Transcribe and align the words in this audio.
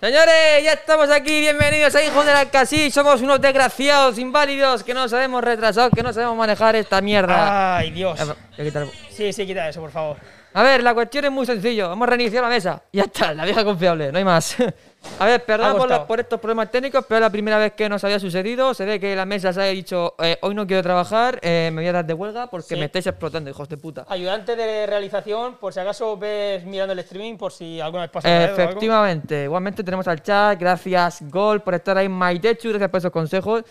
Señores, 0.00 0.62
ya 0.62 0.74
estamos 0.74 1.10
aquí, 1.10 1.40
bienvenidos 1.40 1.92
a 1.96 2.04
Hijos 2.04 2.24
del 2.24 2.36
Alcasí, 2.36 2.88
somos 2.88 3.20
unos 3.20 3.40
desgraciados, 3.40 4.16
inválidos, 4.18 4.84
que 4.84 4.94
no 4.94 5.08
sabemos 5.08 5.42
retrasar, 5.42 5.90
que 5.90 6.04
no 6.04 6.12
sabemos 6.12 6.36
manejar 6.36 6.76
esta 6.76 7.00
mierda. 7.00 7.78
Ay, 7.78 7.90
Dios. 7.90 8.16
Quitar 8.54 8.84
el- 8.84 8.90
Sí, 9.10 9.32
sí, 9.32 9.44
quita 9.44 9.68
eso, 9.68 9.80
por 9.80 9.90
favor. 9.90 10.16
A 10.54 10.62
ver, 10.62 10.84
la 10.84 10.94
cuestión 10.94 11.24
es 11.24 11.32
muy 11.32 11.44
sencillo, 11.46 11.88
vamos 11.88 12.06
a 12.06 12.10
reiniciar 12.10 12.44
la 12.44 12.48
mesa. 12.48 12.80
Ya 12.92 13.02
está, 13.04 13.34
la 13.34 13.44
vieja 13.44 13.64
confiable, 13.64 14.12
no 14.12 14.18
hay 14.18 14.24
más. 14.24 14.56
A 15.20 15.26
ver, 15.26 15.44
perdón 15.44 15.76
por, 15.76 15.88
la- 15.88 16.06
por 16.06 16.20
estos 16.20 16.38
problemas 16.40 16.70
técnicos, 16.70 17.04
pero 17.08 17.18
es 17.18 17.22
la 17.22 17.30
primera 17.30 17.56
vez 17.58 17.72
que 17.72 17.88
nos 17.88 18.02
había 18.04 18.18
sucedido. 18.20 18.74
Se 18.74 18.84
ve 18.84 18.98
que 19.00 19.14
la 19.16 19.24
mesa 19.24 19.52
se 19.52 19.60
ha 19.60 19.64
dicho, 19.66 20.14
eh, 20.18 20.38
hoy 20.42 20.54
no 20.54 20.66
quiero 20.66 20.82
trabajar, 20.82 21.38
eh, 21.42 21.70
me 21.72 21.82
voy 21.82 21.88
a 21.88 21.92
dar 21.92 22.04
de 22.06 22.14
huelga 22.14 22.48
porque 22.48 22.74
Sí. 22.74 22.76
me 22.76 22.84
estáis 22.86 23.06
explotando, 23.06 23.48
hijos 23.50 23.68
de 23.68 23.76
puta. 23.76 24.06
Ayudante 24.08 24.54
de 24.56 24.86
realización, 24.86 25.56
por 25.56 25.72
si 25.72 25.80
acaso 25.80 26.16
ves 26.16 26.64
mirando 26.64 26.92
el 26.92 26.98
streaming, 27.00 27.36
por 27.36 27.52
si 27.52 27.80
alguna 27.80 28.02
vez 28.04 28.10
pasa 28.10 28.28
algo. 28.44 28.54
Efectivamente, 28.54 29.44
igualmente 29.44 29.82
tenemos 29.84 30.06
al 30.08 30.22
chat, 30.22 30.58
gracias 30.58 31.18
Gol 31.30 31.62
por 31.62 31.74
estar 31.74 31.96
ahí, 31.96 32.08
Maitechu, 32.08 32.68
gracias 32.70 32.90
por 32.90 32.98
esos 32.98 33.12
consejos. 33.12 33.64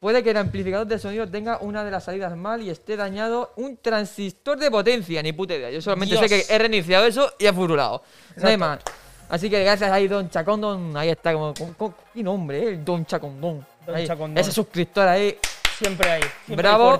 Puede 0.00 0.22
que 0.22 0.30
el 0.30 0.36
amplificador 0.36 0.86
de 0.86 0.96
sonido 1.00 1.28
tenga 1.28 1.58
una 1.58 1.82
de 1.84 1.90
las 1.90 2.04
salidas 2.04 2.36
mal 2.36 2.62
y 2.62 2.70
esté 2.70 2.96
dañado 2.96 3.52
un 3.56 3.76
transistor 3.78 4.56
de 4.56 4.70
potencia, 4.70 5.20
ni 5.24 5.32
puta 5.32 5.54
idea. 5.56 5.70
Yo 5.70 5.82
solamente 5.82 6.16
sé 6.16 6.28
Dios. 6.28 6.46
que 6.46 6.54
he 6.54 6.58
reiniciado 6.58 7.04
eso 7.04 7.32
y 7.36 7.46
ha 7.46 7.52
furulado. 7.52 8.02
No 8.36 8.48
hay 8.48 8.56
más. 8.56 8.78
Así 9.28 9.50
que 9.50 9.62
gracias 9.62 9.90
ahí, 9.90 10.08
Don 10.08 10.30
Chacondon, 10.30 10.96
ahí 10.96 11.10
está 11.10 11.32
como, 11.32 11.52
como, 11.54 11.94
qué 12.14 12.22
nombre, 12.22 12.72
eh, 12.72 12.80
Don 12.82 13.04
Chacondon. 13.04 13.64
Don 13.86 13.96
Ahí, 13.96 14.06
Chacondón. 14.06 14.38
Ese 14.38 14.52
suscriptor 14.52 15.06
ahí. 15.06 15.38
Siempre 15.78 16.10
ahí. 16.10 16.22
Siempre 16.46 16.56
Bravo. 16.56 16.98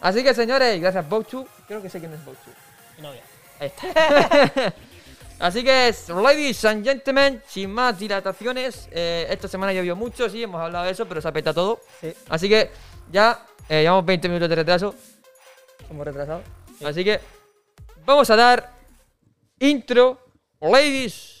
Así 0.00 0.24
que 0.24 0.34
señores, 0.34 0.80
gracias 0.80 1.08
Bochu. 1.08 1.46
Creo 1.66 1.80
que 1.80 1.88
sé 1.88 2.00
quién 2.00 2.12
es 2.12 2.24
Bochu. 2.24 2.50
Mi 2.96 3.02
novia. 3.02 3.22
Ahí 3.60 3.68
está. 3.74 4.74
Así 5.42 5.64
que, 5.64 5.92
ladies 6.08 6.64
and 6.64 6.84
gentlemen, 6.84 7.42
sin 7.48 7.72
más 7.72 7.98
dilataciones, 7.98 8.88
eh, 8.92 9.26
esta 9.28 9.48
semana 9.48 9.72
llovió 9.72 9.96
mucho, 9.96 10.28
sí, 10.30 10.40
hemos 10.40 10.60
hablado 10.60 10.84
de 10.84 10.92
eso, 10.92 11.04
pero 11.06 11.20
se 11.20 11.26
ha 11.26 11.32
petado 11.32 11.54
todo. 11.54 11.80
Sí. 12.00 12.14
Así 12.28 12.48
que 12.48 12.70
ya 13.10 13.44
eh, 13.68 13.82
llevamos 13.82 14.06
20 14.06 14.28
minutos 14.28 14.48
de 14.48 14.54
retraso. 14.54 14.94
Somos 15.88 16.06
retrasados. 16.06 16.44
Así 16.84 17.02
que 17.02 17.18
vamos 18.04 18.30
a 18.30 18.36
dar 18.36 18.72
intro, 19.58 20.20
ladies 20.60 21.00
and 21.00 21.10
gentlemen. 21.10 21.31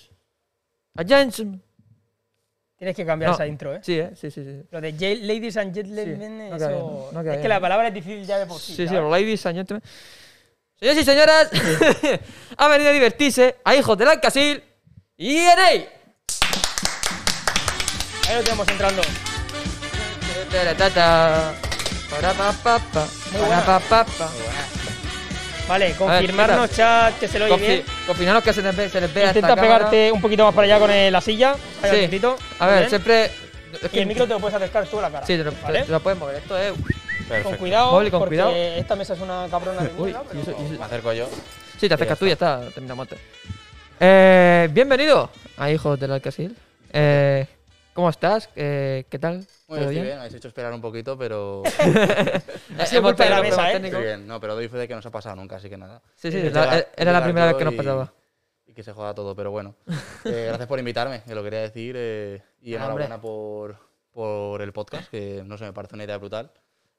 Tienes 2.76 2.96
que 2.96 3.06
cambiar 3.06 3.30
No. 3.30 3.34
esa 3.36 3.46
intro, 3.46 3.74
¿eh? 3.76 3.80
Sí, 3.82 3.98
eh, 3.98 4.10
sí, 4.16 4.30
sí, 4.30 4.42
sí. 4.44 4.62
Lo 4.70 4.80
de 4.80 4.92
J- 4.92 5.24
Ladies 5.24 5.56
and 5.56 5.72
Gentlemen, 5.74 6.50
Sí, 6.58 6.64
eso. 6.64 7.10
no 7.12 7.20
es 7.20 7.38
que 7.38 7.48
la 7.48 7.60
palabra 7.60 7.88
es 7.88 7.94
difícil 7.94 8.26
ya 8.26 8.38
de 8.38 8.46
por 8.46 8.58
sí. 8.60 8.74
Sí, 8.74 8.88
sí, 8.88 8.94
ladies 8.94 9.46
and 9.46 9.56
gentlemen. 9.56 9.82
Señores 10.78 11.00
y 11.02 11.04
señoras, 11.04 11.48
ha 12.56 12.68
venido 12.68 12.90
a 12.90 12.92
divertirse 12.92 13.56
a 13.64 13.76
hijos 13.76 13.96
del 13.96 14.08
Alcasil 14.08 14.62
y 15.16 15.36
en 15.36 15.58
ahí. 15.60 15.88
Ahí 18.28 18.34
lo 18.36 18.42
tenemos 18.42 18.66
entrando. 18.68 19.02
Muy 23.32 23.40
buena. 23.40 23.62
Vale, 25.68 25.94
confirmarnos, 25.94 26.70
chat, 26.70 27.18
que 27.18 27.28
se 27.28 27.38
lo 27.38 27.46
oye 27.46 27.54
Confi- 27.54 27.66
bien. 27.66 27.84
Confinaros 28.06 28.42
que 28.44 28.52
se 28.52 28.62
les 28.62 28.76
ve, 28.76 28.88
se 28.88 29.00
les 29.00 29.08
Intenta 29.08 29.30
esta 29.30 29.40
cámara. 29.48 29.62
pegarte 29.62 30.12
un 30.12 30.20
poquito 30.20 30.44
más 30.44 30.54
para 30.54 30.64
allá 30.66 30.78
con 30.78 31.12
la 31.12 31.20
silla. 31.20 31.52
Ahí 31.82 32.08
Sí. 32.10 32.20
A 32.58 32.66
ver, 32.66 32.78
bien. 32.78 32.88
siempre. 32.90 33.24
es 33.26 33.32
Y 33.94 33.98
el 34.00 34.06
micro 34.06 34.26
te 34.26 34.34
lo 34.34 34.40
puedes 34.40 34.54
acercar 34.56 34.86
tú 34.86 34.98
a 34.98 35.02
la 35.02 35.10
cara. 35.10 35.26
Sí, 35.26 35.36
te 35.36 35.44
lo, 35.44 35.52
¿vale? 35.62 35.82
te 35.84 35.92
lo 35.92 36.00
puedes 36.00 36.18
mover. 36.18 36.36
Esto 36.36 36.58
es. 36.58 36.72
Con 37.44 37.54
cuidado, 37.56 37.92
con 37.92 38.10
porque 38.10 38.26
cuidado. 38.26 38.52
esta 38.54 38.94
mesa 38.96 39.14
es 39.14 39.20
una 39.20 39.46
cabrona 39.50 39.80
de 39.82 39.90
Uy, 39.96 40.10
mierda, 40.12 40.22
y 40.34 40.40
eso- 40.40 40.52
pero- 40.52 40.62
y 40.62 40.66
eso- 40.72 40.78
Me 40.78 40.84
acerco 40.84 41.12
yo. 41.14 41.28
Sí, 41.80 41.88
te 41.88 41.94
acercas 41.94 42.18
tú 42.18 42.26
y 42.26 42.28
ya 42.28 42.32
está, 42.34 42.60
terminamos 42.74 43.04
antes. 43.04 43.18
Eh, 43.98 44.68
bienvenido 44.72 45.30
a 45.56 45.70
Hijos 45.70 45.98
del 45.98 46.12
Alcasil. 46.12 46.54
Eh, 46.92 47.46
¿Cómo 47.94 48.08
estás? 48.08 48.48
Eh, 48.56 49.04
¿Qué 49.10 49.18
tal? 49.18 49.36
Muy 49.36 49.44
¿Todo 49.44 49.76
bien, 49.76 49.80
estoy 49.80 49.94
bien? 49.94 50.04
bien. 50.06 50.18
Habéis 50.18 50.34
hecho 50.34 50.48
esperar 50.48 50.72
un 50.72 50.80
poquito, 50.80 51.18
pero. 51.18 51.62
Ha 52.78 52.86
sido 52.86 53.00
Hemos 53.00 53.12
culpa 53.12 53.24
de 53.24 53.30
la 53.30 53.36
tenido 53.36 53.56
mesa, 53.56 53.70
problemas 53.70 53.92
¿eh? 53.92 54.02
bien. 54.06 54.26
No, 54.26 54.40
pero 54.40 54.54
doy 54.54 54.68
fe 54.68 54.78
de 54.78 54.88
que 54.88 54.94
no 54.94 55.00
os 55.00 55.06
ha 55.06 55.10
pasado 55.10 55.36
nunca, 55.36 55.56
así 55.56 55.68
que 55.68 55.76
nada. 55.76 56.00
Sí, 56.14 56.32
sí, 56.32 56.38
la- 56.50 56.64
Llegar- 56.64 56.88
era 56.96 57.12
la 57.12 57.22
primera 57.24 57.46
vez 57.46 57.56
que 57.56 57.64
nos 57.66 57.74
pasaba. 57.74 58.12
Y 58.66 58.72
que 58.72 58.82
se 58.82 58.92
joda 58.92 59.14
todo, 59.14 59.36
pero 59.36 59.50
bueno. 59.50 59.74
Eh, 60.24 60.44
gracias 60.48 60.66
por 60.66 60.78
invitarme, 60.78 61.22
que 61.26 61.34
lo 61.34 61.42
quería 61.42 61.60
decir. 61.60 61.94
eh, 61.98 62.42
y 62.62 62.72
Ah, 62.74 62.78
enhorabuena 62.78 63.20
por, 63.20 63.76
por 64.10 64.62
el 64.62 64.72
podcast, 64.72 65.10
que 65.10 65.42
no 65.44 65.58
sé, 65.58 65.64
me 65.64 65.74
parece 65.74 65.94
una 65.94 66.04
idea 66.04 66.16
brutal. 66.16 66.50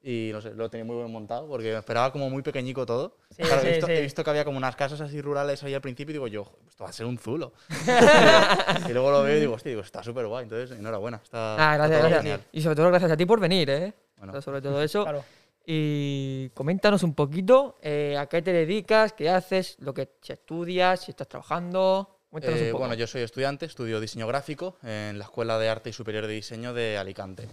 Y 0.06 0.28
no 0.32 0.42
sé, 0.42 0.52
lo 0.52 0.68
tenía 0.68 0.84
muy 0.84 0.96
bien 0.96 1.10
montado, 1.10 1.48
porque 1.48 1.72
me 1.72 1.78
esperaba 1.78 2.12
como 2.12 2.28
muy 2.28 2.42
pequeñico 2.42 2.84
todo. 2.84 3.16
Sí, 3.30 3.42
Claro, 3.42 3.62
sí, 3.62 3.68
he, 3.68 3.70
visto, 3.70 3.86
sí. 3.86 3.92
he 3.94 4.00
visto 4.02 4.22
que 4.22 4.28
había 4.30 4.44
como 4.44 4.58
unas 4.58 4.76
casas 4.76 5.00
así 5.00 5.22
rurales 5.22 5.62
ahí 5.62 5.72
al 5.72 5.80
principio 5.80 6.10
y 6.10 6.12
digo 6.12 6.26
yo, 6.28 6.44
"Jo, 6.44 6.58
esto 6.68 6.84
va 6.84 6.90
a 6.90 6.92
ser 6.92 7.06
un 7.06 7.16
zulo. 7.16 7.54
y 8.88 8.92
luego 8.92 9.10
lo 9.10 9.22
veo 9.22 9.36
y 9.36 9.40
digo, 9.40 9.54
hostia, 9.54 9.70
digo, 9.70 9.80
está 9.82 10.02
súper 10.02 10.26
guay. 10.26 10.42
Entonces, 10.44 10.78
enhorabuena. 10.78 11.20
Está, 11.24 11.54
Ah, 11.54 11.72
está 11.72 11.76
gracias, 11.78 11.98
todo 12.00 12.08
gracias. 12.10 12.22
genial. 12.22 12.40
Y 12.52 12.60
sobre 12.60 12.76
todo 12.76 12.88
gracias 12.88 13.10
a 13.12 13.16
ti 13.16 13.24
por 13.24 13.40
venir, 13.40 13.70
¿eh? 13.70 13.94
Bueno. 14.18 14.32
O 14.32 14.34
sea, 14.34 14.42
sobre 14.42 14.60
todo 14.60 14.82
eso. 14.82 15.04
Claro. 15.04 15.24
Y 15.66 16.50
coméntanos 16.50 17.02
un 17.02 17.14
poquito 17.14 17.78
eh, 17.80 18.16
a 18.18 18.26
qué 18.26 18.42
te 18.42 18.52
dedicas, 18.52 19.14
qué 19.14 19.30
haces, 19.30 19.76
lo 19.80 19.94
que 19.94 20.10
si 20.20 20.34
estudias, 20.34 21.00
si 21.00 21.12
estás 21.12 21.28
trabajando. 21.28 22.20
Cuéntanos 22.28 22.60
Eh, 22.60 22.64
un 22.66 22.70
poco. 22.72 22.80
bueno, 22.80 22.94
yo 22.94 23.06
soy 23.06 23.22
estudiante, 23.22 23.64
estudio 23.64 24.00
diseño 24.00 24.26
gráfico 24.26 24.76
en 24.82 25.18
la 25.18 25.24
Escuela 25.24 25.58
de 25.58 25.70
Arte 25.70 25.88
y 25.88 25.92
Superior 25.94 26.26
de 26.26 26.34
Diseño 26.34 26.74
de 26.74 26.98
Alicante. 26.98 27.48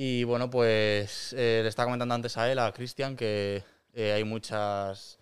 Y 0.00 0.22
bueno, 0.22 0.48
pues 0.48 1.32
eh, 1.32 1.58
le 1.60 1.68
estaba 1.68 1.86
comentando 1.86 2.14
antes 2.14 2.36
a 2.36 2.48
él, 2.52 2.60
a 2.60 2.70
Cristian, 2.70 3.16
que 3.16 3.64
eh, 3.92 4.12
hay 4.12 4.22
muchas 4.22 5.18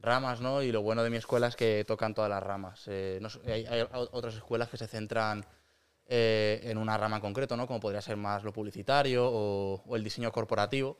ramas, 0.00 0.40
¿no? 0.40 0.64
Y 0.64 0.72
lo 0.72 0.82
bueno 0.82 1.04
de 1.04 1.10
mi 1.10 1.16
escuela 1.16 1.46
es 1.46 1.54
que 1.54 1.84
tocan 1.86 2.12
todas 2.12 2.28
las 2.28 2.42
ramas. 2.42 2.82
Eh, 2.88 3.20
no 3.22 3.28
hay, 3.46 3.64
otras 4.10 4.34
escuelas 4.34 4.68
que 4.68 4.78
se 4.78 4.88
centran 4.88 5.46
en 6.08 6.76
una 6.76 6.98
rama 6.98 7.16
en 7.16 7.22
concreto, 7.22 7.56
¿no? 7.56 7.68
Como 7.68 7.78
podría 7.78 8.02
ser 8.02 8.16
más 8.16 8.42
lo 8.42 8.52
publicitario 8.52 9.24
o, 9.24 9.84
o 9.86 9.94
el 9.94 10.02
diseño 10.02 10.32
corporativo, 10.32 10.98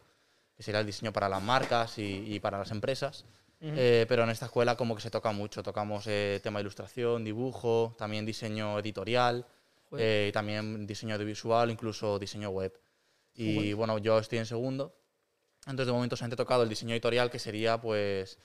que 0.57 0.63
sería 0.63 0.79
el 0.79 0.87
diseño 0.87 1.13
para 1.13 1.29
las 1.29 1.43
marcas 1.43 1.99
y, 1.99 2.33
y 2.33 2.39
para 2.39 2.59
las 2.59 2.71
empresas. 2.71 3.25
Pero 3.59 4.23
en 4.23 4.31
esta 4.31 4.47
escuela 4.47 4.77
como 4.77 4.95
que 4.95 5.03
se 5.03 5.11
toca 5.11 5.33
mucho. 5.33 5.65
Tocamos 5.65 6.05
tema 6.05 6.61
de 6.61 6.63
ilustración, 6.63 7.25
dibujo, 7.25 7.97
también 7.99 8.25
diseño 8.25 8.79
editorial, 8.79 9.47
también 10.33 10.87
diseño 10.87 11.17
audiovisual, 11.17 11.73
incluso 11.73 12.21
diseño 12.21 12.51
web. 12.51 12.73
Y 13.37 13.73
bueno, 13.75 13.99
yo 13.99 14.19
estoy 14.19 14.39
en 14.39 14.47
segundo. 14.47 14.97
Entonces 15.67 15.87
de 15.87 15.93
momento 15.93 16.17
se 16.17 16.25
han 16.25 16.31
tocado 16.31 16.63
el 16.63 16.69
diseño 16.69 16.93
editorial, 16.95 17.31
que 17.31 17.39
sería 17.39 17.81
pues 17.81 18.39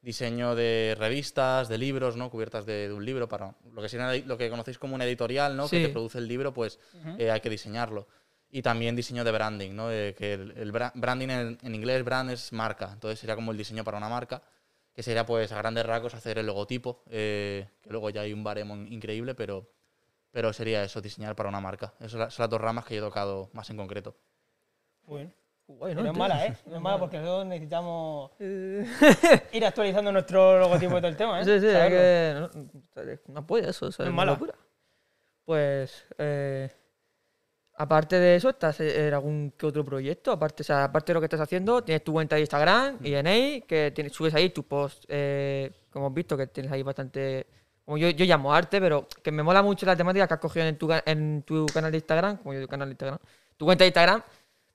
diseño 0.00 0.54
de 0.54 0.94
revistas, 0.98 1.68
de 1.68 1.76
libros, 1.76 2.16
¿no? 2.16 2.30
Cubiertas 2.30 2.64
de, 2.66 2.88
de 2.88 2.94
un 2.94 3.04
libro, 3.04 3.28
para 3.28 3.56
lo 3.72 3.82
que, 3.82 3.88
sería 3.88 4.14
lo 4.26 4.38
que 4.38 4.48
conocéis 4.48 4.78
como 4.78 4.94
una 4.94 5.04
editorial, 5.04 5.56
¿no? 5.56 5.66
Sí. 5.66 5.76
Que 5.82 5.86
te 5.88 5.92
produce 5.92 6.18
el 6.18 6.28
libro, 6.28 6.52
pues 6.54 6.78
eh, 7.18 7.30
hay 7.30 7.40
que 7.40 7.50
diseñarlo. 7.50 8.06
Y 8.50 8.62
también 8.62 8.94
diseño 8.96 9.24
de 9.24 9.32
branding, 9.32 9.72
¿no? 9.74 9.90
Eh, 9.90 10.14
que 10.16 10.34
el, 10.34 10.52
el 10.56 10.72
bra- 10.72 10.92
branding 10.94 11.28
en, 11.28 11.58
en 11.62 11.74
inglés, 11.74 12.04
brand 12.04 12.30
es 12.30 12.52
marca. 12.52 12.90
Entonces 12.92 13.18
sería 13.18 13.34
como 13.34 13.50
el 13.50 13.58
diseño 13.58 13.82
para 13.84 13.98
una 13.98 14.08
marca, 14.08 14.42
que 14.94 15.02
sería 15.02 15.26
pues 15.26 15.50
a 15.52 15.58
grandes 15.58 15.84
rasgos 15.84 16.14
hacer 16.14 16.38
el 16.38 16.46
logotipo, 16.46 17.02
eh, 17.10 17.68
que 17.82 17.90
luego 17.90 18.08
ya 18.10 18.20
hay 18.22 18.32
un 18.32 18.42
baremo 18.44 18.76
increíble, 18.76 19.34
pero, 19.34 19.68
pero 20.30 20.52
sería 20.52 20.82
eso, 20.84 21.00
diseñar 21.00 21.34
para 21.36 21.48
una 21.48 21.60
marca. 21.60 21.92
Esas 21.98 22.32
son 22.32 22.42
las 22.44 22.50
dos 22.50 22.60
ramas 22.60 22.84
que 22.84 22.94
yo 22.94 23.02
he 23.02 23.04
tocado 23.08 23.50
más 23.52 23.68
en 23.70 23.76
concreto. 23.76 24.16
Guay, 25.08 25.94
No, 25.94 26.06
es 26.06 26.16
mala, 26.16 26.46
¿eh? 26.46 26.56
No 26.66 26.76
es 26.76 26.82
mala 26.82 26.98
porque 26.98 27.18
luego 27.18 27.44
necesitamos 27.44 28.30
ir 29.52 29.64
actualizando 29.66 30.12
nuestro 30.12 30.58
logotipo 30.60 30.94
y 30.96 31.00
todo 31.00 31.08
el 31.08 31.16
tema, 31.16 31.40
¿eh? 31.40 31.44
Sí, 31.44 31.60
sí, 31.60 31.72
Saberlo. 31.72 32.50
que. 32.50 33.18
No, 33.26 33.34
no 33.34 33.46
puede 33.46 33.70
eso, 33.70 33.88
eso 33.88 34.02
No 34.02 34.06
es 34.06 34.10
es 34.10 34.14
mala. 34.14 34.32
locura. 34.32 34.54
Pues. 35.44 36.04
eh, 36.18 36.70
aparte 37.74 38.18
de 38.18 38.36
eso, 38.36 38.50
¿estás 38.50 38.80
en 38.80 39.12
algún 39.14 39.52
que 39.56 39.66
otro 39.66 39.84
proyecto? 39.84 40.32
Aparte, 40.32 40.62
o 40.62 40.64
sea, 40.64 40.84
aparte 40.84 41.12
de 41.12 41.14
lo 41.14 41.20
que 41.20 41.26
estás 41.26 41.40
haciendo, 41.40 41.82
tienes 41.82 42.02
tu 42.02 42.12
cuenta 42.12 42.36
de 42.36 42.40
Instagram, 42.42 42.98
INA, 43.04 43.64
que 43.66 43.92
tienes, 43.94 44.12
subes 44.12 44.34
ahí 44.34 44.50
tus 44.50 44.64
posts, 44.64 45.06
eh, 45.08 45.70
como 45.90 46.06
hemos 46.06 46.14
visto, 46.14 46.36
que 46.36 46.46
tienes 46.48 46.72
ahí 46.72 46.82
bastante. 46.82 47.46
Como 47.84 47.96
yo, 47.98 48.10
yo 48.10 48.24
llamo 48.26 48.52
arte, 48.52 48.80
pero 48.80 49.06
que 49.22 49.32
me 49.32 49.42
mola 49.42 49.62
mucho 49.62 49.86
la 49.86 49.96
temática 49.96 50.26
que 50.26 50.34
has 50.34 50.40
cogido 50.40 50.66
en 50.66 50.76
tu, 50.76 50.88
en 51.06 51.42
tu 51.42 51.64
canal 51.66 51.90
de 51.90 51.98
Instagram, 51.98 52.36
como 52.38 52.52
yo 52.52 52.58
digo 52.60 52.68
canal 52.70 52.88
de 52.88 52.92
Instagram, 52.92 53.18
tu 53.56 53.64
cuenta 53.64 53.84
de 53.84 53.88
Instagram. 53.88 54.22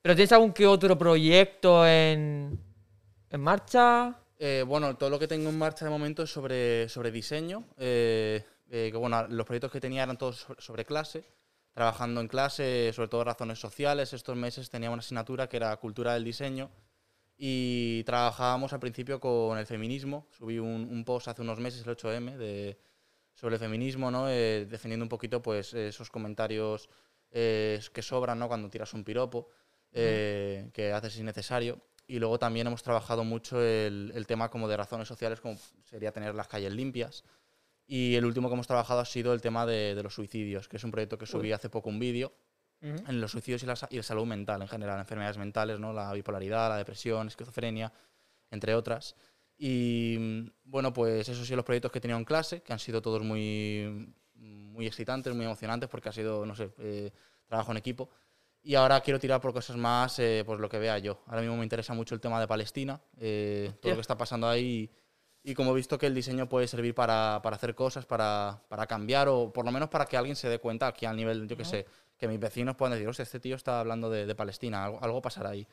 Pero 0.04 0.16
tienes 0.16 0.34
algún 0.34 0.52
que 0.52 0.68
otro 0.68 0.98
proyecto 0.98 1.88
en, 1.88 2.60
en 3.30 3.42
marcha. 3.42 4.14
Eh, 4.38 4.66
bueno, 4.68 4.98
todo 4.98 5.10
lo 5.10 5.18
que 5.18 5.30
tengo 5.30 5.50
en 5.50 5.58
marcha 5.58 5.86
de 5.86 5.92
momento 5.92 6.24
es 6.24 6.30
sobre, 6.30 6.90
sobre 6.90 7.10
diseño. 7.10 7.64
eh, 7.78 8.44
eh, 8.70 8.90
que 8.92 8.98
bueno, 8.98 9.26
los 9.30 9.46
proyectos 9.46 9.72
que 9.72 9.80
tenía 9.80 10.04
eran 10.04 10.18
todos 10.18 10.40
so- 10.42 10.56
sobre 10.60 10.84
clase, 10.84 11.24
trabajando 11.74 12.20
en 12.20 12.28
clase, 12.28 12.92
sobre 12.94 13.08
todo 13.08 13.24
razones 13.24 13.60
sociales. 13.60 14.12
Estos 14.12 14.36
meses 14.36 14.70
tenía 14.70 14.90
una 14.92 15.00
asignatura 15.00 15.48
que 15.48 15.56
era 15.58 15.78
cultura 15.78 16.16
del 16.16 16.26
diseño 16.26 16.70
y 17.38 18.04
trabajábamos 18.04 18.74
al 18.74 18.82
principio 18.82 19.22
con 19.22 19.58
el 19.58 19.66
feminismo. 19.66 20.28
Subí 20.38 20.60
un, 20.60 20.86
un 20.92 21.06
post 21.06 21.30
hace 21.30 21.42
unos 21.44 21.60
meses, 21.60 21.82
el 21.88 21.96
8M, 21.96 22.36
de, 22.36 22.78
sobre 23.36 23.56
el 23.56 23.60
feminismo, 23.62 24.12
¿no? 24.12 24.26
Defendiendo 24.28 25.06
un 25.06 25.10
poquito 25.10 25.42
pues, 25.42 25.74
esos 25.74 26.10
comentarios 26.10 26.90
que 27.32 28.02
sobran 28.02 28.38
¿no? 28.38 28.48
cuando 28.48 28.70
tiras 28.70 28.94
un 28.94 29.04
piropo, 29.04 29.50
eh, 29.94 30.70
que 30.74 30.92
haces 30.92 31.18
innecesario. 31.18 31.80
Y 32.08 32.20
luego 32.20 32.38
también 32.38 32.68
hemos 32.68 32.84
trabajado 32.84 33.24
mucho 33.24 33.62
el, 33.62 34.12
el 34.14 34.28
tema 34.28 34.50
como 34.50 34.68
de 34.68 34.76
razones 34.78 35.08
sociales, 35.08 35.40
como 35.40 35.58
sería 35.86 36.12
tener 36.12 36.36
las 36.36 36.48
calles 36.48 36.74
limpias. 36.74 37.24
Y 37.88 38.16
el 38.16 38.26
último 38.26 38.50
que 38.50 38.54
hemos 38.56 38.68
trabajado 38.68 39.00
ha 39.00 39.06
sido 39.06 39.34
el 39.34 39.42
tema 39.42 39.66
de, 39.66 39.96
de 39.96 40.04
los 40.04 40.14
suicidios, 40.14 40.68
que 40.68 40.78
es 40.78 40.84
un 40.84 40.92
proyecto 40.92 41.18
que 41.18 41.26
subí 41.26 41.52
hace 41.52 41.70
poco 41.70 41.90
un 41.90 42.00
vídeo 42.00 42.34
en 43.08 43.22
los 43.22 43.32
suicidios 43.32 43.64
y 43.64 43.66
la, 43.66 43.76
sa- 43.78 43.88
y 43.90 43.96
la 43.98 44.04
salud 44.04 44.26
mental 44.26 44.62
en 44.62 44.68
general, 44.68 45.00
enfermedades 45.00 45.38
mentales, 45.38 45.80
¿no? 45.80 45.94
la 45.94 46.12
bipolaridad, 46.12 46.68
la 46.70 46.78
depresión, 46.78 47.28
esquizofrenia, 47.28 47.94
entre 48.52 48.76
otras. 48.76 49.16
Y 49.58 50.50
bueno, 50.66 50.92
pues 50.92 51.30
esos 51.30 51.48
son 51.48 51.56
los 51.56 51.66
proyectos 51.66 51.92
que 51.92 52.00
he 52.00 52.02
tenido 52.02 52.18
en 52.20 52.26
clase, 52.26 52.62
que 52.62 52.74
han 52.74 52.80
sido 52.80 53.02
todos 53.02 53.22
muy, 53.24 54.14
muy 54.36 54.86
excitantes, 54.86 55.34
muy 55.34 55.46
emocionantes, 55.46 55.90
porque 55.90 56.10
ha 56.10 56.12
sido, 56.12 56.46
no 56.46 56.56
sé, 56.56 56.72
eh, 56.80 57.12
trabajo 57.48 57.72
en 57.72 57.78
equipo. 57.78 58.10
Y 58.66 58.76
ahora 58.76 59.02
quiero 59.02 59.20
tirar 59.20 59.42
por 59.42 59.52
cosas 59.54 59.76
más, 59.76 60.18
eh, 60.20 60.44
pues 60.46 60.58
lo 60.60 60.70
que 60.70 60.80
vea 60.80 60.98
yo. 60.98 61.20
Ahora 61.28 61.42
mismo 61.42 61.58
me 61.58 61.64
interesa 61.64 61.94
mucho 61.94 62.16
el 62.16 62.22
tema 62.22 62.40
de 62.40 62.48
Palestina, 62.48 63.02
eh, 63.18 63.72
todo 63.82 63.92
lo 63.92 63.98
que 63.98 64.02
está 64.02 64.18
pasando 64.18 64.48
ahí. 64.48 64.90
Y 65.44 65.54
como 65.54 65.72
he 65.72 65.76
visto 65.76 65.98
que 65.98 66.06
el 66.08 66.16
diseño 66.16 66.48
puede 66.48 66.68
servir 66.70 66.96
para, 66.96 67.42
para 67.44 67.58
hacer 67.58 67.76
cosas, 67.76 68.06
para, 68.06 68.62
para 68.70 68.88
cambiar, 68.88 69.28
o 69.28 69.52
por 69.52 69.66
lo 69.66 69.72
menos 69.74 69.90
para 69.90 70.06
que 70.06 70.16
alguien 70.16 70.38
se 70.38 70.48
dé 70.48 70.60
cuenta 70.60 70.88
aquí 70.88 71.06
al 71.06 71.18
nivel, 71.18 71.46
yo 71.50 71.58
que 71.58 71.66
sé, 71.66 71.86
que 72.18 72.30
mis 72.30 72.40
vecinos 72.40 72.78
puedan 72.78 72.94
decir, 72.94 73.06
hostia, 73.10 73.24
este 73.24 73.42
tío 73.42 73.58
está 73.58 73.82
hablando 73.82 74.10
de, 74.10 74.26
de 74.26 74.36
Palestina, 74.36 74.86
algo, 74.86 75.00
algo 75.04 75.22
pasará 75.22 75.50
ahí. 75.50 75.68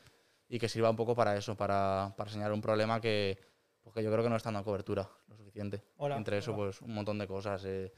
Y 0.49 0.59
que 0.59 0.67
sirva 0.67 0.89
un 0.89 0.97
poco 0.97 1.15
para 1.15 1.37
eso, 1.37 1.55
para, 1.55 2.13
para 2.17 2.29
señalar 2.29 2.51
un 2.51 2.59
problema 2.59 2.99
que, 2.99 3.39
pues 3.81 3.95
que 3.95 4.03
yo 4.03 4.11
creo 4.11 4.21
que 4.21 4.29
no 4.29 4.35
está 4.35 4.51
dando 4.51 4.65
cobertura 4.65 5.09
lo 5.29 5.37
suficiente. 5.37 5.81
Hola, 5.95 6.17
Entre 6.17 6.39
eso, 6.39 6.51
hola. 6.51 6.57
pues 6.65 6.81
un 6.81 6.93
montón 6.93 7.17
de 7.17 7.25
cosas. 7.27 7.63
eh, 7.63 7.93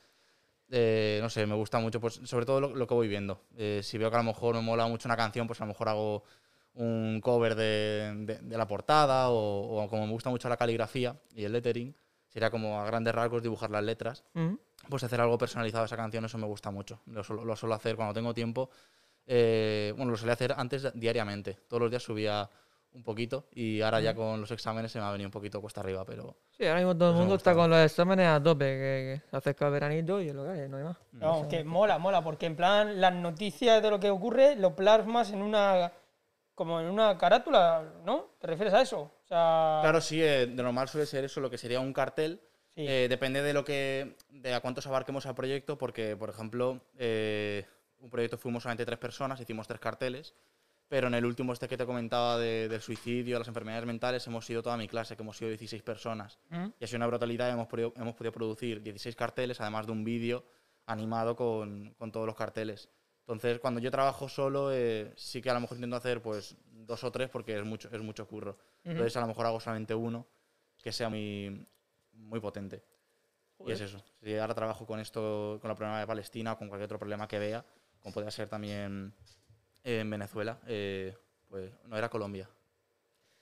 eh, 0.75 1.20
no 1.22 1.30
sé, 1.30 1.46
me 1.46 1.54
gusta 1.56 1.78
mucho, 1.80 2.02
pues 2.02 2.20
sobre 2.24 2.46
todo 2.48 2.60
lo, 2.60 2.75
lo 2.75 2.88
que 2.88 2.94
voy 2.96 3.08
viendo. 3.08 3.42
Eh, 3.56 3.81
si 3.84 4.00
veo 4.00 4.10
que 4.10 4.16
a 4.16 4.20
lo 4.20 4.25
mejor 4.25 4.56
me 4.56 4.62
mola 4.62 4.88
mucho 4.88 5.08
una 5.08 5.16
canción, 5.16 5.46
pues 5.46 5.62
a 5.62 5.66
lo 5.66 5.68
mejor 5.68 5.88
hago 5.90 6.24
un 6.74 7.22
cover 7.22 7.54
de, 7.54 8.14
de- 8.25 8.40
de 8.40 8.58
la 8.58 8.66
portada 8.68 9.30
o, 9.30 9.84
o 9.84 9.88
como 9.88 10.08
me 10.08 10.12
gusta 10.14 10.31
mucho 10.31 10.50
la 10.50 10.58
caligrafía 10.58 11.16
y 11.36 11.44
el 11.44 11.52
lettering, 11.54 11.96
sería 12.28 12.50
como 12.50 12.81
a 12.81 12.86
grandes 12.86 13.14
rasgos 13.14 13.44
dibujar 13.44 13.70
las 13.70 13.84
letras, 13.84 14.24
Ujú. 14.34 14.60
pues 14.90 15.04
hacer 15.04 15.22
algo 15.22 15.38
personalizado 15.38 15.84
a 15.84 15.86
esa 15.86 15.96
canción, 15.96 16.25
eso 16.25 16.40
me 16.40 16.48
gusta 16.48 16.72
mucho. 16.72 17.00
Lo 17.06 17.24
suelo, 17.24 17.46
lo 17.46 17.56
suelo 17.56 17.76
hacer 17.76 17.96
cuando 17.96 18.14
tengo 18.16 18.34
tiempo. 18.34 18.72
eh, 19.28 19.94
bueno, 19.96 20.12
lo 20.12 20.18
solía 20.18 20.34
hacer 20.34 20.54
antes 20.58 20.92
diariamente. 20.96 21.60
Todos 21.68 21.81
los 21.84 21.92
días 21.92 22.02
subía 22.04 22.50
un 22.94 23.04
poquito 23.04 23.45
y 23.51 23.81
ahora 23.81 24.00
ya 24.00 24.13
con 24.13 24.42
los 24.42 24.51
exámenes 24.51 24.92
se 24.92 25.00
me 25.00 25.06
ha 25.06 25.12
venido 25.12 25.28
un 25.28 25.31
poquito 25.31 25.60
cuesta 25.62 25.81
arriba, 25.81 26.06
pero 26.06 26.36
Sí, 26.51 26.66
ahora 26.66 26.80
mismo 26.80 26.95
todo 26.95 27.12
el 27.12 27.18
mundo 27.18 27.36
está 27.36 27.54
con 27.54 27.69
los 27.69 27.80
exámenes 27.80 28.28
a 28.28 28.42
tope, 28.42 28.66
que, 28.66 29.22
que 29.22 29.30
se 29.30 29.36
acerca 29.36 29.66
el 29.68 29.72
veranito 29.74 30.22
y 30.22 30.30
es 30.30 30.36
lo 30.36 30.44
que 30.44 30.50
hay, 30.51 30.69
no 30.69 30.78
hay 30.78 30.84
más. 30.84 30.98
No, 31.12 31.48
que 31.50 31.63
mola, 31.63 31.98
mola, 31.98 32.24
porque 32.24 32.45
en 32.45 32.56
plan 32.56 33.01
las 33.01 33.13
noticias 33.13 33.81
de 33.81 33.90
lo 33.90 34.00
que 34.00 34.10
ocurre 34.10 34.56
lo 34.56 34.75
plasmas 34.75 35.31
en 35.31 35.42
una 35.42 35.92
como 36.56 36.80
en 36.80 36.88
una 36.88 37.18
carátula, 37.18 37.84
¿no? 38.06 38.28
¿Te 38.40 38.48
refieres 38.48 38.74
a 38.74 38.81
eso? 38.81 39.01
O 39.01 39.28
sea, 39.28 39.80
Claro, 39.81 40.00
sí, 40.01 40.22
eh, 40.22 40.45
de 40.45 40.63
normal 40.63 40.88
suele 40.88 41.07
ser 41.07 41.24
eso, 41.24 41.42
lo 41.42 41.50
que 41.50 41.57
sería 41.57 41.80
un 41.80 41.94
cartel. 41.94 42.42
Sí. 42.75 42.86
Eh, 42.88 43.07
depende 43.10 43.42
de 43.42 43.54
lo 43.54 43.63
que, 43.63 44.16
de 44.30 44.54
a 44.54 44.60
cuántos 44.60 44.86
abarquemos 44.88 45.25
al 45.25 45.36
proyecto, 45.36 45.78
porque, 45.78 46.16
por 46.16 46.30
ejemplo, 46.30 46.81
eh, 46.98 47.66
un 48.00 48.10
proyecto 48.10 48.38
fuimos 48.38 48.63
solamente 48.63 48.86
tres 48.86 49.00
personas, 49.00 49.40
hicimos 49.40 49.68
tres 49.68 49.80
carteles, 49.80 50.36
pero 50.94 51.07
en 51.07 51.16
el 51.16 51.25
último 51.25 51.54
este 51.54 51.68
que 51.68 51.75
te 51.75 51.88
comentaba 51.88 52.38
de- 52.38 52.68
del 52.69 52.80
suicidio, 52.80 53.40
las 53.40 53.48
enfermedades 53.48 53.84
mentales, 53.88 54.28
hemos 54.28 54.45
sido 54.45 54.62
toda 54.62 54.78
mi 54.78 54.88
clase, 54.88 55.16
que 55.16 55.24
hemos 55.24 55.36
sido 55.36 55.50
16 55.50 55.81
personas. 55.81 56.38
¿Mm? 56.51 56.68
Y 56.80 56.84
ha 56.84 56.88
sido 56.88 56.98
una 56.98 57.07
brutalidad, 57.07 57.50
hemos 57.50 57.66
podido, 57.68 57.94
hemos 57.95 58.13
podido 58.13 58.31
producir 58.31 58.80
16 58.84 59.16
carteles, 59.16 59.60
además 59.60 59.88
de 59.88 59.92
un 59.92 60.04
vídeo 60.04 60.45
animado 60.86 61.36
con, 61.36 61.95
con 61.98 62.12
todos 62.12 62.28
los 62.28 62.36
carteles. 62.36 62.90
Entonces, 63.22 63.60
cuando 63.60 63.80
yo 63.80 63.90
trabajo 63.90 64.30
solo, 64.30 64.72
eh, 64.72 65.12
sí 65.16 65.42
que 65.42 65.50
a 65.50 65.56
lo 65.56 65.62
mejor 65.62 65.78
intento 65.78 65.95
hacer 65.95 66.22
pues 66.22 66.56
dos 66.69 67.04
o 67.04 67.12
tres 67.12 67.28
porque 67.30 67.57
es 67.57 67.63
mucho, 67.66 67.90
es 67.92 68.01
mucho 68.04 68.28
curro. 68.28 68.60
Entonces, 68.92 69.18
a 69.18 69.22
lo 69.22 69.28
mejor 69.28 69.48
hago 69.48 69.60
solamente 69.60 69.95
uno 69.95 70.28
que 70.84 70.92
sea 70.92 71.10
muy, 71.10 71.66
muy 72.12 72.40
potente. 72.40 72.84
Y 73.57 73.72
es 73.72 73.81
eso. 73.81 74.04
Si 74.22 74.38
ahora 74.38 74.54
trabajo 74.54 74.86
con 74.86 75.00
esto, 75.00 75.57
con 75.60 75.72
el 75.72 75.75
problema 75.78 76.00
de 76.01 76.06
Palestina 76.06 76.51
o 76.51 76.57
con 76.60 76.68
cualquier 76.68 76.86
otro 76.86 77.00
problema 77.00 77.28
que 77.28 77.40
vea, 77.40 77.66
como 78.00 78.13
puede 78.13 78.30
ser 78.30 78.48
también 78.48 79.12
en 79.83 80.09
Venezuela, 80.09 80.57
eh, 80.68 81.15
pues 81.50 81.71
no 81.85 81.97
era 81.97 82.09
Colombia. 82.09 82.50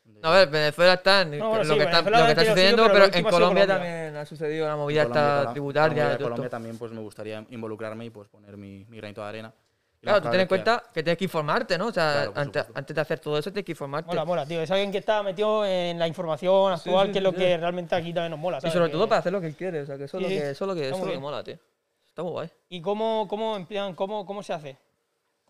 No, 0.03 0.29
a 0.29 0.39
ver, 0.39 0.49
Venezuela 0.49 0.93
está 0.95 1.21
en 1.21 1.38
No, 1.38 1.49
bueno, 1.49 1.63
lo, 1.63 1.73
sí, 1.73 1.79
que 1.79 1.85
está, 1.85 2.01
lo 2.01 2.25
que 2.25 2.31
está 2.31 2.45
sucediendo, 2.45 2.83
pero 2.83 2.93
pero 2.93 3.05
en 3.05 3.11
Colombia 3.23 3.31
Colombia. 3.31 3.67
también 3.67 4.15
ha 4.17 4.25
sucedido 4.25 4.67
la 4.67 4.75
movida 4.75 5.03
Colombia, 5.05 5.51
tributaria. 5.51 5.89
Colombia, 5.93 6.13
y 6.13 6.17
todo 6.17 6.25
Colombia 6.29 6.49
también 6.49 6.77
pues 6.77 6.91
me 6.91 6.99
gustaría 7.01 7.45
involucrarme 7.49 8.05
y 8.05 8.09
pues 8.09 8.27
poner 8.27 8.57
mi, 8.57 8.83
mi 8.89 8.97
granito 8.97 9.21
de 9.21 9.27
arena. 9.27 9.53
Y 10.01 10.03
Claro, 10.05 10.21
tú 10.23 10.31
ten 10.31 10.39
en 10.39 10.45
que- 10.45 10.49
cuenta 10.49 10.83
que 10.91 11.03
tienes 11.03 11.17
que 11.19 11.25
informarte, 11.25 11.77
¿no? 11.77 11.88
O 11.88 11.91
sea, 11.93 12.13
Claro, 12.13 12.33
antes, 12.35 12.65
antes 12.73 12.95
de 12.95 13.01
hacer 13.01 13.19
todo 13.19 13.38
eso 13.38 13.51
tienes 13.51 13.65
que 13.65 13.73
informarte. 13.73 14.07
Mola, 14.07 14.25
mola, 14.25 14.45
tío. 14.47 14.59
Es 14.59 14.71
alguien 14.71 14.91
que 14.91 14.97
está 14.97 15.21
metido 15.21 15.63
en 15.63 15.99
la 15.99 16.07
información 16.07 16.73
actual, 16.73 17.07
sí, 17.07 17.13
que 17.13 17.19
es 17.19 17.23
lo 17.23 17.29
sí, 17.31 17.38
que 17.38 17.51
sí. 17.53 17.57
realmente 17.57 17.93
aquí 17.95 18.11
también 18.11 18.31
nos 18.31 18.39
mola. 18.39 18.57
y 18.57 18.61
¿sabes? 18.61 18.73
sobre 18.73 18.88
Que- 18.88 18.93
todo 18.93 19.07
para 19.07 19.19
hacer 19.19 19.31
lo 19.31 19.39
que 19.39 19.47
él 19.47 19.55
quiere, 19.55 19.81
o 19.81 19.85
sea, 19.85 19.97
que 19.99 20.05
eso 20.05 20.17
es 20.17 20.23
Sí, 20.23 20.23
lo 20.23 20.29
sí. 20.29 20.41
que, 20.43 20.49
eso 20.49 20.65
es 20.65 20.67
lo 20.67 20.73
que, 21.05 21.11
que 21.13 21.19
mola, 21.19 21.43
tío. 21.43 21.59
Está 22.07 22.23
muy 22.23 22.31
guay. 22.31 22.49
¿Y 22.69 22.81
cómo, 22.81 23.27
cómo, 23.29 23.55
en 23.55 23.67
plan, 23.67 23.93
cómo, 23.93 24.25
cómo 24.25 24.41
se 24.41 24.53
hace? 24.53 24.77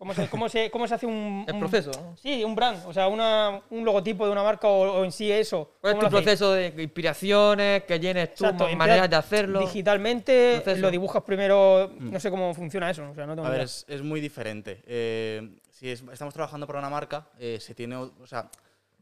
¿Cómo 0.02 0.14
se, 0.14 0.28
cómo 0.28 0.48
se, 0.48 0.68
cómo 0.72 0.88
se 0.88 0.94
hace 0.94 1.06
un, 1.06 1.44
El 1.48 1.54
un- 1.54 1.60
proceso, 1.60 1.92
¿no? 1.92 2.16
Sí, 2.16 2.42
un 2.42 2.56
brand, 2.56 2.84
o 2.88 2.92
sea, 2.92 3.06
una, 3.06 3.62
un 3.70 3.84
logotipo 3.84 4.26
de 4.26 4.32
una 4.32 4.42
marca 4.42 4.66
o, 4.66 4.98
o 4.98 5.04
en 5.04 5.12
sí 5.12 5.30
eso. 5.30 5.76
¿Cuál 5.80 5.92
es 5.92 5.96
¿Cómo 5.96 6.00
tu 6.10 6.16
hacéis? 6.16 6.24
proceso 6.40 6.52
de 6.52 6.74
inspiraciones, 6.82 7.84
que 7.84 8.00
llenes 8.00 8.34
tú, 8.34 8.44
maneras 8.76 9.08
de 9.08 9.14
hacerlo? 9.14 9.60
Digitalmente, 9.60 10.60
Proceso. 10.64 10.82
lo 10.82 10.90
dibujas 10.90 11.22
primero, 11.22 11.92
no 12.00 12.18
sé 12.18 12.30
cómo 12.30 12.52
funciona 12.52 12.90
eso, 12.90 13.08
o 13.08 13.14
sea, 13.14 13.26
no 13.26 13.36
tengo 13.36 13.46
A 13.46 13.50
ver, 13.50 13.60
es, 13.60 13.84
es 13.88 14.02
muy 14.02 14.20
diferente. 14.20 14.82
Eh, 14.88 15.56
si 15.70 15.88
es- 15.88 16.02
estamos 16.12 16.34
trabajando 16.34 16.66
para 16.66 16.80
una 16.80 16.90
marca, 16.90 17.28
eh, 17.38 17.58
se 17.60 17.72
tiene, 17.72 17.94
o 17.94 18.10
o 18.20 18.26
sea, 18.26 18.50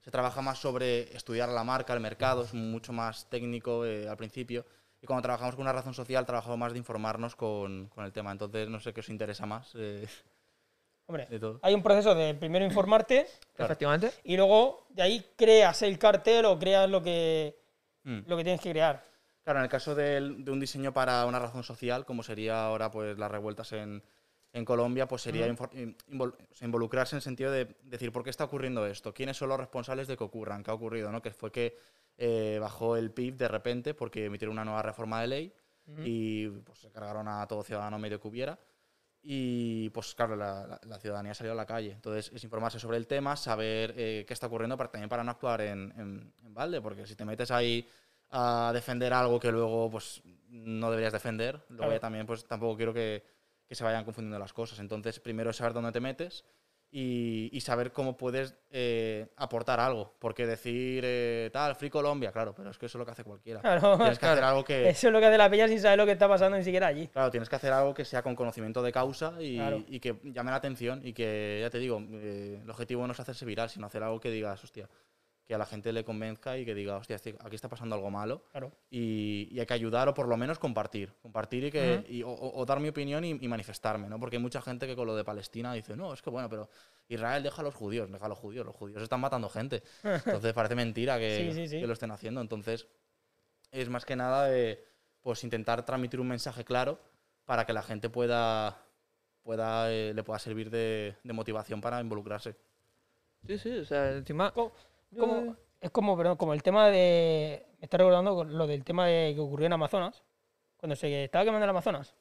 se 0.04 0.10
trabaja 0.10 0.42
más 0.42 0.58
sobre 0.58 1.16
estudiar 1.16 1.48
la 1.48 1.64
marca, 1.64 1.94
el 1.94 2.00
mercado, 2.00 2.42
es 2.44 2.52
mucho 2.52 2.92
más 2.92 3.24
técnico 3.30 3.86
eh, 3.86 4.06
al 4.06 4.18
principio. 4.18 4.66
Y 5.02 5.06
cuando 5.06 5.22
trabajamos 5.22 5.54
con 5.54 5.62
una 5.62 5.72
razón 5.72 5.94
social, 5.94 6.26
trabajamos 6.26 6.58
más 6.58 6.72
de 6.72 6.78
informarnos 6.78 7.34
con, 7.36 7.88
con 7.88 8.04
el 8.04 8.12
tema. 8.12 8.32
Entonces, 8.32 8.68
no 8.68 8.80
sé 8.80 8.92
qué 8.92 9.00
os 9.00 9.08
interesa 9.08 9.46
más 9.46 9.72
eh, 9.74 10.06
Hombre, 11.10 11.26
de 11.26 11.40
todo. 11.40 11.58
hay 11.62 11.74
un 11.74 11.82
proceso 11.82 12.14
de 12.14 12.34
primero 12.34 12.64
informarte 12.64 13.26
Efectivamente. 13.58 14.12
y 14.22 14.36
luego 14.36 14.86
de 14.90 15.02
ahí 15.02 15.26
creas 15.36 15.82
el 15.82 15.98
cartel 15.98 16.44
o 16.44 16.58
creas 16.58 16.88
lo 16.88 17.02
que, 17.02 17.58
Mm. 18.04 18.20
lo 18.26 18.36
que 18.36 18.44
tienes 18.44 18.60
que 18.62 18.70
crear. 18.70 19.02
Claro, 19.42 19.58
en 19.58 19.64
el 19.64 19.70
caso 19.70 19.94
del- 19.94 20.44
de, 20.44 20.50
un 20.52 20.60
diseño 20.60 20.92
para 20.94 21.26
una 21.26 21.38
razón 21.38 21.62
social, 21.64 22.04
como 22.06 22.22
sería 22.22 22.64
ahora 22.66 22.90
pues 22.90 23.18
las 23.18 23.30
revueltas 23.30 23.72
en, 23.72 24.02
en 24.52 24.64
Colombia, 24.64 25.06
pues 25.08 25.22
sería 25.22 25.46
in- 25.46 25.56
invol- 26.08 26.34
involucrarse 26.60 27.14
en 27.14 27.18
el 27.18 27.22
sentido 27.22 27.50
de 27.50 27.76
decir 27.82 28.10
por 28.12 28.22
qué 28.24 28.30
está 28.30 28.44
ocurriendo 28.44 28.86
esto, 28.86 29.12
quiénes 29.12 29.36
son 29.36 29.48
los 29.50 29.58
responsables 29.58 30.06
de 30.08 30.16
que 30.16 30.24
ocurran, 30.24 30.62
qué 30.62 30.70
ha 30.70 30.74
ocurrido, 30.74 31.10
¿no? 31.12 31.20
Que 31.20 31.30
fue 31.32 31.50
que 31.52 31.76
eh, 32.16 32.58
bajó 32.60 32.96
el 32.96 33.10
PIB 33.10 33.36
de 33.36 33.48
repente 33.48 33.94
porque 33.94 34.26
emitieron 34.26 34.52
una 34.54 34.64
nueva 34.64 34.82
reforma 34.82 35.20
de 35.20 35.26
ley 35.26 35.52
y 36.04 36.48
pues, 36.48 36.78
se 36.78 36.90
cargaron 36.90 37.26
a 37.26 37.46
todo 37.48 37.62
ciudadano 37.64 37.98
medio 37.98 38.20
que 38.20 38.28
hubiera. 38.28 38.58
Y 39.22 39.90
pues 39.90 40.14
claro, 40.14 40.34
la, 40.36 40.66
la- 40.66 40.80
la 40.86 40.98
ciudadanía 40.98 41.34
salió 41.34 41.52
a 41.52 41.56
la 41.56 41.66
calle. 41.66 41.92
Entonces 41.92 42.30
es 42.34 42.42
informarse 42.44 42.78
sobre 42.78 42.96
el 42.96 43.06
tema, 43.06 43.36
saber 43.36 43.92
eh, 43.96 44.24
qué 44.26 44.32
está 44.32 44.46
ocurriendo, 44.46 44.76
para, 44.76 44.90
también 44.90 45.08
para 45.10 45.22
no 45.24 45.30
actuar 45.30 45.60
en, 45.60 45.92
en- 45.96 46.32
en 46.44 46.54
balde, 46.54 46.80
porque 46.80 47.06
si 47.06 47.14
te 47.16 47.24
metes 47.24 47.50
ahí 47.50 47.86
a 48.30 48.70
defender 48.72 49.12
algo 49.12 49.38
que 49.40 49.50
luego 49.52 49.90
pues 49.90 50.22
no 50.48 50.88
deberías 50.90 51.12
defender, 51.12 51.56
luego 51.68 51.76
Claro. 51.84 51.92
ya 51.92 52.00
también 52.00 52.26
pues 52.26 52.44
tampoco 52.46 52.76
quiero 52.76 52.94
que, 52.94 53.24
que 53.66 53.74
se 53.74 53.84
vayan 53.84 54.04
confundiendo 54.04 54.38
las 54.38 54.52
cosas. 54.52 54.78
Entonces 54.78 55.20
primero 55.20 55.50
es 55.50 55.56
saber 55.56 55.72
dónde 55.74 55.92
te 55.92 56.00
metes 56.00 56.44
y, 56.92 57.48
y 57.52 57.60
saber 57.60 57.92
cómo 57.92 58.16
puedes 58.16 58.54
eh, 58.70 59.28
aportar 59.36 59.78
algo, 59.78 60.14
porque 60.18 60.46
decir 60.46 61.02
eh, 61.06 61.48
tal, 61.52 61.76
Free 61.76 61.90
Colombia, 61.90 62.32
claro, 62.32 62.52
pero 62.54 62.70
es 62.70 62.78
que 62.78 62.86
eso 62.86 62.98
es 62.98 63.00
lo 63.00 63.04
que 63.06 63.12
hace 63.12 63.22
cualquiera. 63.24 63.60
Claro, 63.60 63.96
Tienes 63.96 64.18
que 64.18 64.26
hacer 64.26 64.44
algo 64.44 64.64
que... 64.64 64.88
Eso 64.88 65.06
es 65.06 65.12
lo 65.12 65.20
que 65.20 65.26
hace 65.26 65.38
la 65.38 65.48
peña 65.48 65.68
sin 65.68 65.80
saber 65.80 65.98
lo 65.98 66.06
que 66.06 66.12
está 66.12 66.28
pasando 66.28 66.56
ni 66.56 66.64
siquiera 66.64 66.88
allí. 66.88 67.06
Claro, 67.08 67.30
tienes 67.30 67.48
que 67.48 67.56
hacer 67.56 67.72
algo 67.72 67.94
que 67.94 68.04
sea 68.04 68.22
con 68.22 68.34
conocimiento 68.34 68.82
de 68.82 68.90
causa 68.92 69.34
y, 69.40 69.56
Claro. 69.56 69.84
y 69.86 70.00
que 70.00 70.16
llame 70.24 70.50
la 70.50 70.56
atención 70.56 71.00
y 71.04 71.12
que, 71.12 71.58
ya 71.62 71.70
te 71.70 71.78
digo, 71.78 72.02
eh, 72.12 72.58
el 72.62 72.70
objetivo 72.70 73.06
no 73.06 73.12
es 73.12 73.20
hacerse 73.20 73.44
viral, 73.46 73.70
sino 73.70 73.86
hacer 73.86 74.02
algo 74.02 74.18
que 74.18 74.30
digas, 74.30 74.62
hostia, 74.64 74.88
que 75.50 75.54
a 75.56 75.58
la 75.58 75.66
gente 75.66 75.92
le 75.92 76.04
convenzca 76.04 76.56
y 76.56 76.64
que 76.64 76.76
diga, 76.76 76.96
hostia, 76.96 77.16
este- 77.16 77.34
aquí 77.40 77.56
está 77.56 77.68
pasando 77.68 77.96
algo 77.96 78.08
malo 78.08 78.44
Claro. 78.52 78.70
y, 78.88 79.48
y 79.50 79.58
hay 79.58 79.66
que 79.66 79.74
ayudar 79.74 80.08
o 80.08 80.14
por 80.14 80.28
lo 80.28 80.36
menos 80.36 80.60
compartir. 80.60 81.12
Compartir 81.20 81.64
y 81.64 81.72
que, 81.72 82.04
y- 82.08 82.22
o, 82.24 82.64
dar 82.64 82.78
mi 82.78 82.88
opinión 82.88 83.24
y, 83.24 83.30
y 83.30 83.48
manifestarme, 83.48 84.08
¿no? 84.08 84.20
Porque 84.20 84.36
hay 84.36 84.42
mucha 84.42 84.62
gente 84.62 84.86
que 84.86 84.94
con 84.94 85.08
lo 85.08 85.16
de 85.16 85.24
Palestina 85.24 85.72
dice, 85.72 85.96
no, 85.96 86.14
es 86.14 86.22
que 86.22 86.30
bueno, 86.30 86.48
pero 86.48 86.70
Israel 87.08 87.42
deja 87.42 87.62
a 87.62 87.64
los 87.64 87.74
judíos, 87.74 88.08
deja 88.12 88.26
a 88.26 88.28
los 88.28 88.38
judíos, 88.38 88.64
los 88.64 88.76
judíos 88.76 89.02
están 89.02 89.18
matando 89.18 89.48
gente. 89.48 89.82
Entonces 90.04 90.52
parece 90.52 90.76
mentira 90.76 91.18
que, 91.18 91.48
Sí, 91.50 91.52
sí, 91.52 91.66
sí. 91.66 91.80
que 91.80 91.86
lo 91.88 91.94
estén 91.94 92.12
haciendo. 92.12 92.40
Entonces 92.40 92.86
es 93.72 93.88
más 93.88 94.04
que 94.04 94.14
nada 94.14 94.46
de, 94.46 94.84
pues 95.20 95.42
intentar 95.42 95.84
transmitir 95.84 96.20
un 96.20 96.28
mensaje 96.28 96.64
claro 96.64 97.00
para 97.44 97.66
que 97.66 97.72
la 97.72 97.82
gente 97.82 98.08
pueda, 98.08 98.78
pueda 99.42 99.90
eh, 99.92 100.12
le 100.14 100.22
pueda 100.22 100.38
servir 100.38 100.70
de, 100.70 101.16
de 101.24 101.32
motivación 101.32 101.80
para 101.80 102.00
involucrarse. 102.00 102.54
Sí, 103.48 103.58
sí, 103.58 103.78
o 103.78 103.84
sea, 103.84 104.12
encima. 104.12 104.52
Como- 105.18 105.56
es 105.80 105.90
como, 105.90 106.16
perdón, 106.16 106.36
como 106.36 106.52
el 106.52 106.62
tema 106.62 106.88
de. 106.88 107.66
Me 107.78 107.84
está 107.84 107.96
recordando 107.96 108.44
lo 108.44 108.66
del 108.66 108.84
tema 108.84 109.06
de 109.06 109.32
que 109.34 109.40
ocurrió 109.40 109.66
en 109.66 109.72
Amazonas. 109.72 110.22
Cuando 110.76 110.94
se 110.96 111.24
estaba 111.24 111.44
quemando 111.44 111.64
el 111.64 111.70
Amazonas. 111.70 112.14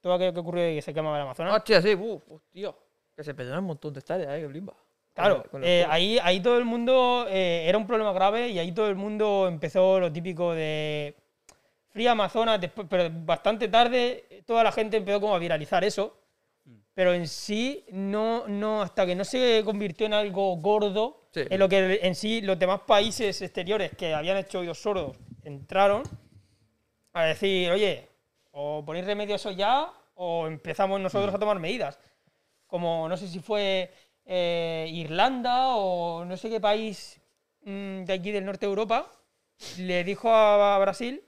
Todo 0.00 0.14
aquello 0.14 0.32
que 0.32 0.40
ocurrió 0.40 0.62
de 0.64 0.74
que 0.74 0.82
se 0.82 0.92
quemaba 0.94 1.16
el 1.16 1.22
Amazonas. 1.22 1.54
Hostia, 1.54 1.80
sí, 1.82 1.94
uff, 1.94 2.22
tío. 2.50 2.74
Que 3.14 3.22
se 3.22 3.34
perdieron 3.34 3.60
un 3.60 3.66
montón 3.68 3.92
de 3.92 4.00
hectáreas, 4.00 4.32
eh, 4.34 4.40
que 4.40 4.46
blimba. 4.46 4.74
Claro, 5.14 5.44
eh, 5.62 5.84
ahí, 5.90 6.18
ahí 6.22 6.40
todo 6.40 6.56
el 6.56 6.64
mundo 6.64 7.26
eh, 7.28 7.66
era 7.68 7.76
un 7.76 7.86
problema 7.86 8.12
grave 8.14 8.48
y 8.48 8.58
ahí 8.58 8.72
todo 8.72 8.88
el 8.88 8.94
mundo 8.96 9.46
empezó 9.46 10.00
lo 10.00 10.10
típico 10.10 10.54
de 10.54 11.14
Free 11.90 12.06
Amazonas, 12.06 12.58
después, 12.58 12.86
pero 12.88 13.10
bastante 13.12 13.68
tarde, 13.68 14.42
toda 14.46 14.64
la 14.64 14.72
gente 14.72 14.96
empezó 14.96 15.20
como 15.20 15.34
a 15.34 15.38
viralizar 15.38 15.84
eso. 15.84 16.16
Pero 16.94 17.14
en 17.14 17.26
sí, 17.26 17.84
no, 17.90 18.46
no, 18.48 18.82
hasta 18.82 19.06
que 19.06 19.14
no 19.14 19.24
se 19.24 19.62
convirtió 19.64 20.06
en 20.06 20.14
algo 20.14 20.56
gordo, 20.56 21.18
Sí. 21.32 21.40
en 21.48 21.58
lo 21.58 21.66
que 21.66 21.98
en 22.02 22.14
sí 22.14 22.42
los 22.42 22.58
demás 22.58 22.80
países 22.86 23.40
exteriores 23.40 23.92
que 23.96 24.12
habían 24.12 24.36
hecho 24.36 24.58
oídos 24.60 24.82
sordos 24.82 25.16
entraron 25.44 26.02
a 27.14 27.24
decir, 27.24 27.70
oye, 27.70 28.06
o 28.50 28.82
ponéis 28.84 29.06
remedio 29.06 29.34
a 29.34 29.36
eso 29.36 29.50
ya, 29.50 29.90
o 30.14 30.46
empezamos 30.46 31.00
nosotros 31.00 31.34
a 31.34 31.38
tomar 31.38 31.58
medidas. 31.58 31.98
Como 32.66 33.08
no 33.08 33.16
sé 33.16 33.28
si 33.28 33.40
fue 33.40 33.90
eh, 34.26 34.86
Irlanda 34.92 35.68
o 35.76 36.24
no 36.26 36.36
sé 36.36 36.50
qué 36.50 36.60
país 36.60 37.18
mm, 37.64 38.04
de 38.04 38.12
aquí 38.12 38.30
del 38.30 38.44
norte 38.44 38.66
de 38.66 38.70
Europa, 38.70 39.10
le 39.78 40.04
dijo 40.04 40.30
a 40.30 40.78
Brasil, 40.80 41.22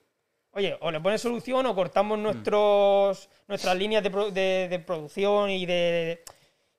oye, 0.54 0.76
o 0.80 0.90
le 0.90 1.00
pones 1.00 1.20
solución 1.20 1.66
o 1.66 1.74
cortamos 1.74 2.18
nuestros, 2.18 3.28
nuestras 3.48 3.76
líneas 3.76 4.02
de, 4.02 4.10
de- 4.30 4.68
de 4.68 4.78
producción 4.80 5.50
y 5.50 5.66
de, 5.66 6.22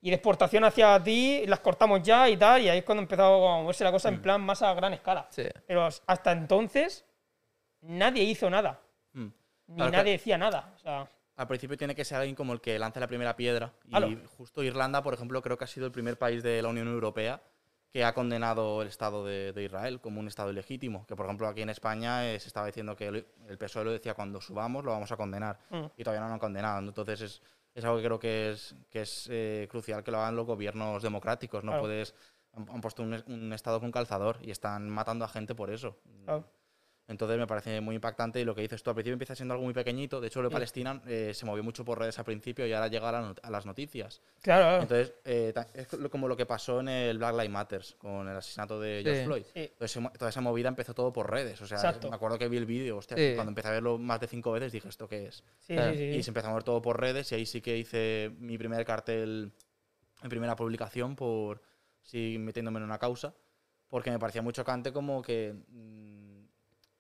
y 0.02 0.10
de 0.10 0.16
exportación 0.16 0.64
hacia 0.64 1.02
ti, 1.04 1.44
las 1.48 1.60
cortamos 1.60 2.02
ya 2.04 2.30
y 2.30 2.38
tal, 2.38 2.62
y 2.62 2.70
ahí 2.70 2.80
es 2.80 2.84
cuando 2.86 3.02
empezó 3.04 3.48
a 3.50 3.62
moverse 3.62 3.84
la 3.84 3.92
cosa 3.92 4.10
en 4.10 4.22
plan 4.22 4.42
más 4.42 4.62
a 4.62 4.74
gran 4.74 4.94
escala. 4.94 5.28
Sí. 5.30 5.44
Pero 5.68 5.88
hasta 6.08 6.32
entonces 6.32 7.06
nadie 7.82 8.24
hizo 8.24 8.50
nada, 8.50 8.80
Mm. 9.14 9.28
ni 9.68 9.76
Claro 9.78 9.92
nadie 9.92 10.12
decía 10.14 10.38
nada. 10.38 10.74
O 10.76 10.80
sea, 10.80 11.08
Al 11.38 11.48
principio 11.48 11.78
tiene 11.78 11.94
que 11.96 12.06
ser 12.06 12.18
alguien 12.20 12.36
como 12.36 12.54
el 12.54 12.62
que 12.62 12.80
lance 12.80 12.98
la 13.00 13.08
primera 13.08 13.36
piedra. 13.36 13.74
Y 13.86 13.90
Claro. 13.90 14.10
justo 14.38 14.64
Irlanda, 14.64 15.04
por 15.04 15.14
ejemplo, 15.14 15.42
creo 15.42 15.58
que 15.58 15.66
ha 15.66 15.68
sido 15.68 15.86
el 15.86 15.92
primer 15.92 16.18
país 16.18 16.42
de 16.44 16.62
la 16.62 16.70
Unión 16.70 16.88
Europea 16.88 17.42
que 17.96 18.04
ha 18.04 18.14
condenado 18.14 18.82
el 18.82 18.90
Estado 18.90 19.24
de, 19.24 19.54
de 19.54 19.64
Israel 19.64 20.02
como 20.02 20.20
un 20.20 20.28
Estado 20.28 20.52
ilegítimo. 20.52 21.06
Que, 21.08 21.16
por 21.16 21.28
ejemplo, 21.28 21.48
aquí 21.48 21.62
en 21.62 21.70
España 21.70 22.30
eh, 22.30 22.38
se 22.42 22.48
estaba 22.48 22.68
diciendo 22.68 22.94
que 22.94 23.08
el, 23.08 23.26
el 23.48 23.58
PSOE 23.58 23.86
lo 23.86 23.92
decía 23.94 24.14
cuando 24.14 24.42
subamos 24.42 24.84
lo 24.84 24.92
vamos 24.92 25.14
a 25.14 25.16
condenar. 25.16 25.58
Mm. 25.70 25.86
Y 25.96 26.04
todavía 26.04 26.20
no 26.20 26.28
lo 26.28 26.34
han 26.34 26.40
condenado. 26.42 26.80
Entonces 26.80 27.22
es, 27.22 27.42
es 27.74 27.86
algo 27.86 27.96
que 28.00 28.04
creo 28.04 28.20
que 28.20 28.52
es, 28.52 28.76
que 28.90 29.04
es 29.04 29.30
eh, 29.32 29.70
crucial 29.72 30.04
que 30.04 30.12
lo 30.12 30.18
hagan 30.18 30.36
los 30.36 30.46
gobiernos 30.46 31.02
democráticos. 31.04 31.64
No 31.64 31.72
Claro. 31.72 31.84
puedes... 31.84 32.14
Han, 32.52 32.68
han 32.70 32.82
puesto 32.82 33.02
un, 33.02 33.14
un 33.28 33.54
Estado 33.54 33.80
con 33.80 33.94
calzador 33.94 34.40
y 34.42 34.52
están 34.52 34.90
matando 34.90 35.24
a 35.24 35.30
gente 35.30 35.56
por 35.56 35.70
eso. 35.70 35.96
claro. 36.26 36.44
Entonces 37.08 37.38
me 37.38 37.46
parece 37.46 37.82
muy 37.82 37.94
impactante 37.94 38.42
y 38.42 38.46
lo 38.46 38.56
que 38.56 38.62
dices 38.62 38.82
tú 38.82 38.90
al 38.90 38.96
principio 38.96 39.14
empieza 39.14 39.36
siendo 39.36 39.54
algo 39.54 39.64
muy 39.64 39.76
pequeñito. 39.76 40.20
De 40.20 40.26
hecho, 40.28 40.42
lo 40.42 40.50
de 40.50 40.54
Sí. 40.54 40.56
Palestina 40.56 41.02
eh, 41.06 41.34
se 41.36 41.46
movió 41.46 41.64
mucho 41.64 41.86
por 41.86 42.00
redes 42.00 42.18
al 42.18 42.26
principio 42.26 42.66
y 42.66 42.74
ahora 42.74 42.88
llega 42.88 43.10
a, 43.10 43.12
la 43.12 43.22
not- 43.22 43.40
a 43.44 43.50
las 43.52 43.66
noticias. 43.68 44.22
claro. 44.42 44.82
Entonces, 44.82 45.14
eh, 45.24 45.54
es 45.76 45.88
como 46.10 46.28
lo 46.28 46.36
que 46.36 46.48
pasó 46.48 46.80
en 46.80 46.90
el 46.90 47.20
Black 47.20 47.34
Lives 47.34 47.50
Matter 47.52 47.82
con 48.00 48.28
el 48.28 48.36
asesinato 48.38 48.80
de 48.80 49.02
George 49.04 49.20
Sí. 49.22 49.26
Floyd. 49.26 49.44
Sí. 49.54 49.60
Entonces, 49.80 50.04
toda 50.18 50.30
esa 50.30 50.42
movida 50.42 50.68
empezó 50.70 50.96
todo 50.96 51.14
por 51.14 51.30
redes. 51.30 51.62
O 51.62 51.68
sea, 51.68 51.78
Exacto. 51.78 52.10
me 52.10 52.16
acuerdo 52.16 52.40
que 52.40 52.48
vi 52.50 52.58
el 52.58 52.66
vídeo, 52.66 52.98
hostia, 52.98 53.16
Sí. 53.18 53.34
cuando 53.36 53.52
empecé 53.52 53.68
a 53.68 53.72
verlo 53.72 54.00
más 54.00 54.20
de 54.20 54.28
cinco 54.28 54.52
veces 54.54 54.72
dije, 54.72 54.88
¿esto 54.90 55.08
qué 55.08 55.28
es? 55.28 55.44
Sí, 55.60 55.74
Claro. 55.76 55.92
sí, 55.94 55.98
sí, 56.00 56.06
Y 56.18 56.24
se 56.24 56.32
empezó 56.32 56.48
a 56.48 56.50
mover 56.50 56.64
todo 56.64 56.82
por 56.82 57.00
redes 57.00 57.32
y 57.32 57.36
ahí 57.36 57.46
sí 57.46 57.62
que 57.62 57.78
hice 57.78 58.32
mi 58.40 58.58
primer 58.58 58.84
cartel 58.84 59.52
en 60.24 60.30
primera 60.30 60.56
publicación 60.56 61.16
por 61.16 61.62
sí 62.02 62.38
metiéndome 62.40 62.80
en 62.80 62.84
una 62.86 62.98
causa 62.98 63.36
porque 63.90 64.10
me 64.10 64.18
parecía 64.18 64.42
muy 64.42 64.54
chocante 64.54 64.92
como 64.92 65.22
que 65.22 65.54
mm, 65.70 66.15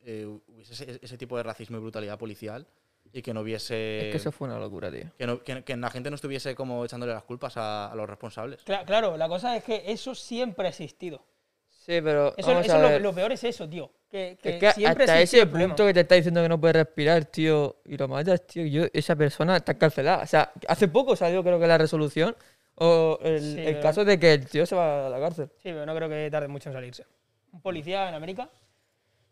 eh, 0.05 0.25
hubiese 0.47 0.73
ese, 0.73 0.99
ese 1.01 1.17
tipo 1.17 1.35
de 1.37 1.43
racismo 1.43 1.77
y 1.77 1.79
brutalidad 1.81 2.17
policial 2.17 2.65
y 3.11 3.21
que 3.21 3.33
no 3.33 3.41
hubiese 3.41 4.07
Es 4.07 4.11
que 4.11 4.17
eso 4.17 4.31
fue 4.31 4.47
una 4.47 4.59
locura, 4.59 4.91
tío. 4.91 5.05
que, 5.17 5.25
no- 5.27 5.41
que- 5.43 5.63
que 5.63 5.75
la 5.77 5.89
gente 5.89 6.09
no 6.09 6.15
estuviese 6.15 6.53
como 6.55 6.83
echándole 6.85 7.13
las 7.13 7.23
culpas 7.23 7.57
a, 7.57 7.91
a 7.91 7.95
los 7.95 8.07
responsables. 8.09 8.63
Cla- 8.65 8.83
Claro, 8.85 9.17
la 9.17 9.27
cosa 9.27 9.55
es 9.55 9.63
que 9.63 9.83
eso 9.87 10.13
siempre 10.15 10.67
ha 10.67 10.69
existido. 10.69 11.23
Sí, 11.69 12.01
pero 12.01 12.33
Eso, 12.35 12.49
vamos 12.49 12.65
eso 12.65 12.75
a 12.75 12.79
lo, 12.79 12.89
ver. 12.89 13.01
lo 13.01 13.13
peor 13.13 13.31
es 13.31 13.43
eso, 13.43 13.69
tío. 13.69 13.91
Que, 14.09 14.37
que 14.41 14.49
es 14.55 14.59
que 14.59 14.71
siempre 14.71 15.03
hasta 15.03 15.13
ha 15.13 15.21
existido 15.21 15.41
ese 15.41 15.43
el 15.43 15.49
problema. 15.49 15.75
punto 15.75 15.85
que 15.87 15.93
te 15.93 15.99
está 15.99 16.15
diciendo 16.15 16.41
que 16.41 16.49
no 16.49 16.59
puedes 16.59 16.75
respirar, 16.77 17.25
tío, 17.25 17.75
y 17.85 17.95
lo 17.97 18.07
matas, 18.07 18.45
tío, 18.47 18.65
yo, 18.65 18.85
esa 18.91 19.15
persona 19.15 19.57
está 19.57 19.73
encarcelada. 19.73 20.23
O 20.23 20.27
sea, 20.27 20.51
hace 20.67 20.87
poco 20.87 21.15
salió 21.15 21.43
creo 21.43 21.59
que 21.59 21.67
la 21.67 21.77
resolución 21.77 22.35
o 22.75 23.19
el, 23.21 23.39
Sí, 23.39 23.59
el 23.59 23.79
caso 23.81 24.03
de 24.03 24.19
que 24.19 24.33
el 24.33 24.47
tío 24.47 24.65
se 24.65 24.75
va 24.75 25.05
a 25.07 25.09
la 25.09 25.19
cárcel. 25.19 25.47
Sí, 25.57 25.63
pero 25.69 25.85
no 25.85 25.95
creo 25.95 26.09
que 26.09 26.27
tarde 26.31 26.47
mucho 26.47 26.69
en 26.69 26.73
salirse. 26.73 27.05
Un 27.51 27.61
policía 27.61 28.09
en 28.09 28.15
América. 28.15 28.49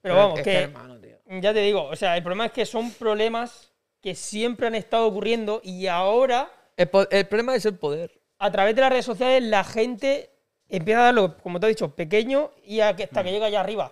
Pero 0.03 0.15
vamos, 0.15 0.39
es 0.39 0.43
que, 0.43 0.53
hermano, 0.63 0.99
tío. 0.99 1.17
ya 1.41 1.53
te 1.53 1.61
digo, 1.61 1.83
o 1.85 1.95
sea, 1.95 2.15
el 2.15 2.21
problema 2.23 2.45
es 2.45 2.51
que 2.51 2.65
son 2.65 2.91
problemas 2.91 3.71
que 4.01 4.13
siempre 4.15 4.67
han 4.67 4.75
estado 4.75 5.07
ocurriendo 5.07 5.61
y 5.63 5.87
ahora, 5.87 6.51
El, 6.77 6.89
el 7.09 7.25
problema 7.25 7.55
es 7.55 7.65
el 7.65 7.75
poder. 7.77 8.11
a 8.37 8.51
través 8.51 8.75
de 8.75 8.81
las 8.81 8.91
redes 8.91 9.05
sociales, 9.05 9.41
la 9.43 9.63
gente 9.63 10.29
empieza 10.69 10.99
a 11.01 11.03
darlo, 11.05 11.37
como 11.37 11.59
te 11.59 11.65
he 11.67 11.69
dicho, 11.69 11.95
pequeño 11.95 12.51
y 12.65 12.81
hasta 12.81 13.23
que 13.23 13.31
llega 13.31 13.45
allá 13.47 13.61
arriba. 13.61 13.91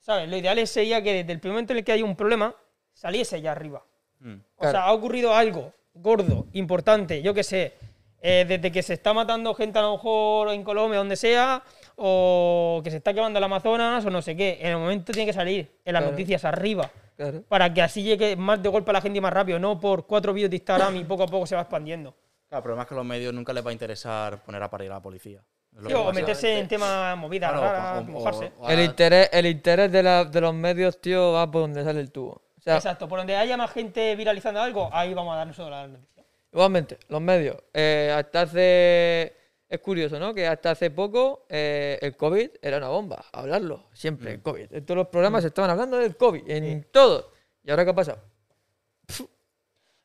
¿Sabes? 0.00 0.28
Lo 0.28 0.36
ideal 0.36 0.64
sería 0.66 1.02
que 1.02 1.12
desde 1.14 1.32
el 1.32 1.40
primer 1.40 1.54
momento 1.54 1.72
en 1.72 1.78
el 1.78 1.84
que 1.84 1.92
hay 1.92 2.02
un 2.02 2.14
problema, 2.16 2.54
saliese 2.92 3.36
allá 3.36 3.52
arriba. 3.52 3.84
Mm. 4.20 4.34
O 4.56 4.58
Claro. 4.60 4.72
sea, 4.72 4.82
ha 4.84 4.92
ocurrido 4.92 5.34
algo 5.34 5.72
gordo, 5.94 6.46
importante, 6.52 7.22
yo 7.22 7.32
qué 7.34 7.42
sé, 7.44 7.74
eh, 8.20 8.44
desde 8.48 8.70
que 8.72 8.82
se 8.82 8.94
está 8.94 9.12
matando 9.12 9.54
gente 9.54 9.78
a 9.78 9.82
lo 9.82 9.92
mejor 9.92 10.48
en 10.50 10.62
Colombia, 10.64 10.98
donde 10.98 11.16
sea, 11.16 11.62
o 12.04 12.80
que 12.82 12.90
se 12.90 12.96
está 12.96 13.14
quemando 13.14 13.38
el 13.38 13.44
Amazonas, 13.44 14.04
o 14.04 14.10
no 14.10 14.20
sé 14.22 14.34
qué. 14.36 14.58
En 14.60 14.70
el 14.72 14.76
momento 14.78 15.12
tiene 15.12 15.26
que 15.26 15.32
salir 15.32 15.78
en 15.84 15.92
las 15.92 16.00
Claro. 16.02 16.10
noticias 16.12 16.44
arriba, 16.44 16.90
Claro. 17.16 17.42
para 17.48 17.72
que 17.72 17.80
así 17.80 18.02
llegue 18.02 18.34
más 18.36 18.60
de 18.62 18.68
golpe 18.68 18.90
a 18.90 18.94
la 18.94 19.00
gente 19.00 19.18
y 19.18 19.20
más 19.20 19.32
rápido, 19.32 19.58
no 19.60 19.78
por 19.78 20.06
cuatro 20.06 20.32
vídeos 20.32 20.50
de 20.50 20.56
Instagram 20.56 20.96
y 20.96 21.04
poco 21.04 21.22
a 21.22 21.26
poco 21.28 21.46
se 21.46 21.54
va 21.54 21.62
expandiendo. 21.62 22.14
Claro, 22.48 22.58
el 22.58 22.62
problema 22.64 22.82
es 22.82 22.88
que 22.88 22.94
a 22.94 22.96
los 22.98 23.06
medios 23.06 23.32
nunca 23.32 23.52
les 23.52 23.64
va 23.64 23.70
a 23.70 23.72
interesar 23.72 24.42
poner 24.42 24.62
a 24.62 24.68
parir 24.68 24.90
a 24.90 24.94
la 24.94 25.00
policía. 25.02 25.40
Sí, 25.86 25.92
o 25.94 26.12
meterse 26.12 26.58
en 26.58 26.68
temas 26.68 27.16
movidas 27.16 27.50
Claro, 27.52 27.66
raras, 27.66 27.98
o- 27.98 28.00
o- 28.00 28.04
mojarse. 28.12 28.52
o 28.58 28.68
El 28.68 28.80
interés, 28.80 29.30
el 29.32 29.46
interés 29.46 29.90
de, 29.90 30.02
la- 30.02 30.24
de 30.24 30.40
los 30.40 30.52
medios, 30.52 31.00
tío, 31.00 31.32
va 31.32 31.50
por 31.50 31.62
donde 31.62 31.82
sale 31.84 32.00
el 32.00 32.10
tubo. 32.10 32.42
O 32.58 32.60
sea, 32.60 32.76
Exacto, 32.76 33.08
por 33.08 33.18
donde 33.20 33.36
haya 33.36 33.56
más 33.56 33.70
gente 33.70 34.14
viralizando 34.16 34.60
algo, 34.60 34.90
ahí 34.92 35.14
vamos 35.14 35.32
a 35.32 35.36
dar 35.38 35.46
nosotros 35.46 35.70
la 35.70 35.86
noticia. 35.88 36.24
igualmente, 36.52 36.98
los 37.08 37.20
medios. 37.22 37.56
eh, 37.72 38.12
hasta 38.14 38.42
hace. 38.42 39.34
Es 39.72 39.80
curioso, 39.80 40.18
¿no? 40.20 40.34
Que 40.34 40.46
hasta 40.46 40.72
hace 40.72 40.90
poco 40.90 41.46
eh, 41.48 41.98
el 42.02 42.14
COVID 42.14 42.50
era 42.60 42.76
una 42.76 42.88
bomba. 42.88 43.24
Hablarlo, 43.32 43.86
siempre, 43.94 44.32
el 44.32 44.42
COVID. 44.42 44.70
En 44.70 44.84
todos 44.84 44.98
los 44.98 45.08
programas 45.08 45.40
se 45.40 45.48
estaban 45.48 45.70
hablando 45.70 45.96
del 45.96 46.14
COVID, 46.14 46.42
en 46.50 46.86
todo. 46.92 47.32
¿Y 47.64 47.70
ahora 47.70 47.84
qué 47.86 47.90
ha 47.90 47.94
pasado? 47.94 48.18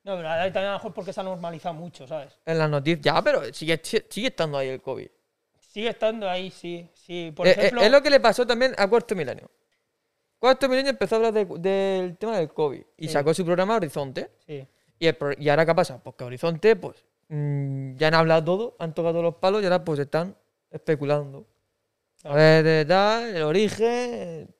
No, 0.03 0.15
pero 0.15 0.29
ahí 0.29 0.51
también 0.53 0.67
a 0.69 0.71
lo 0.73 0.77
mejor 0.77 0.93
porque 0.93 1.11
se 1.11 1.19
ha 1.19 1.23
normalizado 1.23 1.75
mucho, 1.75 2.07
¿sabes? 2.07 2.39
En 2.45 2.57
las 2.57 2.69
noticias. 2.69 3.01
Ya, 3.03 3.21
pero 3.21 3.53
sigue, 3.53 3.81
sigue 3.83 4.27
estando 4.27 4.57
ahí 4.57 4.69
el 4.69 4.81
COVID. 4.81 5.07
Sigue 5.59 5.89
estando 5.89 6.29
ahí, 6.29 6.49
sí. 6.49 6.89
sí. 6.93 7.33
Por 7.35 7.45
Eh, 7.45 7.49
eh, 7.49 7.53
ejemplo, 7.57 7.81
es 7.81 7.91
lo 7.91 8.01
que 8.01 8.09
le 8.09 8.19
pasó 8.21 8.47
también 8.47 8.73
a 8.77 8.87
Cuarto 8.87 9.15
Milenio. 9.15 9.51
Cuarto 10.39 10.69
Milenio 10.69 10.91
empezó 10.91 11.15
a 11.15 11.17
hablar 11.17 11.33
de- 11.33 11.45
del 11.59 12.17
tema 12.17 12.37
del 12.37 12.53
COVID 12.53 12.81
y 12.95 13.07
Sí. 13.07 13.13
sacó 13.13 13.33
su 13.33 13.43
programa 13.43 13.75
Horizonte. 13.75 14.31
sí. 14.45 14.65
Y, 14.99 15.07
el 15.07 15.15
pro- 15.15 15.33
y 15.37 15.49
ahora 15.49 15.65
qué 15.65 15.75
pasa? 15.75 16.01
Pues 16.01 16.15
que 16.15 16.23
Horizonte, 16.23 16.75
pues 16.77 17.03
mm, 17.29 17.95
ya 17.97 18.07
han 18.09 18.13
hablado 18.15 18.43
todo, 18.43 18.75
han 18.79 18.93
tocado 18.93 19.13
todos 19.13 19.23
los 19.25 19.35
palos 19.35 19.61
y 19.61 19.65
ahora 19.65 19.83
pues 19.83 19.99
están 19.99 20.35
especulando. 20.71 21.45
A 22.23 22.33
ver, 22.35 22.63
de 22.63 22.85
tal, 22.85 23.35
el 23.35 23.43
origen. 23.43 24.53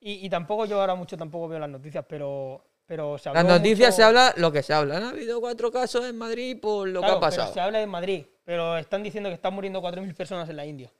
Y, 0.00 0.26
y 0.26 0.30
tampoco 0.30 0.66
yo 0.66 0.80
ahora 0.80 0.94
mucho 0.94 1.16
tampoco 1.16 1.48
veo 1.48 1.58
las 1.58 1.70
noticias, 1.70 2.04
pero, 2.08 2.64
pero 2.86 3.18
se 3.18 3.32
Las 3.32 3.44
noticias 3.44 3.90
mucho- 3.90 3.96
se 3.96 4.02
habla 4.02 4.34
lo 4.36 4.52
que 4.52 4.62
se 4.62 4.72
habla. 4.74 4.96
Han 4.98 5.04
habido 5.04 5.40
cuatro 5.40 5.70
casos 5.70 6.04
en 6.06 6.18
Madrid 6.18 6.58
por 6.60 6.88
lo 6.88 7.00
Claro, 7.00 7.20
que 7.20 7.26
ha 7.26 7.30
pero 7.30 7.36
pasado. 7.42 7.54
se 7.54 7.60
habla 7.60 7.78
de 7.78 7.86
Madrid, 7.86 8.26
pero 8.44 8.76
están 8.78 9.02
diciendo 9.02 9.28
que 9.30 9.34
están 9.34 9.54
muriendo 9.54 9.80
4.000 9.80 10.14
personas 10.14 10.48
en 10.48 10.56
la 10.56 10.66
India. 10.66 10.90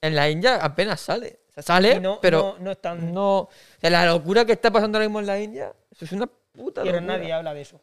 En 0.00 0.14
la 0.16 0.28
India 0.30 0.56
apenas 0.56 1.00
sale. 1.00 1.40
O 1.50 1.52
sea, 1.54 1.62
sale, 1.62 2.00
no, 2.00 2.20
pero 2.20 2.54
no, 2.58 2.64
no 2.64 2.70
están. 2.72 3.12
no. 3.14 3.38
O 3.40 3.50
sea, 3.80 3.90
la 3.90 4.06
locura 4.06 4.44
que 4.44 4.52
está 4.52 4.70
pasando 4.70 4.98
ahora 4.98 5.08
mismo 5.08 5.20
en 5.20 5.26
la 5.26 5.40
India, 5.40 5.72
eso 5.90 6.04
es 6.04 6.12
una 6.12 6.26
puta 6.26 6.82
pero 6.82 7.00
locura. 7.00 7.18
nadie 7.18 7.32
habla 7.32 7.54
de 7.54 7.60
eso. 7.62 7.80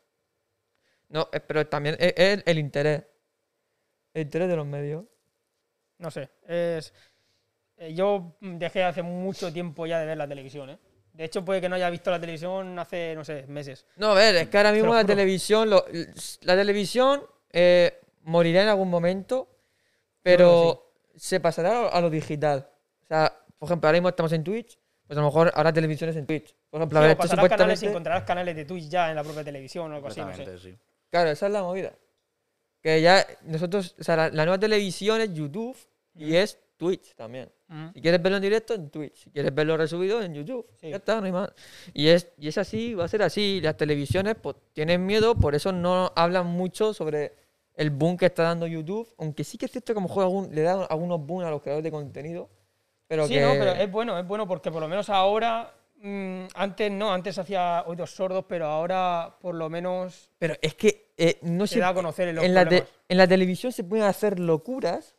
No, 1.10 1.30
eh, 1.32 1.40
pero 1.40 1.68
también 1.68 1.96
es, 2.00 2.14
es 2.18 2.44
el 2.46 2.58
interés. 2.60 3.04
El 4.14 4.24
interés 4.24 4.48
de 4.50 4.56
los 4.56 4.66
medios. 4.66 5.06
No 6.00 6.12
sé. 6.12 6.30
Es. 6.48 6.94
eh, 7.78 7.94
Yo 7.94 8.38
dejé 8.42 8.84
hace 8.84 9.02
mucho 9.04 9.52
tiempo 9.52 9.86
ya 9.86 10.00
de 10.00 10.06
ver 10.06 10.18
la 10.18 10.28
televisión, 10.28 10.70
¿eh? 10.70 10.80
De 11.14 11.24
hecho, 11.24 11.46
puede 11.46 11.62
que 11.62 11.70
no 11.70 11.76
haya 11.76 11.90
visto 11.90 12.12
la 12.12 12.20
televisión 12.20 12.78
hace, 12.78 13.16
no 13.16 13.24
sé, 13.24 13.46
meses. 13.48 13.86
No, 13.96 14.12
a 14.12 14.16
ver, 14.16 14.36
es 14.36 14.50
que 14.50 14.58
ahora 14.58 14.74
mismo 14.74 14.94
la 14.94 15.06
televisión, 15.06 15.70
lo- 15.70 15.86
la 16.42 16.56
televisión 16.58 17.24
eh, 17.54 18.02
morirá 18.24 18.64
en 18.64 18.68
algún 18.68 18.90
momento, 18.90 19.48
pero 20.22 20.92
se 21.16 21.40
pasará 21.40 21.88
a 21.90 22.02
lo, 22.02 22.08
a 22.08 22.10
digital. 22.10 22.70
O 23.04 23.08
sea, 23.08 23.34
por 23.58 23.68
ejemplo, 23.68 23.88
ahora 23.88 23.96
mismo 23.98 24.10
estamos 24.10 24.34
en 24.34 24.44
Twitch, 24.44 24.78
pues 25.08 25.18
a 25.18 25.22
lo 25.22 25.28
mejor 25.28 25.52
ahora 25.56 25.72
televisión 25.72 26.10
es 26.10 26.18
en 26.18 26.26
Twitch. 26.26 26.54
Por 26.70 26.82
ejemplo, 26.82 27.00
a 27.00 27.02
Sí, 27.04 27.08
ver, 27.08 27.18
o 27.18 27.24
esto 27.24 27.48
canales 27.48 27.82
y 27.84 27.86
encontrarás 27.86 28.24
canales 28.24 28.56
de 28.56 28.66
Twitch 28.66 28.90
ya 28.90 29.10
en 29.10 29.16
la 29.16 29.24
propia 29.24 29.44
televisión 29.46 29.92
o 29.92 29.96
algo 29.96 30.08
así, 30.08 30.20
no 30.20 30.36
sé. 30.36 30.58
Sí. 30.60 30.76
Claro, 31.16 31.30
esa 31.30 31.46
es 31.46 31.52
la 31.54 31.64
movida. 31.64 31.94
Que 32.82 33.02
ya 33.02 33.26
nosotros, 33.44 33.96
o 33.98 34.04
sea, 34.04 34.18
la, 34.18 34.30
la 34.32 34.44
nueva 34.44 34.60
televisión 34.60 35.22
es 35.22 35.34
YouTube 35.34 35.78
y 36.14 36.36
es 36.36 36.60
Twitch 36.76 37.16
también. 37.16 37.50
Mm. 37.70 37.94
Si 37.94 38.02
quieres 38.02 38.22
verlo 38.22 38.36
en 38.36 38.44
directo, 38.44 38.74
en 38.74 38.90
Twitch. 38.90 39.24
Si 39.24 39.30
quieres 39.30 39.56
verlo 39.56 39.78
resubido, 39.78 40.22
en 40.22 40.34
YouTube. 40.34 40.68
Sí. 40.82 40.90
Ya 40.90 40.98
está, 40.98 41.22
no 41.22 41.26
hay 41.26 41.32
más. 41.32 41.54
Y 41.94 42.10
es, 42.10 42.28
y 42.38 42.50
es 42.50 42.58
así, 42.58 42.94
va 42.96 43.06
a 43.06 43.08
ser 43.08 43.24
así. 43.24 43.62
Las 43.62 43.78
televisiones 43.78 44.36
pues, 44.36 44.58
tienen 44.74 45.06
miedo, 45.06 45.36
por 45.36 45.56
eso 45.56 45.72
no 45.72 46.12
hablan 46.18 46.48
mucho 46.48 46.94
sobre 46.94 47.32
el 47.76 47.92
boom 47.92 48.18
que 48.18 48.26
está 48.26 48.44
dando 48.44 48.68
YouTube. 48.68 49.08
Aunque 49.18 49.46
sí 49.46 49.58
que 49.58 49.68
es 49.68 49.72
cierto 49.72 49.94
que 49.94 50.00
a 50.00 50.02
lo 50.02 50.10
mejor 50.10 50.24
algún- 50.24 50.54
le 50.54 50.64
dan 50.64 50.86
algunos 50.90 51.26
boom 51.26 51.46
a 51.46 51.50
los 51.50 51.62
creadores 51.62 51.86
de 51.86 51.92
contenido. 51.92 52.50
Pero 53.08 53.26
sí, 53.26 53.36
que... 53.36 53.42
no, 53.42 53.52
pero 53.54 53.72
es 53.72 53.90
bueno, 53.90 54.20
es 54.20 54.28
bueno 54.28 54.48
porque 54.50 54.70
por 54.70 54.82
lo 54.82 54.90
menos 54.90 55.10
ahora 55.10 55.72
mm, 55.72 55.75
antes 56.54 56.92
no, 56.92 57.12
antes 57.12 57.38
hacía 57.38 57.84
oídos 57.88 58.12
sordos, 58.12 58.46
pero 58.48 58.68
ahora 58.68 59.38
por 59.42 59.56
lo 59.56 59.70
menos 59.70 60.30
Pero 60.38 60.56
es 60.62 60.76
que 60.76 61.14
eh, 61.18 61.40
no 61.42 61.66
se 61.66 61.76
se 61.76 61.80
da 61.80 61.90
a 61.90 61.94
conocer 61.94 62.34
los 62.34 62.44
en 62.44 62.54
la, 62.54 62.64
te- 62.64 62.68
problemas. 62.82 62.90
en 63.10 63.18
la 63.18 63.28
televisión 63.28 63.72
se 63.72 63.84
pueden 63.84 64.06
hacer 64.06 64.40
locuras 64.40 65.16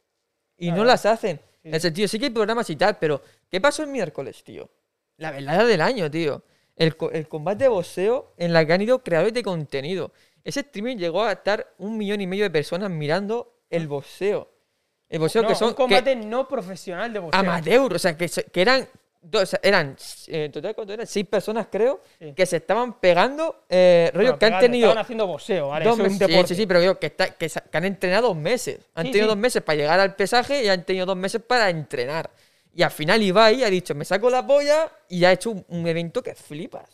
y 0.56 0.71
no 0.71 0.85
las 0.85 1.04
hacen. 1.06 1.38
Sí. 1.62 1.68
En 1.68 1.75
el 1.75 1.80
sentido, 1.80 2.06
sí 2.09 2.18
que 2.18 2.26
hay 2.26 2.30
programas 2.30 2.71
y 2.71 2.76
tal, 2.76 2.99
pero 2.99 3.21
¿qué 3.50 3.61
pasó 3.61 3.83
el 3.83 3.88
miércoles, 3.88 4.45
tío? 4.45 4.71
La 5.16 5.30
velada 5.33 5.64
del 5.64 5.80
año, 5.80 6.11
tío. 6.11 6.42
El, 6.76 6.97
co- 6.97 7.11
el 7.11 7.26
combate 7.26 7.64
de 7.64 7.68
boxeo 7.68 8.35
en 8.37 8.52
la 8.52 8.64
que 8.64 8.73
han 8.75 8.83
ido 8.83 9.02
creadores 9.02 9.35
de 9.35 9.42
contenido. 9.42 10.12
Ese 10.45 10.61
streaming 10.61 10.97
llegó 10.99 11.25
a 11.25 11.33
estar 11.33 11.75
un 11.78 11.97
millón 11.99 12.21
y 12.21 12.26
medio 12.26 12.45
de 12.45 12.50
personas 12.50 12.90
mirando 12.90 13.59
el 13.71 13.88
boxeo. 13.88 14.52
El 15.09 15.18
boxeo 15.21 15.42
No, 15.42 15.49
que 15.49 15.54
son 15.54 15.68
un 15.68 15.75
que- 15.75 15.76
combate 15.83 16.14
no 16.16 16.47
profesional 16.47 17.12
de 17.12 17.18
boxeo. 17.18 17.40
amateur, 17.40 17.95
o 17.95 17.99
sea, 17.99 18.16
que, 18.16 18.28
eran, 18.61 18.87
o 19.33 19.47
sea, 19.47 19.61
eran 19.62 19.97
eh, 20.28 20.45
en 20.45 20.52
total, 20.52 20.75
¿cuánto 20.75 20.92
eran? 20.92 21.06
Seis 21.06 21.26
personas, 21.26 21.66
creo, 21.71 22.00
Sí. 22.18 22.33
que 22.35 22.47
se 22.47 22.56
estaban 22.59 23.00
pegando, 23.00 23.64
eh, 23.68 24.11
rollo, 24.14 24.25
Bueno, 24.28 24.38
que 24.38 24.45
han 24.47 24.50
pegando, 24.50 24.64
tenido 24.66 24.88
Estaban 24.88 25.02
haciendo 25.04 25.26
boxeo, 25.26 25.68
¿vale? 25.68 25.85
dos 25.85 25.95
Eso 25.95 26.02
es 26.02 26.06
un 26.09 26.12
meses. 26.14 26.26
Sí, 26.26 26.33
deporte. 26.33 26.49
sí, 26.54 26.61
sí, 26.61 26.66
pero 26.66 26.80
digo 26.80 26.99
que, 26.99 27.06
está- 27.06 27.30
que, 27.35 27.49
que 27.49 27.76
han 27.76 27.85
entrenado 27.85 28.28
dos 28.28 28.37
meses. 28.37 28.80
Han 28.95 29.06
Sí, 29.06 29.12
tenido 29.12 29.26
sí. 29.26 29.28
dos 29.30 29.38
meses 29.38 29.62
para 29.62 29.76
llegar 29.76 30.00
al 30.00 30.14
pesaje 30.14 30.64
y 30.64 30.68
han 30.68 30.85
tenido 30.85 31.06
dos 31.06 31.16
meses 31.16 31.42
para 31.42 31.71
entrenar. 31.71 32.30
Y 32.75 32.83
al 32.83 32.90
final 32.90 33.23
Ibai 33.23 33.64
ha 33.64 33.71
dicho, 33.71 33.95
me 33.95 34.04
saco 34.04 34.28
la 34.30 34.47
polla 34.47 34.90
y 35.09 35.25
ha 35.25 35.33
hecho 35.33 35.50
un, 35.50 35.64
un 35.68 35.87
evento 35.87 36.23
que 36.23 36.35
flipas. 36.35 36.88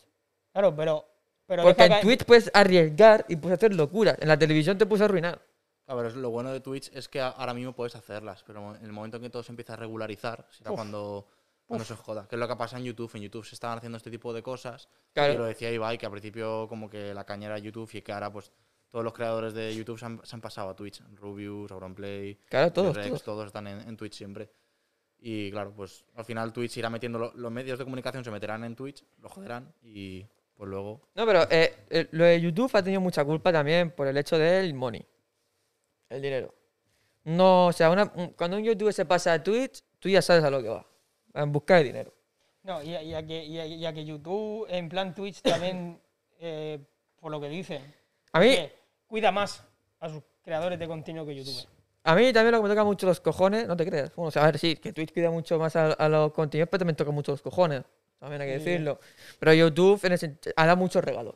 Claro, 0.52 0.74
pero. 0.76 1.04
pero 1.46 1.64
Porque 1.64 1.84
en 1.84 1.92
que- 1.94 2.00
Twitch 2.02 2.24
puedes 2.24 2.50
arriesgar 2.54 3.24
y 3.28 3.36
puedes 3.36 3.58
hacer 3.58 3.74
locuras. 3.74 4.16
En 4.20 4.28
la 4.28 4.38
televisión 4.38 4.78
te 4.78 4.86
puedes 4.86 5.02
arruinar. 5.02 5.40
A 5.88 5.94
ver, 5.96 6.14
lo 6.16 6.30
bueno 6.30 6.52
de 6.52 6.60
Twitch 6.60 6.90
es 6.94 7.08
que 7.08 7.20
ahora 7.20 7.52
mismo 7.52 7.72
puedes 7.72 7.96
hacerlas, 7.96 8.44
pero 8.46 8.76
en 8.76 8.84
el 8.84 8.92
momento 8.92 9.16
en 9.16 9.24
que 9.24 9.30
todo 9.30 9.42
se 9.42 9.50
empieza 9.52 9.72
a 9.72 9.76
regularizar, 9.76 10.46
será 10.50 10.70
Uf. 10.70 10.76
cuando, 10.76 11.26
cuando 11.76 11.84
se 11.84 11.96
joda. 11.96 12.26
Que 12.28 12.36
es 12.36 12.40
lo 12.40 12.48
que 12.48 12.56
pasa 12.56 12.78
en 12.78 12.84
YouTube. 12.84 13.10
En 13.14 13.22
YouTube 13.22 13.44
se 13.44 13.54
estaban 13.54 13.78
haciendo 13.78 13.96
este 13.98 14.10
tipo 14.10 14.32
de 14.32 14.42
cosas. 14.42 14.88
Claro. 15.12 15.32
Y 15.34 15.36
lo 15.38 15.44
decía 15.44 15.70
Ibai, 15.70 15.98
que 15.98 16.06
al 16.06 16.12
principio 16.12 16.66
como 16.68 16.88
que 16.88 17.12
la 17.14 17.24
caña 17.24 17.46
era 17.48 17.58
YouTube 17.58 17.90
y 17.92 18.02
que 18.02 18.12
ahora 18.12 18.32
pues 18.32 18.50
todos 18.90 19.04
los 19.04 19.12
creadores 19.14 19.54
de 19.54 19.74
YouTube 19.74 19.98
se 19.98 20.04
han, 20.04 20.20
se 20.24 20.36
han 20.36 20.40
pasado 20.40 20.70
a 20.70 20.76
Twitch. 20.76 21.02
Rubius, 21.16 21.70
Auronplay, 21.72 22.34
Claro, 22.48 22.72
todos, 22.72 22.94
Rex, 22.96 23.08
todos. 23.08 23.22
todos 23.22 23.46
están 23.46 23.66
en, 23.66 23.80
en 23.88 23.96
Twitch 23.96 24.14
siempre. 24.14 24.50
Y 25.18 25.50
claro, 25.50 25.72
pues 25.74 26.04
al 26.16 26.24
final 26.24 26.52
Twitch 26.52 26.76
irá 26.78 26.90
metiendo, 26.90 27.18
lo- 27.18 27.32
los 27.34 27.50
medios 27.52 27.78
de 27.78 27.84
comunicación 27.84 28.24
se 28.24 28.30
meterán 28.30 28.64
en 28.64 28.74
Twitch, 28.74 29.04
lo 29.20 29.28
joderán 29.28 29.72
y 29.82 30.26
pues 30.54 30.68
luego... 30.68 31.00
No, 31.14 31.24
pero 31.24 31.44
eh, 31.50 31.86
eh, 31.90 32.08
lo 32.10 32.24
de 32.24 32.40
YouTube 32.40 32.70
ha 32.74 32.82
tenido 32.82 33.00
mucha 33.00 33.24
culpa 33.24 33.52
también 33.52 33.92
por 33.92 34.06
el 34.08 34.16
hecho 34.16 34.36
del 34.36 34.74
money. 34.74 35.06
El 36.08 36.20
dinero. 36.22 36.54
No, 37.24 37.68
o 37.68 37.72
sea, 37.72 37.88
una- 37.90 38.08
cuando 38.36 38.56
un 38.56 38.64
youtuber 38.64 38.92
se 38.92 39.06
pasa 39.06 39.32
a 39.32 39.42
Twitch, 39.42 39.82
tú 40.00 40.08
ya 40.08 40.20
sabes 40.20 40.42
a 40.44 40.50
lo 40.50 40.60
que 40.60 40.68
va. 40.68 40.84
En 41.34 41.52
buscar 41.52 41.78
el 41.78 41.84
dinero. 41.86 42.12
No, 42.62 42.82
y, 42.82 42.94
a- 42.94 43.02
y 43.02 43.14
a 43.14 43.26
que, 43.26 43.44
y 43.44 43.58
a- 43.58 43.66
y 43.66 43.84
a 43.86 43.92
que 43.92 44.04
YouTube, 44.04 44.66
en 44.68 44.88
plan 44.88 45.14
Twitch, 45.14 45.40
también, 45.42 46.00
eh, 46.40 46.78
por 47.20 47.30
lo 47.30 47.40
que 47.40 47.48
dicen, 47.48 47.82
A 48.32 48.40
mí, 48.40 48.50
que 48.50 48.72
cuida 49.06 49.32
más 49.32 49.64
a 50.00 50.08
sus 50.08 50.22
creadores 50.42 50.78
de 50.78 50.86
contenido 50.86 51.24
que 51.26 51.34
YouTube. 51.34 51.66
A 52.04 52.14
mí 52.16 52.32
también 52.32 52.52
lo 52.52 52.58
que 52.58 52.62
me 52.64 52.68
toca 52.68 52.84
mucho 52.84 53.06
los 53.06 53.20
cojones, 53.20 53.66
no 53.68 53.76
te 53.76 53.86
creas. 53.86 54.14
Bueno, 54.16 54.28
o 54.28 54.30
sea, 54.32 54.42
a 54.42 54.46
ver, 54.46 54.58
sí, 54.58 54.76
que 54.76 54.92
Twitch 54.92 55.12
cuida 55.12 55.30
mucho 55.30 55.58
más 55.58 55.76
a, 55.76 55.92
a 55.92 56.08
los 56.08 56.32
contenidos, 56.32 56.68
pero 56.68 56.80
también 56.80 56.96
toca 56.96 57.12
mucho 57.12 57.30
los 57.32 57.42
cojones. 57.42 57.82
También 58.18 58.42
hay 58.42 58.48
que 58.48 58.58
Sí. 58.58 58.64
decirlo. 58.64 58.98
Pero 59.38 59.52
YouTube 59.54 60.04
en 60.04 60.12
ese, 60.12 60.38
ha 60.56 60.66
dado 60.66 60.76
muchos 60.76 61.02
regalos. 61.04 61.34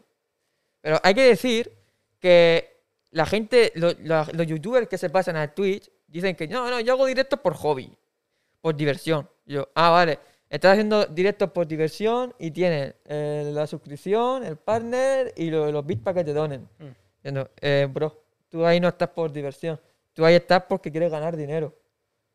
Pero 0.80 0.98
hay 1.02 1.14
que 1.14 1.22
decir 1.22 1.72
que 2.18 2.80
la 3.12 3.26
gente, 3.26 3.72
lo- 3.76 3.92
la- 4.00 4.28
los 4.32 4.46
youtubers 4.46 4.88
que 4.88 4.98
se 4.98 5.08
pasan 5.10 5.36
a 5.36 5.52
Twitch, 5.54 5.88
dicen 6.08 6.34
que 6.36 6.48
no, 6.48 6.68
no, 6.70 6.80
yo 6.80 6.94
hago 6.94 7.06
directos 7.06 7.38
por 7.40 7.54
hobby, 7.54 7.96
por 8.60 8.74
diversión. 8.76 9.28
Yo, 9.46 9.68
ah, 9.74 9.90
vale, 9.90 10.18
estás 10.50 10.72
haciendo 10.72 11.06
directos 11.06 11.50
por 11.50 11.66
diversión 11.66 12.34
y 12.38 12.50
tienes 12.50 12.94
eh, 13.06 13.48
la 13.52 13.66
suscripción, 13.66 14.44
el 14.44 14.56
partner 14.56 15.32
y 15.36 15.50
lo- 15.50 15.70
los 15.70 15.86
bits 15.86 16.02
para 16.02 16.14
que 16.16 16.24
te 16.24 16.32
donen. 16.32 16.68
Mm. 16.78 16.84
Diciendo, 17.18 17.50
eh, 17.60 17.88
bro, 17.90 18.22
tú 18.48 18.64
ahí 18.66 18.80
no 18.80 18.88
estás 18.88 19.08
por 19.10 19.32
diversión. 19.32 19.80
Tú 20.12 20.24
ahí 20.24 20.34
estás 20.34 20.62
porque 20.68 20.90
quieres 20.90 21.10
ganar 21.10 21.36
dinero. 21.36 21.74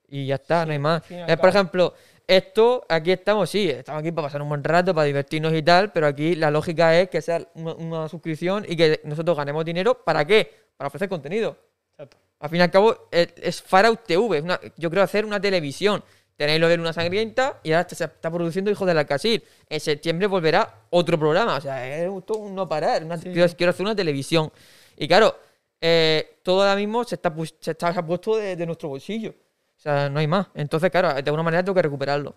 Y 0.07 0.25
ya 0.27 0.35
está, 0.35 0.65
no 0.65 0.71
hay 0.73 0.79
más. 0.79 1.03
al 1.09 1.29
Eh, 1.29 1.37
por 1.37 1.50
ejemplo, 1.50 1.93
esto, 2.27 2.85
aquí 2.89 3.11
estamos, 3.11 3.50
sí, 3.50 3.69
estamos 3.69 4.00
aquí 4.01 4.11
para 4.11 4.27
pasar 4.27 4.41
un 4.41 4.50
buen 4.50 4.63
rato, 4.63 4.93
para 4.93 5.05
divertirnos 5.05 5.53
y 5.53 5.61
tal, 5.63 5.91
pero 5.91 6.07
aquí 6.07 6.35
la 6.35 6.51
lógica 6.51 6.97
es 7.00 7.09
que 7.09 7.21
sea 7.21 7.41
una, 7.55 7.74
una 7.75 8.09
suscripción 8.09 8.65
y 8.67 8.75
que 8.75 9.00
nosotros 9.05 9.35
ganemos 9.37 9.63
dinero. 9.65 10.03
¿Para 10.03 10.24
qué? 10.25 10.51
Para 10.77 10.87
ofrecer 10.89 11.07
contenido. 11.09 11.57
Exacto. 11.91 12.17
Al 12.39 12.50
fin 12.50 12.59
y 12.59 12.61
al 12.61 12.71
cabo, 12.71 13.07
es, 13.11 13.33
es 13.37 13.63
TV. 14.05 14.37
es 14.37 14.43
una- 14.43 14.59
yo 14.77 14.89
creo 14.89 15.03
hacer 15.03 15.25
una 15.25 15.39
televisión. 15.39 16.03
Tenéis 16.41 16.59
lo 16.59 16.67
de 16.69 16.75
Luna 16.77 16.91
Sangrienta 16.91 17.59
y 17.61 17.71
ahora 17.71 17.87
se 17.87 18.03
está 18.03 18.31
produciendo 18.31 18.71
Hijos 18.71 18.87
de 18.87 18.95
la 18.95 19.05
Casil. 19.05 19.43
En 19.69 19.79
septiembre 19.79 20.25
volverá 20.25 20.73
otro 20.89 21.19
programa. 21.19 21.57
O 21.57 21.61
sea, 21.61 21.85
es 21.87 22.09
un 22.09 22.55
no 22.55 22.67
parar. 22.67 23.03
una- 23.03 23.15
Sí, 23.15 23.31
quiero, 23.31 23.69
hacer 23.69 23.85
una 23.85 23.95
televisión. 23.95 24.51
Y 24.97 25.07
claro, 25.07 25.37
eh, 25.79 26.39
todo 26.41 26.61
ahora 26.63 26.75
mismo 26.75 27.03
se 27.03 27.13
está, 27.13 27.31
se 27.59 27.69
está 27.69 27.93
se 27.93 27.99
ha 27.99 28.03
puesto 28.03 28.37
de, 28.37 28.55
de 28.55 28.65
nuestro 28.65 28.89
bolsillo. 28.89 29.29
O 29.77 29.79
sea, 29.79 30.09
no 30.09 30.19
hay 30.19 30.25
más. 30.25 30.47
Entonces, 30.55 30.89
claro, 30.89 31.09
de 31.13 31.19
alguna 31.19 31.43
manera 31.43 31.63
tengo 31.63 31.75
que 31.75 31.83
recuperarlo. 31.83 32.33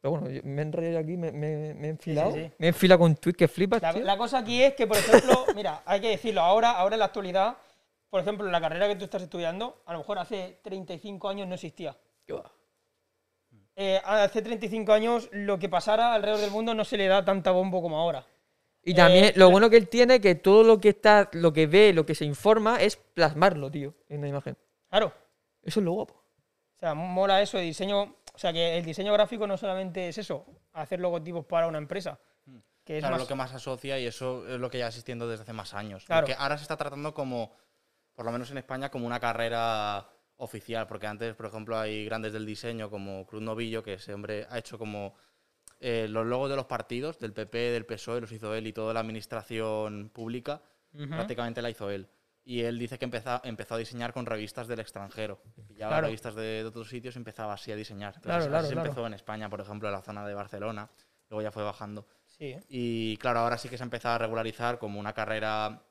Pero 0.00 0.10
bueno, 0.18 0.30
yo 0.30 0.40
me 0.42 0.60
he 0.60 0.64
enrollado 0.64 0.98
aquí, 0.98 1.16
me, 1.16 1.30
me- 1.30 1.74
me 1.74 1.86
he 1.86 1.90
enfilado. 1.90 2.32
sí. 2.32 2.50
Me 2.58 2.66
he 2.66 2.68
enfilado 2.70 2.98
con 2.98 3.14
tweet 3.14 3.34
que 3.34 3.46
flipas, 3.46 3.80
La, 3.80 4.16
cosa 4.16 4.38
aquí 4.38 4.60
es 4.64 4.74
que, 4.74 4.88
por 4.88 4.96
ejemplo, 4.96 5.44
mira, 5.54 5.80
hay 5.86 6.00
que 6.00 6.08
decirlo, 6.08 6.40
ahora, 6.40 6.72
ahora 6.72 6.96
en 6.96 6.98
la 6.98 7.04
actualidad, 7.04 7.56
por 8.10 8.20
ejemplo, 8.20 8.50
la 8.50 8.60
carrera 8.60 8.88
que 8.88 8.96
tú 8.96 9.04
estás 9.04 9.22
estudiando, 9.22 9.80
a 9.86 9.92
lo 9.92 9.98
mejor 10.00 10.18
hace 10.18 10.58
35 10.64 11.28
años 11.28 11.46
no 11.46 11.54
existía. 11.54 11.96
Va. 12.32 12.50
Eh, 13.76 14.00
hace 14.04 14.40
35 14.42 14.92
años 14.92 15.28
lo 15.32 15.58
que 15.58 15.68
pasara 15.68 16.14
alrededor 16.14 16.40
del 16.40 16.50
mundo 16.50 16.74
no 16.74 16.84
se 16.84 16.96
le 16.96 17.08
da 17.08 17.24
tanta 17.24 17.50
bombo 17.50 17.82
como 17.82 17.98
ahora. 17.98 18.24
Y 18.82 18.94
también 18.94 19.24
Eh, 19.26 19.32
lo 19.36 19.46
la- 19.46 19.50
bueno 19.50 19.70
que 19.70 19.76
él 19.76 19.88
tiene 19.88 20.20
que 20.20 20.34
todo 20.34 20.62
lo 20.62 20.80
que 20.80 20.90
está, 20.90 21.28
lo 21.32 21.52
que 21.52 21.66
ve, 21.66 21.92
lo 21.92 22.04
que 22.06 22.14
se 22.14 22.24
informa 22.24 22.80
es 22.80 22.96
plasmarlo, 22.96 23.70
tío, 23.70 23.94
en 24.08 24.18
una 24.20 24.28
imagen. 24.28 24.56
Claro. 24.90 25.12
Eso 25.62 25.80
es 25.80 25.84
lo 25.84 25.92
guapo. 25.92 26.14
O 26.14 26.78
sea, 26.80 26.94
mola 26.94 27.40
eso 27.40 27.56
de 27.56 27.64
diseño. 27.64 28.02
O 28.34 28.38
sea, 28.38 28.52
que 28.52 28.76
el 28.78 28.84
diseño 28.84 29.12
gráfico 29.12 29.46
no 29.46 29.56
solamente 29.56 30.08
es 30.08 30.18
eso, 30.18 30.44
hacer 30.72 31.00
logotipos 31.00 31.44
para 31.46 31.66
una 31.66 31.78
empresa. 31.78 32.18
Que 32.84 32.98
es 32.98 33.00
Claro, 33.00 33.14
más- 33.14 33.22
lo 33.22 33.28
que 33.28 33.34
más 33.34 33.54
asocia 33.54 33.98
y 33.98 34.06
eso 34.06 34.46
es 34.46 34.60
lo 34.60 34.68
que 34.68 34.76
ya 34.78 34.88
existiendo 34.88 35.26
desde 35.26 35.44
hace 35.44 35.52
más 35.54 35.72
años. 35.72 36.04
Claro. 36.04 36.26
Porque 36.26 36.36
ahora 36.38 36.58
se 36.58 36.62
está 36.64 36.76
tratando 36.76 37.14
como, 37.14 37.50
por 38.14 38.26
lo 38.26 38.32
menos 38.32 38.50
en 38.50 38.58
España, 38.58 38.90
como 38.90 39.06
una 39.06 39.18
carrera 39.20 40.06
oficial. 40.44 40.86
Porque 40.86 41.06
antes, 41.06 41.34
por 41.34 41.46
ejemplo, 41.46 41.78
hay 41.78 42.04
grandes 42.04 42.32
del 42.32 42.46
diseño 42.46 42.90
como 42.90 43.26
Cruz 43.26 43.42
Novillo, 43.42 43.82
que 43.82 43.94
ese 43.94 44.14
hombre 44.14 44.46
ha 44.50 44.58
hecho 44.58 44.78
como 44.78 45.14
eh, 45.80 46.06
los 46.08 46.24
logos 46.26 46.48
de 46.50 46.56
los 46.56 46.66
partidos, 46.66 47.18
del 47.18 47.32
PP, 47.32 47.58
del 47.58 47.86
PSOE, 47.86 48.20
los 48.20 48.32
hizo 48.32 48.54
él 48.54 48.66
y 48.66 48.72
toda 48.72 48.94
la 48.94 49.00
administración 49.00 50.10
pública, 50.10 50.62
Ujú. 50.92 51.08
prácticamente 51.08 51.60
la 51.62 51.70
hizo 51.70 51.90
él. 51.90 52.08
Y 52.46 52.60
él 52.60 52.78
dice 52.78 52.98
que 52.98 53.06
empezó, 53.06 53.40
empezó 53.42 53.74
a 53.74 53.78
diseñar 53.78 54.12
con 54.12 54.26
revistas 54.26 54.68
del 54.68 54.78
extranjero. 54.80 55.40
Pillaba 55.66 55.92
Claro. 55.92 56.06
revistas 56.08 56.34
de, 56.34 56.42
de 56.42 56.64
otros 56.64 56.88
sitios 56.88 57.14
y 57.16 57.18
empezaba 57.18 57.54
así 57.54 57.72
a 57.72 57.76
diseñar. 57.76 58.08
Entonces, 58.16 58.22
Claro, 58.24 58.40
así 58.42 58.48
claro, 58.50 58.68
claro. 58.68 58.88
empezó 58.88 59.06
en 59.06 59.14
España, 59.14 59.48
por 59.48 59.60
ejemplo, 59.62 59.88
en 59.88 59.94
la 59.94 60.02
zona 60.02 60.26
de 60.26 60.34
Barcelona. 60.34 60.90
Luego 61.30 61.42
ya 61.42 61.50
fue 61.50 61.62
bajando. 61.62 62.06
Sí, 62.26 62.44
¿eh? 62.52 62.60
Y 62.68 63.16
claro, 63.16 63.40
ahora 63.40 63.56
sí 63.56 63.68
que 63.70 63.78
se 63.78 63.82
ha 63.82 63.86
empezado 63.86 64.16
a 64.16 64.18
regularizar 64.18 64.78
como 64.78 65.00
una 65.00 65.14
carrera 65.14 65.82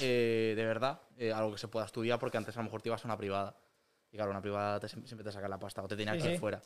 eh, 0.00 0.52
de 0.56 0.64
verdad, 0.64 1.00
eh, 1.18 1.32
algo 1.32 1.52
que 1.52 1.58
se 1.58 1.66
pueda 1.68 1.86
estudiar, 1.86 2.18
porque 2.20 2.36
antes 2.36 2.56
a 2.56 2.60
lo 2.60 2.64
mejor 2.64 2.82
te 2.82 2.88
ibas 2.88 3.04
a 3.04 3.08
una 3.08 3.16
privada. 3.16 3.56
Y 4.12 4.16
claro, 4.16 4.30
una 4.30 4.40
privada 4.42 4.80
te- 4.80 4.88
siempre 4.88 5.22
te 5.24 5.32
saca 5.32 5.48
la 5.48 5.58
pasta 5.58 5.82
o 5.82 5.88
te 5.88 5.96
tenía 5.96 6.14
Sí, 6.14 6.20
que 6.22 6.32
ir 6.34 6.38
fuera. 6.40 6.60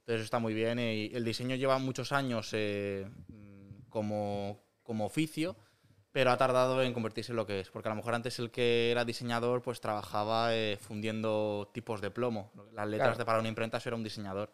Entonces 0.00 0.24
está 0.24 0.38
muy 0.38 0.54
bien. 0.54 0.78
Y 0.78 1.10
el 1.14 1.24
diseño 1.24 1.56
lleva 1.56 1.78
muchos 1.78 2.12
años 2.12 2.50
eh, 2.52 3.08
como, 3.88 4.60
como 4.82 5.06
oficio, 5.06 5.56
pero 6.12 6.30
ha 6.30 6.36
tardado 6.36 6.82
en 6.82 6.92
convertirse 6.92 7.32
en 7.32 7.36
lo 7.36 7.46
que 7.46 7.60
es. 7.60 7.70
Porque 7.70 7.88
a 7.88 7.92
lo 7.92 7.96
mejor 7.96 8.14
antes 8.14 8.38
el 8.38 8.50
que 8.50 8.90
era 8.90 9.04
diseñador 9.04 9.62
pues 9.62 9.80
trabajaba 9.80 10.54
eh, 10.54 10.76
fundiendo 10.80 11.70
tipos 11.72 12.00
de 12.00 12.10
plomo. 12.10 12.50
Las 12.72 12.88
letras 12.88 13.08
Claro. 13.10 13.18
de 13.18 13.24
para 13.24 13.38
una 13.40 13.48
imprenta 13.48 13.78
eso 13.78 13.88
era 13.88 13.96
un 13.96 14.02
diseñador. 14.04 14.50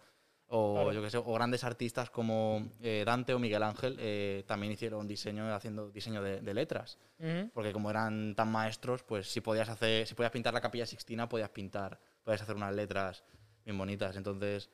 O, 0.48 0.74
Claro. 0.74 0.92
yo 0.92 1.02
qué 1.02 1.10
sé, 1.10 1.16
o 1.18 1.32
grandes 1.32 1.64
artistas 1.64 2.08
como 2.08 2.70
eh, 2.80 3.02
Dante 3.04 3.34
o 3.34 3.38
Miguel 3.40 3.64
Ángel 3.64 3.96
eh, 3.98 4.44
también 4.46 4.72
hicieron 4.72 5.08
diseño 5.08 5.52
haciendo 5.52 5.90
diseño 5.90 6.22
de, 6.22 6.40
de 6.40 6.54
letras. 6.54 6.98
Ujú. 7.18 7.50
Porque 7.52 7.72
como 7.72 7.90
eran 7.90 8.34
tan 8.36 8.52
maestros, 8.52 9.02
pues 9.02 9.26
si 9.28 9.40
podías 9.40 9.68
hacer, 9.68 10.06
si 10.06 10.14
podías 10.14 10.30
pintar 10.30 10.54
la 10.54 10.60
capilla 10.60 10.86
Sixtina, 10.86 11.28
podías 11.28 11.50
pintar, 11.50 11.98
podías 12.26 12.42
hacer 12.42 12.56
unas 12.56 12.74
letras 12.74 13.22
bien 13.64 13.78
bonitas. 13.78 14.16
Entonces, 14.16 14.68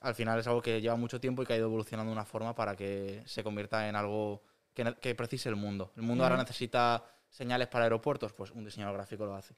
al 0.00 0.16
final 0.16 0.40
es 0.40 0.46
algo 0.48 0.60
que 0.60 0.80
lleva 0.80 0.96
mucho 0.96 1.20
tiempo 1.20 1.42
y 1.42 1.46
que 1.46 1.52
ha 1.52 1.56
ido 1.56 1.66
evolucionando 1.66 2.10
de 2.10 2.16
una 2.16 2.24
forma 2.24 2.52
para 2.52 2.74
que 2.74 3.22
se 3.26 3.44
convierta 3.44 3.88
en 3.88 3.94
algo 3.94 4.42
que, 4.74 5.14
precise 5.14 5.48
el 5.48 5.54
mundo. 5.54 5.92
El 5.96 6.02
mundo 6.02 6.24
ahora 6.24 6.36
necesita 6.36 7.04
señales 7.30 7.68
para 7.68 7.84
aeropuertos, 7.84 8.32
pues 8.32 8.50
un 8.50 8.64
diseñador 8.64 8.96
gráfico 8.96 9.24
lo 9.24 9.36
hace. 9.36 9.54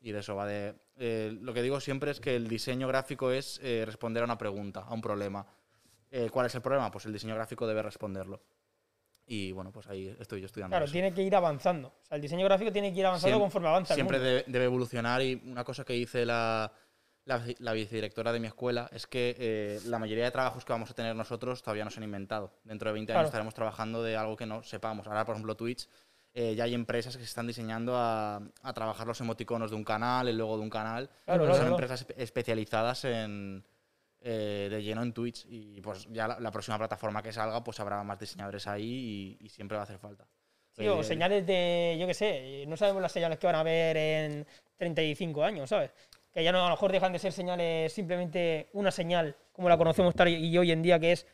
Y 0.00 0.10
de 0.10 0.18
eso 0.18 0.34
va 0.34 0.46
de... 0.46 0.74
eh, 0.96 1.38
lo 1.40 1.54
que 1.54 1.62
digo 1.62 1.80
siempre 1.80 2.10
es 2.10 2.20
que 2.20 2.34
el 2.34 2.48
diseño 2.48 2.88
gráfico 2.88 3.30
es 3.30 3.60
eh, 3.62 3.84
responder 3.86 4.22
a 4.22 4.24
una 4.24 4.36
pregunta, 4.36 4.80
a 4.80 4.92
un 4.92 5.00
problema. 5.00 5.46
Eh, 6.10 6.28
¿Cuál 6.28 6.46
es 6.46 6.54
el 6.56 6.60
problema? 6.60 6.90
Pues 6.90 7.06
el 7.06 7.12
diseño 7.12 7.36
gráfico 7.36 7.68
debe 7.68 7.82
responderlo. 7.82 8.42
Y 9.32 9.52
bueno, 9.52 9.70
pues 9.70 9.86
ahí 9.86 10.12
estoy 10.18 10.40
yo 10.40 10.46
estudiando. 10.46 10.72
Claro, 10.72 10.86
eso. 10.86 10.92
tiene 10.92 11.14
que 11.14 11.22
ir 11.22 11.36
avanzando. 11.36 11.88
O 12.02 12.04
sea, 12.04 12.16
el 12.16 12.20
diseño 12.22 12.44
gráfico 12.46 12.72
tiene 12.72 12.92
que 12.92 12.98
ir 12.98 13.06
avanzando 13.06 13.36
Siem- 13.36 13.40
conforme 13.40 13.68
avanza. 13.68 13.94
el 13.94 13.98
Siempre 13.98 14.16
mundo. 14.18 14.28
debe, 14.28 14.44
debe 14.48 14.64
evolucionar 14.64 15.22
y 15.22 15.40
una 15.46 15.62
cosa 15.62 15.84
que 15.84 15.92
dice 15.92 16.26
la, 16.26 16.72
la, 17.26 17.38
vice- 17.38 17.54
la 17.60 17.72
vicedirectora 17.72 18.32
de 18.32 18.40
mi 18.40 18.48
escuela, 18.48 18.90
es 18.92 19.06
que 19.06 19.36
eh, 19.38 19.80
la 19.86 20.00
mayoría 20.00 20.24
de 20.24 20.32
trabajos 20.32 20.64
que 20.64 20.72
vamos 20.72 20.90
a 20.90 20.94
tener 20.94 21.14
nosotros 21.14 21.62
todavía 21.62 21.84
no 21.84 21.90
se 21.92 22.00
han 22.00 22.04
inventado. 22.04 22.50
Dentro 22.64 22.88
de 22.88 22.94
20 22.94 23.12
Claro. 23.12 23.20
años 23.20 23.28
estaremos 23.28 23.54
trabajando 23.54 24.02
de 24.02 24.16
algo 24.16 24.36
que 24.36 24.46
no 24.46 24.64
sepamos. 24.64 25.06
Ahora, 25.06 25.24
por 25.24 25.36
ejemplo, 25.36 25.54
Twitch, 25.54 25.88
eh, 26.34 26.56
ya 26.56 26.64
hay 26.64 26.74
empresas 26.74 27.16
que 27.16 27.22
se 27.22 27.28
están 27.28 27.46
diseñando 27.46 27.94
a, 27.96 28.42
a 28.64 28.72
trabajar 28.72 29.06
los 29.06 29.20
emoticonos 29.20 29.70
de 29.70 29.76
un 29.76 29.84
canal, 29.84 30.26
el 30.26 30.38
logo 30.38 30.56
de 30.56 30.62
un 30.64 30.70
canal. 30.70 31.08
Claro, 31.24 31.44
Son 31.44 31.46
claro, 31.52 31.60
claro. 31.60 31.70
empresas 31.76 32.04
espe- 32.08 32.14
especializadas 32.16 33.04
en, 33.04 33.64
eh, 34.22 34.68
de 34.70 34.82
lleno 34.82 35.02
en 35.02 35.12
Twitch. 35.12 35.46
Y 35.48 35.80
pues 35.80 36.06
ya 36.10 36.28
la, 36.28 36.40
la 36.40 36.50
próxima 36.50 36.78
plataforma 36.78 37.22
que 37.22 37.32
salga, 37.32 37.62
pues 37.64 37.78
habrá 37.80 38.02
más 38.02 38.18
diseñadores 38.18 38.66
ahí 38.66 39.36
y, 39.40 39.44
y 39.46 39.48
siempre 39.48 39.76
va 39.76 39.82
a 39.82 39.84
hacer 39.84 39.98
falta. 39.98 40.26
Sí, 40.72 40.86
o 40.88 41.00
Eh, 41.00 41.04
señales 41.04 41.46
de, 41.46 41.96
yo 41.98 42.06
qué 42.06 42.14
sé, 42.14 42.64
no 42.68 42.76
sabemos 42.76 43.02
las 43.02 43.12
señales 43.12 43.38
que 43.38 43.46
van 43.46 43.56
a 43.56 43.60
haber 43.60 43.96
en 43.96 44.46
35 44.76 45.44
años, 45.44 45.68
¿sabes? 45.70 45.90
Que 46.32 46.44
ya 46.44 46.52
no, 46.52 46.60
a 46.60 46.68
lo 46.68 46.70
mejor 46.70 46.92
dejan 46.92 47.12
de 47.12 47.18
ser 47.18 47.32
señales 47.32 47.92
simplemente 47.92 48.68
una 48.74 48.90
señal, 48.92 49.34
como 49.52 49.68
la 49.68 49.76
conocemos 49.76 50.14
tal 50.14 50.28
y 50.28 50.56
hoy 50.56 50.70
en 50.70 50.80
día, 50.82 50.98
que 51.00 51.12
es 51.12 51.26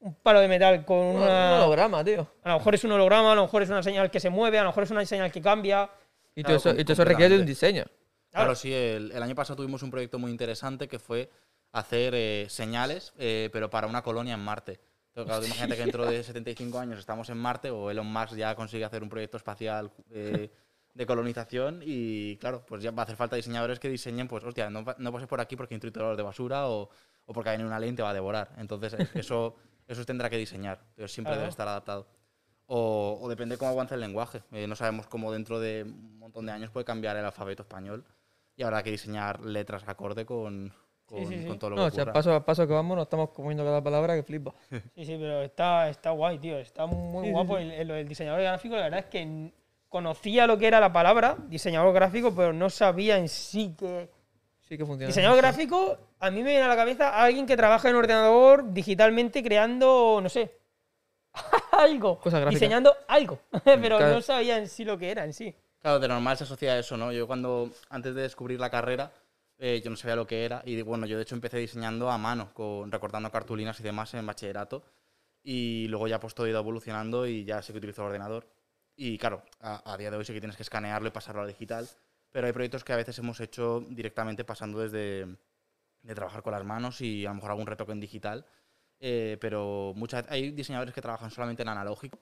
un 0.00 0.14
palo 0.14 0.38
de 0.40 0.46
metal 0.46 0.84
con 0.84 0.96
Un, 0.98 1.16
una... 1.22 1.54
un 1.56 1.60
holograma, 1.62 2.04
tío. 2.04 2.24
A 2.44 2.50
lo 2.50 2.58
mejor 2.58 2.74
es 2.76 2.84
un 2.84 2.92
holograma, 2.92 3.32
a 3.32 3.34
lo 3.34 3.42
mejor 3.42 3.62
es 3.62 3.68
una 3.68 3.82
señal 3.82 4.12
que 4.12 4.20
se 4.20 4.30
mueve, 4.30 4.58
a 4.58 4.62
lo 4.62 4.68
mejor 4.68 4.84
es 4.84 4.90
una 4.92 5.04
señal 5.04 5.32
que 5.32 5.42
cambia. 5.42 5.90
Y 6.36 6.44
Claro, 6.44 6.60
todo 6.60 6.70
eso, 6.70 6.70
com- 6.70 6.80
y 6.80 6.84
todo 6.84 6.92
eso 6.92 7.04
requiere 7.04 7.34
de 7.34 7.40
un 7.40 7.46
diseño. 7.46 7.84
Claro, 8.30 8.54
sí, 8.54 8.72
el, 8.72 9.10
el 9.10 9.22
año 9.24 9.34
pasado 9.34 9.56
tuvimos 9.56 9.82
un 9.82 9.90
proyecto 9.90 10.20
muy 10.20 10.30
interesante 10.30 10.86
que 10.86 11.00
fue 11.00 11.28
hacer 11.72 12.14
eh, 12.14 12.46
señales, 12.48 13.12
eh, 13.18 13.50
pero 13.52 13.70
para 13.70 13.86
una 13.86 14.02
colonia 14.02 14.34
en 14.34 14.40
Marte. 14.40 14.80
Entonces, 15.14 15.26
claro, 15.26 15.46
imagínate 15.46 15.76
que 15.76 15.82
dentro 15.82 16.06
de 16.06 16.22
75 16.24 16.78
años 16.78 16.98
estamos 16.98 17.28
en 17.30 17.38
Marte 17.38 17.70
o 17.70 17.90
Elon 17.90 18.06
Musk 18.06 18.34
ya 18.36 18.54
consigue 18.54 18.84
hacer 18.84 19.02
un 19.02 19.08
proyecto 19.08 19.36
espacial 19.36 19.90
eh, 20.10 20.50
de 20.94 21.06
colonización 21.06 21.80
y, 21.84 22.36
claro, 22.38 22.64
pues 22.66 22.82
ya 22.82 22.90
va 22.90 23.02
a 23.02 23.04
hacer 23.04 23.16
falta 23.16 23.36
diseñadores 23.36 23.78
que 23.78 23.88
diseñen, 23.88 24.28
pues, 24.28 24.42
hostia, 24.44 24.70
no, 24.70 24.84
no 24.98 25.12
pases 25.12 25.28
por 25.28 25.40
aquí 25.40 25.56
porque 25.56 25.74
hay 25.74 25.76
un 25.76 25.80
triturador 25.80 26.16
de 26.16 26.22
basura 26.22 26.68
o, 26.68 26.88
o 27.26 27.32
porque 27.32 27.50
viene 27.50 27.64
una 27.66 27.78
ley 27.78 27.90
y 27.90 27.94
te 27.94 28.02
va 28.02 28.10
a 28.10 28.14
devorar. 28.14 28.52
Entonces, 28.58 28.94
eh, 28.94 29.08
eso, 29.14 29.56
eso 29.86 30.04
tendrá 30.04 30.30
que 30.30 30.36
diseñar, 30.36 30.80
pero 30.94 31.08
siempre 31.08 31.30
Claro. 31.30 31.40
debe 31.40 31.50
estar 31.50 31.68
adaptado. 31.68 32.06
O, 32.66 33.18
o 33.22 33.28
depende 33.28 33.56
cómo 33.56 33.70
avance 33.70 33.94
el 33.94 34.00
lenguaje. 34.00 34.42
Eh, 34.52 34.66
no 34.66 34.76
sabemos 34.76 35.06
cómo 35.06 35.32
dentro 35.32 35.58
de 35.58 35.84
un 35.84 36.18
montón 36.18 36.44
de 36.46 36.52
años 36.52 36.70
puede 36.70 36.84
cambiar 36.84 37.16
el 37.16 37.24
alfabeto 37.24 37.62
español 37.62 38.04
y 38.56 38.62
habrá 38.62 38.82
que 38.82 38.90
diseñar 38.90 39.40
letras 39.40 39.84
acorde 39.86 40.26
con, 40.26 40.74
con, 41.08 41.26
sí, 41.26 41.38
sí. 41.40 41.46
con 41.46 41.58
todo 41.58 41.70
lo 41.70 41.76
No, 41.76 41.82
que 41.84 41.88
o 41.88 41.90
sea, 41.92 42.02
ocurra. 42.04 42.12
paso 42.12 42.34
a 42.34 42.44
paso 42.44 42.66
que 42.66 42.72
vamos, 42.74 42.96
nos 42.96 43.04
estamos 43.06 43.30
comiendo 43.30 43.64
cada 43.64 43.82
palabra 43.82 44.14
que 44.14 44.22
flipa. 44.22 44.52
Sí, 44.94 45.04
sí, 45.04 45.16
pero 45.18 45.42
está, 45.42 45.88
está 45.88 46.10
guay, 46.10 46.38
tío. 46.38 46.58
Está 46.58 46.86
muy 46.86 47.22
Sí, 47.22 47.26
sí, 47.28 47.32
guapo 47.32 47.58
el, 47.58 48.08
diseñador 48.08 48.40
gráfico. 48.42 48.76
La 48.76 48.82
verdad 48.82 49.00
es 49.00 49.06
que 49.06 49.52
conocía 49.88 50.46
lo 50.46 50.58
que 50.58 50.66
era 50.66 50.80
la 50.80 50.92
palabra 50.92 51.36
diseñador 51.48 51.94
gráfico, 51.94 52.34
pero 52.34 52.52
no 52.52 52.68
sabía 52.70 53.16
en 53.18 53.28
sí 53.28 53.74
que... 53.78 54.10
Sí 54.60 54.76
que 54.76 54.84
funciona. 54.84 55.06
Diseñador 55.06 55.38
gráfico, 55.38 55.96
a 56.20 56.30
mí 56.30 56.42
me 56.42 56.50
viene 56.50 56.64
a 56.64 56.68
la 56.68 56.76
cabeza 56.76 57.22
alguien 57.22 57.46
que 57.46 57.56
trabaja 57.56 57.88
en 57.88 57.96
ordenador 57.96 58.70
digitalmente 58.74 59.42
creando, 59.42 60.20
no 60.22 60.28
sé, 60.28 60.52
algo. 61.72 62.18
Cosas 62.18 62.40
gráficas. 62.40 62.60
Diseñando 62.60 62.94
algo. 63.08 63.38
pero 63.64 63.96
Claro. 63.96 64.14
no 64.14 64.20
sabía 64.20 64.58
en 64.58 64.68
sí 64.68 64.84
lo 64.84 64.98
que 64.98 65.10
era 65.10 65.24
en 65.24 65.32
sí. 65.32 65.54
Claro, 65.80 65.98
de 66.00 66.08
normal 66.08 66.36
se 66.36 66.44
asocia 66.44 66.72
a 66.72 66.78
eso, 66.78 66.96
¿no? 66.98 67.12
Yo 67.12 67.26
cuando, 67.26 67.70
antes 67.88 68.14
de 68.14 68.22
descubrir 68.22 68.60
la 68.60 68.68
carrera, 68.68 69.10
eh, 69.58 69.80
yo 69.82 69.90
no 69.90 69.96
sabía 69.96 70.16
lo 70.16 70.26
que 70.26 70.44
era 70.44 70.62
y 70.64 70.80
bueno, 70.82 71.06
yo 71.06 71.16
de 71.16 71.22
hecho 71.22 71.34
empecé 71.34 71.58
diseñando 71.58 72.10
a 72.10 72.18
mano, 72.18 72.52
con, 72.54 72.90
recortando 72.90 73.30
cartulinas 73.30 73.78
y 73.80 73.82
demás 73.82 74.14
en 74.14 74.26
bachillerato 74.26 74.84
y 75.42 75.86
luego 75.88 76.08
ya 76.08 76.20
pues 76.20 76.34
todo 76.34 76.46
ha 76.46 76.50
ido 76.50 76.60
evolucionando 76.60 77.26
y 77.26 77.44
ya 77.44 77.62
sé 77.62 77.72
que 77.72 77.78
utilizo 77.78 78.02
el 78.02 78.08
ordenador 78.08 78.46
y 78.96 79.18
claro, 79.18 79.42
a, 79.60 79.92
a 79.92 79.96
día 79.96 80.10
de 80.10 80.16
hoy 80.16 80.24
sí 80.24 80.32
que 80.32 80.40
tienes 80.40 80.56
que 80.56 80.62
escanearlo 80.62 81.08
y 81.08 81.12
pasarlo 81.12 81.42
a 81.42 81.46
digital, 81.46 81.88
pero 82.30 82.46
hay 82.46 82.52
proyectos 82.52 82.84
que 82.84 82.92
a 82.92 82.96
veces 82.96 83.18
hemos 83.18 83.40
hecho 83.40 83.84
directamente 83.88 84.44
pasando 84.44 84.80
desde 84.80 85.26
de 86.02 86.14
trabajar 86.14 86.42
con 86.42 86.52
las 86.52 86.64
manos 86.64 87.00
y 87.00 87.26
a 87.26 87.30
lo 87.30 87.36
mejor 87.36 87.50
algún 87.50 87.66
retoque 87.66 87.92
en 87.92 88.00
digital, 88.00 88.46
eh, 89.00 89.36
pero 89.40 89.92
muchas, 89.94 90.24
hay 90.28 90.50
diseñadores 90.50 90.94
que 90.94 91.02
trabajan 91.02 91.30
solamente 91.30 91.62
en 91.62 91.68
analógico 91.68 92.18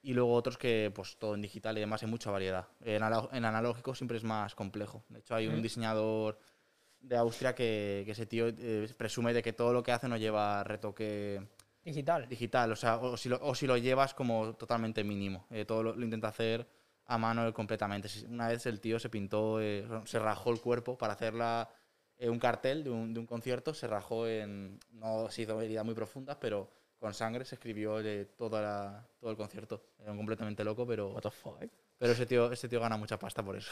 y 0.00 0.14
luego 0.14 0.32
otros 0.34 0.56
que 0.58 0.90
pues 0.94 1.16
todo 1.18 1.34
en 1.34 1.42
digital 1.42 1.76
y 1.76 1.80
además 1.80 2.02
hay 2.02 2.08
mucha 2.08 2.30
variedad. 2.30 2.68
En, 2.80 3.02
en 3.02 3.44
analógico 3.44 3.94
siempre 3.94 4.16
es 4.16 4.24
más 4.24 4.54
complejo. 4.54 5.04
De 5.08 5.18
hecho 5.20 5.34
hay 5.34 5.48
un 5.48 5.60
diseñador 5.60 6.38
de 7.00 7.16
Austria 7.16 7.54
que, 7.54 8.02
que 8.04 8.12
ese 8.12 8.26
tío 8.26 8.48
eh, 8.48 8.88
presume 8.96 9.32
de 9.32 9.42
que 9.42 9.52
todo 9.52 9.72
lo 9.72 9.82
que 9.82 9.92
hace 9.92 10.08
no 10.08 10.16
lleva 10.16 10.64
retoque 10.64 11.40
Digital. 11.84 12.28
digital, 12.28 12.72
o 12.72 12.76
sea, 12.76 12.96
o 12.98 13.16
si 13.16 13.28
lo, 13.28 13.38
o 13.40 13.54
si 13.54 13.66
lo 13.66 13.76
llevas 13.76 14.12
como 14.14 14.54
totalmente 14.54 15.02
mínimo. 15.04 15.46
Eh, 15.50 15.64
todo 15.64 15.82
lo, 15.82 15.94
lo 15.94 16.04
intenta 16.04 16.28
hacer 16.28 16.66
a 17.06 17.16
mano 17.16 17.50
completamente. 17.54 18.08
Una 18.28 18.48
vez 18.48 18.66
el 18.66 18.80
tío 18.80 18.98
se 18.98 19.08
pintó, 19.08 19.60
eh, 19.60 19.86
se 20.04 20.18
rajó 20.18 20.50
el 20.50 20.60
cuerpo 20.60 20.98
para 20.98 21.14
hacer 21.14 21.32
la- 21.34 21.68
eh, 22.18 22.28
un 22.28 22.38
cartel 22.38 22.84
de 22.84 22.90
un, 22.90 23.14
de 23.14 23.20
un 23.20 23.26
concierto, 23.26 23.72
se 23.72 23.86
rajó 23.86 24.26
en, 24.26 24.78
no 24.90 25.30
se 25.30 25.42
hizo 25.42 25.58
heridas 25.62 25.84
muy 25.84 25.94
profundas, 25.94 26.36
pero 26.40 26.68
con 26.98 27.14
sangre 27.14 27.44
se 27.44 27.54
escribió 27.54 27.96
toda 28.36 28.60
la- 28.60 29.08
todo 29.20 29.30
el 29.30 29.36
concierto. 29.36 29.82
Era 29.98 30.10
un 30.10 30.18
completamente 30.18 30.64
loco, 30.64 30.86
pero, 30.86 31.12
What 31.12 31.22
the 31.22 31.30
fuck? 31.30 31.64
pero 31.96 32.12
ese, 32.12 32.26
tío, 32.26 32.52
ese 32.52 32.68
tío 32.68 32.80
gana 32.80 32.96
mucha 32.98 33.18
pasta 33.18 33.42
por 33.42 33.56
eso. 33.56 33.70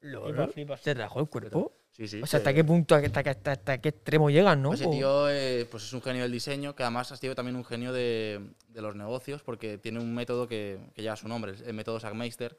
Flipas, 0.00 0.50
flipas. 0.52 0.80
¿Se 0.80 0.94
rajó 0.94 1.20
el 1.20 1.28
cuerpo? 1.28 1.72
Sí, 1.90 2.06
sí. 2.06 2.22
O 2.22 2.26
sea, 2.26 2.30
se- 2.30 2.36
¿hasta 2.38 2.54
qué 2.54 2.62
punto, 2.64 2.94
hasta, 2.94 3.22
qué- 3.22 3.30
hasta, 3.30 3.52
hasta 3.52 3.78
qué 3.78 3.88
extremo 3.88 4.30
llegan, 4.30 4.62
no? 4.62 4.68
Pues 4.70 4.80
ese 4.82 4.90
tío 4.90 5.28
eh, 5.28 5.66
pues 5.70 5.82
es 5.84 5.92
un 5.92 6.00
genio 6.02 6.22
del 6.22 6.30
diseño, 6.32 6.74
que 6.76 6.84
además 6.84 7.10
ha 7.10 7.16
sido 7.16 7.34
también 7.34 7.56
un 7.56 7.64
genio 7.64 7.92
de, 7.92 8.52
de 8.68 8.80
los 8.82 8.94
negocios, 8.94 9.42
porque 9.42 9.78
tiene 9.78 9.98
un 9.98 10.14
método 10.14 10.46
que, 10.46 10.78
que 10.94 11.02
lleva 11.02 11.16
su 11.16 11.26
nombre, 11.26 11.54
el 11.66 11.74
método 11.74 11.98
Sackmeister, 11.98 12.56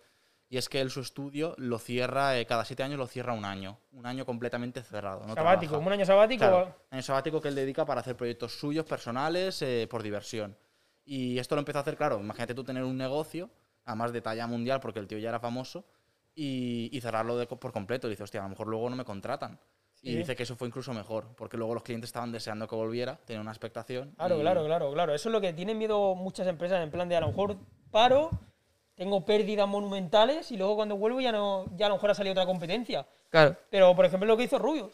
y 0.50 0.58
es 0.58 0.68
que 0.68 0.82
él 0.82 0.90
su 0.90 1.00
estudio 1.00 1.54
lo 1.58 1.78
cierra, 1.80 2.38
eh, 2.38 2.46
cada 2.46 2.66
siete 2.66 2.84
años 2.84 2.98
lo 2.98 3.08
cierra 3.08 3.34
un 3.34 3.46
año, 3.46 3.80
un 3.94 4.06
año 4.06 4.26
completamente 4.26 4.82
cerrado. 4.84 5.22
No 5.26 5.36
sabático, 5.36 5.72
trabaja. 5.74 5.88
un 5.88 5.94
año 5.94 6.06
sabático. 6.06 6.40
Claro, 6.40 6.76
año 6.90 7.02
sabático 7.04 7.40
que 7.40 7.48
él 7.50 7.56
dedica 7.56 7.86
para 7.86 8.02
hacer 8.02 8.18
proyectos 8.18 8.60
suyos, 8.60 8.84
personales, 8.86 9.62
eh, 9.62 9.88
por 9.90 10.04
diversión. 10.04 10.58
Y 11.06 11.40
esto 11.40 11.56
lo 11.56 11.60
empezó 11.60 11.78
a 11.78 11.82
hacer, 11.82 11.96
claro, 11.96 12.20
imagínate 12.20 12.54
tú 12.56 12.64
tener 12.66 12.84
un 12.84 12.98
negocio, 12.98 13.50
además 13.86 14.12
de 14.12 14.22
talla 14.22 14.46
mundial, 14.48 14.80
porque 14.82 15.00
el 15.00 15.08
tío 15.08 15.18
ya 15.20 15.30
era 15.30 15.40
famoso, 15.40 15.86
y, 16.36 16.90
y 16.96 17.02
cerrarlo 17.02 17.38
de 17.38 17.46
por 17.48 17.72
completo. 17.74 18.08
Y 18.08 18.12
dice, 18.12 18.24
hostia, 18.24 18.40
a 18.42 18.44
lo 18.44 18.50
mejor 18.50 18.68
luego 18.68 18.90
no 18.90 18.96
me 18.96 19.06
contratan. 19.06 19.60
Y 20.02 20.12
Sí. 20.12 20.18
dice 20.18 20.36
que 20.36 20.44
eso 20.44 20.56
fue 20.56 20.68
incluso 20.70 20.94
mejor, 20.94 21.28
porque 21.36 21.58
luego 21.58 21.74
los 21.74 21.84
clientes 21.84 22.08
estaban 22.08 22.32
deseando 22.32 22.68
que 22.70 22.76
volviera, 22.76 23.18
tenían 23.26 23.42
una 23.42 23.52
expectación. 23.52 24.12
Claro, 24.16 24.38
y- 24.38 24.42
claro, 24.42 24.64
claro, 24.66 24.94
claro. 24.94 25.14
Eso 25.14 25.28
es 25.28 25.34
lo 25.34 25.42
que 25.42 25.52
tienen 25.52 25.78
miedo 25.78 26.16
muchas 26.16 26.48
empresas, 26.48 26.82
en 26.82 26.90
plan 26.90 27.10
de 27.10 27.18
a 27.18 27.20
lo 27.22 27.28
mejor 27.28 27.58
paro, 27.92 28.30
tengo 28.96 29.26
pérdidas 29.26 29.68
monumentales 29.68 30.52
y 30.54 30.58
luego 30.58 30.76
cuando 30.78 30.96
vuelvo 30.96 31.20
ya 31.20 31.34
no, 31.34 31.66
ya 31.76 31.88
a 31.88 31.90
lo 31.90 31.96
mejor 31.96 32.12
ha 32.12 32.14
salido 32.14 32.32
otra 32.32 32.46
competencia. 32.46 33.06
Claro. 33.30 33.58
Pero, 33.70 33.94
por 33.96 34.06
ejemplo, 34.06 34.26
lo 34.26 34.38
que 34.38 34.44
hizo 34.44 34.58
Rubius. 34.58 34.94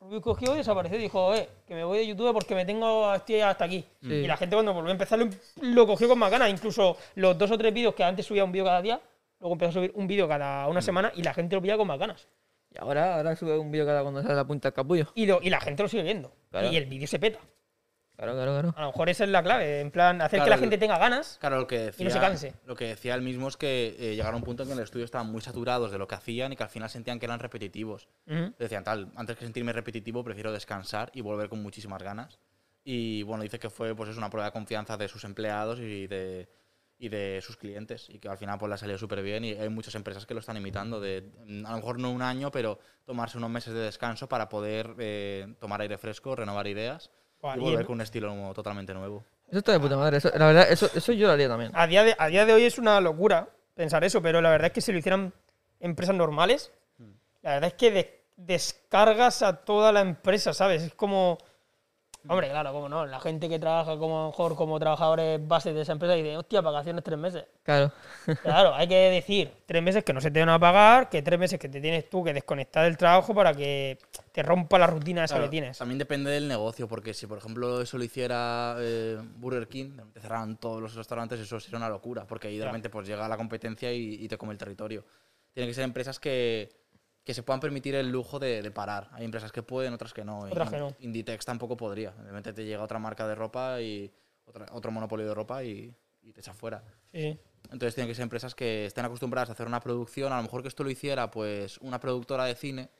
Rubius 0.00 0.22
cogió 0.22 0.54
y 0.54 0.58
desapareció 0.58 0.98
y 0.98 1.02
dijo, 1.02 1.34
eh, 1.34 1.48
que 1.66 1.74
me 1.74 1.84
voy 1.84 1.98
de 1.98 2.06
YouTube 2.06 2.32
porque 2.32 2.54
me 2.54 2.64
tengo, 2.64 3.12
estoy 3.14 3.40
hasta 3.40 3.64
aquí. 3.66 3.84
Sí. 4.02 4.08
Y 4.12 4.26
la 4.26 4.36
gente 4.38 4.56
cuando 4.56 4.72
volvió 4.74 4.88
a 4.88 4.92
empezar 4.92 5.18
lo, 5.18 5.28
lo 5.62 5.86
cogió 5.86 6.08
con 6.08 6.18
más 6.18 6.30
ganas. 6.30 6.50
Incluso 6.50 6.96
los 7.14 7.36
dos 7.38 7.50
o 7.50 7.58
tres 7.58 7.72
vídeos 7.72 7.94
que 7.94 8.04
antes 8.04 8.24
subía 8.26 8.44
un 8.44 8.52
vídeo 8.52 8.64
cada 8.66 8.82
día, 8.82 9.00
luego 9.40 9.54
empezó 9.54 9.70
a 9.70 9.72
subir 9.72 9.92
un 9.94 10.06
vídeo 10.06 10.28
cada 10.28 10.66
una 10.68 10.80
semana 10.82 11.12
y 11.14 11.22
la 11.22 11.34
gente 11.34 11.56
lo 11.56 11.62
pilla 11.62 11.76
con 11.76 11.86
más 11.86 11.98
ganas. 11.98 12.28
Y 12.70 12.78
ahora, 12.80 13.16
ahora 13.16 13.36
sube 13.36 13.56
un 13.58 13.70
vídeo 13.70 13.86
cada 13.86 14.02
cuando 14.02 14.20
sale 14.22 14.34
la 14.34 14.46
punta 14.46 14.68
del 14.68 14.74
capullo. 14.74 15.06
Y, 15.14 15.26
lo- 15.26 15.40
y 15.42 15.50
la 15.50 15.60
gente 15.60 15.82
lo 15.82 15.88
sigue 15.88 16.02
viendo. 16.02 16.34
Claro. 16.50 16.70
Y 16.70 16.76
el 16.76 16.86
vídeo 16.86 17.06
se 17.06 17.18
peta. 17.18 17.38
Claro, 18.16 18.32
claro, 18.34 18.52
claro. 18.52 18.74
A 18.76 18.80
lo 18.82 18.86
mejor 18.88 19.08
esa 19.08 19.24
es 19.24 19.30
la 19.30 19.42
clave, 19.42 19.80
en 19.80 19.90
plan, 19.90 20.20
hacer 20.22 20.38
Claro, 20.38 20.44
que 20.44 20.50
la 20.50 20.58
gente 20.58 20.78
tenga 20.78 20.98
ganas. 20.98 21.36
Claro, 21.40 21.58
lo 21.58 21.66
que 21.66 21.78
decía, 21.80 22.08
se 22.10 22.20
canse. 22.20 22.54
Lo 22.64 22.76
que 22.76 22.86
decía 22.86 23.12
él 23.16 23.22
mismo 23.22 23.48
es 23.48 23.56
que 23.56 23.96
eh, 23.98 24.14
llegaron 24.14 24.34
a 24.34 24.36
un 24.38 24.44
punto 24.44 24.62
en 24.62 24.68
que 24.68 24.72
en 24.72 24.78
el 24.78 24.84
estudio 24.84 25.04
estaban 25.04 25.30
muy 25.32 25.40
saturados 25.40 25.90
de 25.90 25.98
lo 25.98 26.06
que 26.06 26.14
hacían 26.14 26.52
y 26.52 26.56
que 26.56 26.62
al 26.62 26.68
final 26.68 26.88
sentían 26.88 27.18
que 27.18 27.26
eran 27.26 27.40
repetitivos. 27.40 28.06
Ujú. 28.28 28.54
Decían, 28.56 28.84
tal, 28.84 29.10
antes 29.16 29.36
que 29.36 29.44
sentirme 29.44 29.72
repetitivo, 29.72 30.22
prefiero 30.22 30.52
descansar 30.52 31.10
y 31.12 31.22
volver 31.22 31.48
con 31.48 31.60
muchísimas 31.60 32.02
ganas. 32.04 32.38
Y 32.84 33.24
bueno, 33.24 33.42
dice 33.42 33.58
que 33.58 33.68
fue 33.68 33.96
pues 33.96 34.10
es 34.10 34.16
una 34.16 34.30
prueba 34.30 34.46
de 34.46 34.52
confianza 34.52 34.96
de 34.96 35.08
sus 35.08 35.24
empleados 35.24 35.80
y 35.80 36.06
de, 36.06 36.48
y 36.98 37.08
de 37.08 37.40
sus 37.42 37.56
clientes. 37.56 38.08
Y 38.08 38.18
que 38.18 38.28
al 38.28 38.38
final 38.38 38.58
pues 38.58 38.68
le 38.68 38.74
ha 38.74 38.78
salido 38.78 38.98
súper 38.98 39.22
bien. 39.22 39.44
Y 39.44 39.52
hay 39.52 39.68
muchas 39.68 39.94
empresas 39.94 40.26
que 40.26 40.34
lo 40.34 40.40
están 40.40 40.56
imitando. 40.56 41.00
De, 41.00 41.30
a 41.66 41.70
lo 41.70 41.76
mejor 41.76 41.98
no 41.98 42.10
un 42.10 42.22
año, 42.22 42.50
pero 42.50 42.78
tomarse 43.04 43.38
unos 43.38 43.50
meses 43.50 43.74
de 43.74 43.80
descanso 43.80 44.28
para 44.28 44.48
poder 44.48 44.94
eh, 44.98 45.54
tomar 45.58 45.80
aire 45.80 45.98
fresco, 45.98 46.34
renovar 46.36 46.66
ideas 46.66 47.10
Buah, 47.40 47.56
y 47.56 47.60
volver 47.60 47.84
con 47.86 47.94
un 47.96 48.00
estilo 48.00 48.52
totalmente 48.54 48.94
nuevo. 48.94 49.24
Eso 49.48 49.58
está 49.58 49.72
de 49.72 49.80
puta 49.80 49.96
madre. 49.96 50.16
Eso, 50.18 50.30
la 50.34 50.46
verdad, 50.46 50.66
eso, 50.70 50.88
eso 50.94 51.12
yo 51.12 51.26
lo 51.26 51.32
haría 51.34 51.48
también. 51.48 51.70
A 51.74 51.86
día, 51.86 52.02
de, 52.04 52.16
a 52.18 52.28
día 52.28 52.46
de 52.46 52.52
hoy 52.54 52.64
es 52.64 52.78
una 52.78 53.00
locura 53.00 53.48
pensar 53.74 54.02
eso, 54.04 54.22
pero 54.22 54.40
la 54.40 54.50
verdad 54.50 54.66
es 54.68 54.72
que 54.72 54.80
si 54.80 54.92
lo 54.92 54.98
hicieran 54.98 55.32
empresas 55.80 56.14
normales, 56.14 56.72
la 57.42 57.54
verdad 57.54 57.68
es 57.68 57.74
que 57.74 57.90
de- 57.90 58.24
descargas 58.36 59.42
a 59.42 59.64
toda 59.64 59.92
la 59.92 60.00
empresa, 60.00 60.54
¿sabes? 60.54 60.82
Es 60.82 60.94
como... 60.94 61.38
Hombre, 62.26 62.48
claro, 62.48 62.72
cómo 62.72 62.88
no. 62.88 63.04
La 63.04 63.20
gente 63.20 63.48
que 63.48 63.58
trabaja 63.58 63.98
como 63.98 64.28
mejor 64.28 64.56
como 64.56 64.78
trabajadores 64.78 65.46
base 65.46 65.72
de 65.72 65.82
esa 65.82 65.92
empresa 65.92 66.16
y 66.16 66.22
dice, 66.22 66.36
hostia, 66.38 66.60
vacaciones 66.62 67.04
tres 67.04 67.18
meses. 67.18 67.44
Claro. 67.62 67.92
Claro, 68.42 68.74
hay 68.74 68.88
que 68.88 68.94
decir 69.10 69.52
tres 69.66 69.82
meses 69.82 70.02
que 70.04 70.12
no 70.14 70.20
se 70.20 70.30
te 70.30 70.40
van 70.40 70.48
a 70.48 70.58
pagar, 70.58 71.10
que 71.10 71.20
tres 71.22 71.38
meses 71.38 71.58
que 71.58 71.68
te 71.68 71.80
tienes 71.80 72.08
tú 72.08 72.24
que 72.24 72.32
desconectar 72.32 72.84
del 72.84 72.96
trabajo 72.96 73.34
para 73.34 73.52
que 73.52 73.98
te 74.32 74.42
rompa 74.42 74.78
la 74.78 74.86
rutina 74.86 75.24
esa 75.24 75.34
Claro, 75.34 75.46
que 75.46 75.50
tienes. 75.50 75.76
También 75.78 75.98
depende 75.98 76.30
del 76.30 76.48
negocio, 76.48 76.88
porque 76.88 77.12
si 77.12 77.26
por 77.26 77.36
ejemplo 77.38 77.82
eso 77.82 77.98
lo 77.98 78.04
hiciera 78.04 78.76
eh, 78.78 79.18
Burger 79.36 79.68
King, 79.68 79.96
te 80.12 80.20
cerraran 80.20 80.56
todos 80.56 80.80
los 80.80 80.94
restaurantes, 80.94 81.38
eso 81.40 81.60
sería 81.60 81.76
una 81.78 81.88
locura, 81.90 82.26
porque 82.26 82.48
ahí 82.48 82.54
de 82.54 82.60
Claro. 82.60 82.72
repente 82.72 82.88
pues 82.90 83.06
llega 83.06 83.28
la 83.28 83.36
competencia 83.36 83.92
y, 83.92 84.14
y 84.24 84.28
te 84.28 84.38
come 84.38 84.52
el 84.52 84.58
territorio. 84.58 85.04
Tienen 85.52 85.70
que 85.70 85.74
ser 85.74 85.84
empresas 85.84 86.18
que, 86.18 86.70
que 87.24 87.32
se 87.34 87.42
puedan 87.42 87.60
permitir 87.60 87.94
el 87.94 88.10
lujo 88.10 88.38
de, 88.38 88.60
de 88.62 88.70
parar. 88.70 89.08
Hay 89.12 89.24
empresas 89.24 89.50
que 89.50 89.62
pueden, 89.62 89.94
otras 89.94 90.12
que 90.12 90.24
no. 90.24 90.40
Otras 90.40 90.70
que 90.70 90.78
no. 90.78 90.94
Inditex 91.00 91.44
tampoco 91.44 91.76
podría. 91.76 92.10
De 92.12 92.24
repente 92.24 92.52
te 92.52 92.64
llega 92.64 92.82
otra 92.82 92.98
marca 92.98 93.26
de 93.26 93.34
ropa 93.34 93.80
y 93.80 94.12
otra- 94.44 94.66
otro 94.72 94.90
monopolio 94.90 95.26
de 95.26 95.34
ropa 95.34 95.64
y, 95.64 95.94
y 96.22 96.32
te 96.32 96.40
echa 96.40 96.52
fuera. 96.52 96.84
Sí, 97.12 97.20
sí. 97.32 97.40
Entonces 97.72 97.94
tienen 97.94 98.10
que 98.10 98.14
ser 98.14 98.24
empresas 98.24 98.54
que 98.54 98.84
estén 98.84 99.06
acostumbradas 99.06 99.48
a 99.48 99.52
hacer 99.52 99.66
una 99.66 99.80
producción. 99.80 100.32
A 100.32 100.36
lo 100.36 100.42
mejor 100.42 100.60
que 100.62 100.68
esto 100.68 100.84
lo 100.84 100.90
hiciera 100.90 101.30
pues 101.30 101.78
una 101.78 101.98
productora 101.98 102.44
de 102.44 102.54
cine, 102.54 102.90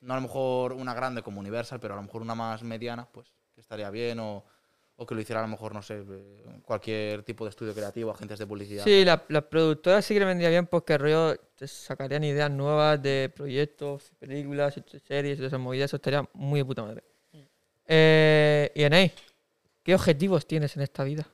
no 0.00 0.14
a 0.14 0.16
lo 0.16 0.22
mejor 0.22 0.72
una 0.72 0.94
grande 0.94 1.22
como 1.22 1.38
Universal, 1.40 1.78
pero 1.78 1.92
a 1.94 1.96
lo 1.98 2.02
mejor 2.02 2.22
una 2.22 2.34
más 2.34 2.62
mediana, 2.62 3.06
pues 3.12 3.30
que 3.54 3.60
estaría 3.60 3.90
bien. 3.90 4.18
O, 4.20 4.42
o 4.98 5.04
que 5.06 5.14
lo 5.14 5.20
hiciera 5.20 5.40
a 5.40 5.42
lo 5.44 5.48
mejor, 5.48 5.74
no 5.74 5.82
sé, 5.82 6.02
eh, 6.08 6.60
cualquier 6.64 7.22
tipo 7.22 7.44
de 7.44 7.50
estudio 7.50 7.74
creativo, 7.74 8.10
agentes 8.10 8.38
de 8.38 8.46
publicidad. 8.46 8.82
Sí, 8.84 9.04
la- 9.04 9.22
las 9.28 9.42
productoras 9.44 10.04
sí 10.04 10.14
que 10.14 10.20
le 10.20 10.26
vendría 10.26 10.48
bien 10.48 10.66
porque 10.66 10.96
rollo 10.96 11.36
te 11.54 11.68
sacarían 11.68 12.24
ideas 12.24 12.50
nuevas 12.50 13.02
de 13.02 13.30
proyectos, 13.34 14.12
películas, 14.18 14.74
series, 15.06 15.38
de 15.38 15.46
esas 15.46 15.60
movidas, 15.60 15.90
eso 15.90 15.96
estaría 15.96 16.26
muy 16.32 16.60
de 16.60 16.64
puta 16.64 16.82
madre. 16.82 17.04
Eh, 17.86 18.72
y 18.74 18.82
Enei, 18.82 19.12
¿qué 19.82 19.94
objetivos 19.94 20.46
tienes 20.46 20.74
en 20.76 20.82
esta 20.82 21.04
vida? 21.04 21.26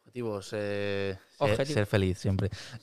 Objetivos, 0.00 0.50
eh, 0.52 1.16
ser 1.64 1.86
feliz 1.86 2.18
siempre. 2.18 2.50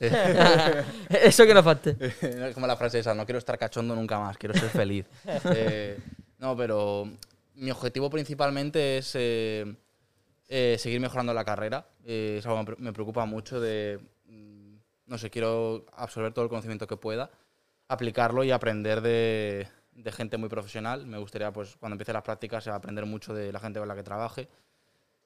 eso 1.10 1.46
que 1.46 1.54
no 1.54 1.62
falte. 1.62 1.96
es 2.20 2.54
como 2.54 2.66
la 2.66 2.76
frase 2.76 2.98
esa, 2.98 3.14
no 3.14 3.24
quiero 3.24 3.38
estar 3.38 3.58
cachondo 3.58 3.94
nunca 3.94 4.18
más, 4.18 4.36
quiero 4.38 4.54
ser 4.58 4.70
feliz. 4.70 5.06
Eh, 5.54 5.98
no, 6.38 6.56
pero 6.56 7.08
mi 7.54 7.70
objetivo 7.70 8.10
principalmente 8.10 8.98
es 8.98 9.12
eh, 10.48 10.74
eh, 10.74 10.78
seguir 10.78 11.00
mejorando 11.00 11.34
la 11.34 11.44
carrera. 11.44 11.88
Eh, 12.04 12.36
es 12.38 12.46
algo 12.46 12.58
que 12.58 12.62
me 12.70 12.76
pre- 12.76 12.84
me 12.84 12.92
preocupa 12.92 13.24
mucho 13.26 13.60
de, 13.60 14.00
mm, 14.26 14.74
no 15.06 15.18
sé, 15.18 15.30
quiero 15.30 15.86
absorber 15.96 16.32
todo 16.32 16.44
el 16.44 16.48
conocimiento 16.48 16.86
que 16.86 16.96
pueda, 16.96 17.30
aplicarlo 17.88 18.44
y 18.44 18.50
aprender 18.50 19.00
de, 19.00 19.68
de 19.92 20.12
gente 20.12 20.36
muy 20.38 20.48
profesional. 20.48 21.06
Me 21.06 21.18
gustaría, 21.18 21.52
pues, 21.52 21.76
cuando 21.76 21.94
empiece 21.94 22.12
las 22.12 22.22
prácticas, 22.22 22.66
aprender 22.68 23.06
mucho 23.06 23.34
de 23.34 23.52
la 23.52 23.60
gente 23.60 23.78
con 23.80 23.88
la 23.88 23.94
que 23.96 24.02
trabaje. 24.02 24.48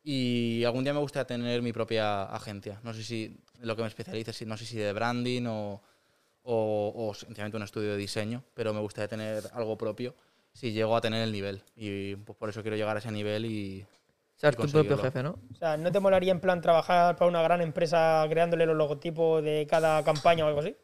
Y 0.02 0.64
algún 0.64 0.84
día 0.84 0.94
me 0.94 1.00
gustaría 1.00 1.26
tener 1.26 1.60
mi 1.62 1.72
propia 1.72 2.24
agencia. 2.24 2.80
No 2.82 2.94
sé 2.94 3.02
si 3.02 3.36
lo 3.60 3.76
que 3.76 3.82
me 3.82 3.88
especialice, 3.88 4.32
si, 4.32 4.46
no 4.46 4.56
sé 4.56 4.64
si 4.64 4.78
de 4.78 4.92
branding 4.92 5.46
o, 5.46 5.82
o, 6.42 6.92
o 7.08 7.14
sencillamente 7.14 7.56
un 7.58 7.62
estudio 7.64 7.92
de 7.92 7.96
diseño, 7.98 8.42
pero 8.54 8.72
me 8.74 8.80
gustaría 8.80 9.08
tener 9.08 9.44
algo 9.52 9.76
propio 9.76 10.14
si 10.54 10.72
llego 10.72 10.96
a 10.96 11.00
tener 11.02 11.22
el 11.22 11.32
nivel. 11.32 11.62
Y 11.76 12.16
pues 12.16 12.36
por 12.38 12.48
eso 12.48 12.62
quiero 12.62 12.76
llegar 12.76 12.96
a 12.96 13.00
ese 13.00 13.10
nivel 13.12 13.44
y... 13.46 13.86
Ser 14.40 14.56
y 14.56 14.56
tu 14.56 14.70
propio 14.70 14.96
conseguirlo. 14.96 15.02
jefe, 15.02 15.22
¿no? 15.22 15.38
O 15.52 15.54
sea, 15.54 15.76
¿no 15.76 15.92
te 15.92 16.00
molaría 16.00 16.32
en 16.32 16.40
plan 16.40 16.60
trabajar 16.62 17.16
para 17.16 17.28
una 17.28 17.42
gran 17.42 17.60
empresa 17.60 18.24
creándole 18.30 18.64
los 18.66 18.76
logotipos 18.76 19.42
de 19.44 19.66
cada 19.68 20.02
campaña 20.02 20.44
o 20.44 20.48
algo 20.48 20.60
así? 20.60 20.74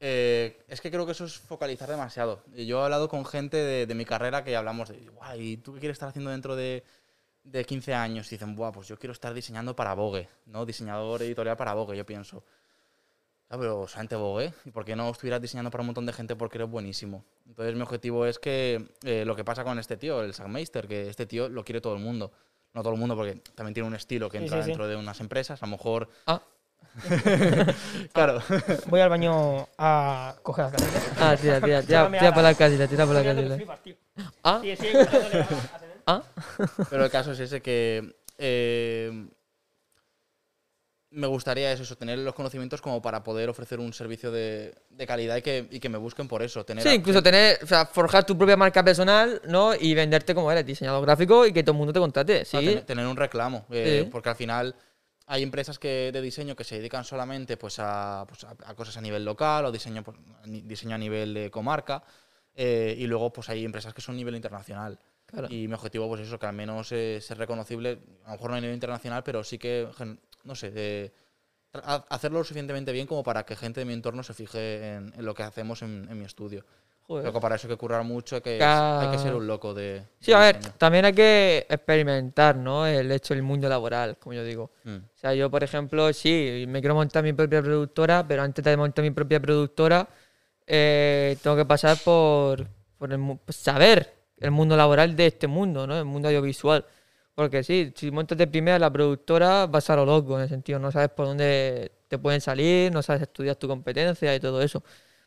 Eh, 0.00 0.64
es 0.68 0.80
que 0.80 0.90
creo 0.90 1.06
que 1.06 1.12
eso 1.12 1.24
es 1.24 1.38
focalizar 1.38 1.88
demasiado. 1.88 2.42
Y 2.54 2.66
Yo 2.66 2.80
he 2.80 2.84
hablado 2.84 3.08
con 3.08 3.24
gente 3.24 3.56
de, 3.56 3.86
de 3.86 3.94
mi 3.94 4.04
carrera 4.04 4.42
que 4.42 4.56
hablamos 4.56 4.88
de, 4.88 4.98
guay, 5.08 5.52
¿y 5.52 5.56
tú 5.58 5.74
qué 5.74 5.80
quieres 5.80 5.94
estar 5.94 6.08
haciendo 6.08 6.30
dentro 6.30 6.56
de, 6.56 6.82
de 7.44 7.64
15 7.64 7.94
años? 7.94 8.26
Y 8.32 8.34
dicen, 8.34 8.56
Buah, 8.56 8.72
pues 8.72 8.88
yo 8.88 8.98
quiero 8.98 9.12
estar 9.12 9.32
diseñando 9.32 9.76
para 9.76 9.94
Vogue, 9.94 10.28
¿no? 10.46 10.66
Diseñador 10.66 11.22
editorial 11.22 11.56
para 11.56 11.74
Vogue, 11.74 11.96
yo 11.96 12.04
pienso. 12.04 12.44
Ah, 13.48 13.56
pero 13.58 13.86
solamente 13.86 14.16
Vogue, 14.16 14.52
¿y 14.64 14.70
por 14.72 14.84
qué 14.84 14.96
no 14.96 15.08
estuvieras 15.10 15.40
diseñando 15.40 15.70
para 15.70 15.82
un 15.82 15.86
montón 15.86 16.06
de 16.06 16.12
gente 16.12 16.34
porque 16.34 16.58
eres 16.58 16.68
buenísimo? 16.68 17.24
Entonces 17.46 17.74
mi 17.76 17.82
objetivo 17.82 18.26
es 18.26 18.38
que 18.40 18.88
eh, 19.04 19.24
lo 19.24 19.36
que 19.36 19.44
pasa 19.44 19.62
con 19.62 19.78
este 19.78 19.96
tío, 19.96 20.22
el 20.22 20.34
Sackmeister, 20.34 20.88
que 20.88 21.08
este 21.08 21.26
tío 21.26 21.48
lo 21.48 21.62
quiere 21.64 21.80
todo 21.80 21.94
el 21.94 22.00
mundo. 22.02 22.32
No 22.74 22.82
todo 22.82 22.92
el 22.94 22.98
mundo 23.00 23.14
porque 23.16 23.40
también 23.54 23.72
tiene 23.74 23.88
un 23.88 23.94
estilo 23.94 24.28
que 24.28 24.38
entra 24.38 24.58
sí, 24.58 24.62
sí. 24.64 24.68
dentro 24.70 24.88
de 24.88 24.96
unas 24.96 25.20
empresas, 25.20 25.62
a 25.62 25.66
lo 25.66 25.70
mejor... 25.72 26.08
Ah, 26.26 26.42
Claro. 28.12 28.40
Voy 28.88 29.00
al 29.00 29.08
baño 29.08 29.68
a 29.78 30.34
coger 30.42 30.64
las 30.66 30.72
galletas. 30.72 31.12
ah 31.20 31.36
tira, 31.40 31.60
tira, 31.60 31.82
tira, 31.82 32.06
tira 32.10 32.28
a 32.28 32.34
por 32.34 32.42
la- 32.42 32.54
casita, 32.54 32.86
tira 32.86 33.06
por 33.06 33.14
la 33.14 33.24
casita. 33.24 33.58
Ah, 34.44 34.60
Senén. 34.62 35.06
ah. 36.06 36.22
Pero 36.90 37.04
el 37.04 37.10
caso 37.10 37.32
es 37.32 37.40
ese 37.40 37.60
que 37.62 38.14
eh, 38.38 39.26
me 41.14 41.26
gustaría 41.26 41.72
eso, 41.72 41.82
eso, 41.84 41.96
tener 41.96 42.18
los 42.18 42.34
conocimientos 42.34 42.80
como 42.82 43.00
para 43.00 43.22
poder 43.22 43.48
ofrecer 43.48 43.78
un 43.80 43.92
servicio 43.92 44.30
de, 44.32 44.74
de 44.90 45.06
calidad 45.06 45.36
y 45.36 45.42
que, 45.42 45.66
y 45.70 45.80
que 45.80 45.88
me 45.88 45.98
busquen 45.98 46.28
por 46.28 46.42
eso. 46.42 46.64
Tener 46.64 46.82
Sí, 46.82 46.90
incluso 46.90 47.22
tener, 47.22 47.58
o 47.62 47.66
sea, 47.66 47.86
forjar 47.86 48.24
tu 48.26 48.36
propia 48.36 48.56
marca 48.56 48.82
personal, 48.84 49.40
¿no? 49.46 49.74
Y 49.74 49.94
venderte 49.94 50.34
como 50.34 50.50
eres, 50.50 50.66
diseñador 50.66 51.04
gráfico 51.04 51.46
y 51.46 51.52
que 51.52 51.62
todo 51.62 51.72
el 51.72 51.78
mundo 51.78 51.92
te 51.92 52.00
contrate, 52.00 52.44
sea, 52.44 52.60
sí. 52.60 52.66
tener, 52.66 52.84
tener 52.84 53.06
un 53.06 53.16
reclamo. 53.16 53.64
eh, 53.70 54.02
Sí. 54.04 54.10
Porque 54.10 54.28
al 54.28 54.36
final 54.36 54.74
hay 55.26 55.42
empresas 55.42 55.78
que, 55.78 56.10
de 56.12 56.20
diseño 56.20 56.54
que 56.56 56.64
se 56.64 56.76
dedican 56.78 57.04
solamente 57.04 57.56
pues, 57.56 57.76
a, 57.78 58.24
pues, 58.28 58.44
a- 58.44 58.56
a 58.66 58.74
cosas 58.74 58.96
a 58.96 59.00
nivel 59.00 59.24
local 59.24 59.64
o 59.66 59.72
diseño, 59.72 60.02
pues, 60.02 60.18
diseño 60.44 60.94
a 60.96 60.98
nivel 60.98 61.32
de 61.34 61.50
comarca. 61.50 62.02
eh, 62.56 62.94
y 62.98 63.06
luego 63.08 63.32
pues 63.32 63.48
hay 63.48 63.64
empresas 63.64 63.92
que 63.94 64.00
son 64.00 64.14
a 64.14 64.18
nivel 64.18 64.36
internacional. 64.36 64.98
Claro. 65.26 65.48
Y 65.50 65.66
mi 65.66 65.74
objetivo, 65.74 66.06
pues 66.08 66.20
eso, 66.20 66.38
que 66.38 66.46
al 66.46 66.54
menos 66.54 66.92
eh, 66.92 67.18
ser 67.20 67.36
reconocible, 67.38 67.98
a 68.24 68.28
lo 68.28 68.32
mejor 68.36 68.50
no 68.50 68.56
a 68.56 68.60
nivel 68.60 68.74
internacional, 68.74 69.24
pero 69.24 69.42
sí 69.42 69.58
que, 69.58 69.88
no 70.44 70.54
sé, 70.54 70.70
de 70.70 71.12
hacerlo 72.08 72.38
lo 72.38 72.44
suficientemente 72.44 72.92
bien 72.92 73.06
como 73.06 73.22
para 73.24 73.44
que 73.44 73.56
gente 73.56 73.80
de 73.80 73.86
mi 73.86 73.94
entorno 73.94 74.22
se 74.22 74.32
fije 74.34 74.94
en, 74.94 75.12
en 75.16 75.24
lo 75.24 75.34
que 75.34 75.42
hacemos 75.42 75.82
en, 75.82 76.06
en 76.08 76.18
mi 76.18 76.24
estudio. 76.24 76.64
Joder. 77.06 77.24
Creo 77.24 77.34
que 77.34 77.40
para 77.40 77.56
eso 77.56 77.66
hay 77.66 77.74
que 77.74 77.78
currar 77.78 78.02
mucho, 78.04 78.36
hay 78.36 78.40
que, 78.42 78.56
Ca- 78.58 79.00
hay 79.02 79.10
que 79.10 79.18
ser 79.22 79.34
un 79.34 79.46
loco 79.46 79.74
de. 79.74 80.02
Sí, 80.20 80.30
de 80.30 80.36
a 80.36 80.40
ver, 80.40 80.56
diseño. 80.56 80.74
también 80.78 81.04
hay 81.04 81.12
que 81.12 81.66
experimentar, 81.68 82.56
¿no? 82.56 82.86
El 82.86 83.10
hecho 83.12 83.34
del 83.34 83.42
mundo 83.42 83.68
laboral, 83.68 84.16
como 84.18 84.32
yo 84.32 84.42
digo. 84.44 84.70
Mm. 84.84 84.96
O 84.96 85.16
sea, 85.18 85.34
yo, 85.34 85.50
por 85.50 85.62
ejemplo, 85.62 86.10
sí, 86.14 86.64
me 86.66 86.80
quiero 86.80 86.94
montar 86.94 87.22
mi 87.22 87.34
propia 87.34 87.60
productora, 87.60 88.26
pero 88.26 88.42
antes 88.42 88.64
de 88.64 88.74
montar 88.76 89.02
mi 89.02 89.10
propia 89.10 89.38
productora, 89.38 90.08
eh, 90.66 91.36
tengo 91.42 91.56
que 91.56 91.66
pasar 91.66 91.98
por, 92.02 92.66
por 92.96 93.12
el 93.12 93.38
pues, 93.44 93.56
saber 93.58 94.14
el 94.38 94.50
mundo 94.52 94.74
laboral 94.74 95.14
de 95.14 95.26
este 95.26 95.46
mundo, 95.46 95.86
¿no? 95.86 95.98
El 95.98 96.04
mundo 96.06 96.28
audiovisual. 96.28 96.86
Porque 97.34 97.64
sí, 97.64 97.92
si 97.96 98.10
montas 98.10 98.38
de 98.38 98.46
primera 98.46 98.78
la 98.78 98.92
productora, 98.92 99.66
vas 99.66 99.90
a 99.90 99.96
lo 99.96 100.06
loco, 100.06 100.36
en 100.36 100.42
el 100.42 100.48
sentido, 100.48 100.78
no 100.78 100.92
sabes 100.92 101.08
por 101.10 101.26
dónde 101.26 101.90
te 102.08 102.18
pueden 102.18 102.40
salir, 102.40 102.92
no 102.92 103.02
sabes 103.02 103.22
estudiar 103.22 103.56
tu 103.56 103.66
competencia 103.66 104.34
y 104.34 104.40
todo 104.40 104.62
eso. 104.62 104.82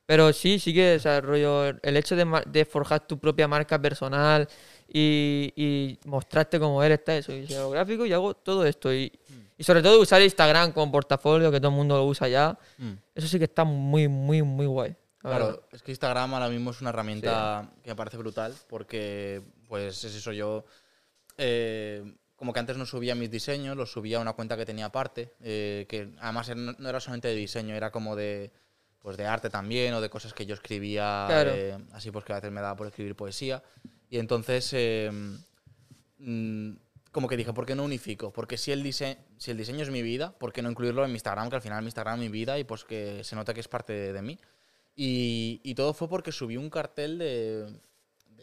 Pero 0.05 0.31
sí, 0.31 0.57
sí 0.57 0.73
que, 0.73 0.95
o 0.95 0.99
sea, 0.99 1.19
rollo, 1.19 1.65
el 1.65 1.97
hecho 1.97 2.15
de, 2.15 2.25
de 2.45 2.63
forjar 2.63 3.05
tu 3.05 3.19
propia 3.19 3.45
marca 3.45 3.81
personal 3.81 4.47
y, 4.87 5.51
y 5.57 5.99
mostrarte 6.05 6.59
cómo 6.59 6.81
eres, 6.81 7.03
tal, 7.03 7.21
soy 7.21 7.41
diseñador 7.41 7.73
gráfico 7.73 8.05
y 8.05 8.13
hago 8.13 8.33
todo 8.33 8.65
esto. 8.65 8.93
Y, 8.93 9.11
y 9.57 9.63
sobre 9.65 9.81
todo 9.81 9.99
usar 9.99 10.21
Instagram 10.21 10.71
como 10.71 10.89
portafolio, 10.93 11.51
que 11.51 11.59
todo 11.59 11.71
el 11.71 11.75
mundo 11.75 11.97
lo 11.97 12.05
usa 12.05 12.29
ya. 12.29 12.57
Mm. 12.77 12.93
Eso 13.15 13.27
sí 13.27 13.37
que 13.37 13.45
está 13.45 13.65
muy, 13.65 14.07
muy, 14.07 14.43
muy 14.43 14.65
guay. 14.65 14.95
verdad. 15.23 15.39
Claro, 15.39 15.63
es 15.73 15.83
que 15.83 15.91
Instagram 15.91 16.35
ahora 16.35 16.47
mismo 16.47 16.71
es 16.71 16.79
una 16.79 16.91
herramienta 16.91 17.69
que 17.83 17.89
me 17.89 17.95
parece 17.97 18.15
brutal 18.15 18.53
porque, 18.69 19.41
pues, 19.67 20.05
es 20.05 20.15
eso, 20.15 20.31
yo 20.31 20.63
eh, 21.37 22.15
como 22.35 22.53
que 22.53 22.59
antes 22.59 22.77
no 22.77 22.85
subía 22.85 23.15
mis 23.15 23.31
diseños, 23.31 23.75
los 23.75 23.91
subía 23.91 24.17
a 24.17 24.21
una 24.21 24.33
cuenta 24.33 24.55
que 24.57 24.65
tenía 24.65 24.85
aparte, 24.85 25.33
eh, 25.41 25.85
que 25.89 26.13
además 26.19 26.51
no 26.55 26.87
era 26.89 26.99
solamente 26.99 27.27
de 27.29 27.35
diseño, 27.35 27.73
era 27.75 27.91
como 27.91 28.15
de, 28.15 28.51
pues, 28.99 29.17
de 29.17 29.25
arte 29.25 29.49
también 29.49 29.93
o 29.95 30.01
de 30.01 30.09
cosas 30.09 30.33
que 30.33 30.45
yo 30.45 30.53
escribía, 30.53 31.25
Claro. 31.27 31.51
eh, 31.55 31.77
así 31.93 32.11
pues 32.11 32.25
que 32.25 32.33
a 32.33 32.35
veces 32.35 32.51
me 32.51 32.61
daba 32.61 32.75
por 32.75 32.87
escribir 32.87 33.15
poesía. 33.15 33.63
Y 34.09 34.19
entonces, 34.19 34.69
eh, 34.73 35.09
mm, 36.19 36.71
como 37.11 37.27
que 37.27 37.37
dije, 37.37 37.53
¿por 37.53 37.65
qué 37.65 37.73
no 37.75 37.83
unifico? 37.83 38.31
Porque 38.31 38.57
si 38.57 38.71
el, 38.71 38.83
dise 38.83 39.17
si 39.37 39.51
el 39.51 39.57
diseño 39.57 39.81
es 39.81 39.89
mi 39.89 40.01
vida, 40.03 40.37
¿por 40.37 40.53
qué 40.53 40.61
no 40.61 40.69
incluirlo 40.69 41.03
en 41.03 41.11
mi 41.11 41.15
Instagram? 41.15 41.49
Que 41.49 41.55
al 41.55 41.61
final 41.61 41.81
mi 41.81 41.87
Instagram 41.87 42.15
es 42.15 42.21
mi 42.21 42.29
vida 42.29 42.59
y 42.59 42.63
pues 42.63 42.83
que 42.83 43.23
se 43.23 43.35
nota 43.35 43.53
que 43.53 43.59
es 43.61 43.67
parte 43.67 43.93
de, 43.93 44.13
de 44.13 44.21
mí. 44.21 44.37
Y, 44.95 45.59
y 45.63 45.75
todo 45.75 45.93
fue 45.93 46.07
porque 46.09 46.31
subí 46.31 46.57
un 46.57 46.69
cartel 46.69 47.17
de, 47.17 47.79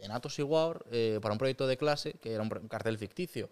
de 0.05 0.09
Natos 0.09 0.39
y 0.39 0.43
War 0.43 0.85
eh, 0.91 1.19
para 1.21 1.33
un 1.33 1.39
proyecto 1.39 1.67
de 1.67 1.77
clase, 1.77 2.15
que 2.15 2.33
era 2.33 2.43
un, 2.43 2.49
cartel 2.69 2.99
ficticio. 2.99 3.51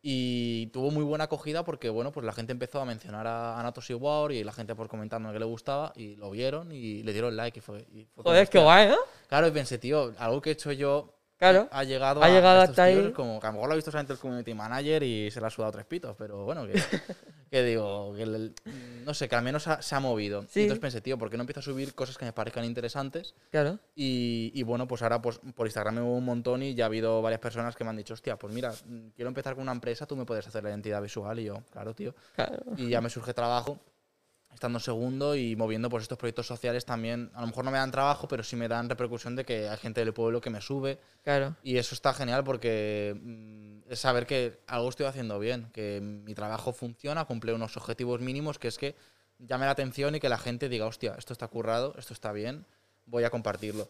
Y 0.00 0.66
tuvo 0.68 0.90
muy 0.90 1.04
buena 1.04 1.24
acogida 1.24 1.64
porque, 1.64 1.88
bueno, 1.88 2.10
pues 2.10 2.26
la 2.26 2.32
gente 2.32 2.50
empezó 2.50 2.80
a 2.80 2.84
mencionar 2.84 3.26
a, 3.26 3.60
a 3.60 3.62
Natos 3.62 3.88
y 3.90 3.94
War 3.94 4.32
y 4.32 4.42
la 4.42 4.52
gente 4.52 4.74
por 4.74 4.88
comentando 4.88 5.32
que 5.32 5.38
le 5.38 5.44
gustaba 5.44 5.92
y 5.94 6.16
lo 6.16 6.30
vieron 6.30 6.72
y 6.72 7.02
le 7.04 7.12
dieron 7.12 7.36
like 7.36 7.58
y 7.58 7.62
fue... 7.62 7.86
y 7.92 8.06
fue 8.06 8.24
Joder, 8.24 8.48
qué 8.48 8.58
guay, 8.58 8.88
¿no? 8.88 8.96
Claro, 9.28 9.46
y 9.46 9.52
pensé, 9.52 9.78
tío, 9.78 10.12
algo 10.18 10.40
que 10.40 10.50
he 10.50 10.52
hecho 10.54 10.72
yo 10.72 11.21
Claro. 11.42 11.68
ha 11.72 11.82
llegado, 11.82 12.22
Ha 12.22 12.28
llegado 12.28 12.60
a 12.60 12.62
hasta 12.64 12.84
ahí. 12.84 13.10
Como 13.12 13.40
que 13.40 13.46
a 13.46 13.50
lo 13.50 13.54
mejor 13.54 13.68
lo 13.68 13.72
ha 13.72 13.76
visto 13.76 13.90
solamente 13.90 14.12
el 14.12 14.18
community 14.20 14.54
manager 14.54 15.02
y 15.02 15.28
se 15.30 15.40
le 15.40 15.46
ha 15.48 15.50
sudado 15.50 15.72
tres 15.72 15.84
pitos, 15.86 16.14
pero 16.16 16.44
bueno, 16.44 16.64
que, 16.68 16.72
que 17.50 17.62
digo, 17.64 18.14
que 18.14 18.22
el- 18.22 18.54
no 19.04 19.12
sé, 19.12 19.28
que 19.28 19.34
al 19.34 19.42
menos 19.42 19.66
ha- 19.66 19.82
se 19.82 19.94
ha 19.96 19.98
movido. 20.00 20.42
Sí. 20.48 20.60
Entonces 20.62 20.80
pensé, 20.80 21.00
tío, 21.00 21.18
¿por 21.18 21.30
qué 21.30 21.36
no 21.36 21.42
empiezo 21.42 21.58
a 21.58 21.62
subir 21.64 21.94
cosas 21.94 22.16
que 22.16 22.24
me 22.24 22.32
parezcan 22.32 22.64
interesantes? 22.64 23.34
Claro. 23.50 23.80
Y, 23.96 24.52
y 24.54 24.62
bueno, 24.62 24.86
pues 24.86 25.02
ahora 25.02 25.20
pues, 25.20 25.40
por 25.56 25.66
Instagram 25.66 25.96
me 25.96 26.00
hubo 26.02 26.16
un 26.16 26.24
montón 26.24 26.62
y 26.62 26.74
ya 26.76 26.84
ha 26.84 26.86
habido 26.86 27.20
varias 27.22 27.40
personas 27.40 27.74
que 27.74 27.82
me 27.82 27.90
han 27.90 27.96
dicho, 27.96 28.14
hostia, 28.14 28.36
pues 28.36 28.54
mira, 28.54 28.70
mm, 28.86 29.08
quiero 29.16 29.28
empezar 29.28 29.54
con 29.54 29.62
una 29.62 29.72
empresa, 29.72 30.06
tú 30.06 30.14
me 30.16 30.24
puedes 30.24 30.46
hacer 30.46 30.62
la 30.62 30.70
identidad 30.70 31.02
visual. 31.02 31.38
Y 31.40 31.44
yo, 31.46 31.62
claro, 31.72 31.92
tío. 31.92 32.14
claro. 32.36 32.62
Y 32.76 32.88
ya 32.88 33.00
me 33.00 33.10
surge 33.10 33.34
trabajo 33.34 33.80
estando 34.54 34.78
segundo 34.80 35.34
y 35.34 35.56
moviendo 35.56 35.88
pues 35.88 36.02
estos 36.02 36.18
proyectos 36.18 36.46
sociales 36.46 36.84
también. 36.84 37.30
A 37.34 37.40
lo 37.40 37.46
mejor 37.46 37.64
no 37.64 37.70
me 37.70 37.78
dan 37.78 37.90
trabajo, 37.90 38.28
pero 38.28 38.42
sí 38.42 38.56
me 38.56 38.68
dan 38.68 38.88
repercusión 38.88 39.36
de 39.36 39.44
que 39.44 39.68
hay 39.68 39.76
gente 39.78 40.04
del 40.04 40.12
pueblo 40.12 40.40
que 40.40 40.50
me 40.50 40.60
sube. 40.60 40.98
Claro. 41.22 41.56
Y 41.62 41.76
eso 41.76 41.94
está 41.94 42.12
genial 42.12 42.44
porque 42.44 43.18
mm, 43.20 43.90
es 43.92 44.00
saber 44.00 44.26
que 44.26 44.60
algo 44.66 44.88
estoy 44.88 45.06
haciendo 45.06 45.38
bien, 45.38 45.70
que 45.72 46.00
mi 46.00 46.34
trabajo 46.34 46.72
funciona, 46.72 47.24
cumple 47.24 47.52
unos 47.52 47.76
objetivos 47.76 48.20
mínimos, 48.20 48.58
que 48.58 48.68
es 48.68 48.78
que 48.78 48.94
llame 49.38 49.66
la 49.66 49.72
atención 49.72 50.14
y 50.14 50.20
que 50.20 50.28
la 50.28 50.38
gente 50.38 50.68
diga, 50.68 50.86
hostia, 50.86 51.14
esto 51.18 51.32
está 51.32 51.48
currado, 51.48 51.94
esto 51.98 52.12
está 52.12 52.32
bien, 52.32 52.66
voy 53.06 53.24
a 53.24 53.30
compartirlo. 53.30 53.88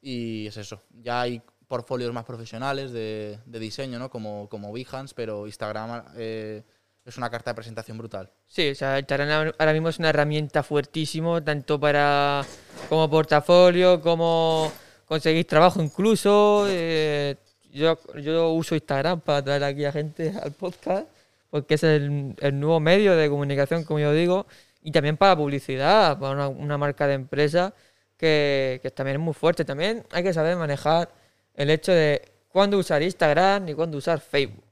Y 0.00 0.46
es 0.46 0.56
eso. 0.56 0.82
Ya 0.90 1.20
hay 1.20 1.42
portfolios 1.68 2.12
más 2.12 2.24
profesionales 2.24 2.92
de, 2.92 3.38
de 3.46 3.58
diseño, 3.58 3.98
¿no? 3.98 4.10
Como, 4.10 4.48
como 4.48 4.72
Behance, 4.72 5.14
pero 5.14 5.46
Instagram 5.46 6.04
eh, 6.16 6.64
es 7.04 7.16
una 7.16 7.28
carta 7.30 7.50
de 7.50 7.54
presentación 7.54 7.98
brutal. 7.98 8.30
Sí, 8.46 8.70
o 8.70 8.74
sea, 8.74 8.98
Instagram 8.98 9.30
ahora- 9.30 9.54
ahora 9.58 9.72
mismo 9.72 9.88
es 9.88 9.98
una 9.98 10.10
herramienta 10.10 10.62
fuertísimo, 10.62 11.42
tanto 11.42 11.78
para 11.80 12.44
como 12.88 13.08
portafolio, 13.10 14.00
como 14.00 14.70
conseguir 15.06 15.46
trabajo 15.46 15.82
incluso. 15.82 16.66
eh, 16.68 17.36
yo, 17.72 17.98
yo 18.20 18.50
uso 18.52 18.74
Instagram 18.74 19.20
para 19.20 19.42
traer 19.42 19.64
aquí 19.64 19.84
a 19.86 19.92
gente 19.92 20.32
al 20.42 20.52
podcast, 20.52 21.08
porque 21.50 21.74
es 21.74 21.82
el, 21.84 22.34
el 22.38 22.60
nuevo 22.60 22.80
medio 22.80 23.16
de 23.16 23.28
comunicación, 23.30 23.84
como 23.84 23.98
yo 23.98 24.12
digo, 24.12 24.46
y 24.82 24.92
también 24.92 25.16
para 25.16 25.34
publicidad, 25.36 26.18
para 26.18 26.32
una, 26.34 26.48
una 26.48 26.76
marca 26.78 27.06
de 27.06 27.14
empresa 27.14 27.72
que, 28.18 28.78
que 28.82 28.90
también 28.90 29.16
es 29.16 29.22
muy 29.22 29.32
fuerte. 29.34 29.64
También 29.64 30.04
hay 30.12 30.22
que 30.22 30.34
saber 30.34 30.56
manejar 30.56 31.10
el 31.54 31.70
hecho 31.70 31.92
de 31.92 32.20
cuándo 32.48 32.76
usar 32.78 33.02
Instagram 33.02 33.68
y 33.70 33.74
cuándo 33.74 33.96
usar 33.98 34.20
Facebook. 34.20 34.64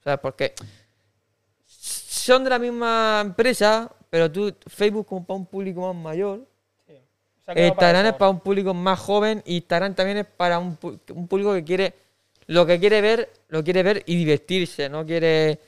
O 0.00 0.02
sea, 0.02 0.16
porque 0.16 0.54
son 2.26 2.42
de 2.42 2.50
la 2.50 2.58
misma 2.58 3.22
empresa, 3.24 3.90
pero 4.10 4.30
tú, 4.30 4.52
Facebook 4.66 5.06
como 5.06 5.24
para 5.24 5.38
un 5.38 5.46
público 5.46 5.80
más 5.92 6.02
mayor, 6.02 6.46
Sí. 6.86 6.94
Quedado 7.46 7.68
Instagram 7.68 8.06
es 8.06 8.12
para 8.14 8.30
un 8.30 8.40
público 8.40 8.74
más 8.74 8.98
joven 8.98 9.42
y 9.46 9.56
Instagram 9.56 9.94
también 9.94 10.18
es 10.18 10.26
para 10.26 10.58
un, 10.58 10.76
público 10.76 11.54
que 11.54 11.62
quiere, 11.62 11.94
lo 12.46 12.66
que 12.66 12.80
quiere 12.80 13.00
ver, 13.00 13.30
lo 13.48 13.62
quiere 13.62 13.84
ver 13.84 14.02
y 14.06 14.16
divertirse, 14.16 14.88
no 14.88 15.06
quiere 15.06 15.60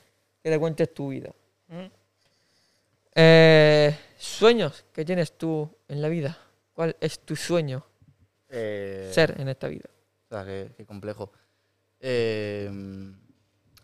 que 0.43 0.49
le 0.49 0.59
cuentes 0.59 0.93
tu 0.93 1.09
vida. 1.09 1.31
Mm. 1.69 1.85
Eh, 3.15 3.97
sueños 4.17 4.85
que 4.91 5.05
tienes 5.05 5.37
tú 5.37 5.69
en 5.87 6.01
la 6.01 6.09
vida. 6.09 6.37
¿Cuál 6.73 6.95
es 6.99 7.19
tu 7.19 7.35
sueño 7.35 7.85
Eh, 8.49 9.09
ser 9.13 9.39
en 9.39 9.47
esta 9.47 9.67
vida? 9.67 9.89
O 10.25 10.35
sea, 10.35 10.45
qué, 10.45 10.71
qué 10.75 10.85
complejo. 10.85 11.31
Eh, 12.01 12.69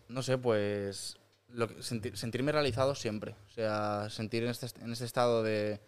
no 0.08 0.22
sé, 0.22 0.38
pues 0.38 1.16
lo 1.48 1.68
que- 1.68 1.82
sentir- 1.82 2.16
sentirme 2.16 2.52
realizado 2.52 2.94
siempre. 2.94 3.34
O 3.46 3.50
sea, 3.50 4.08
sentir 4.10 4.42
en 4.44 4.50
este, 4.50 4.66
en 4.82 4.92
este 4.92 5.04
estado 5.04 5.42
de, 5.42 5.80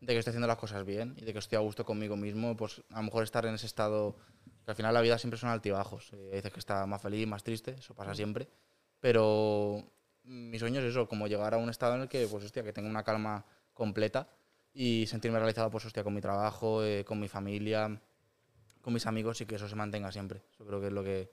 de 0.00 0.12
que 0.12 0.18
estoy 0.18 0.30
haciendo 0.30 0.46
las 0.46 0.56
cosas 0.58 0.84
bien 0.84 1.14
y 1.18 1.24
de 1.24 1.32
que 1.32 1.38
estoy 1.38 1.56
a 1.56 1.60
gusto 1.60 1.84
conmigo 1.84 2.16
mismo, 2.16 2.56
pues 2.56 2.82
a 2.90 2.96
lo 2.96 3.02
mejor 3.04 3.22
estar 3.24 3.44
en 3.46 3.54
ese 3.54 3.66
estado, 3.66 4.16
que 4.64 4.70
al 4.70 4.76
final 4.76 4.94
la 4.94 5.00
vida 5.00 5.18
siempre 5.18 5.38
son 5.38 5.50
altibajos. 5.50 6.10
Eh, 6.12 6.16
hay 6.30 6.36
veces 6.36 6.52
que 6.52 6.60
está 6.60 6.86
más 6.86 7.02
feliz, 7.02 7.26
más 7.26 7.42
triste, 7.42 7.72
eso 7.78 7.94
pasa 7.94 8.14
siempre. 8.14 8.48
Pero 9.00 9.84
mi 10.24 10.58
sueño 10.58 10.80
es 10.80 10.86
eso, 10.86 11.08
como 11.08 11.26
llegar 11.26 11.54
a 11.54 11.58
un 11.58 11.70
estado 11.70 11.94
en 11.96 12.02
el 12.02 12.08
que, 12.08 12.26
pues 12.26 12.44
hostia, 12.44 12.62
que 12.62 12.72
tenga 12.72 12.88
una 12.88 13.02
calma 13.02 13.44
completa 13.74 14.28
y 14.72 15.06
sentirme 15.06 15.38
realizado, 15.38 15.70
pues 15.70 15.84
hostia, 15.86 16.04
con 16.04 16.14
mi 16.14 16.20
trabajo, 16.20 16.84
eh, 16.84 17.04
con 17.04 17.18
mi 17.18 17.28
familia, 17.28 18.00
con 18.82 18.92
mis 18.94 19.06
amigos 19.06 19.40
y 19.40 19.46
que 19.46 19.56
eso 19.56 19.68
se 19.68 19.74
mantenga 19.74 20.12
siempre. 20.12 20.42
Eso 20.52 20.64
creo 20.64 20.80
que 20.80 20.86
es 20.88 20.92
lo 20.92 21.02
que, 21.02 21.30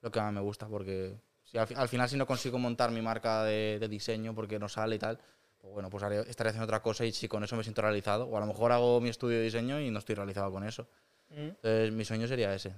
lo 0.00 0.10
que 0.10 0.20
más 0.20 0.32
me 0.32 0.40
gusta, 0.40 0.66
porque 0.66 1.20
si 1.50 1.58
al, 1.58 1.66
fi- 1.66 1.74
al 1.74 1.88
final 1.88 2.08
si 2.08 2.16
no 2.16 2.26
consigo 2.26 2.58
montar 2.58 2.90
mi 2.90 3.02
marca 3.02 3.44
de, 3.44 3.78
de 3.80 3.88
diseño 3.88 4.34
porque 4.34 4.58
no 4.58 4.68
sale 4.68 4.96
y 4.96 4.98
tal, 4.98 5.18
pues 5.58 5.72
bueno, 5.72 5.90
pues 5.90 6.02
haré- 6.04 6.26
estaré 6.28 6.50
haciendo 6.50 6.64
otra 6.64 6.80
cosa 6.82 7.04
y 7.04 7.12
si 7.12 7.26
con 7.28 7.42
eso 7.44 7.56
me 7.56 7.62
siento 7.64 7.82
realizado, 7.82 8.26
o 8.26 8.36
a 8.36 8.40
lo 8.40 8.46
mejor 8.46 8.72
hago 8.72 9.00
mi 9.00 9.08
estudio 9.08 9.38
de 9.38 9.44
diseño 9.44 9.80
y 9.80 9.90
no 9.90 9.98
estoy 9.98 10.14
realizado 10.14 10.50
con 10.52 10.64
eso. 10.64 10.86
Mm. 11.30 11.34
Entonces 11.48 11.92
mi 11.92 12.04
sueño 12.04 12.26
sería 12.28 12.54
ese, 12.54 12.70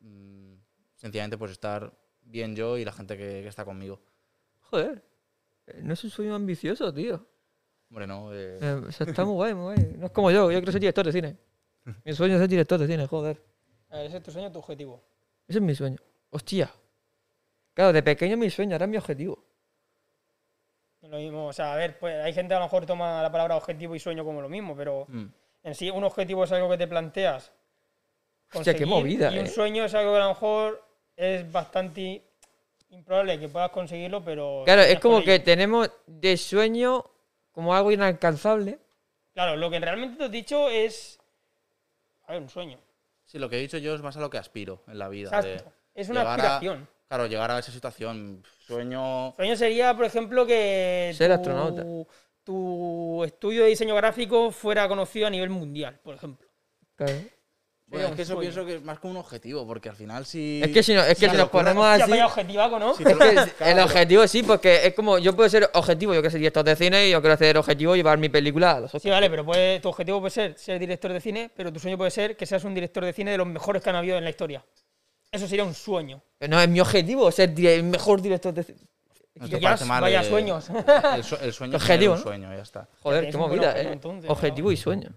mm, 0.00 0.54
sencillamente 0.96 1.36
pues 1.38 1.52
estar 1.52 1.92
bien 2.22 2.56
yo 2.56 2.78
y 2.78 2.84
la 2.84 2.92
gente 2.92 3.16
que, 3.16 3.42
que 3.42 3.48
está 3.48 3.64
conmigo. 3.64 4.00
Joder, 4.70 5.04
eh, 5.66 5.80
no 5.82 5.92
es 5.92 6.02
un 6.04 6.10
sueño 6.10 6.34
ambicioso, 6.34 6.92
tío. 6.92 7.26
Hombre, 7.90 8.06
no, 8.06 8.32
eh, 8.34 8.58
Eh, 8.60 8.82
o 8.88 8.92
sea, 8.92 9.06
está 9.06 9.24
muy 9.24 9.34
guay, 9.34 9.54
muy 9.54 9.74
guay. 9.74 9.94
No 9.98 10.06
es 10.06 10.12
como 10.12 10.30
yo, 10.30 10.50
yo 10.50 10.58
quiero 10.58 10.72
ser 10.72 10.80
director 10.80 11.04
de 11.06 11.12
cine. 11.12 11.36
Mi 12.04 12.12
sueño 12.14 12.34
es 12.34 12.40
ser 12.40 12.48
director 12.48 12.78
de 12.80 12.86
cine, 12.86 13.06
joder. 13.06 13.40
Ver, 13.90 14.06
ese 14.06 14.16
es 14.16 14.22
tu 14.22 14.30
sueño, 14.30 14.50
tu 14.50 14.58
objetivo. 14.58 15.04
Ese 15.46 15.58
es 15.58 15.62
mi 15.62 15.74
sueño. 15.74 15.98
Hostia. 16.30 16.72
Claro, 17.74 17.92
de 17.92 18.02
pequeño 18.02 18.36
mi 18.36 18.50
sueño, 18.50 18.74
ahora 18.74 18.84
es 18.86 18.90
mi 18.90 18.96
objetivo. 18.96 19.38
Lo 21.02 21.18
mismo, 21.18 21.48
o 21.48 21.52
sea, 21.52 21.74
a 21.74 21.76
ver, 21.76 21.98
pues 21.98 22.14
hay 22.24 22.32
gente 22.32 22.48
que 22.50 22.54
a 22.54 22.58
lo 22.60 22.64
mejor 22.64 22.86
toma 22.86 23.22
la 23.22 23.30
palabra 23.30 23.56
objetivo 23.56 23.94
y 23.94 24.00
sueño 24.00 24.24
como 24.24 24.40
lo 24.40 24.48
mismo, 24.48 24.74
pero 24.74 25.04
mm, 25.08 25.24
en 25.64 25.74
sí 25.74 25.90
un 25.90 26.02
objetivo 26.02 26.44
es 26.44 26.52
algo 26.52 26.70
que 26.70 26.78
te 26.78 26.86
planteas. 26.88 27.52
Hostia, 28.54 28.74
qué 28.74 28.86
movida, 28.86 29.30
Y 29.32 29.38
un 29.38 29.44
eh. 29.46 29.48
sueño 29.48 29.84
es 29.84 29.92
algo 29.94 30.12
que 30.12 30.18
a 30.18 30.22
lo 30.22 30.28
mejor 30.30 30.82
es 31.16 31.50
bastante 31.52 32.22
improbable 32.88 33.38
que 33.38 33.48
puedas 33.48 33.70
conseguirlo, 33.70 34.24
pero. 34.24 34.62
Claro, 34.64 34.82
es 34.82 34.98
como 35.00 35.22
que 35.22 35.40
tenemos 35.40 35.90
de 36.06 36.36
sueño 36.38 37.04
como 37.52 37.74
algo 37.74 37.90
inalcanzable. 37.92 38.78
Claro, 39.34 39.56
lo 39.56 39.70
que 39.70 39.80
realmente 39.80 40.16
te 40.16 40.24
he 40.24 40.28
dicho 40.30 40.70
es. 40.70 41.18
A 42.26 42.32
ver, 42.32 42.42
un 42.42 42.48
sueño. 42.48 42.78
sí, 43.26 43.38
lo 43.38 43.50
que 43.50 43.56
he 43.58 43.60
dicho 43.60 43.76
yo 43.76 43.94
es 43.94 44.00
más 44.00 44.16
a 44.16 44.20
lo 44.20 44.30
que 44.30 44.38
aspiro 44.38 44.82
en 44.86 44.98
la 44.98 45.08
vida. 45.08 45.28
de 45.42 45.52
Exacto. 45.54 45.72
Es 45.94 46.08
una 46.08 46.22
a- 46.22 46.34
aspiración. 46.34 46.88
Claro, 47.08 47.26
llegar 47.26 47.50
a 47.50 47.58
esa 47.58 47.72
situación, 47.72 48.42
sueño... 48.66 49.32
Sueño 49.36 49.56
sería, 49.56 49.94
por 49.94 50.04
ejemplo, 50.04 50.46
que 50.46 51.12
Ser 51.14 51.30
tu, 51.30 51.34
astronauta. 51.34 51.84
tu 52.42 53.24
estudio 53.24 53.62
de 53.62 53.68
diseño 53.70 53.94
gráfico 53.94 54.50
fuera 54.50 54.88
conocido 54.88 55.26
a 55.26 55.30
nivel 55.30 55.50
mundial, 55.50 55.98
por 56.02 56.14
ejemplo. 56.14 56.48
Claro. 56.96 57.14
Bueno, 57.86 58.08
es 58.08 58.14
que 58.14 58.22
eso 58.22 58.38
pienso 58.38 58.64
que 58.64 58.76
es 58.76 58.82
más 58.82 58.98
como 58.98 59.12
un 59.12 59.16
objetivo, 59.18 59.66
porque 59.66 59.88
al 59.88 59.96
final 59.96 60.24
si... 60.24 60.60
Es 60.62 60.70
que 60.70 60.82
si, 60.82 60.94
no, 60.94 61.02
es 61.02 61.18
que 61.18 61.28
si 61.28 61.36
nos 61.36 61.48
ponemos 61.50 61.84
así. 61.84 62.10
¿no? 62.10 62.94
si 62.94 63.02
Es 63.02 63.52
que 63.52 63.70
el 63.70 63.78
objetivo 63.78 64.26
sí, 64.26 64.42
porque 64.42 64.86
es 64.86 64.94
como 64.94 65.18
yo 65.18 65.36
puedo 65.36 65.48
ser 65.48 65.70
objetivo, 65.74 66.14
yo 66.14 66.22
que 66.22 66.30
ser 66.30 66.40
director 66.40 66.64
de 66.64 66.76
cine 66.76 67.08
y 67.08 67.10
yo 67.12 67.20
quiero 67.20 67.34
hacer 67.34 67.56
objetivo 67.56 67.94
y 67.94 67.98
llevar 67.98 68.18
mi 68.18 68.28
película 68.28 68.72
a 68.72 68.80
los 68.80 68.90
Sí, 68.90 69.10
vale, 69.10 69.28
pero 69.28 69.44
puede, 69.44 69.80
tu 69.80 69.90
objetivo 69.90 70.20
puede 70.20 70.30
ser 70.30 70.58
ser 70.58 70.78
director 70.78 71.12
de 71.12 71.20
cine, 71.20 71.50
pero 71.54 71.72
tu 71.72 71.78
sueño 71.78 71.96
puede 71.96 72.10
ser 72.10 72.36
que 72.36 72.46
seas 72.46 72.64
un 72.64 72.74
director 72.74 73.04
de 73.04 73.12
cine 73.12 73.32
de 73.32 73.38
los 73.38 73.46
mejores 73.46 73.82
que 73.82 73.90
han 73.90 73.96
habido 73.96 74.16
en 74.16 74.24
la 74.24 74.30
historia. 74.30 74.64
Eso 75.34 75.48
sería 75.48 75.64
un 75.64 75.74
sueño. 75.74 76.22
No, 76.48 76.60
es 76.60 76.68
mi 76.68 76.80
objetivo 76.80 77.30
ser 77.32 77.52
el 77.58 77.82
mejor 77.84 78.22
director 78.22 78.54
de 78.54 78.62
cine. 78.62 78.78
no 79.34 79.46
Y 79.46 79.50
te 79.50 79.60
ya, 79.60 79.76
mal, 79.86 80.00
vaya 80.02 80.20
eh, 80.22 80.28
sueños. 80.28 80.68
El, 81.16 81.24
su- 81.24 81.36
el 81.36 81.52
sueño 81.52 81.76
es 81.76 81.82
Objetivo, 81.82 81.88
tener 81.98 82.08
un 82.10 82.16
¿no? 82.16 82.22
sueño, 82.22 82.56
ya 82.56 82.62
está. 82.62 82.88
Joder, 83.02 83.30
qué 83.30 83.36
movida, 83.36 83.70
objetivo, 83.70 83.90
eh. 83.90 83.92
entonces, 83.92 84.30
objetivo 84.30 84.72
y 84.72 84.76
sueño. 84.76 85.10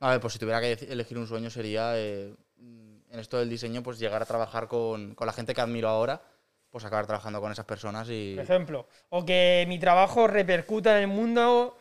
A 0.00 0.10
ver, 0.10 0.20
pues 0.20 0.34
si 0.34 0.38
tuviera 0.38 0.60
que 0.60 0.72
elegir 0.88 1.18
un 1.18 1.26
sueño 1.26 1.50
sería, 1.50 1.92
eh, 1.96 2.34
en 2.58 3.18
esto 3.18 3.38
del 3.38 3.48
diseño, 3.48 3.82
pues 3.82 3.98
llegar 3.98 4.22
a 4.22 4.26
trabajar 4.26 4.68
con, 4.68 5.14
con 5.14 5.26
la 5.26 5.32
gente 5.32 5.54
que 5.54 5.60
admiro 5.60 5.88
ahora, 5.88 6.22
pues 6.70 6.84
acabar 6.84 7.06
trabajando 7.06 7.40
con 7.40 7.50
esas 7.50 7.64
personas 7.64 8.06
y... 8.10 8.34
por 8.34 8.44
ejemplo. 8.44 8.86
O 9.08 9.24
que 9.24 9.64
mi 9.68 9.78
trabajo 9.78 10.26
repercuta 10.26 10.96
en 10.96 11.02
el 11.02 11.08
mundo 11.08 11.78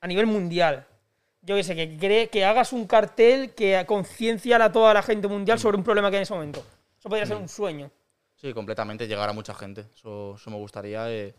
a 0.00 0.06
nivel 0.06 0.26
mundial. 0.26 0.86
Yo 1.42 1.56
que 1.56 1.64
sé, 1.64 1.74
que, 1.74 1.96
cree, 1.96 2.28
que 2.28 2.44
hagas 2.44 2.72
un 2.72 2.86
cartel 2.86 3.54
que 3.54 3.82
conciencia 3.86 4.62
a 4.62 4.70
toda 4.72 4.92
la 4.92 5.02
gente 5.02 5.26
mundial 5.26 5.58
sobre 5.58 5.76
un 5.78 5.84
problema 5.84 6.10
que 6.10 6.16
hay 6.16 6.20
en 6.20 6.22
ese 6.24 6.34
momento. 6.34 6.62
Eso 6.98 7.08
podría 7.08 7.24
ser 7.26 7.36
un 7.36 7.48
sueño. 7.48 7.90
Sí, 8.36 8.52
completamente, 8.52 9.06
llegar 9.08 9.28
a 9.28 9.32
mucha 9.32 9.54
gente. 9.54 9.86
Eso, 9.94 10.34
eso 10.36 10.50
me 10.50 10.56
gustaría. 10.56 11.10
eh, 11.10 11.34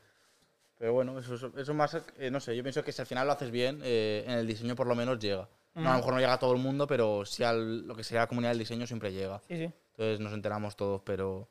Pero 0.78 0.94
bueno, 0.94 1.20
eso, 1.20 1.36
eso, 1.36 1.52
eso 1.56 1.74
más, 1.74 1.98
eh, 2.18 2.32
no 2.32 2.40
sé, 2.40 2.56
yo 2.56 2.64
pienso 2.64 2.84
que 2.84 2.92
si 2.92 3.02
al 3.02 3.08
final 3.08 3.28
lo 3.28 3.34
haces 3.34 3.52
bien, 3.52 3.80
eh, 3.84 4.24
en 4.26 4.34
el 4.34 4.48
diseño 4.48 4.76
por 4.76 4.88
lo 4.88 4.96
menos 4.96 5.20
llega. 5.20 5.48
No, 5.76 5.88
a 5.88 5.92
lo 5.94 5.98
mejor 6.00 6.14
no 6.16 6.20
llega 6.20 6.34
a 6.34 6.40
todo 6.40 6.52
el 6.54 6.60
mundo, 6.60 6.86
pero 6.88 7.24
sí 7.26 7.44
a 7.44 7.54
lo 7.54 7.96
que 7.96 8.04
sería 8.04 8.22
la 8.22 8.28
comunidad 8.28 8.52
del 8.52 8.60
diseño 8.60 8.86
siempre 8.88 9.14
llega. 9.14 9.40
Sí, 9.48 9.56
sí. 9.58 9.72
Entonces 9.92 10.20
nos 10.20 10.34
enteramos 10.34 10.76
todos, 10.76 11.02
pero... 11.06 11.48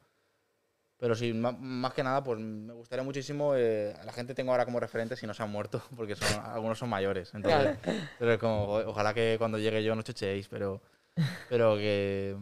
Pero 1.00 1.14
sí, 1.14 1.32
más 1.32 1.94
que 1.94 2.04
nada, 2.04 2.22
pues 2.22 2.38
me 2.38 2.74
gustaría 2.74 3.02
muchísimo. 3.02 3.54
eh, 3.56 3.94
a 3.98 4.04
la 4.04 4.12
gente 4.12 4.34
tengo 4.34 4.52
ahora 4.52 4.66
como 4.66 4.78
referentes 4.78 5.18
si 5.18 5.26
no 5.26 5.32
se 5.34 5.42
han 5.42 5.50
muerto, 5.50 5.82
porque 5.96 6.14
son, 6.14 6.28
algunos 6.44 6.78
son 6.78 6.90
mayores. 6.90 7.32
Entonces, 7.34 7.78
pero 8.18 8.32
es 8.34 8.38
como, 8.38 8.66
"Joder, 8.66 8.86
ojalá 8.86 9.14
que 9.14 9.36
cuando 9.38 9.58
llegue 9.58 9.82
yo 9.82 9.94
no 9.94 10.02
chocheéis, 10.02 10.46
pero, 10.48 10.82
pero 11.48 11.76
que 11.76 12.36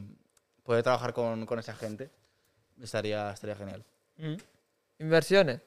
poder 0.64 0.83
trabajar 0.83 1.12
con, 1.14 1.47
con 1.47 1.59
esa 1.61 1.73
gente 1.75 2.11
estaría, 2.83 3.31
estaría 3.33 3.55
genial. 3.57 3.85
Mm. 4.16 4.35
Inversiones. 4.99 5.61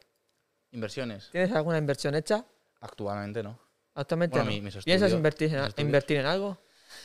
Inversiones, 0.73 1.29
¿Tienes 1.31 1.51
alguna 1.53 1.77
inversión 1.77 2.15
hecha? 2.15 2.45
actualmente 2.81 3.43
no. 3.43 3.59
Actualmente 3.93 4.37
Bueno, 4.37 4.45
no. 4.45 4.51
mi- 4.51 4.61
mis 4.61 4.73
¿Piensas 4.83 5.07
estudios- 5.11 5.17
invertir 5.17 5.49
mis 5.51 5.73
en, 5.77 5.85
invertir 5.85 6.17
en 6.17 6.25
algo? 6.25 6.57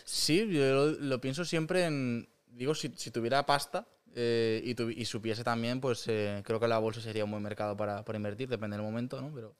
Sí, 0.04 0.48
yo 0.52 0.64
lo, 0.74 0.86
lo 0.92 1.20
pienso 1.20 1.44
siempre 1.44 1.84
en. 1.84 2.28
Digo, 2.46 2.74
si, 2.74 2.88
si 2.96 3.10
tuviera 3.10 3.44
pasta 3.44 3.86
eh, 4.18 4.60
y, 4.64 4.74
tuvi- 4.74 4.94
y 4.96 5.04
supiese 5.04 5.44
también, 5.44 5.80
pues 5.80 6.04
eh, 6.08 6.40
creo 6.44 6.58
que 6.58 6.66
la 6.66 6.78
bolsa 6.78 7.00
sería 7.02 7.24
un 7.24 7.30
buen 7.30 7.42
mercado 7.42 7.76
para, 7.76 8.02
para 8.04 8.16
invertir, 8.16 8.48
depende 8.48 8.76
del 8.76 8.84
momento, 8.84 9.20
¿no? 9.20 9.30
Pero, 9.34 9.54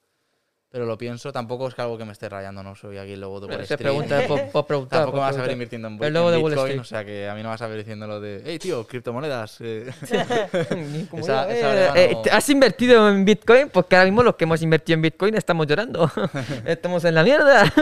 pero 0.71 0.85
lo 0.87 0.99
pienso, 0.99 1.31
tampoco 1.33 1.69
es 1.69 1.75
que 1.75 1.83
algo 1.83 1.97
que 1.97 2.05
me 2.05 2.13
esté 2.13 2.29
rayando, 2.29 2.63
¿no? 2.63 2.75
Soy 2.75 2.99
aquí 2.99 3.13
el 3.13 3.21
lobo 3.21 3.39
de 3.41 3.47
Wall 3.47 3.61
Street. 3.61 3.79
pregunta 3.79 4.21
por, 4.27 4.49
por 4.51 4.67
preguntar. 4.67 4.99
Tampoco 5.01 5.19
por 5.19 5.21
me 5.27 5.31
vas 5.31 5.37
a 5.39 5.43
ver 5.43 5.53
invirtiendo 5.53 5.89
en, 5.89 5.95
El 5.95 6.05
en 6.09 6.13
lobo 6.15 6.31
de 6.31 6.39
Wall 6.39 6.53
Bitcoin, 6.53 6.67
Street. 6.71 6.81
o 6.81 6.85
sea 6.85 7.05
que 7.05 7.29
a 7.29 7.35
mí 7.35 7.43
no 7.43 7.51
vas 7.51 7.63
a 7.63 7.67
ver 7.69 7.79
diciendo 7.79 8.07
lo 8.07 8.21
de, 8.21 8.43
hey 8.45 8.59
tío, 8.59 8.87
criptomonedas. 8.87 9.59
eh". 9.61 9.87
Esa- 11.13 11.51
esa 11.53 11.97
eh, 11.97 12.11
eh, 12.11 12.11
no- 12.15 12.23
¿Has 12.33 12.49
invertido 12.51 13.09
en 13.09 13.25
Bitcoin? 13.25 13.69
Porque 13.69 13.95
ahora 13.97 14.07
mismo 14.07 14.23
los 14.23 14.35
que 14.37 14.45
hemos 14.45 14.61
invertido 14.63 14.95
en 14.95 15.03
Bitcoin 15.03 15.35
estamos 15.37 15.67
llorando. 15.67 16.11
estamos 16.67 17.05
en 17.05 17.15
la 17.15 17.23
mierda. 17.23 17.73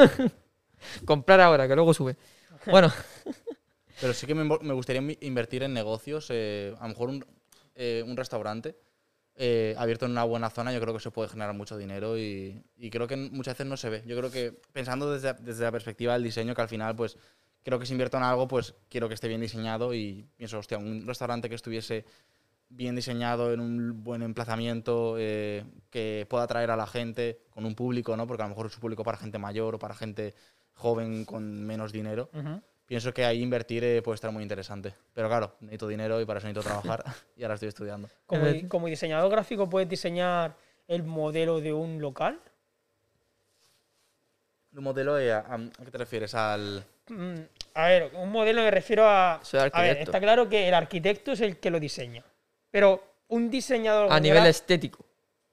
Comprar 1.06 1.40
ahora, 1.40 1.66
que 1.66 1.74
luego 1.74 1.94
sube. 1.94 2.16
Bueno, 2.66 2.92
Pero 4.04 4.12
sí 4.12 4.26
que 4.26 4.34
me, 4.34 4.74
gustaría 4.74 5.16
invertir 5.22 5.62
en 5.62 5.72
negocios, 5.72 6.26
eh, 6.28 6.74
a 6.78 6.82
lo 6.82 6.88
mejor 6.90 7.08
un, 7.08 7.24
eh, 7.74 8.04
restaurante 8.14 8.76
eh, 9.34 9.74
abierto 9.78 10.04
en 10.04 10.10
una 10.12 10.24
buena 10.24 10.50
zona, 10.50 10.74
yo 10.74 10.80
creo 10.82 10.92
que 10.92 11.00
se 11.00 11.10
puede 11.10 11.30
generar 11.30 11.54
mucho 11.54 11.78
dinero 11.78 12.18
y, 12.18 12.62
creo 12.92 13.06
que 13.08 13.16
muchas 13.16 13.54
veces 13.54 13.66
no 13.66 13.78
se 13.78 13.88
ve. 13.88 14.02
Yo 14.04 14.14
creo 14.18 14.30
que 14.30 14.60
pensando 14.74 15.10
desde, 15.10 15.32
desde 15.32 15.64
la 15.64 15.72
perspectiva 15.72 16.12
del 16.12 16.22
diseño, 16.22 16.54
que 16.54 16.60
al 16.60 16.68
final, 16.68 16.94
pues, 16.94 17.16
creo 17.62 17.78
que 17.78 17.86
si 17.86 17.92
invierto 17.92 18.18
en 18.18 18.24
algo, 18.24 18.46
pues 18.46 18.74
quiero 18.90 19.08
que 19.08 19.14
esté 19.14 19.26
bien 19.26 19.40
diseñado 19.40 19.94
y 19.94 20.28
pienso, 20.36 20.58
hostia, 20.58 20.76
un 20.76 21.06
restaurante 21.06 21.48
que 21.48 21.54
estuviese 21.54 22.04
bien 22.68 22.94
diseñado, 22.96 23.54
en 23.54 23.60
un 23.60 24.04
buen 24.04 24.20
emplazamiento, 24.20 25.14
que 25.16 26.26
pueda 26.28 26.44
atraer 26.44 26.70
a 26.70 26.76
la 26.76 26.86
gente, 26.86 27.40
con 27.48 27.64
un 27.64 27.74
público, 27.74 28.18
¿no? 28.18 28.26
Porque 28.26 28.42
a 28.42 28.44
lo 28.44 28.50
mejor 28.50 28.66
es 28.66 28.74
un 28.74 28.82
público 28.82 29.02
para 29.02 29.16
gente 29.16 29.38
mayor 29.38 29.76
o 29.76 29.78
para 29.78 29.94
gente 29.94 30.34
joven 30.74 31.24
con 31.24 31.64
menos 31.64 31.90
dinero. 31.90 32.28
Ujú. 32.34 32.60
Pienso 32.86 33.14
que 33.14 33.24
ahí 33.24 33.40
invertir 33.40 33.82
eh, 33.84 34.02
puede 34.02 34.14
estar 34.16 34.30
muy 34.30 34.42
interesante. 34.42 34.92
Pero 35.14 35.28
claro, 35.28 35.54
necesito 35.60 35.88
dinero 35.88 36.20
y 36.20 36.24
para 36.26 36.38
eso 36.38 36.46
necesito 36.48 36.68
trabajar 36.68 37.02
y 37.36 37.42
ahora 37.42 37.54
estoy 37.54 37.68
estudiando. 37.70 38.08
Como, 38.26 38.46
di- 38.46 38.68
como 38.68 38.86
diseñador 38.88 39.30
gráfico, 39.30 39.68
¿puedes 39.68 39.88
diseñar 39.88 40.54
el 40.86 41.02
modelo 41.02 41.60
de 41.60 41.72
un 41.72 42.00
local? 42.00 42.38
¿Un 44.76 44.84
modelo 44.84 45.18
eh, 45.18 45.32
a, 45.32 45.38
a- 45.38 45.54
a 45.54 45.84
qué 45.84 45.90
te 45.90 45.98
refieres? 45.98 46.34
Al... 46.34 46.84
Mm, 47.08 47.34
A 47.74 47.86
ver, 47.86 48.10
un 48.16 48.30
modelo 48.30 48.62
me 48.62 48.70
refiero 48.70 49.06
a. 49.08 49.40
Soy 49.42 49.60
A 49.72 49.82
ver, 49.82 49.98
está 49.98 50.20
claro 50.20 50.48
que 50.48 50.68
el 50.68 50.74
arquitecto 50.74 51.32
es 51.32 51.40
el 51.40 51.58
que 51.58 51.70
lo 51.70 51.78
diseña. 51.80 52.24
Pero 52.70 53.02
un 53.28 53.50
diseñador. 53.50 54.12
A 54.12 54.18
nivel 54.20 54.42
gra- 54.42 54.48
estético. 54.48 55.04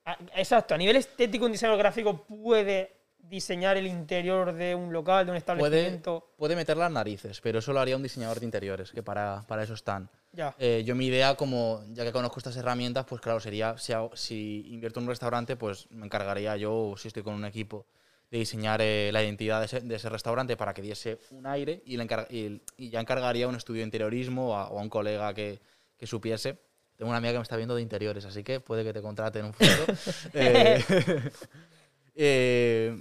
a- 0.05 0.17
Exacto, 0.35 0.73
a 0.73 0.77
nivel 0.77 0.95
estético, 0.95 1.45
un 1.45 1.51
diseñador 1.51 1.77
gráfico 1.79 2.23
puede 2.25 2.91
diseñar 3.31 3.77
el 3.77 3.87
interior 3.87 4.53
de 4.53 4.75
un 4.75 4.91
local, 4.93 5.25
de 5.25 5.31
un 5.31 5.37
Puede, 5.37 5.39
establecimiento. 5.39 6.29
puede 6.37 6.55
meter 6.55 6.75
las 6.77 6.91
narices, 6.91 7.39
pero 7.41 7.59
eso 7.59 7.71
lo 7.73 7.79
haría 7.79 7.95
un 7.95 8.03
diseñador 8.03 8.39
de 8.39 8.45
interiores, 8.45 8.91
que 8.91 9.01
para, 9.01 9.43
para 9.47 9.63
eso 9.63 9.73
están. 9.73 10.09
Ya. 10.33 10.53
Eh, 10.59 10.83
yo 10.85 10.95
mi 10.95 11.07
idea, 11.07 11.35
como 11.35 11.81
ya 11.93 12.03
que 12.03 12.11
conozco 12.11 12.39
estas 12.39 12.55
herramientas, 12.57 13.05
pues 13.07 13.21
claro, 13.21 13.39
sería, 13.39 13.77
si, 13.77 13.93
hago- 13.93 14.15
si 14.15 14.65
invierto 14.69 14.99
en 14.99 15.05
un 15.05 15.09
restaurante, 15.09 15.55
pues 15.55 15.87
me 15.91 16.05
encargaría 16.05 16.55
yo, 16.57 16.93
si 16.97 17.07
estoy 17.07 17.23
con 17.23 17.33
un 17.33 17.45
equipo, 17.45 17.85
de 18.29 18.37
diseñar 18.37 18.81
eh, 18.81 19.09
la 19.11 19.23
identidad 19.23 19.59
de 19.59 19.65
ese, 19.65 19.79
de 19.81 19.95
ese 19.95 20.09
restaurante 20.09 20.55
para 20.57 20.73
que 20.73 20.81
diese 20.81 21.19
un 21.31 21.45
aire 21.47 21.81
y, 21.85 21.99
y, 22.01 22.61
y 22.77 22.89
ya 22.89 22.99
encargaría 23.01 23.47
un 23.47 23.55
estudio 23.55 23.79
de 23.79 23.85
interiorismo 23.85 24.57
a- 24.57 24.69
o 24.69 24.77
a 24.79 24.81
un 24.81 24.89
colega 24.89 25.33
que, 25.33 25.59
que 25.97 26.05
supiese. 26.07 26.57
Tengo 26.97 27.09
una 27.09 27.17
amiga 27.17 27.31
que 27.33 27.39
me 27.39 27.43
está 27.43 27.55
viendo 27.57 27.75
de 27.75 27.81
interiores, 27.81 28.25
así 28.25 28.43
que 28.43 28.59
puede 28.59 28.83
que 28.83 28.93
te 28.93 29.01
contrate 29.01 29.39
en 29.39 29.45
un 29.45 29.53
futuro. 29.53 29.85
Eh, 30.33 30.83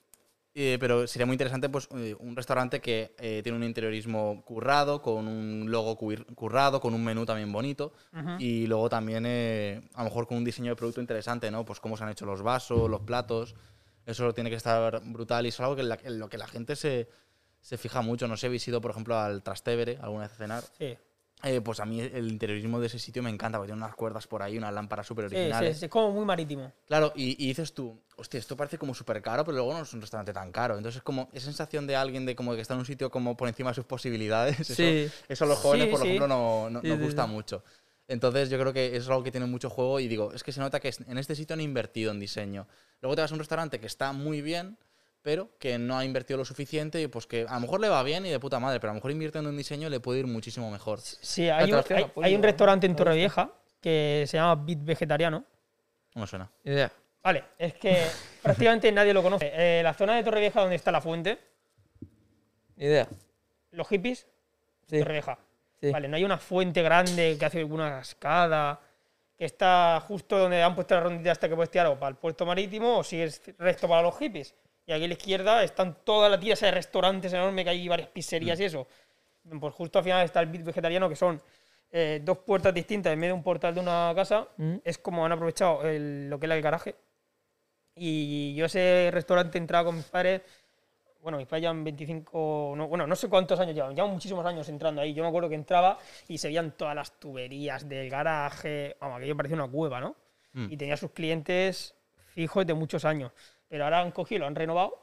eh, 0.54 0.76
pero 0.80 1.06
sería 1.06 1.26
muy 1.26 1.34
interesante 1.34 1.68
pues, 1.68 1.88
eh, 1.96 2.14
un 2.18 2.34
restaurante 2.34 2.80
que 2.80 3.14
eh, 3.18 3.40
tiene 3.42 3.56
un 3.56 3.64
interiorismo 3.64 4.42
currado, 4.44 5.00
con 5.00 5.28
un 5.28 5.70
logo 5.70 5.96
currado, 5.96 6.80
con 6.80 6.92
un 6.94 7.04
menú 7.04 7.24
también 7.24 7.52
bonito 7.52 7.92
Ujú. 8.12 8.30
y 8.38 8.66
luego 8.66 8.88
también 8.88 9.24
eh, 9.26 9.80
a 9.94 9.98
lo 10.02 10.04
mejor 10.10 10.26
con 10.26 10.38
un 10.38 10.44
diseño 10.44 10.70
de 10.70 10.76
producto 10.76 11.00
interesante, 11.00 11.50
¿no? 11.50 11.64
Pues 11.64 11.78
cómo 11.80 11.96
se 11.96 12.04
han 12.04 12.10
hecho 12.10 12.26
los 12.26 12.42
vasos, 12.42 12.90
los 12.90 13.00
platos, 13.02 13.54
eso 14.06 14.32
tiene 14.34 14.50
que 14.50 14.56
estar 14.56 15.00
brutal 15.04 15.46
y 15.46 15.50
es 15.50 15.60
algo 15.60 15.76
que 15.76 15.82
en, 15.82 15.88
la- 15.88 15.98
en 16.02 16.18
lo 16.18 16.28
que 16.28 16.38
la 16.38 16.48
gente 16.48 16.74
se, 16.74 17.08
se 17.60 17.78
fija 17.78 18.00
mucho. 18.02 18.26
No 18.26 18.36
sé, 18.36 18.46
habéis 18.46 18.66
ido, 18.66 18.80
por 18.80 18.90
ejemplo, 18.90 19.16
al 19.18 19.42
Trastevere 19.42 19.98
alguna 20.00 20.22
vez 20.24 20.32
a 20.32 20.36
cenar. 20.36 20.64
Sí. 20.78 20.96
Eh, 21.42 21.60
pues 21.62 21.80
a 21.80 21.86
mí 21.86 22.00
el 22.00 22.28
interiorismo 22.28 22.80
de 22.80 22.86
ese 22.88 22.98
sitio 22.98 23.22
me 23.22 23.30
encanta, 23.30 23.58
porque 23.58 23.68
tiene 23.72 23.82
unas 23.82 23.94
cuerdas 23.96 24.26
por 24.26 24.42
ahí, 24.42 24.58
unas 24.58 24.74
lámparas 24.74 25.06
súper 25.06 25.28
sí, 25.30 25.36
originales. 25.36 25.78
sí, 25.78 25.84
es 25.86 25.90
como 25.90 26.12
muy 26.12 26.24
marítimo. 26.24 26.70
Claro, 26.86 27.12
y, 27.16 27.42
y 27.42 27.48
dices 27.48 27.72
tú, 27.72 27.98
hostia, 28.16 28.38
esto 28.38 28.56
parece 28.56 28.76
como 28.76 28.94
súper 28.94 29.22
caro, 29.22 29.44
pero 29.44 29.56
luego 29.56 29.72
no 29.72 29.82
es 29.82 29.92
un 29.94 30.00
restaurante 30.02 30.32
tan 30.32 30.52
caro. 30.52 30.76
Entonces 30.76 30.98
es 30.98 31.02
como 31.02 31.30
esa 31.32 31.46
sensación 31.46 31.86
de 31.86 31.96
alguien 31.96 32.26
de 32.26 32.36
como 32.36 32.54
que 32.54 32.60
está 32.60 32.74
en 32.74 32.80
un 32.80 32.86
sitio 32.86 33.10
como 33.10 33.36
por 33.36 33.48
encima 33.48 33.70
de 33.70 33.74
sus 33.74 33.86
posibilidades. 33.86 34.58
Eso, 34.70 34.74
Sí. 34.74 35.08
eso 35.28 35.44
a 35.44 35.48
los 35.48 35.58
jóvenes, 35.58 35.88
por 35.88 36.02
ejemplo, 36.02 36.28
no, 36.28 36.68
no- 36.68 36.80
sí, 36.82 36.90
gusta 36.90 37.26
mucho. 37.26 37.64
Entonces 38.08 38.50
yo 38.50 38.58
creo 38.58 38.72
que 38.72 38.96
es 38.96 39.06
algo 39.08 39.22
que 39.22 39.30
tiene 39.30 39.46
mucho 39.46 39.70
juego 39.70 40.00
y 40.00 40.08
digo, 40.08 40.32
es 40.34 40.42
que 40.42 40.50
se 40.52 40.60
nota 40.60 40.80
que 40.80 40.92
en 41.06 41.16
este 41.16 41.36
sitio 41.36 41.54
han 41.54 41.60
invertido 41.60 42.10
en 42.10 42.18
diseño. 42.18 42.66
Luego 43.00 43.14
te 43.14 43.22
vas 43.22 43.30
a 43.30 43.34
un 43.34 43.38
restaurante 43.38 43.78
que 43.78 43.86
está 43.86 44.12
muy 44.12 44.42
bien, 44.42 44.76
pero 45.22 45.50
que 45.58 45.78
no 45.78 45.96
ha 45.98 46.04
invertido 46.04 46.38
lo 46.38 46.44
suficiente 46.44 47.00
y 47.00 47.06
pues 47.06 47.26
que 47.26 47.46
a 47.48 47.54
lo 47.54 47.60
mejor 47.60 47.80
le 47.80 47.88
va 47.88 48.02
bien 48.02 48.24
y 48.26 48.30
de 48.30 48.40
puta 48.40 48.58
madre, 48.58 48.80
pero 48.80 48.90
a 48.90 48.94
lo 48.94 48.96
mejor 48.96 49.10
invirtiendo 49.10 49.50
en 49.50 49.56
diseño 49.56 49.88
le 49.88 50.00
puede 50.00 50.20
ir 50.20 50.26
muchísimo 50.26 50.70
mejor. 50.70 51.00
Sí, 51.00 51.48
hay 51.48 51.72
un, 51.72 51.82
hay, 51.90 52.02
apoyo, 52.02 52.26
hay 52.26 52.34
un 52.34 52.40
¿no? 52.40 52.46
restaurante 52.46 52.86
en. 52.86 52.96
Torrevieja 52.96 53.52
que 53.80 54.24
se 54.26 54.36
llama 54.36 54.54
Bit 54.62 54.84
Vegetariano. 54.84 55.44
No 56.14 56.20
me 56.22 56.26
suena. 56.26 56.50
Idea. 56.64 56.90
Vale, 57.22 57.44
es 57.58 57.74
que 57.74 58.06
prácticamente 58.42 58.90
nadie 58.92 59.12
lo 59.12 59.22
conoce. 59.22 59.50
Eh, 59.52 59.82
la 59.82 59.92
zona 59.94 60.16
de 60.16 60.22
Torrevieja 60.24 60.60
donde 60.60 60.76
está 60.76 60.90
la 60.90 61.00
fuente, 61.00 61.38
Idea. 62.76 63.08
los 63.72 63.86
hippies, 63.88 64.26
Sí. 64.88 64.98
Torrevieja. 64.98 65.38
sí. 65.80 65.90
Vale, 65.92 66.08
no 66.08 66.16
hay 66.16 66.24
una 66.24 66.38
fuente 66.38 66.82
grande 66.82 67.36
que 67.38 67.44
hace 67.44 67.60
alguna 67.60 67.90
cascada, 67.90 68.80
que 69.38 69.44
está 69.44 70.02
justo 70.06 70.36
donde 70.36 70.62
han 70.62 70.74
puesto 70.74 70.94
la 70.96 71.00
rondita 71.02 71.30
hasta 71.32 71.48
que 71.48 71.54
puedes 71.54 71.70
tirar 71.70 71.86
o 71.86 71.98
para 71.98 72.10
el 72.10 72.16
puerto 72.16 72.44
marítimo 72.44 72.98
o 72.98 73.04
si 73.04 73.20
es 73.20 73.40
recto 73.58 73.86
para 73.88 74.02
los 74.02 74.18
hippies. 74.18 74.54
Y 74.86 74.92
aquí 74.92 75.04
a 75.04 75.08
la 75.08 75.12
izquierda 75.14 75.62
están 75.62 75.98
todas 76.04 76.30
las 76.30 76.40
tiras 76.40 76.60
de 76.60 76.70
restaurantes 76.70 77.32
enormes 77.32 77.64
que 77.64 77.70
hay 77.70 77.88
varias 77.88 78.08
pizzerías 78.08 78.58
y 78.60 78.64
eso. 78.64 78.86
Pues 79.60 79.74
justo 79.74 79.98
al 79.98 80.04
final 80.04 80.24
está 80.24 80.40
el 80.40 80.46
bit 80.46 80.64
vegetariano 80.64 81.08
que 81.08 81.16
son 81.16 81.40
eh, 81.92 82.20
dos 82.22 82.38
puertas 82.38 82.72
distintas 82.74 83.12
en 83.12 83.18
medio 83.18 83.34
de 83.34 83.38
un 83.38 83.42
portal 83.42 83.74
de 83.74 83.80
una 83.80 84.12
casa. 84.14 84.48
Mm. 84.56 84.76
Es 84.84 84.98
como 84.98 85.24
han 85.24 85.32
aprovechado 85.32 85.82
el- 85.88 86.28
lo 86.30 86.38
que 86.38 86.46
es 86.46 86.52
el 86.52 86.62
garaje. 86.62 86.94
Y 87.94 88.54
yo 88.54 88.66
ese 88.66 89.10
restaurante 89.12 89.58
entraba 89.58 89.84
con 89.86 89.96
mis 89.96 90.04
padres. 90.06 90.42
Bueno, 91.22 91.36
mis 91.38 91.46
padres 91.46 91.62
llevan 91.62 91.84
25, 91.84 92.74
no, 92.76 92.88
bueno, 92.88 93.06
no 93.06 93.14
sé 93.14 93.28
cuántos 93.28 93.60
años 93.60 93.74
llevan, 93.74 93.94
llevan 93.94 94.10
muchísimos 94.10 94.44
años 94.46 94.68
entrando 94.70 95.02
ahí. 95.02 95.12
Yo 95.12 95.22
me 95.22 95.28
acuerdo 95.28 95.48
que 95.50 95.54
entraba 95.54 95.98
y 96.28 96.38
se 96.38 96.48
veían 96.48 96.72
todas 96.76 96.94
las 96.94 97.18
tuberías 97.20 97.86
del 97.88 98.08
garaje. 98.08 98.96
Vamos, 99.00 99.18
aquello 99.18 99.36
parecía 99.36 99.56
una 99.56 99.68
cueva, 99.68 100.00
¿no? 100.00 100.16
Mm. 100.54 100.72
Y 100.72 100.76
tenía 100.78 100.96
sus 100.96 101.10
clientes 101.10 101.94
fijos 102.28 102.66
de 102.66 102.72
muchos 102.74 103.04
años. 103.04 103.32
Pero 103.70 103.84
ahora 103.84 104.00
han 104.00 104.10
cogido, 104.10 104.40
lo 104.40 104.46
han 104.46 104.54
renovado. 104.54 104.98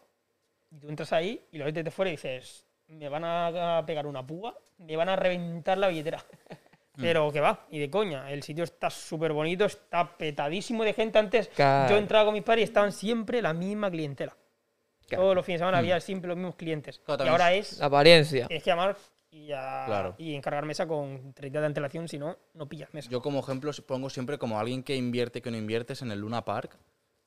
Y 0.69 0.77
tú 0.77 0.89
entras 0.89 1.11
ahí 1.13 1.43
y 1.51 1.57
lo 1.57 1.65
ves 1.65 1.73
desde 1.73 1.89
fuera 1.89 2.09
y 2.11 2.17
dices, 2.17 2.67
me 2.89 3.09
van 3.09 3.23
a 3.25 3.83
pegar 3.87 4.05
una 4.05 4.27
púa, 4.27 4.55
me 4.77 4.95
van 4.95 5.09
a 5.09 5.15
reventar 5.15 5.77
la 5.79 5.87
billetera. 5.87 6.23
Pero 6.99 7.31
que 7.31 7.39
va, 7.39 7.65
y 7.69 7.79
de 7.79 7.89
coña. 7.91 8.29
El 8.31 8.41
sitio 8.43 8.63
está 8.63 8.89
súper 8.89 9.31
bonito, 9.31 9.65
está 9.65 10.17
petadísimo 10.17 10.83
de 10.83 10.93
gente. 10.93 11.17
Antes 11.19 11.47
Claro. 11.49 11.91
yo 11.91 11.97
entraba 11.97 12.25
con 12.25 12.33
mis 12.33 12.43
padres 12.43 12.61
y 12.61 12.63
estaban 12.65 12.91
siempre 12.91 13.41
la 13.41 13.53
misma 13.53 13.89
clientela. 13.91 14.35
Claro. 15.07 15.23
Todos 15.23 15.35
los 15.35 15.45
fines 15.45 15.59
de 15.59 15.61
semana 15.61 15.77
había 15.77 15.99
siempre 16.01 16.27
los 16.27 16.37
mismos 16.37 16.55
clientes. 16.55 16.99
Claro, 16.99 17.23
y 17.23 17.27
ahora 17.29 17.53
es- 17.53 17.77
La 17.77 17.85
apariencia. 17.85 18.47
tienes 18.47 18.63
que 18.63 18.69
llamar 18.71 18.97
y, 19.29 19.45
Claro. 19.47 20.15
y 20.17 20.33
encargar 20.35 20.65
mesa 20.65 20.87
con 20.87 21.33
30 21.33 21.59
de 21.61 21.67
antelación, 21.67 22.07
si 22.07 22.17
no, 22.17 22.35
no 22.55 22.67
pillas 22.67 22.91
mesa. 22.93 23.09
Yo 23.11 23.21
como 23.21 23.39
ejemplo 23.39 23.71
pongo 23.85 24.09
siempre 24.09 24.37
como 24.39 24.59
alguien 24.59 24.81
que 24.83 24.95
invierte 24.95 25.41
que 25.41 25.51
no 25.51 25.57
inviertes 25.57 26.01
en 26.01 26.11
el 26.11 26.19
Luna 26.19 26.43
Park 26.43 26.77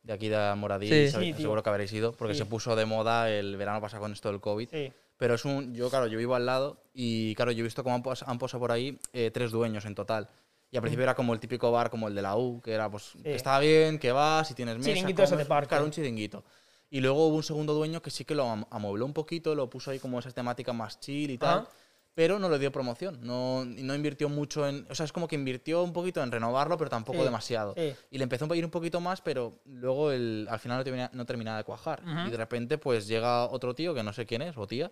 de 0.03 0.13
aquí 0.13 0.29
de 0.29 0.55
Moradí, 0.57 0.89
Sí. 0.89 1.09
Sí, 1.11 1.35
seguro 1.35 1.63
que 1.63 1.71
habréis 1.71 1.93
ido, 1.93 2.13
porque 2.13 2.35
Sí. 2.35 2.39
se 2.39 2.47
puso 2.47 2.75
de 2.77 2.87
moda 2.87 3.31
el 3.31 3.57
verano 3.57 3.81
pasado 3.81 4.03
con 4.03 4.13
esto 4.13 4.31
del 4.31 4.41
COVID. 4.41 4.69
Sí. 4.71 4.93
Pero 5.17 5.35
es 5.35 5.45
un, 5.45 5.75
yo 5.75 5.91
claro, 5.91 6.07
yo 6.07 6.17
vivo 6.19 6.35
al 6.35 6.47
lado 6.47 6.83
y 6.95 7.35
claro, 7.35 7.53
yo 7.53 7.61
he 7.61 7.65
visto 7.65 7.83
cómo 7.85 7.95
han, 7.95 8.03
pos- 8.03 8.23
han 8.27 8.39
posado 8.39 8.61
por 8.61 8.73
ahí 8.73 8.99
eh, 9.13 9.31
tres 9.31 9.51
dueños 9.51 9.85
en 9.85 9.95
total. 9.95 10.29
Y 10.71 10.77
al 10.77 10.83
principio 10.83 11.03
era 11.03 11.15
como 11.15 11.35
el 11.35 11.41
típico 11.41 11.71
bar 11.73 11.91
como 11.91 12.09
el 12.09 12.15
de 12.15 12.23
la 12.23 12.37
U, 12.37 12.61
que 12.63 12.73
era 12.73 12.89
pues 12.91 13.13
que 13.23 13.35
estaba 13.35 13.59
bien, 13.59 13.99
que 13.99 14.13
vas 14.13 14.51
y 14.51 14.55
tienes 14.55 14.77
mesa, 14.79 14.89
Chiringuito 14.89 15.23
ese 15.25 15.33
de 15.33 15.37
comes, 15.39 15.49
parque. 15.49 15.69
claro, 15.69 15.85
un 15.85 15.91
chiringuito. 15.91 16.45
Y 16.89 17.01
luego 17.01 17.27
hubo 17.27 17.37
un 17.37 17.43
segundo 17.43 17.75
dueño 17.75 18.01
que 18.01 18.11
sí 18.11 18.25
que 18.25 18.35
lo 18.35 18.49
am- 18.49 18.65
amobló 18.71 19.05
un 19.05 19.13
poquito, 19.13 19.55
lo 19.55 19.69
puso 19.69 19.91
ahí 19.91 19.99
como 19.99 20.19
esa 20.19 20.31
temática 20.31 20.73
más 20.73 20.99
chill 21.01 21.31
y 21.33 21.39
tal. 21.39 21.69
Pero 22.15 22.39
no 22.39 22.49
le 22.51 22.59
dio 22.59 22.73
promoción, 22.73 23.21
no, 23.23 23.65
no 23.65 23.95
invirtió 23.95 24.29
mucho 24.29 24.67
en... 24.69 24.87
O 24.91 24.95
sea, 24.95 25.05
es 25.05 25.13
como 25.13 25.29
que 25.29 25.37
invirtió 25.37 25.83
un 25.83 25.93
poquito 25.93 26.23
en 26.23 26.31
renovarlo, 26.33 26.77
pero 26.77 26.91
tampoco 26.91 27.19
demasiado. 27.25 27.73
Y 28.11 28.19
le 28.19 28.25
empezó 28.25 28.51
a 28.51 28.57
ir 28.57 28.65
un 28.65 28.71
poquito 28.71 29.01
más, 29.01 29.21
pero 29.21 29.61
luego 29.65 30.11
el, 30.11 30.47
al 30.51 30.59
final 30.59 30.79
no 30.79 30.85
termina- 30.85 31.11
no 31.15 31.25
terminaba 31.25 31.59
de 31.59 31.65
cuajar. 31.65 32.03
Y 32.27 32.31
de 32.31 32.37
repente 32.37 32.79
pues 32.79 33.07
llega 33.07 33.47
otro 33.47 33.75
tío, 33.75 33.95
que 33.95 34.03
no 34.03 34.13
sé 34.13 34.27
quién 34.27 34.43
es, 34.43 34.57
o 34.59 34.67
tía, 34.67 34.91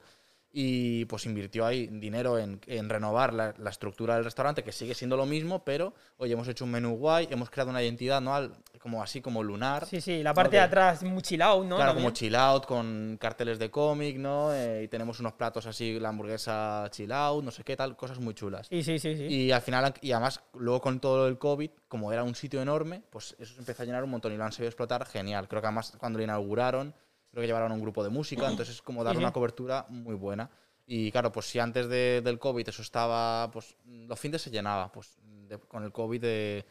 y 0.51 1.05
pues 1.05 1.27
invirtió 1.27 1.67
ahí 1.67 1.87
dinero 1.89 2.39
en, 2.39 2.61
en 2.67 2.89
renovar 2.89 3.35
la, 3.35 3.55
la 3.59 3.71
estructura 3.71 4.15
del 4.15 4.25
restaurante, 4.25 4.65
que 4.65 4.73
sigue 4.73 4.95
siendo 4.95 5.17
lo 5.17 5.27
mismo, 5.27 5.63
pero 5.65 5.93
oye, 6.17 6.33
hemos 6.33 6.49
hecho 6.49 6.65
un 6.65 6.71
menú 6.71 6.97
guay, 6.97 7.29
hemos 7.31 7.51
creado 7.51 7.71
una 7.71 7.83
identidad 7.83 8.21
¿no? 8.21 8.35
Al- 8.35 8.57
como 8.81 9.03
así 9.03 9.21
como 9.21 9.43
lunar. 9.43 9.85
Sí, 9.87 10.01
sí, 10.01 10.23
la 10.23 10.31
¿no? 10.31 10.35
parte 10.35 10.51
Que- 10.53 10.57
de 10.59 10.63
atrás 10.63 11.03
muy 11.03 11.21
chill 11.23 11.43
out, 11.43 11.67
¿no? 11.67 11.77
Claro, 11.77 11.91
También. 11.91 12.05
como 12.07 12.15
chill 12.15 12.35
out, 12.37 12.65
con 12.65 13.19
carteles 13.21 13.59
de 13.59 13.71
cómic, 13.71 14.17
¿no? 14.17 14.55
Eh, 14.55 14.85
y 14.85 14.89
tenemos 14.89 15.21
unos 15.21 15.35
platos 15.35 15.67
así, 15.67 15.99
la 16.01 16.09
hamburguesa 16.11 16.87
chill 16.91 17.13
out, 17.13 17.45
no 17.45 17.51
sé 17.51 17.65
qué 17.65 17.77
tal, 17.77 17.97
cosas 17.97 18.19
muy 18.19 18.35
chulas. 18.35 18.69
Sí, 18.69 18.83
sí, 18.83 18.99
sí, 18.99 19.17
sí. 19.17 19.25
Y 19.25 19.53
al 19.53 19.61
final, 19.63 19.93
y 20.01 20.13
además, 20.13 20.41
luego 20.55 20.81
con 20.81 21.01
todo 21.01 21.29
el 21.29 21.39
COVID, 21.39 21.71
como 21.89 22.13
era 22.13 22.23
un 22.23 22.35
sitio 22.35 22.63
enorme, 22.63 23.03
pues 23.11 23.35
eso 23.39 23.53
se 23.55 23.61
empezó 23.61 23.83
a 23.83 23.87
llenar 23.87 24.05
un 24.05 24.11
montón 24.11 24.33
y 24.33 24.37
lo 24.37 24.45
han 24.45 24.53
sabido 24.53 24.69
explotar 24.69 25.05
genial. 25.07 25.49
Creo 25.49 25.61
que 25.61 25.67
además 25.67 25.93
cuando 25.99 26.19
lo 26.19 26.25
inauguraron, 26.25 26.95
creo 27.31 27.43
que 27.43 27.47
llevaron 27.47 27.73
un 27.73 27.81
grupo 27.81 28.03
de 28.03 28.11
música, 28.11 28.49
entonces 28.49 28.77
es 28.77 28.83
como 28.83 29.05
dar 29.05 29.17
una 29.17 29.33
cobertura 29.33 29.87
muy 29.89 30.15
buena. 30.15 30.51
Y 30.87 31.11
claro, 31.13 31.31
pues 31.31 31.47
si 31.47 31.59
antes 31.59 31.89
de- 31.89 32.23
del 32.23 32.39
COVID 32.39 32.67
eso 32.69 32.81
estaba, 32.83 33.51
pues 33.51 33.77
los 33.85 34.19
fines 34.19 34.41
se 34.41 34.51
llenaba, 34.51 34.91
pues 34.91 35.17
de- 35.25 35.59
con 35.59 35.85
el 35.85 35.93
COVID 35.93 36.21
de, 36.21 36.65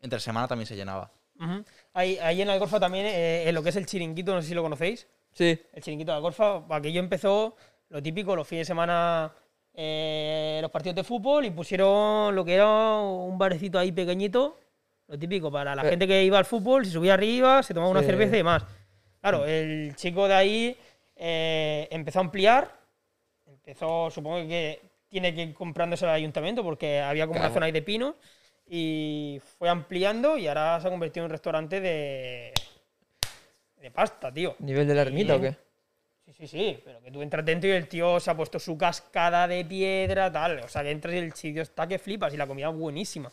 entre 0.00 0.20
semana 0.20 0.46
también 0.46 0.66
se 0.66 0.76
llenaba. 0.76 1.10
Ujú. 1.40 1.64
ahí, 1.94 2.16
ahí 2.18 2.42
en 2.42 2.48
Algorfa 2.50 2.78
también, 2.78 3.06
eh, 3.06 3.48
en 3.48 3.54
lo 3.56 3.62
que 3.64 3.70
es 3.70 3.76
el 3.76 3.86
chiringuito, 3.86 4.32
no 4.32 4.40
sé 4.40 4.46
si 4.48 4.54
lo 4.54 4.62
conocéis. 4.62 5.08
Sí. 5.32 5.60
El 5.72 5.82
chiringuito 5.82 6.12
de 6.12 6.16
Algorfa, 6.16 6.62
aquello 6.70 7.00
empezó 7.00 7.56
lo 7.88 8.00
típico, 8.00 8.36
los 8.36 8.46
fines 8.46 8.68
de 8.68 8.70
semana, 8.70 9.32
eh, 9.74 10.60
los 10.62 10.70
partidos 10.70 10.94
de 10.94 11.02
fútbol 11.02 11.44
y 11.44 11.50
pusieron 11.50 12.32
lo 12.36 12.44
que 12.44 12.54
era 12.54 12.98
un 13.00 13.36
barecito 13.36 13.80
ahí 13.80 13.90
pequeñito, 13.90 14.60
lo 15.08 15.18
típico, 15.18 15.50
para 15.50 15.74
la 15.74 15.82
Eh. 15.84 15.90
gente 15.90 16.06
que 16.06 16.22
iba 16.24 16.38
al 16.38 16.44
fútbol, 16.44 16.86
se 16.86 16.92
subía 16.92 17.14
arriba, 17.14 17.64
se 17.64 17.74
tomaba 17.74 17.90
una 17.90 18.02
cerveza 18.02 18.34
y 18.34 18.38
demás. 18.38 18.64
Claro, 19.24 19.46
el 19.46 19.96
chico 19.96 20.28
de 20.28 20.34
ahí 20.34 20.76
eh, 21.16 21.88
empezó 21.90 22.18
a 22.18 22.24
ampliar, 22.24 22.70
empezó, 23.46 24.10
supongo 24.10 24.46
que 24.46 24.82
tiene 25.08 25.34
que 25.34 25.44
ir 25.44 25.54
comprándose 25.54 26.04
el 26.04 26.10
ayuntamiento 26.10 26.62
porque 26.62 27.00
había 27.00 27.26
como 27.26 27.40
una 27.40 27.48
zona 27.48 27.64
ahí 27.64 27.72
de 27.72 27.80
pinos 27.80 28.16
y 28.68 29.40
fue 29.56 29.70
ampliando 29.70 30.36
y 30.36 30.46
ahora 30.46 30.78
se 30.78 30.88
ha 30.88 30.90
convertido 30.90 31.24
en 31.24 31.30
un 31.30 31.30
restaurante 31.30 31.80
de, 31.80 32.52
de 33.80 33.90
pasta, 33.90 34.30
tío. 34.30 34.56
¿Nivel 34.58 34.86
de 34.86 34.94
la 34.94 35.00
ermita 35.00 35.36
o 35.36 35.40
qué? 35.40 35.56
Sí, 36.26 36.32
sí, 36.34 36.46
sí, 36.46 36.82
pero 36.84 37.00
que 37.00 37.10
tú 37.10 37.22
entras 37.22 37.46
dentro 37.46 37.70
y 37.70 37.72
el 37.72 37.88
tío 37.88 38.20
se 38.20 38.30
ha 38.30 38.36
puesto 38.36 38.58
su 38.58 38.76
cascada 38.76 39.48
de 39.48 39.64
piedra, 39.64 40.30
tal. 40.30 40.58
O 40.58 40.68
sea, 40.68 40.82
que 40.82 40.90
entras 40.90 41.14
y 41.14 41.16
el 41.16 41.32
sitio 41.32 41.62
está 41.62 41.86
que 41.86 41.98
flipas 41.98 42.34
y 42.34 42.36
la 42.36 42.46
comida 42.46 42.68
es 42.68 42.74
buenísima. 42.76 43.32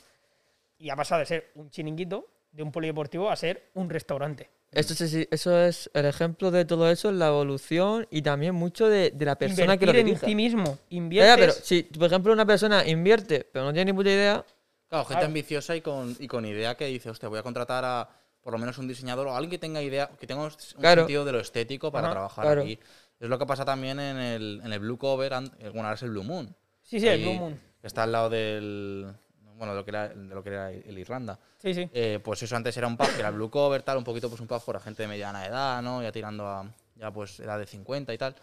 Y 0.78 0.90
ha 0.90 0.96
pasado 0.96 1.20
de 1.20 1.26
ser 1.26 1.52
un 1.56 1.70
chiringuito, 1.70 2.30
de 2.50 2.64
un 2.64 2.72
polideportivo, 2.72 3.30
a 3.30 3.36
ser 3.36 3.72
un 3.74 3.90
restaurante. 3.90 4.61
Eso, 4.72 5.58
es 5.58 5.90
el 5.94 6.06
ejemplo 6.06 6.50
de 6.50 6.64
todo 6.64 6.90
eso, 6.90 7.10
es 7.10 7.16
la 7.16 7.28
evolución 7.28 8.08
y 8.10 8.22
también 8.22 8.56
mucho 8.56 8.88
de, 8.88 9.12
de 9.12 9.26
la 9.26 9.36
persona 9.38 9.78
que 9.78 9.86
lo 9.86 9.92
Invertir 9.92 10.00
en 10.00 10.06
dirige. 10.06 10.26
ti 10.26 10.36
mismo. 10.36 10.78
Inviertes. 10.90 11.36
ya, 11.36 11.38
pero 11.40 11.52
si, 11.52 11.84
por 11.84 12.08
ejemplo, 12.08 12.32
una 12.32 12.46
persona 12.46 12.88
invierte, 12.88 13.46
pero 13.52 13.66
no 13.66 13.74
tiene 13.74 13.92
ni 13.92 13.96
puta 13.98 14.10
idea, 14.10 14.46
Claro, 14.88 15.06
gente 15.06 15.14
Claro. 15.20 15.28
ambiciosa 15.28 15.76
y 15.76 15.82
con, 15.82 16.16
y 16.20 16.28
con 16.28 16.46
idea 16.46 16.76
que 16.76 16.86
dice, 16.88 17.10
hostia, 17.10 17.30
voy 17.30 17.40
a 17.40 17.44
contratar 17.44 17.84
a 17.86 18.10
por 18.42 18.52
lo 18.54 18.60
menos 18.60 18.78
un 18.78 18.88
diseñador 18.88 19.28
o 19.28 19.36
alguien 19.36 19.52
que 19.52 19.58
tenga 19.60 19.82
idea, 19.82 20.10
que 20.20 20.26
tenga 20.28 20.44
un 20.44 20.52
Claro. 20.80 21.02
sentido 21.04 21.24
de 21.26 21.32
lo 21.32 21.40
estético 21.40 21.92
para 21.92 22.08
Ajá, 22.08 22.14
trabajar 22.16 22.46
claro. 22.46 22.62
aquí. 22.64 22.80
Es 23.20 23.30
lo 23.30 23.38
que 23.40 23.46
pasa 23.46 23.64
también 23.66 24.00
en 24.00 24.18
el, 24.18 24.62
en 24.66 24.74
el 24.74 24.80
Blue 24.80 24.98
Cover, 24.98 25.32
bueno, 25.32 25.82
ahora 25.84 25.94
es 25.94 26.02
el 26.04 26.10
Blue 26.10 26.24
Moon. 26.24 26.54
Sí, 26.82 27.00
sí, 27.00 27.08
el 27.08 27.22
Blue 27.22 27.34
Moon. 27.36 27.60
que 27.80 27.88
Está 27.88 28.04
al 28.04 28.12
lado 28.12 28.30
del. 28.30 29.14
Bueno, 29.62 29.76
de 29.76 29.80
lo 29.80 29.86
que 29.86 29.92
era, 29.92 30.08
de 30.10 30.34
lo 30.34 30.42
que 30.42 30.50
era 30.50 30.72
el 30.72 30.98
Irlanda. 30.98 31.38
Sí, 31.60 31.72
sí. 31.72 31.88
Eh, 31.94 32.18
pues 32.24 32.42
eso 32.42 32.56
antes 32.56 32.76
era 32.78 32.88
un 32.88 32.98
pub 32.98 33.06
que 33.14 33.20
era 33.20 33.30
Blue 33.30 33.52
Cover, 33.52 33.84
tal, 33.84 33.96
un 34.00 34.04
poquito 34.04 34.28
pues 34.28 34.42
un 34.42 34.48
pub 34.48 34.60
para 34.66 34.80
gente 34.80 35.04
de 35.04 35.08
mediana 35.08 35.46
edad, 35.46 35.84
¿no? 35.84 36.02
Ya 36.02 36.12
tirando 36.12 36.48
a 36.48 36.66
ya 36.96 37.12
pues 37.12 37.40
edad 37.42 37.60
de 37.60 37.68
50 37.68 38.12
y 38.12 38.18
tal. 38.18 38.36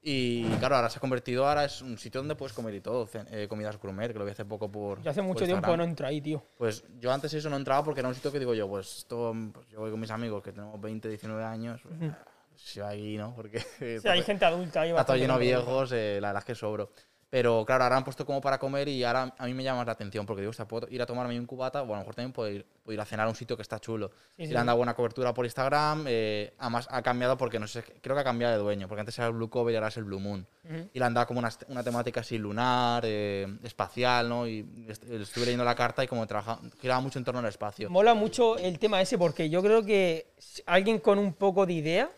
Y 0.00 0.44
claro, 0.60 0.76
ahora 0.76 0.88
se 0.88 0.96
ha 0.96 1.00
convertido, 1.00 1.46
ahora 1.46 1.66
es 1.66 1.82
un 1.82 1.98
sitio 1.98 2.20
donde 2.22 2.36
puedes 2.36 2.54
comer 2.54 2.72
y 2.74 2.80
todo, 2.80 3.06
eh, 3.30 3.46
comidas 3.50 3.78
gourmet, 3.78 4.14
que 4.14 4.18
lo 4.18 4.24
vi 4.24 4.30
hace 4.30 4.46
poco 4.46 4.72
por. 4.72 5.02
Yo 5.02 5.10
hace 5.10 5.20
mucho 5.20 5.44
tiempo 5.44 5.56
Instagram. 5.58 5.78
no 5.78 5.84
entro 5.84 6.06
ahí, 6.06 6.22
tío. 6.22 6.42
Pues 6.56 6.84
yo 6.98 7.12
antes 7.12 7.34
eso 7.34 7.50
no 7.50 7.56
entraba 7.56 7.84
porque 7.84 8.00
era 8.00 8.08
un 8.08 8.14
sitio 8.14 8.32
que 8.32 8.38
digo 8.38 8.54
yo, 8.54 8.66
pues 8.66 8.96
esto, 8.96 9.36
pues 9.52 9.68
yo 9.68 9.78
voy 9.80 9.90
con 9.90 10.00
mis 10.00 10.10
amigos 10.10 10.42
que 10.42 10.52
tenemos 10.52 10.80
20, 10.80 11.06
19 11.06 11.44
años, 11.44 11.82
pues, 11.82 12.12
si 12.56 12.80
va 12.80 12.88
ahí, 12.88 13.18
¿no? 13.18 13.34
Porque 13.36 13.60
Sí, 14.00 14.08
hay 14.08 14.22
gente 14.22 14.46
adulta 14.46 14.80
ahí. 14.80 14.90
está 14.90 15.04
todo 15.04 15.16
lleno 15.18 15.34
de 15.34 15.44
viejos, 15.44 15.92
eh, 15.92 16.18
la 16.18 16.28
verdad 16.28 16.40
es 16.40 16.46
que 16.46 16.54
sobro. 16.54 16.90
Pero 17.32 17.64
claro, 17.64 17.84
ahora 17.84 17.96
han 17.96 18.04
puesto 18.04 18.26
como 18.26 18.42
para 18.42 18.58
comer 18.58 18.88
y 18.88 19.02
ahora 19.04 19.34
a 19.38 19.46
mí 19.46 19.54
me 19.54 19.64
llama 19.64 19.78
más 19.78 19.86
la 19.86 19.92
atención 19.94 20.26
porque 20.26 20.42
digo, 20.42 20.50
o 20.50 20.52
sea, 20.52 20.68
puedo 20.68 20.86
ir 20.90 21.00
a 21.00 21.06
tomarme 21.06 21.38
un 21.40 21.46
cubata 21.46 21.80
o 21.80 21.84
a 21.86 21.88
lo 21.88 21.96
mejor 21.96 22.14
también 22.14 22.30
puedo 22.30 22.50
ir, 22.50 22.66
puedo 22.84 22.92
ir 22.92 23.00
a 23.00 23.06
cenar 23.06 23.26
a 23.26 23.30
un 23.30 23.34
sitio 23.34 23.56
que 23.56 23.62
está 23.62 23.78
chulo. 23.80 24.10
Sí, 24.36 24.42
y 24.42 24.46
sí. 24.48 24.52
le 24.52 24.58
han 24.58 24.66
dado 24.66 24.76
buena 24.76 24.92
cobertura 24.92 25.32
por 25.32 25.46
Instagram, 25.46 26.04
eh, 26.08 26.52
además 26.58 26.86
ha 26.90 27.00
cambiado 27.00 27.38
porque 27.38 27.58
no 27.58 27.66
sé, 27.66 27.82
creo 28.02 28.14
que 28.14 28.20
ha 28.20 28.24
cambiado 28.24 28.52
de 28.52 28.58
dueño, 28.60 28.86
porque 28.86 29.00
antes 29.00 29.16
era 29.18 29.28
el 29.28 29.32
Blue 29.32 29.48
Cover 29.48 29.72
y 29.72 29.76
ahora 29.76 29.88
es 29.88 29.96
el 29.96 30.04
Blue 30.04 30.20
Moon. 30.20 30.46
Ujú. 30.64 30.90
Y 30.92 30.98
le 30.98 31.04
han 31.06 31.14
dado 31.14 31.26
como 31.26 31.38
una, 31.38 31.50
una 31.68 31.82
temática 31.82 32.20
así 32.20 32.36
lunar, 32.36 33.02
eh, 33.06 33.46
espacial, 33.62 34.28
¿no? 34.28 34.46
Y 34.46 34.84
est- 34.86 35.02
estuve 35.10 35.46
leyendo 35.46 35.64
la 35.64 35.74
carta 35.74 36.04
y 36.04 36.08
como 36.08 36.26
trabaja, 36.26 36.58
giraba 36.82 37.00
mucho 37.00 37.18
en 37.18 37.24
torno 37.24 37.40
al 37.40 37.46
espacio. 37.46 37.88
Mola 37.88 38.12
mucho 38.12 38.58
el 38.58 38.78
tema 38.78 39.00
ese 39.00 39.16
porque 39.16 39.48
yo 39.48 39.62
creo 39.62 39.82
que 39.86 40.26
alguien 40.66 40.98
con 40.98 41.18
un 41.18 41.32
poco 41.32 41.64
de 41.64 41.72
idea, 41.72 42.10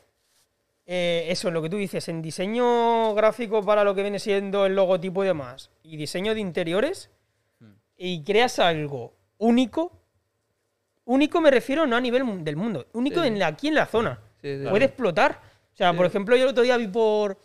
eh, 0.86 1.26
eso 1.28 1.48
es 1.48 1.54
lo 1.54 1.62
que 1.62 1.70
tú 1.70 1.76
dices, 1.76 2.08
en 2.08 2.20
diseño 2.22 3.14
gráfico 3.14 3.62
para 3.62 3.84
lo 3.84 3.94
que 3.94 4.02
viene 4.02 4.18
siendo 4.18 4.66
el 4.66 4.74
logotipo 4.74 5.24
y 5.24 5.28
demás, 5.28 5.70
y 5.82 5.96
diseño 5.96 6.34
de 6.34 6.40
interiores, 6.40 7.10
y 7.96 8.22
creas 8.24 8.58
algo 8.58 9.14
único, 9.38 9.92
único 11.04 11.40
me 11.40 11.50
refiero 11.50 11.86
no 11.86 11.96
a 11.96 12.00
nivel 12.00 12.44
del 12.44 12.56
mundo, 12.56 12.86
único 12.92 13.20
Sí. 13.22 13.28
en 13.28 13.38
la- 13.38 13.46
aquí 13.48 13.68
en 13.68 13.74
la 13.74 13.86
zona. 13.86 14.20
Sí, 14.40 14.58
sí. 14.58 14.66
Puede 14.68 14.86
explotar. 14.86 15.40
O 15.72 15.76
sea, 15.76 15.92
por 15.92 16.06
ejemplo, 16.06 16.36
yo 16.36 16.44
el 16.44 16.50
otro 16.50 16.62
día 16.62 16.76
vi 16.76 16.86
por, 16.88 17.38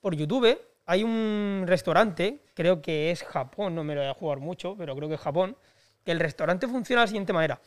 por 0.00 0.14
YouTube, 0.14 0.58
hay 0.86 1.02
un 1.04 1.64
restaurante, 1.66 2.42
creo 2.54 2.82
que 2.82 3.10
es 3.10 3.22
Japón, 3.22 3.74
no 3.74 3.84
me 3.84 3.94
lo 3.94 4.00
voy 4.00 4.10
a 4.10 4.14
jugar 4.14 4.38
mucho, 4.38 4.74
pero 4.76 4.94
creo 4.96 5.08
que 5.08 5.14
es 5.14 5.20
Japón, 5.20 5.56
que 6.04 6.10
el 6.12 6.20
restaurante 6.20 6.66
funciona 6.66 7.02
de 7.02 7.04
la 7.04 7.08
siguiente 7.08 7.32
manera. 7.32 7.60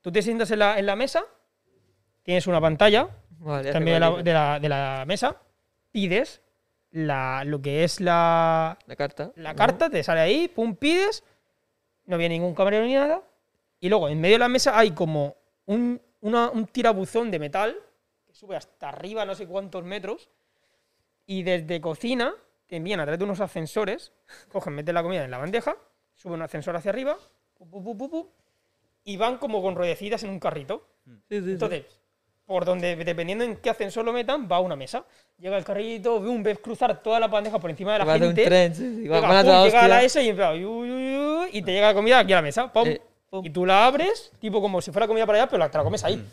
Tú 0.00 0.12
te 0.12 0.22
sientas 0.22 0.50
en 0.50 0.58
la, 0.60 0.78
en 0.78 0.86
la 0.86 0.94
mesa, 0.96 1.24
tienes 2.22 2.46
una 2.46 2.60
pantalla, 2.60 3.08
Vale, 3.40 3.64
sé 3.68 3.72
también 3.72 3.94
de 3.94 4.00
la, 4.00 4.10
de 4.22 4.32
la- 4.32 4.60
de 4.60 4.68
la 4.68 5.04
mesa, 5.06 5.36
pides 5.92 6.40
la, 6.90 7.42
lo 7.44 7.60
que 7.60 7.84
es 7.84 8.00
la, 8.00 8.78
La 8.86 8.96
carta. 8.96 9.32
la 9.36 9.54
carta, 9.54 9.90
te 9.90 10.02
sale 10.02 10.20
ahí, 10.20 10.48
pum, 10.48 10.74
pides, 10.74 11.22
no 12.06 12.16
viene 12.18 12.34
ningún 12.36 12.54
camarero 12.54 12.84
ni 12.86 12.94
nada, 12.94 13.22
y 13.80 13.88
luego 13.88 14.08
en 14.08 14.20
medio 14.20 14.36
de 14.36 14.40
la 14.40 14.48
mesa 14.48 14.78
hay 14.78 14.90
como 14.92 15.36
un, 15.66 16.00
una- 16.20 16.50
un 16.50 16.66
tirabuzón 16.66 17.30
de 17.30 17.38
metal 17.38 17.76
que 18.26 18.34
sube 18.34 18.56
hasta 18.56 18.88
arriba 18.88 19.24
no 19.24 19.34
sé 19.34 19.46
cuántos 19.46 19.84
metros, 19.84 20.28
y 21.26 21.42
desde 21.42 21.80
cocina 21.80 22.34
te 22.66 22.76
envían 22.76 23.00
a 23.00 23.04
través 23.04 23.18
de 23.18 23.24
unos 23.24 23.40
ascensores, 23.40 24.12
cogen, 24.52 24.74
meten 24.74 24.94
la 24.94 25.02
comida 25.02 25.24
en 25.24 25.30
la 25.30 25.38
bandeja, 25.38 25.76
suben 26.14 26.36
un 26.36 26.42
ascensor 26.42 26.74
hacia 26.76 26.90
arriba, 26.90 27.16
pu, 27.54 27.68
pu, 27.68 27.82
pu, 27.84 27.96
pu, 27.96 28.10
pu, 28.10 28.30
y 29.04 29.16
van 29.16 29.36
como 29.38 29.62
con 29.62 29.74
ruedecitas 29.76 30.22
en 30.24 30.30
un 30.30 30.40
carrito. 30.40 30.86
Sí, 31.28 31.40
sí, 31.40 31.52
sí. 31.52 31.58
Por 32.48 32.64
donde, 32.64 32.96
dependiendo 32.96 33.44
en 33.44 33.56
qué 33.56 33.68
ascensor 33.68 34.06
lo 34.06 34.12
metan, 34.14 34.48
va 34.50 34.56
a 34.56 34.60
una 34.60 34.74
mesa. 34.74 35.04
Llega 35.38 35.58
el 35.58 35.64
carrito, 35.64 36.18
boom, 36.18 36.42
ves 36.42 36.58
cruzar 36.60 37.02
toda 37.02 37.20
la 37.20 37.28
bandeja 37.28 37.58
por 37.58 37.68
encima 37.68 37.92
de 37.92 37.98
la 37.98 38.04
Va 38.06 38.12
a 38.12 38.14
hacer 38.14 38.26
un 38.26 38.34
gente. 38.34 38.48
tren, 38.48 38.74
sí, 38.74 38.94
sí. 38.96 39.02
Llega, 39.02 39.20
Va- 39.20 39.38
a 39.38 39.42
pum, 39.42 39.50
toda 39.50 39.64
llega 39.66 39.84
a 39.84 39.88
la 39.88 40.02
esa 40.02 40.22
y, 40.22 40.30
empieza, 40.30 40.52
uy, 40.54 40.64
uy, 40.64 41.18
uy, 41.18 41.48
y 41.52 41.60
te 41.60 41.72
llega 41.72 41.88
la 41.88 41.94
comida 41.94 42.18
aquí 42.20 42.32
a 42.32 42.36
la 42.36 42.42
mesa. 42.42 42.72
pum. 42.72 42.88
Eh, 42.88 43.02
pum. 43.28 43.44
Y 43.44 43.50
tú 43.50 43.66
la 43.66 43.84
abres, 43.84 44.32
tipo 44.40 44.62
como 44.62 44.80
si 44.80 44.90
fuera 44.92 45.06
comida 45.06 45.26
para 45.26 45.40
allá, 45.42 45.46
pero 45.50 45.58
la- 45.58 45.70
te 45.70 45.76
la 45.76 45.84
comes 45.84 46.02
ahí. 46.04 46.24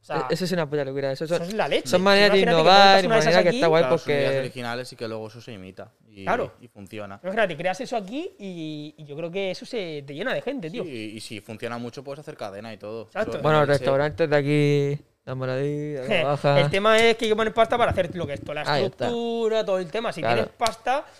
O 0.00 0.04
sea, 0.06 0.28
E- 0.30 0.34
Eso 0.34 0.44
es 0.44 0.52
una 0.52 0.70
puta 0.70 0.84
locura. 0.84 1.10
Eso 1.10 1.26
son, 1.26 1.36
eso 1.42 1.50
es 1.50 1.54
la 1.54 1.66
leche. 1.66 1.88
son 1.88 2.02
maneras 2.02 2.30
de 2.32 2.38
innovar 2.40 3.00
y 3.00 3.02
de 3.02 3.08
maneras 3.08 3.42
que 3.42 3.48
está 3.48 3.66
guay 3.66 3.82
Claro, 3.82 3.98
son 3.98 4.10
ideas 4.12 4.24
porque. 4.26 4.38
originales 4.38 4.92
y 4.92 4.96
que 4.96 5.08
luego 5.08 5.26
eso 5.26 5.40
se 5.40 5.52
imita 5.52 5.90
y, 6.08 6.22
Claro. 6.22 6.52
y 6.60 6.68
funciona. 6.68 7.18
Imagínate, 7.20 7.56
creas 7.56 7.80
eso 7.80 7.96
aquí 7.96 8.30
y, 8.38 8.94
y 8.96 9.04
yo 9.06 9.16
creo 9.16 9.30
que 9.32 9.50
eso 9.50 9.66
se 9.66 10.04
te 10.06 10.14
llena 10.14 10.32
de 10.34 10.40
gente, 10.42 10.70
tío. 10.70 10.84
Sí, 10.84 11.14
y, 11.16 11.20
si 11.20 11.40
funciona 11.40 11.78
mucho 11.78 12.04
puedes 12.04 12.20
hacer 12.20 12.36
cadena 12.36 12.72
y 12.72 12.76
todo. 12.76 13.06
Exacto. 13.06 13.40
Bueno, 13.42 13.64
restaurantes 13.66 14.28
de 14.30 14.36
aquí, 14.36 15.04
la 15.24 15.34
moradilla, 15.34 16.02
la 16.02 16.24
baja. 16.24 16.60
El 16.60 16.70
tema 16.70 16.98
es 16.98 17.16
que 17.16 17.24
hay 17.26 17.30
que 17.30 17.36
poner 17.36 17.54
pasta 17.54 17.78
para 17.78 17.90
hacer 17.92 18.14
lo 18.14 18.26
que 18.26 18.34
es 18.34 18.40
toda 18.42 18.56
la 18.56 18.60
Ahí 18.72 18.84
está. 18.84 19.06
estructura, 19.06 19.64
todo 19.64 19.78
el 19.78 19.90
tema. 19.90 20.12
Si 20.12 20.20
Claro. 20.20 20.36
tienes 20.42 20.54
pasta, 20.56 21.04
Ah, 21.06 21.10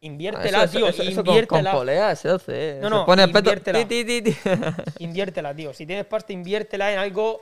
inviértela, 0.00 0.64
eso, 0.64 0.78
tío. 0.78 0.86
eso, 0.88 1.02
eso 1.02 1.14
con, 1.16 1.24
con 1.24 1.26
inviértela. 1.34 1.72
polea 1.72 2.14
se 2.16 2.28
hace. 2.28 2.78
No, 2.80 2.88
se 2.88 2.94
no, 2.94 3.06
pone 3.06 3.22
el 3.24 3.28
peto. 3.32 3.50
inviértela. 3.50 3.78
ti, 3.80 4.04
ti, 4.04 4.22
ti, 4.22 4.32
ti. 4.32 4.38
Inviértela, 5.04 5.54
tío. 5.54 5.72
Si 5.72 5.86
tienes 5.86 6.04
pasta, 6.06 6.32
inviértela 6.32 6.92
en 6.92 6.98
algo 6.98 7.40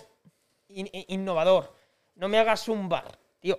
in- 0.68 0.88
in- 0.92 1.04
innovador. 1.08 1.74
No 2.14 2.28
me 2.28 2.38
hagas 2.38 2.68
un 2.68 2.88
bar, 2.88 3.04
tío. 3.40 3.58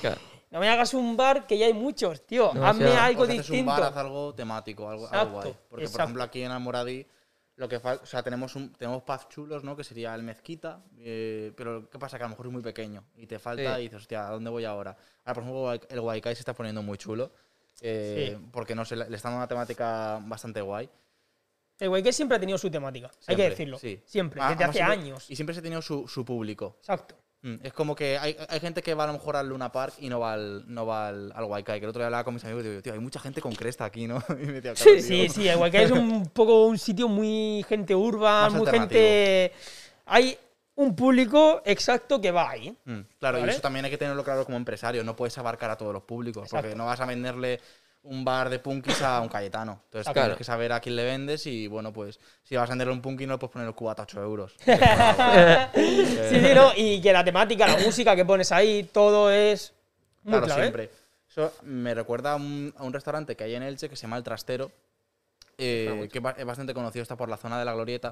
Claro. 0.00 0.16
No 0.52 0.60
me 0.60 0.68
hagas 0.68 0.92
un 0.92 1.16
bar 1.16 1.46
que 1.46 1.56
ya 1.56 1.64
hay 1.64 1.72
muchos, 1.72 2.26
tío. 2.26 2.50
No, 2.52 2.66
Hazme 2.66 2.94
algo 2.94 3.22
O 3.22 3.26
si 3.26 3.38
haces 3.38 3.48
un 3.48 3.64
bar, 3.64 3.84
haz 3.84 3.96
algo 3.96 4.34
temático, 4.34 4.86
algo, 4.86 5.06
algo 5.06 5.14
Exacto, 5.16 5.30
guay. 5.32 5.44
Porque, 5.52 5.68
por 5.70 5.80
exacto. 5.80 6.02
ejemplo, 6.02 6.22
aquí 6.24 6.42
en 6.42 6.50
Almoradí, 6.50 7.06
lo 7.62 7.68
que 7.68 7.78
falta, 7.80 8.02
o 8.02 8.06
sea, 8.06 8.22
tenemos, 8.22 8.56
un, 8.56 8.72
tenemos 8.72 9.02
pubs 9.04 9.28
chulos, 9.28 9.62
¿no? 9.62 9.76
Que 9.76 9.84
sería 9.84 10.14
el 10.14 10.22
Mezquita, 10.24 10.82
eh, 10.98 11.52
pero 11.56 11.88
¿qué 11.88 11.98
pasa? 11.98 12.18
Que 12.18 12.24
a 12.24 12.26
lo 12.26 12.30
mejor 12.30 12.46
es 12.46 12.52
muy 12.52 12.62
pequeño 12.62 13.04
y 13.16 13.26
te 13.26 13.38
falta 13.38 13.76
Sí. 13.76 13.80
y 13.80 13.84
dices, 13.84 14.00
hostia, 14.00 14.26
¿a 14.26 14.32
dónde 14.32 14.50
voy 14.50 14.64
ahora? 14.64 14.96
Ahora, 15.24 15.34
por 15.34 15.42
ejemplo, 15.44 15.72
el 15.88 16.00
Guaycay 16.00 16.34
se 16.34 16.40
está 16.40 16.54
poniendo 16.54 16.82
muy 16.82 16.98
chulo, 16.98 17.32
eh, 17.80 18.38
porque 18.50 18.74
no 18.74 18.84
sé, 18.84 18.96
le 18.96 19.04
está 19.16 19.28
dando 19.28 19.38
una 19.38 19.48
temática 19.48 20.18
bastante 20.24 20.60
guay. 20.60 20.90
El 21.78 22.02
que 22.02 22.12
siempre 22.12 22.36
ha 22.36 22.40
tenido 22.40 22.58
su 22.58 22.70
temática. 22.70 23.10
hay 23.26 23.36
que 23.36 23.48
decirlo. 23.50 23.78
sí. 23.78 24.00
Siempre, 24.04 24.40
Ah, 24.42 24.50
desde 24.50 24.64
hace 24.64 24.72
siempre- 24.78 24.92
años. 24.92 25.30
Y 25.30 25.36
siempre 25.36 25.54
se 25.54 25.60
ha 25.60 25.62
tenido 25.62 25.82
su, 25.82 26.06
su 26.06 26.24
público. 26.24 26.76
Exacto. 26.80 27.16
Mm, 27.42 27.56
Es 27.62 27.72
como 27.72 27.94
que 27.94 28.16
hay, 28.18 28.36
hay 28.48 28.60
gente 28.60 28.82
que 28.82 28.94
va 28.94 29.04
a 29.04 29.06
lo 29.08 29.14
mejor 29.14 29.36
al 29.36 29.48
Luna 29.48 29.70
Park 29.72 29.94
y 29.98 30.08
no 30.08 30.20
va 30.20 30.32
al, 30.34 30.64
no 30.72 30.86
va 30.86 31.08
al, 31.08 31.32
al 31.34 31.44
Guaycay. 31.44 31.80
Que 31.80 31.84
el 31.86 31.90
otro 31.90 32.00
día 32.00 32.06
hablaba 32.06 32.24
con 32.24 32.34
mis 32.34 32.44
amigos 32.44 32.64
y 32.64 32.68
digo, 32.68 32.82
tío, 32.82 32.92
hay 32.92 33.00
mucha 33.00 33.18
gente 33.20 33.40
con 33.40 33.52
cresta 33.54 33.84
aquí, 33.84 34.06
¿no? 34.06 34.22
Y 34.30 34.46
me 34.46 34.60
decía, 34.60 34.74
"Claro, 34.74 34.92
tío". 34.92 35.02
Sí, 35.02 35.28
sí, 35.28 35.48
el 35.48 35.56
Guaycay 35.58 35.84
es 35.84 35.90
un 35.90 36.26
poco 36.32 36.66
un 36.66 36.78
sitio 36.78 37.08
muy 37.08 37.64
gente 37.68 37.94
urban, 37.94 38.52
Más 38.52 38.54
muy 38.54 38.66
gente. 38.70 39.52
Hay 40.06 40.38
un 40.74 40.96
público 40.96 41.62
exacto 41.64 42.20
que 42.20 42.30
va 42.30 42.50
ahí. 42.50 42.74
Mm, 42.84 43.00
claro, 43.18 43.38
¿Vale? 43.40 43.50
y 43.52 43.54
eso 43.54 43.60
también 43.62 43.84
hay 43.84 43.90
que 43.90 43.98
tenerlo 43.98 44.24
claro 44.24 44.44
como 44.44 44.56
empresario. 44.56 45.02
No 45.04 45.16
puedes 45.16 45.36
abarcar 45.36 45.70
a 45.70 45.76
todos 45.76 45.92
los 45.92 46.02
públicos, 46.04 46.48
porque 46.50 46.74
no 46.74 46.86
vas 46.86 47.00
a 47.00 47.06
venderle 47.06 47.60
un 48.04 48.24
bar 48.24 48.50
de 48.50 48.58
punkis 48.58 49.00
a 49.02 49.20
un 49.20 49.28
Cayetano. 49.28 49.80
Entonces 49.84 50.00
Exacto. 50.00 50.12
tienes 50.14 50.26
Claro. 50.30 50.38
que 50.38 50.44
saber 50.44 50.72
a 50.72 50.80
quién 50.80 50.96
le 50.96 51.04
vendes 51.04 51.46
y, 51.46 51.68
bueno, 51.68 51.92
pues 51.92 52.18
si 52.42 52.56
vas 52.56 52.68
a 52.68 52.72
venderle 52.72 52.92
un 52.92 53.00
punky 53.00 53.26
no 53.26 53.34
le 53.34 53.38
puedes 53.38 53.52
poner 53.52 53.68
el 53.68 53.74
cubata 53.74 54.02
a 54.02 54.04
8 54.04 54.22
euros. 54.22 54.54
sí, 55.74 56.06
sí, 56.30 56.54
¿no? 56.54 56.72
Y 56.76 57.00
que 57.00 57.12
la 57.12 57.24
temática, 57.24 57.66
la 57.66 57.78
música 57.78 58.16
que 58.16 58.24
pones 58.24 58.50
ahí, 58.52 58.84
todo 58.92 59.30
es 59.30 59.72
muy 60.22 60.32
claro, 60.32 60.46
clave. 60.46 60.62
siempre. 60.62 60.90
Eso 61.28 61.52
me 61.62 61.94
recuerda 61.94 62.32
a 62.32 62.36
un, 62.36 62.74
a 62.76 62.82
un 62.82 62.92
restaurante 62.92 63.36
que 63.36 63.44
hay 63.44 63.54
en 63.54 63.62
Elche 63.62 63.88
que 63.88 63.96
se 63.96 64.02
llama 64.02 64.16
El 64.18 64.22
Trastero, 64.22 64.70
eh, 65.58 66.08
que 66.12 66.18
es 66.18 66.44
bastante 66.44 66.74
conocido, 66.74 67.02
está 67.02 67.16
por 67.16 67.28
la 67.28 67.36
zona 67.36 67.58
de 67.58 67.64
la 67.64 67.72
Glorieta. 67.72 68.10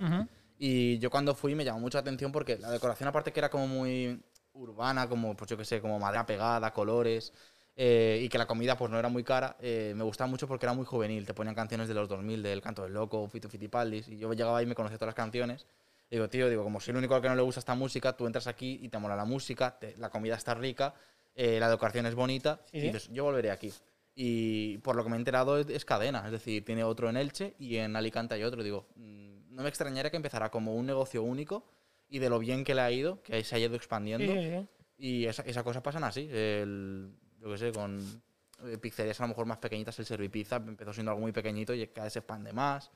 Y 0.58 0.98
yo 0.98 1.10
cuando 1.10 1.34
fui 1.34 1.54
me 1.54 1.64
llamó 1.64 1.80
mucho 1.80 1.98
la 1.98 2.02
atención 2.02 2.32
porque 2.32 2.58
la 2.58 2.70
decoración 2.70 3.08
aparte 3.08 3.32
que 3.32 3.40
era 3.40 3.48
como 3.50 3.66
muy 3.66 4.20
urbana, 4.52 5.08
como 5.08 5.34
pues 5.36 5.50
yo 5.50 5.56
que 5.56 5.64
sé, 5.64 5.80
como 5.80 5.98
madera 5.98 6.26
pegada, 6.26 6.70
colores, 6.72 7.32
eh, 7.76 8.20
y 8.22 8.28
que 8.28 8.36
la 8.38 8.46
comida 8.46 8.76
pues 8.76 8.90
no 8.90 8.98
era 8.98 9.08
muy 9.08 9.24
cara, 9.24 9.56
eh, 9.60 9.92
me 9.96 10.04
gustaba 10.04 10.28
mucho 10.28 10.46
porque 10.46 10.66
era 10.66 10.72
muy 10.74 10.84
juvenil, 10.84 11.24
te 11.26 11.34
ponían 11.34 11.54
canciones 11.54 11.88
de 11.88 11.94
los 11.94 12.08
2000, 12.08 12.42
del 12.42 12.60
Canto 12.60 12.82
del 12.82 12.92
Loco, 12.92 13.26
Fito 13.28 13.48
Fitipaldis, 13.48 14.08
y 14.08 14.18
yo 14.18 14.32
llegaba 14.32 14.58
ahí 14.58 14.64
y 14.64 14.68
me 14.68 14.74
conocía 14.74 14.98
todas 14.98 15.08
las 15.10 15.14
canciones. 15.14 15.66
Y 16.10 16.16
digo, 16.16 16.28
tío, 16.28 16.48
digo, 16.48 16.62
como 16.64 16.80
soy 16.80 16.92
el 16.92 16.98
único 16.98 17.14
al 17.14 17.22
que 17.22 17.28
no 17.28 17.36
le 17.36 17.42
gusta 17.42 17.60
esta 17.60 17.74
música, 17.74 18.16
tú 18.16 18.26
entras 18.26 18.46
aquí 18.48 18.80
y 18.82 18.88
te 18.88 18.98
mola 18.98 19.14
la 19.16 19.24
música, 19.24 19.78
te- 19.78 19.96
la 19.96 20.10
comida 20.10 20.34
está 20.34 20.54
rica, 20.54 20.92
eh, 21.34 21.58
la 21.60 21.70
decoración 21.70 22.04
es 22.06 22.14
bonita, 22.16 22.60
Sí, 22.70 22.78
y 22.78 22.80
dices, 22.82 23.08
yo 23.12 23.24
volveré 23.24 23.50
aquí. 23.52 23.72
Y 24.14 24.78
por 24.78 24.96
lo 24.96 25.04
que 25.04 25.08
me 25.10 25.16
he 25.16 25.18
enterado 25.20 25.56
es, 25.58 25.68
es 25.70 25.84
cadena, 25.84 26.24
es 26.26 26.32
decir, 26.32 26.64
tiene 26.64 26.82
otro 26.84 27.08
en 27.08 27.16
Elche 27.16 27.54
y 27.58 27.76
en 27.76 27.94
Alicante 27.94 28.34
hay 28.34 28.42
otro. 28.42 28.62
Digo, 28.64 28.88
mm, 28.96 29.54
no 29.54 29.62
me 29.62 29.68
extrañaría 29.68 30.10
que 30.10 30.16
empezara 30.16 30.50
como 30.50 30.74
un 30.74 30.84
negocio 30.84 31.22
único 31.22 31.64
y 32.08 32.18
de 32.18 32.28
lo 32.28 32.40
bien 32.40 32.64
que 32.64 32.74
le 32.74 32.80
ha 32.82 32.90
ido, 32.90 33.22
que 33.22 33.42
se 33.44 33.54
ha 33.54 33.58
ido 33.60 33.76
expandiendo. 33.76 34.32
Sí. 34.34 34.68
Y 34.98 35.26
esa- 35.26 35.42
esas 35.42 35.62
cosas 35.62 35.80
pasan 35.82 36.02
así. 36.04 36.28
El, 36.30 37.14
yo 37.40 37.50
qué 37.50 37.58
sé, 37.58 37.72
con 37.72 38.22
eh, 38.66 38.78
pizzerías 38.78 39.18
a 39.20 39.24
lo 39.24 39.28
mejor 39.28 39.46
más 39.46 39.58
pequeñitas, 39.58 39.98
el 39.98 40.06
Servipizza 40.06 40.56
empezó 40.56 40.92
siendo 40.92 41.10
algo 41.12 41.22
muy 41.22 41.32
pequeñito 41.32 41.74
y 41.74 41.86
cada 41.88 42.04
vez 42.04 42.12
se 42.12 42.18
expande 42.20 42.52
más. 42.52 42.90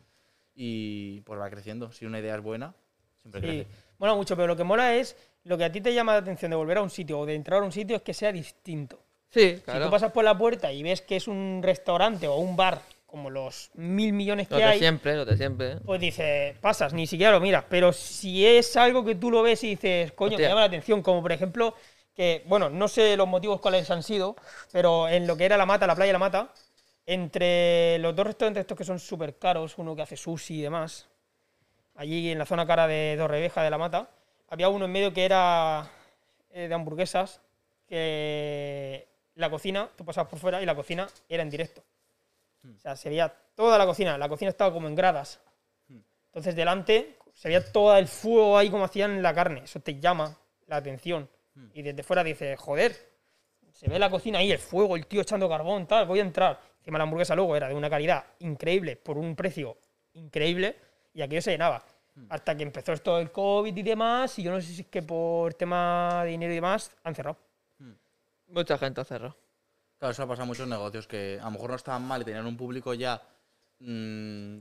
Y 0.55 1.21
pues 1.23 1.41
va 1.41 1.51
creciendo. 1.51 1.91
Si 1.91 2.05
una 2.07 2.21
idea 2.21 2.37
es 2.37 2.43
buena, 2.43 2.75
siempre 3.23 3.41
Sí, 3.41 3.47
crece. 3.47 3.67
mola 3.99 4.15
mucho, 4.15 4.37
pero 4.37 4.47
lo 4.49 4.57
que 4.57 4.65
mola 4.65 4.95
es 4.95 5.17
lo 5.45 5.59
que 5.59 5.65
a 5.65 5.73
ti 5.73 5.81
te 5.81 5.93
llama 5.93 6.13
la 6.13 6.19
atención 6.19 6.51
de 6.51 6.57
volver 6.57 6.79
a 6.79 6.83
un 6.83 6.91
sitio 6.91 7.19
o 7.21 7.27
de 7.27 7.35
entrar 7.35 7.61
a 7.61 7.65
un 7.65 7.73
sitio 7.73 7.97
es 7.97 8.03
que 8.03 8.15
sea 8.15 8.31
distinto. 8.31 9.01
Sí, 9.31 9.57
Si 9.57 9.63
claro. 9.63 9.87
tú 9.87 9.91
pasas 9.91 10.13
por 10.13 10.23
la 10.23 10.39
puerta 10.39 10.73
y 10.73 10.83
ves 10.85 11.01
que 11.03 11.17
es 11.17 11.27
un 11.27 11.61
restaurante 11.63 12.29
o 12.29 12.37
un 12.37 12.57
bar 12.57 12.81
como 13.07 13.31
los 13.31 13.71
mil 13.75 14.13
millones 14.13 14.49
Lo 14.51 14.57
que 14.59 14.63
de 14.63 14.69
hay, 14.69 14.79
siempre, 14.79 15.17
lo 15.17 15.25
de 15.25 15.37
siempre. 15.37 15.73
¿eh? 15.73 15.79
pues 15.85 16.01
dices, 16.01 16.57
pasas, 16.59 16.93
ni 16.93 17.07
siquiera 17.09 17.33
lo 17.33 17.41
miras. 17.41 17.65
Pero 17.69 17.93
si 17.93 18.47
es 18.47 18.77
algo 18.77 19.05
que 19.05 19.17
tú 19.17 19.31
lo 19.31 19.43
ves 19.43 19.63
y 19.65 19.71
dices, 19.71 20.13
coño, 20.13 20.31
me 20.31 20.35
Hostia. 20.37 20.49
llama 20.51 20.61
la 20.61 20.67
atención, 20.67 21.03
como 21.03 21.21
por 21.21 21.33
ejemplo, 21.33 21.75
que, 22.15 22.45
bueno, 22.47 22.71
no 22.71 22.89
sé 22.89 23.17
los 23.17 23.29
motivos 23.29 23.61
cuáles 23.61 23.91
han 23.91 24.03
sido, 24.03 24.37
pero 24.73 25.09
en 25.09 25.27
lo 25.27 25.37
que 25.37 25.45
era 25.45 25.57
la 25.57 25.67
mata, 25.67 25.87
la 25.87 25.97
playa 25.97 26.13
la 26.13 26.19
mata, 26.19 26.53
entre 27.07 27.99
los 27.99 28.15
dos 28.15 28.27
restaurantes 28.27 28.63
estos 28.63 28.79
que 28.79 28.85
son 28.85 28.99
súper 28.99 29.39
caros, 29.39 29.77
uno 29.79 29.95
que 29.95 30.03
hace 30.03 30.17
sushi 30.17 30.61
y 30.61 30.63
demás, 30.63 31.09
allí 31.97 32.31
en 32.31 32.39
la 32.39 32.47
zona 32.47 32.67
cara 32.67 32.87
de 32.87 33.17
Torreveja 33.19 33.63
de 33.63 33.71
la 33.71 33.79
mata, 33.79 34.11
había 34.49 34.69
uno 34.69 34.85
en 34.85 34.93
medio 34.93 35.13
que 35.13 35.25
era 35.25 35.91
eh, 36.51 36.69
de 36.69 36.75
hamburguesas, 36.75 37.41
que 37.87 39.09
la 39.35 39.51
cocina, 39.51 39.91
tú 39.97 40.05
pasabas 40.05 40.31
por 40.31 40.39
fuera 40.39 40.63
y 40.63 40.67
la 40.67 40.75
cocina 40.75 41.09
era 41.29 41.43
en 41.43 41.51
directo. 41.51 41.83
O 42.65 42.81
sea, 42.81 42.97
se 42.97 43.09
veía 43.09 43.35
toda 43.55 43.77
la 43.77 43.87
cocina. 43.87 44.17
La 44.17 44.29
cocina 44.29 44.51
estaba 44.51 44.73
como 44.73 44.89
en 44.89 44.95
gradas. 44.95 45.41
Entonces, 45.89 46.57
delante 46.57 47.19
se 47.33 47.49
veía 47.49 47.73
todo 47.73 47.97
el 47.97 48.09
fuego 48.09 48.57
ahí 48.57 48.71
como 48.71 48.85
hacían 48.85 49.23
la 49.23 49.35
carne. 49.35 49.63
Eso 49.65 49.81
te 49.81 50.01
llama 50.01 50.37
la 50.67 50.77
atención. 50.77 51.29
Y 51.73 51.83
desde 51.83 52.03
fuera 52.03 52.25
dices, 52.25 52.59
joder, 52.59 52.97
se 53.73 53.89
ve 53.89 53.99
la 53.99 54.11
cocina 54.11 54.39
ahí, 54.39 54.51
el 54.51 54.59
fuego, 54.59 54.97
el 54.97 55.07
tío 55.07 55.21
echando 55.23 55.49
carbón, 55.49 55.87
tal, 55.87 56.07
voy 56.07 56.21
a 56.21 56.23
entrar. 56.23 56.61
Encima 56.79 56.99
la 56.99 57.05
hamburguesa 57.05 57.35
luego 57.35 57.57
era 57.57 57.69
de 57.69 57.75
una 57.75 57.91
calidad 57.91 58.25
increíble, 58.41 58.97
por 58.97 59.19
un 59.19 59.35
precio 59.35 59.79
increíble, 60.15 60.77
y 61.13 61.23
aquello 61.23 61.43
se 61.43 61.53
llenaba. 61.53 61.85
Hasta 62.29 62.57
que 62.57 62.63
empezó 62.63 62.93
esto 62.93 63.17
del 63.17 63.33
COVID 63.33 63.77
y 63.77 63.83
demás, 63.83 64.39
y 64.39 64.45
yo 64.45 64.53
no 64.53 64.61
sé 64.61 64.69
si 64.69 64.83
es 64.83 64.87
que 64.87 65.03
por 65.03 65.55
tema 65.55 66.23
de 66.25 66.31
dinero 66.31 66.53
y 66.53 66.57
demás 66.57 66.95
han 67.03 67.15
cerrado. 67.15 67.37
Mucha 68.47 68.79
gente 68.79 69.01
ha 69.01 69.05
cerrado. 69.05 69.37
Claro, 69.99 70.13
eso 70.13 70.23
ha 70.23 70.27
pasado 70.27 70.45
en 70.45 70.49
muchos 70.49 70.69
negocios 70.69 71.09
que 71.09 71.39
a 71.41 71.45
lo 71.47 71.51
mejor 71.53 71.71
no 71.71 71.77
estaban 71.77 72.03
mal 72.07 72.23
y 72.23 72.25
tenían 72.25 72.47
un 72.47 72.57
público 72.57 72.95
ya 72.95 73.21
mm, 73.81 74.59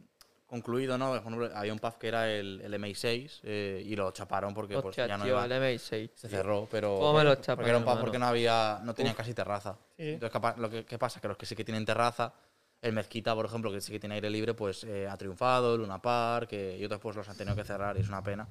concluido, 0.54 0.98
¿no? 0.98 1.10
Por 1.10 1.18
ejemplo, 1.18 1.50
había 1.56 1.74
un 1.74 1.80
pub 1.80 1.98
que 1.98 2.08
era 2.08 2.30
el, 2.30 2.62
el 2.62 2.74
MI6 2.76 3.40
eh, 3.44 3.84
y 3.84 3.96
lo 3.96 4.12
chaparon 4.12 4.54
porque 4.54 4.80
pues, 4.80 4.96
ya 4.96 5.18
no 5.18 5.24
tío, 5.24 5.34
iba. 5.34 5.46
el 5.46 5.52
MI6. 5.52 6.12
Se 6.14 6.30
cerró, 6.30 6.68
pero. 6.70 6.96
¿Cómo 7.00 7.18
me 7.18 7.24
lo 7.24 7.32
porque 7.32 7.44
chapan, 7.46 7.66
era 7.66 7.78
un 7.78 7.84
pub 7.84 7.90
hermano? 7.90 8.02
porque 8.06 8.20
no 8.20 8.28
había. 8.28 8.80
no 8.84 8.94
tenían 8.94 9.16
casi 9.16 9.34
terraza. 9.34 9.76
Sí. 9.98 10.10
Entonces, 10.22 10.58
lo 10.58 10.70
que 10.70 10.86
¿qué 10.86 10.98
pasa? 11.00 11.20
Que 11.20 11.28
los 11.28 11.38
que 11.38 11.48
sí 11.48 11.56
que 11.56 11.64
tienen 11.66 11.86
terraza, 11.86 12.34
el 12.82 12.94
Mezquita, 12.94 13.34
por 13.34 13.46
ejemplo, 13.46 13.72
que 13.72 13.82
sí 13.82 13.92
que 13.92 14.00
tiene 14.00 14.16
aire 14.16 14.30
libre, 14.30 14.54
pues 14.54 14.84
eh, 14.84 15.08
ha 15.10 15.18
triunfado, 15.18 15.76
Luna 15.76 16.00
Park, 16.02 16.50
que- 16.50 16.78
y 16.78 16.86
otros 16.86 17.02
pues 17.02 17.16
los 17.16 17.28
han 17.28 17.36
tenido 17.36 17.56
que 17.56 17.64
cerrar 17.64 17.98
y 17.98 18.02
es 18.02 18.08
una 18.10 18.22
pena. 18.24 18.48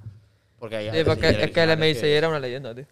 Porque 0.59 0.77
hay 0.77 0.91
Sí, 0.91 1.05
porque 1.05 1.29
es 1.29 1.51
que 1.53 1.63
el 1.63 1.71
originales 1.71 2.03
MI6 2.03 2.05
era 2.05 2.29
una 2.29 2.41
leyenda, 2.41 2.75
tío. 2.75 2.87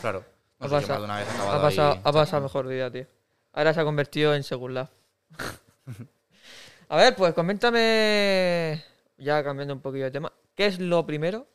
Claro. 0.00 0.24
No 0.58 0.66
Ha 0.66 0.70
pasado, 0.70 1.04
una 1.04 1.18
vez 1.18 1.28
ha 1.28 1.60
pasado, 1.60 1.92
ahí 1.92 2.00
ha 2.02 2.12
pasado 2.12 2.42
mejor 2.42 2.66
vida, 2.66 2.90
tío. 2.90 3.06
Ahora 3.52 3.72
se 3.74 3.80
ha 3.80 3.84
convertido 3.84 4.34
en 4.34 4.42
Second 4.42 4.74
Life. 4.76 4.92
A 6.88 6.96
ver, 6.96 7.16
pues 7.16 7.34
coméntame, 7.34 8.82
ya 9.18 9.42
cambiando 9.42 9.74
un 9.74 9.80
poquillo 9.80 10.04
de 10.04 10.10
tema, 10.12 10.32
¿qué 10.54 10.66
es 10.66 10.78
lo 10.78 11.04
primero 11.04 11.46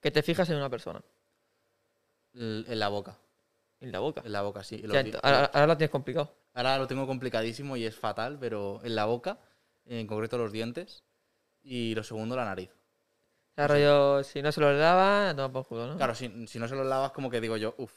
que 0.00 0.10
te 0.10 0.22
fijas 0.22 0.48
en 0.50 0.56
una 0.56 0.70
persona? 0.70 1.02
l- 2.34 2.64
en 2.68 2.78
la 2.78 2.88
boca. 2.88 3.18
En 3.80 3.92
la 3.92 3.98
boca. 4.00 4.22
En 4.24 4.32
la 4.32 4.42
boca, 4.42 4.62
sí. 4.62 4.82
Ahora, 5.22 5.44
ahora 5.46 5.66
lo 5.66 5.76
tienes 5.76 5.90
complicado. 5.90 6.34
Ahora 6.54 6.78
lo 6.78 6.86
tengo 6.86 7.06
complicadísimo 7.06 7.76
y 7.76 7.84
es 7.84 7.96
fatal, 7.96 8.38
pero 8.38 8.80
en 8.84 8.94
la 8.94 9.06
boca, 9.06 9.38
en 9.86 10.06
concreto 10.06 10.38
los 10.38 10.52
dientes, 10.52 11.02
y 11.62 11.94
lo 11.94 12.02
segundo 12.04 12.36
la 12.36 12.44
nariz. 12.44 12.70
O 12.70 13.54
sea, 13.56 13.68
rollo, 13.68 14.24
si 14.24 14.42
no 14.42 14.52
se 14.52 14.60
lo 14.60 14.72
lavan, 14.72 15.28
a 15.28 15.36
tomar 15.36 15.52
por 15.52 15.66
culo, 15.66 15.86
¿no? 15.88 15.96
Claro, 15.96 16.14
si, 16.14 16.46
si 16.46 16.58
no 16.58 16.68
se 16.68 16.74
los 16.74 16.86
lavas, 16.86 17.12
como 17.12 17.30
que 17.30 17.40
digo 17.40 17.56
yo, 17.56 17.74
uff. 17.78 17.92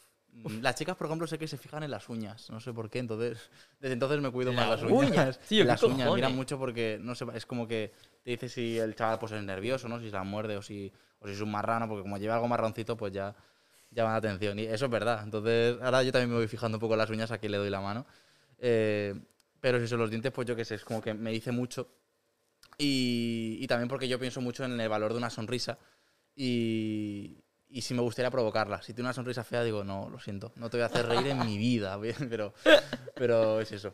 Las 0.62 0.76
chicas, 0.76 0.96
por 0.96 1.08
ejemplo, 1.08 1.26
sé 1.28 1.38
que 1.38 1.48
se 1.48 1.58
fijan 1.58 1.84
en 1.84 1.92
las 1.92 2.10
uñas, 2.10 2.50
no 2.50 2.60
sé 2.60 2.74
por 2.74 2.90
qué, 2.90 3.00
entonces 3.00 3.50
desde 3.80 3.94
entonces 3.94 4.20
me 4.22 4.32
cuido 4.32 4.52
más 4.54 4.68
Las 4.70 4.82
las 4.84 4.92
uñas. 4.92 5.10
uñas, 5.12 5.40
tío, 5.48 5.62
En 5.62 5.66
¿qué 5.68 5.72
las 5.72 5.84
uñas, 5.84 5.98
cojones? 6.08 6.16
miran 6.16 6.36
mucho 6.36 6.60
porque 6.60 6.98
no 7.02 7.16
sé, 7.16 7.26
es 7.34 7.46
como 7.46 7.68
que 7.68 7.94
te 8.24 8.32
dice 8.32 8.50
si 8.50 8.78
el 8.78 8.96
chaval 8.96 9.18
pues 9.20 9.32
es 9.32 9.42
nervioso, 9.44 9.88
¿no? 9.88 10.00
Si 10.00 10.06
se 10.08 10.12
la 10.12 10.24
muerde 10.24 10.58
o 10.58 10.62
si, 10.62 10.92
o 11.20 11.28
si 11.28 11.34
es 11.34 11.42
un 11.42 11.52
marrano, 11.52 11.88
porque 11.88 12.02
como 12.04 12.18
lleva 12.18 12.36
algo 12.36 12.48
marroncito, 12.48 12.98
pues 12.98 13.14
ya 13.14 13.34
llama 13.92 14.12
la 14.12 14.18
atención. 14.18 14.60
Y 14.60 14.64
eso 14.64 14.86
es 14.86 14.92
verdad. 14.92 15.22
Entonces, 15.24 15.78
ahora 15.82 16.04
yo 16.04 16.12
también 16.12 16.30
me 16.32 16.36
voy 16.36 16.48
fijando 16.48 16.78
un 16.78 16.82
poco 16.82 16.96
en 16.96 17.00
las 17.00 17.10
uñas, 17.10 17.32
aquí 17.32 17.48
le 17.48 17.58
doy 17.58 17.70
la 17.70 17.80
mano. 17.82 18.06
Eh, 18.58 19.14
pero 19.62 19.80
si 19.80 19.88
son 19.88 20.00
los 20.00 20.10
dientes, 20.10 20.32
pues 20.34 20.48
yo 20.48 20.56
qué 20.56 20.66
sé, 20.66 20.76
es 20.76 20.84
como 20.84 21.02
que 21.02 21.14
me 21.14 21.32
dice 21.32 21.52
mucho. 21.54 21.88
Y, 22.78 23.58
y 23.62 23.68
también 23.68 23.88
porque 23.88 24.08
yo 24.08 24.20
pienso 24.20 24.42
mucho 24.42 24.66
en 24.66 24.80
el 24.80 24.90
valor 24.90 25.14
de 25.14 25.18
una 25.20 25.30
sonrisa. 25.30 25.78
Y, 26.36 27.38
y 27.70 27.82
si 27.82 27.94
me 27.94 28.02
gustaría 28.02 28.32
provocarla. 28.32 28.82
Si 28.82 28.94
tiene 28.94 29.08
una 29.08 29.14
sonrisa 29.14 29.44
fea, 29.44 29.64
digo, 29.64 29.84
no, 29.84 30.10
lo 30.10 30.20
siento, 30.20 30.52
no 30.56 30.70
te 30.70 30.78
voy 30.78 30.84
a 30.84 30.88
hacer 30.88 31.06
reír 31.08 31.28
en 31.28 31.46
mi 31.46 31.58
vida. 31.58 32.00
Pero, 32.30 32.54
pero 33.16 33.60
es 33.62 33.72
eso. 33.72 33.94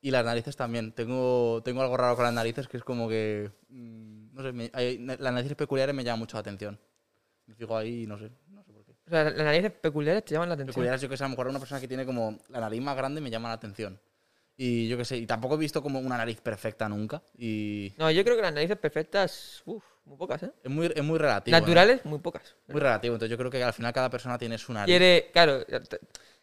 Y 0.00 0.10
las 0.10 0.24
narices 0.24 0.56
también. 0.56 0.92
Tengo, 0.92 1.62
tengo 1.64 1.82
algo 1.82 1.96
raro 1.96 2.14
con 2.16 2.24
las 2.24 2.34
narices 2.34 2.68
que 2.68 2.76
es 2.76 2.84
como 2.84 3.08
que. 3.08 3.50
mm, 3.68 4.34
No 4.34 4.42
sé, 4.42 4.52
me- 4.52 4.70
hay- 4.74 4.98
las 4.98 5.18
narices 5.32 5.56
peculiares 5.56 5.94
me 5.94 6.04
llaman 6.04 6.20
mucho 6.20 6.36
la 6.36 6.40
atención. 6.42 6.78
Me 7.46 7.54
fijo 7.54 7.76
ahí 7.76 8.02
y 8.02 8.06
no 8.06 8.18
sé, 8.18 8.30
no 8.48 8.62
sé 8.64 8.72
por 8.72 8.84
qué. 8.84 8.92
O 9.06 9.10
sea, 9.10 9.24
las 9.24 9.36
narices 9.36 9.72
peculiares 9.72 10.24
te 10.24 10.34
llaman 10.34 10.48
la 10.48 10.54
atención. 10.54 10.72
Peculiares, 10.74 11.00
yo 11.00 11.08
que 11.08 11.16
sé, 11.16 11.24
a 11.24 11.26
lo 11.26 11.30
mejor 11.30 11.48
una 11.48 11.58
persona 11.60 11.80
que 11.80 11.88
tiene 11.88 12.04
como 12.04 12.38
la 12.48 12.60
nariz 12.60 12.80
más 12.82 12.96
grande 12.96 13.20
me 13.20 13.30
llama 13.30 13.48
la 13.48 13.54
atención. 13.54 13.98
Y 14.58 14.88
yo 14.88 14.96
que 14.96 15.04
sé, 15.04 15.18
y 15.18 15.26
tampoco 15.26 15.54
he 15.56 15.58
visto 15.58 15.82
como 15.82 15.98
una 15.98 16.16
nariz 16.16 16.40
perfecta 16.40 16.88
nunca. 16.88 17.22
Y 17.36 17.92
No, 17.98 18.10
yo 18.10 18.24
creo 18.24 18.36
que 18.36 18.42
las 18.42 18.54
narices 18.54 18.78
perfectas, 18.78 19.62
uff, 19.66 19.84
muy 20.06 20.16
pocas, 20.16 20.42
¿eh? 20.44 20.50
es 20.64 20.70
muy, 20.70 20.90
es 20.94 21.02
muy 21.04 21.18
relativo. 21.18 21.54
¿no? 21.54 21.60
Naturales, 21.60 22.04
muy 22.04 22.18
pocas. 22.20 22.54
Muy 22.68 22.80
relativo. 22.80 23.14
Entonces 23.16 23.30
yo 23.30 23.36
creo 23.36 23.50
que 23.50 23.62
al 23.62 23.72
final 23.74 23.92
cada 23.92 24.08
persona 24.08 24.38
tiene 24.38 24.56
su 24.56 24.72
nariz. 24.72 24.90
Quiere, 24.90 25.30
claro, 25.32 25.62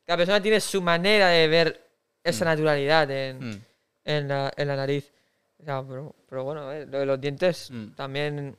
cada 0.05 0.17
persona 0.17 0.41
tiene 0.41 0.59
su 0.59 0.81
manera 0.81 1.29
de 1.29 1.47
ver 1.47 1.87
esa 2.23 2.45
naturalidad 2.45 3.09
en, 3.09 3.39
Mm. 3.49 3.61
en, 4.05 4.27
la, 4.27 4.53
en 4.57 4.67
la 4.67 4.75
nariz. 4.75 5.11
O 5.59 5.63
sea, 5.63 5.81
pero, 5.87 6.15
pero 6.29 6.43
bueno, 6.43 6.67
ver, 6.67 6.87
lo 6.89 6.99
de 6.99 7.05
los 7.05 7.19
dientes 7.21 7.69
Mm. 7.71 7.93
también. 7.95 8.55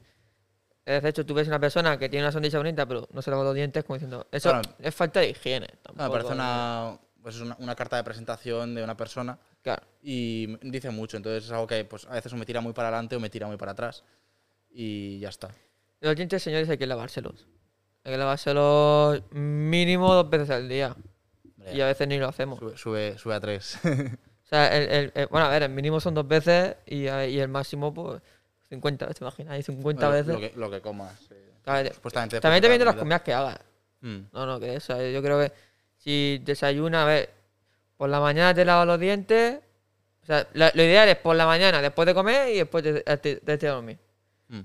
eh, 0.86 1.00
De 1.00 1.08
hecho, 1.10 1.24
tú 1.24 1.32
ves 1.32 1.46
una 1.48 1.58
persona 1.60 1.96
que 1.98 2.08
tiene 2.08 2.24
una 2.26 2.32
sonrisa 2.32 2.58
bonita, 2.58 2.86
pero 2.86 3.08
no 3.12 3.22
se 3.22 3.30
lava 3.30 3.44
los 3.44 3.54
dientes, 3.54 3.84
como 3.84 3.94
diciendo. 3.96 4.26
Eso 4.32 4.50
Claro. 4.50 4.68
es 4.80 4.94
falta 4.94 5.20
de 5.20 5.30
higiene. 5.30 5.66
Me 5.70 5.76
tampoco, 5.82 6.12
parece 6.12 6.32
una, 6.32 6.98
pues 7.24 7.36
es 7.36 7.40
una, 7.40 7.56
una 7.58 7.74
carta 7.74 7.96
de 7.96 8.04
presentación 8.04 8.74
de 8.74 8.84
una 8.84 8.96
persona 8.96 9.36
Claro. 9.62 9.82
y 10.02 10.46
dice 10.68 10.90
mucho. 10.90 11.16
Entonces 11.16 11.44
es 11.46 11.50
algo 11.50 11.66
que 11.66 11.84
pues, 11.86 12.04
a 12.06 12.12
veces 12.12 12.32
o 12.32 12.36
me 12.36 12.44
tira 12.46 12.60
muy 12.60 12.72
para 12.74 12.88
adelante 12.88 13.16
o 13.16 13.20
me 13.20 13.30
tira 13.30 13.46
muy 13.46 13.56
para 13.56 13.72
atrás. 13.72 14.04
Y 14.70 15.18
ya 15.20 15.30
está. 15.30 15.48
Los 16.00 16.14
dientes, 16.16 16.42
señores, 16.42 16.68
hay 16.68 16.76
que 16.78 16.86
lavárselos. 16.86 17.46
Hay 18.04 18.12
que 18.12 18.18
lavárselos 18.18 19.22
mínimo 19.32 20.12
dos 20.14 20.28
veces 20.28 20.50
al 20.50 20.68
día. 20.68 20.94
Hombre, 21.56 21.74
Y 21.74 21.80
a 21.80 21.86
veces 21.86 22.06
ni 22.08 22.18
lo 22.18 22.28
hacemos. 22.28 22.58
sube, 22.58 22.76
sube, 22.76 23.18
sube 23.18 23.34
a 23.34 23.40
tres. 23.40 23.78
O 24.44 24.46
sea, 24.46 24.68
el, 24.76 24.90
el- 24.90 25.12
el- 25.14 25.26
bueno, 25.28 25.46
a 25.46 25.48
ver, 25.48 25.62
el 25.62 25.70
mínimo 25.70 25.98
son 26.00 26.12
dos 26.12 26.28
veces 26.28 26.76
y, 26.84 27.04
y 27.06 27.40
el 27.40 27.48
máximo, 27.48 27.94
pues, 27.94 28.20
50 28.68 29.06
veces, 29.06 29.18
¿te 29.18 29.24
imaginas? 29.24 29.54
Hay 29.54 29.62
50 29.62 30.06
Bueno, 30.06 30.12
veces. 30.12 30.34
Lo 30.34 30.38
que, 30.38 30.52
lo 30.58 30.70
que 30.70 30.80
comas. 30.82 31.18
Claro, 31.64 31.94
Supuestamente 31.94 32.40
También 32.42 32.60
depende 32.60 32.80
de 32.80 32.84
las 32.84 32.94
comidas 32.94 33.22
que 33.22 33.32
hagas. 33.32 33.58
Mm. 34.02 34.18
No, 34.34 34.44
no, 34.44 34.60
que 34.60 34.74
eso. 34.76 35.00
eh, 35.00 35.14
Yo 35.14 35.22
creo 35.22 35.40
que 35.40 35.50
si 36.04 36.40
desayunas, 36.44 37.02
a 37.02 37.06
ver, 37.06 37.30
por 37.96 38.10
la 38.10 38.20
mañana 38.20 38.54
te 38.54 38.64
lavas 38.64 38.86
los 38.86 39.00
dientes. 39.00 39.60
O 40.22 40.26
sea, 40.26 40.46
lo, 40.52 40.66
lo 40.74 40.82
ideal 40.82 41.08
es 41.08 41.16
por 41.16 41.34
la 41.36 41.46
mañana, 41.46 41.80
después 41.82 42.06
de 42.06 42.14
comer 42.14 42.50
y 42.50 42.58
después 42.58 42.84
de, 42.84 42.92
de, 42.94 43.40
de- 43.42 43.56
de 43.56 43.68
dormir. 43.68 43.98
Mm. 44.48 44.60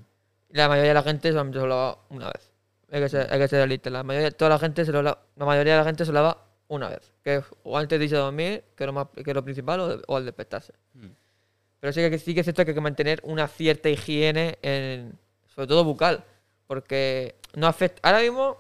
La 0.52 0.68
mayoría 0.68 0.90
de 0.90 0.94
la 0.96 1.04
gente 1.04 1.30
solamente 1.30 1.58
se 1.60 1.64
lo 1.64 1.70
lava 1.70 1.98
una 2.10 2.28
vez. 2.28 2.52
Hay 2.92 3.02
que 3.02 3.10
ser, 3.10 3.28
hay 3.32 3.40
que 3.40 3.48
ser 3.48 3.58
realista. 3.60 3.90
La 3.90 4.04
mayoría, 4.04 4.32
toda 4.32 4.50
la 4.50 4.60
gente 4.60 4.84
se 4.86 4.92
lo 4.92 5.02
lava, 5.02 5.20
la 5.36 5.46
mayoría 5.46 5.74
de 5.74 5.80
la 5.80 5.86
gente 5.86 6.06
se 6.06 6.12
lo 6.12 6.22
lava 6.22 6.46
una 6.70 6.90
vez. 6.90 7.12
Que 7.24 7.36
es 7.38 7.46
o 7.64 7.78
antes 7.78 8.00
de 8.00 8.06
irse 8.06 8.16
a 8.16 8.20
dormir, 8.20 8.64
que 8.76 8.84
es 8.84 8.86
lo, 8.86 8.94
más, 8.94 9.08
que 9.16 9.30
es 9.32 9.36
lo 9.36 9.44
principal, 9.44 10.02
o 10.08 10.16
al 10.18 10.26
despertarse. 10.26 10.74
Mm. 10.94 11.08
Pero 11.82 11.94
sí 11.94 12.10
que, 12.10 12.20
sí 12.20 12.34
que 12.34 12.40
es 12.42 12.46
cierto 12.46 12.66
que 12.66 12.72
hay 12.72 12.76
que 12.76 12.82
mantener 12.82 13.22
una 13.24 13.48
cierta 13.48 13.90
higiene, 13.90 14.58
en, 14.62 15.18
sobre 15.54 15.68
todo 15.68 15.84
bucal. 15.84 16.24
Porque 16.68 17.36
no 17.56 17.68
afecta. 17.68 18.00
Ahora 18.08 18.22
mismo, 18.22 18.58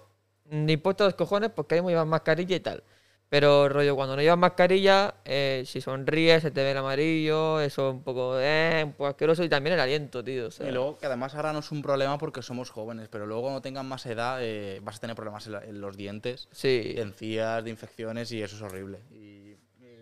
ni 0.49 0.77
puesto 0.77 1.05
los 1.05 1.15
cojones 1.15 1.49
porque 1.51 1.75
ahora 1.75 1.81
mismo 1.83 1.89
llevas 1.91 2.07
mascarilla 2.07 2.55
y 2.55 2.59
tal. 2.59 2.83
Pero 3.29 3.69
rollo, 3.69 3.95
cuando 3.95 4.15
no 4.15 4.23
llevas 4.23 4.39
mascarilla, 4.39 5.13
eh, 5.23 5.61
si 5.67 5.81
sonríes, 5.81 6.41
se 6.41 6.49
te 6.49 6.63
ve 6.63 6.71
el 6.71 6.77
amarillo, 6.77 7.59
eso 7.61 7.89
es 7.89 7.93
un 7.93 8.01
poco, 8.01 8.39
eh, 8.39 8.81
un 8.83 8.93
poco 8.93 9.05
asqueroso 9.05 9.43
y 9.43 9.49
también 9.49 9.75
el 9.75 9.79
aliento, 9.79 10.23
tío. 10.23 10.47
o 10.47 10.51
sea. 10.51 10.67
Y 10.67 10.71
luego, 10.71 10.97
que 10.97 11.05
además 11.05 11.35
ahora 11.35 11.53
no 11.53 11.59
es 11.59 11.71
un 11.71 11.83
problema 11.83 12.17
porque 12.17 12.41
somos 12.41 12.71
jóvenes, 12.71 13.07
pero 13.07 13.27
luego 13.27 13.43
cuando 13.43 13.61
tengan 13.61 13.87
más 13.87 14.03
edad 14.07 14.39
eh, 14.41 14.79
vas 14.83 14.97
a 14.97 14.99
tener 15.01 15.15
problemas 15.15 15.45
en, 15.45 15.51
la- 15.51 15.63
en 15.63 15.79
los 15.79 15.95
dientes, 15.95 16.47
sí. 16.51 16.95
encías, 16.97 17.63
de 17.63 17.69
infecciones 17.69 18.31
y 18.31 18.41
eso 18.41 18.55
es 18.55 18.61
horrible. 18.63 18.97
Y, 19.11 19.53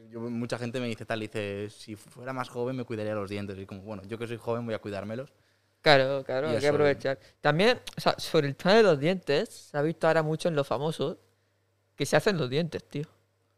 yo- 0.10 0.22
mucha 0.22 0.58
gente 0.58 0.80
me 0.80 0.88
dice 0.88 1.06
tal, 1.06 1.20
dice, 1.20 1.70
si 1.70 1.98
fuera 1.98 2.32
más 2.32 2.48
joven 2.48 2.78
me 2.78 2.86
cuidaría 2.86 3.14
los 3.14 3.30
dientes. 3.30 3.58
Y 3.60 3.66
como, 3.66 3.82
bueno, 3.82 4.04
yo 4.08 4.18
que 4.18 4.26
soy 4.26 4.38
joven 4.38 4.66
voy 4.66 4.74
a 4.74 4.80
cuidármelos. 4.80 5.34
Claro, 5.96 6.24
claro, 6.26 6.52
Y 6.52 6.56
hay 6.56 6.60
que 6.60 6.68
aprovechar. 6.68 7.20
También, 7.42 7.80
o 7.98 8.02
sea, 8.02 8.16
sobre 8.20 8.48
el 8.48 8.56
tema 8.56 8.76
de 8.76 8.84
los 8.84 9.00
dientes, 9.00 9.50
se 9.50 9.78
ha 9.78 9.82
visto 9.82 10.08
ahora 10.08 10.22
mucho 10.24 10.50
en 10.50 10.56
los 10.56 10.68
famosos 10.68 11.18
que 11.96 12.06
se 12.06 12.16
hacen 12.16 12.38
los 12.38 12.50
dientes, 12.50 12.84
tío. 12.88 13.06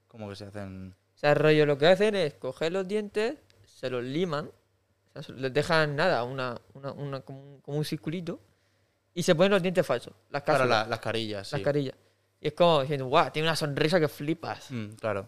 Como 0.08 0.30
que 0.30 0.36
se 0.36 0.46
hacen... 0.46 0.96
O 1.16 1.18
sea, 1.20 1.32
el 1.32 1.36
rollo 1.38 1.66
lo 1.66 1.78
que 1.78 1.88
hacen 1.88 2.16
es 2.16 2.34
coger 2.36 2.72
los 2.72 2.88
dientes, 2.88 3.38
se 3.66 3.90
los 3.90 4.04
liman, 4.04 4.46
o 4.48 5.12
sea, 5.14 5.24
se- 5.24 5.34
les 5.34 5.54
dejan 5.54 5.96
nada, 5.96 6.24
una, 6.24 6.60
una, 6.74 6.92
una- 6.94 7.20
como, 7.22 7.42
un, 7.42 7.62
como 7.62 7.78
un 7.78 7.86
circulito, 7.86 8.40
y 9.14 9.24
se 9.24 9.36
ponen 9.36 9.52
los 9.52 9.62
dientes 9.62 9.86
falsos, 9.86 10.14
las 10.30 10.44
Claro, 10.44 10.66
la- 10.66 10.86
las 10.86 11.00
carillas, 11.00 11.48
sí. 11.50 11.56
las 11.58 11.64
carillas. 11.64 11.96
Y 12.40 12.48
es 12.48 12.54
como 12.54 12.82
diciendo, 12.82 13.08
guau, 13.08 13.30
tiene 13.32 13.48
una 13.50 13.56
sonrisa 13.58 14.00
que 14.00 14.08
flipas. 14.08 14.72
Mm, 14.72 14.92
claro. 14.94 15.28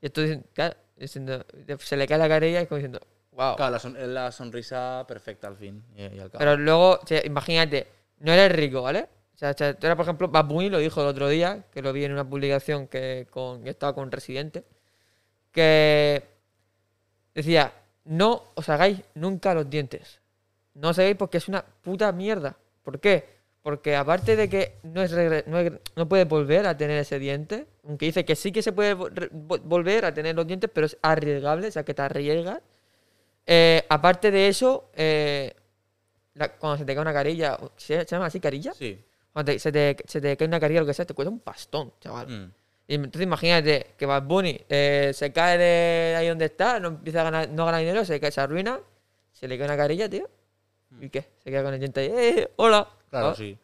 Y 0.00 0.06
entonces, 0.06 0.38
claro, 0.52 0.76
diciendo, 0.96 1.44
se 1.80 1.96
le 1.96 2.06
cae 2.06 2.18
la 2.18 2.28
carilla 2.28 2.60
y 2.60 2.62
es 2.62 2.68
como 2.68 2.76
diciendo, 2.76 3.00
wow. 3.34 3.56
Claro, 3.56 3.72
la, 3.72 3.78
son- 3.78 3.96
es 3.96 4.08
la 4.08 4.30
sonrisa 4.32 5.04
perfecta 5.06 5.48
al 5.48 5.56
fin 5.56 5.82
y, 5.96 6.02
y 6.02 6.18
al 6.20 6.30
cabo. 6.30 6.38
Pero 6.38 6.56
luego, 6.56 6.98
o 7.02 7.06
sea, 7.06 7.24
imagínate, 7.24 7.86
no 8.20 8.32
eres 8.32 8.52
rico, 8.56 8.82
¿vale? 8.82 9.08
O 9.34 9.36
sea, 9.36 9.50
o 9.50 9.54
sea, 9.54 9.74
tú 9.74 9.86
eras, 9.86 9.96
por 9.96 10.04
ejemplo, 10.04 10.28
Bad 10.28 10.44
Bunny 10.46 10.70
lo 10.70 10.78
dijo 10.78 11.00
el 11.00 11.08
otro 11.08 11.28
día, 11.28 11.64
que 11.72 11.82
lo 11.82 11.92
vi 11.92 12.04
en 12.04 12.12
una 12.12 12.28
publicación 12.28 12.86
que, 12.86 13.26
con, 13.30 13.64
que 13.64 13.70
estaba 13.70 13.94
con 13.94 14.10
Residente, 14.12 14.64
que 15.52 16.22
decía, 17.34 17.72
no 18.04 18.44
os 18.54 18.68
hagáis 18.68 19.00
nunca 19.14 19.54
los 19.54 19.68
dientes. 19.68 20.20
No 20.74 20.90
os 20.90 20.98
hagáis 20.98 21.16
porque 21.16 21.38
es 21.38 21.48
una 21.48 21.64
puta 21.64 22.10
mierda. 22.12 22.56
¿Por 22.82 23.00
qué? 23.00 23.34
Porque 23.62 23.96
aparte 23.96 24.36
de 24.36 24.48
que 24.48 24.76
no, 24.82 25.02
es 25.02 25.12
no, 25.46 25.58
es- 25.58 25.72
no 25.96 26.08
puedes 26.08 26.28
volver 26.28 26.66
a 26.66 26.76
tener 26.76 26.98
ese 26.98 27.18
diente, 27.18 27.66
aunque 27.86 28.06
dice 28.06 28.24
que 28.24 28.36
sí 28.36 28.52
que 28.52 28.62
se 28.62 28.72
puede 28.72 28.94
volver 28.94 30.04
a 30.04 30.12
tener 30.14 30.36
los 30.36 30.46
dientes, 30.46 30.70
pero 30.72 30.86
es 30.86 30.96
arriesgable, 31.02 31.68
o 31.68 31.72
sea, 31.72 31.84
que 31.84 31.94
te 31.94 32.02
arriesgas. 32.02 32.60
Eh, 33.46 33.84
aparte 33.88 34.30
de 34.30 34.48
eso, 34.48 34.90
eh, 34.94 35.52
la- 36.34 36.52
cuando 36.56 36.78
se 36.78 36.84
te 36.84 36.94
cae 36.94 37.02
una 37.02 37.12
carilla, 37.12 37.58
¿se, 37.76 37.98
se 38.00 38.04
llama 38.06 38.26
así 38.26 38.40
carilla? 38.40 38.72
Sí. 38.74 38.98
Cuando 39.32 39.52
te- 39.52 39.58
se, 39.58 39.70
te, 39.72 39.96
se 40.06 40.20
te 40.20 40.36
cae 40.36 40.46
una 40.48 40.60
carilla, 40.60 40.80
lo 40.80 40.86
que 40.86 40.94
sea, 40.94 41.04
te 41.04 41.14
cuesta 41.14 41.30
un 41.30 41.40
pastón, 41.40 41.92
chaval. 42.00 42.28
Mm. 42.28 42.52
Y 42.86 42.94
entonces 42.96 43.22
imagínate 43.22 43.86
que 43.96 44.04
Bad 44.06 44.22
Bunny 44.24 44.60
eh, 44.68 45.12
se 45.14 45.32
cae 45.32 45.56
de 45.58 46.16
ahí 46.16 46.28
donde 46.28 46.44
está, 46.46 46.78
no 46.80 46.88
empieza 46.88 47.20
a 47.22 47.24
ganar, 47.24 47.48
no 47.48 47.64
gana 47.64 47.78
dinero, 47.78 48.04
se, 48.04 48.20
cae, 48.20 48.30
se 48.30 48.40
arruina, 48.40 48.78
se 49.32 49.48
le 49.48 49.56
cae 49.56 49.66
una 49.66 49.76
carilla, 49.76 50.08
tío. 50.08 50.28
¿Y 51.00 51.08
qué? 51.08 51.26
Se 51.42 51.50
queda 51.50 51.62
con 51.64 51.74
el 51.74 51.80
diente 51.80 52.00
ahí, 52.00 52.10
¡eh! 52.14 52.50
¡Hola! 52.56 52.88
Claro, 53.10 53.28
Ah, 53.28 53.34
sí. 53.34 53.58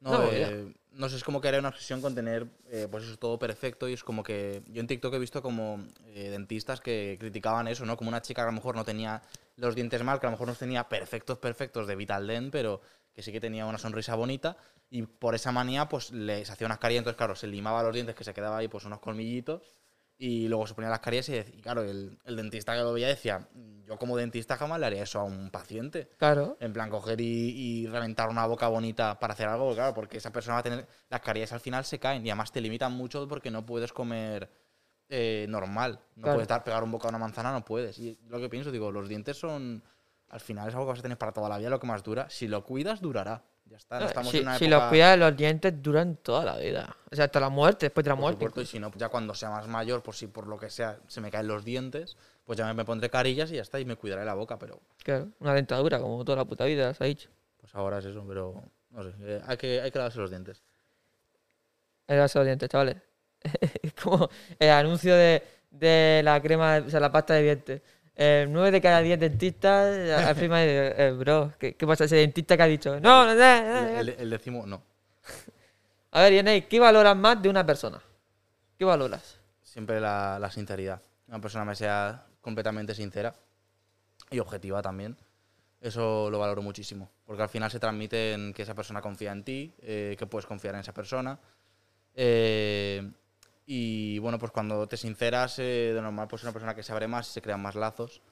No, 0.00 0.12
No, 0.18 0.30
eh, 0.32 0.72
no 0.98 1.08
sé, 1.08 1.16
es 1.16 1.22
como 1.22 1.40
que 1.40 1.46
era 1.46 1.60
una 1.60 1.68
obsesión 1.68 2.02
con 2.02 2.16
tener, 2.16 2.48
eh, 2.70 2.88
pues 2.90 3.04
eso, 3.04 3.16
todo 3.16 3.38
perfecto 3.38 3.88
y 3.88 3.92
es 3.92 4.02
como 4.02 4.24
que 4.24 4.62
yo 4.66 4.80
en 4.80 4.88
TikTok 4.88 5.14
he 5.14 5.18
visto 5.20 5.40
como 5.40 5.86
eh, 6.06 6.28
dentistas 6.30 6.80
que 6.80 7.16
criticaban 7.20 7.68
eso, 7.68 7.86
¿no? 7.86 7.96
Como 7.96 8.08
una 8.08 8.20
chica 8.20 8.42
que 8.42 8.48
a 8.48 8.50
lo 8.50 8.56
mejor 8.56 8.74
no 8.74 8.84
tenía 8.84 9.22
los 9.56 9.76
dientes 9.76 10.02
mal, 10.02 10.18
que 10.18 10.26
a 10.26 10.30
lo 10.30 10.32
mejor 10.32 10.48
no 10.48 10.54
tenía 10.54 10.88
perfectos, 10.88 11.38
perfectos 11.38 11.86
de 11.86 11.94
Vital 11.94 12.26
Dent, 12.26 12.50
pero 12.50 12.80
que 13.14 13.22
sí 13.22 13.30
que 13.30 13.40
tenía 13.40 13.64
una 13.66 13.78
sonrisa 13.78 14.16
bonita 14.16 14.56
y 14.90 15.02
por 15.02 15.36
esa 15.36 15.52
manía 15.52 15.88
pues 15.88 16.10
les 16.10 16.50
hacía 16.50 16.66
unas 16.66 16.78
carillas, 16.78 17.02
entonces 17.02 17.16
claro, 17.16 17.36
se 17.36 17.46
limaba 17.46 17.84
los 17.84 17.94
dientes 17.94 18.16
que 18.16 18.24
se 18.24 18.34
quedaba 18.34 18.58
ahí 18.58 18.66
pues 18.66 18.84
unos 18.84 18.98
colmillitos 18.98 19.62
y 20.18 20.48
luego 20.48 20.66
se 20.66 20.74
ponía 20.74 20.90
las 20.90 20.98
carillas 21.00 21.28
y, 21.28 21.34
y 21.36 21.60
claro, 21.62 21.82
el, 21.82 22.18
el 22.24 22.36
dentista 22.36 22.74
que 22.74 22.80
lo 22.82 22.92
veía 22.92 23.06
decía, 23.08 23.48
yo 23.86 23.96
como 23.98 24.16
dentista 24.16 24.56
jamás 24.56 24.80
le 24.80 24.86
haría 24.86 25.02
eso 25.04 25.20
a 25.20 25.24
un 25.24 25.50
paciente. 25.50 26.10
Claro. 26.18 26.56
En 26.60 26.72
plan, 26.72 26.90
coger 26.90 27.20
y, 27.20 27.24
y 27.24 27.86
reventar 27.86 28.28
una 28.28 28.44
boca 28.46 28.68
bonita 28.68 29.18
para 29.18 29.32
hacer 29.34 29.46
algo, 29.48 29.72
claro, 29.74 29.94
porque 29.94 30.18
esa 30.18 30.30
persona 30.32 30.54
va 30.54 30.60
a 30.60 30.62
tener. 30.64 30.86
Las 31.08 31.20
caries 31.20 31.52
al 31.52 31.60
final 31.60 31.84
se 31.84 31.98
caen 31.98 32.26
y 32.26 32.30
además 32.30 32.50
te 32.52 32.60
limitan 32.60 32.92
mucho 32.92 33.26
porque 33.28 33.50
no 33.50 33.64
puedes 33.64 33.92
comer 33.92 34.50
eh, 35.08 35.46
normal. 35.48 36.00
No 36.16 36.22
Claro. 36.24 36.36
puedes 36.36 36.48
dar, 36.48 36.64
pegar 36.64 36.82
un 36.84 36.90
bocado 36.90 37.08
a 37.08 37.10
una 37.16 37.18
manzana, 37.24 37.52
no 37.52 37.64
puedes. 37.64 37.98
Y 37.98 38.18
lo 38.26 38.38
que 38.40 38.48
pienso, 38.48 38.70
digo, 38.72 38.90
los 38.92 39.08
dientes 39.08 39.38
son. 39.38 39.82
Al 40.30 40.40
final 40.40 40.68
es 40.68 40.74
algo 40.74 40.84
que 40.86 40.90
vas 40.90 40.98
a 40.98 41.02
tener 41.02 41.16
para 41.16 41.32
toda 41.32 41.48
la 41.48 41.56
vida, 41.56 41.70
lo 41.70 41.80
que 41.80 41.86
más 41.86 42.02
dura. 42.02 42.28
Si 42.28 42.48
lo 42.48 42.62
cuidas, 42.64 43.00
durará. 43.00 43.44
Ya 43.68 43.76
está. 43.76 44.00
No 44.00 44.06
estamos 44.06 44.30
si 44.30 44.38
en 44.38 44.42
una 44.44 44.58
si 44.58 44.64
época. 44.64 44.78
los 44.80 44.88
cuidas, 44.88 45.18
los 45.18 45.36
dientes 45.36 45.82
duran 45.82 46.16
toda 46.16 46.44
la 46.44 46.56
vida. 46.56 46.96
O 47.10 47.14
sea, 47.16 47.26
hasta 47.26 47.40
la 47.40 47.48
muerte, 47.50 47.86
después 47.86 48.04
de 48.04 48.08
la 48.10 48.14
por 48.16 48.20
muerte. 48.22 48.38
supuesto, 48.38 48.60
y 48.62 48.66
si 48.66 48.78
no, 48.78 48.90
ya 48.96 49.08
cuando 49.08 49.34
sea 49.34 49.50
más 49.50 49.66
mayor, 49.68 50.02
por 50.02 50.14
si 50.14 50.26
por 50.26 50.46
lo 50.46 50.58
que 50.58 50.70
sea 50.70 50.98
se 51.06 51.20
me 51.20 51.30
caen 51.30 51.46
los 51.48 51.64
dientes, 51.64 52.16
pues 52.44 52.56
ya 52.58 52.66
me, 52.66 52.74
me 52.74 52.84
pondré 52.84 53.10
carillas 53.10 53.50
y 53.50 53.56
ya 53.56 53.62
está, 53.62 53.78
y 53.78 53.84
me 53.84 53.96
cuidaré 53.96 54.24
la 54.24 54.34
boca, 54.34 54.58
pero 54.58 54.80
Claro, 55.04 55.28
una 55.40 55.54
dentadura, 55.54 56.00
como 56.00 56.24
toda 56.24 56.36
la 56.36 56.44
puta 56.44 56.64
vida, 56.64 56.94
se 56.94 57.04
ha 57.04 57.06
dicho. 57.06 57.28
pues 57.60 57.74
ahora 57.74 57.98
es 57.98 58.06
eso, 58.06 58.24
pero 58.26 58.62
no 58.90 59.02
sé, 59.02 59.10
eh, 59.20 59.42
hay, 59.46 59.56
que, 59.56 59.80
hay 59.82 59.90
que 59.90 59.98
lavarse 59.98 60.18
los 60.18 60.30
dientes. 60.30 60.62
Hay 62.06 62.14
que 62.14 62.16
lavarse 62.16 62.38
los 62.38 62.46
dientes, 62.46 62.68
chavales. 62.68 62.96
es 63.82 63.92
como 63.94 64.28
el 64.58 64.70
anuncio 64.70 65.14
de, 65.14 65.42
de 65.70 66.22
la 66.24 66.40
crema, 66.40 66.82
o 66.86 66.90
sea, 66.90 67.00
la 67.00 67.12
pasta 67.12 67.34
de 67.34 67.42
dientes. 67.42 67.82
Eh, 68.20 68.46
9 68.50 68.72
de 68.72 68.80
cada 68.80 69.00
10 69.00 69.20
dentistas, 69.20 69.96
al 70.26 70.36
eh, 70.42 71.14
bro, 71.16 71.52
¿qué, 71.56 71.74
¿qué 71.76 71.86
pasa 71.86 72.04
ese 72.04 72.16
dentista 72.16 72.56
que 72.56 72.62
ha 72.64 72.66
dicho? 72.66 72.98
No, 72.98 73.24
no, 73.26 73.34
no, 73.36 73.36
no. 73.36 73.88
El, 74.00 74.08
el- 74.08 74.30
décimo, 74.30 74.66
no. 74.66 74.82
A 76.10 76.22
ver, 76.22 76.32
Yanei, 76.34 76.62
¿qué 76.66 76.80
valoras 76.80 77.16
más 77.16 77.40
de 77.40 77.48
una 77.48 77.64
persona? 77.64 78.02
¿Qué 78.76 78.84
valoras? 78.84 79.38
Siempre 79.62 80.00
la, 80.00 80.38
la 80.40 80.50
sinceridad. 80.50 81.00
Una 81.28 81.40
persona 81.40 81.64
me 81.64 81.76
sea 81.76 82.26
completamente 82.40 82.92
sincera 82.94 83.34
y 84.30 84.40
objetiva 84.40 84.82
también. 84.82 85.16
Eso 85.80 86.28
lo 86.28 86.40
valoro 86.40 86.60
muchísimo. 86.62 87.08
Porque 87.24 87.42
al 87.42 87.48
final 87.48 87.70
se 87.70 87.78
transmite 87.78 88.32
en 88.32 88.52
que 88.52 88.62
esa 88.62 88.74
persona 88.74 89.00
confía 89.00 89.30
en 89.30 89.44
ti, 89.44 89.72
eh, 89.80 90.16
que 90.18 90.26
puedes 90.26 90.46
confiar 90.46 90.74
en 90.74 90.80
esa 90.80 90.92
persona. 90.92 91.38
Eh, 92.16 93.08
y 93.70 94.18
bueno, 94.20 94.38
pues 94.38 94.50
cuando 94.50 94.86
te 94.88 94.96
sinceras, 94.96 95.58
eh, 95.58 95.92
de 95.94 96.00
normal, 96.00 96.26
pues 96.26 96.42
una 96.42 96.52
persona 96.52 96.74
que 96.74 96.82
se 96.82 96.90
abre 96.92 97.06
más 97.06 97.28
y 97.28 97.32
se 97.34 97.42
crean 97.42 97.60
más 97.60 97.74
lazos. 97.74 98.22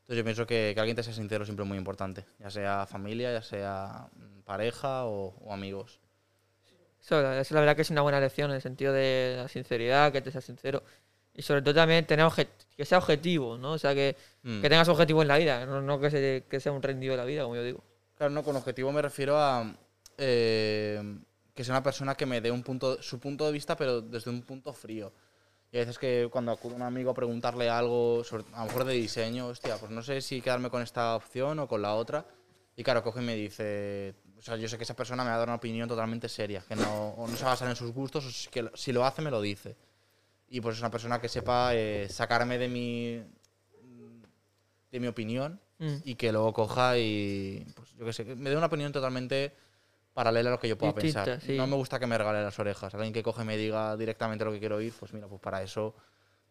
Entonces 0.00 0.18
yo 0.18 0.24
pienso 0.24 0.46
que, 0.46 0.72
que 0.74 0.80
alguien 0.80 0.96
te 0.96 1.04
sea 1.04 1.12
sincero 1.12 1.44
siempre 1.44 1.62
es 1.62 1.68
muy 1.68 1.78
importante. 1.78 2.26
Ya 2.40 2.50
sea 2.50 2.86
familia, 2.86 3.32
ya 3.32 3.42
sea 3.42 4.08
mm, 4.16 4.40
pareja 4.40 5.04
o, 5.04 5.36
o 5.44 5.52
amigos. 5.52 6.00
Eso, 7.00 7.22
la- 7.22 7.40
eso 7.40 7.54
la 7.54 7.60
verdad 7.60 7.76
que 7.76 7.82
es 7.82 7.90
una 7.90 8.02
buena 8.02 8.18
lección 8.18 8.50
en 8.50 8.56
el 8.56 8.62
sentido 8.62 8.92
de 8.92 9.34
la 9.36 9.46
sinceridad, 9.48 10.10
que 10.10 10.20
te 10.22 10.32
seas 10.32 10.44
sincero. 10.44 10.82
Y 11.32 11.42
sobre 11.42 11.62
todo 11.62 11.74
también 11.74 12.04
tener 12.06 12.26
que 12.76 12.84
sea 12.84 12.98
objetivo, 12.98 13.56
¿no? 13.56 13.72
O 13.74 13.78
sea, 13.78 13.94
que, 13.94 14.16
Mm. 14.42 14.60
que 14.60 14.68
tengas 14.68 14.88
objetivo 14.88 15.22
en 15.22 15.28
la 15.28 15.38
vida, 15.38 15.64
no, 15.66 15.80
no 15.80 16.00
que, 16.00 16.10
se- 16.10 16.44
que 16.50 16.58
sea 16.58 16.72
un 16.72 16.82
rendido 16.82 17.12
de 17.12 17.18
la 17.18 17.24
vida, 17.24 17.44
como 17.44 17.54
yo 17.54 17.62
digo. 17.62 17.84
Claro, 18.16 18.32
no, 18.32 18.42
con 18.42 18.56
objetivo 18.56 18.90
me 18.90 19.00
refiero 19.02 19.38
a 19.38 19.72
eh, 20.18 21.00
que 21.54 21.64
sea 21.64 21.74
una 21.74 21.82
persona 21.82 22.14
que 22.14 22.26
me 22.26 22.40
dé 22.40 22.50
un 22.50 22.62
punto, 22.62 23.02
su 23.02 23.18
punto 23.18 23.46
de 23.46 23.52
vista, 23.52 23.76
pero 23.76 24.00
desde 24.00 24.30
un 24.30 24.42
punto 24.42 24.72
frío. 24.72 25.12
Y 25.72 25.76
a 25.76 25.80
veces 25.80 25.98
que 25.98 26.28
cuando 26.32 26.50
acude 26.52 26.74
un 26.74 26.82
amigo 26.82 27.10
a 27.10 27.14
preguntarle 27.14 27.68
algo, 27.68 28.24
sobre- 28.24 28.44
a 28.54 28.60
lo 28.60 28.66
mejor 28.66 28.84
de 28.84 28.94
diseño, 28.94 29.46
hostia, 29.48 29.76
pues 29.78 29.90
no 29.92 30.02
sé 30.02 30.20
si 30.20 30.40
quedarme 30.40 30.68
con 30.70 30.82
esta 30.82 31.14
opción 31.14 31.58
o 31.60 31.68
con 31.68 31.80
la 31.82 31.94
otra. 31.94 32.24
Y 32.76 32.82
claro, 32.82 33.02
coge 33.02 33.20
y 33.22 33.24
me 33.24 33.34
dice, 33.36 34.14
o 34.38 34.42
sea, 34.42 34.56
yo 34.56 34.68
sé 34.68 34.76
que 34.78 34.84
esa 34.84 34.96
persona 34.96 35.22
me 35.22 35.30
va 35.30 35.36
a 35.36 35.38
dar 35.38 35.48
una 35.48 35.56
opinión 35.56 35.88
totalmente 35.88 36.28
seria, 36.28 36.64
que 36.66 36.74
no, 36.76 37.10
o 37.10 37.28
no 37.28 37.36
se 37.36 37.44
va 37.44 37.50
a 37.50 37.54
basar 37.54 37.68
en 37.68 37.76
sus 37.76 37.92
gustos, 37.92 38.24
o 38.26 38.30
si- 38.30 38.48
que 38.48 38.62
lo- 38.62 38.76
si 38.76 38.92
lo 38.92 39.04
hace, 39.04 39.22
me 39.22 39.30
lo 39.30 39.40
dice. 39.40 39.76
Y 40.48 40.60
pues 40.60 40.76
es 40.76 40.80
una 40.80 40.90
persona 40.90 41.20
que 41.20 41.28
sepa 41.28 41.74
eh, 41.74 42.08
sacarme 42.08 42.58
de 42.58 42.68
mi, 42.68 43.22
de 44.90 45.00
mi 45.00 45.06
opinión 45.06 45.60
Mm. 45.78 45.96
y 46.04 46.14
que 46.16 46.30
luego 46.32 46.52
coja 46.52 46.98
y, 46.98 47.64
pues 47.74 47.94
yo 47.96 48.04
qué 48.04 48.12
sé, 48.12 48.24
me 48.24 48.50
dé 48.50 48.56
una 48.56 48.66
opinión 48.66 48.92
totalmente 48.92 49.52
paralela 50.24 50.50
a 50.50 50.52
lo 50.52 50.60
que 50.60 50.68
yo 50.68 50.76
pueda 50.76 50.92
Distinta, 50.92 51.24
pensar. 51.24 51.40
sí. 51.40 51.56
No 51.56 51.66
me 51.66 51.76
gusta 51.76 51.98
que 51.98 52.06
me 52.06 52.18
regale 52.18 52.42
las 52.42 52.58
orejas. 52.58 52.94
Alguien 52.94 53.12
que 53.12 53.22
coge 53.22 53.42
y 53.42 53.44
me 53.46 53.56
diga 53.56 53.96
directamente 53.96 54.44
lo 54.44 54.52
que 54.52 54.58
quiero 54.58 54.76
oír, 54.76 54.92
pues 54.98 55.12
mira, 55.14 55.26
pues 55.28 55.40
para 55.40 55.62
eso 55.62 55.94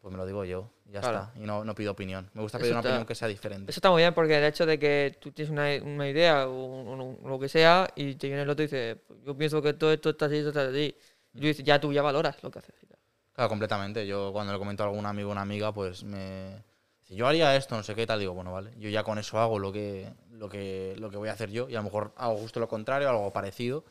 pues 0.01 0.13
me 0.13 0.17
lo 0.17 0.25
digo 0.25 0.45
yo 0.45 0.71
ya 0.85 1.01
Claro. 1.01 1.17
está. 1.27 1.33
Y 1.39 1.45
no, 1.45 1.65
no 1.65 1.75
pido 1.75 1.91
opinión. 1.91 2.29
Me 2.33 2.41
gusta 2.41 2.57
Eso 2.57 2.61
pedir 2.63 2.71
una 2.73 2.79
está- 2.79 2.89
opinión 2.91 3.05
que 3.05 3.15
sea 3.15 3.27
diferente. 3.27 3.69
Eso 3.69 3.79
está 3.79 3.91
muy 3.91 4.01
bien 4.01 4.13
porque 4.13 4.37
el 4.37 4.45
hecho 4.45 4.65
de 4.65 4.79
que 4.79 5.17
tú 5.19 5.31
tienes 5.33 5.51
una, 5.51 5.67
una 5.83 6.07
idea 6.07 6.47
o, 6.47 6.53
un- 6.65 7.19
o 7.21 7.27
lo 7.27 7.37
que 7.37 7.49
sea 7.49 7.87
y 7.95 8.15
te 8.15 8.27
viene 8.27 8.43
el 8.43 8.49
otro 8.49 8.63
y 8.63 8.67
dice, 8.67 8.95
"Pues 9.07 9.19
yo 9.25 9.37
pienso 9.37 9.61
que 9.61 9.73
todo 9.73 9.91
esto 9.91 10.09
está 10.11 10.25
así, 10.27 10.37
esto 10.37 10.49
está 10.49 10.67
así. 10.69 10.95
Y 11.33 11.39
tú 11.41 11.45
dices, 11.47 11.65
ya 11.65 11.79
tú 11.81 11.91
ya 11.91 12.01
valoras 12.01 12.41
lo 12.41 12.49
que 12.49 12.59
haces. 12.59 12.73
Claro, 13.33 13.49
completamente. 13.49 14.07
Yo 14.07 14.31
cuando 14.33 14.51
le 14.53 14.59
comento 14.59 14.83
a 14.83 14.87
algún 14.87 15.05
amigo 15.05 15.29
o 15.29 15.31
una 15.33 15.41
amiga, 15.41 15.73
pues 15.73 16.03
me... 16.03 16.63
Si 17.09 17.15
yo 17.15 17.25
haría 17.25 17.55
esto, 17.55 17.75
no 17.75 17.81
sé 17.81 17.95
qué 17.95 18.05
tal, 18.05 18.19
digo, 18.19 18.35
bueno, 18.35 18.53
vale. 18.53 18.71
Yo 18.77 18.87
ya 18.87 19.03
con 19.03 19.17
eso 19.17 19.39
hago 19.39 19.57
lo 19.57 19.71
que, 19.71 20.13
lo 20.29 20.47
que, 20.47 20.93
lo 20.99 21.09
que 21.09 21.17
voy 21.17 21.29
a 21.29 21.31
hacer 21.31 21.49
yo 21.49 21.67
y 21.67 21.73
a 21.73 21.79
lo 21.79 21.85
mejor 21.85 22.13
hago 22.15 22.37
justo 22.37 22.59
lo 22.59 22.67
contrario, 22.67 23.09
algo 23.09 23.33
parecido. 23.33 23.83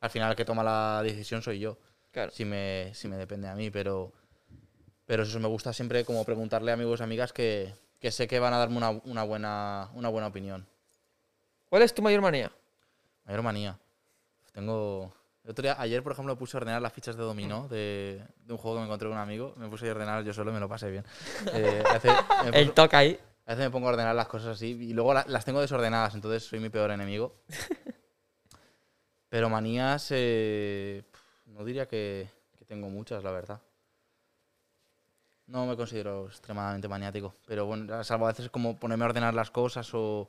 Al 0.00 0.08
final 0.08 0.30
el 0.30 0.36
que 0.36 0.46
toma 0.46 0.64
la 0.64 1.02
decisión 1.02 1.42
soy 1.42 1.58
yo. 1.58 1.76
Claro. 2.12 2.30
si 2.30 2.46
me, 2.46 2.94
si 2.94 3.08
me 3.08 3.16
depende 3.16 3.48
a 3.48 3.54
mí, 3.54 3.70
pero, 3.70 4.14
pero 5.04 5.24
eso 5.24 5.38
me 5.38 5.48
gusta 5.48 5.74
siempre 5.74 6.06
como 6.06 6.24
preguntarle 6.24 6.70
a 6.70 6.74
amigos 6.74 7.00
y 7.00 7.02
amigas 7.02 7.34
que, 7.34 7.74
que 8.00 8.10
sé 8.10 8.26
que 8.26 8.38
van 8.38 8.54
a 8.54 8.58
darme 8.58 8.78
una, 8.78 8.88
una 9.04 9.22
buena, 9.22 9.90
una 9.92 10.08
buena 10.08 10.28
opinión. 10.28 10.66
¿Cuál 11.68 11.82
es 11.82 11.92
tu 11.92 12.00
mayor 12.00 12.22
manía? 12.22 12.50
Mayor 13.26 13.42
manía. 13.42 13.78
Tengo... 14.52 15.12
el 15.44 15.50
otro 15.50 15.62
día- 15.62 15.76
ayer, 15.78 16.02
por 16.02 16.12
ejemplo, 16.12 16.36
puse 16.36 16.56
a 16.56 16.60
ordenar 16.60 16.80
las 16.82 16.92
fichas 16.92 17.16
de 17.16 17.22
dominó 17.22 17.66
de, 17.68 18.22
de 18.44 18.52
un 18.52 18.58
juego 18.58 18.76
que 18.76 18.80
me 18.80 18.86
encontré 18.86 19.08
con 19.08 19.16
un 19.16 19.22
amigo. 19.22 19.54
Me 19.56 19.68
puse 19.68 19.88
a 19.88 19.92
ordenar 19.92 20.22
yo 20.24 20.32
solo 20.32 20.50
y 20.50 20.54
me 20.54 20.60
lo 20.60 20.68
pasé 20.68 20.90
bien. 20.90 21.04
Eh, 21.54 21.82
El 22.52 22.72
toque 22.72 22.96
ahí. 22.96 23.20
a 23.46 23.50
veces 23.52 23.64
me 23.66 23.70
pongo 23.70 23.88
a 23.88 23.92
ordenar 23.92 24.14
las 24.14 24.28
cosas 24.28 24.48
así 24.56 24.68
y 24.68 24.92
luego 24.92 25.14
la- 25.14 25.24
las 25.28 25.44
tengo 25.44 25.60
desordenadas, 25.60 26.14
entonces 26.14 26.44
soy 26.44 26.60
mi 26.60 26.68
peor 26.70 26.90
enemigo. 26.92 27.34
Pero 29.28 29.48
manías, 29.48 30.08
eh, 30.10 31.02
no 31.46 31.64
diría 31.64 31.86
que, 31.88 32.28
que 32.58 32.64
tengo 32.66 32.88
muchas, 32.90 33.24
la 33.24 33.30
verdad. 33.32 33.60
No 35.46 35.66
me 35.66 35.76
considero 35.76 36.26
extremadamente 36.26 36.86
maniático. 36.88 37.34
Pero 37.46 37.66
bueno, 37.66 38.04
salvo 38.04 38.26
a 38.26 38.28
veces 38.32 38.48
como 38.50 38.78
ponerme 38.78 39.04
a 39.04 39.08
ordenar 39.08 39.34
las 39.34 39.50
cosas 39.50 39.90
o, 39.94 40.28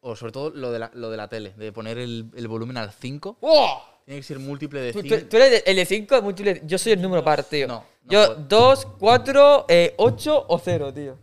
o 0.00 0.14
sobre 0.16 0.32
todo 0.32 0.50
lo 0.50 0.70
de 0.72 0.78
la, 0.78 0.90
lo 0.94 1.10
de 1.10 1.16
la 1.16 1.28
tele, 1.28 1.54
de 1.54 1.72
poner 1.72 1.98
el, 1.98 2.30
el 2.34 2.48
volumen 2.48 2.76
al 2.76 2.92
5. 2.92 3.38
¡Oh! 3.40 3.82
Tiene 4.04 4.20
que 4.20 4.26
ser 4.26 4.38
múltiple 4.38 4.80
de 4.80 4.92
Tú, 4.92 5.00
5. 5.02 5.16
tú- 5.16 5.24
tú 5.28 5.36
eres 5.38 5.62
el 5.66 5.76
de 5.76 5.84
5, 5.86 6.20
múltiple. 6.22 6.60
Yo 6.64 6.76
soy 6.78 6.92
el 6.92 7.00
número 7.02 7.24
par, 7.24 7.42
tío. 7.44 7.66
No, 7.66 7.84
no 8.04 8.10
yo, 8.12 8.26
puedo. 8.26 8.40
2, 8.48 8.86
4, 8.98 9.66
8 9.96 10.44
o 10.48 10.58
0, 10.58 10.92
tío. 10.92 11.18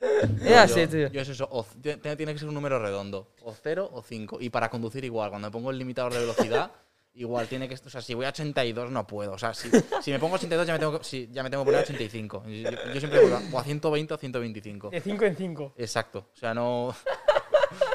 Es 0.44 0.56
así, 0.56 0.86
tío. 0.86 1.08
Yo 1.08 1.20
es 1.20 1.28
eso, 1.28 1.48
o 1.50 1.64
tiene, 1.82 1.98
tiene 2.16 2.32
que 2.32 2.38
ser 2.38 2.48
un 2.48 2.54
número 2.54 2.78
redondo, 2.78 3.32
o 3.42 3.52
0 3.60 3.90
o 3.92 4.00
5. 4.02 4.38
Y 4.40 4.48
para 4.50 4.70
conducir 4.70 5.04
igual, 5.04 5.30
cuando 5.30 5.48
me 5.48 5.52
pongo 5.52 5.70
el 5.70 5.78
limitador 5.78 6.12
de 6.14 6.20
velocidad, 6.20 6.70
igual 7.14 7.48
tiene 7.48 7.68
que, 7.68 7.74
o 7.74 7.90
sea, 7.90 8.00
si 8.00 8.14
voy 8.14 8.24
a 8.24 8.28
82 8.28 8.90
no 8.92 9.06
puedo, 9.08 9.32
o 9.32 9.38
sea, 9.38 9.52
si, 9.54 9.68
si 10.00 10.10
me 10.12 10.20
pongo 10.20 10.34
a 10.36 10.38
82 10.38 10.66
ya 10.68 10.72
me 10.74 10.78
tengo 10.78 10.98
que, 10.98 11.04
sí, 11.04 11.28
ya 11.32 11.42
me 11.42 11.50
tengo 11.50 11.64
que 11.64 11.66
poner 11.66 11.80
a 11.80 11.82
85. 11.84 12.44
Yo, 12.46 12.70
yo 12.94 13.00
siempre 13.00 13.20
voy 13.20 13.32
a- 13.32 13.42
o 13.52 13.58
a 13.58 13.64
120 13.64 14.14
o 14.14 14.18
125. 14.18 14.90
De 14.90 15.00
5 15.00 15.24
en 15.24 15.36
5. 15.36 15.74
Exacto, 15.76 16.28
o 16.32 16.36
sea, 16.36 16.54
no... 16.54 16.94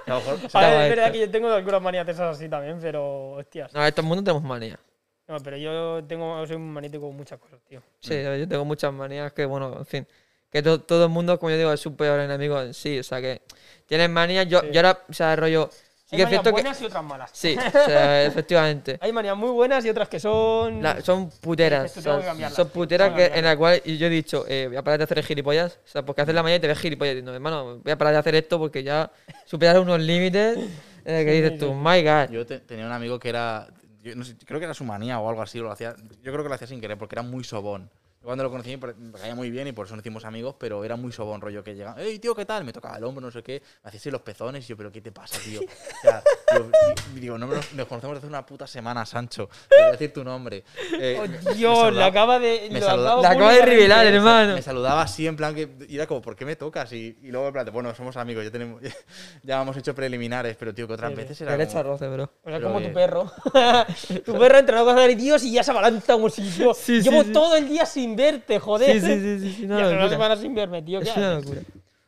a 0.06 0.10
lo 0.10 0.16
mejor- 0.20 0.39
A 0.54 0.60
ver, 0.62 0.82
es 0.84 0.89
verdad 0.89 1.12
que 1.12 1.20
yo 1.20 1.30
tengo 1.32 1.49
algunas 1.51 1.82
manías 1.82 2.06
de 2.06 2.12
esas 2.12 2.36
así 2.38 2.49
también, 2.49 2.80
pero 2.82 3.32
hostias. 3.34 3.74
No, 3.74 3.86
en 3.86 3.91
todo 3.93 4.01
el 4.01 4.08
mundo 4.08 4.24
tenemos 4.24 4.43
manías. 4.43 4.80
No, 5.28 5.38
pero 5.39 5.56
yo 5.58 6.04
tengo, 6.06 6.45
soy 6.45 6.58
un 6.58 6.74
maniático 6.74 7.08
con 7.08 7.16
muchas 7.16 7.39
cosas, 7.39 7.60
tío. 7.68 7.82
Sí, 7.99 8.22
yo 8.22 8.47
tengo 8.47 8.66
muchas 8.66 8.91
manías 8.93 9.32
que, 9.34 9.45
bueno, 9.45 9.74
en 9.78 9.86
fin. 9.86 10.08
Que 10.51 10.62
to- 10.62 10.82
todo 10.82 11.06
el 11.06 11.10
mundo, 11.10 11.39
como 11.39 11.49
yo 11.49 11.58
digo, 11.58 11.72
es 11.74 11.80
su 11.80 11.95
peor 11.95 12.20
enemigo 12.20 12.62
en 12.62 12.74
sí. 12.74 12.99
O 12.99 13.04
sea, 13.04 13.22
que 13.22 13.41
tienes 13.88 14.10
manías. 14.10 14.47
Yo, 14.47 14.60
Sí. 14.62 14.68
yo 14.72 14.80
ahora, 14.82 14.99
o 15.10 15.14
sea, 15.14 15.36
rollo. 15.36 15.70
Sí 16.14 16.16
Hay 16.16 16.18
que 16.18 16.22
es 16.22 16.26
manías 16.26 16.30
cierto 16.43 16.43
que. 16.49 16.61
buenas 16.61 16.82
y 16.82 16.86
otras 16.86 17.03
malas. 17.03 17.30
Sí, 17.34 17.57
o 17.68 17.72
sea, 17.72 18.24
efectivamente. 18.26 18.97
Hay 19.01 19.11
manías 19.11 19.36
muy 19.36 19.49
buenas 19.49 19.84
y 19.86 19.89
otras 19.89 20.07
que 20.09 20.20
son. 20.20 20.82
La- 20.82 21.01
son 21.01 21.30
puteras. 21.41 21.86
Esto 21.86 21.99
o 21.99 22.03
tengo 22.03 22.16
sea, 22.18 22.22
que 22.22 22.28
cambiarlas, 22.28 22.55
son 22.55 22.68
tío, 22.68 22.74
puteras 22.74 23.07
tengo 23.07 23.18
que 23.18 23.32
que, 23.32 23.39
en 23.39 23.45
la 23.45 23.57
cual 23.57 23.82
y 23.84 23.97
yo 23.97 24.07
he 24.07 24.09
dicho, 24.09 24.45
eh, 24.47 24.66
voy 24.68 24.78
a 24.78 24.84
parar 24.84 24.99
de 24.99 25.05
hacer 25.05 25.24
gilipollas. 25.24 25.80
O 25.84 25.88
sea, 25.88 26.05
porque 26.05 26.22
haces 26.22 26.36
la 26.36 26.43
mañana 26.43 26.57
y 26.57 26.59
te 26.61 26.68
ves 26.68 26.78
gilipollas. 26.80 27.16
Diciendo, 27.16 27.34
hermano, 27.34 27.80
voy 27.84 27.91
a 27.91 27.97
parar 27.97 28.14
de 28.14 28.20
hacer 28.20 28.36
esto 28.36 28.59
porque 28.59 28.84
ya 28.84 29.11
superaron 29.45 29.84
unos 29.84 29.99
límites 30.01 30.57
que 31.03 31.24
Sí, 31.26 31.41
dices 31.41 31.59
tú, 31.59 31.68
sí. 31.70 31.74
my 31.74 32.03
god. 32.03 32.30
Yo 32.32 32.45
te- 32.45 32.59
tenía 32.59 32.86
un 32.86 32.91
amigo 32.91 33.18
que 33.20 33.30
era. 33.30 33.68
yo 34.03 34.16
no 34.16 34.24
sé, 34.24 34.36
creo 34.45 34.59
que 34.59 34.66
era 34.66 34.74
su 34.74 34.84
manía 34.84 35.20
o 35.20 35.28
algo 35.30 35.41
así. 35.41 35.57
Lo 35.59 35.72
hacía, 35.72 35.95
yo 36.22 36.32
creo 36.32 36.43
que 36.43 36.49
lo 36.49 36.55
hacía 36.55 36.68
sin 36.68 36.80
querer 36.80 36.97
porque 36.97 37.16
era 37.16 37.24
muy 37.24 37.43
sobón. 37.43 37.89
Yo 38.24 38.28
cuando 38.28 38.45
lo 38.45 38.49
conocí 38.49 38.78
me 38.78 39.11
caía 39.19 39.36
muy 39.36 39.51
bien 39.51 39.67
y 39.67 39.74
por 39.74 39.86
eso 39.86 39.97
nos 39.97 40.01
hicimos 40.01 40.24
amigos, 40.24 40.55
pero 40.57 40.86
era 40.86 40.95
muy 40.95 41.11
sobón, 41.11 41.41
rollo 41.41 41.61
que 41.61 41.76
llegaba. 41.76 42.01
¡Ey, 42.01 42.19
tío, 42.19 42.34
qué 42.34 42.45
tal! 42.45 42.63
Me 42.63 42.71
tocaba 42.71 42.95
el 42.97 43.03
hombro, 43.03 43.19
no 43.19 43.30
sé 43.32 43.43
qué. 43.43 43.61
Me 43.84 43.89
hacía 43.89 43.99
así 43.99 44.09
los 44.11 44.21
pezones 44.21 44.63
y 44.63 44.67
yo, 44.69 44.78
¿pero 44.78 44.93
qué 44.93 45.01
te 45.01 45.11
pasa, 45.11 45.38
tío? 45.43 45.59
O 45.99 46.01
sea, 46.01 46.24
tío, 46.49 46.71
y- 47.15 47.17
y 47.17 47.19
digo, 47.19 47.38
no 47.38 47.47
nos, 47.47 47.74
nos 47.74 47.86
conocemos 47.88 48.15
desde 48.15 48.28
hace 48.28 48.28
una 48.28 48.45
puta 48.45 48.65
semana, 48.65 49.05
Sancho. 49.05 49.49
Te 49.67 49.76
voy 49.76 49.86
a 49.88 49.91
decir 49.91 50.13
tu 50.13 50.24
nombre. 50.24 50.63
Eh, 50.99 51.17
Oh, 51.19 51.28
me 51.28 51.53
Dios, 51.53 51.78
le 51.93 51.99
saludaba- 51.99 52.05
acaba 52.05 52.39
de. 52.39 52.69
me 52.71 52.80
lo 52.80 52.86
saluda- 52.86 53.07
acabo 53.09 53.21
La 53.24 53.30
acaba 53.32 53.53
de 53.53 53.61
revelar, 53.65 54.05
hermano. 54.07 54.53
me 54.55 54.61
saludaba 54.61 55.01
así 55.01 55.28
en 55.28 55.36
plan 55.36 55.53
que 55.53 55.69
y 55.89 55.95
era 55.97 56.07
como 56.07 56.21
¿por 56.21 56.38
qué 56.38 56.45
me 56.45 56.55
tocas? 56.55 56.93
Y, 56.93 57.17
y 57.21 57.28
luego 57.30 57.47
en 57.47 57.53
plan 57.53 57.69
bueno 57.74 57.93
somos 57.93 58.15
amigos 58.15 58.45
ya 58.45 58.51
tenemos 58.51 58.82
ya 59.43 59.61
hemos 59.61 59.76
hecho 59.76 59.93
preliminares 59.93 60.55
pero 60.55 60.74
tío 60.74 60.88
que 60.88 60.93
otras 60.93 61.11
Sí, 61.11 61.15
veces 61.17 61.41
era 61.41 61.57
le 61.57 61.67
como, 61.67 61.84
roce, 61.84 62.07
bro. 62.07 62.32
Pero 62.43 62.61
como 62.61 62.80
que- 62.80 62.88
tu 62.88 62.93
perro. 62.93 63.32
tu 64.26 64.38
perro 64.38 64.57
entra 64.59 64.82
a 64.82 64.86
casa 64.86 64.99
de 65.01 65.15
Dios 65.15 65.43
y 65.43 65.51
ya 65.53 65.63
se 65.63 65.71
abalanza 65.71 66.13
como 66.13 66.30
si 66.30 66.49
yo. 66.51 66.74
Sí, 66.74 67.01
sí, 67.01 67.09
Llevo 67.09 67.24
sí. 67.24 67.32
todo 67.34 67.55
el 67.57 67.67
día 67.67 67.86
sin 67.86 68.12
verte, 68.16 68.59
joder. 68.59 68.99
Sí, 68.99 69.07
sí, 69.07 69.20
sí, 69.20 69.39
sí, 69.39 69.53
sí, 69.55 69.64
Y 69.66 69.68
una 69.68 70.09
semana 70.09 70.36
sin 70.36 70.53
verme, 70.55 70.82
tío. 70.82 70.99
¿qué 71.01 71.09
Es 71.09 71.18
una 71.18 71.36
locura. 71.36 71.61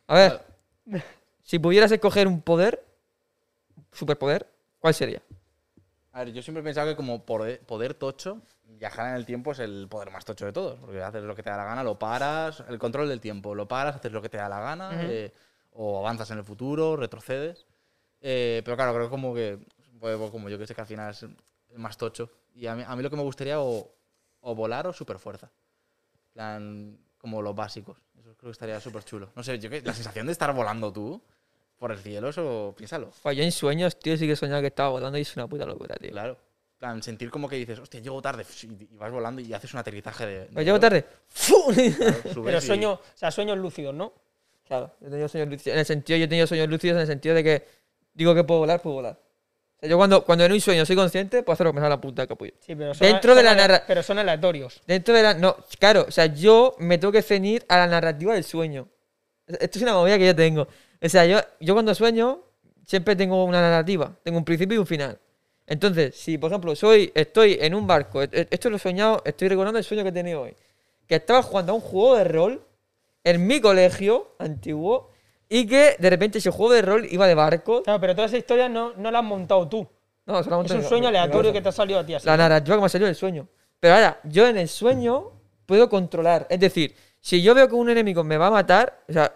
A 0.06 0.14
ver, 0.14 0.40
si 1.42 1.58
pudieras 1.58 1.90
escoger 1.92 2.26
un 2.28 2.40
poder, 2.40 2.84
superpoder, 3.92 4.46
¿cuál 4.78 4.94
sería? 4.94 5.22
a 6.12 6.24
ver 6.24 6.32
yo 6.32 6.40
siempre 6.42 6.62
he 6.62 6.64
pensado 6.64 6.88
que 6.88 6.96
como 6.96 7.24
poder, 7.26 7.60
poder 7.60 7.92
tocho 7.92 8.40
viajar 8.64 9.08
en 9.10 9.16
el 9.16 9.26
tiempo 9.26 9.52
es 9.52 9.58
el 9.58 9.86
poder 9.88 10.10
más 10.10 10.24
tocho 10.24 10.46
de 10.46 10.52
todos 10.52 10.78
porque 10.80 11.02
haces 11.02 11.22
lo 11.22 11.34
que 11.34 11.42
te 11.42 11.50
da 11.50 11.58
la 11.58 11.64
gana 11.64 11.84
lo 11.84 11.98
paras 11.98 12.64
el 12.68 12.78
control 12.78 13.08
del 13.10 13.20
tiempo 13.20 13.54
lo 13.54 13.68
paras 13.68 13.96
haces 13.96 14.12
lo 14.12 14.22
que 14.22 14.30
te 14.30 14.38
da 14.38 14.48
la 14.48 14.60
gana 14.60 14.88
Ujú. 14.96 15.06
eh, 15.10 15.32
o 15.72 15.98
avanzas 15.98 16.30
en 16.30 16.38
el 16.38 16.44
futuro 16.44 16.96
retrocedes 16.96 17.66
Eh, 18.22 18.62
pero 18.64 18.76
claro 18.78 18.94
creo 18.94 19.10
como 19.10 19.34
que 19.34 19.58
pues, 20.00 20.16
como 20.30 20.48
yo 20.48 20.58
que 20.58 20.66
sé 20.66 20.74
que 20.74 20.80
al 20.80 20.86
final 20.86 21.10
es 21.10 21.22
el 21.22 21.36
más 21.78 21.98
tocho 21.98 22.30
y 22.54 22.66
a 22.66 22.74
mí, 22.74 22.82
a 22.86 22.96
mí 22.96 23.02
lo 23.02 23.10
que 23.10 23.16
me 23.16 23.22
gustaría 23.22 23.60
o, 23.60 23.92
o 24.40 24.54
volar 24.54 24.86
o 24.86 24.94
super 24.94 25.18
fuerza 25.18 25.50
plan 26.36 26.98
como 27.18 27.42
los 27.42 27.54
básicos 27.54 27.96
eso 28.18 28.34
creo 28.36 28.50
que 28.50 28.52
estaría 28.52 28.78
súper 28.80 29.02
chulo 29.04 29.30
no 29.34 29.42
sé 29.42 29.58
yo 29.58 29.68
que 29.70 29.80
la 29.82 29.92
sensación 29.94 30.26
de 30.26 30.32
estar 30.32 30.52
volando 30.54 30.92
tú 30.92 31.20
por 31.78 31.90
el 31.92 31.98
cielo 31.98 32.28
eso 32.28 32.74
piénsalo 32.76 33.10
Pues 33.22 33.36
yo 33.36 33.42
en 33.42 33.52
sueños, 33.52 33.98
tío, 33.98 34.16
sí 34.16 34.26
que 34.26 34.32
he 34.32 34.36
soñado 34.36 34.60
que 34.60 34.68
estaba 34.68 34.90
volando 34.90 35.18
y 35.18 35.22
es 35.22 35.36
una 35.36 35.46
puta 35.46 35.66
locura, 35.66 35.94
tío. 35.96 36.10
Claro. 36.10 36.32
En 36.32 36.78
plan, 36.78 37.02
sentir 37.02 37.30
como 37.30 37.48
que 37.48 37.56
dices, 37.56 37.78
hostia, 37.78 38.00
llego 38.00 38.20
tarde 38.22 38.44
y 38.62 38.96
vas 38.96 39.10
volando 39.10 39.40
y 39.42 39.52
haces 39.52 39.72
un 39.74 39.80
aterrizaje 39.80 40.26
de. 40.26 40.38
de 40.40 40.46
Pues 40.52 40.64
llego 40.66 40.78
tarde. 40.80 41.04
¡Fu! 41.28 41.54
Claro, 41.74 42.14
subes 42.32 42.44
Pero 42.44 42.58
y- 42.58 42.60
sueño, 42.60 42.92
o 42.92 43.00
sea, 43.14 43.30
sueños 43.30 43.56
lúcidos, 43.58 43.94
¿no? 43.94 44.12
Claro, 44.66 44.90
yo 45.00 45.06
he 45.06 45.10
tenido 45.10 45.28
sueños 45.28 45.48
lúcidos. 45.50 45.74
En 45.74 45.78
el 45.80 45.86
sentido, 45.86 46.18
yo 46.18 46.24
he 46.24 46.28
tenido 46.28 46.46
sueños 46.46 46.68
lúcidos 46.68 46.96
en 46.96 47.00
el 47.02 47.06
sentido 47.06 47.34
de 47.34 47.44
que 47.44 47.66
digo 48.14 48.34
que 48.34 48.44
puedo 48.44 48.60
volar, 48.60 48.80
puedo 48.82 48.96
volar. 48.96 49.18
O 49.76 49.80
sea, 49.80 49.88
yo 49.90 49.96
cuando, 49.98 50.24
cuando 50.24 50.44
en 50.44 50.52
un 50.52 50.60
sueño 50.60 50.86
soy 50.86 50.96
consciente, 50.96 51.42
puedo 51.42 51.54
hacer 51.54 51.64
lo 51.66 51.72
que 51.72 51.76
me 51.76 51.80
sale 51.80 51.90
la 51.90 52.00
puta 52.00 52.22
de 52.22 52.28
capullo. 52.28 52.52
Sí, 52.60 52.74
pero 52.74 52.94
son, 52.94 53.06
Dentro 53.06 53.34
de 53.34 53.38
son 53.40 53.44
la 53.44 53.50
ale- 53.52 53.60
narra- 53.62 53.84
Pero 53.86 54.02
son 54.02 54.18
aleatorios. 54.18 54.80
Dentro 54.86 55.14
de 55.14 55.22
la. 55.22 55.34
No, 55.34 55.56
claro, 55.78 56.06
o 56.08 56.10
sea, 56.10 56.26
yo 56.26 56.74
me 56.78 56.98
tengo 56.98 57.12
que 57.12 57.22
ceñir 57.22 57.64
a 57.68 57.76
la 57.78 57.86
narrativa 57.86 58.34
del 58.34 58.44
sueño. 58.44 58.88
Esto 59.46 59.78
es 59.78 59.82
una 59.82 59.92
movida 59.94 60.18
que 60.18 60.26
yo 60.26 60.34
tengo. 60.34 60.66
O 61.02 61.08
sea, 61.08 61.26
yo, 61.26 61.38
yo 61.60 61.74
cuando 61.74 61.94
sueño, 61.94 62.40
siempre 62.86 63.14
tengo 63.16 63.44
una 63.44 63.60
narrativa. 63.60 64.16
Tengo 64.22 64.38
un 64.38 64.44
principio 64.44 64.74
y 64.76 64.78
un 64.78 64.86
final. 64.86 65.18
Entonces, 65.66 66.14
si 66.16 66.38
por 66.38 66.50
ejemplo 66.50 66.74
soy, 66.76 67.12
estoy 67.14 67.58
en 67.60 67.74
un 67.74 67.86
barco, 67.86 68.22
e- 68.22 68.28
e- 68.32 68.48
esto 68.50 68.70
lo 68.70 68.76
he 68.76 68.78
soñado, 68.78 69.20
estoy 69.26 69.48
recordando 69.48 69.78
el 69.78 69.84
sueño 69.84 70.02
que 70.04 70.08
he 70.08 70.12
tenido 70.12 70.42
hoy. 70.42 70.54
Que 71.06 71.16
estaba 71.16 71.42
jugando 71.42 71.72
a 71.72 71.74
un 71.74 71.80
juego 71.80 72.16
de 72.16 72.24
rol 72.24 72.66
en 73.24 73.46
mi 73.46 73.60
colegio 73.60 74.34
antiguo 74.38 75.10
y 75.48 75.66
que 75.66 75.96
de 75.98 76.10
repente 76.10 76.38
ese 76.38 76.50
juego 76.50 76.72
de 76.72 76.82
rol 76.82 77.06
iba 77.10 77.26
de 77.26 77.34
barco. 77.34 77.82
Claro, 77.82 78.00
pero 78.00 78.14
toda 78.14 78.26
esa 78.26 78.36
historia 78.38 78.68
no, 78.68 78.92
no 78.96 79.10
la 79.10 79.18
has 79.20 79.24
montado 79.24 79.68
tú. 79.68 79.86
No, 80.26 80.42
solamente 80.42 80.74
Es 80.74 80.80
un 80.82 80.88
sueño 80.88 81.08
aleatorio 81.08 81.52
que 81.52 81.60
te 81.62 81.68
ha 81.68 81.72
salido 81.72 82.00
a 82.00 82.04
ti 82.06 82.14
así. 82.14 82.26
La 82.26 82.36
narrativa 82.36 82.76
que 82.76 82.80
me 82.80 82.86
ha 82.86 82.88
salido 82.88 83.06
del 83.06 83.14
sueño. 83.14 83.46
Pero 83.78 83.94
ahora, 83.94 84.20
yo 84.24 84.46
en 84.48 84.56
el 84.56 84.68
sueño 84.68 85.30
puedo 85.66 85.88
controlar. 85.88 86.46
Es 86.50 86.58
decir, 86.58 86.94
si 87.20 87.42
yo 87.42 87.54
veo 87.54 87.68
que 87.68 87.74
un 87.74 87.88
enemigo 87.90 88.24
me 88.24 88.36
va 88.36 88.48
a 88.48 88.50
matar, 88.50 89.02
o 89.08 89.12
sea, 89.12 89.32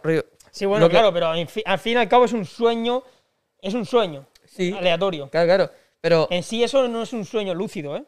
Sí, 0.50 0.66
bueno, 0.66 0.86
que- 0.88 0.90
claro, 0.92 1.12
pero 1.12 1.32
en 1.34 1.46
fi- 1.46 1.62
al 1.64 1.78
fin 1.78 1.92
y 1.92 1.96
al 1.96 2.08
cabo 2.08 2.24
es 2.24 2.32
un 2.32 2.44
sueño. 2.44 3.04
Es 3.60 3.74
un 3.74 3.86
sueño. 3.86 4.26
Sí. 4.46 4.74
Aleatorio. 4.76 5.28
claro, 5.30 5.46
claro. 5.46 5.70
Pero, 6.00 6.26
En 6.30 6.42
sí, 6.42 6.64
eso 6.64 6.88
no 6.88 7.02
es 7.02 7.12
un 7.12 7.24
sueño 7.24 7.54
lúcido, 7.54 7.94
¿eh? 7.96 8.02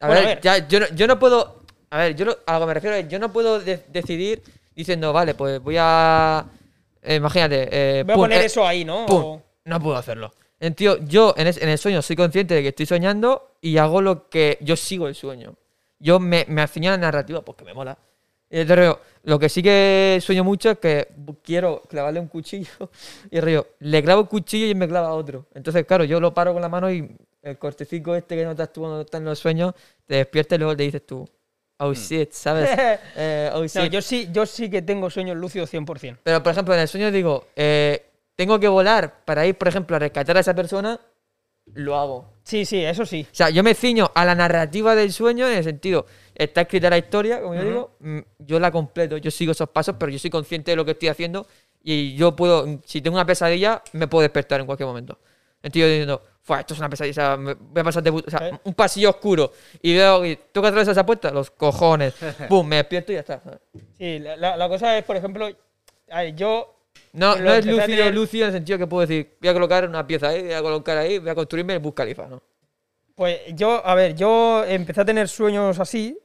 a, 0.00 0.06
bueno, 0.08 0.22
ver, 0.22 0.26
a 0.26 0.34
ver. 0.34 0.40
Ya, 0.42 0.66
yo, 0.68 0.80
no, 0.80 0.86
yo 0.96 1.06
no 1.06 1.18
puedo. 1.18 1.62
A 1.90 1.98
ver, 1.98 2.16
yo 2.16 2.26
a 2.46 2.54
lo 2.54 2.60
que 2.60 2.66
me 2.66 2.74
refiero 2.74 2.96
es, 2.96 3.06
yo 3.08 3.18
no 3.20 3.32
puedo 3.32 3.60
de- 3.60 3.84
decidir 3.88 4.42
diciendo, 4.74 5.12
vale, 5.12 5.34
pues 5.34 5.60
voy 5.60 5.76
a. 5.78 6.44
eh, 7.06 7.14
imagínate. 7.16 7.68
eh, 7.70 8.02
Voy 8.04 8.12
a 8.12 8.16
poner 8.16 8.42
eh, 8.42 8.44
eso 8.46 8.66
ahí, 8.66 8.84
¿no? 8.84 9.06
pum. 9.06 9.40
No 9.64 9.80
puedo 9.80 9.96
hacerlo. 9.96 10.32
En 10.60 10.74
tío, 10.74 10.96
yo 11.04 11.34
en, 11.36 11.46
es- 11.48 11.58
en 11.60 11.68
el 11.68 11.78
sueño 11.78 12.00
soy 12.02 12.16
consciente 12.16 12.54
de 12.54 12.62
que 12.62 12.68
estoy 12.68 12.86
soñando 12.86 13.56
y 13.60 13.76
hago 13.78 14.00
lo 14.00 14.28
que. 14.28 14.58
Yo 14.60 14.76
sigo 14.76 15.08
el 15.08 15.14
sueño. 15.14 15.54
Yo 15.98 16.18
me, 16.20 16.44
me 16.48 16.62
afiño 16.62 16.90
a 16.90 16.92
la 16.92 16.98
narrativa 16.98 17.42
porque 17.42 17.64
me 17.64 17.74
mola. 17.74 17.96
Y 18.48 18.60
entonces, 18.60 18.94
lo 19.24 19.38
que 19.40 19.48
sí 19.48 19.60
que 19.62 20.18
sueño 20.22 20.44
mucho 20.44 20.70
es 20.70 20.78
que 20.78 21.08
quiero 21.42 21.82
clavarle 21.88 22.20
un 22.20 22.28
cuchillo 22.28 22.68
y 23.30 23.40
rollo, 23.40 23.66
le 23.80 24.02
clavo 24.04 24.20
el 24.22 24.28
cuchillo 24.28 24.66
y 24.66 24.70
él 24.70 24.76
me 24.76 24.86
clava 24.86 25.12
otro. 25.12 25.46
Entonces, 25.54 25.84
claro, 25.84 26.04
yo 26.04 26.20
lo 26.20 26.32
paro 26.32 26.52
con 26.52 26.62
la 26.62 26.68
mano 26.68 26.90
y 26.90 27.10
el 27.42 27.58
cortecico 27.58 28.14
este 28.14 28.36
que 28.36 28.44
notas 28.44 28.72
tú 28.72 28.82
cuando 28.82 29.00
estás 29.00 29.18
en 29.20 29.24
los 29.24 29.38
sueños, 29.38 29.74
te 30.06 30.16
despiertas 30.16 30.56
y 30.56 30.58
luego 30.60 30.76
te 30.76 30.84
dices 30.84 31.04
tú, 31.04 31.28
oh 31.78 31.92
shit, 31.94 32.32
¿sabes? 32.32 32.70
Eh, 33.16 33.50
oh 33.54 33.60
No, 33.60 33.66
shit. 33.66 33.90
yo 33.92 34.02
sí, 34.02 34.28
yo 34.32 34.46
sí 34.46 34.70
que 34.70 34.82
tengo 34.82 35.10
sueños 35.10 35.36
lúcidos 35.36 35.72
100%. 35.72 36.18
Pero, 36.22 36.42
por 36.42 36.52
ejemplo, 36.52 36.74
en 36.74 36.80
el 36.80 36.88
sueño 36.88 37.10
digo, 37.10 37.46
eh, 37.56 38.04
tengo 38.36 38.58
que 38.60 38.68
volar 38.68 39.24
para 39.24 39.46
ir, 39.46 39.56
por 39.56 39.68
ejemplo, 39.68 39.96
a 39.96 39.98
rescatar 39.98 40.36
a 40.36 40.40
esa 40.40 40.54
persona, 40.54 41.00
lo 41.74 41.96
hago. 41.96 42.32
Sí, 42.44 42.64
sí, 42.64 42.84
eso 42.84 43.04
sí. 43.04 43.26
O 43.30 43.34
sea, 43.34 43.50
yo 43.50 43.62
me 43.64 43.74
ciño 43.74 44.10
a 44.14 44.24
la 44.24 44.34
narrativa 44.34 44.94
del 44.94 45.12
sueño 45.12 45.48
en 45.48 45.58
el 45.58 45.64
sentido, 45.64 46.06
está 46.34 46.60
escrita 46.62 46.88
la 46.90 46.98
historia, 46.98 47.40
como 47.40 47.54
yo 47.54 47.60
Ujú. 47.60 47.68
digo, 47.68 47.96
mm, 48.00 48.18
yo 48.38 48.60
la 48.60 48.70
completo, 48.70 49.16
yo 49.16 49.30
sigo 49.30 49.52
esos 49.52 49.68
pasos, 49.70 49.96
pero 49.98 50.12
yo 50.12 50.18
soy 50.18 50.30
consciente 50.30 50.70
de 50.70 50.76
lo 50.76 50.84
que 50.84 50.92
estoy 50.92 51.08
haciendo 51.08 51.46
y 51.82 52.14
yo 52.14 52.36
puedo, 52.36 52.66
mm, 52.66 52.80
si 52.84 53.00
tengo 53.00 53.16
una 53.16 53.26
pesadilla, 53.26 53.82
me 53.92 54.06
puedo 54.06 54.22
despertar 54.22 54.60
en 54.60 54.66
cualquier 54.66 54.86
momento. 54.86 55.18
Yo 55.64 55.86
diciendo, 55.88 56.22
"Fua, 56.46 56.60
esto 56.60 56.74
es 56.74 56.78
una 56.80 56.88
pesadilla, 56.88 57.34
voy 57.34 57.56
a 57.80 57.84
pasar 57.84 58.02
de 58.04 58.12
puta- 58.12 58.28
o 58.28 58.30
sea, 58.38 58.48
¿Eh? 58.48 58.58
un 58.62 58.74
pasillo 58.74 59.10
oscuro 59.10 59.52
y 59.82 59.94
veo 59.94 60.22
que 60.22 60.36
tengo 60.52 60.62
que 60.62 60.68
atravesar 60.68 60.92
esa 60.92 61.04
puerta, 61.04 61.30
los 61.32 61.50
cojones, 61.50 62.14
pum, 62.48 62.64
me 62.66 62.76
despierto 62.76 63.10
y 63.10 63.16
ya 63.16 63.20
está. 63.22 63.42
Sí, 63.98 64.20
la, 64.20 64.68
cosa 64.68 64.96
es, 64.96 65.04
por 65.04 65.16
ejemplo, 65.16 65.48
yo. 66.36 66.72
No, 67.12 67.34
es 67.34 67.66
lúcido, 67.66 67.86
tener- 67.86 68.14
lúcido 68.14 68.44
en 68.44 68.48
el 68.50 68.54
sentido 68.58 68.78
que 68.78 68.86
puedo 68.86 69.06
decir, 69.06 69.36
voy 69.40 69.48
a 69.50 69.52
colocar 69.54 69.88
una 69.88 70.06
pieza 70.06 70.28
ahí, 70.28 70.42
voy 70.42 70.52
a 70.52 70.62
colocar 70.62 70.96
ahí, 70.98 71.18
voy 71.18 71.30
a 71.30 71.34
construirme 71.34 71.72
el 71.74 71.80
Bus 71.80 71.94
Khalifa, 71.94 72.26
¿no? 72.28 72.40
Pues 73.16 73.40
yo, 73.54 73.84
a 73.84 73.94
ver, 73.94 74.14
yo 74.14 74.62
empecé 74.64 75.00
a 75.00 75.04
tener 75.04 75.28
sueños 75.28 75.80
así. 75.80 76.18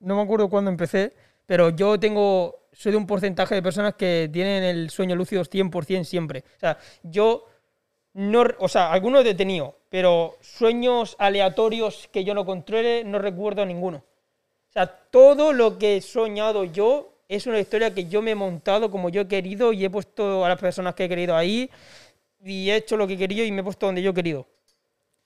No 0.00 0.14
me 0.16 0.22
acuerdo 0.22 0.48
cuándo 0.50 0.70
empecé, 0.70 1.12
pero 1.46 1.70
yo 1.70 1.98
tengo. 1.98 2.68
Soy 2.72 2.92
de 2.92 2.98
un 2.98 3.06
porcentaje 3.06 3.54
de 3.54 3.62
personas 3.62 3.94
que 3.94 4.28
tienen 4.30 4.62
el 4.62 4.90
sueño 4.90 5.16
lúcido 5.16 5.42
100% 5.42 6.04
siempre. 6.04 6.44
O 6.56 6.60
sea, 6.60 6.78
yo. 7.02 7.46
No, 8.16 8.46
o 8.60 8.68
sea, 8.68 8.92
algunos 8.92 9.26
he 9.26 9.34
tenido, 9.34 9.76
pero 9.90 10.38
sueños 10.40 11.16
aleatorios 11.18 12.08
que 12.10 12.24
yo 12.24 12.32
no 12.32 12.46
controle, 12.46 13.04
no 13.04 13.18
recuerdo 13.18 13.66
ninguno. 13.66 13.98
O 13.98 14.72
sea, 14.72 14.86
todo 14.86 15.52
lo 15.52 15.76
que 15.76 15.98
he 15.98 16.00
soñado 16.00 16.64
yo 16.64 17.12
es 17.28 17.46
una 17.46 17.60
historia 17.60 17.92
que 17.92 18.06
yo 18.06 18.22
me 18.22 18.30
he 18.30 18.34
montado 18.34 18.90
como 18.90 19.10
yo 19.10 19.20
he 19.20 19.28
querido 19.28 19.70
y 19.74 19.84
he 19.84 19.90
puesto 19.90 20.46
a 20.46 20.48
las 20.48 20.58
personas 20.58 20.94
que 20.94 21.04
he 21.04 21.08
querido 21.10 21.36
ahí 21.36 21.70
y 22.42 22.70
he 22.70 22.76
hecho 22.76 22.96
lo 22.96 23.06
que 23.06 23.12
he 23.14 23.18
querido 23.18 23.44
y 23.44 23.52
me 23.52 23.60
he 23.60 23.64
puesto 23.64 23.84
donde 23.84 24.00
yo 24.00 24.12
he 24.12 24.14
querido. 24.14 24.46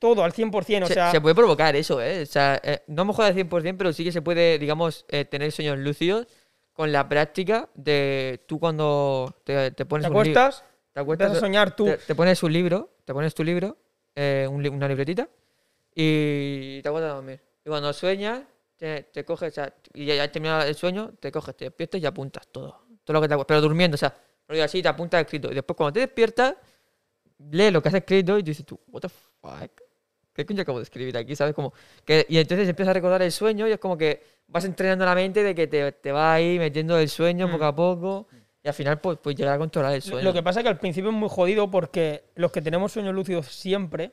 Todo, 0.00 0.24
al 0.24 0.32
100%, 0.32 0.82
o 0.82 0.86
se, 0.88 0.94
sea... 0.94 1.12
se 1.12 1.20
puede 1.20 1.36
provocar 1.36 1.76
eso, 1.76 2.02
¿eh? 2.02 2.22
O 2.22 2.26
sea, 2.26 2.60
eh, 2.64 2.80
no 2.88 3.04
mejor 3.04 3.26
al 3.26 3.36
100%, 3.36 3.76
pero 3.78 3.92
sí 3.92 4.02
que 4.02 4.10
se 4.10 4.20
puede, 4.20 4.58
digamos, 4.58 5.06
eh, 5.10 5.24
tener 5.24 5.52
sueños 5.52 5.78
lúcidos 5.78 6.26
con 6.72 6.90
la 6.90 7.08
práctica 7.08 7.68
de 7.74 8.42
tú 8.48 8.58
cuando 8.58 9.32
te, 9.44 9.70
te 9.70 9.86
pones 9.86 10.08
¿Te 10.08 10.10
acuestas? 10.10 10.64
Te 10.92 11.00
Empiezas 11.00 11.36
a 11.36 11.40
soñar 11.40 11.74
tú. 11.76 11.84
Te, 11.86 11.96
te 11.98 12.14
pones 12.14 12.42
un 12.42 12.52
libro, 12.52 12.90
te 13.04 13.12
pones 13.12 13.34
tu 13.34 13.44
libro, 13.44 13.76
eh, 14.14 14.46
un 14.50 14.66
una 14.68 14.88
libretita, 14.88 15.28
y 15.94 16.80
te 16.82 16.88
acuestas 16.88 17.12
a 17.12 17.14
dormir. 17.14 17.40
Y 17.64 17.68
cuando 17.68 17.92
sueñas, 17.92 18.42
te, 18.76 19.04
te 19.04 19.24
coges, 19.24 19.52
o 19.52 19.54
sea, 19.54 19.74
y 19.94 20.06
ya, 20.06 20.22
has 20.22 20.32
terminado 20.32 20.62
el 20.62 20.74
sueño, 20.74 21.12
te 21.20 21.30
coges, 21.30 21.56
te 21.56 21.66
despiertas 21.66 22.00
y 22.00 22.06
apuntas 22.06 22.48
todo. 22.48 22.86
Todo 23.04 23.14
lo 23.14 23.20
que 23.20 23.28
te 23.28 23.34
acuerdas, 23.34 23.46
pero 23.48 23.60
durmiendo, 23.60 23.94
o 23.94 23.98
sea, 23.98 24.14
rollo 24.48 24.64
así, 24.64 24.82
te 24.82 24.88
apuntas 24.88 25.20
escrito. 25.20 25.50
Y 25.50 25.54
después 25.54 25.76
cuando 25.76 25.92
te 25.92 26.00
despiertas, 26.00 26.54
lees 27.50 27.72
lo 27.72 27.82
que 27.82 27.88
has 27.88 27.94
escrito 27.94 28.38
y 28.38 28.42
dices 28.42 28.64
tú, 28.64 28.78
what 28.88 29.00
the 29.00 29.08
fuck. 29.08 29.70
¿Qué 30.32 30.46
coño 30.46 30.62
acabo 30.62 30.78
de 30.78 30.84
escribir 30.84 31.16
aquí? 31.16 31.34
¿Sabes? 31.36 31.54
Como 31.54 31.72
que, 32.04 32.24
y 32.28 32.38
entonces 32.38 32.68
empiezas 32.68 32.90
a 32.90 32.94
recordar 32.94 33.20
el 33.22 33.32
sueño 33.32 33.66
y 33.68 33.72
es 33.72 33.78
como 33.78 33.98
que 33.98 34.22
vas 34.46 34.64
entrenando 34.64 35.04
la 35.04 35.14
mente 35.14 35.42
de 35.42 35.54
que 35.54 35.66
te, 35.66 35.92
te 35.92 36.12
va 36.12 36.34
ahí 36.34 36.58
metiendo 36.58 36.98
el 36.98 37.08
sueño 37.08 37.48
Mm. 37.48 37.52
poco 37.52 37.64
a 37.64 37.74
poco 37.74 38.28
y 38.62 38.68
al 38.68 38.74
final 38.74 39.00
pues, 39.00 39.18
pues 39.22 39.36
llegar 39.36 39.54
a 39.54 39.58
controlar 39.58 39.94
el 39.94 40.02
sueño. 40.02 40.22
Lo 40.24 40.32
que 40.32 40.42
pasa 40.42 40.60
es 40.60 40.64
que 40.64 40.70
al 40.70 40.78
principio 40.78 41.10
es 41.10 41.16
muy 41.16 41.28
jodido 41.30 41.70
porque 41.70 42.24
los 42.34 42.52
que 42.52 42.60
tenemos 42.62 42.92
sueños 42.92 43.14
lúcidos 43.14 43.46
siempre, 43.46 44.12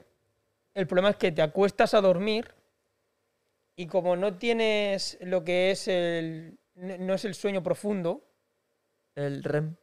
el 0.74 0.88
problema 0.88 1.10
es 1.10 1.16
que 1.18 1.32
te 1.32 1.42
acuestas 1.42 1.94
a 1.94 2.02
dormir 2.02 2.54
y 3.76 3.88
como 3.88 4.16
no 4.16 4.36
tienes 4.38 5.18
lo 5.22 5.44
que 5.44 5.72
es 5.72 5.88
el... 5.88 6.58
no 6.76 7.14
es 7.14 7.26
el 7.26 7.36
sueño 7.36 7.62
profundo, 7.62 8.24
El 9.16 9.44
REM. 9.44 9.76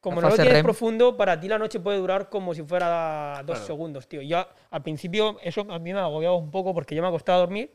como 0.00 0.20
La 0.20 0.28
no 0.28 0.30
lo 0.30 0.36
tienes 0.36 0.54
REM. 0.54 0.64
profundo, 0.64 1.16
para 1.16 1.38
ti 1.38 1.46
la 1.48 1.58
noche 1.58 1.78
puede 1.80 1.98
durar 1.98 2.28
como 2.30 2.54
si 2.54 2.62
fuera 2.62 3.42
dos 3.44 3.56
Claro. 3.58 3.66
segundos, 3.66 4.08
tío. 4.08 4.22
Yo 4.22 4.46
al 4.70 4.82
principio 4.82 5.38
eso 5.42 5.66
a 5.70 5.78
mí 5.78 5.92
me 5.92 6.00
agobiaba 6.00 6.36
un 6.36 6.50
poco 6.50 6.72
porque 6.72 6.94
yo 6.94 7.02
me 7.02 7.08
acostaba 7.08 7.36
a 7.38 7.40
dormir 7.40 7.72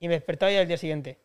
y 0.00 0.08
me 0.08 0.14
despertaba 0.14 0.50
ya 0.50 0.62
el 0.62 0.68
día 0.68 0.78
siguiente. 0.78 1.18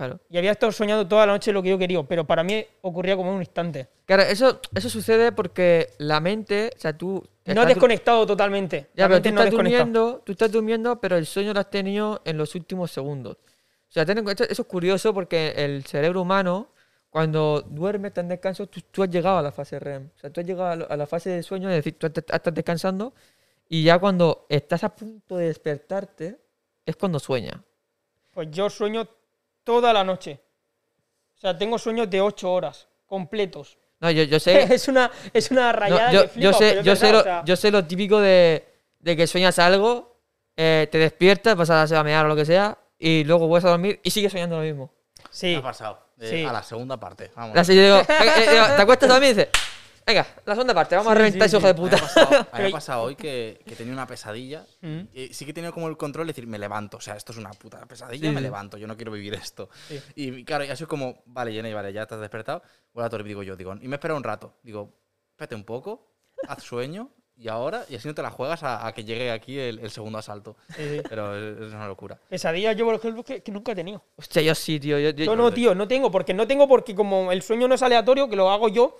Claro. 0.00 0.18
Y 0.30 0.38
había 0.38 0.52
estado 0.52 0.72
soñando 0.72 1.06
toda 1.06 1.26
la 1.26 1.32
noche 1.34 1.52
lo 1.52 1.62
que 1.62 1.68
yo 1.68 1.76
quería, 1.76 2.02
pero 2.04 2.26
para 2.26 2.42
mí 2.42 2.64
ocurría 2.80 3.16
como 3.16 3.28
en 3.28 3.34
un 3.36 3.42
instante. 3.42 3.86
Claro, 4.06 4.22
eso, 4.22 4.58
eso 4.74 4.88
sucede 4.88 5.30
porque 5.30 5.88
la 5.98 6.20
mente, 6.20 6.70
o 6.74 6.80
sea, 6.80 6.96
tú... 6.96 7.22
No 7.44 7.52
estás 7.52 7.64
dur- 7.64 7.68
desconectado 7.68 8.26
totalmente. 8.26 8.86
Ya, 8.94 9.08
pero 9.08 9.20
tú 9.20 9.30
no 9.30 9.42
estás 9.42 9.50
durmiendo, 9.50 10.22
tú 10.24 10.32
estás 10.32 10.50
durmiendo, 10.50 10.98
pero 11.02 11.18
el 11.18 11.26
sueño 11.26 11.52
lo 11.52 11.60
has 11.60 11.68
tenido 11.68 12.22
en 12.24 12.38
los 12.38 12.54
últimos 12.54 12.90
segundos. 12.90 13.36
O 13.36 13.92
sea, 13.92 14.06
ten 14.06 14.16
en 14.16 14.24
cuenta- 14.24 14.44
eso 14.44 14.62
es 14.62 14.68
curioso 14.68 15.12
porque 15.12 15.52
el 15.54 15.84
cerebro 15.84 16.22
humano, 16.22 16.68
cuando 17.10 17.60
duerme, 17.68 18.08
está 18.08 18.22
en 18.22 18.28
descanso, 18.28 18.68
tú, 18.68 18.80
tú 18.90 19.02
has 19.02 19.10
llegado 19.10 19.36
a 19.36 19.42
la 19.42 19.52
fase 19.52 19.78
REM. 19.78 20.08
O 20.16 20.18
sea, 20.18 20.30
tú 20.30 20.40
has 20.40 20.46
llegado 20.46 20.86
a, 20.88 20.96
la 20.96 21.06
fase 21.06 21.28
de 21.28 21.42
sueño, 21.42 21.68
es 21.68 21.76
decir, 21.76 21.98
tú 21.98 22.06
estás 22.06 22.24
estás 22.32 22.54
descansando 22.54 23.12
y 23.68 23.82
ya 23.84 23.98
cuando 23.98 24.46
estás 24.48 24.82
a 24.82 24.96
punto 24.96 25.36
de 25.36 25.48
despertarte, 25.48 26.40
es 26.86 26.96
cuando 26.96 27.18
sueñas. 27.18 27.56
Pues 28.32 28.48
yo 28.50 28.70
sueño 28.70 29.06
toda 29.70 29.92
la 29.92 30.02
noche. 30.02 30.40
O 31.36 31.40
sea, 31.40 31.56
tengo 31.56 31.78
sueños 31.78 32.10
de 32.10 32.20
8 32.20 32.52
horas 32.52 32.88
completos. 33.06 33.78
No, 34.00 34.10
yo, 34.10 34.24
yo 34.24 34.40
sé... 34.40 34.62
es, 34.74 34.88
una, 34.88 35.08
es 35.32 35.50
una 35.52 35.72
No, 35.72 35.78
rayada 35.78 36.12
yo, 36.12 36.30
que 36.32 36.40
yo 36.40 36.52
sé, 36.52 36.80
yo, 36.82 36.96
sé 36.96 37.12
lo, 37.12 37.20
o 37.20 37.22
sea, 37.22 37.44
yo 37.44 37.54
sé 37.54 37.70
lo 37.70 37.84
típico 37.84 38.18
de, 38.20 38.66
de 38.98 39.16
que 39.16 39.28
sueñas 39.28 39.60
algo, 39.60 40.16
eh, 40.56 40.88
te 40.90 40.98
despiertas, 40.98 41.54
vas 41.54 41.70
a 41.70 41.82
a 42.00 42.04
mear 42.04 42.26
o 42.26 42.28
lo 42.28 42.34
que 42.34 42.44
sea, 42.44 42.76
y 42.98 43.22
luego 43.22 43.46
vuelves 43.46 43.64
a 43.66 43.70
dormir 43.70 44.00
y 44.02 44.10
sigues 44.10 44.32
soñando 44.32 44.56
lo 44.56 44.62
mismo. 44.62 44.92
Sí. 45.30 45.52
Me 45.52 45.56
ha 45.58 45.62
pasado. 45.62 46.00
Eh, 46.18 46.28
Sí. 46.28 46.44
A 46.44 46.52
la 46.52 46.62
segunda 46.64 46.98
parte. 46.98 47.30
Vamos. 47.36 47.56
Así 47.56 47.76
yo 47.76 47.82
digo, 47.82 47.96
eh, 48.00 48.04
eh, 48.08 48.62
te 48.76 48.82
acuestas 48.82 49.08
dormir 49.08 49.30
y 49.30 49.34
dices, 49.34 49.48
venga, 50.06 50.26
la 50.44 50.54
segunda 50.54 50.74
parte, 50.74 50.96
vamos 50.96 51.12
a 51.12 51.14
reventar 51.14 51.42
sí, 51.48 51.56
ese 51.56 51.58
hijo 51.58 51.66
de 51.66 51.74
puta. 51.74 51.96
me 51.96 52.02
ha 52.02 52.06
pasado, 52.06 52.26
a 52.28 52.30
mí 52.30 52.38
me 52.38 52.50
Pero- 52.56 52.68
ha 52.68 52.70
pasado 52.72 53.02
hoy 53.02 53.16
que, 53.16 53.60
que 53.66 53.76
tenía 53.76 53.92
una 53.92 54.06
pesadilla. 54.06 54.66
Mm. 54.80 55.00
Y 55.14 55.34
sí 55.34 55.44
que 55.44 55.52
he 55.52 55.54
tenido 55.54 55.72
como 55.72 55.88
el 55.88 55.96
control 55.96 56.26
de 56.26 56.32
decir, 56.32 56.46
me 56.46 56.58
levanto. 56.58 56.96
O 56.96 57.00
sea, 57.00 57.14
esto 57.16 57.32
es 57.32 57.38
una 57.38 57.50
puta 57.50 57.84
pesadilla, 57.86 58.28
Sí, 58.28 58.34
me 58.34 58.40
levanto. 58.40 58.76
Yo 58.76 58.86
no 58.86 58.96
quiero 58.96 59.12
vivir 59.12 59.34
esto. 59.34 59.68
Sí. 59.88 60.00
Y 60.16 60.44
claro, 60.44 60.64
y 60.64 60.68
así 60.68 60.84
como, 60.86 61.22
vale, 61.26 61.52
Jenny, 61.52 61.72
vale, 61.72 61.92
ya 61.92 62.06
te 62.06 62.14
has 62.14 62.20
despertado. 62.20 62.62
Vuelvo 62.92 63.06
a 63.06 63.08
dormir, 63.08 63.28
digo 63.28 63.42
yo. 63.42 63.56
Digo, 63.56 63.74
y 63.80 63.88
me 63.88 63.96
espera 63.96 64.14
un 64.14 64.24
rato. 64.24 64.54
Digo, 64.62 64.92
espérate 65.30 65.54
un 65.54 65.64
poco, 65.64 66.12
haz 66.48 66.62
sueño. 66.62 67.10
Y 67.36 67.48
ahora, 67.48 67.86
y 67.88 67.94
así 67.96 68.06
no 68.06 68.14
te 68.14 68.20
la 68.20 68.30
juegas 68.30 68.62
a, 68.64 68.86
a 68.86 68.92
que 68.92 69.02
llegue 69.02 69.30
aquí 69.30 69.58
el, 69.58 69.78
el 69.78 69.90
segundo 69.90 70.18
asalto. 70.18 70.58
Sí, 70.76 70.82
sí. 70.96 71.00
Pero 71.08 71.34
es, 71.34 71.68
es 71.68 71.72
una 71.72 71.86
locura. 71.88 72.20
Pesadillas 72.28 72.76
yo, 72.76 72.84
por 72.84 72.94
ejemplo, 72.96 73.24
que, 73.24 73.42
que 73.42 73.50
nunca 73.50 73.72
he 73.72 73.74
tenido. 73.74 74.04
Hostia, 74.16 74.42
yo 74.42 74.54
sí, 74.54 74.78
tío. 74.78 74.98
Yo, 74.98 75.08
yo- 75.08 75.24
Yo 75.24 75.34
no, 75.36 75.50
tío, 75.50 75.74
no 75.74 75.88
tengo, 75.88 76.10
porque 76.10 76.34
no 76.34 76.46
tengo 76.46 76.68
porque 76.68 76.94
como 76.94 77.32
el 77.32 77.40
sueño 77.40 77.66
no 77.66 77.76
es 77.76 77.82
aleatorio, 77.82 78.28
que 78.28 78.36
lo 78.36 78.50
hago 78.50 78.68
yo, 78.68 78.98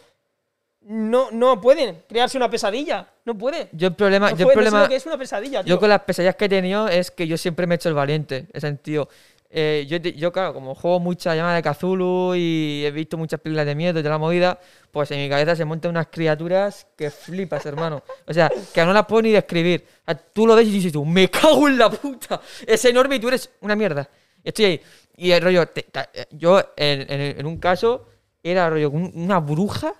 no, 0.83 1.31
no 1.31 1.61
pueden 1.61 2.03
crearse 2.09 2.37
una 2.37 2.51
pesadilla. 2.51 3.07
No 3.24 3.37
puede. 3.37 3.68
yo 3.72 3.89
el 3.89 3.95
problema, 3.95 4.31
No 4.31 4.37
yo 4.37 4.47
el 4.49 4.53
problema, 4.55 4.89
que 4.89 4.97
es 4.97 5.07
una 5.07 5.18
pesadilla, 5.18 5.62
tío. 5.62 5.74
yo 5.74 5.78
con 5.81 5.89
las 5.89 6.01
pesadillas 6.03 6.37
que 6.37 6.47
he 6.47 6.49
tenido 6.49 6.89
es 6.89 7.11
que 7.11 7.26
yo 7.26 7.37
siempre 7.37 7.66
me 7.66 7.74
he 7.74 7.76
hecho 7.76 7.89
el 7.89 7.95
valiente, 7.95 8.37
en 8.39 8.49
ese 8.53 8.66
sentido. 8.66 9.09
Eh, 9.53 9.85
yo, 9.89 9.97
yo, 9.97 10.31
claro, 10.33 10.55
como 10.55 10.76
juego 10.76 11.01
mucha 11.01 11.35
llamada 11.35 11.57
de 11.57 11.62
Cthulhu 11.62 12.35
y 12.37 12.85
he 12.87 12.91
visto 12.93 13.16
muchas 13.18 13.41
películas 13.41 13.66
de 13.66 13.74
miedo 13.74 13.99
y 13.99 14.03
de 14.03 14.09
la 14.09 14.16
movida, 14.16 14.61
pues 14.93 15.11
en 15.11 15.18
mi 15.20 15.28
cabeza 15.28 15.57
se 15.57 15.64
montan 15.64 15.91
unas 15.91 16.07
criaturas 16.07 16.87
que 16.97 17.11
flipas, 17.11 17.66
hermano. 17.66 18.03
O 18.28 18.33
sea, 18.33 18.49
que 18.72 18.85
no 18.85 18.93
las 18.93 19.07
puedo 19.07 19.22
ni 19.22 19.33
describir. 19.33 19.85
O 20.03 20.05
sea, 20.07 20.14
tú 20.14 20.47
lo 20.47 20.55
ves 20.55 20.68
y 20.68 20.70
dices 20.70 20.93
tú, 20.93 21.05
me 21.05 21.28
cago 21.28 21.66
en 21.66 21.78
la 21.78 21.91
puta. 21.91 22.41
Es 22.64 22.85
enorme 22.85 23.16
y 23.16 23.20
tú 23.20 23.26
eres 23.26 23.51
una 23.61 23.74
mierda. 23.74 24.09
Estoy 24.45 24.64
ahí. 24.66 24.81
Y 25.16 25.33
el 25.33 25.43
rollo, 25.43 25.66
te- 25.66 25.87
eh, 26.14 26.26
yo 26.31 26.61
en, 26.76 27.01
en- 27.12 27.41
en 27.41 27.47
un 27.47 27.59
caso 27.59 28.07
era 28.45 28.70
rollo 28.70 28.89
un- 28.91 29.11
una 29.16 29.41
bruja, 29.41 29.93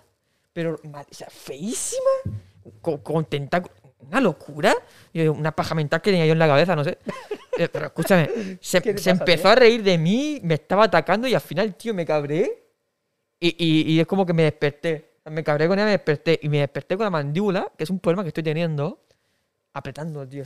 pero 0.53 0.75
o 0.83 1.05
sea, 1.15 1.29
feísima, 1.31 2.11
con, 2.81 2.99
con 2.99 3.25
tentáculos. 3.25 3.77
Una 4.01 4.21
locura. 4.21 4.75
Una 5.15 5.53
paja 5.55 5.75
mental 5.75 6.01
que 6.01 6.11
tenía 6.11 6.27
yo 6.27 6.33
en 6.33 6.39
la 6.39 6.47
cabeza, 6.49 6.75
no 6.75 6.83
sé. 6.85 6.99
Eh, 7.59 7.69
pero 7.69 7.87
escúchame, 7.87 8.59
se, 8.61 8.81
¿Qué 8.81 8.95
te 8.95 8.99
se 8.99 9.11
pasa, 9.11 9.23
empezó 9.23 9.43
tío? 9.43 9.51
a 9.51 9.55
reír 9.55 9.83
de 9.83 9.99
mí, 9.99 10.41
me 10.43 10.55
estaba 10.55 10.85
atacando 10.85 11.29
y 11.29 11.35
al 11.35 11.41
final, 11.43 11.75
tío, 11.75 11.93
me 11.93 12.07
cabré. 12.07 12.65
Y, 13.39 13.49
y- 13.63 13.93
y 13.93 14.01
es 14.01 14.07
como 14.07 14.25
que 14.25 14.33
me 14.33 14.45
desperté. 14.45 15.11
Me 15.27 15.45
cabré 15.45 15.69
con 15.69 15.79
ella, 15.79 15.85
me 15.85 15.91
desperté. 15.93 16.41
Y 16.43 16.49
me 16.49 16.59
desperté 16.61 16.97
con 16.97 17.05
la 17.05 17.11
mandíbula, 17.11 17.71
que 17.77 17.85
es 17.85 17.91
un 17.91 18.01
problema 18.01 18.23
que 18.23 18.29
estoy 18.29 18.43
teniendo, 18.43 19.03
apretando, 19.75 20.27
tío. 20.27 20.45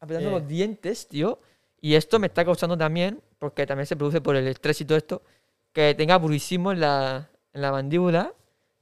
Apretando 0.00 0.30
Eh. 0.30 0.32
los 0.32 0.48
dientes, 0.48 1.06
tío. 1.08 1.38
Y 1.80 1.94
esto 1.94 2.18
me 2.18 2.28
está 2.28 2.44
causando 2.44 2.76
también, 2.78 3.20
porque 3.38 3.66
también 3.66 3.86
se 3.86 3.96
produce 3.96 4.20
por 4.22 4.34
el 4.36 4.48
estrés 4.48 4.80
y 4.80 4.86
todo 4.86 4.96
esto, 4.96 5.22
que 5.72 5.94
tenga 5.94 6.16
bruxismo 6.16 6.72
en 6.72 6.80
la, 6.80 7.28
en 7.52 7.60
la 7.60 7.70
mandíbula 7.70 8.32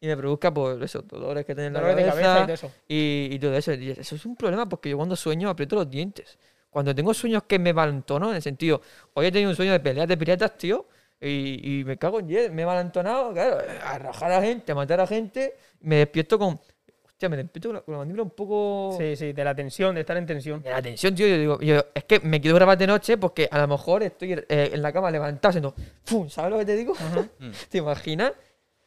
y 0.03 0.09
me 0.09 0.17
produzca, 0.17 0.53
por 0.53 0.83
eso, 0.83 1.01
dolores 1.03 1.47
que 1.47 1.55
tengo 1.55 1.69
en 1.69 1.75
la 1.75 1.81
Dolores 1.81 2.05
de 2.05 2.11
cabeza, 2.11 2.35
cabeza 2.35 2.43
y 2.43 2.47
todo 2.47 2.55
eso. 2.55 2.73
y, 2.89 3.29
y 3.31 3.39
todo 3.39 3.57
eso. 3.57 3.73
Y 3.75 3.91
eso 3.91 4.17
es 4.17 4.27
un 4.27 4.35
problema 4.35 4.69
porque 4.69 4.91
yo 4.91 4.97
cuando 4.97 5.15
sueño 5.15 5.49
aprieto 5.49 5.77
los 5.77 5.89
dientes. 5.89 6.39
Cuando 6.71 6.93
tengo 6.93 7.15
sueños 7.15 7.45
que 7.45 7.57
me 7.61 7.73
valentono, 7.73 8.31
en 8.31 8.37
el 8.37 8.43
sentido, 8.43 8.81
hoy 9.15 9.27
he 9.27 9.31
tenido 9.31 9.51
un 9.51 9.55
sueño 9.57 9.71
de 9.71 9.79
peleas 9.79 10.09
de 10.09 10.17
piratas, 10.17 10.59
tío, 10.59 10.87
y, 11.21 11.81
y 11.81 11.85
me 11.85 11.97
cago 11.99 12.19
en 12.19 12.27
10, 12.27 12.51
me 12.53 12.63
he 12.63 12.65
valentonado, 12.65 13.33
claro, 13.33 13.59
a 13.85 13.97
rajar 14.01 14.33
a 14.33 14.43
gente, 14.43 14.73
a 14.73 14.75
matar 14.75 14.99
a 15.01 15.07
gente, 15.07 15.55
me 15.83 15.99
despierto 15.99 16.37
con. 16.37 16.59
Hostia, 17.05 17.29
me 17.29 17.37
despierto 17.37 17.69
con 17.69 17.75
la, 17.77 17.81
con 17.83 17.93
la 17.93 17.99
mandíbula 17.99 18.25
un 18.25 18.31
poco. 18.31 18.97
Sí, 18.99 19.15
sí, 19.15 19.33
de 19.33 19.45
la 19.45 19.55
tensión, 19.55 19.95
de 19.95 20.01
estar 20.01 20.17
en 20.17 20.27
tensión. 20.27 20.61
De 20.63 20.71
la 20.71 20.83
tensión, 20.83 21.15
tío, 21.15 21.29
yo 21.29 21.39
digo, 21.39 21.61
yo, 21.61 21.85
es 21.95 22.03
que 22.03 22.19
me 22.19 22.41
quiero 22.41 22.57
grabar 22.57 22.77
de 22.77 22.89
noche 22.89 23.19
porque 23.19 23.49
a 23.49 23.59
lo 23.61 23.69
mejor 23.69 24.03
estoy 24.03 24.33
eh, 24.33 24.71
en 24.73 24.83
la 24.83 24.93
cama 24.93 25.13
levantado 25.13 25.51
haciendo 25.51 25.75
¡Fum! 26.03 26.29
¿Sabes 26.29 26.51
lo 26.51 26.59
que 26.59 26.65
te 26.65 26.75
digo? 26.75 26.95
¿Te 27.69 27.79
imaginas? 27.79 28.33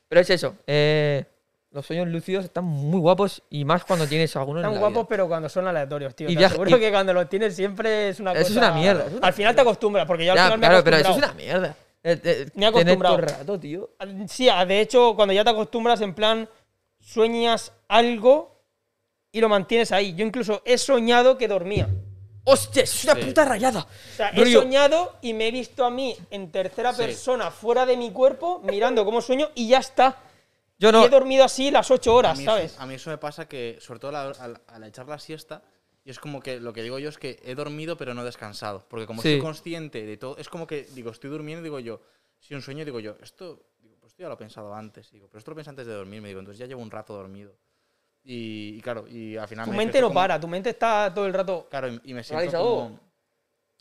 Pero 0.08 0.22
es 0.22 0.30
eso, 0.30 0.56
eh, 0.68 1.26
los 1.72 1.86
sueños 1.86 2.08
lúcidos 2.08 2.46
están 2.46 2.64
muy 2.64 3.00
guapos 3.00 3.44
y 3.50 3.66
más 3.66 3.84
cuando 3.84 4.08
tienes 4.08 4.34
algunos 4.36 4.62
en 4.62 4.66
Están 4.68 4.74
la 4.76 4.80
guapos, 4.80 5.04
vida. 5.04 5.08
pero 5.10 5.28
cuando 5.28 5.50
son 5.50 5.68
aleatorios, 5.68 6.16
tío. 6.16 6.30
Y 6.30 6.36
te 6.38 6.46
aseguro 6.46 6.78
y- 6.78 6.80
que 6.80 6.92
cuando 6.92 7.12
los 7.14 7.28
tienes 7.28 7.56
siempre 7.56 8.10
es 8.10 8.20
una 8.20 8.32
Eso 8.34 8.44
cosa... 8.44 8.52
es 8.52 8.58
una 8.58 8.72
mierda, 8.72 9.06
es 9.08 9.14
una 9.14 9.28
al 9.28 9.34
final 9.34 9.56
te 9.56 9.62
acostumbras, 9.62 10.06
porque 10.06 10.26
yo 10.26 10.32
al 10.32 10.38
Ya, 10.38 10.46
final 10.46 10.60
me 10.60 10.66
he 10.66 10.70
claro, 10.70 10.84
pero 10.84 10.98
eso 10.98 11.12
es 11.12 11.18
una 11.18 11.34
mierda. 11.34 11.76
Eh, 12.04 12.20
eh, 12.24 12.48
Me 12.54 12.68
he 12.68 12.70
todo 12.72 12.80
acostumbrado. 12.82 13.16
el 13.18 13.22
rato, 13.24 13.60
tío. 13.60 13.90
Sí, 14.28 14.48
de 14.68 14.80
hecho, 14.80 15.16
cuando 15.16 15.34
ya 15.34 15.44
te 15.44 15.50
acostumbras, 15.50 16.00
en 16.02 16.14
plan, 16.14 16.48
sueñas 17.00 17.74
algo 17.88 18.62
y 19.32 19.42
lo 19.42 19.50
mantienes 19.50 19.92
ahí. 19.92 20.14
Yo 20.16 20.24
incluso 20.26 20.62
he 20.66 20.78
soñado 20.78 21.38
que 21.38 21.48
dormía. 21.48 21.90
¡Hostia! 22.46 22.84
Es 22.84 23.04
una 23.04 23.16
Sí. 23.16 23.22
puta 23.26 23.44
rayada. 23.46 23.82
O 23.82 24.16
sea, 24.16 24.30
he 24.30 24.40
Rollo, 24.40 24.62
soñado 24.62 25.18
y 25.22 25.34
me 25.34 25.48
he 25.48 25.52
visto 25.52 25.84
a 25.84 25.90
mí 25.90 26.16
en 26.30 26.52
tercera 26.52 26.94
Sí. 26.94 26.98
persona, 27.02 27.52
fuera 27.52 27.86
de 27.86 27.98
mi 27.98 28.12
cuerpo, 28.12 28.62
mirando 28.64 29.04
cómo 29.04 29.22
sueño 29.22 29.50
y 29.56 29.68
ya 29.68 29.80
está. 29.80 30.18
Yo 30.78 30.90
Y 30.90 30.92
no. 30.92 31.06
he 31.06 31.10
dormido 31.10 31.44
así 31.44 31.72
las 31.72 31.90
ocho 31.90 32.14
horas, 32.14 32.38
mí, 32.38 32.46
¿sabes? 32.46 32.74
Eso, 32.74 32.82
a 32.82 32.86
mí 32.86 32.96
eso 32.96 33.10
me 33.10 33.18
pasa 33.18 33.48
que, 33.48 33.78
sobre 33.82 34.00
todo 34.00 34.16
al, 34.16 34.34
al- 34.40 34.62
al 34.68 34.84
echar 34.84 35.08
la 35.08 35.18
siesta, 35.20 35.64
y 36.04 36.12
es 36.12 36.20
como 36.20 36.40
que 36.42 36.60
lo 36.60 36.72
que 36.74 36.84
digo 36.84 37.00
yo 37.00 37.10
es 37.10 37.18
que 37.18 37.40
he 37.44 37.56
dormido 37.56 37.98
pero 37.98 38.14
no 38.14 38.22
he 38.22 38.26
descansado. 38.26 38.86
Porque 38.90 39.08
como 39.08 39.22
Sí. 39.22 39.30
soy 39.34 39.40
consciente 39.42 40.06
de 40.06 40.18
todo, 40.18 40.38
es 40.38 40.48
como 40.50 40.68
que 40.68 40.84
digo, 40.94 41.10
estoy 41.12 41.30
durmiendo 41.32 41.62
y 41.62 41.64
digo 41.64 41.80
yo, 41.80 42.02
si 42.40 42.54
un 42.54 42.62
sueño 42.62 42.86
digo 42.86 43.00
yo, 43.00 43.16
esto, 43.24 43.64
digo, 43.82 43.96
pues 44.00 44.12
esto 44.12 44.22
ya 44.22 44.28
lo 44.28 44.36
he 44.36 44.38
pensado 44.38 44.76
antes, 44.76 45.10
digo, 45.12 45.28
pero 45.30 45.40
esto 45.40 45.50
lo 45.50 45.56
pensé 45.56 45.72
antes 45.72 45.88
de 45.88 45.94
dormir, 45.94 46.22
me 46.22 46.28
digo, 46.28 46.42
entonces 46.42 46.60
ya 46.60 46.68
llevo 46.68 46.82
un 46.84 46.92
rato 46.92 47.14
dormido. 47.14 47.56
Y, 48.28 48.76
y 48.78 48.82
claro, 48.82 49.08
y 49.08 49.38
al 49.38 49.48
final 49.48 49.66
Tu 49.66 49.72
me 49.72 49.78
mente 49.78 50.02
no 50.02 50.08
como- 50.08 50.16
para, 50.20 50.40
tu 50.40 50.48
mente 50.48 50.72
está 50.72 51.14
todo 51.14 51.28
el 51.28 51.34
rato. 51.34 51.68
Claro, 51.70 51.88
y, 51.90 52.02
y 52.06 52.14
me 52.16 52.24
siento 52.24 52.58
como... 52.58 53.00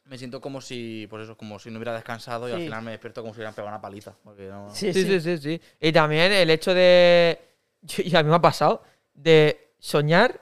me 0.05 0.18
siento 0.18 0.40
como 0.40 0.61
si, 0.61 1.07
pues 1.09 1.24
eso, 1.24 1.34
como 1.36 1.59
si 1.59 1.70
no 1.70 1.78
hubiera 1.78 1.95
descansado 1.95 2.47
y 2.49 2.53
al 2.53 2.61
final 2.61 2.82
me 2.82 2.90
despierto 2.90 3.22
como 3.22 3.32
si 3.32 3.38
hubieran 3.38 3.55
pegado 3.55 3.68
una 3.70 3.80
paliza. 3.80 4.14
No... 4.24 4.68
Sí, 4.74 4.92
Sí, 4.92 5.03
sí. 5.05 5.20
sí, 5.20 5.38
sí. 5.38 5.61
Y 5.80 5.92
también 5.92 6.30
el 6.32 6.51
hecho 6.51 6.74
de. 6.74 7.40
yo- 7.80 8.03
y 8.05 8.14
a 8.14 8.22
mí 8.22 8.28
me 8.28 8.36
ha 8.36 8.40
pasado. 8.40 8.82
De 9.14 9.72
soñar 9.78 10.40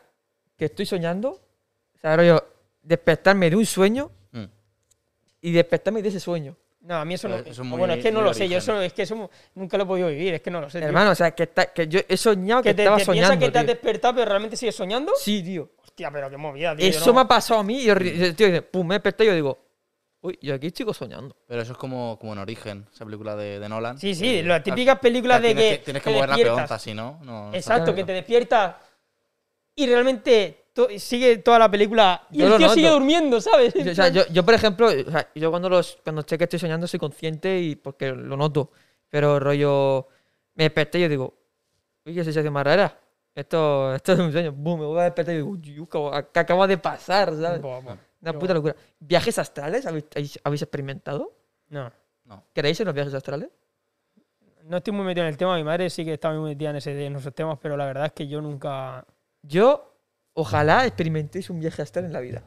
que 0.56 0.64
estoy 0.64 0.84
soñando. 0.86 1.40
O 1.94 1.98
sea, 2.00 2.16
rollo, 2.16 2.44
despertarme 2.82 3.50
de 3.50 3.56
un 3.56 3.66
sueño 3.66 4.10
Mm. 4.32 4.44
y 5.42 5.52
despertarme 5.52 6.02
de 6.02 6.08
ese 6.08 6.18
sueño. 6.18 6.56
No, 6.82 6.96
a 6.96 7.04
mí 7.04 7.14
eso 7.14 7.28
no. 7.28 7.36
Eso 7.36 7.62
muy- 7.62 7.78
bueno, 7.78 7.94
es 7.94 8.02
que 8.02 8.10
no 8.10 8.22
lo 8.22 8.34
sé. 8.34 8.48
Yo 8.48 8.58
eso, 8.58 8.80
es 8.82 8.92
que 8.92 9.02
eso 9.02 9.30
nunca 9.54 9.76
lo 9.76 9.84
he 9.84 9.86
podido 9.86 10.08
vivir. 10.08 10.34
Es 10.34 10.40
que 10.42 10.50
no 10.50 10.60
lo 10.60 10.68
sé. 10.68 10.78
tío. 10.78 10.88
Hermano, 10.88 11.12
o 11.12 11.14
sea, 11.14 11.30
que, 11.30 11.44
está- 11.44 11.66
que 11.72 11.86
yo 11.86 12.00
he 12.08 12.16
soñado 12.16 12.60
que, 12.62 12.70
que 12.70 12.74
te, 12.74 12.82
estaba 12.82 12.96
te 12.98 13.04
piensas 13.06 13.28
soñando. 13.28 13.46
que 13.46 13.52
te 13.52 13.58
has 13.58 13.64
tío. 13.64 13.74
despertado, 13.74 14.14
pero 14.14 14.28
realmente 14.28 14.56
sigues 14.56 14.74
soñando. 14.74 15.12
Sí, 15.16 15.42
tío. 15.44 15.70
Hostia, 15.82 16.10
pero 16.10 16.28
qué 16.28 16.36
movida, 16.36 16.74
tío. 16.74 16.86
Eso 16.88 17.06
no- 17.06 17.14
me 17.14 17.20
ha 17.20 17.28
pasado 17.28 17.60
a 17.60 17.62
mí 17.62 17.78
y 17.82 17.84
yo, 17.84 17.94
tío, 18.34 18.70
pum, 18.70 18.86
me 18.86 18.94
he 18.94 18.98
despertado 18.98 19.24
y 19.24 19.26
yo 19.28 19.34
digo, 19.34 19.64
uy, 20.22 20.38
yo 20.42 20.54
aquí 20.54 20.70
sigo 20.74 20.92
soñando. 20.92 21.36
Pero 21.46 21.62
eso 21.62 21.72
es 21.72 21.78
como, 21.78 22.18
como 22.18 22.32
en 22.32 22.40
Origen, 22.40 22.86
esa 22.92 23.04
película 23.04 23.36
de, 23.36 23.60
de 23.60 23.68
Nolan. 23.68 23.96
Sí, 23.98 24.14
sí, 24.16 24.22
que- 24.24 24.42
las 24.42 24.62
típicas 24.64 24.98
películas 24.98 25.38
o 25.38 25.40
sea, 25.42 25.48
de 25.50 25.54
tienes 25.54 25.78
que. 25.78 25.84
Tienes 25.84 26.02
que 26.02 26.10
mover 26.10 26.28
la 26.30 26.36
peonza, 26.36 26.78
si 26.80 26.94
no, 26.94 27.20
no. 27.22 27.54
Exacto, 27.54 27.94
que 27.94 28.02
te 28.02 28.12
despiertas 28.12 28.74
y 29.76 29.86
realmente 29.86 30.61
to- 30.72 30.88
sigue 30.98 31.38
toda 31.38 31.58
la 31.58 31.70
película 31.70 32.26
y 32.30 32.38
Yo 32.38 32.46
el 32.46 32.56
tío 32.56 32.66
noto. 32.66 32.74
sigue 32.74 32.88
durmiendo, 32.90 33.40
¿sabes? 33.40 33.74
Yo, 33.74 33.92
o 33.92 33.94
sea, 33.94 34.08
yo, 34.08 34.22
yo, 34.32 34.44
por 34.44 34.54
ejemplo, 34.54 34.86
o 34.88 35.10
sea, 35.10 35.28
yo 35.34 35.50
cuando, 35.50 35.68
los, 35.68 35.98
cuando 36.04 36.22
sé 36.22 36.36
que 36.38 36.44
estoy 36.44 36.58
soñando 36.58 36.86
soy 36.86 36.98
consciente 37.00 37.58
y 37.60 37.76
porque 37.76 38.12
lo 38.12 38.36
noto. 38.36 38.70
Pero 39.08 39.38
rollo, 39.38 40.08
me 40.54 40.64
desperté 40.64 40.98
y 40.98 41.02
yo 41.02 41.08
digo, 41.08 41.34
uy, 42.06 42.14
qué 42.14 42.24
sensación 42.24 42.52
más 42.52 42.64
rara. 42.64 42.98
Esto, 43.34 43.94
esto 43.94 44.12
es 44.12 44.18
un 44.18 44.32
sueño. 44.32 44.52
Boom, 44.52 44.80
me 44.80 44.86
voy 44.86 45.00
a 45.00 45.04
despertar 45.04 45.34
y 45.34 45.38
digo, 45.38 45.50
uy, 45.50 45.88
¿qué 46.32 46.40
acaba 46.40 46.66
de 46.66 46.78
pasar? 46.78 47.34
¿sabes? 47.36 47.60
Una 48.20 48.32
puta 48.38 48.54
locura. 48.54 48.76
¿Viajes 49.00 49.38
astrales 49.38 49.84
habéis, 49.86 50.04
habéis- 50.44 50.62
experimentado? 50.62 51.32
No, 51.68 51.90
No. 52.24 52.44
¿Queréis 52.54 52.78
en 52.80 52.86
los 52.86 52.94
viajes 52.94 53.14
astrales? 53.14 53.48
no 54.64 54.76
estoy 54.76 54.92
muy 54.94 55.04
metido 55.04 55.24
en 55.26 55.30
el 55.30 55.36
tema. 55.36 55.56
Mi 55.56 55.64
madre 55.64 55.90
sí 55.90 56.04
que 56.04 56.12
está 56.14 56.30
muy 56.32 56.50
metida 56.50 56.70
en, 56.70 56.76
ese, 56.76 57.04
en 57.06 57.16
esos 57.16 57.34
temas, 57.34 57.58
pero 57.60 57.76
la 57.76 57.84
verdad 57.84 58.06
es 58.06 58.12
que 58.12 58.28
yo 58.28 58.40
nunca. 58.40 59.04
Yo, 59.42 59.91
ojalá 60.34 60.86
experimentéis 60.86 61.50
un 61.50 61.60
viaje 61.60 61.82
astral 61.82 62.04
en 62.04 62.12
la 62.12 62.20
vida. 62.20 62.42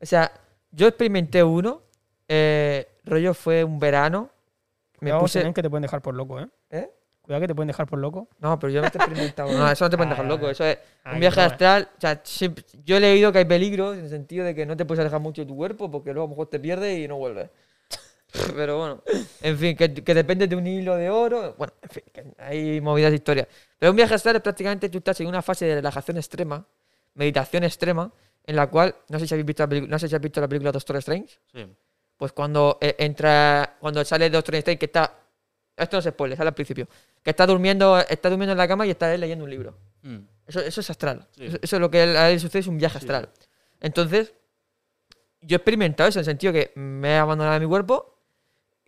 O 0.00 0.06
sea, 0.06 0.32
yo 0.70 0.86
experimenté 0.88 1.42
uno, 1.42 1.82
eh, 2.28 2.86
rollo 3.04 3.34
fue 3.34 3.64
un 3.64 3.78
verano. 3.78 4.30
Me 4.94 5.10
Cuidado, 5.10 5.20
puse... 5.20 5.52
Que 5.52 5.62
te 5.62 5.70
pueden 5.70 5.82
dejar 5.82 6.02
por 6.02 6.14
loco, 6.14 6.40
¿eh? 6.40 6.48
¿Eh? 6.70 6.90
Cuidado 7.22 7.40
que 7.42 7.48
te 7.48 7.54
pueden 7.54 7.68
dejar 7.68 7.86
por 7.86 7.98
loco. 7.98 8.28
No, 8.38 8.58
pero 8.58 8.72
yo 8.72 8.82
no 8.82 8.90
te 8.90 8.98
he 8.98 9.00
experimentado. 9.00 9.52
No, 9.52 9.70
eso 9.70 9.84
no 9.84 9.90
te 9.90 9.96
pueden 9.96 10.10
dejar 10.10 10.24
Ay, 10.24 10.30
loco. 10.36 10.48
Eso 10.50 10.64
es 10.64 10.78
ay, 11.04 11.14
un 11.14 11.20
viaje 11.20 11.36
broma. 11.40 11.52
astral. 11.52 11.88
O 11.96 12.00
sea, 12.00 12.22
yo 12.84 12.96
he 12.96 13.00
leído 13.00 13.32
que 13.32 13.38
hay 13.38 13.44
peligros 13.44 13.96
en 13.96 14.04
el 14.04 14.10
sentido 14.10 14.44
de 14.44 14.54
que 14.54 14.66
no 14.66 14.76
te 14.76 14.84
puedes 14.84 15.00
alejar 15.00 15.20
mucho 15.20 15.42
de 15.42 15.46
tu 15.46 15.56
cuerpo 15.56 15.90
porque 15.90 16.12
luego 16.12 16.24
a 16.24 16.28
lo 16.28 16.30
mejor 16.30 16.48
te 16.48 16.58
pierdes 16.60 16.98
y 16.98 17.08
no 17.08 17.16
vuelves. 17.18 17.50
Pero 18.54 18.78
bueno, 18.78 19.02
en 19.42 19.58
fin, 19.58 19.76
que, 19.76 19.92
que 19.94 20.14
depende 20.14 20.46
de 20.46 20.56
un 20.56 20.66
hilo 20.66 20.96
de 20.96 21.10
oro. 21.10 21.54
Bueno, 21.58 21.72
en 21.82 21.88
fin, 21.90 22.02
que 22.12 22.24
hay 22.38 22.80
movidas 22.80 23.10
de 23.10 23.16
historia. 23.16 23.48
Pero 23.78 23.90
un 23.90 23.96
viaje 23.96 24.14
astral 24.14 24.36
es 24.36 24.42
prácticamente 24.42 24.88
tú 24.88 24.98
estás 24.98 25.20
en 25.20 25.26
una 25.26 25.42
fase 25.42 25.66
de 25.66 25.74
relajación 25.76 26.16
extrema, 26.16 26.64
meditación 27.14 27.64
extrema, 27.64 28.12
en 28.44 28.56
la 28.56 28.68
cual, 28.68 28.94
no 29.08 29.18
sé 29.18 29.26
si 29.26 29.34
habéis 29.34 29.46
visto 29.46 29.66
la, 29.66 29.80
no 29.80 29.98
sé 29.98 30.08
si 30.08 30.14
has 30.14 30.20
visto 30.20 30.40
la 30.40 30.48
película 30.48 30.72
Doctor 30.72 30.96
Strange, 30.96 31.38
Sí. 31.52 31.66
pues 32.16 32.32
cuando 32.32 32.78
eh, 32.80 32.94
entra, 32.98 33.76
cuando 33.80 34.04
sale 34.04 34.30
Doctor 34.30 34.54
Strange 34.56 34.78
que 34.78 34.86
está, 34.86 35.18
esto 35.76 35.96
no 35.96 35.98
es 36.00 36.06
spoiler, 36.06 36.36
sale 36.36 36.48
al 36.48 36.54
principio, 36.54 36.88
que 37.22 37.30
está 37.30 37.46
durmiendo, 37.46 37.98
está 37.98 38.28
durmiendo 38.28 38.52
en 38.52 38.58
la 38.58 38.68
cama 38.68 38.86
y 38.86 38.90
está 38.90 39.12
él 39.14 39.20
leyendo 39.20 39.44
un 39.44 39.50
libro. 39.50 39.76
Mm. 40.02 40.18
Eso, 40.46 40.60
eso 40.60 40.80
es 40.80 40.90
astral. 40.90 41.26
Sí. 41.36 41.46
Eso, 41.46 41.58
eso 41.62 41.76
es 41.76 41.80
lo 41.80 41.90
que 41.90 42.00
a 42.00 42.30
él 42.30 42.40
sucede, 42.40 42.60
es 42.60 42.66
un 42.66 42.78
viaje 42.78 42.98
astral. 42.98 43.28
Entonces, 43.80 44.34
yo 45.42 45.54
he 45.54 45.58
experimentado 45.58 46.08
eso 46.08 46.18
en 46.18 46.20
el 46.20 46.26
sentido 46.26 46.52
que 46.52 46.72
me 46.74 47.10
he 47.12 47.16
abandonado 47.16 47.54
de 47.54 47.60
mi 47.60 47.66
cuerpo 47.70 48.19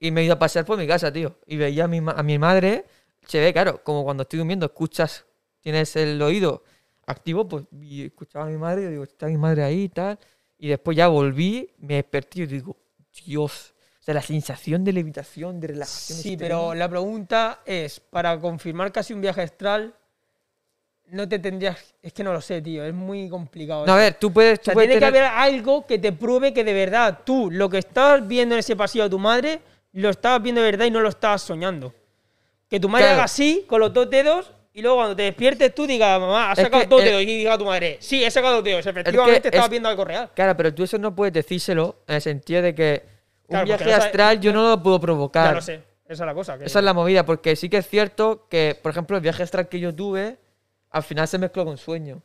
y 0.03 0.11
me 0.11 0.21
he 0.21 0.25
ido 0.25 0.35
a 0.35 0.39
pasear 0.39 0.65
por 0.65 0.77
mi 0.77 0.87
casa, 0.87 1.13
tío. 1.13 1.37
Y 1.47 1.57
veía 1.57 1.85
a 1.85 1.89
mi, 1.89 1.99
a 1.99 2.23
mi 2.25 2.37
madre, 2.37 2.85
se 3.25 3.39
ve, 3.39 3.53
claro, 3.53 3.85
como 3.85 4.03
cuando 4.03 4.25
estoy 4.25 4.39
durmiendo, 4.39 4.67
escuchas, 4.67 5.25
tienes 5.61 5.95
el 5.95 6.21
oído 6.21 6.65
activo, 7.07 7.47
pues 7.47 7.67
y 7.81 8.07
escuchaba 8.07 8.47
a 8.47 8.49
mi 8.49 8.57
madre 8.59 8.83
y 8.83 8.87
digo, 8.89 9.05
está 9.05 9.27
mi 9.27 9.37
madre 9.37 9.63
ahí 9.63 9.83
y 9.85 9.89
tal. 9.89 10.19
Y 10.59 10.69
después 10.69 10.97
ya 10.97 11.07
volví, 11.07 11.71
me 11.79 11.95
desperté 11.95 12.41
y 12.41 12.47
digo, 12.47 12.77
Dios. 13.25 13.75
O 14.01 14.05
sea, 14.05 14.15
la 14.15 14.23
sensación 14.23 14.83
de 14.83 14.93
levitación, 14.93 15.61
de 15.61 15.69
relajación. 15.69 16.19
Sí, 16.19 16.31
extrema. 16.31 16.61
pero 16.63 16.75
la 16.75 16.89
pregunta 16.89 17.61
es: 17.65 18.01
para 18.01 18.37
confirmar 18.41 18.91
casi 18.91 19.13
un 19.15 19.21
viaje 19.21 19.43
astral, 19.43 19.95
no 21.11 21.29
te 21.29 21.39
tendrías. 21.39 21.95
Es 22.03 22.13
que 22.13 22.25
no 22.25 22.33
lo 22.33 22.41
sé, 22.41 22.61
tío. 22.61 22.85
Es 22.85 22.93
muy 22.93 23.29
complicado. 23.29 23.87
No, 23.87 23.93
a 23.93 23.97
ver, 23.99 24.15
tú 24.15 24.33
puedes. 24.33 24.59
O 24.59 24.63
tú 24.63 24.65
sea, 24.67 24.75
puedes 24.75 24.91
tiene 24.91 25.01
que 25.01 25.13
tener- 25.13 25.23
haber 25.25 25.39
algo 25.55 25.87
que 25.87 26.01
te 26.01 26.11
pruebe 26.13 26.53
que 26.53 26.65
de 26.65 26.73
verdad 26.73 27.21
tú 27.25 27.49
lo 27.53 27.69
que 27.69 27.79
estás 27.79 28.27
viendo 28.27 28.57
en 28.57 28.59
ese 28.59 28.75
pasillo 28.75 29.05
de 29.05 29.11
tu 29.11 29.21
madre 29.21 29.61
lo 29.93 30.09
estabas 30.11 30.43
viendo 30.43 30.61
de 30.63 30.71
verdad 30.71 30.87
y 30.87 30.91
no 30.91 31.01
lo 31.01 31.09
estabas 31.09 31.43
soñando. 31.43 31.93
Que 32.69 32.81
tu 32.81 32.89
madre 32.89 33.05
Claro. 33.05 33.15
haga 33.17 33.25
así 33.25 33.65
con 33.69 33.81
los 33.81 33.93
dos 33.93 34.09
dedos 34.09 34.51
y 34.73 34.81
luego 34.81 34.97
cuando 34.97 35.15
te 35.17 35.23
despiertes 35.25 35.75
tú 35.75 35.87
digas, 35.87 36.19
mamá, 36.19 36.51
has 36.51 36.59
Es 36.59 36.65
sacado 36.65 36.83
que 36.85 36.89
dos 36.89 37.01
el- 37.03 37.09
dedos 37.09 37.23
y 37.23 37.27
diga 37.27 37.53
a 37.55 37.59
tu 37.59 37.65
madre, 37.67 37.99
sí, 38.01 38.25
he 38.25 38.31
sacado 38.31 38.55
dos 38.57 38.65
dedos. 38.65 38.87
Efectivamente 38.87 39.49
es- 39.49 39.53
estabas 39.55 39.69
viendo 39.71 39.89
algo 39.89 40.05
real. 40.05 40.31
Claro, 40.35 40.57
pero 40.57 40.73
tú 40.75 40.83
eso 40.85 40.97
no 40.99 41.15
puedes 41.15 41.35
decírselo 41.35 41.97
en 42.07 42.15
el 42.17 42.21
sentido 42.23 42.63
de 42.63 42.75
que 42.75 43.03
un 43.49 43.55
Claro, 43.55 43.67
porque 43.67 43.85
viaje 43.85 43.99
no 43.99 44.05
astral 44.05 44.41
yo 44.41 44.53
no 44.53 44.69
lo 44.71 44.83
puedo 44.83 44.99
provocar. 45.01 45.49
Ya 45.49 45.55
lo 45.55 45.61
sé. 45.63 45.75
Esa 46.07 46.25
es 46.25 46.27
la 46.27 46.35
cosa. 46.35 46.59
que- 46.59 46.65
Esa 46.65 46.79
es 46.79 46.85
la 46.85 46.93
movida, 46.95 47.25
porque 47.27 47.55
sí 47.57 47.69
que 47.69 47.79
es 47.79 47.87
cierto 47.89 48.47
que, 48.51 48.79
por 48.83 48.91
ejemplo, 48.93 49.17
el 49.17 49.23
viaje 49.23 49.43
astral 49.43 49.69
que 49.69 49.79
yo 49.81 49.95
tuve, 49.95 50.39
al 50.91 51.03
final 51.03 51.29
se 51.29 51.39
mezcló 51.39 51.65
con 51.67 51.77
sueño. 51.79 52.23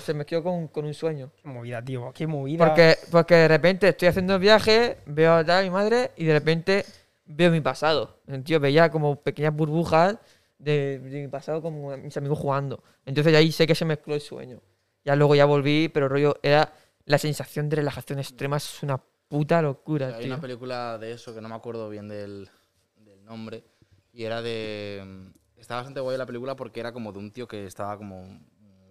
Se 0.00 0.14
mezcló 0.14 0.42
con, 0.42 0.68
con 0.68 0.84
un 0.84 0.94
sueño. 0.94 1.30
Qué 1.42 1.48
movida, 1.48 1.82
tío. 1.84 2.12
Qué 2.14 2.26
movida. 2.26 2.64
Porque, 2.64 2.96
porque 3.10 3.34
de 3.34 3.48
repente 3.48 3.88
estoy 3.88 4.08
haciendo 4.08 4.34
el 4.34 4.40
viaje, 4.40 4.98
veo 5.06 5.32
a 5.34 5.62
mi 5.62 5.70
madre 5.70 6.12
y 6.16 6.24
de 6.24 6.32
repente 6.32 6.84
veo 7.26 7.50
mi 7.50 7.60
pasado. 7.60 8.18
Tío, 8.44 8.60
veía 8.60 8.90
como 8.90 9.16
pequeñas 9.22 9.54
burbujas 9.54 10.18
de, 10.58 10.98
de 10.98 11.22
mi 11.22 11.28
pasado 11.28 11.60
como 11.62 11.96
mis 11.96 12.16
amigos 12.16 12.38
jugando. 12.38 12.82
Entonces 13.04 13.34
ahí 13.34 13.52
sé 13.52 13.66
que 13.66 13.74
se 13.74 13.84
mezcló 13.84 14.14
el 14.14 14.20
sueño. 14.20 14.60
Ya 15.04 15.16
luego 15.16 15.34
ya 15.34 15.44
volví, 15.44 15.88
pero 15.88 16.08
rollo, 16.08 16.36
era 16.42 16.72
la 17.04 17.18
sensación 17.18 17.68
de 17.68 17.76
relajación 17.76 18.18
extrema, 18.18 18.56
es 18.56 18.82
una 18.82 18.98
puta 19.28 19.60
locura, 19.60 20.08
Hay 20.08 20.24
tío. 20.24 20.26
una 20.32 20.40
película 20.40 20.96
de 20.98 21.12
eso 21.12 21.34
que 21.34 21.40
no 21.42 21.48
me 21.48 21.54
acuerdo 21.54 21.88
bien 21.90 22.08
del, 22.08 22.48
del 22.96 23.22
nombre. 23.24 23.64
Y 24.12 24.24
era 24.24 24.40
de. 24.40 25.02
mm, 25.04 25.60
Estaba 25.60 25.80
bastante 25.80 26.00
guay 26.00 26.16
la 26.16 26.24
película 26.26 26.56
porque 26.56 26.80
era 26.80 26.92
como 26.92 27.12
de 27.12 27.18
un 27.18 27.32
tío 27.32 27.46
que 27.48 27.66
estaba 27.66 27.96
como 27.98 28.22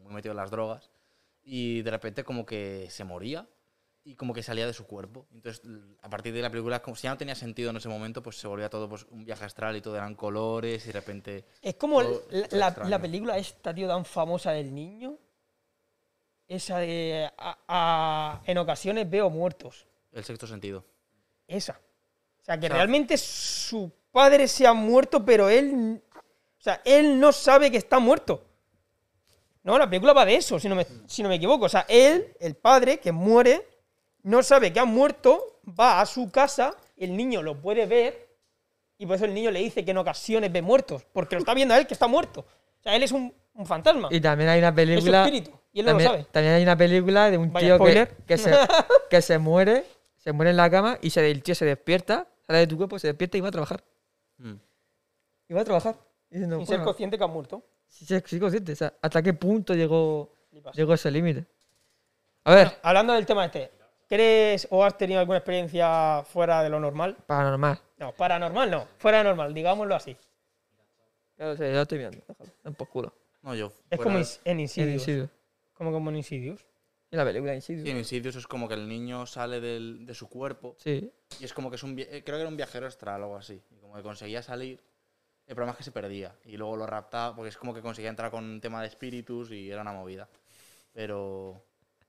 muy 0.04 0.14
metido 0.14 0.32
en 0.34 0.38
las 0.38 0.51
drogas. 0.51 0.91
Y 1.44 1.82
de 1.82 1.91
repente 1.91 2.24
como 2.24 2.46
que 2.46 2.88
se 2.89 3.04
moría 3.04 3.48
y 4.06 4.16
como 4.16 4.34
que 4.34 4.44
salía 4.44 4.66
de 4.68 4.74
su 4.74 4.86
cuerpo. 4.86 5.28
Entonces, 5.34 5.62
a 6.02 6.10
partir 6.10 6.34
de 6.34 6.41
la 6.41 6.50
película, 6.50 6.82
como 6.82 6.96
si 6.96 7.04
ya 7.04 7.12
no 7.12 7.18
tenía 7.18 7.36
sentido 7.36 7.70
en 7.70 7.78
ese 7.78 7.89
momento, 7.89 8.22
pues 8.24 8.38
se 8.38 8.48
volvía 8.48 8.70
todo 8.70 8.88
pues, 8.89 9.06
un 9.10 9.24
viaje 9.26 9.46
astral 9.46 9.76
y 9.78 9.82
todo 9.82 9.96
eran 9.96 10.16
colores 10.16 10.84
y 10.84 10.88
de 10.88 10.94
repente. 10.94 11.46
Es 11.62 11.76
como 11.76 12.02
Todo 12.02 12.24
la, 12.32 12.70
la- 12.78 12.89
la 12.89 13.00
película 13.02 13.38
esta, 13.38 13.74
tío, 13.74 13.88
tan 13.88 14.04
famosa 14.06 14.52
del 14.52 14.74
niño. 14.74 15.18
Esa 16.48 16.80
de. 16.80 17.30
a- 17.38 17.57
a- 17.68 18.41
en 18.45 18.57
ocasiones 18.57 19.10
veo 19.10 19.30
muertos. 19.30 19.88
El 20.11 20.24
sexto 20.24 20.45
sentido. 20.48 20.86
Esa. 21.48 21.80
O 22.41 22.44
sea, 22.45 22.60
que 22.60 22.65
O 22.65 22.70
sea- 22.70 22.76
realmente 22.78 23.18
su 23.18 23.91
padre 24.11 24.48
se 24.48 24.68
ha 24.68 24.74
muerto, 24.74 25.24
pero 25.26 25.49
él. 25.49 26.02
O 26.14 26.61
sea, 26.61 26.82
él 26.86 27.20
no 27.20 27.32
sabe 27.32 27.72
que 27.72 27.78
está 27.78 27.99
muerto. 27.99 28.45
No, 29.64 29.77
la 29.77 29.90
película 29.90 30.14
va 30.14 30.26
de 30.26 30.35
eso, 30.35 30.60
si 30.60 30.68
no 30.68 30.76
me, 30.76 30.85
si 31.07 31.23
no 31.23 31.30
me 31.30 31.35
equivoco. 31.35 31.65
O 31.65 31.69
sea, 31.69 31.85
él, 31.88 32.35
el 32.40 32.56
padre 32.56 32.99
que 32.99 33.11
muere, 33.11 33.65
no 34.23 34.44
sabe 34.44 34.73
que 34.73 34.80
ha 34.80 34.85
muerto, 34.85 35.61
va 35.68 36.02
a 36.02 36.06
su 36.06 36.30
casa, 36.31 36.76
el 36.98 37.15
niño 37.15 37.41
lo 37.41 37.61
puede 37.61 37.85
ver, 37.85 38.38
y 38.98 39.06
por 39.06 39.15
eso 39.15 39.26
el 39.26 39.34
niño 39.34 39.52
le 39.52 39.60
dice 39.60 39.84
que 39.85 39.91
en 39.91 39.98
ocasiones 39.98 40.52
ve 40.52 40.61
muertos, 40.61 41.06
porque 41.14 41.35
lo 41.35 41.40
está 41.40 41.53
viendo 41.53 41.73
a 41.73 41.77
él 41.77 41.88
que 41.88 41.94
está 41.94 42.07
muerto. 42.07 42.41
O 42.41 42.84
sea, 42.84 42.95
él 42.95 43.03
es 43.03 43.11
un, 43.14 43.34
un 43.53 43.65
fantasma. 43.65 44.10
Y 44.11 44.19
también 44.19 44.49
hay 44.49 44.60
una 44.60 44.69
es 44.69 44.73
su 44.73 44.76
película. 44.76 45.26
espíritu, 45.26 45.52
y 45.72 45.80
él 45.80 45.85
no 45.85 45.94
lo 45.94 45.99
sabe. 46.02 46.26
también 46.31 46.56
hay 46.56 46.64
una 46.64 46.77
película 46.77 47.31
de 47.31 47.38
un 47.38 47.52
Vaya 47.53 47.77
tío 47.77 48.07
que, 48.27 48.38
se, 48.38 48.52
que 49.10 49.22
se 49.22 49.38
muere, 49.38 49.85
se 50.18 50.34
muere 50.34 50.52
en 50.52 50.57
la 50.57 50.69
cama 50.69 50.98
y 51.02 51.10
se, 51.10 51.30
el 51.30 51.41
tío 51.41 51.56
se 51.56 51.65
despierta, 51.65 52.27
sale 52.45 52.60
de 52.60 52.68
tu 52.68 52.76
cuerpo, 52.76 52.99
se 52.99 53.07
despierta 53.07 53.38
y 53.38 53.41
va 53.41 53.48
a 53.48 53.52
trabajar. 53.52 53.84
Mm. 54.38 54.56
Y 55.48 55.53
va 55.53 55.61
a 55.61 55.65
trabajar. 55.65 55.95
Y 56.30 56.35
diciendo, 56.35 56.60
ser 56.60 56.68
bueno, 56.68 56.85
consciente 56.85 57.18
que 57.18 57.23
ha 57.23 57.27
muerto. 57.27 57.64
Sí, 57.94 58.06
sí, 58.06 58.22
sí, 58.26 58.40
consciente. 58.40 58.74
O 58.74 58.76
sea, 58.76 58.94
¿hasta 59.02 59.22
qué 59.22 59.34
punto 59.34 59.74
llegó, 59.74 60.34
llegó 60.74 60.94
ese 60.94 61.11
límite? 61.11 61.45
A 62.45 62.56
ver, 62.56 62.72
Hablando 62.82 63.14
del 63.14 63.26
tema 63.26 63.45
este, 63.45 63.72
¿crees 64.10 64.68
o 64.70 64.84
has 64.84 64.98
tenido 64.98 65.20
alguna 65.20 65.38
experiencia 65.38 66.24
fuera 66.26 66.61
de 66.64 66.70
lo 66.70 66.80
normal? 66.80 67.15
paranormal. 67.26 67.80
No, 67.98 68.11
paranormal 68.14 68.70
no, 68.72 68.88
fuera 68.98 69.20
de 69.20 69.24
normal, 69.26 69.53
digámoslo 69.53 69.95
así. 69.95 70.18
Ya 71.38 71.45
lo 71.45 71.56
sé, 71.56 71.68
ya 71.70 71.76
lo 71.76 71.82
estoy 71.84 71.98
viendo. 71.99 72.18
Déjalo. 72.28 72.52
En 72.65 72.74
por 72.76 72.90
culo. 72.90 73.14
No, 73.41 73.56
yo. 73.56 73.72
Es 73.90 73.99
como 73.99 74.20
ins- 74.20 74.40
en 74.45 74.52
En 74.53 74.60
Insidious. 74.61 74.94
Insidious. 75.02 75.30
Como 75.74 75.91
como 75.91 76.10
en 76.10 76.18
Insidious. 76.18 76.65
En 77.11 77.18
la 77.18 77.26
película 77.26 77.53
Insidious. 77.56 77.84
Sí, 77.86 77.91
en 77.91 77.98
Insidious 77.98 78.36
es 78.36 78.48
como 78.48 78.68
que 78.68 78.74
el 78.76 78.88
niño 78.88 79.26
sale 79.26 79.60
del- 79.61 80.06
de 80.06 80.14
su 80.14 80.28
cuerpo 80.30 80.76
Sí. 80.80 81.11
y 81.40 81.44
es 81.45 81.53
como 81.53 81.70
que 81.70 81.76
es 81.78 81.84
un. 81.84 81.98
eh, 81.99 82.24
Creo 82.26 82.38
que 82.38 82.41
era 82.41 82.48
un 82.49 82.57
viajero 82.57 82.88
astral 82.88 83.22
o 83.22 83.26
algo 83.26 83.38
así. 83.38 83.61
Y 83.72 83.76
como 83.80 83.95
que 83.95 84.02
conseguía 84.03 84.41
salir. 84.44 84.80
El 85.48 85.56
problema 85.56 85.72
es 85.72 85.78
que 85.78 85.84
se 85.84 85.91
perdía. 85.91 86.32
Y 86.45 86.57
luego 86.57 86.76
lo 86.78 86.86
raptaba 86.86 87.36
porque 87.36 87.49
es 87.49 87.57
como 87.57 87.74
que 87.74 87.82
conseguía 87.82 88.10
entrar 88.10 88.32
con 88.32 88.44
un 88.45 88.61
tema 88.61 88.82
de 88.82 88.88
espíritus 88.88 89.52
y 89.52 89.70
era 89.70 89.82
una 89.82 89.91
movida. 89.94 90.28
Pero. 90.94 91.61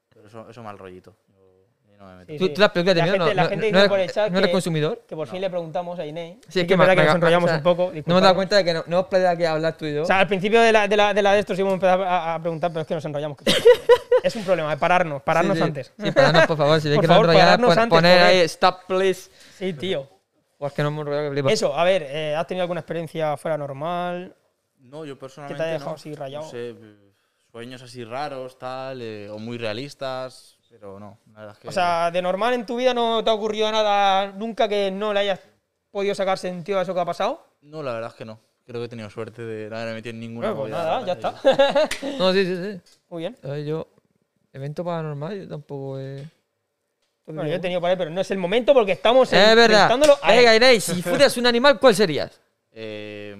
Pero 0.08 0.26
eso, 0.28 0.48
eso 0.48 0.62
mal 0.62 0.78
rollito. 0.78 1.16
Yo- 1.28 1.96
no 1.98 2.06
me 2.06 2.16
meto. 2.16 2.32
Sí, 2.32 2.38
¿Tú, 2.38 2.48
tú 2.54 2.60
las 2.60 2.70
películas 2.70 2.94
de 2.94 3.00
La 3.00 3.06
gente- 3.06 3.18
no, 3.18 3.34
la 3.34 3.42
no- 3.44 3.48
gente 3.48 3.72
no 3.72 3.78
dice 3.78 3.88
por 3.88 3.98
el 4.00 4.10
chat 4.10 4.30
eres 4.32 4.46
que- 4.46 4.52
consumidor? 4.52 5.02
Que 5.08 5.16
por 5.16 5.26
fin 5.28 5.40
le 5.40 5.50
preguntamos 5.50 5.98
a 5.98 6.06
Inés. 6.06 6.38
Sí, 6.48 6.60
es 6.60 6.66
que 6.66 6.76
verdad 6.76 6.92
que 6.94 7.00
me- 7.00 7.04
nos 7.06 7.14
me- 7.14 7.18
enrollamos 7.18 7.44
o 7.44 7.48
sea, 7.48 7.56
un 7.56 7.62
poco. 7.64 7.92
No 8.06 8.14
me 8.14 8.18
he 8.18 8.22
dado 8.22 8.34
cuenta 8.36 8.56
de 8.56 8.64
que 8.64 8.74
no, 8.74 8.84
no 8.86 9.08
hemos 9.10 9.26
aquí 9.26 9.44
hablar 9.44 9.76
tú 9.76 9.84
y 9.86 9.94
yo. 9.94 10.02
O 10.02 10.06
sea, 10.06 10.18
al 10.20 10.26
principio 10.28 10.60
de 10.60 10.70
la 10.72 10.86
de, 10.86 10.96
la, 10.96 11.12
de, 11.14 11.22
la 11.22 11.32
de 11.32 11.40
esto 11.40 11.54
sí 11.56 11.60
hemos 11.62 11.74
empezado 11.74 12.04
a, 12.04 12.34
a 12.34 12.40
preguntar, 12.40 12.70
pero 12.72 12.82
es 12.82 12.86
que 12.86 12.94
nos 12.94 13.04
enrollamos. 13.04 13.38
es 14.22 14.36
un 14.36 14.44
problema, 14.44 14.76
pararnos, 14.76 15.22
pararnos 15.22 15.56
Sí, 15.56 15.62
sí. 15.62 15.66
antes. 15.68 15.92
Sí, 16.00 16.10
pararnos, 16.12 16.46
por 16.46 16.56
favor. 16.56 16.80
Si 16.80 16.88
veis 16.90 16.96
Por 16.98 17.02
que 17.02 17.08
nos 17.08 17.16
favor, 17.16 17.30
enrollar, 17.30 17.60
pon- 17.60 17.78
antes, 17.78 17.88
poner 17.88 18.22
ahí, 18.22 18.38
stop, 18.42 18.84
please. 18.86 19.30
Sí, 19.58 19.72
tío. 19.72 20.08
Pues 20.64 20.72
que 20.72 20.82
no 20.82 20.88
hemos 20.88 21.02
enrollado 21.02 21.28
que 21.28 21.32
flipas. 21.32 21.52
Eso, 21.52 21.74
a 21.74 21.84
ver, 21.84 22.04
eh, 22.04 22.34
¿has 22.34 22.46
tenido 22.46 22.62
alguna 22.62 22.80
experiencia 22.80 23.36
fuera 23.36 23.58
normal? 23.58 24.34
No, 24.78 25.04
yo 25.04 25.18
personalmente. 25.18 25.62
¿Qué 25.62 25.62
te 25.62 25.68
ha 25.68 25.72
dejado 25.74 25.90
no. 25.90 25.96
así 25.96 26.14
rayado? 26.14 26.44
No 26.46 26.50
sé, 26.50 26.74
sueños 27.52 27.82
así 27.82 28.02
raros, 28.02 28.58
tal, 28.58 29.02
eh, 29.02 29.28
o 29.28 29.38
muy 29.38 29.58
realistas, 29.58 30.56
pero 30.70 30.98
no. 30.98 31.18
La 31.34 31.40
verdad 31.40 31.52
es 31.52 31.58
que. 31.58 31.68
O 31.68 31.70
sea, 31.70 32.10
de 32.10 32.22
normal 32.22 32.54
en 32.54 32.64
tu 32.64 32.76
vida 32.76 32.94
no 32.94 33.22
te 33.22 33.28
ha 33.28 33.34
ocurrido 33.34 33.70
nada 33.70 34.32
nunca 34.32 34.66
que 34.66 34.90
no 34.90 35.12
le 35.12 35.20
hayas 35.20 35.40
podido 35.90 36.14
sacar 36.14 36.38
sentido 36.38 36.78
a 36.78 36.82
eso 36.82 36.94
que 36.94 37.00
ha 37.00 37.04
pasado. 37.04 37.46
No, 37.60 37.82
la 37.82 37.92
verdad 37.92 38.08
es 38.12 38.16
que 38.16 38.24
no. 38.24 38.40
Creo 38.64 38.80
que 38.80 38.86
he 38.86 38.88
tenido 38.88 39.10
suerte 39.10 39.42
de 39.42 39.68
no 39.68 39.76
haberme 39.76 39.96
metido 39.96 40.14
en 40.14 40.20
ninguna. 40.20 40.52
Bueno, 40.52 40.60
pues 40.62 40.72
nada, 40.72 41.04
ya 41.04 41.12
está. 41.12 41.34
No, 42.18 42.32
sí, 42.32 42.46
sí, 42.46 42.56
sí. 42.56 42.98
Muy 43.10 43.20
bien. 43.20 43.36
A 43.44 43.48
ver, 43.48 43.66
yo. 43.66 43.86
Evento 44.50 44.82
paranormal, 44.82 45.40
yo 45.42 45.46
tampoco 45.46 45.98
he. 45.98 46.24
Bueno, 47.26 47.46
yo 47.46 47.54
he 47.54 47.58
tenido 47.58 47.80
por 47.80 47.88
ahí, 47.90 47.96
pero 47.96 48.10
no 48.10 48.20
es 48.20 48.30
el 48.30 48.38
momento 48.38 48.74
porque 48.74 48.92
estamos 48.92 49.32
Es 49.32 49.38
verdad. 49.56 49.64
enfrentándolo 49.84 50.18
a 50.22 50.32
él. 50.34 50.38
Venga, 50.40 50.56
Inés, 50.56 50.84
si 50.84 51.02
fueras 51.02 51.36
un 51.38 51.46
animal, 51.46 51.78
¿cuál 51.80 51.94
serías? 51.94 52.38
Eh, 52.72 53.34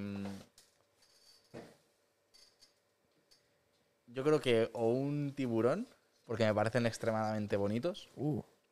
yo 4.06 4.22
creo 4.22 4.40
que 4.40 4.70
o 4.72 4.88
un 4.88 5.32
tiburón, 5.34 5.88
porque 6.24 6.44
me 6.44 6.54
parecen 6.54 6.86
extremadamente 6.86 7.56
bonitos. 7.56 8.08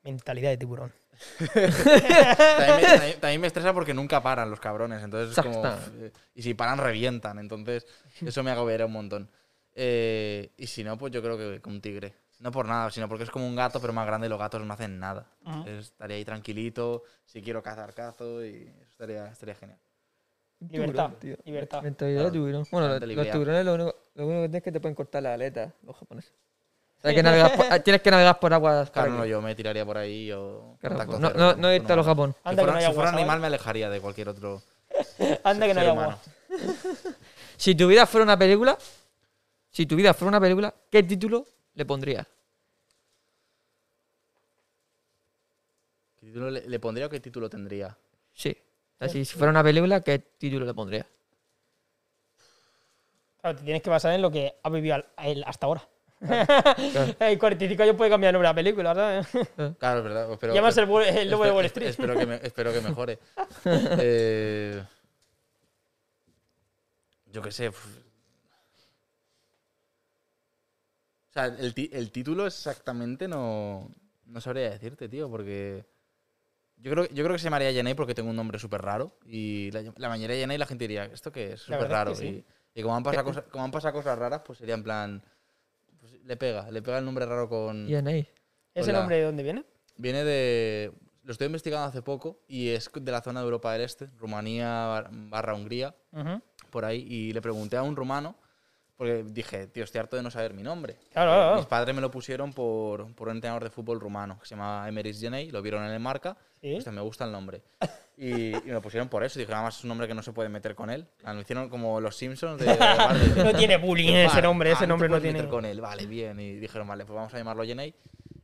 Mentalidad 0.02 0.51
de 0.51 0.56
tiburón. 0.56 0.93
También 1.39 1.70
me, 1.76 2.86
también- 2.86 3.20
también 3.20 3.40
me 3.40 3.47
estresa 3.48 3.72
porque 3.74 3.93
nunca 3.94 4.22
paran 4.22 4.51
los 4.51 4.60
cabrones, 4.60 5.02
entonces 5.02 5.36
es 5.36 5.44
como... 5.44 5.64
Eh, 5.66 6.12
Y 6.34 6.43
si 6.43 6.55
paran, 6.55 6.78
revientan, 6.78 7.39
entonces 7.39 7.86
eso 8.24 8.43
me 8.43 8.51
agobiaría 8.51 8.86
un 8.86 8.93
montón. 8.93 9.30
Eh, 9.74 10.51
y 10.56 10.66
si 10.66 10.84
no, 10.84 10.97
pues 10.98 11.12
yo 11.12 11.22
creo 11.22 11.36
que 11.39 11.60
con 11.60 11.74
un 11.74 11.80
tigre. 11.80 12.14
No 12.43 12.51
por 12.51 12.66
nada, 12.66 12.90
sino 12.90 13.09
porque 13.09 13.23
es 13.23 13.31
como 13.31 13.47
un 13.47 13.55
gato, 13.55 13.81
pero 13.81 13.93
más 13.93 14.05
grande 14.05 14.27
y 14.27 14.31
los 14.31 14.39
gatos 14.39 14.60
no 14.66 14.74
hacen 14.74 14.98
nada. 14.98 15.27
Entonces, 15.47 15.86
estaría 15.86 16.16
ahí 16.16 16.24
tranquilito, 16.24 17.05
si 17.24 17.40
quiero 17.40 17.62
cazar, 17.62 17.94
cazo 17.94 18.44
y 18.44 18.64
eso 18.81 18.90
estaría, 18.90 19.28
estaría 19.28 19.55
genial. 19.55 19.78
Libertad, 20.69 20.93
Tiburón, 20.93 21.19
tío. 21.20 21.36
libertad. 21.44 21.82
Mentalidad 21.82 22.24
de 22.24 22.31
tiburón. 22.32 22.66
Bueno, 22.73 22.89
los, 22.89 23.31
tiburones 23.31 23.64
lo 23.64 23.74
único, 23.74 23.94
lo 24.14 24.27
único 24.27 24.43
que 24.43 24.48
tienes 24.48 24.55
es 24.56 24.62
que 24.64 24.73
te 24.73 24.81
pueden 24.81 24.94
cortar 24.97 25.23
la 25.23 25.35
aleta, 25.35 25.73
los 25.85 25.97
japoneses. 25.97 26.32
O 26.98 27.02
sea, 27.02 27.14
que 27.14 27.23
por- 27.56 27.66
ah, 27.70 27.78
tienes 27.78 28.02
que 28.02 28.10
navegar 28.10 28.40
por 28.40 28.52
aguas. 28.52 28.90
Claro, 28.90 29.12
no, 29.12 29.24
yo 29.24 29.40
me 29.40 29.55
tiraría 29.55 29.86
por 29.86 29.98
ahí 29.98 30.32
o... 30.32 30.77
claro, 30.81 30.97
contacto 30.97 31.20
no, 31.20 31.28
cero 31.28 31.39
no, 31.39 31.62
no 31.62 31.73
irte 31.73 31.93
a 31.93 31.97
los. 31.97 32.06
Japón. 32.06 32.35
Si 32.48 32.56
fuera, 32.56 32.73
no 32.73 32.81
si 32.81 32.93
fuera 32.93 33.10
animal 33.10 33.39
me 33.39 33.47
alejaría 33.47 33.89
de 33.89 34.01
cualquier 34.01 34.28
otro 34.28 34.62
Anda 35.44 35.66
que 35.66 35.74
no 35.74 35.81
hay 35.81 35.86
ser 35.86 35.98
agua. 35.98 36.19
Si 37.56 37.77
tu 37.77 37.86
vida 37.86 38.05
fuera 38.06 38.24
una 38.24 38.36
película, 38.36 38.77
si 39.70 39.86
tu 39.86 39.94
vida 39.94 40.12
fuera 40.12 40.31
una 40.31 40.40
película, 40.40 40.74
¿qué 40.90 41.05
título 41.05 41.47
le 41.74 41.85
pondrías? 41.86 42.27
¿Qué 46.20 46.27
título 46.27 46.51
le, 46.51 46.69
le 46.69 46.78
pondría 46.81 47.07
o 47.07 47.11
qué 47.11 47.20
título 47.20 47.49
tendría? 47.51 47.97
Sí. 48.32 48.57
O 48.97 48.99
sea, 49.05 49.09
si, 49.09 49.24
si 49.24 49.36
fuera 49.36 49.51
una 49.51 49.65
película, 49.65 50.01
¿qué 50.03 50.19
título 50.19 50.65
le 50.66 50.74
pondrías? 50.74 51.07
Claro, 53.40 53.59
te 53.59 53.65
tienes 53.65 53.82
que 53.82 53.90
basar 53.90 54.15
en 54.15 54.23
lo 54.23 54.31
que 54.31 54.55
ha 54.62 54.70
vivido 54.70 55.05
él 55.19 55.43
hasta 55.47 55.66
ahora. 55.66 55.89
En 57.19 57.36
45 57.39 57.82
años 57.82 57.97
puede 57.97 58.09
cambiar 58.11 58.28
el 58.31 58.35
nombre 58.35 58.47
de 58.47 58.53
la 58.53 58.55
película, 58.55 58.94
¿sabes? 58.94 59.27
Claro, 59.78 59.99
es 59.99 60.05
verdad. 60.05 60.39
Pero, 60.40 60.55
Llamas 60.55 60.77
el, 60.77 60.85
el 60.85 60.89
lobo 60.89 61.01
de 61.01 61.51
espero- 61.51 61.55
Wall 61.57 61.65
Street. 61.66 61.89
Espero 61.89 62.16
que, 62.16 62.27
me- 62.27 62.40
espero 62.43 62.73
que 62.73 62.81
mejore. 62.81 63.19
Eh, 64.01 64.85
yo 67.27 67.43
qué 67.43 67.51
sé. 67.51 67.73
O 71.32 71.34
sea, 71.34 71.46
el, 71.46 71.74
el 71.92 72.12
título 72.12 72.46
exactamente 72.46 73.26
no, 73.26 73.90
no 74.26 74.40
sabría 74.40 74.70
decirte, 74.70 75.09
tío, 75.09 75.28
porque... 75.30 75.84
Yo 76.76 76.90
creo, 76.90 77.04
yo 77.09 77.22
creo 77.22 77.32
que 77.34 77.38
se 77.38 77.44
llamaría 77.44 77.72
Jenny 77.72 77.94
porque 77.94 78.14
tengo 78.14 78.30
un 78.30 78.36
nombre 78.36 78.59
súper 78.59 78.82
raro. 78.82 79.16
Y 79.24 79.70
la, 79.70 79.82
la 79.82 79.92
llamaría 79.96 80.36
Jenny 80.36 80.54
y 80.56 80.59
la 80.59 80.66
gente 80.66 80.84
diría, 80.84 81.04
¿esto 81.06 81.30
qué 81.32 81.52
es? 81.52 81.68
La 81.68 81.76
Súper 81.78 81.90
raro. 81.90 82.10
es 82.12 82.20
que 82.20 82.26
sí. 82.28 82.44
Y, 82.74 82.80
y 82.80 82.82
como, 82.82 82.96
han 82.96 83.02
pasado 83.02 83.24
cosas, 83.24 83.44
como 83.50 83.64
han 83.64 83.70
pasado 83.70 83.94
cosas 83.94 84.18
raras, 84.18 84.42
pues 84.44 84.59
sería 84.59 84.74
en 84.74 84.82
plan... 84.82 85.22
pues 86.00 86.12
le 86.24 86.36
pega, 86.36 86.70
le 86.70 86.82
pega 86.82 86.98
el 86.98 87.04
nombre 87.04 87.24
raro 87.24 87.48
con... 87.48 87.88
Y 87.88 87.94
en 87.94 88.09
ahí. 88.09 88.28
¿Ese 88.74 88.90
Hola. 88.90 88.98
nombre 89.00 89.16
de 89.16 89.22
dónde 89.24 89.42
viene? 89.42 89.64
Viene 89.96 90.24
de. 90.24 90.92
Lo 91.24 91.32
estoy 91.32 91.46
investigando 91.46 91.86
hace 91.86 92.02
poco 92.02 92.40
y 92.48 92.70
es 92.70 92.90
de 92.92 93.12
la 93.12 93.20
zona 93.22 93.40
de 93.40 93.44
Europa 93.44 93.72
del 93.74 93.82
Este, 93.82 94.06
Rumanía 94.18 94.86
bar- 94.86 95.10
barra 95.12 95.54
Hungría, 95.54 95.94
por 96.70 96.84
ahí. 96.84 97.06
Y 97.09 97.32
le 97.32 97.40
pregunté 97.40 97.76
a 97.76 97.82
un 97.84 97.94
rumano, 97.94 98.34
porque 99.03 99.24
dije, 99.24 99.66
tío, 99.66 99.83
estoy 99.83 99.99
harto 99.99 100.15
de 100.16 100.23
no 100.23 100.31
saber 100.31 100.55
mi 100.55 100.62
nombre. 100.62 100.97
Claro, 101.12 101.33
claro. 101.33 101.57
Mis 101.57 101.66
padres 101.66 101.93
me 101.95 102.01
lo 102.01 102.09
pusieron 102.11 102.53
por, 102.53 103.12
por 103.15 103.29
un 103.29 103.35
entrenador 103.35 103.65
de 103.65 103.70
fútbol 103.70 103.99
rumano 103.99 104.39
que 104.39 104.47
se 104.47 104.55
llama 104.55 104.85
Emeris 104.89 105.19
Genei, 105.20 105.51
lo 105.51 105.61
vieron 105.61 105.83
en 105.85 105.91
el 105.91 105.99
marca. 105.99 106.37
Sí. 106.61 106.79
Me 106.93 107.01
gusta 107.01 107.24
el 107.24 107.33
nombre. 107.33 107.62
Y, 108.16 108.55
y 108.55 108.62
me 108.66 108.73
lo 108.74 108.81
pusieron 108.83 109.09
por 109.09 109.24
eso. 109.24 109.41
Dije, 109.41 109.51
nada 109.51 109.65
más 109.65 109.77
es 109.79 109.83
un 109.83 109.89
nombre 109.89 110.07
que 110.07 110.15
no 110.15 110.23
se 110.23 110.33
puede 110.33 110.49
meter 110.49 110.77
con 110.77 110.89
él. 110.91 111.05
Ah, 111.24 111.35
Lo 111.35 111.41
hicieron 111.41 111.69
como 111.69 112.01
los 112.01 112.15
Simpsons 112.16 112.61
de. 112.61 112.66
Barney. 112.77 113.33
No 113.45 113.53
tiene 113.55 113.77
bullying 113.79 114.15
ese 114.15 114.41
nombre, 114.41 114.70
ah, 114.70 114.73
ese 114.74 114.83
te 114.85 114.87
nombre 114.87 115.09
no 115.09 115.12
puedes 115.15 115.23
tiene. 115.24 115.39
meter 115.39 115.51
con 115.51 115.65
él, 115.65 115.81
vale, 115.81 116.07
bien. 116.07 116.39
Y 116.39 116.55
dijeron, 116.57 116.87
vale, 116.87 117.05
pues 117.05 117.16
vamos 117.16 117.35
a 117.35 117.39
llamarlo 117.39 117.65
Jenny. 117.65 117.93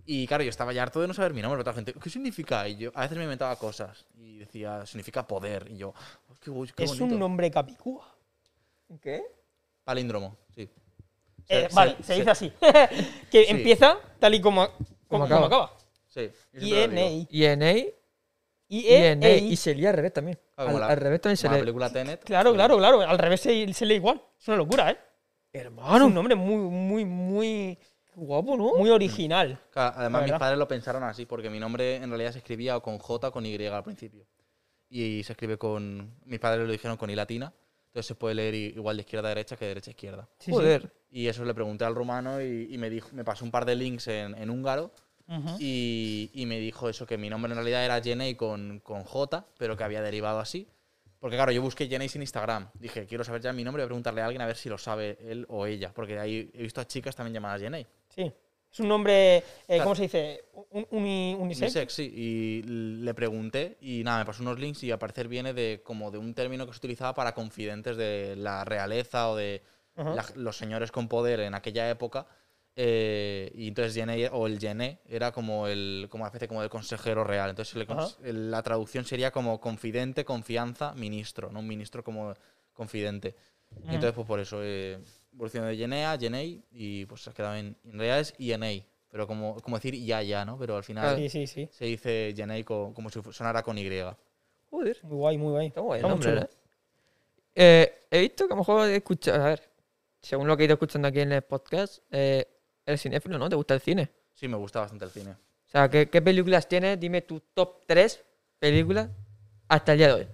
Y 0.07 0.27
claro, 0.27 0.43
yo 0.43 0.51
estaba 0.51 0.73
ya 0.73 0.83
harto 0.83 1.01
de 1.01 1.07
no 1.07 1.15
saber 1.15 1.33
mi 1.35 1.43
nombre, 1.43 1.59
pero 1.63 1.71
otra 1.71 1.75
gente, 1.75 1.93
¿qué 1.93 2.11
significa? 2.11 2.67
Y 2.67 2.77
yo 2.79 2.91
a 2.95 3.03
veces 3.03 3.17
me 3.17 3.23
inventaba 3.25 3.55
cosas 3.57 4.07
y 4.17 4.39
decía, 4.39 4.85
significa 4.87 5.25
poder. 5.25 5.69
Y 5.71 5.77
yo, 5.77 5.91
"Oh, 5.91 6.35
qué, 6.43 6.51
guay, 6.51 6.71
qué 6.75 6.83
Es 6.85 6.91
bonito. 6.99 7.05
un 7.15 7.21
nombre 7.21 7.49
capicúa. 7.51 8.09
¿Qué? 9.01 9.23
Palíndromo, 9.89 10.37
sí. 10.55 10.69
Eh, 11.49 11.67
Se- 11.71 11.75
vale, 11.75 11.97
se- 12.03 12.15
dice 12.17 12.31
así. 12.31 12.53
que 13.31 13.45
Sí. 13.45 13.51
empieza 13.51 13.97
tal 14.19 14.35
y 14.35 14.41
como, 14.43 14.67
como, 14.67 14.77
Como 14.77 15.25
como 15.25 15.25
acaba. 15.25 15.47
acaba. 15.47 15.73
Sí. 16.09 16.31
lo 16.53 16.61
digo. 16.61 17.27
I-N-I. 17.31 17.95
Y 19.51 19.57
se 19.57 19.75
lía 19.75 19.89
al 19.89 19.97
revés 19.97 20.13
también. 20.13 20.39
Ah, 20.59 20.65
Al, 20.65 20.79
la- 20.79 20.87
al 20.89 20.97
revés 20.99 21.23
también 21.23 21.39
se 21.39 21.45
Como 21.47 21.53
la 21.55 21.57
lee. 21.61 21.63
película 21.63 21.91
Tenet. 21.91 22.23
Claro, 22.23 22.53
claro, 22.53 22.77
claro. 22.77 23.01
Al 23.01 23.19
revés 23.19 23.41
se, 23.41 23.73
se 23.73 23.87
lee 23.87 23.95
igual. 23.95 24.21
Es 24.39 24.47
una 24.49 24.59
locura, 24.59 24.91
¿eh? 24.91 24.99
Es 25.51 25.63
Hermano. 25.63 26.05
un 26.05 26.13
nombre 26.13 26.35
muy, 26.35 26.57
muy, 26.59 27.05
muy, 27.07 27.79
Guapo, 28.15 28.55
¿no? 28.59 28.75
muy 28.75 28.91
original. 28.91 29.59
Claro, 29.71 29.95
además, 29.97 30.25
mis 30.25 30.33
padres 30.35 30.59
lo 30.59 30.69
pensaron 30.69 31.03
así, 31.03 31.25
porque 31.25 31.49
mi 31.49 31.59
nombre 31.59 31.97
en 31.97 32.11
realidad 32.11 32.33
se 32.33 32.39
escribía 32.39 32.79
con 32.81 32.99
J 32.99 33.29
o 33.29 33.33
con 33.33 33.47
Y 33.47 33.57
al 33.67 33.83
principio. 33.85 34.27
Y 34.91 35.23
se 35.25 35.33
escribe 35.33 35.57
con. 35.57 36.15
Mis 36.27 36.41
padres 36.41 36.67
lo 36.67 36.73
dijeron 36.73 36.99
con 36.99 37.09
I 37.09 37.15
latina. 37.15 37.55
Entonces 37.89 38.07
se 38.07 38.15
puede 38.15 38.35
leer 38.35 38.55
i- 38.55 38.67
igual 38.77 38.97
de 38.97 39.03
izquierda 39.03 39.29
a 39.29 39.31
derecha 39.31 39.57
que 39.57 39.65
de 39.65 39.69
derecha 39.71 39.91
a 39.91 39.93
izquierda. 39.93 40.29
Sí, 40.39 40.47
sí. 40.47 40.51
Joder. 40.53 40.93
Y 41.11 41.27
eso 41.27 41.45
le 41.45 41.55
pregunté 41.55 41.85
al 41.85 41.95
rumano 41.95 42.41
y, 42.43 42.69
y 42.71 42.79
me 42.79 42.91
dijo, 42.91 43.09
me 43.13 43.25
pasó 43.25 43.45
un 43.45 43.51
par 43.51 43.65
de 43.65 43.75
links 43.75 44.07
en, 44.09 44.35
en 44.37 44.51
húngaro 44.51 44.93
y, 45.59 46.31
y 46.35 46.47
me 46.47 46.59
dijo 46.59 46.89
eso, 46.89 47.07
que 47.07 47.19
mi 47.19 47.29
nombre 47.29 47.51
en 47.53 47.57
realidad 47.57 47.85
era 47.85 48.01
Jenny 48.03 48.35
con, 48.35 48.81
con 48.81 49.05
J, 49.05 49.47
pero 49.59 49.77
que 49.77 49.85
había 49.85 50.01
derivado 50.03 50.39
así. 50.41 50.69
Porque 51.21 51.37
claro, 51.37 51.51
yo 51.53 51.61
busqué 51.63 51.89
Jenny 51.89 52.09
sin 52.09 52.23
Instagram. 52.23 52.69
Dije, 52.75 53.05
quiero 53.07 53.25
saber 53.25 53.43
ya 53.43 53.53
mi 53.53 53.65
nombre, 53.65 53.83
voy 53.83 53.87
a 53.87 53.89
preguntarle 53.89 54.21
a 54.23 54.25
alguien 54.27 54.41
a 54.43 54.47
ver 54.47 54.57
si 54.57 54.69
lo 54.69 54.79
sabe 54.79 55.19
él 55.21 55.45
o 55.49 55.67
ella. 55.67 55.93
Porque 55.93 56.19
ahí 56.19 56.51
he 56.55 56.63
visto 56.63 56.81
a 56.81 56.87
chicas 56.87 57.17
también 57.17 57.35
llamadas 57.35 57.61
Jenny. 57.61 57.85
Sí. 58.15 58.33
Es 58.71 58.81
un 58.81 58.89
nombre, 58.89 59.39
eh, 59.39 59.43
Claro. 59.67 59.85
¿cómo 59.85 59.95
se 59.95 60.03
dice? 60.03 60.45
Un, 60.71 60.87
uni- 60.91 61.35
unisex. 61.39 61.63
Unisex, 61.75 61.93
sí. 61.95 62.13
Y 62.15 62.63
le 62.63 63.15
pregunté 63.15 63.79
y 63.81 64.03
nada, 64.05 64.19
me 64.21 64.25
pasó 64.27 64.43
unos 64.43 64.59
links 64.59 64.83
y 64.85 64.91
al 64.91 64.99
parecer 64.99 65.27
viene 65.29 65.55
de 65.55 65.81
como 65.83 66.11
de 66.11 66.19
un 66.19 66.35
término 66.35 66.67
que 66.67 66.73
se 66.73 66.79
utilizaba 66.79 67.15
para 67.15 67.33
confidentes 67.35 67.97
de 67.97 68.37
la 68.37 68.65
realeza 68.65 69.31
o 69.31 69.37
de 69.37 69.63
Ajá. 69.97 70.15
la- 70.15 70.27
los 70.37 70.57
señores 70.57 70.93
con 70.93 71.09
poder 71.09 71.41
en 71.41 71.55
aquella 71.55 71.89
época. 71.91 72.27
eh, 72.81 73.51
y 73.57 73.67
entonces 73.67 73.93
Gené, 73.93 74.29
o 74.29 74.47
el 74.47 74.61
Gené 74.61 75.01
era 75.09 75.33
como 75.33 75.67
el 75.67 76.07
como 76.09 76.23
una 76.23 76.29
especie 76.29 76.47
como 76.47 76.61
del 76.61 76.71
consejero 76.71 77.25
real. 77.25 77.51
Entonces 77.51 77.75
Ajá. 77.89 78.07
el- 78.23 78.53
la 78.53 78.63
traducción 78.63 79.05
sería 79.05 79.33
como 79.33 79.61
confidente, 79.61 80.25
confianza, 80.25 80.95
ministro, 80.95 81.51
no 81.51 81.59
un 81.59 81.67
ministro 81.67 82.05
como 82.05 82.35
confidente. 82.75 83.35
Y 83.83 83.95
entonces 83.97 84.13
pues 84.13 84.29
por 84.29 84.39
eso 84.39 84.61
eh, 84.63 85.01
evolución 85.39 85.67
de 85.67 85.77
Genea, 85.77 86.19
Genei 86.19 86.63
y 86.73 87.07
pues 87.07 87.23
se 87.23 87.31
ha 87.31 87.33
quedado 87.33 87.55
en, 87.55 87.77
en 87.85 87.93
realidad 87.93 88.21
es 88.21 88.35
INEI, 88.39 88.85
pero 89.09 89.27
como, 89.27 89.57
como 89.61 89.77
decir 89.77 89.95
ya 90.05 90.21
ya, 90.23 90.45
¿no? 90.45 90.59
Pero 90.59 90.77
al 90.77 90.85
final 90.85 91.17
Sí, 91.17 91.29
sí, 91.29 91.47
sí. 91.47 91.69
se 91.73 91.85
dice 91.85 92.35
Genei 92.37 92.65
co- 92.65 92.93
como 92.95 93.09
si 93.09 93.21
sonara 93.33 93.63
con 93.63 93.79
Y. 93.79 93.89
Joder. 94.71 94.99
Muy 95.05 95.17
guay, 95.17 95.39
muy 95.39 95.51
guay. 95.53 95.67
Está 95.69 95.81
guay 95.81 96.01
el 96.01 96.09
nombre, 96.09 96.29
chulo. 96.31 96.43
¿eh? 96.43 96.49
Eh, 97.55 97.95
He 98.11 98.21
visto 98.21 98.47
que 98.47 98.53
a 98.53 98.57
lo 98.57 98.61
mejor 98.63 98.89
he 98.89 98.97
escuchado. 98.97 99.43
A 99.45 99.49
ver, 99.49 99.63
según 100.23 100.47
lo 100.49 100.57
que 100.57 100.63
he 100.63 100.67
ido 100.67 100.75
escuchando 100.75 101.09
aquí 101.09 101.21
en 101.21 101.33
el 101.33 101.43
podcast, 101.43 102.03
eh, 102.11 102.47
eres 102.85 103.03
cinéfilo, 103.03 103.39
¿no? 103.39 103.49
¿Te 103.49 103.57
gusta 103.57 103.75
el 103.75 103.81
cine? 103.81 104.11
Sí, 104.35 104.49
me 104.49 104.57
gusta 104.57 104.81
bastante 104.81 105.05
el 105.05 105.11
cine. 105.11 105.31
O 105.33 105.71
sea, 105.71 105.89
¿qué, 105.91 106.09
qué 106.09 106.23
películas 106.23 106.67
tienes? 106.69 106.99
Dime 106.99 107.23
tu 107.23 107.41
top 107.55 107.85
3 107.87 108.25
películas 108.59 109.09
hasta 109.69 109.93
el 109.93 109.99
día 109.99 110.07
de 110.09 110.13
hoy. 110.15 110.29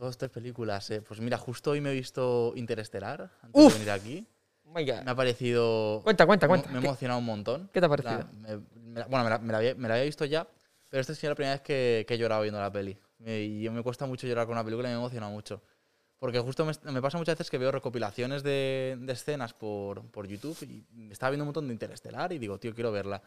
Todas 0.00 0.16
tres 0.16 0.30
películas, 0.30 0.90
eh. 0.92 1.02
Pues 1.02 1.20
mira, 1.20 1.36
justo 1.36 1.72
hoy 1.72 1.82
me 1.82 1.90
he 1.90 1.92
visto 1.92 2.54
Interestelar 2.56 3.30
antes 3.42 3.62
Uf. 3.62 3.74
de 3.74 3.78
venir 3.80 3.90
aquí. 3.90 4.26
Oh 4.64 4.70
my 4.74 4.82
God. 4.82 5.02
Me 5.02 5.10
ha 5.10 5.14
parecido. 5.14 6.00
Cuenta, 6.02 6.24
cuenta, 6.24 6.46
me- 6.46 6.52
cuenta. 6.52 6.70
Me, 6.70 6.78
ha 6.78 6.80
¿Qué, 6.80 6.86
emocionado 6.86 7.18
un 7.20 7.26
montón. 7.26 7.68
qué 7.70 7.80
te 7.80 7.84
ha 7.84 7.88
La- 7.90 7.96
parecido? 7.96 8.24
me, 8.32 8.56
me 8.92 9.00
la- 9.00 9.06
bueno, 9.08 9.24
me 9.24 9.30
la, 9.30 9.38
me 9.40 9.52
la 9.52 9.58
había, 9.58 9.74
me 9.74 9.88
la 9.88 9.94
había 9.96 10.06
visto 10.06 10.24
ya, 10.24 10.48
pero 10.88 11.02
esta 11.02 11.14
sido 11.14 11.32
la 11.32 11.34
primera 11.34 11.52
vez 11.56 11.60
que, 11.60 12.06
que 12.08 12.14
he 12.14 12.18
llorado 12.18 12.40
viendo 12.40 12.58
la 12.58 12.72
peli. 12.72 12.98
Me- 13.18 13.42
y 13.42 13.68
me 13.68 13.82
cuesta 13.82 14.06
mucho 14.06 14.26
llorar 14.26 14.46
con 14.46 14.54
una 14.54 14.64
película 14.64 14.88
y 14.88 14.92
me 14.92 14.96
emociona 14.98 15.28
mucho. 15.28 15.60
Porque 16.18 16.38
justo 16.40 16.64
me, 16.64 16.72
me 16.92 17.02
pasa 17.02 17.18
muchas 17.18 17.34
veces 17.34 17.50
que 17.50 17.58
veo 17.58 17.70
recopilaciones 17.70 18.42
de, 18.42 18.96
de 18.98 19.12
escenas 19.12 19.52
por, 19.52 20.06
por 20.10 20.26
YouTube 20.26 20.56
y 20.62 20.82
me 20.94 21.12
estaba 21.12 21.28
viendo 21.28 21.44
un 21.44 21.48
montón 21.48 21.66
de 21.66 21.74
Interestelar 21.74 22.32
y 22.32 22.38
digo, 22.38 22.58
tío, 22.58 22.74
quiero 22.74 22.90
verla. 22.90 23.20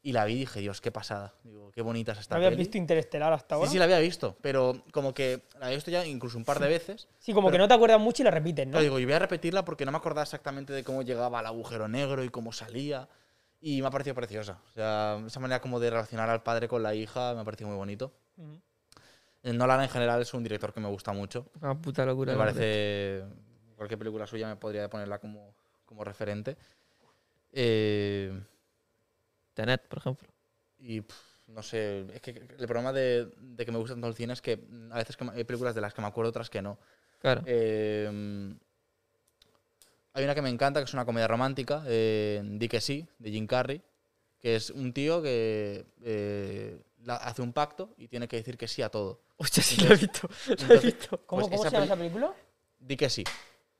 Y 0.00 0.12
la 0.12 0.24
vi 0.24 0.34
y 0.34 0.38
dije, 0.40 0.60
Dios, 0.60 0.80
qué 0.80 0.92
pasada. 0.92 1.34
Digo, 1.42 1.72
qué 1.72 1.82
bonita 1.82 2.12
es 2.12 2.20
esta 2.20 2.34
¿No 2.34 2.36
habías 2.36 2.50
peli. 2.52 2.62
visto 2.62 2.78
Interestelar 2.78 3.32
hasta 3.32 3.56
ahora? 3.56 3.66
Sí, 3.66 3.72
sí, 3.72 3.78
la 3.78 3.84
había 3.84 3.98
visto, 3.98 4.36
pero 4.40 4.84
como 4.92 5.12
que 5.12 5.42
la 5.58 5.66
había 5.66 5.76
visto 5.76 5.90
ya 5.90 6.06
incluso 6.06 6.38
un 6.38 6.44
par 6.44 6.60
de 6.60 6.68
veces. 6.68 7.08
Sí, 7.18 7.32
como 7.32 7.50
que 7.50 7.58
no 7.58 7.66
te 7.66 7.74
acuerdas 7.74 8.00
mucho 8.00 8.22
y 8.22 8.24
la 8.24 8.30
repites, 8.30 8.66
¿no? 8.66 8.72
Pero 8.72 8.82
digo, 8.84 8.98
y 9.00 9.04
voy 9.04 9.14
a 9.14 9.18
repetirla 9.18 9.64
porque 9.64 9.84
no 9.84 9.90
me 9.90 9.98
acordaba 9.98 10.22
exactamente 10.22 10.72
de 10.72 10.84
cómo 10.84 11.02
llegaba 11.02 11.40
al 11.40 11.46
agujero 11.46 11.88
negro 11.88 12.22
y 12.22 12.28
cómo 12.28 12.52
salía. 12.52 13.08
Y 13.60 13.82
me 13.82 13.88
ha 13.88 13.90
parecido 13.90 14.14
preciosa. 14.14 14.60
O 14.70 14.72
sea, 14.72 15.20
esa 15.26 15.40
manera 15.40 15.60
como 15.60 15.80
de 15.80 15.90
relacionar 15.90 16.30
al 16.30 16.44
padre 16.44 16.68
con 16.68 16.80
la 16.82 16.94
hija 16.94 17.34
me 17.34 17.40
ha 17.40 17.44
parecido 17.44 17.68
muy 17.68 17.76
bonito. 17.76 18.12
Ujú. 18.36 18.60
Eh, 19.42 19.52
Nolan 19.52 19.80
en 19.82 19.88
general 19.88 20.22
es 20.22 20.32
un 20.32 20.44
director 20.44 20.72
que 20.72 20.78
me 20.78 20.88
gusta 20.88 21.12
mucho. 21.12 21.50
Una 21.60 21.74
puta 21.80 22.06
locura. 22.06 22.32
Me 22.32 22.38
parece. 22.38 23.24
Cualquier 23.74 23.98
película 23.98 24.26
suya 24.28 24.46
me 24.46 24.54
podría 24.56 24.88
ponerla 24.88 25.18
como, 25.18 25.54
como 25.84 26.04
referente. 26.04 26.56
Eh, 27.52 28.32
Tenet, 29.58 29.88
por 29.88 29.98
ejemplo. 29.98 30.28
y 30.78 31.00
pff, 31.00 31.48
no 31.48 31.62
sé, 31.62 32.06
es 32.14 32.20
que 32.20 32.30
el 32.30 32.66
problema 32.66 32.92
de, 32.92 33.26
de 33.40 33.64
que 33.64 33.72
me 33.72 33.78
gusta 33.78 33.94
tanto 33.94 34.06
el 34.06 34.14
cine 34.14 34.32
es 34.32 34.40
que 34.40 34.52
a 34.92 34.96
veces 34.98 35.16
que 35.16 35.24
hay 35.34 35.42
películas 35.44 35.74
de 35.74 35.80
las 35.80 35.92
que 35.94 36.00
me 36.00 36.06
acuerdo, 36.06 36.28
otras 36.30 36.48
que 36.50 36.62
no. 36.62 36.78
Claro. 37.18 37.42
Eh, 37.46 38.54
hay 40.12 40.24
una 40.24 40.34
que 40.34 40.42
me 40.42 40.50
encanta, 40.50 40.80
que 40.80 40.84
es 40.84 40.94
una 40.94 41.04
comedia 41.04 41.28
romántica, 41.28 41.82
eh, 41.86 42.40
Di 42.44 42.68
que 42.68 42.80
sí, 42.80 43.06
de 43.18 43.30
Jim 43.30 43.46
Carrey, 43.46 43.82
que 44.40 44.56
es 44.56 44.70
un 44.70 44.92
tío 44.92 45.22
que 45.22 45.86
eh, 46.02 46.80
la- 47.04 47.16
hace 47.16 47.42
un 47.42 47.52
pacto 47.52 47.94
y 47.96 48.08
tiene 48.08 48.26
que 48.28 48.36
decir 48.36 48.56
que 48.56 48.68
sí 48.68 48.82
a 48.82 48.88
todo. 48.88 49.20
Hostia, 49.36 49.62
sí 49.62 49.80
lo 49.84 49.92
he 49.94 49.96
visto. 49.96 50.28
Lo 50.68 50.74
he 50.74 50.78
visto. 50.80 51.20
¿Cómo, 51.26 51.42
Pues 51.42 51.50
cómo 51.50 51.64
se 51.64 51.70
llama 51.70 51.84
esa 51.84 51.96
película? 51.96 52.32
Di 52.80 52.96
que 52.96 53.08
sí. 53.08 53.24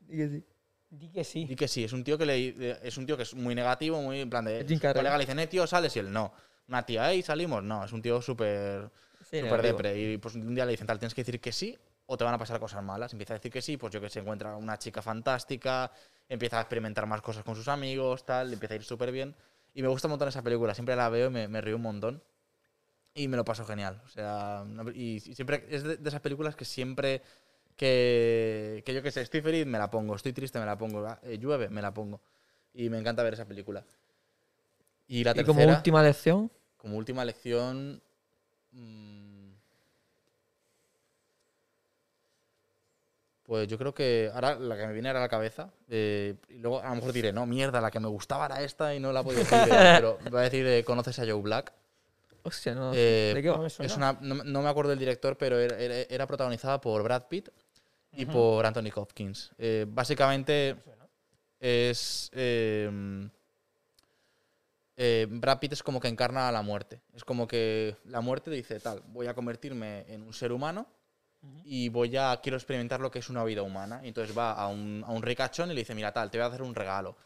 Y 0.08 0.16
que 0.16 0.28
sí. 0.28 0.44
Di 0.90 1.08
que 1.08 1.24
sí. 1.24 1.44
Di 1.44 1.54
que 1.54 1.68
sí, 1.68 1.84
es 1.84 1.92
un 1.92 2.02
tío 2.02 2.16
que 2.16 2.24
le, 2.24 2.78
es 2.82 2.96
un 2.96 3.06
tío 3.06 3.16
que 3.16 3.22
es 3.24 3.34
muy 3.34 3.54
negativo, 3.54 4.00
muy 4.00 4.20
en 4.20 4.30
plan 4.30 4.44
de 4.44 4.64
colega 4.80 5.16
le 5.16 5.24
dicen, 5.24 5.38
eh, 5.38 5.46
tío, 5.46 5.66
sales 5.66 5.94
y 5.96 5.98
él 5.98 6.12
no. 6.12 6.32
Una 6.68 6.84
tía, 6.84 7.10
hey, 7.10 7.22
salimos, 7.22 7.62
no, 7.62 7.84
es 7.84 7.92
un 7.92 8.02
tío 8.02 8.20
súper 8.22 8.90
Sí, 9.30 9.40
súper 9.40 9.62
depre. 9.62 9.98
Y 9.98 10.18
pues 10.18 10.34
un 10.34 10.54
día 10.54 10.64
le 10.64 10.70
dicen, 10.70 10.86
tal, 10.86 10.98
tienes 10.98 11.14
que 11.14 11.22
decir 11.22 11.40
que 11.40 11.52
sí 11.52 11.76
o 12.06 12.16
te 12.16 12.24
van 12.24 12.34
a 12.34 12.38
pasar 12.38 12.58
cosas 12.58 12.82
malas. 12.82 13.12
Empieza 13.12 13.34
a 13.34 13.36
decir 13.36 13.52
que 13.52 13.60
sí, 13.60 13.76
pues 13.76 13.92
yo 13.92 14.00
que 14.00 14.08
se 14.08 14.20
encuentra 14.20 14.56
una 14.56 14.78
chica 14.78 15.02
fantástica, 15.02 15.92
empieza 16.28 16.58
a 16.58 16.62
experimentar 16.62 17.06
más 17.06 17.20
cosas 17.20 17.44
con 17.44 17.54
sus 17.54 17.68
amigos, 17.68 18.24
tal, 18.24 18.52
empieza 18.52 18.74
a 18.74 18.76
ir 18.76 18.84
súper 18.84 19.12
bien. 19.12 19.34
Y 19.74 19.82
me 19.82 19.88
gusta 19.88 20.08
un 20.08 20.12
montón 20.12 20.28
esa 20.28 20.42
película, 20.42 20.74
siempre 20.74 20.96
la 20.96 21.10
veo 21.10 21.26
y 21.28 21.30
me, 21.30 21.48
me 21.48 21.60
río 21.60 21.76
un 21.76 21.82
montón. 21.82 22.22
Y 23.12 23.28
me 23.28 23.36
lo 23.36 23.44
paso 23.44 23.66
genial. 23.66 24.00
O 24.06 24.08
sea, 24.08 24.64
y 24.94 25.20
siempre 25.20 25.66
es 25.68 25.82
de, 25.82 25.96
de 25.98 26.08
esas 26.08 26.20
películas 26.20 26.56
que 26.56 26.64
siempre 26.64 27.20
que, 27.78 28.82
que 28.86 28.94
yo 28.94 29.02
que 29.02 29.12
sé, 29.12 29.22
estoy 29.22 29.42
feliz, 29.42 29.66
me 29.66 29.78
la 29.78 29.90
pongo, 29.90 30.16
estoy 30.16 30.34
triste, 30.34 30.60
me 30.60 30.66
la 30.66 30.78
pongo, 30.78 31.06
ah, 31.06 31.20
eh, 31.24 31.38
llueve, 31.38 31.70
me 31.70 31.82
la 31.82 31.94
pongo. 31.94 32.20
Y 32.74 32.90
me 32.90 32.98
encanta 32.98 33.24
ver 33.24 33.34
esa 33.34 33.46
película. 33.46 33.84
Y 35.08 35.24
la 35.24 35.32
Y 35.32 35.34
tercera, 35.34 35.46
como 35.46 35.68
última 35.68 36.02
lección, 36.02 36.50
como 36.78 36.96
última 36.98 37.24
lección. 37.24 38.02
mm, 38.72 39.52
Pues 43.42 43.66
yo 43.66 43.78
creo 43.78 43.94
que 43.94 44.30
ahora 44.34 44.56
la 44.58 44.76
que 44.76 44.86
me 44.86 44.92
viene 44.92 45.08
ahora 45.08 45.20
a 45.20 45.22
la 45.22 45.28
cabeza, 45.30 45.70
eh, 45.88 46.34
y 46.50 46.58
luego 46.58 46.80
a 46.82 46.88
lo 46.90 46.96
mejor 46.96 47.12
diré, 47.14 47.32
no, 47.32 47.46
mierda, 47.46 47.80
la 47.80 47.90
que 47.90 47.98
me 47.98 48.08
gustaba 48.08 48.44
era 48.46 48.60
esta 48.62 48.94
y 48.94 49.00
no 49.00 49.10
la 49.12 49.24
puedo 49.24 49.38
decir, 49.38 49.62
pero 49.94 50.18
voy 50.30 50.40
a 50.40 50.42
decir, 50.42 50.66
eh, 50.66 50.84
¿conoces 50.84 51.18
a 51.18 51.22
Joe 51.26 51.40
Black? 51.40 51.72
hostia, 52.42 52.74
no. 52.74 52.92
Eh, 52.94 53.32
¿De 53.34 53.42
qué 53.42 53.50
va? 53.50 53.66
Es 53.66 53.96
una, 53.96 54.18
no, 54.20 54.34
me- 54.36 54.44
no 54.44 54.62
me 54.62 54.68
acuerdo 54.68 54.90
del 54.90 54.98
director, 54.98 55.36
pero 55.36 55.58
era, 55.58 55.78
era- 55.78 56.06
era 56.08 56.26
protagonizada 56.26 56.80
por 56.80 57.02
Brad 57.02 57.24
Pitt 57.28 57.48
y 58.12 58.26
por 58.26 58.64
Anthony 58.66 58.90
Hopkins. 58.94 59.52
Eh, 59.58 59.86
básicamente 59.88 60.76
es... 61.60 62.30
eh, 62.32 63.28
eh, 65.00 65.28
Brad 65.30 65.60
Pitt 65.60 65.74
es 65.74 65.82
como 65.84 66.00
que 66.00 66.08
encarna 66.08 66.48
a 66.48 66.52
la 66.52 66.62
muerte. 66.62 67.00
Es 67.14 67.24
como 67.24 67.46
que 67.46 67.96
la 68.06 68.20
muerte 68.20 68.50
dice, 68.50 68.80
tal, 68.80 69.00
voy 69.06 69.28
a 69.28 69.34
convertirme 69.34 70.04
en 70.08 70.24
un 70.24 70.32
ser 70.32 70.50
humano 70.50 70.88
y 71.64 71.88
voy 71.88 72.16
a, 72.16 72.40
quiero 72.42 72.56
experimentar 72.56 72.98
lo 72.98 73.08
que 73.08 73.20
es 73.20 73.30
una 73.30 73.44
vida 73.44 73.62
humana. 73.62 74.00
Y 74.02 74.08
entonces 74.08 74.36
va 74.36 74.52
a 74.52 74.66
un, 74.66 75.04
a 75.06 75.12
un 75.12 75.22
ricachón 75.22 75.70
y 75.70 75.74
le 75.74 75.82
dice, 75.82 75.94
mira, 75.94 76.12
tal, 76.12 76.32
te 76.32 76.38
voy 76.38 76.46
a 76.46 76.48
hacer 76.48 76.62
un 76.62 76.74
regalo. 76.74 77.16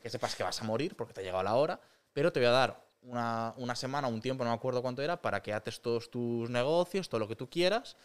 Que 0.00 0.08
sepas 0.08 0.36
que 0.36 0.44
vas 0.44 0.60
a 0.60 0.64
morir 0.64 0.94
porque 0.94 1.14
te 1.14 1.20
ha 1.20 1.24
llegado 1.24 1.42
la 1.42 1.56
hora, 1.56 1.80
pero 2.12 2.32
te 2.32 2.38
voy 2.38 2.46
a 2.46 2.52
dar 2.52 2.86
una, 3.02 3.54
una 3.56 3.74
semana, 3.74 4.06
un 4.06 4.20
tiempo, 4.20 4.44
no 4.44 4.50
me 4.50 4.56
acuerdo 4.56 4.80
cuánto 4.80 5.02
era, 5.02 5.20
para 5.20 5.42
que 5.42 5.52
haces 5.52 5.80
todos 5.80 6.08
tus 6.12 6.48
negocios, 6.48 7.08
todo 7.08 7.18
lo 7.18 7.26
que 7.26 7.34
tú 7.34 7.50
quieras. 7.50 7.96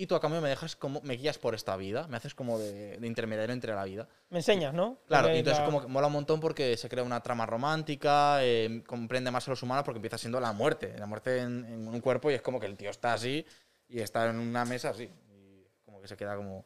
Y 0.00 0.06
tú 0.06 0.14
a 0.14 0.20
cambio 0.20 0.40
me 0.40 0.48
dejas 0.48 0.76
como, 0.76 1.00
me 1.02 1.14
guías 1.14 1.38
por 1.38 1.56
esta 1.56 1.76
vida, 1.76 2.06
me 2.06 2.16
haces 2.16 2.32
como 2.32 2.56
de, 2.56 2.98
de 2.98 3.06
intermediario 3.08 3.52
entre 3.52 3.74
la 3.74 3.82
vida. 3.82 4.08
Me 4.30 4.38
enseñas, 4.38 4.72
¿no? 4.72 5.00
Claro, 5.08 5.34
y 5.34 5.38
entonces 5.38 5.58
la- 5.58 5.64
como 5.66 5.80
que 5.82 5.88
mola 5.88 6.06
un 6.06 6.12
montón 6.12 6.38
porque 6.38 6.76
se 6.76 6.88
crea 6.88 7.02
una 7.02 7.20
trama 7.20 7.46
romántica, 7.46 8.38
eh, 8.44 8.84
comprende 8.86 9.32
más 9.32 9.48
a 9.48 9.50
los 9.50 9.62
humanos 9.64 9.84
porque 9.84 9.98
empieza 9.98 10.16
siendo 10.16 10.38
la 10.38 10.52
muerte, 10.52 10.94
la 10.96 11.06
muerte 11.06 11.38
en, 11.40 11.64
en 11.64 11.88
un 11.88 12.00
cuerpo 12.00 12.30
y 12.30 12.34
es 12.34 12.42
como 12.42 12.60
que 12.60 12.66
el 12.66 12.76
tío 12.76 12.90
está 12.90 13.12
así 13.12 13.44
y 13.88 13.98
está 13.98 14.30
en 14.30 14.36
una 14.38 14.64
mesa 14.64 14.90
así. 14.90 15.10
Y 15.32 15.66
como 15.84 16.00
que 16.00 16.06
se 16.06 16.16
queda 16.16 16.36
como... 16.36 16.64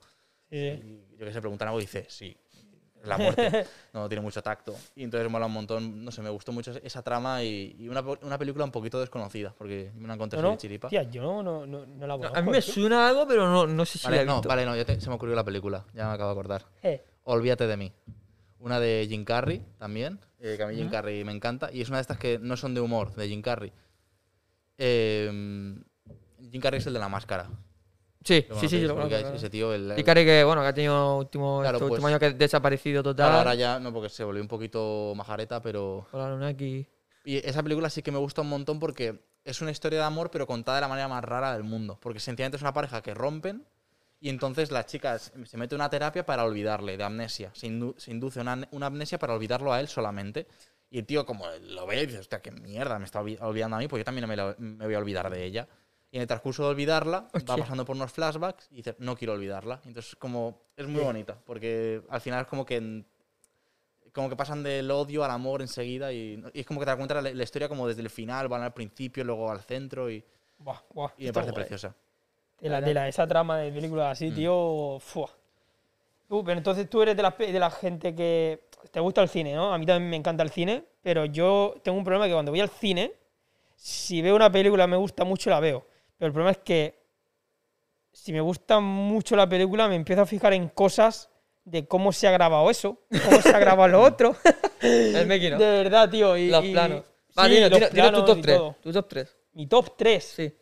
Sí. 0.51 0.59
Y 0.59 1.17
yo 1.17 1.25
que 1.25 1.33
se 1.33 1.41
preguntan 1.41 1.69
algo 1.69 1.81
y 1.81 1.85
dice, 1.85 2.05
sí, 2.11 2.37
la 3.05 3.19
muerte. 3.19 3.67
no 3.93 4.09
tiene 4.09 4.23
mucho 4.23 4.43
tacto. 4.43 4.75
Y 4.97 5.05
entonces 5.05 5.31
mola 5.31 5.47
un 5.47 5.53
montón, 5.53 6.05
no 6.05 6.11
sé, 6.11 6.23
me 6.23 6.31
gustó 6.31 6.53
mucho 6.53 6.73
esa 6.83 7.03
trama 7.03 7.43
y, 7.43 7.77
y 7.79 7.89
una, 7.89 8.01
una 8.01 8.39
película 8.39 8.65
un 8.65 8.71
poquito 8.71 9.01
desconocida 9.01 9.55
porque 9.57 9.91
me 9.97 10.09
la 10.09 10.15
encontré 10.15 10.41
¿No, 10.41 10.49
no? 10.49 10.51
de 10.53 10.59
chiripa. 10.59 10.89
Tía, 10.89 11.03
yo 11.05 11.23
no, 11.23 11.43
no, 11.43 11.67
no, 11.67 11.85
no 11.87 12.07
la 12.07 12.15
No, 12.15 12.19
conozco. 12.19 12.39
a 12.39 12.43
mí 12.43 12.51
me 12.51 12.63
suena 12.63 13.09
algo, 13.09 13.27
pero 13.27 13.49
no, 13.49 13.67
no 13.67 13.85
sé 13.85 13.99
si 13.99 14.05
la 14.05 14.11
Vale, 14.11 14.23
he 14.23 14.27
no, 14.27 14.35
visto. 14.37 14.49
vale, 14.49 14.65
no, 14.67 14.77
ya 14.77 14.85
te- 14.85 15.01
se 15.01 15.09
me 15.09 15.15
ocurrió 15.17 15.35
la 15.35 15.45
película, 15.45 15.85
ya 15.95 16.07
me 16.09 16.13
acabo 16.15 16.31
de 16.31 16.41
acordar. 16.41 16.65
Eh, 16.83 17.05
Olvídate 17.25 17.67
de 17.67 17.77
mí. 17.77 17.93
Una 18.59 18.79
de 18.79 19.07
Jim 19.09 19.25
Carrey 19.25 19.61
también, 19.79 20.21
eh, 20.39 20.55
que 20.57 20.63
a 20.63 20.67
mí 20.69 20.77
Jim 20.77 20.89
Carrey 20.89 21.25
me 21.25 21.33
encanta. 21.33 21.71
Y 21.73 21.81
es 21.81 21.89
una 21.89 21.99
de 21.99 22.03
estas 22.03 22.19
que 22.19 22.39
no 22.39 22.57
son 22.57 22.75
de 22.75 22.81
humor, 22.81 23.13
de 23.17 23.27
Jim 23.29 23.43
Carrey. 23.43 23.73
Eh, 24.79 25.75
Jim 26.51 26.61
Carrey 26.61 26.79
es 26.79 26.87
el 26.87 26.93
de 26.95 26.99
la 27.01 27.09
máscara. 27.09 27.49
Sí, 28.25 28.47
Lo 28.49 28.57
sí, 28.57 28.69
sí, 28.69 28.81
lo 28.83 28.95
conozco. 28.95 29.15
Ese 29.35 29.51
tío, 29.51 29.73
el, 29.75 29.91
el- 29.93 29.99
Y 29.99 30.05
Cari 30.05 30.25
que, 30.25 30.45
bueno, 30.45 30.63
que 30.63 30.69
ha 30.69 30.75
tenido 30.75 31.17
último, 31.19 31.61
Claro, 31.61 31.77
este 31.77 31.83
pues- 31.85 31.91
último 31.93 32.07
año 32.09 32.19
que 32.19 32.27
ha 32.27 32.31
desaparecido 32.33 33.03
total. 33.03 33.27
claro, 33.27 33.39
ahora 33.39 33.55
ya, 33.55 33.79
no, 33.81 33.93
porque 33.93 34.09
se 34.09 34.23
volvió 34.25 34.41
un 34.43 34.49
poquito 34.49 35.13
majareta, 35.17 35.61
pero... 35.61 36.07
Con 36.11 36.21
la 36.21 36.27
Anunnaki. 36.27 36.87
Y 37.25 37.37
esa 37.39 37.63
película 37.63 37.89
sí 37.91 38.03
que 38.03 38.11
me 38.13 38.19
gusta 38.19 38.41
un 38.43 38.49
montón 38.49 38.79
porque 38.81 39.21
es 39.45 39.61
una 39.61 39.71
historia 39.71 39.99
de 40.01 40.05
amor, 40.05 40.31
pero 40.31 40.47
contada 40.47 40.77
de 40.79 40.81
la 40.83 40.89
manera 40.89 41.09
más 41.09 41.25
rara 41.25 41.53
del 41.53 41.65
mundo. 41.65 41.99
Porque 42.01 42.21
sencillamente 42.21 42.57
es 42.57 42.63
una 42.63 42.73
pareja 42.73 43.03
que 43.03 43.15
rompen 43.15 43.65
y 44.21 44.29
entonces 44.29 44.71
la 44.71 44.87
chica 44.87 45.19
se 45.19 45.57
mete 45.57 45.75
una 45.75 45.91
terapia 45.91 46.25
para 46.25 46.45
olvidarle, 46.45 46.97
de 46.97 47.03
amnesia. 47.05 47.51
Se, 47.55 47.67
indu- 47.69 47.95
se 47.99 48.11
induce 48.13 48.41
una, 48.41 48.67
una 48.71 48.87
amnesia 48.87 49.19
para 49.19 49.35
olvidarlo 49.35 49.73
a 49.73 49.81
él 49.81 49.89
solamente. 49.89 50.47
Y 50.91 50.99
el 50.99 51.07
tío, 51.07 51.25
como 51.27 51.47
lo 51.61 51.87
ve, 51.87 52.07
dice, 52.07 52.19
hostia, 52.19 52.41
qué 52.43 52.51
mierda, 52.53 52.99
me 52.99 53.05
está 53.05 53.21
olvi- 53.23 53.39
olvidando 53.41 53.77
a 53.77 53.79
mí, 53.81 53.89
pues 53.89 54.01
yo 54.01 54.05
también 54.05 54.29
me, 54.29 54.37
la- 54.37 54.55
me 54.59 54.85
voy 54.85 54.95
a 54.95 54.99
olvidar 54.99 55.29
de 55.31 55.45
ella. 55.45 55.67
Y 56.13 56.17
en 56.17 56.23
el 56.23 56.29
transcurso 56.29 56.63
de 56.65 56.69
olvidarla, 56.69 57.27
va 57.35 57.57
pasando 57.57 57.85
por 57.85 57.97
unos 57.97 58.13
flashbacks 58.13 58.69
y 58.71 58.77
dice, 58.77 58.95
no 58.99 59.17
quiero 59.17 59.33
olvidarla. 59.33 59.81
Entonces, 59.87 60.15
como, 60.15 60.61
es 60.77 60.87
muy 60.87 61.03
bonita, 61.03 61.37
porque 61.45 62.03
al 62.11 62.21
final 62.21 62.43
es 62.43 62.47
como 62.47 62.65
que 62.65 63.05
como 64.13 64.29
que 64.29 64.37
pasan 64.37 64.63
del 64.63 64.91
odio 64.91 65.25
al 65.25 65.31
amor 65.31 65.63
enseguida 65.63 66.13
y, 66.13 66.39
y 66.53 66.61
es 66.61 66.67
como 66.67 66.79
que 66.81 66.85
te 66.85 66.91
das 66.91 66.97
cuenta 66.99 67.15
la, 67.23 67.33
la 67.33 67.43
historia 67.43 67.67
como 67.67 67.89
desde 67.89 68.03
el 68.03 68.11
final, 68.11 68.47
van 68.47 68.63
al 68.63 68.75
principio, 68.75 69.25
luego 69.25 69.51
al 69.51 69.63
centro 69.63 70.11
y, 70.11 70.23
buah, 70.59 70.83
buah, 70.93 71.13
y 71.17 71.25
me 71.25 71.33
parece 71.33 71.53
guay. 71.53 71.63
preciosa. 71.63 71.95
Tela, 72.59 72.85
tela, 72.85 73.09
esa 73.09 73.27
trama 73.27 73.57
de 73.59 73.73
película 73.73 74.11
así, 74.11 74.29
Mm. 74.31 74.35
tío. 74.35 74.99
Fua. 75.01 75.31
Uh, 76.29 76.45
pero 76.45 76.59
entonces 76.59 76.91
tú 76.91 77.01
eres 77.01 77.17
de 77.17 77.23
la, 77.23 77.31
de 77.31 77.59
la 77.59 77.71
gente 77.71 78.15
que 78.15 78.69
te 78.91 79.01
gusta 79.01 79.23
el 79.23 79.31
cine, 79.31 79.55
¿no? 79.55 79.73
A 79.73 79.79
mí 79.79 79.87
también 79.87 80.11
me 80.11 80.17
encanta 80.17 80.43
el 80.43 80.51
cine, 80.51 80.85
pero 81.03 81.25
yo 81.25 81.75
tengo 81.83 81.97
un 81.97 82.05
problema 82.05 82.27
que 82.27 82.33
cuando 82.35 82.53
voy 82.53 82.61
al 82.61 82.69
cine, 82.69 83.15
si 83.77 84.21
veo 84.21 84.37
una 84.37 84.53
película 84.53 84.87
me 84.87 84.97
gusta 84.97 85.25
mucho, 85.25 85.49
la 85.49 85.59
veo. 85.59 85.87
Pero 86.23 86.29
el 86.29 86.35
problema 86.35 86.53
es 86.53 86.59
que 86.59 87.03
si 88.13 88.33
me 88.33 88.41
gusta 88.41 88.79
mucho 88.79 89.35
la 89.35 89.49
película, 89.49 89.89
me 89.89 89.97
empiezo 89.97 90.23
a 90.23 90.27
fijar 90.27 90.53
en 90.53 90.69
cosas 90.69 91.31
de 91.65 91.89
cómo 91.89 92.13
se 92.13 92.29
ha 92.29 92.31
grabado 92.31 92.71
eso, 92.71 93.01
cómo 93.25 93.43
se 93.43 93.49
ha 93.49 93.59
grabado 93.59 93.89
lo 93.89 94.03
otro. 94.03 94.37
El 94.81 95.27
making 95.27 95.55
of. 95.55 95.59
De 95.59 95.67
verdad, 95.83 96.09
tío. 96.09 96.37
Y, 96.37 96.49
Los 96.49 96.65
y- 96.65 96.71
planos. 96.71 97.03
Sí, 97.27 97.35
Va, 97.37 97.49
dilo, 97.49 97.69
los 97.69 97.71
dilo- 97.71 97.79
dilo 97.79 97.89
tu 97.89 97.95
planos 97.95 98.25
top 98.27 98.39
y 98.39 98.43
3. 98.43 98.57
todo. 98.57 98.77
Tu 98.81 98.93
top 98.93 99.09
3. 99.09 99.37
Mi 99.55 99.67
top 99.67 99.97
3. 99.97 100.25
Sí. 100.37 100.57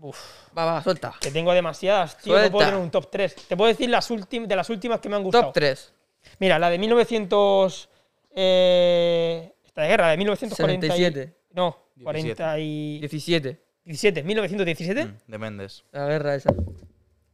Uf. 0.00 0.18
Va, 0.58 0.64
va, 0.66 0.82
suelta. 0.82 1.14
Que 1.18 1.30
tengo 1.30 1.54
demasiadas, 1.54 2.18
tío. 2.18 2.34
No 2.34 2.38
puedo 2.40 2.50
Suelta. 2.50 2.66
tener 2.66 2.80
un 2.84 2.90
top 2.90 3.10
3. 3.10 3.34
Te 3.48 3.56
puedo 3.56 3.68
decir 3.68 3.88
las 3.88 4.10
últimas, 4.10 4.46
de 4.46 4.56
las 4.56 4.68
últimas 4.68 5.00
que 5.00 5.08
me 5.08 5.16
han 5.16 5.22
gustado. 5.22 5.44
Top 5.44 5.54
3. 5.54 5.94
Mira, 6.38 6.58
la 6.58 6.68
de 6.68 6.76
1900. 6.76 7.88
Eh, 8.36 9.54
esta 9.64 9.80
de 9.80 9.88
guerra, 9.88 10.04
la 10.04 10.10
de 10.10 10.16
1940. 10.18 10.86
y- 10.86 10.90
77. 10.90 11.34
No, 11.52 11.78
17. 11.94 12.04
40 12.04 12.58
y. 12.58 12.98
17. 13.00 13.67
17, 13.88 14.22
1917. 14.22 15.04
Mm, 15.06 15.16
de 15.26 15.38
Méndez. 15.38 15.84
La 15.92 16.06
guerra 16.06 16.34
esa. 16.34 16.50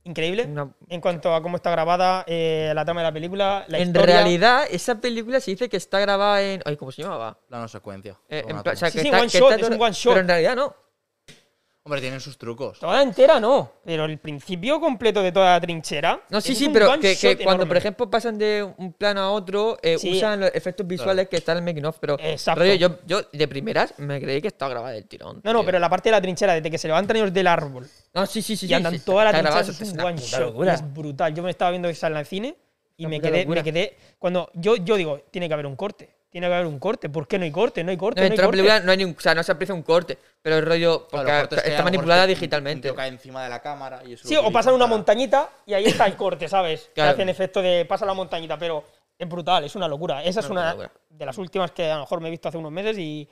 increíble. 0.05 0.45
Una- 0.45 0.71
En 0.89 1.01
cuanto 1.01 1.35
a 1.35 1.43
cómo 1.43 1.57
está 1.57 1.71
grabada 1.71 2.25
eh, 2.27 2.73
la 2.75 2.85
trama 2.85 3.01
de 3.01 3.07
la 3.09 3.13
película, 3.13 3.65
la 3.69 3.79
en 3.79 3.89
historia. 3.89 4.17
realidad, 4.17 4.65
esa 4.71 5.01
película 5.01 5.41
se 5.41 5.51
dice 5.53 5.69
que 5.69 5.77
está 5.79 5.99
grabada 5.99 6.43
en. 6.43 6.63
Ay, 6.65 6.77
¿cómo 6.77 6.93
se 6.93 7.03
llamaba? 7.03 7.39
Plano 7.49 7.67
secuencia. 7.69 8.19
Eh, 8.29 8.41
Todo 8.43 8.49
en 8.51 8.55
una 8.57 8.63
pla- 8.63 8.73
o 8.73 8.77
sea, 8.77 8.89
toma. 8.91 8.93
que 8.93 8.99
Sí, 8.99 9.03
sí, 9.03 9.07
está- 9.09 9.19
one 9.21 9.29
que 9.31 9.39
shot, 9.39 9.53
está 9.53 9.67
es 9.67 9.73
un 9.73 9.83
one 9.83 9.93
shot. 9.93 10.13
Pero 10.13 10.21
en 10.21 10.29
realidad 10.29 10.57
no. 10.57 10.77
Hombre, 11.87 12.01
tienen 12.01 12.19
sus 12.19 12.39
trucos. 12.39 12.79
Toda 12.79 13.03
entera 13.03 13.39
no, 13.39 13.73
pero 13.85 14.07
el 14.07 14.17
principio 14.17 14.81
completo 14.81 15.23
de 15.23 15.31
toda 15.33 15.51
la 15.53 15.61
trinchera. 15.61 16.19
No, 16.31 16.41
sí, 16.41 16.55
sí, 16.55 16.71
pero 16.71 16.99
que, 16.99 17.39
cuando, 17.45 17.69
por 17.69 17.77
ejemplo, 17.77 18.09
pasan 18.09 18.39
de 18.39 18.67
un 18.79 18.95
plano 18.95 19.21
a 19.21 19.31
otro, 19.31 19.77
eh, 19.83 19.99
Sí. 19.99 20.17
usan 20.17 20.41
los 20.41 20.51
efectos 20.55 20.87
visuales 20.87 21.29
que 21.29 21.37
están 21.37 21.59
en 21.59 21.65
el 21.69 21.75
making 21.75 21.85
of. 21.85 21.99
Pero 22.01 22.17
Exacto. 22.19 22.63
rollo, 22.63 22.75
yo, 22.75 22.99
yo 23.07 23.21
de 23.31 23.49
primeras 23.49 23.99
me 23.99 24.19
creí 24.19 24.41
que 24.41 24.49
estaba 24.49 24.71
grabada 24.71 24.95
del 24.95 25.05
tirón. 25.05 25.43
No, 25.45 25.53
no, 25.53 25.63
pero 25.63 25.79
la 25.79 25.91
parte 25.91 26.09
de 26.09 26.13
la 26.13 26.23
trinchera, 26.23 26.55
desde 26.55 26.71
que 26.71 26.79
se 26.79 26.89
levantan 26.89 27.19
ellos 27.19 27.35
del 27.35 27.47
árbol 27.47 27.87
No, 28.15 28.25
sí, 28.25 28.41
sí, 28.41 28.57
sí. 28.57 28.65
y 28.65 28.69
sí, 28.69 28.75
andan 28.75 28.95
sí, 28.95 29.01
toda 29.05 29.25
la 29.25 29.31
trinchera, 29.33 29.51
grabado, 29.51 29.71
eso 29.71 29.83
es 29.83 29.93
un 29.93 29.95
una 30.01 30.05
one 30.07 30.17
shot. 30.17 30.69
Es 30.69 30.95
brutal. 30.95 31.35
Yo 31.35 31.43
me 31.43 31.51
estaba 31.51 31.71
viendo 31.71 31.91
esa 31.91 32.07
en 32.07 32.17
el 32.17 32.25
cine 32.25 32.57
y 32.97 33.07
me 33.07 33.21
quedé, 33.21 33.45
me 33.45 33.63
quedé. 33.63 33.99
Cuando 34.19 34.51
yo, 34.55 34.77
yo 34.77 34.97
digo, 34.97 35.21
tiene 35.31 35.49
que 35.49 35.53
haber 35.53 35.67
un 35.67 35.77
corte. 35.77 36.14
Tiene 36.35 36.49
que 36.49 36.55
haber 36.55 36.67
un 36.67 36.81
corte. 36.81 37.09
¿Por 37.09 37.29
qué 37.29 37.39
no 37.39 37.45
hay 37.45 37.53
corte? 37.53 37.85
No 37.85 37.93
hay 37.93 37.97
corte. 37.97 38.21
No, 38.21 38.23
No, 38.23 38.27
en 38.27 38.33
hay 38.33 38.37
toda 38.37 38.43
la 38.43 38.49
corte. 38.49 38.57
película 38.59 38.81
no 38.81 38.91
hay 38.91 38.97
ni 38.99 39.05
o 39.05 39.21
sea, 39.21 39.37
no 39.37 39.43
se 39.45 39.53
aprecia 39.53 39.73
un 39.73 39.85
corte, 39.85 40.19
pero 40.43 40.57
el 40.57 40.67
rollo 40.67 41.07
porque 41.09 41.27
Claro, 41.27 41.49
está 41.65 41.85
manipulada 41.85 42.27
digitalmente. 42.27 42.93
Cae 42.93 43.07
encima 43.07 43.45
de 43.45 43.51
la 43.51 43.63
cámara 43.63 44.03
y 44.05 44.15
eso 44.15 44.27
Sí, 44.27 44.35
o 44.35 44.51
pasan 44.51 44.75
una 44.75 44.87
para- 44.87 44.97
montañita 44.97 45.49
y 45.65 45.75
ahí 45.75 45.85
está 45.85 46.07
el 46.07 46.17
corte, 46.17 46.49
¿sabes? 46.49 46.91
Claro. 46.93 47.11
Que 47.11 47.23
hacen 47.23 47.29
efecto 47.29 47.63
de 47.63 47.85
pasa 47.85 48.05
la 48.05 48.15
montañita, 48.15 48.59
pero 48.59 48.83
es 49.17 49.29
brutal, 49.29 49.63
es 49.63 49.77
una 49.77 49.87
locura. 49.87 50.25
Esa 50.25 50.41
es 50.41 50.51
Una 50.51 50.75
una 50.75 50.91
de 51.09 51.25
las 51.25 51.39
últimas 51.39 51.71
que 51.71 51.89
a 51.89 51.95
lo 51.95 52.01
mejor 52.01 52.21
me 52.21 52.27
he 52.27 52.31
visto 52.33 52.49
hace 52.49 52.59
unos 52.59 52.73
meses 52.73 52.99
y. 52.99 53.29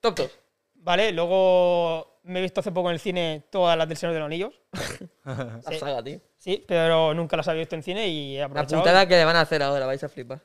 Top 0.00 0.14
2. 0.18 0.30
Vale, 0.74 1.12
luego 1.12 2.18
me 2.24 2.40
he 2.40 2.42
visto 2.42 2.60
hace 2.60 2.70
poco 2.70 2.90
en 2.90 2.94
el 2.96 3.00
cine 3.00 3.44
todas 3.50 3.78
las 3.78 3.88
del 3.88 3.96
Señor 3.96 4.12
de 4.12 4.20
los 4.20 4.26
Anillos. 4.26 4.60
La 5.24 5.62
Sí. 5.72 5.78
saga, 5.78 6.02
tío. 6.04 6.20
Sí, 6.36 6.62
pero 6.68 7.14
nunca 7.14 7.34
las 7.38 7.48
había 7.48 7.60
visto 7.60 7.76
en 7.76 7.82
cine 7.82 8.06
y 8.08 8.36
he 8.36 8.40
La 8.40 8.44
aprovechado 8.44 8.82
putada 8.82 9.08
que 9.08 9.16
le 9.16 9.24
van 9.24 9.36
a 9.36 9.40
hacer 9.40 9.62
ahora, 9.62 9.86
vais 9.86 10.04
a 10.04 10.08
flipar. 10.10 10.40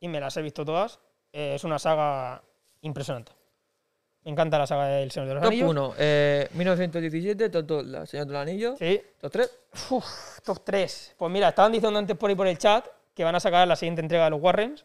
y 0.00 0.08
me 0.08 0.18
las 0.18 0.36
he 0.36 0.42
visto 0.42 0.64
todas. 0.64 0.98
Eh, 1.38 1.54
es 1.54 1.62
una 1.62 1.78
saga 1.78 2.42
impresionante. 2.80 3.30
Me 4.24 4.32
encanta 4.32 4.58
la 4.58 4.66
saga 4.66 4.86
del 4.86 5.08
Señor 5.12 5.28
de 5.28 5.34
los 5.34 5.42
Top 5.44 5.52
Anillos. 5.52 5.70
1, 5.70 5.94
eh, 5.96 6.48
1917, 6.52 7.48
top 7.48 7.64
2, 7.64 7.86
La 7.86 8.06
Señora 8.06 8.26
de 8.26 8.32
los 8.32 8.42
Anillos. 8.42 8.78
Sí. 8.80 9.00
Top 9.20 9.30
3, 9.30 9.58
Uf, 9.90 10.40
top 10.42 10.64
3. 10.64 11.14
Pues 11.16 11.30
mira, 11.30 11.50
estaban 11.50 11.70
diciendo 11.70 11.96
antes 11.96 12.16
por 12.16 12.28
ahí 12.28 12.34
por 12.34 12.48
el 12.48 12.58
chat 12.58 12.84
que 13.14 13.22
van 13.22 13.36
a 13.36 13.40
sacar 13.40 13.68
la 13.68 13.76
siguiente 13.76 14.00
entrega 14.00 14.24
de 14.24 14.30
los 14.30 14.42
Warrens. 14.42 14.84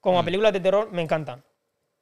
Como 0.00 0.18
a 0.18 0.22
películas 0.22 0.52
de 0.52 0.60
terror, 0.60 0.92
me 0.92 1.00
encantan. 1.00 1.42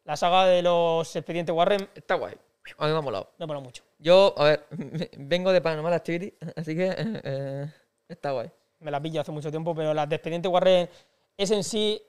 La 0.03 0.17
saga 0.17 0.47
de 0.47 0.61
los 0.61 1.15
expedientes 1.15 1.55
Warren 1.55 1.89
está 1.95 2.17
guay. 2.17 2.35
A 2.79 2.87
mí 2.87 2.93
me 2.93 2.99
ha 2.99 3.01
molado. 3.01 3.31
me 3.39 3.47
mola 3.47 3.61
mucho. 3.61 3.85
Yo, 4.01 4.35
a 4.37 4.45
ver, 4.45 4.67
vengo 5.19 5.53
de 5.53 5.61
Paranormal 5.61 5.93
Activity, 5.93 6.35
así 6.57 6.75
que 6.75 6.89
eh, 6.89 7.21
eh, 7.23 7.73
está 8.09 8.33
guay. 8.33 8.51
Me 8.81 8.91
la 8.91 9.01
pillo 9.01 9.21
hace 9.21 9.31
mucho 9.31 9.53
tiempo, 9.53 9.73
pero 9.73 9.95
las 9.95 10.09
de 10.09 10.17
expedientes 10.17 10.51
Warren 10.51 10.91
es 11.37 11.51
en 11.53 11.63
sí. 11.63 12.03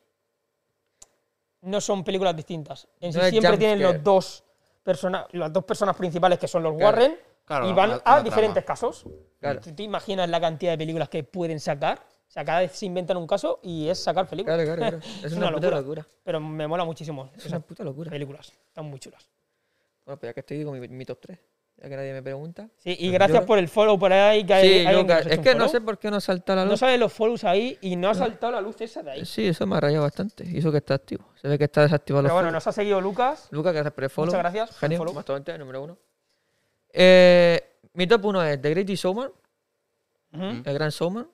No 1.62 1.82
son 1.82 2.04
películas 2.04 2.36
distintas. 2.36 2.88
En 3.00 3.12
sí 3.12 3.20
No 3.20 3.26
es 3.26 3.32
siempre 3.32 3.58
tienen 3.58 3.82
los 3.82 4.04
dos 4.04 4.44
persona- 4.84 5.28
las 5.32 5.52
dos 5.52 5.64
personas 5.66 5.96
principales 5.96 6.40
que 6.40 6.48
son 6.48 6.64
los 6.64 6.76
Claro. 6.76 6.86
Warren 6.98 7.18
Claro, 7.46 7.70
y 7.70 7.74
van 7.74 7.90
una- 7.92 8.02
a 8.06 8.14
una 8.16 8.24
diferentes 8.24 8.64
casos. 8.64 9.06
Claro. 9.40 9.60
¿Tú 9.62 9.74
te 9.74 9.84
imaginas 9.84 10.30
la 10.30 10.40
cantidad 10.40 10.72
de 10.74 10.78
películas 10.78 11.10
que 11.10 11.24
pueden 11.24 11.60
sacar? 11.60 12.00
O 12.28 12.32
sea, 12.32 12.46
cada 12.46 12.60
vez 12.60 12.72
se 12.74 12.86
inventan 12.86 13.18
un 13.18 13.26
caso 13.26 13.60
y 13.64 13.88
es 13.90 13.98
sacar 14.02 14.28
películas. 14.28 14.56
Claro, 14.64 14.78
claro, 14.78 14.98
claro. 15.00 15.14
Es, 15.26 15.34
una, 15.34 15.52
puta 15.52 15.70
locura. 15.72 16.08
Pero 16.24 16.40
me 16.40 16.68
mola 16.68 16.86
muchísimo 16.86 17.30
Es 17.36 17.46
una 17.48 17.60
puta 17.60 17.84
locura. 17.84 18.10
películas. 18.12 18.52
Están 18.68 18.86
muy 18.86 19.00
chulas. 19.00 19.28
Bueno, 20.06 20.20
pues 20.20 20.30
ya 20.30 20.34
que 20.34 20.40
estoy 20.42 20.64
con 20.64 20.80
mi, 20.80 20.88
mi 20.88 21.06
top 21.06 21.20
3, 21.22 21.40
ya 21.82 21.90
que 21.90 21.96
nadie 21.96 22.14
me 22.14 22.22
pregunta. 22.22 22.70
Sí, 22.78 22.96
y 23.00 23.10
gracias 23.12 23.42
Yo- 23.42 23.46
por 23.46 23.58
el 23.60 23.68
follow 23.70 23.98
por 23.98 24.12
ahí. 24.12 24.46
Que 24.46 24.54
hay, 24.54 24.68
Sí, 24.82 24.86
hay 24.86 24.96
ha 25.10 25.20
es 25.20 25.40
que 25.40 25.56
no 25.56 25.68
sé 25.70 25.80
por 25.82 25.98
qué 25.98 26.12
no 26.12 26.20
salta 26.20 26.56
la 26.56 26.66
No 26.66 26.72
luz. 26.72 26.80
sabes 26.80 27.00
los 27.00 27.12
follows 27.14 27.44
ahí 27.44 27.78
y 27.82 27.96
no 27.96 28.10
ha 28.10 28.14
saltado 28.14 28.52
la 28.54 28.62
luz 28.62 28.80
esa 28.82 29.02
de 29.04 29.12
ahí. 29.12 29.26
Sí, 29.26 29.48
eso 29.48 29.66
me 29.66 29.76
ha 29.78 29.80
rayado 29.80 30.04
bastante. 30.04 30.44
Y 30.46 30.58
eso 30.58 30.72
que 30.72 30.78
está 30.80 30.96
activo. 30.96 31.26
Se 31.42 31.48
ve 31.48 31.58
que 31.58 31.64
está 31.66 31.82
desactivado 31.82 32.24
Pero 32.24 32.30
los 32.30 32.34
bueno, 32.36 32.50
follows. 32.50 32.66
nos 32.66 32.68
ha 32.68 32.72
seguido 32.74 33.00
Lucas. 33.02 33.48
Lucas, 33.52 33.74
gracias 33.74 33.94
por 33.94 34.04
el 34.04 34.10
follow. 34.10 34.28
Muchas 34.36 34.40
gracias 34.54 34.78
Genio, 34.80 34.98
follow. 34.98 35.14
bastante, 35.14 35.58
número 35.58 35.84
uno. 35.84 35.98
Eh, 36.92 37.62
mi 37.94 38.08
top 38.08 38.26
1 38.26 38.44
es 38.44 38.62
The 38.62 38.70
Greatest 38.72 39.04
Showman. 39.04 39.32
El 40.34 40.74
Gran 40.74 40.90
Showman. 40.90 41.28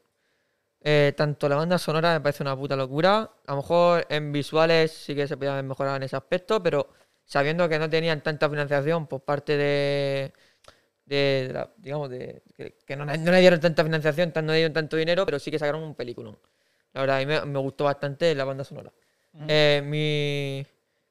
Eh, 0.88 1.14
tanto 1.18 1.50
la 1.50 1.56
banda 1.56 1.78
sonora 1.80 2.14
me 2.14 2.22
parece 2.22 2.44
una 2.44 2.56
puta 2.56 2.76
locura. 2.76 3.30
A 3.48 3.52
lo 3.52 3.58
mejor 3.58 4.06
en 4.10 4.32
visuales 4.32 4.92
sí 4.92 5.16
que 5.16 5.28
se 5.28 5.36
podía 5.36 5.62
mejorado 5.64 5.96
en 5.98 6.04
ese 6.04 6.16
aspecto, 6.16 6.62
pero 6.62 6.90
sabiendo 7.26 7.68
que 7.68 7.80
no 7.80 7.90
tenían 7.90 8.22
tanta 8.22 8.50
financiación 8.50 9.08
por 9.08 9.22
parte 9.24 9.58
de. 9.58 10.34
de, 11.06 11.50
la- 11.54 11.70
digamos, 11.78 12.10
de. 12.10 12.42
que, 12.56 12.78
que 12.86 12.96
no, 12.96 13.06
no 13.06 13.32
le 13.32 13.40
dieron 13.40 13.60
tanta 13.60 13.84
financiación, 13.84 14.32
tan- 14.32 14.46
no 14.46 14.52
le 14.54 14.60
dieron 14.60 14.74
tanto 14.74 14.98
dinero, 14.98 15.26
pero 15.26 15.40
sí 15.40 15.52
que 15.52 15.60
sacaron 15.60 15.84
un 15.84 15.96
película. 15.96 16.32
La 16.94 17.02
verdad, 17.02 17.18
a 17.18 17.20
mí 17.20 17.26
me, 17.26 17.42
me 17.46 17.60
gustó 17.60 17.84
bastante 17.84 18.34
la 18.36 18.46
banda 18.46 18.64
sonora. 18.64 18.92
Eh, 19.50 19.82
mi, 19.84 20.66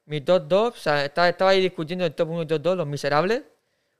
mi 0.07 0.21
top 0.23 0.45
2, 0.49 0.75
o 0.75 0.77
sea, 0.79 1.05
estaba, 1.05 1.29
estaba 1.29 1.51
ahí 1.51 1.61
discutiendo 1.61 2.07
el 2.07 2.15
top 2.15 2.31
1 2.31 2.43
y 2.43 2.47
top 2.47 2.63
2, 2.63 2.77
Los 2.79 2.87
Miserables. 2.87 3.43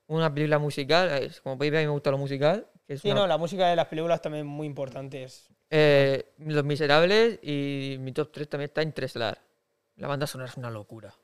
Una 0.07 0.33
película 0.33 0.59
musical, 0.59 1.11
eh, 1.13 1.31
como 1.43 1.57
podéis 1.59 1.73
ver, 1.73 1.81
a 1.81 1.83
mí 1.83 1.87
me 1.89 1.93
gusta 1.93 2.11
lo 2.11 2.19
musical. 2.19 2.67
Que 2.87 2.95
es 2.95 3.01
Sí, 3.03 3.11
una- 3.11 3.21
no, 3.21 3.27
la 3.27 3.37
música 3.39 3.69
de 3.69 3.77
las 3.77 3.87
películas 3.87 4.21
también 4.23 4.47
es 4.47 4.51
muy 4.51 4.67
importante. 4.67 5.25
Es- 5.25 5.49
eh, 5.71 6.25
Los 6.39 6.65
Miserables 6.65 7.39
y 7.43 7.97
mi 8.01 8.13
top 8.13 8.31
3 8.33 8.49
también 8.49 8.69
está 8.69 8.83
Interstellar. 8.83 9.39
La 9.97 10.09
banda 10.09 10.27
sonora 10.27 10.51
es 10.51 10.57
una 10.57 10.71
locura. 10.71 11.15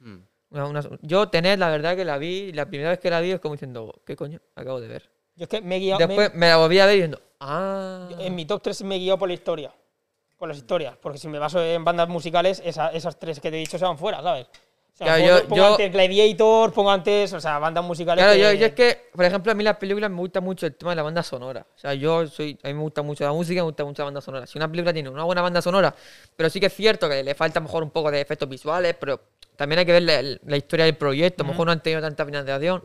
Mm. 0.00 0.16
Una- 0.50 0.66
una- 0.66 0.80
yo, 1.02 1.28
tener, 1.28 1.58
la 1.58 1.68
verdad 1.70 1.96
que 1.96 2.04
la 2.04 2.18
vi, 2.18 2.52
la 2.52 2.66
primera 2.66 2.90
vez 2.90 2.98
que 3.00 3.10
la 3.10 3.20
vi 3.20 3.32
es 3.32 3.40
como 3.40 3.54
diciendo, 3.54 3.92
¿qué 4.06 4.14
coño? 4.16 4.40
Acabo 4.54 4.80
de 4.80 4.88
ver. 4.88 5.10
Yo 5.34 5.44
es 5.44 5.48
que 5.48 5.60
me 5.60 5.76
he 5.76 5.80
guiado. 5.80 5.98
me- 6.00 6.06
Después 6.06 6.34
me 6.34 6.48
la 6.48 6.56
volví 6.56 6.78
a 6.78 6.86
ver 6.86 6.94
diciendo, 6.94 7.20
ah. 7.40 8.08
en 8.18 8.34
mi 8.34 8.44
top 8.46 8.62
3 8.62 8.82
me 8.84 8.96
he 8.96 8.98
guiado 8.98 9.18
por 9.18 9.28
la 9.28 9.34
historia. 9.34 9.74
Por 10.38 10.48
las 10.48 10.58
historias. 10.58 10.96
Porque 10.98 11.18
si 11.18 11.28
me 11.28 11.38
baso 11.38 11.62
en 11.64 11.82
bandas 11.84 12.08
musicales, 12.08 12.62
esa- 12.64 12.88
esas 12.92 13.18
tres 13.18 13.40
que 13.40 13.50
te 13.50 13.56
he 13.56 13.60
dicho 13.60 13.78
se 13.78 13.84
van 13.84 13.96
fuera, 13.98 14.22
¿sabes? 14.22 14.46
O 14.98 15.04
sea, 15.04 15.16
Claro, 15.18 15.22
pongo, 15.24 15.38
yo- 15.42 15.48
pongo 15.48 15.56
yo- 15.62 15.70
antes 15.72 15.92
Gladiator, 15.92 16.72
pongo 16.72 16.90
antes, 16.90 17.32
o 17.34 17.38
sea, 17.40 17.58
bandas 17.58 17.84
musicales. 17.84 18.24
Claro, 18.24 18.32
que- 18.34 18.42
yo, 18.42 18.52
yo 18.54 18.66
es 18.66 18.72
que, 18.72 18.98
por 19.14 19.26
ejemplo, 19.26 19.52
a 19.52 19.54
mí 19.54 19.62
las 19.62 19.76
películas 19.76 20.10
me 20.10 20.16
gusta 20.16 20.40
mucho 20.40 20.64
el 20.64 20.74
tema 20.74 20.92
de 20.92 20.96
la 20.96 21.02
banda 21.02 21.22
sonora. 21.22 21.66
O 21.74 21.78
sea, 21.78 21.92
yo 21.92 22.26
soy, 22.28 22.58
a 22.62 22.68
mí 22.68 22.74
me 22.74 22.80
gusta 22.80 23.02
mucho 23.02 23.22
la 23.24 23.32
música, 23.32 23.60
me 23.60 23.64
gusta 23.66 23.84
mucho 23.84 24.00
la 24.00 24.06
banda 24.06 24.22
sonora. 24.22 24.46
Si 24.46 24.56
una 24.56 24.68
película 24.70 24.94
tiene 24.94 25.10
una 25.10 25.24
buena 25.24 25.42
banda 25.42 25.60
sonora, 25.60 25.94
pero 26.34 26.48
sí 26.48 26.60
que 26.60 26.66
es 26.66 26.74
cierto 26.74 27.10
que 27.10 27.22
le 27.22 27.34
falta 27.34 27.58
a 27.58 27.62
mejor 27.62 27.82
un 27.82 27.90
poco 27.90 28.10
de 28.10 28.22
efectos 28.22 28.48
visuales, 28.48 28.96
pero 28.98 29.20
también 29.54 29.80
hay 29.80 29.84
que 29.84 29.92
ver 29.92 30.02
la, 30.02 30.22
la 30.22 30.56
historia 30.56 30.86
del 30.86 30.96
proyecto. 30.96 31.42
A 31.42 31.46
lo 31.46 31.52
mejor 31.52 31.66
no 31.66 31.72
han 31.72 31.82
tenido 31.82 32.00
tanta 32.00 32.24
financiación. 32.24 32.82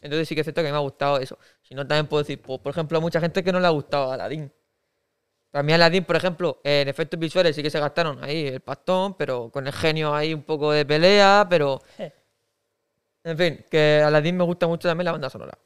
Entonces 0.00 0.26
sí 0.26 0.34
que 0.34 0.40
es 0.40 0.44
cierto 0.44 0.62
que 0.64 0.70
me 0.72 0.76
ha 0.76 0.80
gustado 0.80 1.18
eso. 1.18 1.38
Si 1.62 1.76
no, 1.76 1.86
también 1.86 2.08
puedo 2.08 2.24
decir, 2.24 2.42
pues, 2.42 2.58
por 2.58 2.72
ejemplo, 2.72 2.98
a 2.98 3.00
mucha 3.00 3.20
gente 3.20 3.44
que 3.44 3.52
no 3.52 3.60
le 3.60 3.68
ha 3.68 3.70
gustado 3.70 4.10
Aladdin. 4.10 4.52
Mí 5.62 5.72
Aladdin, 5.72 6.04
por 6.04 6.16
ejemplo, 6.16 6.60
en 6.64 6.88
efectos 6.88 7.20
visuales 7.20 7.54
sí 7.54 7.62
que 7.62 7.68
se 7.70 7.78
gastaron 7.78 8.22
ahí 8.24 8.46
el 8.46 8.60
pastón, 8.60 9.14
pero 9.18 9.50
con 9.50 9.66
el 9.66 9.72
genio 9.72 10.14
ahí 10.14 10.32
un 10.32 10.42
poco 10.44 10.72
de 10.72 10.86
pelea, 10.86 11.46
pero... 11.50 11.80
En 13.24 13.36
fin, 13.38 13.64
que 13.70 14.02
Aladdin 14.04 14.36
me 14.36 14.44
gusta 14.44 14.66
mucho 14.66 14.88
también 14.88 15.04
la 15.04 15.12
banda 15.12 15.30
sonora. 15.30 15.56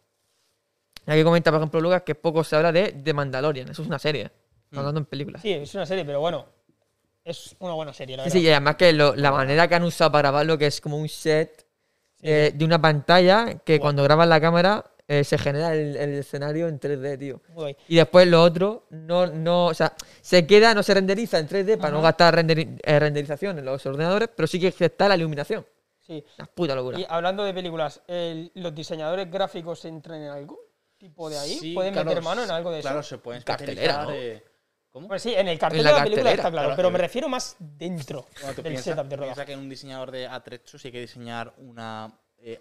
Aquí 1.06 1.22
comenta, 1.22 1.50
por 1.50 1.60
ejemplo, 1.60 1.80
Lucas, 1.80 2.02
que 2.02 2.14
poco 2.14 2.42
se 2.44 2.56
habla 2.56 2.72
de 2.72 2.92
The 2.92 3.14
Mandalorian. 3.14 3.68
Eso 3.68 3.82
es 3.82 3.88
una 3.88 3.98
serie. 3.98 4.24
Estamos 4.64 4.78
hablando 4.78 5.00
en 5.00 5.06
películas. 5.06 5.40
Sí, 5.40 5.48
Sí, 5.54 5.54
es 5.62 5.74
una 5.74 5.86
serie, 5.86 6.04
pero 6.04 6.20
bueno. 6.20 6.46
Es 7.24 7.56
una 7.60 7.72
buena 7.74 7.92
serie, 7.92 8.16
la 8.16 8.24
sí, 8.24 8.30
verdad. 8.30 8.40
y 8.40 8.50
además 8.50 8.76
que 8.76 8.92
lo- 8.92 9.14
la 9.16 9.30
manera 9.32 9.66
que 9.68 9.74
han 9.74 9.82
usado 9.84 10.12
para 10.12 10.28
grabarlo, 10.30 10.58
que 10.58 10.66
es 10.66 10.80
como 10.80 10.96
un 10.98 11.08
set 11.08 11.66
eh, 12.22 12.52
de 12.54 12.64
una 12.64 12.80
pantalla 12.80 13.58
que 13.64 13.78
cuando 13.80 14.02
grabas 14.02 14.26
la 14.28 14.40
cámara 14.40 14.84
eh, 15.08 15.22
se 15.24 15.38
genera 15.38 15.72
el, 15.74 15.96
el 15.96 16.14
escenario 16.14 16.66
en 16.68 16.80
3D, 16.80 17.18
tío. 17.18 17.40
Y 17.88 17.96
después 17.96 18.26
lo 18.26 18.42
otro, 18.42 18.86
no, 18.90 19.26
no, 19.26 19.66
o 19.66 19.74
sea, 19.74 19.94
se 20.20 20.46
queda, 20.46 20.74
no 20.74 20.82
se 20.82 20.94
renderiza 20.94 21.38
en 21.38 21.48
3D 21.48 21.78
para 21.78 21.92
no 21.92 22.02
gastar 22.02 22.34
renderi- 22.36 22.80
eh, 22.82 22.98
renderización 22.98 23.58
en 23.58 23.64
los 23.64 23.84
ordenadores, 23.86 24.28
pero 24.34 24.46
sí 24.46 24.58
que 24.58 24.72
está 24.84 25.08
la 25.08 25.16
iluminación. 25.16 25.64
Sí. 26.00 26.24
Una 26.38 26.46
puta 26.46 26.74
locura. 26.74 26.98
Y 27.00 27.06
hablando 27.08 27.44
de 27.44 27.52
películas, 27.54 28.00
el- 28.06 28.50
¿los 28.54 28.74
diseñadores 28.74 29.30
gráficos 29.30 29.84
entran 29.84 30.22
en 30.22 30.28
algo? 30.30 30.58
¿Tipo 30.98 31.28
de 31.28 31.38
ahí? 31.38 31.54
Sí, 31.58 31.74
¿Pueden 31.74 31.92
claro, 31.92 32.08
meter 32.08 32.22
mano 32.24 32.42
en 32.44 32.50
algo 32.50 32.70
de 32.70 32.80
Claro, 32.80 33.00
eso? 33.00 33.08
se 33.10 33.18
pueden 33.18 33.42
Cartelera. 33.42 34.04
¿no? 34.04 34.10
¿Cómo? 34.90 35.08
Bueno, 35.08 35.18
sí, 35.18 35.34
en 35.34 35.46
el 35.48 35.58
cartel 35.58 35.80
En 35.80 35.84
la 35.84 35.90
de 35.90 35.96
la 35.98 36.02
película 36.04 36.22
cartelera, 36.30 36.42
está 36.42 36.50
claro, 36.50 36.68
claro, 36.68 36.76
pero 36.76 36.90
me 36.90 36.98
refiero 36.98 37.28
más 37.28 37.54
dentro 37.60 38.24
Bueno, 38.40 38.54
del 38.54 38.64
piensa, 38.64 38.82
setup 38.82 39.02
de 39.04 39.08
piensa 39.10 39.24
rodaje. 39.34 39.44
que 39.46 39.52
en 39.52 39.58
un 39.58 39.68
diseñador 39.68 40.10
de 40.10 40.26
atrecho 40.26 40.78
sí 40.78 40.88
hay 40.88 40.92
que 40.92 41.00
diseñar 41.00 41.52
una, 41.58 42.18
eh, 42.38 42.60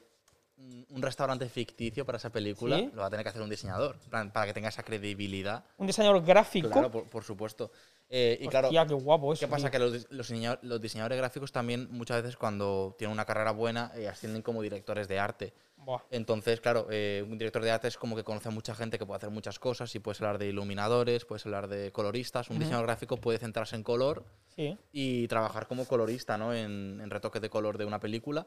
un 0.57 1.01
restaurante 1.01 1.47
ficticio 1.49 2.05
para 2.05 2.17
esa 2.17 2.29
película. 2.31 2.77
¿Sí? 2.77 2.89
Lo 2.93 3.01
va 3.01 3.07
a 3.07 3.09
tener 3.09 3.23
que 3.23 3.29
hacer 3.29 3.41
un 3.41 3.49
diseñador, 3.49 3.97
para 4.09 4.45
que 4.45 4.53
tenga 4.53 4.69
esa 4.69 4.83
credibilidad. 4.83 5.65
Un 5.77 5.87
diseñador 5.87 6.23
gráfico. 6.23 6.69
Claro, 6.69 6.91
por, 6.91 7.09
por 7.09 7.23
supuesto. 7.23 7.71
Eh, 8.09 8.37
y 8.39 8.47
claro, 8.47 8.67
Hostia, 8.67 8.85
qué 8.85 8.93
guapo 8.93 9.33
eso. 9.33 9.39
¿qué 9.39 9.47
pasa? 9.47 9.69
tío. 9.69 9.71
Que 9.71 9.79
los, 9.79 10.29
los 10.61 10.81
diseñadores 10.81 11.17
gráficos 11.17 11.51
también 11.51 11.87
muchas 11.91 12.21
veces 12.21 12.37
cuando 12.37 12.95
tienen 12.97 13.13
una 13.13 13.25
carrera 13.25 13.51
buena 13.51 13.91
eh, 13.95 14.07
ascienden 14.07 14.41
como 14.41 14.61
directores 14.61 15.07
de 15.07 15.19
arte. 15.19 15.53
Buah. 15.85 16.01
Entonces, 16.09 16.59
claro, 16.61 16.87
eh, 16.89 17.23
un 17.29 17.37
director 17.37 17.61
de 17.63 17.71
arte 17.71 17.87
es 17.87 17.97
como 17.97 18.15
que 18.15 18.23
conoce 18.23 18.49
a 18.49 18.51
mucha 18.51 18.73
gente 18.73 18.97
que 18.97 19.05
puede 19.05 19.17
hacer 19.17 19.29
muchas 19.29 19.59
cosas 19.59 19.93
y 19.95 19.99
puedes 19.99 20.19
hablar 20.21 20.37
de 20.39 20.47
iluminadores, 20.47 21.25
puedes 21.25 21.45
hablar 21.45 21.67
de 21.67 21.91
coloristas. 21.91 22.49
Un 22.49 22.57
diseñador 22.59 22.85
gráfico 22.87 23.17
puede 23.17 23.37
centrarse 23.37 23.75
en 23.75 23.83
color 23.83 24.25
Sí. 24.55 24.77
y 24.91 25.27
trabajar 25.27 25.67
como 25.67 25.85
colorista, 25.85 26.37
¿no? 26.37 26.53
En, 26.53 26.99
en 27.01 27.09
retoques 27.09 27.41
de 27.41 27.49
color 27.49 27.77
de 27.77 27.85
una 27.85 27.99
película. 27.99 28.45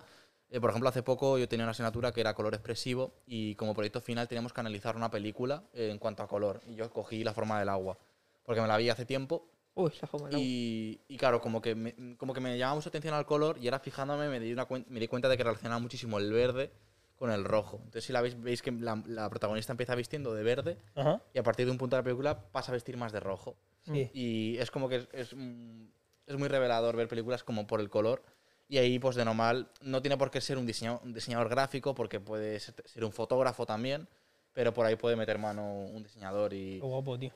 Eh, 0.51 0.60
por 0.60 0.70
ejemplo, 0.70 0.89
hace 0.89 1.02
poco 1.02 1.39
yo 1.39 1.47
tenía 1.48 1.65
una 1.65 1.73
asignatura 1.73 2.10
que 2.12 2.20
era 2.23 2.35
color 2.35 2.55
expresivo 2.55 3.12
y 3.27 3.55
como 3.56 3.74
proyecto 3.74 4.01
final 4.01 4.27
teníamos 4.27 4.52
que 4.52 4.60
analizar 4.60 4.97
una 4.97 5.10
película 5.10 5.62
eh, 5.74 5.90
en 5.90 5.98
cuanto 5.98 6.23
a 6.23 6.27
color. 6.27 6.60
Y 6.66 6.74
yo 6.74 6.90
cogí 6.90 7.23
la 7.23 7.35
forma 7.35 7.59
del 7.60 7.69
agua, 7.69 7.98
porque 8.43 8.60
me 8.62 8.66
la 8.66 8.77
vi 8.78 8.89
hace 8.89 9.05
tiempo 9.05 9.47
Uy, 9.74 9.93
la 10.01 10.09
forma 10.09 10.28
y, 10.32 10.98
y 11.06 11.16
claro, 11.19 11.40
como 11.40 11.60
que, 11.60 11.74
me, 11.77 12.16
como 12.16 12.32
que 12.35 12.40
me 12.40 12.56
llamaba 12.59 12.81
atención 12.81 13.15
al 13.15 13.27
color 13.27 13.59
y 13.60 13.69
ahora 13.69 13.78
fijándome 13.78 14.28
me 14.28 14.40
di, 14.40 14.52
una 14.52 14.66
me 14.89 14.98
di 14.98 15.06
cuenta 15.06 15.28
de 15.28 15.36
que 15.36 15.44
relacionaba 15.44 15.78
muchísimo 15.78 16.19
el 16.19 16.32
verde 16.32 16.73
con 17.18 17.30
el 17.30 17.44
rojo. 17.44 17.76
Entonces 17.78 18.04
si 18.04 18.12
la 18.12 18.20
veis, 18.20 18.40
veis 18.40 18.62
que 18.62 18.70
la, 18.70 19.02
la 19.06 19.28
protagonista 19.28 19.72
empieza 19.72 19.94
vistiendo 19.94 20.32
de 20.32 20.42
verde 20.42 20.78
Ajá. 20.94 21.20
y 21.34 21.38
a 21.38 21.42
partir 21.42 21.66
de 21.66 21.72
un 21.72 21.78
punto 21.78 21.96
de 21.96 22.00
la 22.00 22.04
película 22.04 22.40
pasa 22.52 22.72
a 22.72 22.74
vestir 22.74 22.96
más 22.96 23.12
de 23.12 23.20
rojo. 23.20 23.56
Sí. 23.82 24.10
Y 24.12 24.58
es 24.58 24.70
como 24.70 24.88
que 24.88 24.96
es, 24.96 25.08
es, 25.12 25.34
mm, 25.34 25.86
es 26.26 26.36
muy 26.36 26.48
revelador 26.48 26.96
ver 26.96 27.08
películas 27.08 27.42
como 27.42 27.66
por 27.66 27.80
el 27.80 27.90
color. 27.90 28.22
Y 28.68 28.76
ahí, 28.76 28.98
pues 28.98 29.16
de 29.16 29.24
normal, 29.24 29.70
no 29.80 30.02
tiene 30.02 30.18
por 30.18 30.30
qué 30.30 30.40
ser 30.42 30.58
un 30.58 30.66
diseñador, 30.66 31.00
un 31.02 31.14
diseñador 31.14 31.48
gráfico, 31.48 31.94
porque 31.94 32.20
puede 32.20 32.60
ser, 32.60 32.74
ser 32.84 33.02
un 33.02 33.12
fotógrafo 33.12 33.64
también, 33.64 34.06
pero 34.52 34.74
por 34.74 34.84
ahí 34.84 34.94
puede 34.96 35.16
meter 35.16 35.38
mano 35.38 35.64
un 35.64 36.02
diseñador 36.02 36.52
y, 36.52 36.78
Qué 36.78 36.86
guapo, 36.86 37.18
tío. 37.18 37.32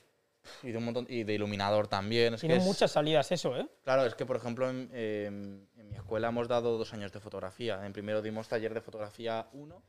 Y 0.63 0.73
de 0.73 0.79
un 0.79 0.85
montón 0.85 1.07
y 1.09 1.25
de 1.25 1.35
iluminador 1.35 1.89
también. 1.89 2.35
Es 2.35 2.41
que 2.41 2.47
Tiene 2.49 2.61
es- 2.63 2.67
muchas 2.67 2.91
salidas 2.93 3.31
eso, 3.33 3.57
¿eh? 3.57 3.67
Claro, 3.85 4.05
es 4.07 4.15
que, 4.15 4.27
por 4.27 4.37
ejemplo, 4.37 4.69
en, 4.69 4.91
em, 4.93 5.67
en 5.77 5.89
mi 5.89 5.97
escuela 5.97 6.29
hemos 6.29 6.49
dado 6.49 6.77
dos 6.79 6.93
años 6.93 7.13
de 7.13 7.21
fotografía. 7.21 7.85
En 7.87 7.93
primero 7.93 8.23
dimos 8.23 8.49
taller 8.49 8.75
de 8.75 8.81
fotografía 8.81 9.47
1 9.53 9.83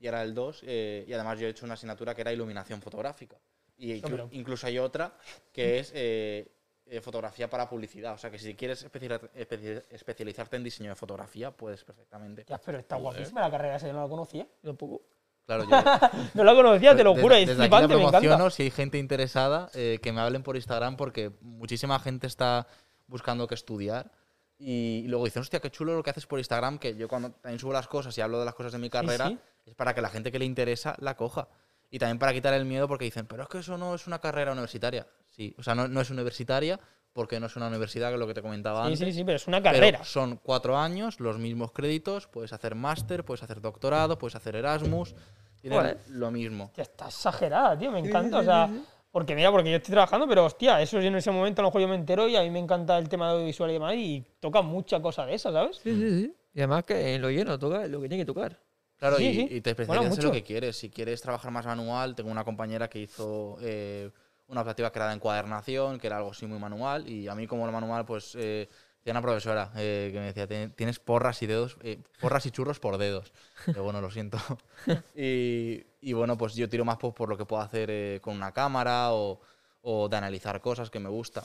y 0.00 0.06
ahora 0.06 0.22
el 0.22 0.34
2. 0.34 0.62
y 0.62 1.12
además 1.12 1.38
yo 1.38 1.46
he 1.46 1.50
hecho 1.50 1.64
una 1.64 1.74
asignatura 1.74 2.14
que 2.14 2.20
era 2.22 2.32
iluminación 2.32 2.80
fotográfica. 2.82 3.36
Y 3.76 4.04
Hombre. 4.04 4.28
incluso 4.32 4.66
hay 4.66 4.78
otra 4.78 5.16
que 5.52 5.80
es 5.80 5.90
eh, 5.94 6.48
eh, 6.86 7.00
fotografía 7.00 7.48
para 7.50 7.68
publicidad. 7.68 8.14
O 8.14 8.18
sea 8.18 8.30
que 8.30 8.38
si 8.38 8.54
quieres 8.54 8.84
especiali- 8.86 9.18
especi- 9.34 9.82
especializarte 9.90 10.56
en 10.56 10.62
diseño 10.64 10.90
de 10.90 10.96
fotografía, 10.96 11.50
puedes 11.50 11.82
perfectamente. 11.82 12.44
Ya, 12.46 12.58
pero 12.58 12.78
está 12.78 12.96
guapísima 12.96 13.40
la 13.40 13.50
carrera 13.50 13.76
esa, 13.76 13.86
yo 13.88 13.94
no 13.94 14.02
la 14.02 14.08
conocía. 14.08 14.46
Tampoco. 14.62 15.02
Claro, 15.46 15.64
yo, 15.64 15.70
No 16.34 16.44
la 16.44 16.54
conocía, 16.54 16.96
te 16.96 17.04
lo 17.04 17.10
Desde- 17.10 17.22
juro, 17.22 17.34
es 17.34 17.46
desde 17.48 17.64
aquí 17.64 17.70
la 17.70 17.88
me 17.88 18.02
encanta. 18.02 18.50
si 18.50 18.62
hay 18.62 18.70
gente 18.70 18.98
interesada, 18.98 19.70
eh, 19.74 19.98
que 20.02 20.12
me 20.12 20.20
hablen 20.20 20.42
por 20.42 20.56
Instagram 20.56 20.96
porque 20.96 21.32
muchísima 21.40 21.98
gente 21.98 22.26
está 22.26 22.66
buscando 23.06 23.46
que 23.46 23.54
estudiar. 23.54 24.10
Y, 24.58 25.04
luego 25.08 25.24
dicen, 25.24 25.42
hostia, 25.42 25.60
qué 25.60 25.70
chulo 25.70 25.94
lo 25.94 26.02
que 26.02 26.10
haces 26.10 26.26
por 26.26 26.38
Instagram, 26.38 26.78
que 26.78 26.96
yo 26.96 27.08
cuando 27.08 27.32
también 27.32 27.58
subo 27.58 27.72
las 27.72 27.88
cosas 27.88 28.16
y 28.16 28.20
hablo 28.20 28.38
de 28.38 28.44
las 28.44 28.54
cosas 28.54 28.72
de 28.72 28.78
mi 28.78 28.88
carrera, 28.88 29.28
sí. 29.28 29.38
es 29.66 29.74
para 29.74 29.94
que 29.94 30.00
la 30.00 30.08
gente 30.08 30.32
que 30.32 30.38
le 30.38 30.44
interesa 30.44 30.94
la 31.00 31.16
coja. 31.16 31.48
Y 31.90 31.98
también 31.98 32.18
para 32.18 32.32
quitar 32.32 32.54
el 32.54 32.64
miedo 32.64 32.88
porque 32.88 33.04
dicen, 33.04 33.26
pero 33.26 33.42
es 33.42 33.48
que 33.48 33.58
eso 33.58 33.76
no 33.76 33.94
es 33.94 34.06
una 34.06 34.20
carrera 34.20 34.52
universitaria. 34.52 35.06
Sí, 35.28 35.54
o 35.58 35.62
sea, 35.62 35.74
no, 35.74 35.88
no 35.88 36.00
es 36.00 36.10
universitaria 36.10 36.80
porque 37.14 37.40
no 37.40 37.46
es 37.46 37.56
una 37.56 37.68
universidad, 37.68 38.08
que 38.08 38.14
es 38.14 38.20
lo 38.20 38.26
que 38.26 38.34
te 38.34 38.42
comentaba 38.42 38.80
Sí, 38.88 38.92
antes. 38.92 38.98
sí, 39.08 39.12
sí, 39.12 39.24
pero 39.24 39.36
es 39.36 39.46
una 39.46 39.62
Pero 39.62 39.72
carrera. 39.74 40.04
son 40.04 40.36
cuatro 40.42 40.76
años, 40.76 41.20
los 41.20 41.38
mismos 41.38 41.72
créditos, 41.72 42.26
puedes 42.26 42.52
hacer 42.52 42.74
máster, 42.74 43.24
puedes 43.24 43.42
hacer 43.42 43.60
doctorado, 43.62 44.18
puedes 44.18 44.34
hacer 44.34 44.56
Erasmus, 44.56 45.14
tienen 45.60 45.78
Joder. 45.78 45.98
lo 46.10 46.30
mismo. 46.30 46.64
Hostia, 46.64 46.82
está 46.82 47.06
exagerada, 47.06 47.78
tío, 47.78 47.90
me 47.90 48.00
encanta. 48.00 48.40
O 48.40 48.44
sea, 48.44 48.68
porque 49.10 49.34
mira, 49.36 49.50
porque 49.52 49.70
yo 49.70 49.76
estoy 49.76 49.92
trabajando, 49.92 50.26
pero 50.28 50.44
hostia, 50.44 50.82
eso 50.82 51.00
en 51.00 51.14
ese 51.14 51.30
momento 51.30 51.62
a 51.62 51.62
lo 51.62 51.68
mejor 51.68 51.80
yo 51.82 51.88
me 51.88 51.94
entero 51.94 52.28
y 52.28 52.34
a 52.36 52.42
mí 52.42 52.50
me 52.50 52.58
encanta 52.58 52.98
el 52.98 53.08
tema 53.08 53.28
de 53.28 53.34
audiovisual 53.34 53.70
y 53.70 53.72
demás 53.74 53.94
y 53.94 54.24
toca 54.40 54.60
mucha 54.60 55.00
cosa 55.00 55.24
de 55.24 55.34
esa, 55.36 55.52
¿sabes? 55.52 55.76
Sí, 55.82 55.94
sí, 55.94 56.22
sí. 56.22 56.34
Y 56.52 56.58
además 56.60 56.84
que 56.84 57.14
en 57.14 57.22
lo 57.22 57.30
lleno 57.30 57.58
toca 57.58 57.86
lo 57.86 58.00
que 58.00 58.08
tiene 58.08 58.22
que 58.22 58.26
tocar. 58.26 58.58
Claro, 58.96 59.16
Sí, 59.16 59.26
y, 59.28 59.34
sí. 59.34 59.48
y 59.50 59.60
te 59.60 59.70
especializas 59.70 60.18
en 60.18 60.24
lo 60.24 60.32
que 60.32 60.42
quieres. 60.42 60.76
Si 60.76 60.90
quieres 60.90 61.20
trabajar 61.22 61.50
más 61.52 61.64
manual, 61.66 62.14
tengo 62.14 62.30
una 62.30 62.44
compañera 62.44 62.88
que 62.88 63.00
hizo 63.00 63.56
eh, 63.60 64.10
una 64.48 64.60
optativa 64.60 64.90
creada 64.90 65.12
en 65.12 65.18
cuadernación, 65.20 65.98
que 65.98 66.06
era 66.06 66.18
algo 66.18 66.30
así 66.30 66.46
muy 66.46 66.58
manual, 66.58 67.08
y 67.08 67.28
a 67.28 67.34
mí 67.34 67.46
como 67.46 67.66
lo 67.66 67.72
manual, 67.72 68.04
pues 68.04 68.34
eh, 68.38 68.68
tenía 69.02 69.18
una 69.18 69.22
profesora 69.22 69.72
eh, 69.76 70.10
que 70.12 70.18
me 70.20 70.26
decía, 70.26 70.46
"Tien- 70.46 70.74
tienes 70.74 70.98
porras 70.98 71.42
y 71.42 71.46
dedos, 71.46 71.76
eh, 71.82 71.98
porras 72.20 72.44
y 72.46 72.50
churros 72.50 72.78
por 72.80 72.98
dedos. 72.98 73.32
Pero 73.66 73.82
bueno, 73.84 74.00
lo 74.00 74.10
siento. 74.10 74.38
y, 75.14 75.82
y 76.00 76.12
bueno, 76.12 76.36
pues 76.36 76.54
yo 76.54 76.68
tiro 76.68 76.84
más 76.84 76.98
por, 76.98 77.14
por 77.14 77.28
lo 77.28 77.36
que 77.36 77.46
puedo 77.46 77.62
hacer 77.62 77.88
eh, 77.90 78.20
con 78.22 78.34
una 78.36 78.52
cámara 78.52 79.12
o, 79.12 79.40
o 79.82 80.08
de 80.08 80.16
analizar 80.16 80.60
cosas 80.60 80.90
que 80.90 80.98
me 81.00 81.08
gusta. 81.08 81.42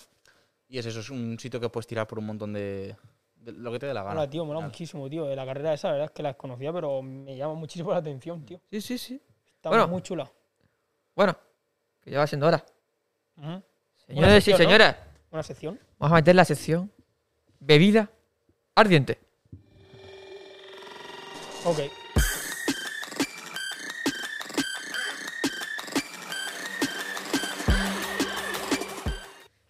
Y 0.68 0.78
es 0.78 0.86
eso, 0.86 1.00
es 1.00 1.10
un 1.10 1.40
sitio 1.40 1.60
que 1.60 1.70
puedes 1.70 1.88
tirar 1.88 2.06
por 2.06 2.20
un 2.20 2.26
montón 2.28 2.54
de, 2.54 2.96
de 3.38 3.52
lo 3.54 3.72
que 3.72 3.80
te 3.80 3.88
dé 3.88 3.94
la 3.94 4.04
gana. 4.04 4.16
Mola, 4.16 4.30
tío, 4.30 4.46
mola 4.46 4.60
muchísimo, 4.60 5.10
tío. 5.10 5.34
La 5.36 5.46
carrera 5.46 5.74
esa, 5.74 5.88
la 5.88 5.94
verdad 5.94 6.06
es 6.10 6.12
que 6.16 6.22
la 6.24 6.30
desconocía, 6.30 6.72
pero 6.74 7.02
me 7.02 7.36
llama 7.36 7.56
muchísimo 7.56 7.92
la 7.92 7.98
atención, 7.98 8.46
tío. 8.46 8.62
Sí, 8.70 8.82
sí, 8.82 8.98
sí. 8.98 9.22
Está 9.56 9.70
Bueno. 9.70 9.88
muy 9.88 10.02
chula. 10.02 10.32
Bueno, 11.16 11.36
que 12.02 12.12
ya 12.12 12.20
va 12.20 12.28
siendo 12.28 12.48
hora. 12.48 12.64
Señores 14.06 14.48
y 14.48 14.52
¿no? 14.52 14.96
Una 15.32 15.44
sección. 15.44 15.80
vamos 16.00 16.14
a 16.14 16.16
meter 16.16 16.36
la 16.36 16.46
sección 16.46 16.92
bebida 17.60 18.10
ardiente. 18.76 19.20
Ok. 21.66 21.80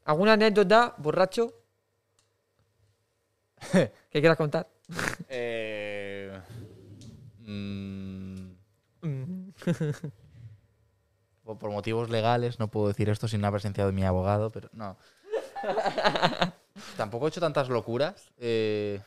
¿Alguna 0.05 0.33
anécdota, 0.33 0.95
borracho? 0.97 1.53
que 3.71 3.91
quieras 4.19 4.37
contar? 4.37 4.67
Eh, 5.27 6.41
Mm. 9.01 9.49
por, 11.49 11.57
por 11.57 11.71
motivos 11.71 12.09
legales 12.11 12.59
no 12.59 12.67
puedo 12.67 12.89
decir 12.89 13.09
esto 13.09 13.27
sin 13.27 13.41
la 13.41 13.49
presencia 13.51 13.83
de 13.85 13.91
mi 13.91 14.03
abogado, 14.03 14.51
pero 14.51 14.69
no. 14.73 14.97
Tampoco 16.97 17.25
he 17.25 17.29
hecho 17.29 17.41
tantas 17.41 17.69
locuras. 17.69 18.29
eh, 18.37 19.01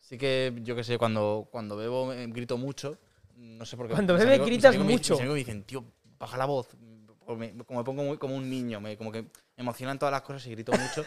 sí 0.00 0.16
que, 0.18 0.52
yo 0.62 0.76
qué 0.76 0.84
sé, 0.84 0.98
cuando, 0.98 1.48
cuando 1.50 1.76
bebo 1.76 2.12
eh, 2.12 2.26
grito 2.28 2.56
mucho. 2.58 2.96
No 3.36 3.66
sé 3.66 3.76
por 3.76 3.88
qué. 3.88 3.94
Cuando 3.94 4.14
mis 4.14 4.20
bebes 4.22 4.34
amigos- 4.38 4.46
mis 4.46 4.56
gritas 4.56 4.68
amigos 4.70 4.86
me- 4.86 4.92
mucho. 4.92 5.12
Mis 5.14 5.20
amigos 5.20 5.34
me 5.34 5.38
dicen, 5.40 5.62
tío, 5.64 5.84
baja 6.18 6.36
la 6.36 6.44
voz. 6.44 6.68
o 7.26 7.34
me- 7.36 7.56
como 7.64 7.80
me 7.80 7.84
pongo 7.84 8.02
muy- 8.04 8.18
como 8.18 8.36
un 8.36 8.48
niño, 8.48 8.80
me, 8.80 8.96
como 8.96 9.10
que 9.10 9.22
me 9.22 9.28
emocionan 9.56 9.98
todas 9.98 10.12
las 10.12 10.22
cosas 10.22 10.46
y 10.46 10.50
grito 10.52 10.72
mucho. 10.72 11.04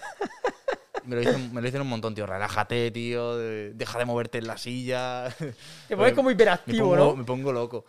Y 1.04 1.08
me, 1.08 1.16
lo 1.16 1.22
dicen, 1.22 1.54
me 1.54 1.62
lo 1.62 1.66
dicen 1.66 1.82
un 1.82 1.88
montón, 1.88 2.14
tío. 2.14 2.26
Relájate, 2.26 2.92
tío. 2.92 3.38
de- 3.38 3.74
deja 3.74 4.00
de 4.00 4.06
moverte 4.06 4.38
en 4.40 4.48
la 4.48 4.58
silla. 4.58 5.30
Te 5.88 5.96
pones 5.96 6.14
como 6.14 6.28
me 6.28 6.34
hiperactivo, 6.34 6.90
pongo, 6.92 6.96
¿no? 6.98 7.16
me 7.16 7.24
pongo 7.24 7.54
loco. 7.54 7.86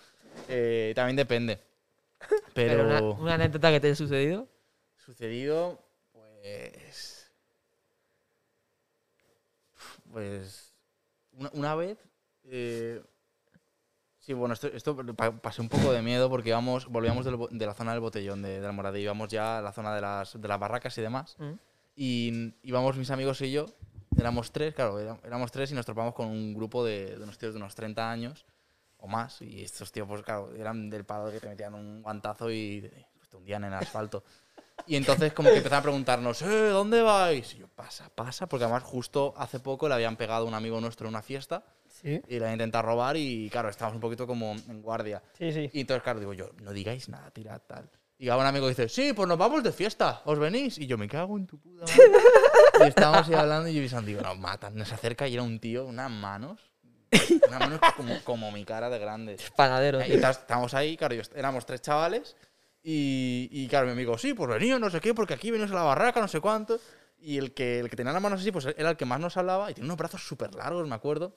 Eh, 0.48 0.92
también 0.94 1.16
depende. 1.16 1.60
Pero 2.18 2.42
Pero, 2.54 2.84
una, 2.84 3.00
una 3.02 3.34
anécdota 3.34 3.70
que 3.70 3.80
te 3.80 3.86
haya 3.88 3.96
sucedido. 3.96 4.48
sucedido, 4.96 5.78
pues. 6.12 7.30
Pues. 10.10 10.74
Una, 11.32 11.50
una 11.52 11.74
vez. 11.74 11.98
eh, 12.44 13.02
sí, 14.20 14.32
bueno, 14.32 14.54
esto, 14.54 14.68
esto 14.68 14.96
pa- 15.14 15.32
pasé 15.40 15.60
un 15.60 15.68
poco 15.68 15.92
de 15.92 16.02
miedo 16.02 16.30
porque 16.30 16.48
íbamos, 16.50 16.86
volvíamos 16.86 17.24
del 17.24 17.36
de 17.50 17.66
la 17.66 17.74
zona 17.74 17.92
del 17.92 18.00
botellón 18.00 18.42
de, 18.42 18.60
de 18.60 18.66
la 18.66 18.72
morada. 18.72 18.98
Íbamos 18.98 19.28
ya 19.28 19.58
a 19.58 19.62
la 19.62 19.72
zona 19.72 19.94
de 19.94 20.00
las, 20.00 20.40
de 20.40 20.48
las 20.48 20.58
barracas 20.58 20.96
y 20.98 21.02
demás. 21.02 21.36
Mm. 21.38 21.52
Y 21.96 22.54
íbamos 22.62 22.96
mis 22.96 23.10
amigos 23.10 23.40
y 23.42 23.50
yo, 23.52 23.66
éramos 24.18 24.52
tres, 24.52 24.74
claro, 24.74 24.98
éramos 25.24 25.50
tres 25.52 25.70
y 25.70 25.74
nos 25.74 25.86
topamos 25.86 26.14
con 26.14 26.26
un 26.28 26.54
grupo 26.54 26.84
de, 26.84 27.16
de 27.16 27.22
unos 27.24 27.38
tíos 27.38 27.52
de 27.54 27.58
unos 27.58 27.74
30 27.74 28.10
años 28.10 28.44
o 29.06 29.08
más. 29.08 29.40
Y 29.42 29.62
estos 29.62 29.90
tíos, 29.90 30.06
pues 30.08 30.22
claro, 30.22 30.54
eran 30.54 30.90
del 30.90 31.04
palo 31.04 31.30
que 31.30 31.40
te 31.40 31.48
metían 31.48 31.74
un 31.74 32.02
guantazo 32.02 32.50
y 32.50 32.90
pues, 33.16 33.28
te 33.28 33.36
hundían 33.36 33.64
en 33.64 33.72
el 33.72 33.78
asfalto. 33.78 34.24
Y 34.86 34.96
entonces 34.96 35.32
como 35.32 35.48
que 35.48 35.56
empezaron 35.56 35.80
a 35.80 35.82
preguntarnos, 35.82 36.42
¿eh? 36.42 36.68
¿Dónde 36.68 37.00
vais? 37.00 37.54
Y 37.54 37.58
yo, 37.58 37.68
pasa, 37.68 38.10
pasa, 38.14 38.46
porque 38.46 38.64
además 38.64 38.82
justo 38.82 39.32
hace 39.36 39.58
poco 39.58 39.88
le 39.88 39.94
habían 39.94 40.16
pegado 40.16 40.44
a 40.44 40.48
un 40.48 40.54
amigo 40.54 40.80
nuestro 40.80 41.06
en 41.06 41.14
una 41.14 41.22
fiesta 41.22 41.64
Sí, 41.88 42.20
y 42.28 42.32
le 42.32 42.44
habían 42.44 42.52
intentado 42.52 42.84
robar 42.84 43.16
y 43.16 43.48
claro, 43.50 43.70
estábamos 43.70 43.94
un 43.96 44.00
poquito 44.02 44.26
como 44.26 44.52
en 44.52 44.82
guardia. 44.82 45.22
sí, 45.32 45.50
sí. 45.50 45.70
Y 45.72 45.80
entonces, 45.80 46.02
claro, 46.02 46.20
digo 46.20 46.34
yo, 46.34 46.50
no 46.62 46.72
digáis 46.72 47.08
nada, 47.08 47.30
tirad 47.30 47.62
tal. 47.66 47.88
Y 48.18 48.30
ahora 48.30 48.44
un 48.44 48.48
amigo 48.48 48.68
dice, 48.68 48.88
sí, 48.88 49.12
pues 49.12 49.28
nos 49.28 49.36
vamos 49.36 49.62
de 49.62 49.72
fiesta, 49.72 50.22
¿os 50.24 50.38
venís? 50.38 50.78
Y 50.78 50.86
yo, 50.86 50.96
me 50.96 51.06
cago 51.06 51.36
en 51.36 51.46
tu 51.46 51.58
puta 51.58 51.84
madre. 51.84 52.02
y 52.80 52.88
estábamos 52.88 53.28
ahí 53.28 53.34
hablando 53.34 53.68
y 53.68 53.74
yo 53.74 53.82
pensando, 53.82 54.06
digo, 54.06 54.22
nos 54.22 54.38
matan. 54.38 54.74
Nos 54.74 54.90
acerca 54.90 55.28
y 55.28 55.34
era 55.34 55.42
un 55.42 55.58
tío, 55.58 55.84
unas 55.84 56.10
manos, 56.10 56.65
unas 57.48 57.60
manos 57.60 57.80
como, 57.96 58.20
como 58.24 58.52
mi 58.52 58.64
cara 58.64 58.88
de 58.90 58.98
grandes. 58.98 59.50
Panadero. 59.56 60.04
Y 60.04 60.12
estábamos 60.12 60.74
ahí, 60.74 60.96
claro, 60.96 61.14
yo 61.14 61.22
éramos 61.34 61.64
tres 61.66 61.80
chavales. 61.82 62.36
Y, 62.82 63.48
y 63.50 63.66
claro, 63.68 63.86
mi 63.86 63.92
amigo, 63.92 64.16
sí, 64.16 64.32
pues 64.34 64.48
venía, 64.48 64.78
no 64.78 64.90
sé 64.90 65.00
qué, 65.00 65.12
porque 65.12 65.34
aquí 65.34 65.50
venimos 65.50 65.72
a 65.72 65.74
la 65.74 65.82
barraca, 65.82 66.20
no 66.20 66.28
sé 66.28 66.40
cuánto. 66.40 66.78
Y 67.18 67.38
el 67.38 67.52
que, 67.52 67.80
el 67.80 67.90
que 67.90 67.96
tenía 67.96 68.12
las 68.12 68.22
manos 68.22 68.40
así, 68.40 68.52
pues 68.52 68.66
era 68.76 68.90
el 68.90 68.96
que 68.96 69.04
más 69.04 69.18
nos 69.18 69.36
hablaba 69.36 69.70
y 69.70 69.74
tenía 69.74 69.86
unos 69.88 69.96
brazos 69.96 70.24
súper 70.26 70.54
largos, 70.54 70.86
me 70.86 70.94
acuerdo. 70.94 71.36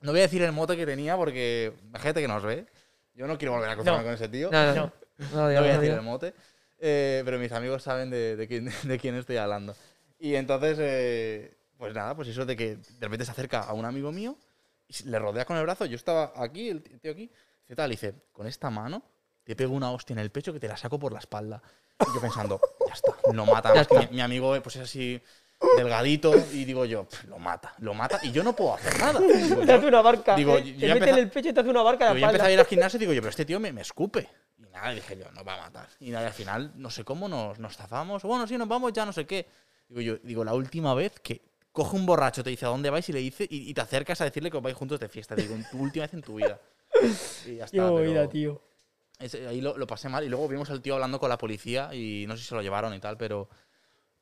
No 0.00 0.10
voy 0.10 0.18
a 0.20 0.24
decir 0.24 0.42
el 0.42 0.50
mote 0.52 0.76
que 0.76 0.84
tenía 0.86 1.16
porque 1.16 1.74
gente 2.00 2.20
que 2.20 2.26
nos 2.28 2.42
ve. 2.42 2.66
Yo 3.14 3.26
no 3.28 3.38
quiero 3.38 3.52
volver 3.52 3.70
a 3.70 3.74
cruzarme 3.74 3.98
No. 3.98 4.04
con 4.04 4.14
ese 4.14 4.28
tío. 4.28 4.50
No, 4.50 4.66
no, 4.66 4.74
No. 4.74 4.74
no. 4.74 4.92
No, 5.18 5.36
No 5.36 5.42
voy 5.44 5.54
a 5.54 5.78
decir 5.78 5.92
el 5.94 6.02
mote. 6.02 6.34
eh, 6.80 7.22
pero 7.24 7.38
mis 7.38 7.52
amigos 7.52 7.82
saben 7.84 8.10
de, 8.10 8.34
de 8.34 8.48
quién, 8.48 8.68
de 8.82 8.98
quién 8.98 9.14
estoy 9.14 9.36
hablando. 9.36 9.76
Y 10.18 10.34
entonces, 10.34 10.78
eh, 10.80 11.56
pues 11.78 11.94
nada, 11.94 12.16
pues 12.16 12.26
eso 12.28 12.44
de 12.44 12.56
que 12.56 12.76
de 12.76 12.82
repente 13.00 13.24
se 13.24 13.30
acerca 13.30 13.60
a 13.60 13.72
un 13.74 13.84
amigo 13.84 14.10
mío 14.10 14.36
y 15.00 15.08
le 15.08 15.18
rodea 15.18 15.44
con 15.44 15.56
el 15.56 15.62
brazo. 15.62 15.84
Yo 15.86 15.96
estaba 15.96 16.32
aquí, 16.36 16.68
el 16.68 16.82
tío 16.82 17.12
aquí. 17.12 17.30
¿Qué 17.66 17.74
tal? 17.74 17.90
Y 17.90 17.94
dice, 17.94 18.14
con 18.32 18.46
esta 18.46 18.70
mano 18.70 19.02
te 19.44 19.56
pego 19.56 19.74
una 19.74 19.90
hostia 19.90 20.14
en 20.14 20.20
el 20.20 20.30
pecho 20.30 20.52
que 20.52 20.60
te 20.60 20.68
la 20.68 20.76
saco 20.76 20.98
por 20.98 21.12
la 21.12 21.18
espalda. 21.18 21.62
Y 22.00 22.14
yo 22.14 22.20
pensando, 22.20 22.60
ya 22.86 22.92
está, 22.94 23.12
lo 23.32 23.46
mata. 23.46 23.72
Mi, 23.90 24.16
mi 24.16 24.20
amigo 24.20 24.60
pues 24.62 24.76
es 24.76 24.82
así 24.82 25.20
delgadito 25.76 26.34
y 26.52 26.64
digo 26.64 26.84
yo, 26.84 27.04
"Pf, 27.04 27.24
lo 27.28 27.38
mata, 27.38 27.74
lo 27.78 27.94
mata 27.94 28.18
y 28.22 28.32
yo 28.32 28.42
no 28.42 28.54
puedo 28.54 28.74
hacer 28.74 28.98
nada. 28.98 29.20
Digo, 29.48 29.64
Te 29.64 29.72
hace 29.72 29.86
una 29.86 30.02
barca. 30.02 30.34
Digo, 30.34 30.56
eh, 30.58 30.74
yo 30.76 30.88
te 30.88 30.94
mete 31.00 31.10
en 31.10 31.18
el 31.18 31.30
pecho 31.30 31.48
y 31.48 31.52
te 31.52 31.60
hace 31.60 31.70
una 31.70 31.82
barca 31.82 32.12
yo 32.12 32.26
empecé 32.26 32.46
a 32.46 32.50
ir 32.52 32.58
al 32.58 32.66
gimnasio 32.66 32.96
y 32.96 33.00
digo 33.00 33.12
yo, 33.12 33.20
pero 33.20 33.30
este 33.30 33.44
tío 33.44 33.60
me, 33.60 33.72
me 33.72 33.80
escupe. 33.82 34.28
Y 34.58 34.62
nada, 34.70 34.90
dije 34.90 35.16
yo, 35.16 35.30
nos 35.32 35.46
va 35.46 35.54
a 35.54 35.60
matar. 35.62 35.88
Y 36.00 36.10
nada, 36.10 36.26
al 36.26 36.32
final, 36.32 36.72
no 36.74 36.90
sé 36.90 37.04
cómo, 37.04 37.28
nos, 37.28 37.58
nos 37.58 37.76
zafamos. 37.76 38.22
Bueno, 38.24 38.46
sí, 38.46 38.58
nos 38.58 38.68
vamos 38.68 38.92
ya, 38.92 39.06
no 39.06 39.12
sé 39.12 39.26
qué. 39.26 39.46
Digo 39.88 40.00
yo, 40.00 40.16
digo, 40.24 40.44
la 40.44 40.54
última 40.54 40.94
vez 40.94 41.20
que 41.20 41.42
coge 41.72 41.96
un 41.96 42.04
borracho, 42.06 42.44
te 42.44 42.50
dice 42.50 42.66
a 42.66 42.68
dónde 42.68 42.90
vais 42.90 43.08
y 43.08 43.12
le 43.12 43.18
dice, 43.20 43.44
y, 43.48 43.68
y 43.70 43.74
te 43.74 43.80
acercas 43.80 44.20
a 44.20 44.24
decirle 44.24 44.50
que 44.50 44.56
os 44.58 44.62
vais 44.62 44.76
juntos 44.76 45.00
de 45.00 45.08
fiesta. 45.08 45.34
Digo, 45.34 45.56
tu 45.70 45.78
última 45.78 46.04
vez 46.04 46.14
en 46.14 46.22
tu 46.22 46.34
vida. 46.36 46.60
Y 47.46 47.56
ya 47.56 47.64
está. 47.64 47.76
Qué 47.76 47.80
movida, 47.80 48.28
tío. 48.28 48.60
ese- 49.18 49.46
ahí 49.48 49.60
lo, 49.60 49.76
lo 49.78 49.86
pasé 49.86 50.08
mal. 50.08 50.22
Y 50.24 50.28
luego 50.28 50.46
vimos 50.48 50.68
al 50.70 50.80
tío 50.82 50.94
hablando 50.94 51.18
con 51.18 51.28
la 51.30 51.38
policía 51.38 51.92
y 51.94 52.26
no 52.28 52.36
sé 52.36 52.42
si 52.42 52.48
se 52.50 52.54
lo 52.54 52.62
llevaron 52.62 52.92
y 52.94 53.00
tal, 53.00 53.16
pero, 53.16 53.48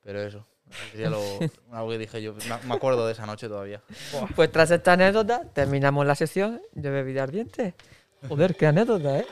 pero 0.02 0.22
eso. 0.22 0.46
Sería 0.92 1.10
lo, 1.10 1.18
algo 1.72 1.90
que 1.90 1.98
dije 1.98 2.22
yo. 2.22 2.34
Me, 2.64 2.74
acuerdo 2.74 3.06
de 3.06 3.12
esa 3.12 3.26
noche 3.26 3.48
todavía. 3.48 3.82
Pues 4.36 4.50
tras 4.52 4.70
esta 4.70 4.92
anécdota, 4.92 5.42
terminamos 5.52 6.06
la 6.06 6.14
sección 6.14 6.62
de 6.72 6.90
bebida 6.90 7.24
ardiente. 7.24 7.74
Joder, 8.28 8.54
qué 8.54 8.66
anécdota, 8.66 9.18
¿eh? 9.18 9.26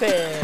Entonces, 0.00 0.40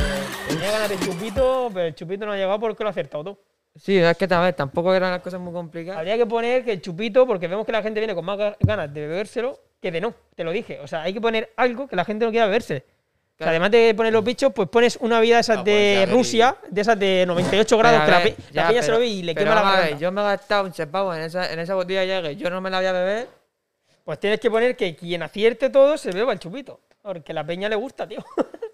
tenía 0.49 0.71
ganas 0.73 0.89
de 0.89 0.99
chupito, 0.99 1.71
pero 1.73 1.87
el 1.87 1.95
chupito 1.95 2.27
no 2.27 2.33
ha 2.33 2.37
llegado 2.37 2.59
porque 2.59 2.83
lo 2.83 2.89
ha 2.89 2.91
acertado 2.91 3.25
todo. 3.25 3.39
Sí, 3.77 3.99
es 3.99 4.17
que 4.17 4.29
tal 4.29 4.43
vez 4.45 4.55
tampoco 4.55 4.95
eran 4.95 5.11
las 5.11 5.21
cosas 5.21 5.41
muy 5.41 5.53
complicadas. 5.53 5.99
Habría 5.99 6.17
que 6.17 6.27
poner 6.27 6.65
que 6.65 6.73
el 6.73 6.81
chupito, 6.81 7.27
porque 7.27 7.49
vemos 7.49 7.65
que 7.67 7.73
la 7.73 7.83
gente 7.83 8.01
viene 8.01 8.15
con 8.15 8.25
más 8.25 8.39
ga- 8.39 8.57
ganas 8.61 8.93
de 8.93 9.01
bebérselo 9.07 9.59
que 9.81 9.91
de 9.91 10.01
no, 10.01 10.15
te 10.35 10.45
lo 10.45 10.53
dije. 10.53 10.79
O 10.81 10.87
sea, 10.89 11.03
hay 11.03 11.13
que 11.13 11.21
poner 11.21 11.53
algo 11.57 11.87
que 11.89 11.97
la 11.97 12.05
gente 12.05 12.25
no 12.25 12.31
quiera 12.31 12.47
beberse. 12.47 12.77
O 12.77 13.37
sea, 13.37 13.47
Claro. 13.47 13.51
además 13.51 13.71
de 13.73 13.95
poner 13.97 14.13
los 14.13 14.25
bichos, 14.25 14.53
pues 14.53 14.69
pones 14.69 14.97
una 15.01 15.19
bebida 15.19 15.37
de 15.37 15.41
esas 15.41 15.59
Ah, 15.59 15.65
pues, 15.65 15.75
de 15.75 15.97
ver, 15.99 16.09
y- 16.09 16.13
Rusia, 16.13 16.57
de 16.71 16.81
esas 16.81 16.99
de 16.99 17.25
98 17.27 17.77
grados, 17.79 18.01
Pero, 18.01 18.07
que 18.07 18.13
la, 18.53 18.63
ver, 18.63 18.69
peña 18.69 18.83
se 18.83 18.91
lo 18.93 18.99
ve 19.01 19.07
y 19.07 19.23
le 19.25 19.35
pero 19.35 19.51
quema 19.51 19.63
la 19.73 19.81
ver. 19.81 19.99
Yo 19.99 20.13
me 20.13 20.21
he 20.21 20.25
gastado 20.25 20.65
un 20.65 20.73
chepavo 20.73 21.13
en 21.15 21.23
esa, 21.23 21.53
en 21.53 21.59
esa 21.59 21.75
botella 21.75 22.01
de 22.03 22.07
Jäger, 22.07 22.37
yo 22.37 22.49
no 22.51 22.61
me 22.61 22.71
la 22.71 22.79
voy 22.79 22.87
a 22.87 22.93
beber. 22.93 23.29
Pues 24.05 24.21
tienes 24.21 24.39
que 24.39 24.51
poner 24.51 24.77
que 24.77 24.95
quien 24.95 25.23
acierte 25.23 25.69
todo 25.71 25.97
se 25.99 26.13
beba 26.13 26.33
el 26.33 26.39
chupito. 26.39 26.81
Porque 27.03 27.33
a 27.33 27.35
la 27.35 27.45
peña 27.45 27.69
le 27.69 27.77
gusta, 27.77 28.07
tío. 28.09 28.25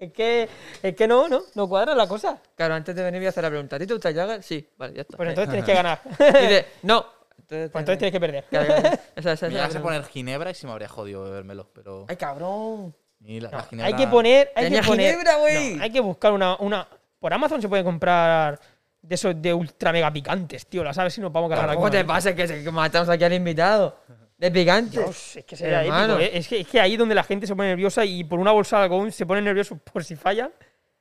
es 0.00 0.12
que, 0.12 0.48
es 0.82 0.94
que 0.96 1.06
no, 1.06 1.28
no, 1.28 1.42
no 1.54 1.68
cuadra 1.68 1.94
la 1.94 2.06
cosa. 2.08 2.38
Claro, 2.56 2.74
antes 2.74 2.94
de 2.96 3.02
venir 3.02 3.20
voy 3.20 3.26
a 3.26 3.28
hacer 3.30 3.42
la 3.44 3.50
pregunta. 3.50 3.76
¿A 3.76 3.78
ti 3.78 3.86
te 3.86 3.92
gusta 3.94 4.08
el 4.08 4.14
Jäger? 4.14 4.42
Sí, 4.42 4.68
vale, 4.76 4.94
ya 4.94 5.02
está. 5.02 5.16
Pues 5.16 5.28
entonces 5.28 5.50
tienes 5.50 5.66
que 5.66 5.74
ganar. 5.74 6.00
Pues 6.16 6.32
dice, 6.40 6.66
no. 6.82 7.04
Entonces, 7.38 7.66
entonces 7.66 7.98
tienes 7.98 8.12
que 8.12 8.20
perder. 8.20 8.44
Claro, 8.48 8.66
claro. 8.66 8.98
Esa, 9.16 9.32
esa, 9.32 9.32
esa 9.32 9.46
Me 9.46 9.52
es 9.52 9.58
la 9.58 9.64
ibas 9.64 9.76
a 9.76 9.82
poner 9.82 10.04
ginebra 10.04 10.50
y 10.50 10.54
se 10.54 10.66
me 10.66 10.72
habría 10.72 10.88
jodido 10.88 11.24
bebérmelo, 11.24 11.68
pero. 11.72 12.06
Ay, 12.08 12.16
cabrón. 12.16 12.94
y 13.20 13.40
la- 13.40 13.50
No, 13.50 13.58
la 13.72 13.84
hay 13.86 13.94
que 13.94 14.06
poner. 14.06 14.52
Hay 14.54 14.70
que 14.70 14.82
poner 14.82 15.10
ginebra, 15.10 15.36
güey. 15.36 15.74
no, 15.76 15.82
hay 15.82 15.90
que 15.90 16.00
buscar 16.00 16.32
una, 16.32 16.56
una. 16.56 16.86
Por 17.18 17.32
Amazon 17.34 17.60
se 17.60 17.68
puede 17.68 17.84
comprar 17.84 18.58
de 19.02 19.14
esos 19.14 19.40
de 19.40 19.52
ultra 19.52 19.92
mega 19.92 20.12
picantes, 20.12 20.66
tío. 20.66 20.84
La 20.84 20.94
sabes 20.94 21.12
si 21.14 21.20
nos 21.20 21.32
vamos 21.32 21.50
a 21.52 21.56
cargar 21.56 21.74
¿Cómo 21.74 21.90
te 21.90 22.04
pasa 22.04 22.34
que 22.34 22.46
matamos 22.70 23.08
aquí 23.08 23.24
al 23.24 23.32
invitado? 23.32 23.96
De 24.40 24.50
picante. 24.50 24.98
Dios, 24.98 25.36
es 25.36 25.44
que 25.44 25.54
sería 25.54 25.82
Hermano. 25.84 26.14
épico, 26.14 26.34
¿eh? 26.34 26.38
Es 26.38 26.48
que, 26.48 26.60
es 26.60 26.66
que 26.66 26.80
ahí 26.80 26.96
donde 26.96 27.14
la 27.14 27.22
gente 27.24 27.46
se 27.46 27.54
pone 27.54 27.68
nerviosa 27.68 28.04
y 28.04 28.24
por 28.24 28.38
una 28.38 28.52
bolsa 28.52 28.78
de 28.78 28.84
algodón 28.84 29.12
se 29.12 29.26
pone 29.26 29.42
nervioso 29.42 29.76
por 29.76 30.02
si 30.02 30.16
fallan. 30.16 30.50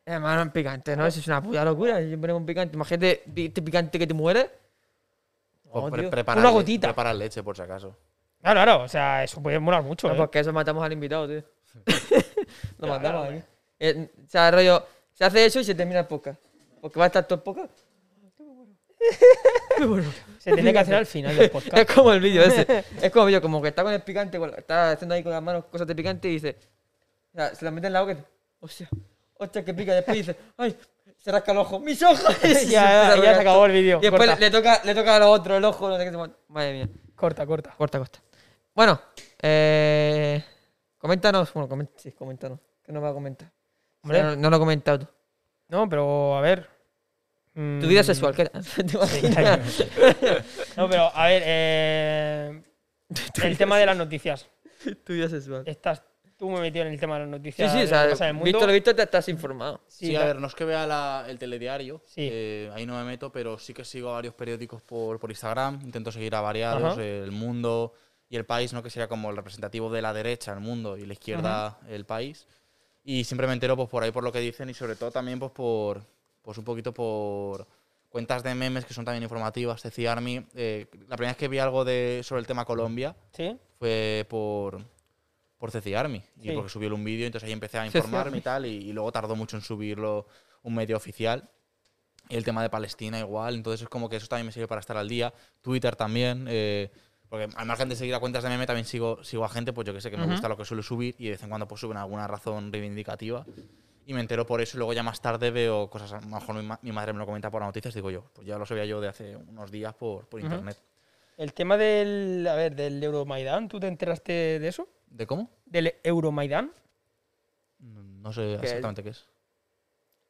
Hermano, 0.05 0.41
en 0.41 0.51
picante, 0.51 0.95
¿no? 0.97 1.05
Eso 1.05 1.19
es 1.19 1.27
una 1.27 1.41
puta 1.41 1.63
locura. 1.63 1.99
Si 2.01 2.17
ponemos 2.17 2.41
un 2.41 2.45
picante, 2.45 2.75
imagínate 2.75 3.23
este 3.35 3.61
picante 3.61 3.97
que 3.97 4.05
te 4.07 4.13
muere. 4.13 4.49
Oh, 5.71 5.89
pre- 5.89 6.01
tío. 6.01 6.09
preparar 6.09 6.39
Una 6.41 6.49
le- 6.49 6.53
gotita. 6.55 6.87
Preparar 6.87 7.15
leche, 7.15 7.41
por 7.43 7.55
si 7.55 7.61
acaso. 7.61 7.95
Claro, 8.41 8.61
claro, 8.63 8.83
o 8.83 8.87
sea, 8.87 9.23
eso 9.23 9.41
puede 9.41 9.57
molar 9.59 9.83
mucho. 9.83 10.07
No, 10.07 10.15
¿eh? 10.15 10.17
porque 10.17 10.39
eso 10.39 10.51
matamos 10.51 10.83
al 10.83 10.91
invitado, 10.93 11.27
tío. 11.27 11.43
Lo 12.79 12.87
Claro, 12.87 12.93
matamos 13.01 13.27
aquí. 13.29 13.43
Eh, 13.79 14.09
o 14.25 14.29
sea, 14.29 14.51
rollo, 14.51 14.85
se 15.13 15.23
hace 15.23 15.45
eso 15.45 15.59
y 15.59 15.63
se 15.63 15.75
termina 15.75 15.99
el 16.01 16.07
podcast. 16.07 16.41
Porque 16.81 16.97
va 16.99 17.05
a 17.05 17.07
estar 17.07 17.23
todo 17.25 17.35
el 17.35 17.43
podcast. 17.43 17.71
Se 20.39 20.53
tiene 20.53 20.73
que 20.73 20.79
hacer 20.79 20.95
al 20.95 21.05
final 21.05 21.35
del 21.35 21.45
Es 21.45 21.51
podcast. 21.51 21.93
como 21.93 22.11
el 22.13 22.19
vídeo 22.19 22.43
ese. 22.43 22.83
Es 23.01 23.11
como 23.11 23.29
yo, 23.29 23.41
como 23.41 23.61
que 23.61 23.69
está 23.69 23.83
con 23.83 23.93
el 23.93 24.01
picante, 24.01 24.39
está 24.57 24.91
haciendo 24.91 25.15
ahí 25.15 25.23
con 25.23 25.31
las 25.31 25.41
manos 25.41 25.65
cosas 25.65 25.87
de 25.87 25.95
picante 25.95 26.27
y 26.27 26.33
dice. 26.33 26.57
O 27.33 27.37
sea, 27.37 27.53
se 27.55 27.63
la 27.65 27.71
mete 27.71 27.87
en 27.87 27.93
la 27.93 28.01
boca 28.01 28.13
y 28.13 28.15
dice, 28.15 28.27
hostia, 28.59 28.89
hostia, 29.35 29.63
que 29.65 29.73
pica. 29.73 29.93
Después 29.93 30.17
dice, 30.17 30.35
ay, 30.57 30.75
se 31.17 31.31
rasca 31.31 31.51
el 31.51 31.57
ojo, 31.59 31.79
mis 31.79 32.01
ojos. 32.03 32.23
Ya, 32.69 33.15
ya 33.15 33.35
se 33.35 33.41
acabó 33.41 33.65
el 33.65 33.71
vídeo. 33.73 33.99
Y 33.99 34.01
después 34.01 34.21
Corta. 34.27 34.39
le 34.39 34.49
toca, 34.51 34.81
le 34.83 34.95
toca 34.95 35.15
a 35.15 35.19
lo 35.19 35.29
otro 35.31 35.57
el 35.57 35.63
ojo, 35.65 35.89
no 35.89 35.97
sé 35.97 36.05
qué. 36.05 36.11
se 36.11 36.17
Madre 36.47 36.73
mía. 36.73 36.89
corta, 37.15 37.45
corta. 37.45 37.73
Corta, 37.77 37.97
corta. 37.99 38.19
Bueno, 38.73 38.99
eh, 39.41 40.43
coméntanos. 40.97 41.53
Bueno, 41.53 41.87
sí, 41.95 42.11
coméntanos. 42.13 42.59
Que 42.83 42.91
no 42.91 43.01
va 43.01 43.09
a 43.09 43.13
comentar. 43.13 43.51
Hombre. 44.01 44.23
No, 44.23 44.35
no 44.35 44.49
lo 44.49 44.55
he 44.55 44.59
comentado 44.59 44.99
tú. 44.99 45.07
No, 45.67 45.87
pero 45.87 46.37
a 46.37 46.41
ver. 46.41 46.67
Tu 47.81 47.87
vida 47.87 48.03
sexual, 48.03 48.33
¿qué 48.35 48.43
era? 48.43 48.51
¿Te 48.75 48.95
imaginas? 48.95 49.83
No, 50.77 50.89
pero 50.89 51.11
a 51.13 51.27
ver, 51.27 51.43
eh, 51.45 52.61
el 53.43 53.57
tema 53.57 53.77
de 53.77 53.85
las 53.85 53.97
noticias. 53.97 54.47
tu 55.03 55.13
vida 55.13 55.27
sexual. 55.27 55.63
Estás 55.65 56.01
tú 56.37 56.49
me 56.49 56.61
metido 56.61 56.85
en 56.85 56.93
el 56.93 56.99
tema 57.01 57.15
de 57.19 57.25
las 57.25 57.27
Sí, 57.27 57.31
noticias. 57.37 57.71
sí, 57.73 57.77
o 57.79 57.81
de 58.01 58.09
lo 58.11 58.15
sea, 58.15 58.31
mundo. 58.31 58.45
visto 58.45 58.65
lo 58.65 58.71
visto, 58.71 58.95
te 58.95 59.01
estás 59.03 59.27
informado. 59.27 59.81
Sí, 59.89 60.05
Sí, 60.07 60.15
a 60.15 60.23
ver, 60.23 60.37
no 60.39 60.47
es 60.47 60.55
que 60.55 60.63
vea 60.63 60.87
la- 60.87 61.25
el 61.27 61.37
telediario, 61.37 62.01
Sí. 62.05 62.29
eh, 62.31 62.71
ahí 62.73 62.85
no 62.85 62.97
me 62.97 63.03
meto, 63.03 63.29
pero 63.29 63.59
sí 63.59 63.73
que 63.73 63.83
sigo 63.83 64.09
a 64.11 64.13
varios 64.13 64.33
periódicos 64.35 64.81
por, 64.81 65.19
por 65.19 65.29
Instagram, 65.31 65.81
intento 65.83 66.13
seguir 66.13 66.33
a 66.35 66.39
variados, 66.41 66.93
Ajá. 66.93 67.03
El 67.03 67.31
Mundo 67.31 67.91
y 68.29 68.37
El 68.37 68.45
País, 68.45 68.71
¿no? 68.71 68.81
que 68.81 68.89
sería 68.89 69.09
como 69.09 69.29
el 69.31 69.35
representativo 69.35 69.91
de 69.91 70.01
la 70.01 70.13
derecha, 70.13 70.53
El 70.53 70.61
Mundo, 70.61 70.95
y 70.97 71.05
la 71.05 71.11
izquierda, 71.11 71.77
El 71.89 72.05
País. 72.05 72.47
Y 73.03 73.25
siempre 73.25 73.45
me 73.45 73.51
entero 73.51 73.75
pues, 73.75 73.89
por 73.89 74.03
ahí 74.03 74.11
por 74.11 74.23
lo 74.23 74.31
que 74.31 74.39
dicen 74.39 74.69
y 74.69 74.73
sobre 74.73 74.95
todo 74.95 75.11
también 75.11 75.39
pues, 75.39 75.51
por, 75.51 76.03
pues, 76.49 76.57
un 76.57 76.63
poquito 76.63 76.91
por 76.95 77.67
cuentas 78.09 78.41
de 78.41 78.55
memes 78.55 78.83
que 78.83 78.91
son 78.95 79.05
también 79.05 79.21
informativas. 79.21 79.83
de 79.83 80.09
Army, 80.09 80.43
eh, 80.55 80.87
la 81.07 81.15
primera 81.15 81.33
vez 81.33 81.37
que 81.37 81.47
vi 81.47 81.59
algo 81.59 81.85
de, 81.85 82.21
sobre 82.23 82.39
el 82.39 82.47
tema 82.47 82.65
Colombia 82.65 83.15
Sí. 83.33 83.55
fue 83.77 84.25
por, 84.27 84.83
por 85.59 85.69
Ceci 85.69 85.93
Army. 85.93 86.23
Y 86.41 86.47
Sí. 86.47 86.51
porque 86.53 86.71
subió 86.71 86.91
un 86.95 87.03
vídeo, 87.03 87.27
entonces 87.27 87.45
ahí 87.45 87.53
empecé 87.53 87.77
a 87.77 87.85
informarme 87.85 88.39
y 88.39 88.41
tal. 88.41 88.65
Y, 88.65 88.69
y 88.89 88.93
luego 88.93 89.11
tardó 89.11 89.35
mucho 89.35 89.57
en 89.57 89.61
subirlo 89.61 90.25
un 90.63 90.73
medio 90.73 90.97
oficial. 90.97 91.47
Y 92.29 92.35
el 92.35 92.43
tema 92.43 92.63
de 92.63 92.71
Palestina 92.71 93.19
igual. 93.19 93.53
Entonces 93.53 93.83
es 93.83 93.89
como 93.89 94.09
que 94.09 94.15
eso 94.15 94.25
también 94.25 94.47
me 94.47 94.51
sirve 94.53 94.67
para 94.67 94.81
estar 94.81 94.97
al 94.97 95.07
día. 95.07 95.31
Twitter 95.61 95.95
también. 95.95 96.45
eh, 96.49 96.89
porque 97.29 97.47
al 97.57 97.65
margen 97.67 97.89
de 97.89 97.95
seguir 97.95 98.15
a 98.15 98.19
cuentas 98.19 98.41
de 98.41 98.49
meme, 98.49 98.65
también 98.65 98.85
sigo, 98.87 99.23
sigo 99.23 99.45
a 99.45 99.49
gente, 99.49 99.71
pues 99.71 99.85
yo 99.85 99.93
que 99.93 100.01
sé, 100.01 100.09
que 100.09 100.17
me 100.17 100.23
Ujú. 100.23 100.31
gusta 100.31 100.49
lo 100.49 100.57
que 100.57 100.65
suele 100.65 100.81
subir 100.81 101.13
y 101.19 101.25
de 101.25 101.29
vez 101.33 101.43
en 101.43 101.49
cuando 101.49 101.67
pues 101.67 101.79
suben 101.79 101.95
alguna 101.97 102.25
razón 102.25 102.73
reivindicativa. 102.73 103.45
Y 104.05 104.13
me 104.13 104.21
entero 104.21 104.45
por 104.45 104.59
eso 104.61 104.75
y 104.75 104.79
luego 104.79 104.93
ya 104.93 105.03
más 105.03 105.21
tarde 105.21 105.51
veo 105.51 105.89
cosas, 105.89 106.13
a 106.13 106.21
lo 106.21 106.27
mejor 106.27 106.55
mi, 106.55 106.63
ma- 106.63 106.79
mi 106.81 106.91
madre 106.91 107.13
me 107.13 107.19
lo 107.19 107.25
comenta 107.27 107.51
por 107.51 107.61
las 107.61 107.67
noticias, 107.69 107.93
digo 107.93 108.09
yo, 108.09 108.23
pues 108.33 108.47
ya 108.47 108.57
lo 108.57 108.65
sabía 108.65 108.85
yo 108.85 108.99
de 108.99 109.07
hace 109.07 109.35
unos 109.35 109.69
días 109.71 109.93
por, 109.93 110.27
por 110.27 110.39
Ujú. 110.39 110.47
internet. 110.51 110.77
El 111.37 111.53
tema 111.53 111.77
del, 111.77 112.45
a 112.49 112.55
ver, 112.55 112.75
del 112.75 113.01
Euromaidán, 113.03 113.67
¿tú 113.67 113.79
te 113.79 113.87
enteraste 113.87 114.59
de 114.59 114.67
eso? 114.67 114.87
¿De 115.07 115.27
cómo? 115.27 115.49
¿Del 115.65 115.93
Euromaidán? 116.03 116.71
No, 117.79 118.01
no 118.03 118.33
sé 118.33 118.55
exactamente 118.55 119.03
qué 119.03 119.09
es. 119.09 119.25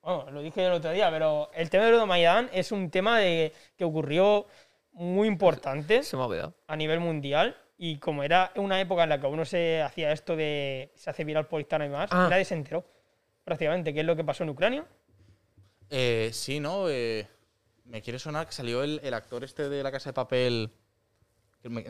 Bueno, 0.02 0.30
lo 0.32 0.42
dije 0.42 0.66
el 0.66 0.74
otro 0.74 0.92
día, 0.92 1.10
pero 1.10 1.50
el 1.54 1.70
tema 1.70 1.86
del 1.86 1.96
Euromaidán 1.96 2.50
es 2.54 2.72
un 2.72 2.90
tema 2.90 3.20
de, 3.20 3.54
que 3.78 3.84
ocurrió 3.86 4.46
muy 4.92 5.28
importante 5.28 6.04
Se 6.04 6.16
me 6.18 6.24
ha 6.24 6.26
olvidado. 6.26 6.54
a 6.68 6.76
nivel 6.76 7.00
mundial 7.00 7.56
y 7.78 7.98
como 7.98 8.24
era 8.24 8.52
una 8.56 8.80
época 8.82 9.04
en 9.04 9.10
la 9.10 9.20
que 9.20 9.28
uno 9.28 9.46
se 9.46 9.82
hacía 9.82 10.12
esto 10.12 10.36
de 10.36 10.92
se 10.96 11.10
hace 11.10 11.24
viral 11.24 11.48
por 11.48 11.60
Instagram 11.62 11.90
y 11.90 11.92
más, 11.94 12.10
Ah. 12.12 12.28
nadie 12.30 12.46
se 12.46 12.56
enteró 12.56 12.84
prácticamente 13.50 13.94
qué 13.94 14.02
es 14.02 14.06
lo 14.06 14.16
que 14.16 14.24
pasó 14.24 14.44
en 14.44 14.50
Ucrania. 14.52 14.86
Eh, 15.90 16.30
sí, 16.34 16.60
¿no? 16.60 16.88
Eh, 16.88 17.28
me 17.86 18.02
quiere 18.02 18.20
sonar 18.20 18.46
que 18.46 18.54
salió 18.54 18.84
el, 18.84 19.00
el 19.04 19.14
actor 19.14 19.44
este 19.44 19.68
de 19.70 19.82
La 19.82 19.92
Casa 19.92 20.10
de 20.12 20.14
Papel. 20.14 20.70
que 21.62 21.70
me- 21.70 21.84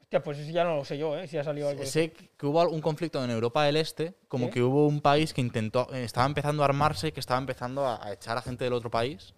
Hostia, 0.00 0.22
pues 0.22 0.38
eso 0.38 0.52
ya 0.52 0.62
no 0.62 0.76
lo 0.76 0.84
sé 0.84 0.96
yo, 0.96 1.18
¿eh? 1.18 1.26
si 1.26 1.36
ha 1.36 1.42
salido 1.42 1.68
algo. 1.68 1.80
de 1.80 1.84
eso. 1.86 1.92
sé 1.94 2.12
que 2.12 2.46
hubo 2.46 2.62
un 2.68 2.80
conflicto 2.80 3.22
en 3.24 3.30
Europa 3.32 3.64
del 3.64 3.76
Este, 3.76 4.14
como 4.28 4.46
¿Sí? 4.46 4.52
que 4.52 4.62
hubo 4.62 4.86
un 4.86 5.00
país 5.00 5.34
que 5.34 5.40
intentó, 5.40 5.92
eh, 5.92 6.04
estaba 6.04 6.26
empezando 6.28 6.62
a 6.62 6.66
armarse, 6.66 7.12
que 7.12 7.18
estaba 7.18 7.40
empezando 7.40 7.84
a, 7.84 8.06
a 8.06 8.12
echar 8.12 8.38
a 8.38 8.42
gente 8.42 8.62
del 8.62 8.72
otro 8.74 8.88
país. 8.88 9.34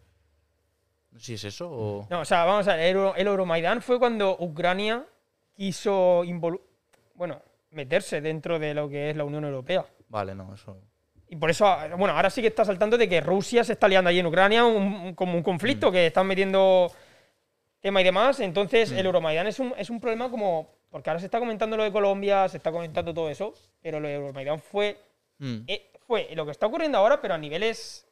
No 1.11 1.19
sé 1.19 1.25
si 1.25 1.35
es 1.35 1.45
eso 1.45 1.71
o... 1.71 2.07
No, 2.11 2.21
o 2.21 2.25
sea, 2.27 2.45
vamos 2.45 2.69
a 2.69 2.77
ver, 2.77 2.85
el, 2.91 2.97
Euro- 2.97 3.15
el 3.17 3.27
Euromaidán 3.27 3.81
fue 3.81 3.99
cuando 3.99 4.37
Ucrania 4.39 5.07
quiso 5.57 6.23
involu- 6.25 6.61
bueno, 7.15 7.41
meterse 7.71 8.21
dentro 8.21 8.59
de 8.59 8.75
lo 8.75 8.91
que 8.91 9.09
es 9.09 9.17
la 9.17 9.25
Unión 9.25 9.45
Europea. 9.47 9.87
Vale, 10.11 10.35
no, 10.35 10.53
eso... 10.55 10.77
Y 11.31 11.37
por 11.37 11.51
eso, 11.51 11.67
bueno, 11.99 12.15
ahora 12.17 12.31
sí 12.31 12.41
que 12.41 12.49
está 12.49 12.65
saltando 12.65 12.97
de 12.97 13.09
que 13.09 13.21
Rusia 13.21 13.63
se 13.65 13.73
está 13.75 13.87
liando 13.89 14.09
allí 14.11 14.19
en 14.21 14.27
Ucrania, 14.27 14.65
un- 14.65 14.83
un- 14.83 15.15
como 15.15 15.35
un 15.35 15.43
conflicto, 15.43 15.93
que 15.93 16.07
están 16.07 16.27
metiendo 16.27 16.91
tema 17.81 18.01
y 18.01 18.05
demás. 18.05 18.41
Entonces, 18.41 18.91
el 18.93 19.05
Euromaidán 19.07 19.47
es 19.47 19.59
un, 19.59 19.75
es 19.77 19.91
un 19.91 20.01
problema 20.01 20.31
como. 20.31 20.77
Porque 20.91 21.11
ahora 21.11 21.21
se 21.21 21.27
está 21.27 21.39
comentando 21.39 21.77
lo 21.77 21.83
de 21.83 21.93
Colombia, 21.93 22.49
se 22.49 22.57
está 22.57 22.73
comentando 22.73 23.13
todo 23.13 23.29
eso, 23.29 23.53
pero 23.83 24.01
lo 24.01 24.09
de 24.09 24.15
Euromaidán 24.15 24.59
fue, 24.59 24.97
Mm. 25.39 25.57
eh, 25.67 25.91
fue 26.07 26.31
lo 26.35 26.47
que 26.47 26.51
está 26.53 26.67
ocurriendo 26.67 26.97
ahora, 26.97 27.21
pero 27.21 27.35
a 27.35 27.39
niveles 27.39 28.07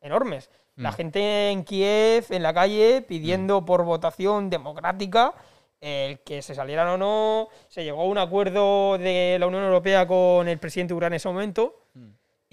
enormes. 0.00 0.48
La 0.76 0.90
Mm. 0.90 0.94
gente 0.94 1.50
en 1.50 1.64
Kiev, 1.64 2.24
en 2.30 2.42
la 2.42 2.54
calle, 2.54 3.02
pidiendo 3.02 3.64
por 3.66 3.84
votación 3.84 4.48
democrática 4.48 5.34
el 5.82 6.18
que 6.20 6.40
se 6.40 6.54
salieran 6.54 6.88
o 6.88 6.96
no. 6.96 7.48
Se 7.68 7.84
llegó 7.84 8.00
a 8.00 8.06
un 8.06 8.16
acuerdo 8.16 8.96
de 8.96 9.36
la 9.38 9.46
Unión 9.46 9.62
Europea 9.64 10.06
con 10.06 10.48
el 10.48 10.58
presidente 10.58 10.92
de 10.92 10.96
Ucrania 10.96 11.16
en 11.16 11.18
ese 11.18 11.28
momento. 11.28 11.82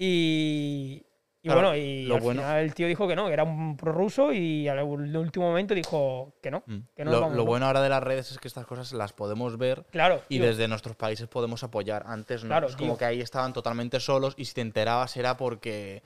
Y, 0.04 1.06
y 1.42 1.48
Claro, 1.48 1.60
bueno, 1.68 1.76
y 1.76 2.10
al 2.10 2.20
bueno- 2.20 2.40
final 2.42 2.58
el 2.62 2.74
tío 2.74 2.86
dijo 2.88 3.06
que 3.06 3.14
no, 3.16 3.26
que 3.28 3.32
era 3.32 3.44
un 3.44 3.76
prorruso 3.76 4.32
y 4.32 4.66
al 4.68 4.82
último 4.82 5.46
momento 5.48 5.74
dijo 5.74 6.34
que 6.42 6.50
no. 6.50 6.62
Mm. 6.66 6.78
Que 6.94 7.04
no 7.04 7.10
lo 7.12 7.20
vamos, 7.20 7.36
lo 7.36 7.42
¿no? 7.44 7.46
bueno 7.48 7.66
ahora 7.66 7.80
de 7.82 7.88
las 7.88 8.02
redes 8.02 8.30
es 8.32 8.38
que 8.38 8.48
estas 8.48 8.66
cosas 8.66 8.92
las 8.92 9.12
podemos 9.12 9.56
ver 9.58 9.84
Claro. 9.90 10.20
y 10.28 10.38
tío. 10.38 10.46
desde 10.46 10.66
nuestros 10.68 10.96
países 10.96 11.28
podemos 11.28 11.62
apoyar. 11.64 12.04
Antes 12.06 12.42
no, 12.44 12.48
Claro, 12.48 12.66
es 12.68 12.76
como 12.76 12.92
tío. 12.92 12.98
que 12.98 13.04
ahí 13.04 13.20
estaban 13.20 13.52
totalmente 13.52 14.00
solos 14.00 14.34
y 14.36 14.44
si 14.44 14.54
te 14.54 14.60
enterabas 14.60 15.16
era 15.16 15.36
porque 15.36 16.02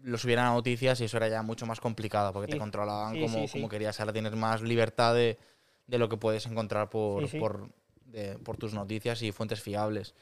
lo 0.00 0.18
subieran 0.18 0.46
a 0.46 0.52
noticias 0.52 1.00
y 1.00 1.04
eso 1.04 1.16
era 1.18 1.28
ya 1.28 1.42
mucho 1.42 1.64
más 1.66 1.80
complicado 1.80 2.32
porque 2.32 2.46
Sí. 2.46 2.52
te 2.52 2.58
controlaban 2.58 3.14
Sí, 3.14 3.20
como, 3.22 3.38
sí, 3.40 3.48
sí. 3.48 3.52
como 3.58 3.68
querías. 3.70 3.98
Ahora 4.00 4.12
tienes 4.12 4.34
más 4.34 4.60
libertad 4.62 5.14
de, 5.14 5.38
de 5.86 5.98
lo 5.98 6.08
que 6.08 6.16
puedes 6.18 6.44
encontrar 6.46 6.88
por, 6.90 7.26
de- 8.06 8.38
por 8.38 8.56
tus 8.58 8.74
noticias 8.74 9.22
y 9.22 9.32
fuentes 9.32 9.60
fiables. 9.62 10.14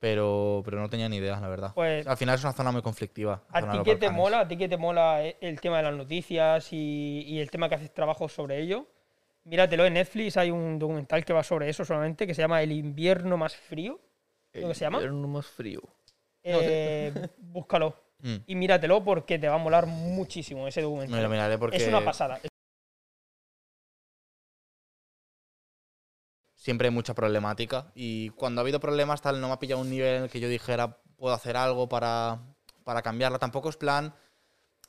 Pero, 0.00 0.62
pero 0.64 0.78
no 0.80 0.88
tenía 0.88 1.08
ni 1.08 1.16
idea, 1.16 1.40
la 1.40 1.48
verdad. 1.48 1.72
Pues- 1.74 2.06
Al 2.06 2.16
final 2.16 2.36
es 2.36 2.44
una 2.44 2.52
zona 2.52 2.70
muy 2.70 2.82
conflictiva. 2.82 3.42
¿A 3.50 3.70
ti 3.72 3.78
qué 3.84 3.96
te 3.96 4.10
mola? 4.10 4.40
¿A 4.40 4.48
ti 4.48 4.56
qué 4.56 4.68
te 4.68 4.76
mola 4.76 5.24
e- 5.24 5.36
el 5.40 5.60
tema 5.60 5.78
de 5.78 5.82
las 5.84 5.94
noticias 5.94 6.72
y, 6.72 7.24
y 7.26 7.40
el 7.40 7.50
tema 7.50 7.68
que 7.68 7.74
haces 7.74 7.92
trabajo 7.92 8.28
sobre 8.28 8.60
ello? 8.60 8.86
Míratelo 9.44 9.86
en 9.86 9.94
Netflix, 9.94 10.36
hay 10.36 10.50
un 10.50 10.78
documental 10.78 11.24
que 11.24 11.32
va 11.32 11.42
sobre 11.42 11.68
eso 11.68 11.84
solamente, 11.84 12.26
que 12.26 12.34
se 12.34 12.42
llama 12.42 12.62
El 12.62 12.70
invierno 12.72 13.36
más 13.36 13.56
frío. 13.56 13.98
¿Lo 14.52 14.68
que 14.68 14.74
se 14.74 14.84
llama? 14.84 15.00
Era 15.00 15.12
un 15.12 15.32
más 15.32 15.46
frío. 15.46 15.82
Eh, 16.42 17.12
búscalo 17.38 17.94
Mm. 18.20 18.34
y 18.48 18.54
míratelo 18.56 19.04
porque 19.04 19.38
te 19.38 19.48
va 19.48 19.54
a 19.54 19.58
molar 19.58 19.86
muchísimo 19.86 20.66
ese 20.66 20.82
documental. 20.82 21.16
Me 21.16 21.22
lo 21.22 21.28
miraré 21.28 21.56
porque 21.56 21.76
Es 21.76 21.86
una 21.86 22.04
pasada. 22.04 22.40
Siempre 26.68 26.88
hay 26.88 26.94
mucha 26.94 27.14
problemática. 27.14 27.86
Y 27.94 28.28
cuando 28.30 28.60
ha 28.60 28.62
habido 28.62 28.78
problemas, 28.78 29.22
tal, 29.22 29.40
no 29.40 29.46
me 29.48 29.54
ha 29.54 29.58
pillado 29.58 29.80
un 29.80 29.88
nivel 29.88 30.16
en 30.16 30.22
el 30.24 30.28
que 30.28 30.38
yo 30.38 30.50
dijera, 30.50 30.98
puedo 31.16 31.34
hacer 31.34 31.56
algo 31.56 31.88
para, 31.88 32.40
para 32.84 33.00
cambiarla. 33.00 33.38
Tampoco 33.38 33.70
es 33.70 33.78
plan 33.78 34.12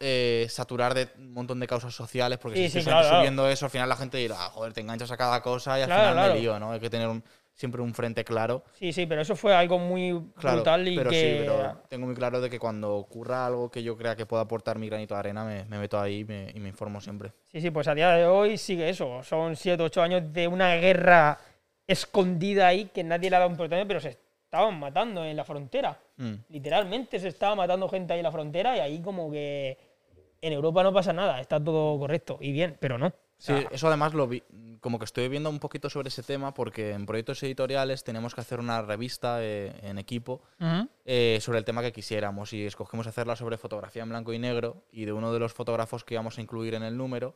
eh, 0.01 0.45
saturar 0.49 0.93
de 0.93 1.07
un 1.17 1.31
montón 1.31 1.57
de 1.61 1.67
causas 1.67 1.95
sociales, 1.95 2.37
porque 2.37 2.57
Sí, 2.57 2.63
si 2.65 2.69
sí, 2.71 2.77
estoy 2.79 2.91
claro, 2.91 3.07
claro. 3.07 3.17
subiendo 3.19 3.47
eso, 3.49 3.65
al 3.65 3.71
final 3.71 3.87
la 3.87 3.95
gente 3.95 4.17
dirá, 4.17 4.35
"Ah, 4.45 4.49
joder, 4.49 4.73
te 4.73 4.81
enganchas 4.81 5.09
a 5.11 5.15
cada 5.15 5.41
cosa 5.41 5.79
y 5.79 5.83
al 5.83 5.87
Claro, 5.87 6.01
final 6.01 6.13
claro. 6.15 6.33
me 6.33 6.39
lío, 6.41 6.59
¿no? 6.59 6.71
Hay 6.73 6.81
que 6.81 6.89
tener 6.89 7.07
un- 7.07 7.23
siempre 7.53 7.81
un 7.81 7.93
frente 7.93 8.25
claro. 8.25 8.63
Sí, 8.77 8.91
sí, 8.91 9.05
pero 9.05 9.21
eso 9.21 9.37
fue 9.37 9.55
algo 9.55 9.79
muy 9.79 10.17
Claro, 10.37 10.57
brutal 10.57 10.85
y 10.85 10.95
pero 10.97 11.09
que... 11.11 11.15
sí, 11.19 11.35
pero 11.45 11.81
tengo 11.89 12.05
muy 12.07 12.15
claro 12.15 12.41
de 12.41 12.49
que 12.49 12.59
cuando 12.59 12.93
ocurra 12.95 13.45
algo 13.45 13.69
que 13.71 13.83
yo 13.83 13.95
crea 13.97 14.17
que 14.17 14.25
pueda 14.25 14.43
aportar 14.43 14.77
mi 14.79 14.87
granito 14.89 15.13
de 15.13 15.19
arena, 15.21 15.45
me, 15.45 15.63
me 15.65 15.77
meto 15.79 15.97
ahí 15.97 16.19
y 16.19 16.25
me, 16.25 16.51
y 16.53 16.59
me 16.59 16.67
informo 16.69 16.99
siempre. 16.99 17.31
Sí, 17.51 17.59
sí, 17.61 17.71
pues 17.71 17.87
a 17.89 17.95
día 17.95 18.11
de 18.11 18.25
hoy 18.25 18.57
sigue 18.57 18.89
eso. 18.89 19.23
Son 19.23 19.55
7 19.55 19.81
o 19.83 19.85
8 19.87 20.01
años 20.01 20.23
de 20.31 20.47
una 20.49 20.75
guerra 20.75 21.37
escondida 21.89 22.67
ahí 22.67 22.85
que 22.85 23.03
nadie 23.03 23.29
le 23.29 23.35
ha 23.35 23.39
dado 23.39 23.51
importancia, 23.51 23.87
pero 23.87 23.99
se 23.99 24.09
estaban 24.09 24.79
matando 24.79 25.25
en 25.25 25.35
la 25.35 25.43
frontera. 25.43 25.99
Mm. 26.17 26.33
Literalmente 26.49 27.19
se 27.19 27.29
estaba 27.29 27.55
matando 27.55 27.89
gente 27.89 28.13
ahí 28.13 28.19
en 28.19 28.23
la 28.23 28.31
frontera 28.31 28.77
y 28.77 28.79
ahí 28.79 29.01
como 29.01 29.31
que 29.31 29.77
en 30.41 30.53
Europa 30.53 30.83
no 30.83 30.93
pasa 30.93 31.13
nada, 31.13 31.41
está 31.41 31.61
todo 31.61 31.97
correcto 31.97 32.37
y 32.39 32.51
bien, 32.51 32.77
pero 32.79 32.97
no. 32.97 33.11
Sí, 33.39 33.53
eso 33.71 33.87
además 33.87 34.13
lo 34.13 34.27
vi, 34.27 34.43
como 34.81 34.99
que 34.99 35.05
estoy 35.05 35.29
viendo 35.29 35.49
un 35.49 35.59
poquito 35.59 35.89
sobre 35.89 36.09
ese 36.09 36.23
tema 36.23 36.53
porque 36.53 36.91
en 36.91 37.05
proyectos 37.05 37.41
editoriales 37.41 38.03
tenemos 38.03 38.35
que 38.35 38.41
hacer 38.41 38.59
una 38.59 38.81
revista 38.81 39.37
eh, 39.41 39.73
en 39.81 39.97
equipo 39.97 40.41
eh, 41.05 41.39
sobre 41.41 41.57
el 41.57 41.65
tema 41.65 41.81
que 41.81 41.93
quisiéramos 41.93 42.51
y 42.51 42.65
escogimos 42.65 43.07
hacerla 43.07 43.37
sobre 43.37 43.57
fotografía 43.57 44.03
en 44.03 44.09
blanco 44.09 44.33
y 44.33 44.39
negro 44.39 44.83
y 44.91 45.05
de 45.05 45.13
uno 45.13 45.31
de 45.31 45.39
los 45.39 45.53
fotógrafos 45.53 46.03
que 46.03 46.15
íbamos 46.15 46.37
a 46.37 46.41
incluir 46.41 46.75
en 46.75 46.83
el 46.83 46.97
número 46.97 47.33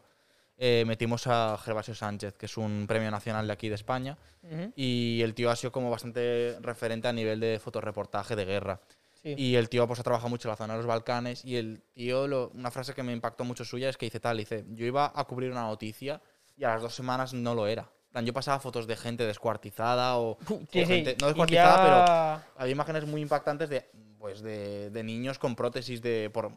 eh, 0.58 0.84
metimos 0.86 1.26
a 1.28 1.58
Gervasio 1.58 1.96
Sánchez, 1.96 2.36
que 2.38 2.46
es 2.46 2.58
un 2.58 2.86
premio 2.88 3.10
nacional 3.12 3.48
de 3.48 3.54
aquí 3.54 3.70
de 3.70 3.76
España 3.76 4.18
Ujú. 4.44 4.72
y 4.76 5.22
el 5.24 5.34
tío 5.34 5.50
ha 5.50 5.56
sido 5.56 5.72
como 5.72 5.90
bastante 5.90 6.58
referente 6.62 7.08
a 7.08 7.14
nivel 7.14 7.40
de 7.40 7.60
fotoreportaje 7.60 8.36
de 8.36 8.46
guerra. 8.46 8.80
Sí. 9.22 9.34
Y 9.38 9.56
el 9.56 9.70
tío 9.70 9.88
pues 9.88 10.00
ha 10.00 10.04
trabajado 10.04 10.30
mucho 10.30 10.48
en 10.48 10.52
la 10.52 10.56
zona 10.58 10.74
de 10.74 10.78
los 10.80 10.86
Balcanes 10.86 11.44
y 11.46 11.56
el 11.56 11.82
tío, 11.94 12.28
lo- 12.28 12.50
una 12.54 12.72
frase 12.72 12.94
que 12.94 13.04
me 13.04 13.14
impactó 13.14 13.44
mucho 13.46 13.64
suya 13.66 13.90
es 13.90 13.98
que 13.98 14.06
dice 14.06 14.20
tal, 14.20 14.38
dice, 14.38 14.66
yo 14.70 14.86
iba 14.86 15.12
a 15.16 15.24
cubrir 15.24 15.50
una 15.52 15.62
noticia 15.64 16.22
y 16.58 16.66
a 16.66 16.70
las 16.70 16.82
dos 16.82 16.94
semanas 16.94 17.34
no 17.34 17.56
lo 17.56 17.66
era. 17.68 17.90
Yo 18.24 18.32
pasaba 18.34 18.60
fotos 18.60 18.86
de 18.86 18.96
gente 18.96 19.26
descuartizada 19.26 20.18
o, 20.18 20.38
Sí, 20.72 20.84
o 20.84 20.86
gente, 20.88 21.16
no 21.20 21.28
descuartizada, 21.28 21.76
pero 21.84 21.96
ya- 22.06 22.48
había 22.62 22.72
imágenes 22.74 23.06
muy 23.08 23.22
impactantes 23.22 23.70
de, 23.70 23.90
pues 24.20 24.42
de, 24.42 24.92
de 24.92 25.04
niños 25.04 25.40
con 25.40 25.56
prótesis 25.56 26.02
de, 26.02 26.30
por, 26.32 26.52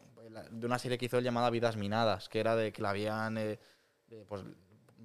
de 0.51 0.65
una 0.67 0.77
serie 0.77 0.97
que 0.99 1.05
hizo 1.05 1.17
él 1.17 1.23
llamada 1.23 1.49
Vidas 1.49 1.77
Minadas, 1.77 2.29
que 2.29 2.39
era 2.41 2.55
de 2.55 2.71
que 2.71 2.81
la 2.81 2.89
habían, 2.91 3.37
eh, 3.39 3.59
de, 4.07 4.25
pues, 4.25 4.43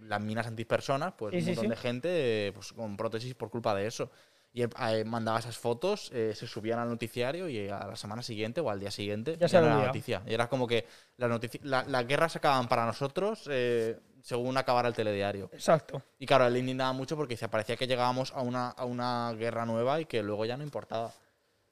las 0.02 0.20
minas 0.20 0.46
antipersonas, 0.46 1.12
pues 1.16 1.32
Sí, 1.32 1.38
un 1.40 1.46
montón 1.46 1.64
sí. 1.64 1.70
de 1.70 1.76
gente 1.76 2.08
eh, 2.48 2.52
pues, 2.52 2.72
con 2.72 2.96
prótesis 2.96 3.34
por 3.34 3.50
culpa 3.50 3.74
de 3.74 3.86
eso. 3.86 4.10
Y 4.54 4.62
eh, 4.62 5.04
mandaba 5.06 5.38
esas 5.38 5.56
fotos, 5.56 6.10
eh, 6.12 6.34
se 6.34 6.46
subían 6.46 6.78
al 6.78 6.88
noticiario 6.90 7.48
y 7.48 7.68
a 7.68 7.86
la 7.86 7.96
semana 7.96 8.22
siguiente 8.22 8.60
o 8.60 8.68
al 8.68 8.80
día 8.80 8.90
siguiente 8.90 9.36
Ya 9.38 9.46
había 9.46 9.58
era 9.58 9.66
olvidado. 9.68 9.86
noticia. 9.86 10.22
Y 10.26 10.34
era 10.34 10.48
como 10.48 10.66
que 10.66 10.86
las 11.16 11.30
notici- 11.30 11.60
la, 11.62 11.84
las 11.84 12.06
guerras 12.06 12.32
se 12.32 12.38
acaban 12.38 12.68
para 12.68 12.84
nosotros 12.84 13.44
eh, 13.50 13.98
según 14.22 14.56
acabara 14.58 14.88
el 14.88 14.94
telediario. 14.94 15.48
Exacto. 15.54 16.02
Y 16.18 16.26
claro, 16.26 16.46
él 16.46 16.56
indignaba 16.58 16.92
mucho 16.92 17.16
porque 17.16 17.36
se 17.38 17.48
parecía 17.48 17.76
que 17.76 17.86
llegábamos 17.86 18.30
a 18.32 18.42
una, 18.42 18.68
a 18.68 18.84
una 18.84 19.32
guerra 19.38 19.64
nueva 19.64 20.00
y 20.00 20.04
que 20.04 20.22
luego 20.22 20.44
ya 20.44 20.56
no 20.58 20.64
importaba. 20.64 21.12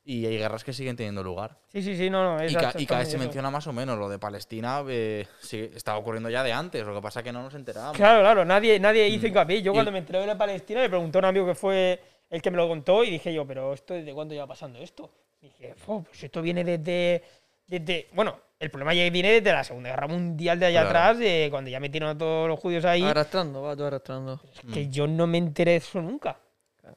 Y 0.02 0.24
hay 0.26 0.38
guerras 0.38 0.64
que 0.64 0.72
siguen 0.72 0.96
teniendo 0.96 1.22
lugar. 1.22 1.58
Sí, 1.68 1.82
sí, 1.82 1.94
sí, 1.96 2.08
no, 2.08 2.22
no. 2.36 2.40
es 2.42 2.52
Y, 2.52 2.54
ca- 2.56 2.72
y 2.76 2.86
cada 2.86 3.00
vez 3.00 3.08
se 3.10 3.16
eso. 3.16 3.22
menciona 3.24 3.50
más 3.50 3.66
o 3.66 3.72
menos. 3.72 3.98
Lo 3.98 4.08
de 4.08 4.18
Palestina 4.18 4.82
eh, 4.88 5.26
sí, 5.40 5.70
estaba 5.74 5.98
ocurriendo 5.98 6.30
ya 6.30 6.42
de 6.42 6.52
antes. 6.52 6.84
Lo 6.86 6.94
que 6.94 7.02
pasa 7.02 7.20
es 7.20 7.24
que 7.24 7.32
no 7.32 7.42
nos 7.42 7.54
enterábamos. 7.54 7.96
Claro, 7.96 8.20
claro, 8.20 8.44
nadie, 8.44 8.80
nadie 8.80 9.06
hizo 9.08 9.24
Mm. 9.26 9.28
hincapié. 9.28 9.62
Yo 9.62 9.72
Y- 9.72 9.74
cuando 9.74 9.92
me 9.92 9.98
enteré 9.98 10.20
de 10.20 10.26
la 10.26 10.38
Palestina 10.38 10.80
le 10.80 10.88
pregunté 10.88 11.18
a 11.18 11.20
un 11.20 11.24
amigo 11.26 11.46
que 11.46 11.54
fue 11.54 12.00
el 12.30 12.40
que 12.40 12.50
me 12.50 12.56
lo 12.56 12.66
contó 12.66 13.04
y 13.04 13.10
dije 13.10 13.32
yo, 13.32 13.46
pero 13.46 13.74
esto 13.74 13.92
¿desde 13.94 14.14
cuándo 14.14 14.32
lleva 14.34 14.46
pasando 14.46 14.78
esto? 14.78 15.10
Y 15.42 15.46
dije, 15.48 15.74
"Fo, 15.74 16.02
pues 16.02 16.22
esto 16.24 16.40
viene 16.42 16.64
desde, 16.64 17.22
desde... 17.66 18.08
Bueno, 18.14 18.40
el 18.58 18.70
problema 18.70 18.94
ya 18.94 19.08
viene 19.10 19.32
desde 19.32 19.52
la 19.52 19.64
Segunda 19.64 19.90
Guerra 19.90 20.06
Mundial 20.08 20.58
de 20.58 20.66
allá 20.66 20.80
Claro. 20.82 20.98
atrás, 20.98 21.18
de 21.18 21.48
cuando 21.50 21.70
ya 21.70 21.78
metieron 21.80 22.08
a 22.10 22.16
todos 22.18 22.48
los 22.48 22.58
judíos 22.58 22.84
ahí. 22.86 23.02
Arrastrando, 23.02 23.62
va 23.62 23.74
todo 23.76 23.86
arrastrando. 23.88 24.40
Es 24.50 24.60
que 24.72 24.88
yo 24.88 25.06
no 25.06 25.26
me 25.26 25.38
enteré 25.38 25.72
de 25.72 25.76
eso 25.78 26.00
nunca. 26.00 26.38
Claro, 26.80 26.96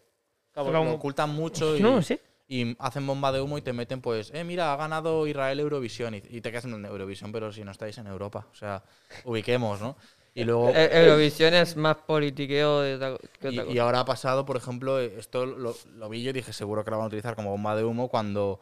Como- 0.53 0.71
lo 0.71 0.91
ocultan 0.93 1.29
mucho 1.35 1.75
y, 1.75 1.81
No 1.81 1.95
lo 1.95 2.01
sé. 2.01 2.19
Y 2.47 2.75
hacen 2.79 3.07
bomba 3.07 3.31
de 3.31 3.41
humo 3.41 3.57
y 3.57 3.61
te 3.61 3.73
meten, 3.73 4.01
pues, 4.01 4.31
eh, 4.33 4.43
mira, 4.43 4.73
ha 4.73 4.75
ganado 4.75 5.25
Israel 5.27 5.59
Eurovisión. 5.59 6.13
Y, 6.15 6.21
y 6.29 6.41
te 6.41 6.51
quedas 6.51 6.65
en 6.65 6.85
Eurovisión, 6.85 7.31
pero 7.31 7.51
si 7.51 7.63
no 7.63 7.71
estáis 7.71 7.97
en 7.97 8.07
Europa. 8.07 8.47
O 8.51 8.55
sea, 8.55 8.83
ubiquemos, 9.23 9.79
¿no? 9.81 9.95
Y 10.35 10.43
luego. 10.43 10.69
Eh, 10.69 10.89
Eurovisión 11.05 11.53
es 11.53 11.75
más 11.77 11.95
politiqueo 11.97 12.81
de 12.81 12.95
otra- 12.95 13.17
que 13.39 13.47
otra 13.47 13.51
Y, 13.51 13.57
cosa. 13.65 13.71
y 13.71 13.79
ahora 13.79 13.99
ha 14.01 14.05
pasado, 14.05 14.45
por 14.45 14.57
ejemplo, 14.57 14.99
eh, 14.99 15.13
esto 15.17 15.45
lo, 15.45 15.75
lo 15.95 16.09
vi 16.09 16.23
yo 16.23 16.31
y 16.31 16.33
dije, 16.33 16.53
seguro 16.53 16.83
que 16.83 16.91
lo 16.91 16.97
van 16.97 17.05
a 17.05 17.07
utilizar 17.07 17.35
como 17.35 17.51
bomba 17.51 17.75
de 17.75 17.83
humo 17.83 18.09
cuando 18.09 18.59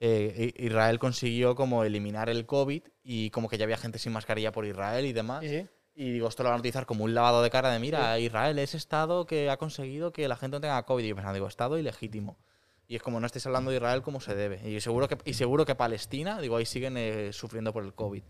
eh, 0.00 0.52
Israel 0.56 0.98
consiguió 0.98 1.54
como 1.54 1.84
eliminar 1.84 2.30
el 2.30 2.46
COVID 2.46 2.82
y 3.04 3.30
como 3.30 3.48
que 3.48 3.58
ya 3.58 3.64
había 3.64 3.76
gente 3.76 3.98
sin 3.98 4.12
mascarilla 4.12 4.50
por 4.50 4.64
Israel 4.64 5.04
y 5.04 5.12
demás. 5.12 5.44
Sí. 5.44 5.66
Y 5.94 6.12
digo, 6.12 6.28
esto 6.28 6.42
lo 6.42 6.48
van 6.48 6.56
a 6.56 6.60
utilizar 6.60 6.86
como 6.86 7.04
un 7.04 7.14
lavado 7.14 7.42
de 7.42 7.50
cara 7.50 7.70
de, 7.70 7.78
mira, 7.78 8.18
Israel 8.18 8.58
es 8.58 8.74
Estado 8.74 9.26
que 9.26 9.50
ha 9.50 9.58
conseguido 9.58 10.12
que 10.12 10.26
la 10.26 10.36
gente 10.36 10.56
no 10.56 10.60
tenga 10.62 10.82
COVID. 10.84 11.04
Y 11.04 11.08
yo 11.08 11.14
pensando, 11.14 11.34
digo, 11.34 11.46
Estado 11.48 11.76
ilegítimo. 11.78 12.38
Y 12.90 12.96
es 12.96 13.02
como 13.02 13.20
no 13.20 13.26
estáis 13.26 13.46
hablando 13.46 13.70
de 13.70 13.76
Israel 13.76 14.02
como 14.02 14.18
se 14.20 14.34
debe. 14.34 14.68
Y 14.68 14.80
seguro 14.80 15.06
que, 15.06 15.16
y 15.24 15.34
seguro 15.34 15.64
que 15.64 15.76
Palestina, 15.76 16.40
digo, 16.40 16.56
ahí 16.56 16.66
siguen 16.66 16.96
eh, 16.96 17.32
sufriendo 17.32 17.72
por 17.72 17.84
el 17.84 17.94
COVID. 17.94 18.24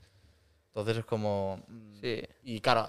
Entonces 0.66 0.98
es 0.98 1.04
como... 1.06 1.62
mm, 1.66 1.94
Sí. 2.02 2.22
y 2.44 2.60
claro, 2.60 2.86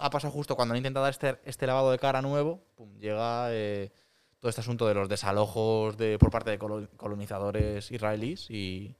ha 0.00 0.10
pasado 0.10 0.32
justo 0.32 0.56
cuando 0.56 0.72
han 0.74 0.78
intentado 0.78 1.04
dar 1.04 1.12
este, 1.12 1.38
este 1.44 1.66
lavado 1.68 1.92
de 1.92 1.98
cara 2.00 2.22
nuevo, 2.22 2.60
pum, 2.74 2.98
llega 2.98 3.46
eh, 3.52 3.92
todo 4.40 4.48
este 4.48 4.62
asunto 4.62 4.88
de 4.88 4.94
los 4.94 5.08
desalojos 5.08 5.96
de, 5.96 6.18
por 6.18 6.30
parte 6.32 6.50
de 6.50 6.58
colo- 6.58 6.88
colonizadores 6.96 7.88
israelíes 7.92 8.50
y 8.50 8.96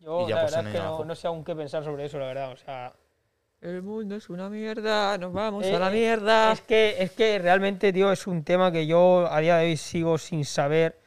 Yo 0.00 0.24
Y 0.26 0.30
ya 0.30 0.36
la 0.36 0.40
pues 0.42 0.54
verdad 0.54 0.66
es 0.74 0.80
que 0.98 1.04
no, 1.06 1.14
sé 1.14 1.26
aún 1.26 1.44
qué 1.44 1.54
pensar 1.54 1.84
sobre 1.84 2.06
eso, 2.06 2.18
la 2.18 2.26
verdad. 2.28 2.52
O 2.52 2.56
sea, 2.56 2.94
El 3.60 3.82
mundo 3.82 4.16
es 4.16 4.30
una 4.30 4.48
mierda, 4.48 5.18
nos 5.18 5.34
vamos 5.34 5.66
Eh, 5.66 5.76
a 5.76 5.78
la 5.78 5.90
eh, 5.90 5.94
mierda. 5.98 6.52
Es 6.52 6.62
que, 6.62 6.96
es 6.98 7.10
que 7.12 7.38
realmente, 7.38 7.92
tío, 7.92 8.10
es 8.10 8.26
un 8.26 8.42
tema 8.42 8.72
que 8.72 8.86
yo 8.86 9.26
a 9.30 9.38
día 9.40 9.56
de 9.58 9.66
hoy 9.66 9.76
sigo 9.76 10.16
sin 10.16 10.46
saber. 10.46 11.01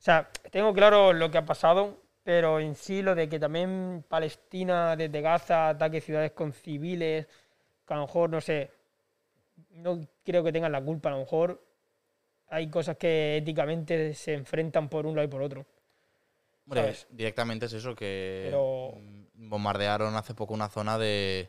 O 0.00 0.02
sea, 0.02 0.30
tengo 0.50 0.72
claro 0.72 1.12
lo 1.12 1.30
que 1.30 1.36
ha 1.36 1.44
pasado, 1.44 1.98
pero 2.24 2.58
en 2.58 2.74
sí 2.74 3.02
lo 3.02 3.14
de 3.14 3.28
que 3.28 3.38
también 3.38 4.02
Palestina 4.08 4.96
desde 4.96 5.20
Gaza 5.20 5.68
ataque 5.68 6.00
ciudades 6.00 6.32
con 6.32 6.54
civiles, 6.54 7.26
que 7.86 7.92
a 7.94 7.98
lo 7.98 8.06
mejor, 8.06 8.30
no 8.30 8.40
sé, 8.40 8.70
no 9.72 10.00
creo 10.24 10.42
que 10.42 10.52
tengan 10.52 10.72
la 10.72 10.80
culpa, 10.82 11.10
a 11.10 11.12
lo 11.12 11.18
mejor 11.18 11.62
hay 12.48 12.70
cosas 12.70 12.96
que 12.96 13.36
éticamente 13.36 14.14
se 14.14 14.32
enfrentan 14.32 14.88
por 14.88 15.04
un 15.04 15.14
lado 15.14 15.28
y 15.28 15.30
por 15.30 15.42
otro. 15.42 15.66
hombre, 16.66 16.94
directamente 17.10 17.66
es 17.66 17.72
eso, 17.74 17.94
que 17.94 18.44
Pero- 18.46 18.94
bombardearon 19.34 20.14
hace 20.16 20.34
poco 20.34 20.54
una 20.54 20.68
zona 20.68 20.96
de, 20.96 21.48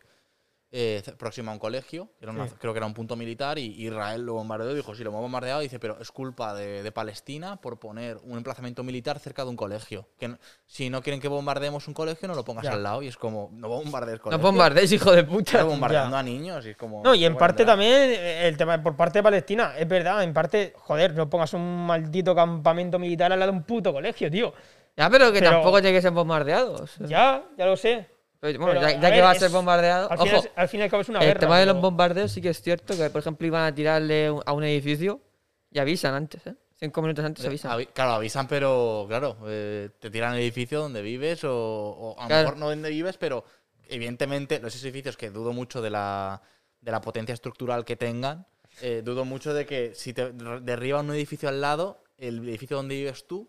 eh, 0.73 1.03
próximo 1.17 1.51
a 1.51 1.53
un 1.53 1.59
colegio, 1.59 2.07
que 2.17 2.23
era 2.25 2.31
una- 2.31 2.47
Sí. 2.47 2.53
creo 2.57 2.71
que 2.73 2.77
era 2.79 2.85
un 2.85 2.93
punto 2.93 3.17
militar, 3.17 3.59
y 3.59 3.65
Israel 3.85 4.21
lo 4.21 4.35
bombardeó 4.35 4.71
y 4.71 4.75
dijo, 4.75 4.95
sí, 4.95 5.03
lo 5.03 5.09
hemos 5.09 5.21
bombardeado, 5.21 5.59
dice, 5.59 5.79
pero 5.79 5.99
es 5.99 6.11
culpa 6.11 6.53
de, 6.53 6.81
de 6.81 6.91
Palestina 6.93 7.57
por 7.59 7.77
poner 7.77 8.17
un 8.23 8.37
emplazamiento 8.37 8.81
militar 8.83 9.19
cerca 9.19 9.43
de 9.43 9.49
un 9.49 9.57
colegio. 9.57 10.07
Que 10.17 10.29
no- 10.29 10.37
si 10.65 10.89
no 10.89 11.01
quieren 11.01 11.19
que 11.19 11.27
bombardeemos 11.27 11.87
un 11.89 11.93
colegio, 11.93 12.27
no 12.29 12.35
lo 12.35 12.45
pongas 12.45 12.63
Ya. 12.63 12.71
al 12.71 12.83
lado, 12.83 13.01
y 13.01 13.07
es 13.09 13.17
como, 13.17 13.49
no 13.51 13.67
bombardees 13.67 14.19
No 14.19 14.23
colegios. 14.23 14.41
bombardees, 14.41 14.91
hijo 14.93 15.11
de 15.11 15.23
puta. 15.25 15.51
Estás 15.51 15.65
bombardeando 15.65 16.15
Ya. 16.15 16.19
a 16.19 16.23
niños, 16.23 16.65
y 16.65 16.69
es 16.69 16.77
como... 16.77 17.03
No, 17.03 17.13
y 17.15 17.25
en 17.25 17.35
parte 17.35 17.65
también 17.65 17.91
eh, 18.11 18.47
el 18.47 18.55
tema 18.55 18.81
por 18.81 18.95
parte 18.95 19.19
de 19.19 19.23
Palestina, 19.23 19.73
es 19.77 19.87
verdad, 19.87 20.23
en 20.23 20.33
parte, 20.33 20.73
joder, 20.77 21.13
no 21.15 21.29
pongas 21.29 21.53
un 21.53 21.85
maldito 21.85 22.33
campamento 22.33 22.97
militar 22.97 23.33
al 23.33 23.39
lado 23.39 23.51
de 23.51 23.57
un 23.57 23.63
puto 23.65 23.91
colegio, 23.91 24.31
tío. 24.31 24.53
Ya, 24.95 25.09
pero 25.09 25.31
que 25.33 25.39
Pero- 25.39 25.51
tampoco 25.51 25.81
tiene 25.81 25.97
que 25.97 26.01
ser 26.01 26.11
bombardeados. 26.11 26.95
Ya, 26.99 27.43
ya 27.57 27.65
lo 27.65 27.75
sé. 27.75 28.07
Bueno, 28.41 28.65
pero, 28.65 28.81
ya, 28.81 28.95
que 28.99 29.07
ver, 29.11 29.23
va 29.23 29.31
a 29.31 29.35
ser 29.35 29.51
bombardeado. 29.51 30.11
Al 30.11 30.17
Ojo, 30.17 30.25
final, 30.25 30.51
al 30.55 30.67
fin 30.67 30.79
y 30.79 30.83
al 30.83 30.89
cabo 30.89 31.01
es 31.01 31.09
una 31.09 31.19
el 31.19 31.25
guerra. 31.27 31.39
tema 31.39 31.59
de 31.59 31.65
los 31.67 31.79
bombardeos 31.79 32.31
sí 32.31 32.41
que 32.41 32.49
es 32.49 32.61
cierto 32.61 32.97
que, 32.97 33.09
por 33.11 33.21
ejemplo, 33.21 33.45
iban 33.45 33.63
a 33.65 33.73
tirarle 33.75 34.31
un- 34.31 34.41
a 34.45 34.53
un 34.53 34.63
edificio 34.63 35.21
y 35.69 35.77
avisan 35.79 36.15
antes, 36.15 36.45
¿eh? 36.47 36.55
Cinco 36.79 37.03
minutos 37.03 37.23
antes 37.23 37.45
avisan. 37.45 37.71
Avi- 37.71 37.89
Claro, 37.93 38.13
avisan, 38.13 38.47
pero 38.47 39.05
claro, 39.07 39.37
eh, 39.45 39.89
te 39.99 40.09
tiran 40.09 40.33
el 40.33 40.39
edificio 40.39 40.79
donde 40.79 41.03
vives 41.03 41.43
o, 41.43 41.53
o 41.55 42.19
a 42.19 42.23
lo 42.23 42.27
Claro. 42.29 42.43
mejor 42.45 42.57
no 42.57 42.69
donde 42.71 42.89
vives, 42.89 43.17
pero 43.17 43.45
evidentemente 43.87 44.59
los 44.59 44.73
edificios 44.83 45.17
que 45.17 45.29
dudo 45.29 45.53
mucho 45.53 45.79
de 45.81 45.91
la, 45.91 46.41
de 46.79 46.91
la 46.91 46.99
potencia 47.01 47.33
estructural 47.33 47.85
que 47.85 47.95
tengan, 47.95 48.47
eh, 48.81 49.01
dudo 49.05 49.25
mucho 49.25 49.53
de 49.53 49.67
que 49.67 49.93
si 49.93 50.13
te 50.13 50.31
derriban 50.31 51.07
un 51.07 51.13
edificio 51.15 51.47
al 51.49 51.61
lado, 51.61 52.03
el 52.17 52.39
edificio 52.49 52.77
donde 52.77 52.95
vives 52.95 53.27
tú 53.27 53.47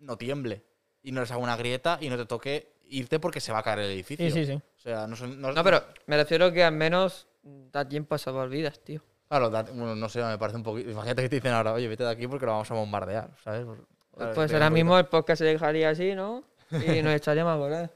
no 0.00 0.18
tiemble 0.18 0.64
y 1.02 1.12
no 1.12 1.22
les 1.22 1.30
haga 1.30 1.40
una 1.40 1.56
grieta 1.56 1.96
y 2.02 2.10
no 2.10 2.18
te 2.18 2.26
toque 2.26 2.74
irte 2.88 3.18
porque 3.20 3.40
se 3.40 3.52
va 3.52 3.58
a 3.58 3.62
caer 3.62 3.80
el 3.80 3.90
edificio. 3.92 4.26
Sí, 4.26 4.32
sí, 4.32 4.46
sí. 4.46 4.52
O 4.54 4.80
sea, 4.80 5.06
no 5.06 5.16
son... 5.16 5.40
no- 5.40 5.52
No, 5.52 5.62
pero 5.64 5.82
me 6.06 6.16
refiero 6.16 6.52
que 6.52 6.62
al 6.64 6.72
menos 6.74 7.26
da 7.42 7.86
tiempo 7.88 8.14
a 8.14 8.18
salvar 8.18 8.48
vidas, 8.48 8.78
tío. 8.80 9.02
Claro, 9.28 9.50
da- 9.50 9.62
bueno, 9.62 9.94
no 9.94 10.08
sé, 10.08 10.22
me 10.24 10.38
parece 10.38 10.56
un 10.56 10.62
poquito... 10.62 10.90
Imagínate 10.90 11.22
que 11.22 11.28
te 11.28 11.36
dicen 11.36 11.52
ahora, 11.52 11.72
oye, 11.72 11.86
vete 11.88 12.04
de 12.04 12.10
aquí 12.10 12.26
porque 12.26 12.46
lo 12.46 12.52
vamos 12.52 12.70
a 12.70 12.74
bombardear, 12.74 13.30
¿sabes? 13.44 13.66
Pues 14.12 14.50
da 14.50 14.56
ahora 14.56 14.70
mismo 14.70 14.98
el 14.98 15.06
podcast 15.06 15.38
se 15.38 15.44
dejaría 15.44 15.90
así, 15.90 16.14
¿no? 16.14 16.44
Y 16.70 17.02
nos 17.02 17.12
echaríamos 17.14 17.72
a. 17.72 17.90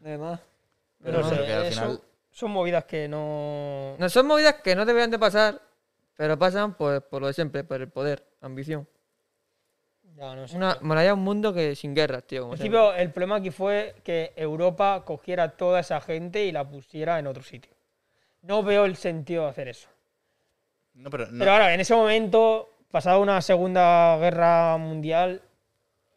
No 0.00 0.08
hay 0.10 0.16
más. 0.18 0.40
Pero 1.02 1.20
No, 1.22 1.28
sé, 1.28 1.36
que 1.44 1.52
al 1.52 1.72
son- 1.72 1.72
final- 1.72 2.00
son 2.30 2.50
movidas 2.52 2.84
que 2.84 3.08
no. 3.08 3.96
No 3.98 4.08
son 4.08 4.26
movidas 4.26 4.56
que 4.62 4.76
no 4.76 4.84
deberían 4.86 5.10
de 5.10 5.18
pasar, 5.18 5.60
pero 6.16 6.38
pasan 6.38 6.74
pues, 6.74 7.02
por 7.02 7.20
lo 7.22 7.26
de 7.28 7.32
siempre, 7.32 7.64
por 7.64 7.80
el 7.80 7.88
poder, 7.88 8.24
ambición. 8.40 8.86
Ya, 10.20 10.34
no 10.36 10.46
sé. 10.46 10.54
Una, 10.54 10.76
molaría 10.82 11.14
un 11.14 11.20
mundo 11.20 11.54
que 11.54 11.74
sin 11.74 11.94
guerras, 11.94 12.24
tío. 12.24 12.42
Como 12.42 12.52
principio, 12.52 12.92
el 12.94 13.10
problema 13.10 13.36
aquí 13.36 13.50
fue 13.50 13.94
que 14.04 14.34
Europa 14.36 15.02
cogiera 15.06 15.48
toda 15.56 15.80
esa 15.80 15.98
gente 16.02 16.44
y 16.44 16.52
la 16.52 16.68
pusiera 16.68 17.18
en 17.18 17.26
otro 17.26 17.42
sitio. 17.42 17.72
No 18.42 18.62
veo 18.62 18.84
el 18.84 18.96
sentido 18.96 19.44
de 19.44 19.48
hacer 19.50 19.68
eso. 19.68 19.88
No, 20.92 21.08
pero 21.08 21.26
no- 21.30 21.38
Pero 21.38 21.52
ahora, 21.52 21.72
en 21.72 21.80
ese 21.80 21.94
momento, 21.94 22.68
pasada 22.90 23.16
una 23.18 23.40
segunda 23.40 24.18
guerra 24.18 24.76
mundial, 24.76 25.40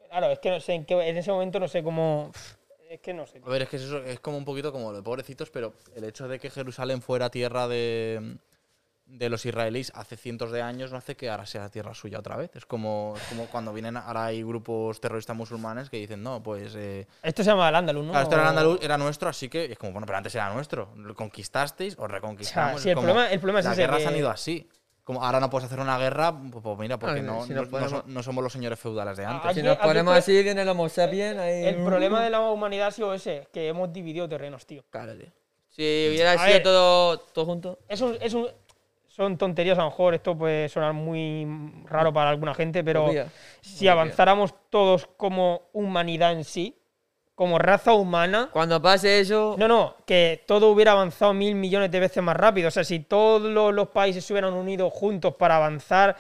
claro, 0.09 0.31
es 0.31 0.39
que 0.39 0.49
no 0.49 0.59
sé 0.59 0.73
en 0.73 0.85
qué, 0.85 0.95
en 1.07 1.15
ese 1.15 1.31
momento 1.31 1.61
no 1.61 1.69
sé 1.69 1.81
cómo. 1.81 2.31
Es 2.89 2.99
que 2.99 3.13
no 3.13 3.25
sé. 3.25 3.41
A 3.45 3.49
ver, 3.49 3.61
es 3.61 3.69
que 3.69 3.77
es 3.77 3.83
eso 3.83 4.03
es 4.03 4.19
como 4.19 4.37
un 4.37 4.43
poquito 4.43 4.73
como 4.73 4.91
lo 4.91 4.97
de 4.97 5.03
pobrecitos, 5.03 5.49
pero 5.49 5.73
el 5.95 6.03
hecho 6.03 6.27
de 6.27 6.39
que 6.39 6.49
Jerusalén 6.49 7.01
fuera 7.01 7.29
tierra 7.29 7.69
de, 7.69 8.35
de 9.17 9.29
los 9.29 9.45
israelíes 9.45 9.91
hace 9.95 10.17
cientos 10.17 10.51
de 10.51 10.61
años 10.61 10.91
no 10.91 10.97
hace 10.97 11.15
que 11.15 11.29
ahora 11.29 11.45
sea 11.45 11.69
tierra 11.69 11.93
suya 11.93 12.19
otra 12.19 12.35
vez. 12.35 12.55
Es 12.55 12.65
como, 12.65 13.13
es 13.15 13.23
como 13.27 13.45
cuando 13.45 13.71
vienen, 13.71 13.95
ahora 13.97 14.25
hay 14.25 14.41
grupos 14.43 14.99
terroristas 14.99 15.35
musulmanes 15.35 15.89
que 15.89 15.97
dicen, 15.97 16.23
no, 16.23 16.41
pues... 16.41 16.73
Eh, 16.75 17.05
Esto 17.21 17.43
se 17.43 17.51
llama 17.51 17.69
el 17.69 17.75
Andaluz, 17.75 18.05
¿no? 18.05 18.11
claro, 18.11 18.23
esto 18.23 18.35
era 18.35 18.45
O- 18.45 18.49
andaluz, 18.49 18.79
era 18.81 18.97
nuestro, 18.97 19.29
así 19.29 19.49
que 19.49 19.65
es 19.71 19.77
como, 19.77 19.91
bueno, 19.91 20.07
pero 20.07 20.17
antes 20.17 20.33
era 20.33 20.51
nuestro. 20.53 20.89
Lo 20.97 21.13
conquistasteis 21.13 21.95
o 21.99 22.07
reconquistamos. 22.07 22.71
O 22.71 22.77
sea, 22.77 22.83
sí, 22.83 22.89
el 22.89 22.95
como, 22.95 23.07
problema- 23.09 23.31
el 23.31 23.39
problema 23.39 23.59
es 23.59 23.65
las 23.65 23.73
ese 23.73 23.81
guerras 23.83 23.99
que- 24.01 24.07
han 24.07 24.15
ido 24.17 24.29
así. 24.29 24.67
Como 25.03 25.21
ahora 25.23 25.39
no 25.41 25.49
puedes 25.49 25.65
hacer 25.67 25.79
una 25.81 25.97
guerra, 25.99 26.31
pues, 26.51 26.63
pues 26.63 26.77
mira, 26.79 26.97
porque 26.97 27.21
No, 27.21 27.39
no, 27.41 27.45
si 27.45 27.53
no, 27.53 27.61
nos 27.61 27.69
no 27.71 27.79
so- 27.79 27.85
ponemos- 27.97 28.05
no 28.07 28.23
somos 28.23 28.43
los 28.43 28.53
señores 28.53 28.79
feudales 28.79 29.17
de 29.17 29.25
antes. 29.25 29.51
Aquí- 29.51 29.59
si 29.59 29.65
nos 29.65 29.77
ponemos 29.77 30.15
así, 30.15 30.41
viene 30.41 30.61
el 30.61 30.69
Homo 30.69 30.87
sapiens 30.89 31.37
ahí. 31.37 31.65
El 31.65 31.83
problema 31.83 32.23
de 32.23 32.29
la 32.29 32.39
humanidad 32.39 32.87
ha 32.87 32.91
sido 32.91 33.13
ese, 33.13 33.47
que 33.51 33.67
hemos 33.67 33.91
dividido 33.93 34.27
terrenos, 34.29 34.65
tío. 34.65 34.83
Claro, 34.89 35.15
tío. 35.17 35.27
Si 35.67 35.81
hubiera 36.09 36.33
A 36.33 36.37
sido 36.37 36.53
ver. 36.53 36.63
todo, 36.63 37.17
todo 37.19 37.45
junto. 37.45 37.79
Es 37.89 37.99
un, 37.99 38.15
es 38.21 38.33
un- 38.33 38.47
son 39.15 39.37
tonterías, 39.37 39.77
a 39.77 39.83
lo 39.83 39.91
mejor 39.91 40.15
esto 40.15 40.35
puede 40.35 40.67
sonar 40.69 40.93
muy 40.93 41.45
raro 41.85 42.11
para 42.11 42.31
alguna 42.31 42.55
gente, 42.55 42.83
pero 42.83 43.11
si 43.61 43.87
avanzáramos 43.87 44.55
todos 44.71 45.07
como 45.17 45.69
humanidad 45.71 46.31
en 46.31 46.43
sí, 46.43 46.75
como 47.35 47.59
raza 47.59 47.93
humana, 47.93 48.49
Cuando 48.51 48.81
pase 48.81 49.19
eso, 49.19 49.55
no, 49.59 49.67
no, 49.67 49.97
que 50.07 50.43
todo 50.47 50.71
hubiera 50.71 50.93
avanzado 50.93 51.31
mil 51.31 51.53
millones 51.53 51.91
de 51.91 51.99
veces 51.99 52.23
más 52.23 52.35
rápido. 52.35 52.69
O 52.69 52.71
sea, 52.71 52.83
si 52.83 52.99
todos 53.01 53.43
los, 53.43 53.71
los 53.71 53.89
países 53.89 54.25
se 54.25 54.33
hubieran 54.33 54.53
unido 54.53 54.89
juntos 54.89 55.35
para 55.35 55.57
avanzar, 55.57 56.15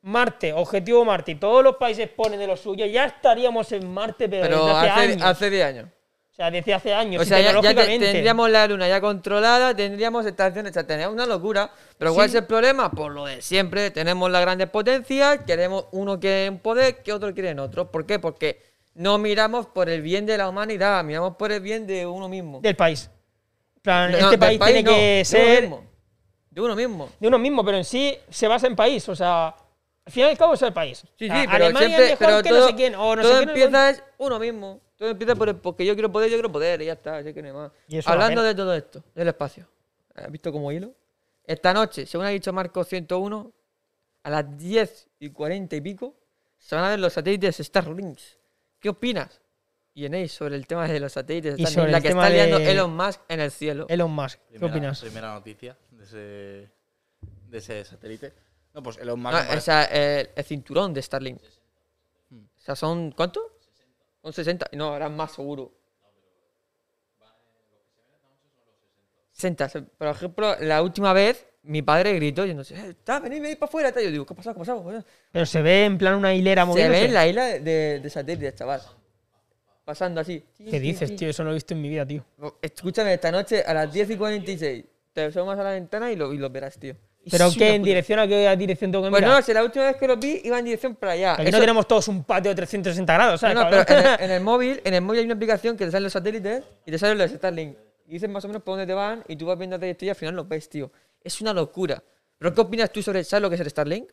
Marte, 0.00 0.54
objetivo 0.54 1.04
Marte, 1.04 1.32
y 1.32 1.34
todos 1.34 1.62
los 1.62 1.76
países 1.76 2.08
ponen 2.08 2.38
de 2.38 2.46
lo 2.46 2.56
suyo, 2.56 2.86
ya 2.86 3.04
estaríamos 3.04 3.70
en 3.72 3.92
Marte, 3.92 4.30
pero, 4.30 4.42
pero 4.42 4.66
desde 4.66 4.78
hace, 4.78 4.90
hace, 4.90 5.12
años. 5.12 5.22
hace 5.22 5.50
10 5.50 5.66
años. 5.66 5.88
O 6.34 6.36
sea, 6.36 6.50
desde 6.50 6.74
hace 6.74 6.92
años. 6.92 7.22
O 7.22 7.24
sea, 7.24 7.40
ya, 7.40 7.60
ya 7.60 7.74
te- 7.74 7.98
tendríamos 8.00 8.50
la 8.50 8.66
luna 8.66 8.88
ya 8.88 9.00
controlada, 9.00 9.72
tendríamos 9.76 10.26
estaciones, 10.26 10.72
o 10.72 10.74
sea, 10.74 10.84
teníamos 10.84 11.14
una 11.14 11.26
locura. 11.26 11.70
Pero 11.96 12.12
¿cuál 12.12 12.28
Sí. 12.28 12.36
es 12.36 12.42
el 12.42 12.46
problema? 12.48 12.90
Por 12.90 13.12
lo 13.12 13.24
de 13.26 13.40
siempre, 13.40 13.92
tenemos 13.92 14.28
las 14.32 14.40
grandes 14.40 14.68
potencias, 14.68 15.38
queremos 15.46 15.86
uno 15.92 16.18
quiere 16.18 16.50
un 16.50 16.58
poder, 16.58 17.04
que 17.04 17.12
otro 17.12 17.32
quiere 17.32 17.50
en 17.50 17.60
otro. 17.60 17.88
¿Por 17.92 18.04
qué? 18.04 18.18
Porque 18.18 18.60
no 18.94 19.16
miramos 19.18 19.66
por 19.68 19.88
el 19.88 20.02
bien 20.02 20.26
de 20.26 20.36
la 20.36 20.48
humanidad, 20.48 21.04
miramos 21.04 21.36
por 21.36 21.52
el 21.52 21.60
bien 21.60 21.86
de 21.86 22.04
uno 22.04 22.28
mismo. 22.28 22.58
del 22.60 22.74
país. 22.74 23.08
En 23.76 23.82
plan, 23.82 24.10
No, 24.10 24.16
este 24.18 24.30
del 24.30 24.38
país, 24.58 24.60
tiene 24.60 24.82
no, 24.82 24.90
que 24.90 24.96
de 25.00 25.14
uno 25.20 25.24
ser 25.24 25.60
mismo. 25.62 25.84
De 26.50 26.60
uno 26.60 26.74
mismo. 26.74 27.08
de 27.20 27.28
uno 27.28 27.38
mismo, 27.38 27.64
pero 27.64 27.76
en 27.76 27.84
sí 27.84 28.18
se 28.28 28.48
basa 28.48 28.66
en 28.66 28.74
país. 28.74 29.08
O 29.08 29.14
sea, 29.14 29.48
al 30.04 30.12
fin 30.12 30.24
y 30.24 30.26
al 30.30 30.36
cabo 30.36 30.54
es 30.54 30.62
el 30.62 30.72
país. 30.72 31.04
Sí, 31.16 31.26
O 31.26 31.28
sea, 31.28 31.40
sí, 31.42 31.46
pero 31.48 31.64
Alemania 31.66 31.88
siempre, 31.88 32.04
es 32.12 32.20
mejor 32.20 32.26
pero 32.26 32.42
que 32.42 32.48
todo, 32.48 32.60
no 32.60 32.66
sé 32.66 32.74
quién, 32.74 32.94
o 32.96 33.14
no 33.16 33.22
todo 33.22 33.30
sé 33.32 33.36
quién. 33.38 33.48
empieza 33.50 33.90
es 33.90 34.02
uno 34.18 34.38
mismo. 34.40 34.80
Todo 34.96 35.10
empieza 35.10 35.34
por 35.34 35.48
el, 35.48 35.56
porque 35.56 35.84
yo 35.84 35.94
quiero 35.94 36.10
poder, 36.12 36.30
yo 36.30 36.36
quiero 36.36 36.52
poder, 36.52 36.80
y 36.82 36.86
ya 36.86 36.92
está, 36.92 37.18
así 37.18 37.34
que 37.34 37.42
no 37.42 37.48
hay 37.48 37.54
más. 37.54 37.72
Y 37.88 37.98
Hablando 38.08 38.42
de 38.42 38.54
todo 38.54 38.74
esto, 38.74 39.02
del 39.14 39.28
espacio. 39.28 39.68
¿Has 40.14 40.30
visto 40.30 40.52
como 40.52 40.70
hilo? 40.70 40.92
Esta 41.44 41.74
noche, 41.74 42.06
según 42.06 42.26
ha 42.26 42.30
dicho 42.30 42.52
Marco 42.52 42.84
101, 42.84 43.52
a 44.22 44.30
las 44.30 44.56
10 44.56 45.08
y 45.18 45.30
40 45.30 45.76
y 45.76 45.80
pico, 45.80 46.14
se 46.58 46.74
van 46.76 46.84
a 46.84 46.88
ver 46.90 47.00
los 47.00 47.12
satélites 47.12 47.56
Starlink. 47.58 48.18
¿Qué 48.78 48.88
opinas, 48.88 49.40
Yenei, 49.94 50.28
sobre 50.28 50.54
el 50.56 50.66
tema 50.66 50.86
de 50.88 51.00
los 51.00 51.12
satélites 51.12 51.58
Y 51.58 51.66
sobre 51.66 51.90
La 51.90 51.98
el 51.98 52.02
que 52.02 52.08
tema 52.10 52.22
está 52.28 52.34
liando 52.34 52.58
de- 52.58 52.70
Elon 52.70 52.96
Musk 52.96 53.20
en 53.28 53.40
el 53.40 53.50
cielo. 53.50 53.86
Elon 53.88 54.10
Musk, 54.10 54.38
¿qué 54.38 54.58
Primera- 54.58 54.72
opinas? 54.72 55.00
Primera 55.00 55.34
noticia 55.34 55.76
de 55.90 56.04
ese, 56.04 56.16
de 57.50 57.58
ese 57.58 57.84
satélite. 57.84 58.32
No, 58.72 58.82
pues 58.82 58.96
Elon 58.98 59.20
Musk 59.20 59.34
No, 59.54 59.60
sea, 59.60 59.84
el, 59.84 60.30
el 60.34 60.44
cinturón 60.44 60.94
de 60.94 61.02
Starlink. 61.02 61.40
O 62.32 62.60
sea, 62.60 62.74
son. 62.76 63.10
¿Cuánto? 63.12 63.53
Son 64.24 64.32
60. 64.32 64.66
No, 64.72 64.86
ahora 64.86 65.08
más 65.10 65.32
seguro. 65.32 65.70
60. 69.32 69.68
Se- 69.68 69.82
Por 69.82 70.08
ejemplo, 70.08 70.56
la 70.60 70.82
última 70.82 71.12
vez, 71.12 71.46
mi 71.62 71.82
padre 71.82 72.14
gritó 72.14 72.42
diciendo: 72.42 72.62
"Eh, 72.70 72.90
Está, 72.90 73.20
venid, 73.20 73.42
venid 73.42 73.58
para 73.58 73.68
afuera. 73.68 73.92
tal". 73.92 74.02
Yo 74.04 74.10
digo: 74.10 74.24
¿Qué 74.26 74.32
ha 74.32 74.36
pasado? 74.36 74.54
¿Qué 74.56 74.62
ha 74.62 74.64
pasado? 74.64 75.04
Pero 75.30 75.46
se 75.46 75.60
ve 75.62 75.84
en 75.84 75.98
plan 75.98 76.14
una 76.14 76.32
hilera 76.34 76.62
Se 76.62 76.66
moviéndose. 76.66 77.00
ve 77.00 77.06
en 77.06 77.14
la 77.14 77.26
isla 77.28 77.44
de, 77.44 77.60
de, 77.60 78.00
de 78.00 78.10
satélites, 78.10 78.54
chaval. 78.54 78.80
Pasando 79.84 80.20
así. 80.22 80.42
¿Qué 80.56 80.80
dices, 80.80 81.14
tío? 81.14 81.28
Eso 81.28 81.42
no 81.42 81.50
lo 81.50 81.52
he 81.52 81.56
visto 81.56 81.74
en 81.74 81.82
mi 81.82 81.90
vida, 81.90 82.06
tío. 82.06 82.24
Escúchame, 82.62 83.12
esta 83.12 83.30
noche 83.30 83.62
a 83.62 83.74
las 83.74 83.92
10 83.92 84.08
y 84.10 84.16
46. 84.16 84.84
Te 85.12 85.24
asomas 85.24 85.58
a 85.58 85.62
la 85.62 85.70
ventana 85.72 86.10
y 86.10 86.16
lo, 86.16 86.32
y 86.32 86.38
lo 86.38 86.48
verás, 86.48 86.78
tío. 86.78 86.96
¿Pero 87.30 87.50
qué? 87.56 87.74
¿En 87.74 87.82
dirección 87.82 88.18
a 88.18 88.26
qué 88.26 88.56
dirección 88.56 88.92
tengo 88.92 89.04
que 89.04 89.10
Pues 89.10 89.22
mirar? 89.22 89.36
no, 89.38 89.42
si 89.42 89.52
la 89.54 89.62
última 89.64 89.86
vez 89.86 89.96
que 89.96 90.06
lo 90.06 90.16
vi 90.16 90.40
iba 90.44 90.58
en 90.58 90.64
dirección 90.64 90.94
para 90.94 91.12
allá. 91.12 91.32
Aquí 91.34 91.42
Eso- 91.44 91.52
no 91.52 91.60
tenemos 91.60 91.88
todos 91.88 92.08
un 92.08 92.24
patio 92.24 92.50
de 92.50 92.54
360 92.56 93.12
grados, 93.14 93.40
¿sabes? 93.40 93.56
No, 93.56 93.64
no, 93.64 93.70
pero 93.70 93.84
en 93.98 94.06
el, 94.06 94.20
en 94.20 94.30
el 94.30 94.40
móvil, 94.42 94.80
en 94.84 94.94
el 94.94 95.00
móvil 95.02 95.20
hay 95.20 95.24
una 95.26 95.34
aplicación 95.34 95.76
que 95.76 95.86
te 95.86 95.90
salen 95.90 96.04
los 96.04 96.12
satélites 96.12 96.64
y 96.84 96.90
te 96.90 96.98
salen 96.98 97.16
los 97.18 97.30
Starlink. 97.30 97.76
Y 98.06 98.12
dices 98.12 98.28
más 98.28 98.44
o 98.44 98.48
menos 98.48 98.62
por 98.62 98.72
dónde 98.74 98.86
te 98.86 98.92
van 98.94 99.24
y 99.26 99.36
tú 99.36 99.46
vas 99.46 99.56
viendo 99.58 99.78
la 99.78 99.86
y 99.98 100.08
al 100.08 100.14
final 100.16 100.34
los 100.36 100.46
ves, 100.46 100.68
tío. 100.68 100.92
Es 101.22 101.40
una 101.40 101.54
locura. 101.54 102.02
¿Pero 102.36 102.52
qué 102.54 102.60
opinas 102.60 102.90
tú 102.92 103.02
sobre, 103.02 103.24
¿sabes 103.24 103.40
lo 103.42 103.48
que 103.48 103.54
es 103.54 103.60
el 103.62 103.70
Starlink? 103.70 104.10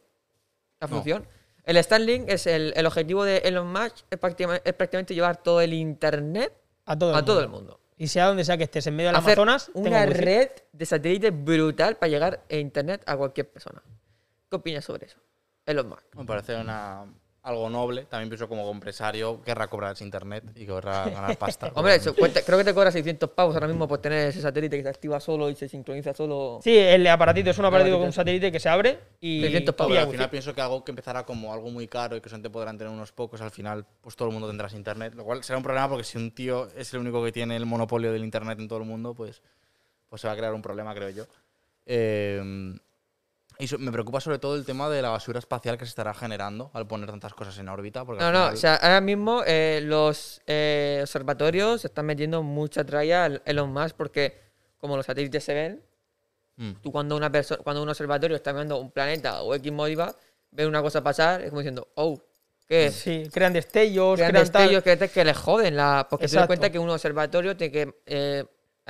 La 0.80 0.88
No. 0.88 0.96
función. 0.96 1.28
El 1.66 1.84
Starlink 1.84 2.30
es 2.30 2.48
el, 2.48 2.74
el 2.78 2.86
objetivo 2.86 3.26
de 3.26 3.40
Elon 3.40 3.68
Musk, 3.72 3.98
es 4.10 4.18
prácticamente, 4.18 4.68
es 4.70 4.74
prácticamente 4.74 5.14
llevar 5.14 5.38
todo 5.44 5.60
el 5.60 5.74
internet 5.74 6.54
a 6.86 6.98
todo 6.98 7.10
el, 7.12 7.16
a 7.18 7.26
todo 7.26 7.42
el 7.42 7.50
mundo. 7.50 7.81
Y 8.02 8.08
sea 8.08 8.26
donde 8.26 8.44
sea 8.44 8.58
que 8.58 8.64
estés, 8.64 8.88
en 8.88 8.96
medio 8.96 9.10
del 9.10 9.16
Hacer 9.18 9.38
Amazonas, 9.38 9.70
tengo 9.72 9.88
una 9.88 10.06
wifi. 10.06 10.14
red 10.22 10.50
de 10.72 10.86
satélites 10.88 11.32
brutal 11.32 11.98
para 11.98 12.10
llegar 12.10 12.44
a 12.50 12.56
internet 12.56 13.04
a 13.06 13.16
cualquier 13.16 13.48
persona. 13.52 13.84
¿Qué 14.50 14.56
opinas 14.56 14.84
sobre 14.84 15.06
eso? 15.06 15.20
Elon 15.68 15.88
Musk. 15.88 16.16
Me 16.16 16.26
parece 16.26 16.56
una, 16.56 17.06
algo 17.44 17.70
noble. 17.70 18.06
También 18.06 18.30
pienso 18.30 18.48
como 18.48 18.70
empresario 18.72 19.42
querrá 19.42 19.68
cobrar 19.68 19.94
ese 19.94 20.04
internet 20.04 20.44
y 20.56 20.66
querrá 20.66 21.10
ganar 21.10 21.38
pasta. 21.38 21.72
Hombre, 21.76 21.96
eso 21.96 22.14
cuesta- 22.16 22.42
creo 22.44 22.58
que 22.60 22.64
te 22.64 22.74
cobra 22.74 22.92
600 22.92 23.30
pavos 23.32 23.56
ahora 23.56 23.68
mismo 23.68 23.88
por 23.88 23.98
tener 24.00 24.28
ese 24.28 24.42
satélite 24.42 24.78
que 24.78 24.84
se 24.84 24.90
activa 24.90 25.20
solo 25.20 25.50
y 25.50 25.56
se 25.56 25.68
sincroniza 25.68 26.14
solo. 26.14 26.60
Sí, 26.64 26.78
el 26.78 27.06
aparatito 27.08 27.50
es 27.50 27.58
un 27.58 27.66
aparatito 27.66 27.98
con 27.98 28.06
un 28.08 28.14
satélite 28.14 28.52
que 28.52 28.60
se 28.60 28.70
abre 28.70 29.00
y 29.20 29.42
600 29.42 29.74
No, 29.74 29.78
pavos. 29.78 29.92
pero 29.94 30.06
al 30.06 30.12
final 30.12 30.30
pienso 30.30 30.54
que 30.54 30.62
algo 30.62 30.84
que 30.84 30.92
empezará 30.92 31.26
como 31.26 31.52
algo 31.54 31.72
muy 31.72 31.88
caro 31.88 32.16
y 32.16 32.22
que 32.22 32.30
solamente 32.30 32.50
podrán 32.52 32.78
tener 32.78 32.94
unos 32.94 33.12
pocos, 33.12 33.42
al 33.42 33.52
final 33.52 33.86
pues 34.02 34.16
todo 34.16 34.28
el 34.28 34.34
mundo 34.34 34.48
tendrá 34.48 34.70
internet. 34.72 35.16
Lo 35.16 35.24
cual 35.24 35.44
será 35.44 35.58
un 35.58 35.64
problema 35.64 35.90
porque 35.90 36.04
si 36.04 36.18
un 36.20 36.32
tío 36.32 36.68
es 36.78 36.94
el 36.94 37.00
único 37.00 37.24
que 37.24 37.32
tiene 37.32 37.56
el 37.56 37.66
monopolio 37.66 38.12
del 38.12 38.24
internet 38.24 38.60
en 38.60 38.68
todo 38.68 38.80
el 38.80 38.86
mundo, 38.86 39.14
pues, 39.16 39.42
pues 40.08 40.22
se 40.22 40.28
va 40.28 40.34
a 40.34 40.38
crear 40.38 40.54
un 40.54 40.62
problema, 40.62 40.94
creo 40.94 41.10
yo. 41.10 41.26
Eh, 41.88 42.78
y 43.64 43.68
so- 43.68 43.78
me 43.78 43.92
preocupa 43.92 44.20
sobre 44.20 44.40
todo 44.40 44.56
el 44.56 44.66
tema 44.66 44.90
de 44.90 45.02
la 45.02 45.10
basura 45.10 45.40
espacial 45.40 45.78
que 45.78 45.86
se 45.86 45.90
estará 45.90 46.14
generando 46.14 46.72
al 46.74 46.88
poner 46.88 47.10
tantas 47.10 47.34
cosas 47.34 47.58
en 47.60 47.70
órbita. 47.70 48.04
Porque 48.06 48.22
No, 48.22 48.28
al 48.28 48.34
no, 48.34 48.40
final- 48.40 48.54
o 48.54 48.58
sea, 48.58 48.76
ahora 48.76 49.02
mismo 49.02 49.44
eh, 49.46 49.82
los 49.84 50.42
eh, 50.48 51.00
observatorios 51.02 51.86
están 51.86 52.06
metiendo 52.06 52.44
mucha 52.44 52.84
tralla 52.84 53.26
al 53.26 53.42
Elon 53.46 53.72
Musk 53.72 53.96
porque 53.96 54.42
como 54.78 54.98
los 54.98 55.06
satélites 55.06 55.44
se 55.44 55.54
ven, 55.54 55.84
Mm. 56.58 56.74
tú 56.82 56.92
cuando 56.92 57.16
una 57.16 57.32
persona, 57.32 57.62
cuando 57.64 57.82
un 57.82 57.90
observatorio 57.90 58.36
está 58.36 58.52
viendo 58.52 58.78
un 58.78 58.92
planeta 58.92 59.42
o 59.42 59.56
X 59.56 59.72
módiva, 59.72 60.16
ve 60.52 60.68
una 60.68 60.82
cosa 60.82 61.02
pasar, 61.02 61.42
es 61.42 61.50
como 61.50 61.62
diciendo, 61.62 61.88
oh, 61.96 62.22
¿qué 62.68 62.88
es? 62.88 62.96
Sí, 62.96 63.24
crean 63.32 63.54
destellos, 63.54 64.16
Crean 64.18 64.32
crean 64.32 64.50
tal- 64.52 64.62
destellos 64.70 64.84
que, 64.84 65.10
que 65.10 65.24
les 65.26 65.38
joden 65.38 65.76
la. 65.78 66.08
Porque 66.10 66.28
se 66.28 66.36
dan 66.36 66.44
Exacto. 66.44 66.48
cuenta 66.50 66.70
que 66.72 66.78
un 66.80 66.90
observatorio 66.90 67.56
tiene 67.56 67.72
que 67.72 67.96
eh, 68.06 68.46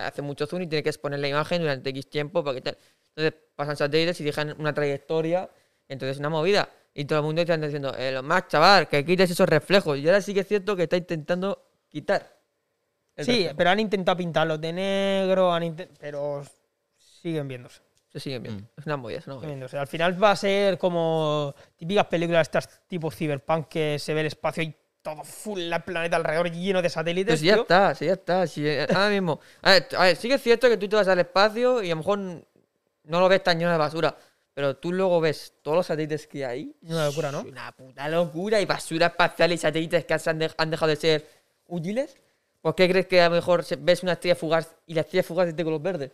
hace 0.06 0.22
mucho 0.22 0.46
zoom 0.48 0.64
y 0.64 0.68
tiene 0.68 0.84
que 0.84 0.90
exponer 0.90 1.20
la 1.20 1.28
imagen 1.28 1.62
durante 1.62 1.90
X 1.90 2.10
tiempo 2.10 2.44
para 2.44 2.56
que 2.56 2.62
tal. 2.62 2.78
Entonces 3.16 3.34
pasan 3.56 3.76
satélites 3.76 4.20
y 4.22 4.24
dejan 4.24 4.56
una 4.60 4.74
trayectoria, 4.74 5.50
entonces 5.88 6.18
una 6.20 6.30
movida. 6.30 6.70
Y 6.94 7.06
todo 7.06 7.20
el 7.20 7.26
mundo 7.26 7.42
está 7.42 7.58
diciendo, 7.58 7.96
eh, 7.98 8.12
lo 8.12 8.24
más 8.24 8.48
chaval, 8.48 8.88
que 8.88 9.06
quites 9.06 9.32
esos 9.32 9.48
reflejos. 9.48 9.98
Y 9.98 10.08
ahora 10.08 10.22
sí 10.22 10.34
que 10.34 10.42
es 10.42 10.48
cierto 10.48 10.76
que 10.76 10.84
está 10.84 10.98
intentando 10.98 11.66
quitar. 11.88 12.40
Sí, 13.18 13.32
reflejo. 13.32 13.56
pero 13.56 13.70
han 13.70 13.80
intentado 13.80 14.18
pintarlos 14.18 14.60
de 14.60 14.74
negro, 14.74 15.54
han 15.54 15.76
pero 16.00 16.44
siguen 16.98 17.48
viéndose. 17.48 17.82
Se 18.12 18.20
siguen 18.20 18.44
viendo. 18.44 18.64
Mm. 18.64 18.68
Es 18.78 18.86
una 18.86 18.98
movida, 18.98 19.20
es 19.20 19.28
una 19.28 19.36
movida. 19.38 19.82
Al 19.82 19.88
final 19.88 20.22
va 20.22 20.32
a 20.32 20.36
ser 20.36 20.78
como 20.78 21.56
típicas 21.78 22.08
películas 22.08 22.48
estas 22.48 22.82
tipo 22.88 23.10
cyberpunk 23.10 23.68
que 23.70 24.00
se 24.00 24.14
ve 24.14 24.22
el 24.22 24.28
espacio 24.28 24.64
y 24.64 24.76
todo 25.02 25.24
full 25.24 25.60
el 25.60 25.82
planeta 25.84 26.16
alrededor 26.18 26.52
lleno 26.52 26.82
de 26.82 26.90
satélites. 26.90 27.40
Si 27.40 27.46
ya 27.48 27.54
tío. 27.54 27.62
está, 27.64 27.96
si 27.96 28.06
ya 28.06 28.14
está. 28.14 28.44
Eh, 28.58 28.88
ahora 28.94 29.10
mismo. 29.10 29.40
A 29.62 29.72
ver, 29.72 29.88
a 29.98 30.04
ver, 30.04 30.16
sí 30.16 30.28
que 30.28 30.36
es 30.36 30.42
cierto 30.42 30.70
que 30.70 30.78
tú 30.78 30.88
te 30.88 30.96
vas 30.96 31.08
al 31.08 31.20
espacio 31.20 31.82
y 31.82 31.88
a 31.88 31.90
lo 31.92 31.98
mejor 31.98 32.20
no 32.20 33.20
lo 33.20 33.28
ves 33.30 33.44
tan 33.44 33.58
lleno 33.60 33.72
de 33.72 33.78
basura. 33.78 34.16
Pero 34.54 34.76
tú 34.78 34.92
luego 34.92 35.22
ves 35.22 35.54
todos 35.62 35.78
los 35.78 35.86
satélites 35.88 36.28
que 36.28 36.46
hay. 36.46 36.76
Una 36.84 37.06
locura, 37.06 37.32
¿no? 37.32 37.42
Una 37.42 37.72
puta 37.72 38.08
locura. 38.10 38.60
Y 38.60 38.66
basura 38.66 39.08
espacial 39.08 39.52
y 39.54 39.58
satélites 39.58 40.06
que 40.06 40.14
han, 40.14 40.40
de- 40.40 40.52
han 40.58 40.70
dejado 40.70 40.90
de 40.90 40.96
ser 40.98 41.28
útiles. 41.68 42.18
¿Por 42.60 42.76
qué 42.76 42.88
crees 42.90 43.08
que 43.08 43.22
a 43.22 43.30
lo 43.30 43.36
mejor 43.36 43.66
ves 43.80 44.04
una 44.04 44.12
estrella 44.14 44.36
fugaz 44.36 44.76
y 44.86 44.94
la 44.94 45.02
estrella 45.02 45.24
fugaz 45.24 45.48
es 45.48 45.56
de 45.56 45.64
color 45.64 45.82
verde? 45.82 46.10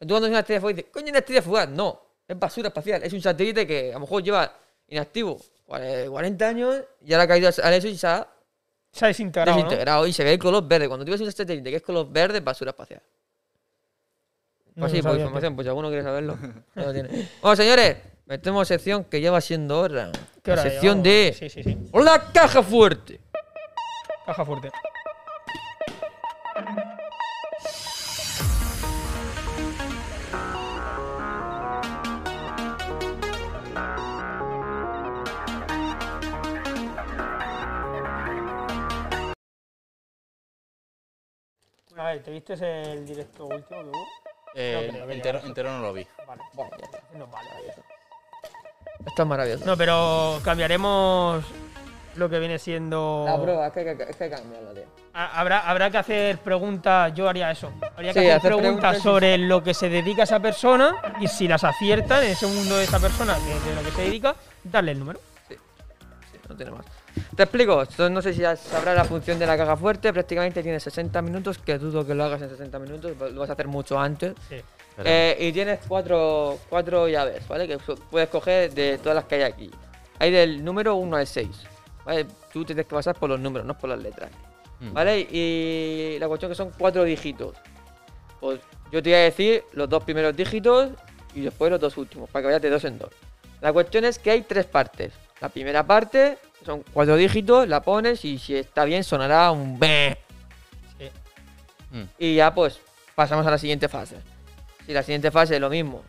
Tú 0.00 0.08
cuando 0.08 0.22
ves 0.22 0.30
una 0.30 0.40
estrella 0.40 0.60
fugaz 0.60 0.76
dices, 0.76 0.90
coño, 0.92 1.08
una 1.10 1.18
estrella 1.20 1.42
fugaz. 1.42 1.68
No, 1.68 2.02
es 2.26 2.38
basura 2.38 2.68
espacial. 2.68 3.02
Es 3.02 3.12
un 3.12 3.22
satélite 3.22 3.66
que 3.66 3.90
a 3.90 3.94
lo 3.94 4.00
mejor 4.00 4.22
lleva 4.22 4.52
inactivo 4.88 5.40
40 5.70 6.48
años 6.48 6.82
y 7.04 7.12
ahora 7.12 7.24
ha 7.24 7.28
caído 7.28 7.50
al 7.62 7.74
eso 7.74 7.86
y 7.88 7.96
se 7.96 8.06
ha 8.06 8.28
Se 8.92 9.04
ha 9.04 9.08
desintegrado, 9.08 10.02
¿no? 10.02 10.06
y 10.06 10.12
se 10.12 10.24
ve 10.24 10.32
el 10.32 10.38
color 10.38 10.66
verde. 10.66 10.88
Cuando 10.88 11.04
tú 11.04 11.12
ves 11.12 11.20
un 11.20 11.30
satélite 11.30 11.70
que 11.70 11.76
es 11.76 11.82
color 11.82 12.10
verde, 12.10 12.40
basura 12.40 12.70
espacial. 12.70 13.00
No 14.74 14.82
Pues 14.82 14.92
sí, 14.92 14.98
lo 14.98 15.02
por 15.02 15.10
sabía, 15.12 15.24
información, 15.24 15.54
pues 15.54 15.64
si 15.64 15.68
alguno 15.68 15.88
quiere 15.88 16.02
saberlo. 16.02 16.36
lo 16.74 16.92
tiene. 16.92 17.28
Bueno, 17.40 17.56
señores, 17.56 17.96
metemos 18.26 18.66
sección 18.66 19.04
que 19.04 19.20
ya 19.20 19.30
va 19.30 19.40
siendo 19.40 19.80
hora. 19.80 20.10
¿Qué 20.42 20.52
hora 20.52 20.64
La 20.64 20.70
sección 20.70 21.02
de 21.02 21.34
Sí, 21.38 21.48
sí, 21.48 21.62
sí. 21.62 21.78
La 21.92 22.32
Caja 22.32 22.62
Fuerte. 22.62 23.20
Caja 24.26 24.44
fuerte. 24.44 24.70
A 42.00 42.04
ver, 42.04 42.22
¿te 42.22 42.30
viste 42.30 42.54
el 42.54 43.04
directo 43.06 43.44
último 43.44 43.82
que 43.82 43.88
hubo? 43.88 44.06
Eh, 44.54 44.84
No 44.86 44.92
creo 44.94 45.06
que 45.06 45.12
entero, 45.14 45.38
a 45.42 45.46
entero 45.46 45.70
no 45.70 45.80
lo 45.82 45.92
vi. 45.92 46.06
Vale. 46.26 46.42
Bueno, 46.54 46.70
ya 46.78 46.84
está. 46.86 46.98
No, 47.18 47.26
vale, 47.26 47.48
vale. 47.50 47.74
Esto 49.06 49.22
es 49.22 49.28
maravilloso. 49.28 49.64
No, 49.66 49.76
pero 49.76 50.40
cambiaremos 50.42 51.44
lo 52.16 52.28
que 52.30 52.38
viene 52.38 52.58
siendo. 52.58 53.24
La 53.26 53.40
prueba, 53.40 53.66
es 53.66 53.72
que, 53.74 53.80
hay 53.80 53.96
que- 53.98 54.02
es 54.04 54.16
que 54.16 54.30
cambiarlo, 54.30 54.72
tío. 54.72 54.84
Ha- 55.12 55.40
Habrá, 55.40 55.60
habrá 55.68 55.90
que 55.90 55.98
hacer 55.98 56.38
preguntas, 56.38 57.12
yo 57.14 57.28
haría 57.28 57.50
eso. 57.50 57.70
Habría 57.94 58.14
que 58.14 58.20
Sí, 58.20 58.26
hacer, 58.26 58.32
hacer 58.38 58.40
preguntas, 58.56 58.70
preguntas 58.70 58.96
y- 58.98 59.02
sobre 59.02 59.36
lo 59.38 59.62
que 59.62 59.74
se 59.74 59.88
dedica 59.90 60.22
esa 60.22 60.40
persona 60.40 60.96
y 61.20 61.28
si 61.28 61.48
las 61.48 61.64
acierta 61.64 62.24
en 62.24 62.30
ese 62.32 62.46
mundo 62.46 62.76
de 62.78 62.84
esa 62.84 62.98
persona, 62.98 63.34
de 63.38 63.74
lo 63.74 63.82
que 63.82 63.90
se 63.90 64.02
dedica, 64.02 64.34
darle 64.64 64.92
el 64.92 64.98
número. 64.98 65.20
Sí, 65.48 65.56
no 66.48 66.56
tiene 66.56 66.72
más. 66.72 66.86
Te 67.36 67.42
explico, 67.44 67.82
esto 67.82 68.08
no 68.10 68.22
sé 68.22 68.32
si 68.32 68.40
ya 68.40 68.56
sabrás 68.56 68.96
la 68.96 69.04
función 69.04 69.38
de 69.38 69.46
la 69.46 69.56
caja 69.56 69.76
fuerte, 69.76 70.12
prácticamente 70.12 70.62
tienes 70.62 70.82
60 70.82 71.20
minutos, 71.22 71.58
que 71.58 71.78
dudo 71.78 72.06
que 72.06 72.14
lo 72.14 72.24
hagas 72.24 72.42
en 72.42 72.50
60 72.50 72.78
minutos, 72.78 73.12
lo 73.32 73.40
vas 73.40 73.50
a 73.50 73.54
hacer 73.54 73.68
mucho 73.68 73.98
antes. 73.98 74.34
Sí. 74.48 74.56
Eh, 75.04 75.36
y 75.40 75.52
tienes 75.52 75.80
cuatro, 75.88 76.58
cuatro 76.68 77.08
llaves, 77.08 77.46
¿vale? 77.48 77.66
Que 77.66 77.78
puedes 78.10 78.28
coger 78.28 78.72
de 78.74 78.98
todas 78.98 79.14
las 79.16 79.24
que 79.24 79.36
hay 79.36 79.42
aquí. 79.42 79.70
Hay 80.18 80.30
del 80.30 80.62
número 80.62 80.96
1 80.96 81.16
al 81.16 81.26
6, 81.26 81.48
¿vale? 82.04 82.26
Tú 82.52 82.64
tienes 82.64 82.86
que 82.86 82.94
pasar 82.94 83.16
por 83.16 83.30
los 83.30 83.40
números, 83.40 83.66
no 83.66 83.76
por 83.78 83.88
las 83.90 83.98
letras, 83.98 84.30
Mm. 84.80 84.92
¿vale? 84.94 85.20
Y 85.20 86.16
la 86.18 86.26
cuestión 86.28 86.50
que 86.50 86.54
son 86.54 86.70
cuatro 86.78 87.04
dígitos. 87.04 87.54
Pues 88.40 88.60
yo 88.90 89.02
te 89.02 89.10
voy 89.10 89.18
a 89.18 89.22
decir 89.24 89.62
los 89.72 89.88
dos 89.88 90.02
primeros 90.04 90.34
dígitos 90.34 90.90
y 91.34 91.42
después 91.42 91.70
los 91.70 91.78
dos 91.80 91.96
últimos, 91.98 92.30
para 92.30 92.42
que 92.42 92.46
vayas 92.46 92.62
de 92.62 92.70
dos 92.70 92.84
en 92.84 92.98
dos. 92.98 93.10
La 93.60 93.72
cuestión 93.74 94.04
es 94.06 94.18
que 94.18 94.30
hay 94.30 94.40
tres 94.42 94.64
partes. 94.66 95.12
La 95.40 95.48
primera 95.50 95.86
parte 95.86 96.38
son 96.64 96.84
cuatro 96.92 97.16
dígitos, 97.16 97.66
la 97.68 97.80
pones 97.82 98.24
y 98.24 98.38
si 98.38 98.56
está 98.56 98.84
bien 98.84 99.02
sonará 99.04 99.50
un. 99.50 99.78
Sí. 100.98 101.10
Mm. 101.90 102.02
Y 102.18 102.34
ya 102.36 102.54
pues 102.54 102.80
pasamos 103.14 103.46
a 103.46 103.50
la 103.50 103.58
siguiente 103.58 103.88
fase. 103.88 104.16
Si 104.86 104.92
la 104.92 105.02
siguiente 105.02 105.30
fase 105.30 105.54
es 105.56 105.60
lo 105.60 105.70
mismo, 105.70 106.02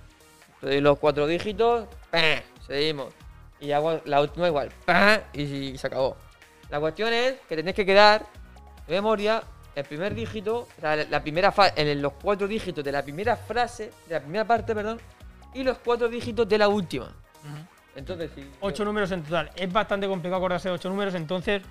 te 0.59 0.67
doy 0.67 0.81
los 0.81 0.97
cuatro 0.99 1.27
dígitos, 1.27 1.87
¡pam! 2.09 2.39
seguimos. 2.65 3.13
Y 3.59 3.71
hago 3.71 4.01
la 4.05 4.21
última 4.21 4.47
igual, 4.47 4.69
¡pam! 4.85 5.19
y 5.33 5.77
se 5.77 5.87
acabó. 5.87 6.17
La 6.69 6.79
cuestión 6.79 7.13
es 7.13 7.35
que 7.47 7.55
tenés 7.55 7.75
que 7.75 7.85
quedar 7.85 8.25
de 8.87 8.93
memoria 8.95 9.43
el 9.75 9.85
primer 9.85 10.13
dígito, 10.15 10.67
o 10.77 10.81
sea, 10.81 10.95
la 10.97 11.21
primera 11.21 11.53
el- 11.75 12.01
los 12.01 12.13
cuatro 12.13 12.47
dígitos 12.47 12.83
de 12.83 12.91
la 12.91 13.03
primera 13.03 13.35
frase, 13.37 13.91
de 14.07 14.15
la 14.15 14.19
primera 14.21 14.45
parte, 14.45 14.73
perdón, 14.75 14.99
y 15.53 15.63
los 15.63 15.77
cuatro 15.79 16.07
dígitos 16.09 16.47
de 16.47 16.57
la 16.57 16.67
última. 16.67 17.13
Entonces, 17.95 18.31
si 18.35 18.49
Ocho 18.61 18.85
números 18.85 19.11
en 19.11 19.23
total. 19.23 19.49
Es 19.55 19.71
bastante 19.71 20.07
complicado 20.07 20.37
acordarse 20.37 20.69
de 20.69 20.75
ocho 20.75 20.89
números, 20.89 21.13
entonces 21.15 21.61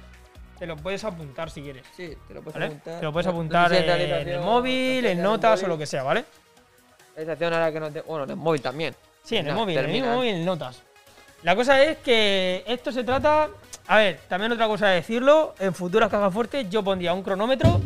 te 0.58 0.66
lo 0.66 0.76
puedes 0.76 1.02
apuntar 1.04 1.50
si 1.50 1.62
quieres. 1.62 1.84
Sí, 1.96 2.14
te 2.28 2.34
lo 2.34 2.42
puedes 2.42 2.54
¿Vale? 2.54 2.66
apuntar. 2.66 2.98
Te 3.00 3.04
lo 3.06 3.12
puedes 3.12 3.26
No- 3.26 3.32
no 3.32 3.38
sé 3.38 3.40
apuntar 3.42 3.70
si 3.70 3.76
en 3.76 4.28
el 4.28 4.40
móvil, 4.40 5.06
en 5.06 5.22
notas 5.22 5.62
o 5.62 5.66
lo 5.66 5.78
que 5.78 5.86
sea, 5.86 6.02
¿vale? 6.02 6.24
Realización 7.16 7.52
ahora 7.54 7.72
que 7.72 7.80
no 7.80 7.90
te... 7.90 8.00
Bueno, 8.02 8.24
en 8.24 8.30
el 8.30 8.36
móvil 8.36 8.60
también. 8.60 8.94
Sí, 9.24 9.36
en 9.36 9.48
el 9.48 9.54
móvil, 9.54 9.76
en 9.78 9.90
el 9.90 10.02
móvil, 10.04 10.34
en 10.34 10.44
notas. 10.44 10.82
La 11.42 11.56
cosa 11.56 11.82
es 11.82 11.98
que 11.98 12.62
esto 12.66 12.92
se 12.92 13.02
trata. 13.04 13.48
A 13.86 13.96
ver, 13.96 14.20
también 14.28 14.52
otra 14.52 14.66
cosa 14.66 14.88
de 14.88 14.96
decirlo. 14.96 15.54
En 15.58 15.74
futuras 15.74 16.10
cajas 16.10 16.32
fuertes 16.32 16.68
yo 16.68 16.82
pondría 16.82 17.14
un 17.14 17.22
cronómetro. 17.22 17.80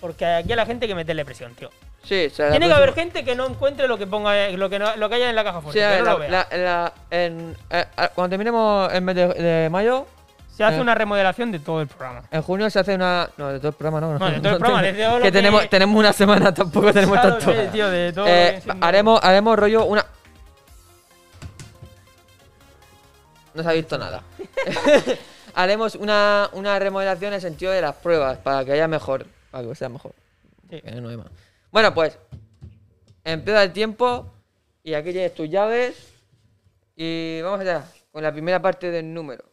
Porque 0.00 0.24
aquí 0.26 0.52
hay 0.52 0.56
la 0.56 0.66
gente 0.66 0.86
que 0.86 0.94
meterle 0.94 1.24
presión, 1.24 1.54
tío. 1.54 1.70
Sí, 2.04 2.26
o 2.26 2.30
sea, 2.30 2.46
la 2.46 2.50
Tiene 2.52 2.66
que 2.68 2.72
haber 2.74 2.92
gente 2.94 3.24
que 3.24 3.34
no 3.34 3.46
encuentre 3.46 3.88
lo 3.88 3.96
que 3.98 4.06
ponga 4.06 4.48
lo 4.50 4.68
que, 4.70 4.78
no- 4.78 4.94
lo 4.96 5.08
que 5.08 5.14
haya 5.16 5.30
en 5.30 5.36
la 5.36 5.42
caja 5.44 5.60
fuerte. 5.60 5.78
Sí, 5.80 5.84
a 5.84 5.88
que 5.90 5.94
ver, 5.96 6.04
no 6.04 6.12
lo 6.12 6.18
la- 6.28 6.44
vea. 6.46 6.46
la- 6.50 6.56
la- 6.58 6.92
en- 7.10 7.56
eh, 7.70 7.84
a- 7.96 8.08
cuando 8.08 8.30
terminemos 8.30 8.92
el 8.92 9.02
mes 9.02 9.14
de, 9.16 9.26
de 9.28 9.70
mayo, 9.70 10.06
se 10.54 10.62
hace 10.64 10.76
eh. 10.76 10.80
una 10.80 10.94
remodelación 10.94 11.50
de 11.50 11.58
todo 11.58 11.80
el 11.80 11.88
programa. 11.88 12.22
en 12.30 12.42
junio 12.42 12.68
se 12.70 12.78
hace 12.78 12.94
una. 12.94 13.28
No, 13.38 13.48
de 13.48 13.58
todo 13.58 13.68
el 13.68 13.74
programa 13.74 14.00
no. 14.00 14.18
No, 14.18 14.30
de 14.30 14.40
todo 14.40 14.52
el 14.52 14.58
programa, 14.58 14.82
tenemos- 14.82 14.96
de 14.98 15.02
todo 15.04 15.12
lo 15.18 15.22
que 15.24 15.28
que- 15.28 15.32
tenemos, 15.32 15.68
tenemos 15.70 15.96
una 15.98 16.12
semana, 16.12 16.54
tampoco 16.54 16.92
tenemos 16.92 17.20
tanto. 17.22 17.52
sí, 17.52 17.58
tío, 17.72 17.90
de 17.90 18.12
todo 18.12 18.24
lo 18.26 18.30
Eh, 18.30 18.62
haremos, 18.80 19.20
haremos 19.22 19.58
rollo 19.58 19.84
una. 19.86 20.04
No 23.54 23.62
se 23.62 23.68
ha 23.68 23.72
visto 23.72 23.96
nada. 23.98 24.22
haremos 25.54 25.94
una, 25.94 26.50
una 26.52 26.78
remodelación 26.78 27.28
en 27.28 27.34
el 27.34 27.40
sentido 27.40 27.70
de 27.72 27.80
las 27.80 27.94
pruebas, 27.94 28.38
para 28.38 28.64
que 28.64 28.72
haya 28.72 28.88
mejor. 28.88 29.26
Para 29.50 29.66
que 29.68 29.74
sea 29.76 29.88
mejor. 29.88 30.12
Sí. 30.70 30.80
Que 30.82 30.90
no 31.00 31.08
hay 31.08 31.16
más. 31.16 31.26
Bueno, 31.74 31.92
pues. 31.92 32.16
Empieza 33.24 33.64
el 33.64 33.72
tiempo. 33.72 34.32
Y 34.84 34.94
aquí 34.94 35.10
tienes 35.10 35.34
tus 35.34 35.50
llaves. 35.50 36.14
Y 36.94 37.40
vamos 37.42 37.58
allá 37.62 37.84
con 38.12 38.22
la 38.22 38.30
primera 38.30 38.62
parte 38.62 38.92
del 38.92 39.12
número. 39.12 39.44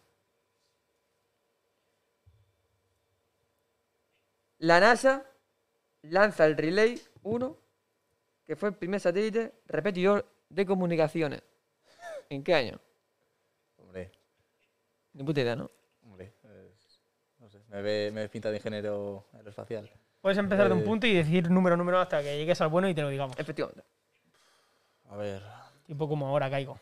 La 4.60 4.80
NASA 4.80 5.26
lanza 6.04 6.46
el 6.46 6.58
Relay 6.58 7.02
1, 7.24 7.58
que 8.46 8.56
fue 8.56 8.70
el 8.70 8.76
primer 8.76 9.00
satélite 9.00 9.56
repetidor 9.66 10.32
de 10.48 10.64
comunicaciones. 10.64 11.42
¿En 12.30 12.44
qué 12.44 12.54
año? 12.54 12.80
Hombre, 13.78 14.12
Ni 15.14 15.24
puta 15.24 15.42
idea, 15.42 15.56
¿no? 15.56 15.72
hombre. 16.04 16.32
no 17.40 17.50
sé, 17.50 17.64
me 17.68 17.82
ve, 17.82 18.12
me 18.14 18.22
ve 18.22 18.30
pinta 18.30 18.52
de 18.52 18.58
ingeniero 18.58 19.26
aeroespacial. 19.34 19.90
Puedes 20.22 20.38
empezar 20.38 20.68
de 20.68 20.74
un 20.76 20.82
Eh. 20.82 20.86
punto 20.86 21.08
y 21.08 21.14
decir 21.14 21.50
número, 21.50 21.76
número 21.76 22.00
hasta 22.00 22.22
que 22.22 22.38
llegues 22.38 22.62
al 22.62 22.70
bueno 22.70 22.88
y 22.88 22.94
te 22.94 23.02
lo 23.02 23.10
digamos. 23.10 23.38
Efectivamente. 23.40 23.84
A 25.10 25.16
ver, 25.18 25.42
Tipo 25.88 26.08
como 26.08 26.28
ahora 26.28 26.50
caigo. 26.50 26.80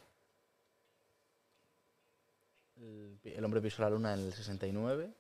el, 2.76 3.18
el 3.24 3.44
hombre 3.46 3.62
pisó 3.62 3.82
la 3.82 3.90
luna 3.90 4.14
en 4.14 4.20
el 4.20 4.34
69. 4.34 5.12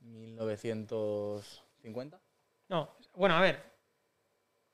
1950. 0.00 2.20
No, 2.68 2.90
bueno, 3.14 3.34
a 3.36 3.40
ver. 3.40 3.62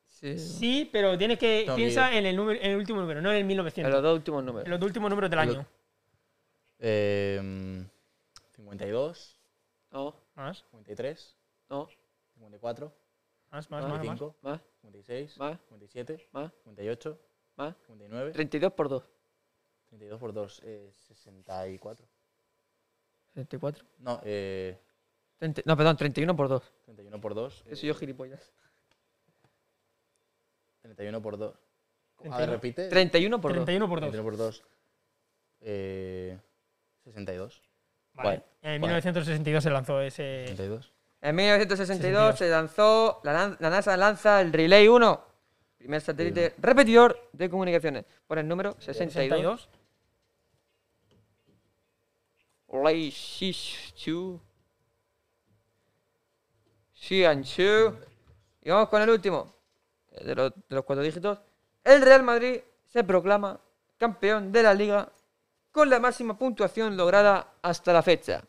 Sí. 0.08 0.36
Sí, 0.38 0.88
pero 0.92 1.16
tienes 1.16 1.38
que. 1.38 1.70
Piensa 1.76 2.12
en 2.16 2.26
el, 2.26 2.34
número, 2.36 2.60
en 2.60 2.72
el 2.72 2.76
último 2.76 3.00
número, 3.00 3.22
no 3.22 3.30
en 3.30 3.36
el 3.36 3.40
En 3.42 3.46
1900. 3.46 3.92
los 3.92 4.02
dos 4.02 4.16
últimos 4.16 4.40
En 4.40 4.46
números. 4.46 4.68
los 4.68 4.80
dos 4.80 4.86
últimos 4.88 5.08
números 5.10 5.30
del 5.30 5.38
En 5.40 5.46
lo- 5.46 5.52
año. 5.54 5.66
Eh, 6.80 7.86
52, 8.56 9.39
No, 9.90 10.14
Más, 10.34 10.64
53, 10.70 11.36
no, 11.68 11.88
54, 12.34 12.92
más, 13.50 13.70
más, 13.70 13.82
más. 13.82 13.90
más. 13.90 14.00
55, 14.00 14.36
más, 14.42 14.60
56, 14.82 15.38
más, 15.38 15.58
57, 15.60 16.28
más, 16.32 16.52
58, 16.64 17.18
más. 17.56 17.76
59, 17.86 18.32
32 18.32 18.72
por 18.72 18.88
2. 18.88 19.02
32 19.88 20.20
por 20.20 20.32
2, 20.32 20.60
eh, 20.64 20.90
64. 20.92 22.06
64. 23.34 23.84
No, 23.98 24.20
eh, 24.24 24.78
30 25.38 25.62
no, 25.64 25.76
perdón, 25.76 25.96
31 25.96 26.36
por 26.36 26.48
2. 26.48 26.62
31 26.84 27.20
por 27.20 27.34
2. 27.34 27.64
Eso 27.66 27.86
yo 27.86 27.94
gilipollas. 27.94 28.52
31 30.82 31.20
por 31.20 31.36
2. 31.36 31.54
A 31.54 31.58
31. 32.22 32.38
ver, 32.38 32.50
repite. 32.50 32.88
31 32.88 33.40
por 33.40 33.50
2. 33.52 33.64
31 33.64 33.88
por 33.88 34.00
2. 34.00 34.10
31 34.10 34.24
por 34.24 34.36
2. 34.36 34.62
Eh, 35.62 36.38
62. 37.04 37.62
Vale. 38.22 38.28
Vale. 38.28 38.44
En 38.62 38.80
Vale. 38.80 38.94
1962 38.94 39.64
se 39.64 39.70
lanzó 39.70 40.00
ese. 40.00 40.44
62. 40.48 40.92
En 41.22 41.36
1962 41.36 42.38
se 42.38 42.48
lanzó, 42.48 43.20
la, 43.24 43.56
la 43.58 43.70
NASA 43.70 43.96
lanza 43.96 44.40
el 44.40 44.52
Relay 44.52 44.88
1, 44.88 45.24
primer 45.76 46.00
satélite 46.00 46.54
repetidor 46.58 47.28
de 47.32 47.50
comunicaciones, 47.50 48.06
por 48.26 48.38
el 48.38 48.48
número 48.48 48.72
62. 48.80 49.12
62. 49.12 49.68
Relay 52.68 53.10
62. 53.10 54.40
Xianchu. 57.00 57.96
Y 58.62 58.70
vamos 58.70 58.88
con 58.88 59.00
el 59.00 59.08
último, 59.08 59.54
eh, 60.12 60.24
de 60.24 60.34
los, 60.34 60.52
de 60.54 60.76
los 60.76 60.84
cuatro 60.84 61.02
dígitos. 61.02 61.38
El 61.82 62.02
Real 62.02 62.22
Madrid 62.22 62.60
se 62.86 63.02
proclama 63.04 63.58
campeón 63.96 64.52
de 64.52 64.62
la 64.62 64.74
liga 64.74 65.10
con 65.72 65.88
la 65.90 66.00
máxima 66.00 66.36
puntuación 66.36 66.96
lograda 66.96 67.54
hasta 67.62 67.92
la 67.92 68.02
fecha. 68.02 68.42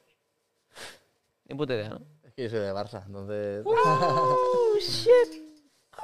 Ni 1.46 1.56
puta 1.56 1.74
idea, 1.76 1.90
¿no? 1.90 2.02
Es 2.24 2.34
que 2.34 2.44
yo 2.44 2.50
soy 2.50 2.60
de 2.60 2.74
Barça, 2.74 3.06
entonces. 3.06 3.64
Oh, 3.66 4.76
shit. 4.80 5.44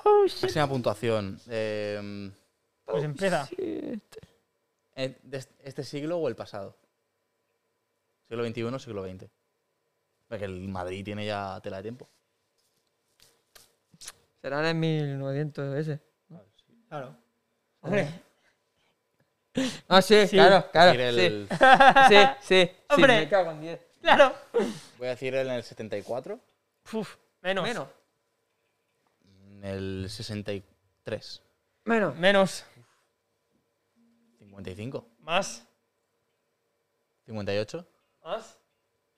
Oh, 0.04 0.26
shit. 0.28 0.44
Máxima 0.44 0.68
puntuación. 0.68 1.40
Eh, 1.48 2.32
Pues 2.86 3.04
empieza. 3.04 3.46
Shit. 3.46 4.04
¿en- 4.96 5.18
de 5.24 5.38
est- 5.38 5.52
¿Este 5.64 5.84
siglo 5.84 6.18
o 6.18 6.28
el 6.28 6.36
pasado? 6.36 6.76
¿Siglo 8.28 8.46
XXI 8.46 8.64
o 8.64 8.80
siglo 8.80 9.04
XX? 9.06 9.30
Porque 10.28 10.46
el 10.46 10.68
Madrid 10.68 11.04
tiene 11.06 11.26
ya 11.26 11.60
tela 11.62 11.78
de 11.78 11.84
tiempo. 11.84 12.10
Serán 14.42 14.66
en 14.66 14.80
1900 14.80 15.76
ese. 15.78 16.00
Claro. 16.90 17.16
Hombre, 17.82 18.10
Ah, 19.88 20.02
sí, 20.02 20.28
Sí. 20.28 20.36
claro, 20.36 20.70
claro. 20.72 20.92
Decir 20.98 21.14
Sí, 21.14 21.26
el- 21.26 21.48
sí, 22.10 22.16
sí. 22.48 22.66
sí, 22.66 22.72
Hombre. 22.90 23.20
me 23.20 23.30
cago 23.30 23.52
en 23.52 23.62
10. 23.62 23.80
claro. 24.02 24.36
Voy 24.98 25.08
a 25.08 25.12
decir 25.12 25.34
en 25.36 25.50
el 25.50 25.64
74. 25.64 26.40
Uf, 26.94 27.16
menos. 27.42 27.64
Menos. 27.64 27.88
En 29.26 29.64
el 29.66 30.08
63. 30.10 31.42
Menos. 31.86 32.16
Menos. 32.16 32.66
55. 34.40 35.08
Más. 35.20 35.64
58. 37.26 37.86
Más. 38.24 38.58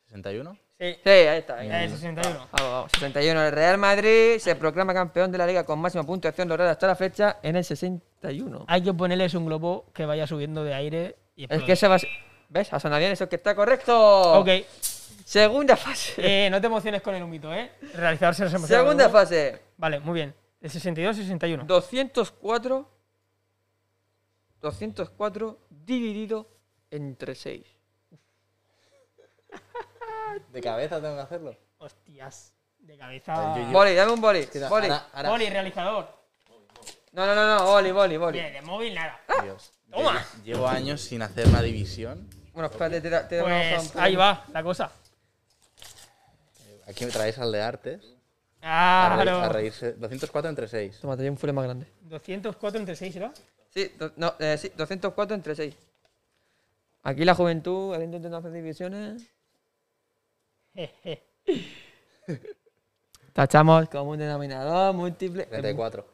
61. 0.06 0.58
Sí. 0.80 0.96
Sí, 1.04 1.10
ahí 1.10 1.40
está. 1.40 1.58
ahí 1.58 1.70
el 1.70 1.90
61. 1.90 2.30
Vamos, 2.52 2.72
vamos. 2.72 2.92
61. 2.94 3.42
El 3.48 3.52
Real 3.52 3.78
Madrid 3.78 4.38
se 4.40 4.56
proclama 4.56 4.94
campeón 4.94 5.30
de 5.32 5.38
la 5.38 5.46
liga 5.46 5.66
con 5.66 5.78
máxima 5.80 6.06
puntuación 6.06 6.48
lograda 6.48 6.72
hasta 6.72 6.88
la 6.88 6.96
fecha 6.96 7.38
en 7.44 7.58
el 7.58 7.66
61. 7.66 8.64
Hay 8.68 8.82
que 8.82 8.94
ponerles 8.94 9.34
un 9.34 9.46
globo 9.46 9.88
que 9.94 10.06
vaya 10.06 10.26
subiendo 10.26 10.64
de 10.64 10.74
aire 10.74 11.16
y 11.36 11.54
Es 11.54 11.64
que 11.64 11.76
se 11.76 11.88
va. 11.88 11.96
a- 11.96 12.00
¿Ves? 12.48 12.72
Ha 12.74 12.80
sonado 12.80 13.00
bien 13.00 13.12
eso 13.12 13.28
que 13.28 13.36
está 13.36 13.54
correcto. 13.56 14.40
Ok. 14.40 14.48
Segunda 15.26 15.76
fase. 15.76 16.14
Eh, 16.46 16.50
no 16.50 16.60
te 16.62 16.68
emociones 16.68 17.02
con 17.02 17.14
el 17.14 17.22
humito, 17.24 17.54
¿eh? 17.54 17.72
Realizador 17.94 18.34
se 18.34 18.44
nos 18.46 18.54
emociona. 18.54 18.82
Segunda 18.82 19.10
fase. 19.10 19.62
Vale, 19.78 20.00
muy 20.00 20.14
bien. 20.16 20.34
De 20.62 20.70
62 20.70 21.16
a 21.18 21.22
61. 21.22 21.66
204. 21.66 22.90
204 24.62 25.58
dividido 25.70 26.48
entre 26.90 27.36
6. 27.36 27.64
¿De 30.52 30.62
cabeza 30.62 31.02
tengo 31.02 31.16
que 31.16 31.22
hacerlo? 31.22 31.58
Hostias. 31.78 32.54
De 32.80 32.98
cabeza. 32.98 33.56
Yo- 33.58 33.64
yo- 33.66 33.72
Boli, 33.72 33.94
dame 33.96 34.12
un 34.14 34.22
boli. 34.22 34.46
Boli. 34.70 34.86
ahora- 34.88 35.08
ahora- 35.14 35.30
Boli, 35.30 35.50
realizador. 35.50 36.20
No, 37.12 37.26
no, 37.26 37.36
no, 37.36 37.58
no, 37.58 37.66
boli, 37.66 37.92
boli, 37.92 38.18
boli. 38.18 38.40
Bien, 38.40 38.54
de 38.54 38.62
móvil 38.62 38.94
nada. 38.94 39.20
Dios. 39.44 39.72
Toma. 39.92 40.24
Llevo- 40.44 40.68
años 40.68 41.02
sin 41.02 41.22
hacer 41.22 41.48
una 41.48 41.62
división. 41.62 42.30
Bueno, 42.54 42.68
espérate, 42.70 43.02
te, 43.02 43.10
da- 43.10 43.28
te 43.28 43.42
Pues 43.42 43.94
un 43.96 44.02
ahí 44.02 44.16
va 44.16 44.46
la 44.54 44.62
cosa. 44.64 44.92
Aquí 46.88 47.06
me 47.06 47.12
traéis 47.12 47.38
al 47.40 47.52
de 47.52 47.62
artes. 47.62 48.16
A, 48.62 49.16
reír- 49.18 49.22
a 49.22 49.24
Claro. 49.24 49.54
reírse. 49.54 49.94
204 49.94 50.50
entre 50.50 50.68
6. 50.68 51.00
Toma, 51.00 51.16
te 51.16 51.24
doy 51.24 51.30
un 51.30 51.38
full 51.38 51.52
más 51.52 51.66
grande. 51.66 51.88
204 52.02 52.80
entre 52.80 52.96
6, 52.96 53.16
¿era? 53.16 53.32
Sí, 53.70 53.92
do- 53.98 54.12
no, 54.18 54.34
eh, 54.40 54.58
sí, 54.58 54.72
204 54.76 55.36
entre 55.36 55.56
6. 55.56 55.76
Aquí 57.04 57.24
la 57.24 57.36
juventud, 57.36 57.94
habiendo 57.94 58.18
intentado 58.18 58.40
hacer 58.40 58.52
divisiones. 58.52 59.24
Jeje. 60.74 61.24
Tachamos 63.34 63.90
como 63.90 64.12
un 64.12 64.18
denominador 64.18 64.94
múltiple. 64.94 65.46
34. 65.46 66.06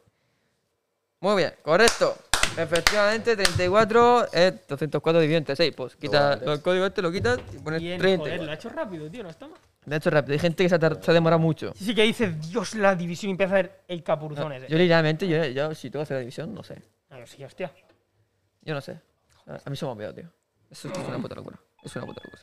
Muy 1.20 1.36
bien, 1.36 1.54
correcto. 1.62 2.16
Efectivamente, 2.56 3.36
34 3.36 4.32
es 4.32 4.66
204 4.66 5.20
dividido 5.20 5.38
entre 5.38 5.56
6. 5.56 5.74
Pues 5.76 5.96
quita 5.96 6.34
el 6.34 6.62
código 6.62 6.86
este, 6.86 7.02
lo 7.02 7.12
quitas 7.12 7.38
y 7.52 7.58
pones 7.58 7.80
Bien, 7.80 7.98
34. 7.98 8.18
joder, 8.18 8.46
lo 8.46 8.50
ha 8.50 8.54
hecho 8.54 8.68
rápido, 8.68 9.10
tío, 9.10 9.22
no 9.22 9.30
está 9.30 9.48
mal. 9.48 9.58
De 9.84 9.96
hecho, 9.96 10.10
rápido. 10.10 10.32
Hay 10.32 10.38
gente 10.38 10.62
que 10.62 10.68
se 10.68 10.74
ha, 10.74 10.78
se 10.78 11.10
ha 11.10 11.14
demorado 11.14 11.38
mucho. 11.38 11.72
Sí, 11.76 11.84
sí 11.84 11.94
que 11.94 12.02
dice, 12.02 12.32
Dios, 12.32 12.74
la 12.74 12.94
división 12.94 13.30
y 13.30 13.32
empieza 13.32 13.52
a 13.54 13.56
ver 13.56 13.82
el 13.88 14.02
capuruzón 14.02 14.52
ese. 14.52 14.68
Yo 14.68 14.78
literalmente, 14.78 15.28
yo, 15.28 15.44
yo 15.44 15.74
si 15.74 15.90
tengo 15.90 16.00
que 16.00 16.04
hacer 16.04 16.16
la 16.16 16.20
división, 16.20 16.54
no 16.54 16.62
sé. 16.62 16.82
Claro, 17.08 17.26
sí, 17.26 17.44
hostia. 17.44 17.72
Yo 18.62 18.74
no 18.74 18.80
sé. 18.80 19.00
A 19.46 19.60
a 19.64 19.70
mí 19.70 19.76
se 19.76 19.84
me 19.84 19.90
ha 19.90 19.92
olvidado, 19.92 20.14
tío. 20.14 20.32
Eso 20.70 20.88
es 20.90 20.98
una 20.98 21.18
puta 21.18 21.34
locura. 21.34 21.58
Es 21.82 21.94
una 21.94 22.06
puta 22.06 22.20
locura. 22.24 22.42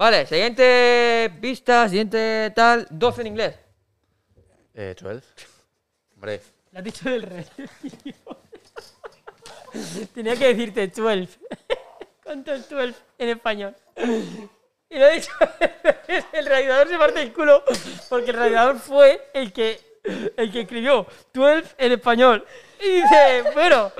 Vale, 0.00 0.24
siguiente 0.24 1.30
pista, 1.42 1.86
siguiente 1.86 2.50
tal. 2.56 2.86
12 2.88 3.20
en 3.20 3.26
inglés. 3.26 3.54
Eh, 4.72 4.96
12. 4.98 5.22
Hombre, 6.14 6.40
Le 6.72 6.78
has 6.78 6.84
dicho 6.84 7.10
del 7.10 7.20
rey. 7.20 7.44
Tenía 10.14 10.36
que 10.36 10.54
decirte 10.54 10.88
12. 10.88 11.28
¿Cuánto 12.24 12.54
es 12.54 12.66
12 12.70 12.94
en 13.18 13.28
español? 13.28 13.76
Y 14.88 14.98
lo 14.98 15.06
he 15.06 15.16
dicho. 15.16 15.32
el 16.32 16.46
realizador 16.46 16.88
se 16.88 16.96
parte 16.96 17.20
el 17.20 17.34
culo 17.34 17.62
porque 18.08 18.30
el 18.30 18.38
realizador 18.38 18.78
fue 18.78 19.28
el 19.34 19.52
que, 19.52 20.00
el 20.34 20.50
que 20.50 20.60
escribió 20.62 21.06
12 21.34 21.74
en 21.76 21.92
español. 21.92 22.46
Y 22.80 23.02
dice, 23.02 23.44
bueno, 23.52 23.92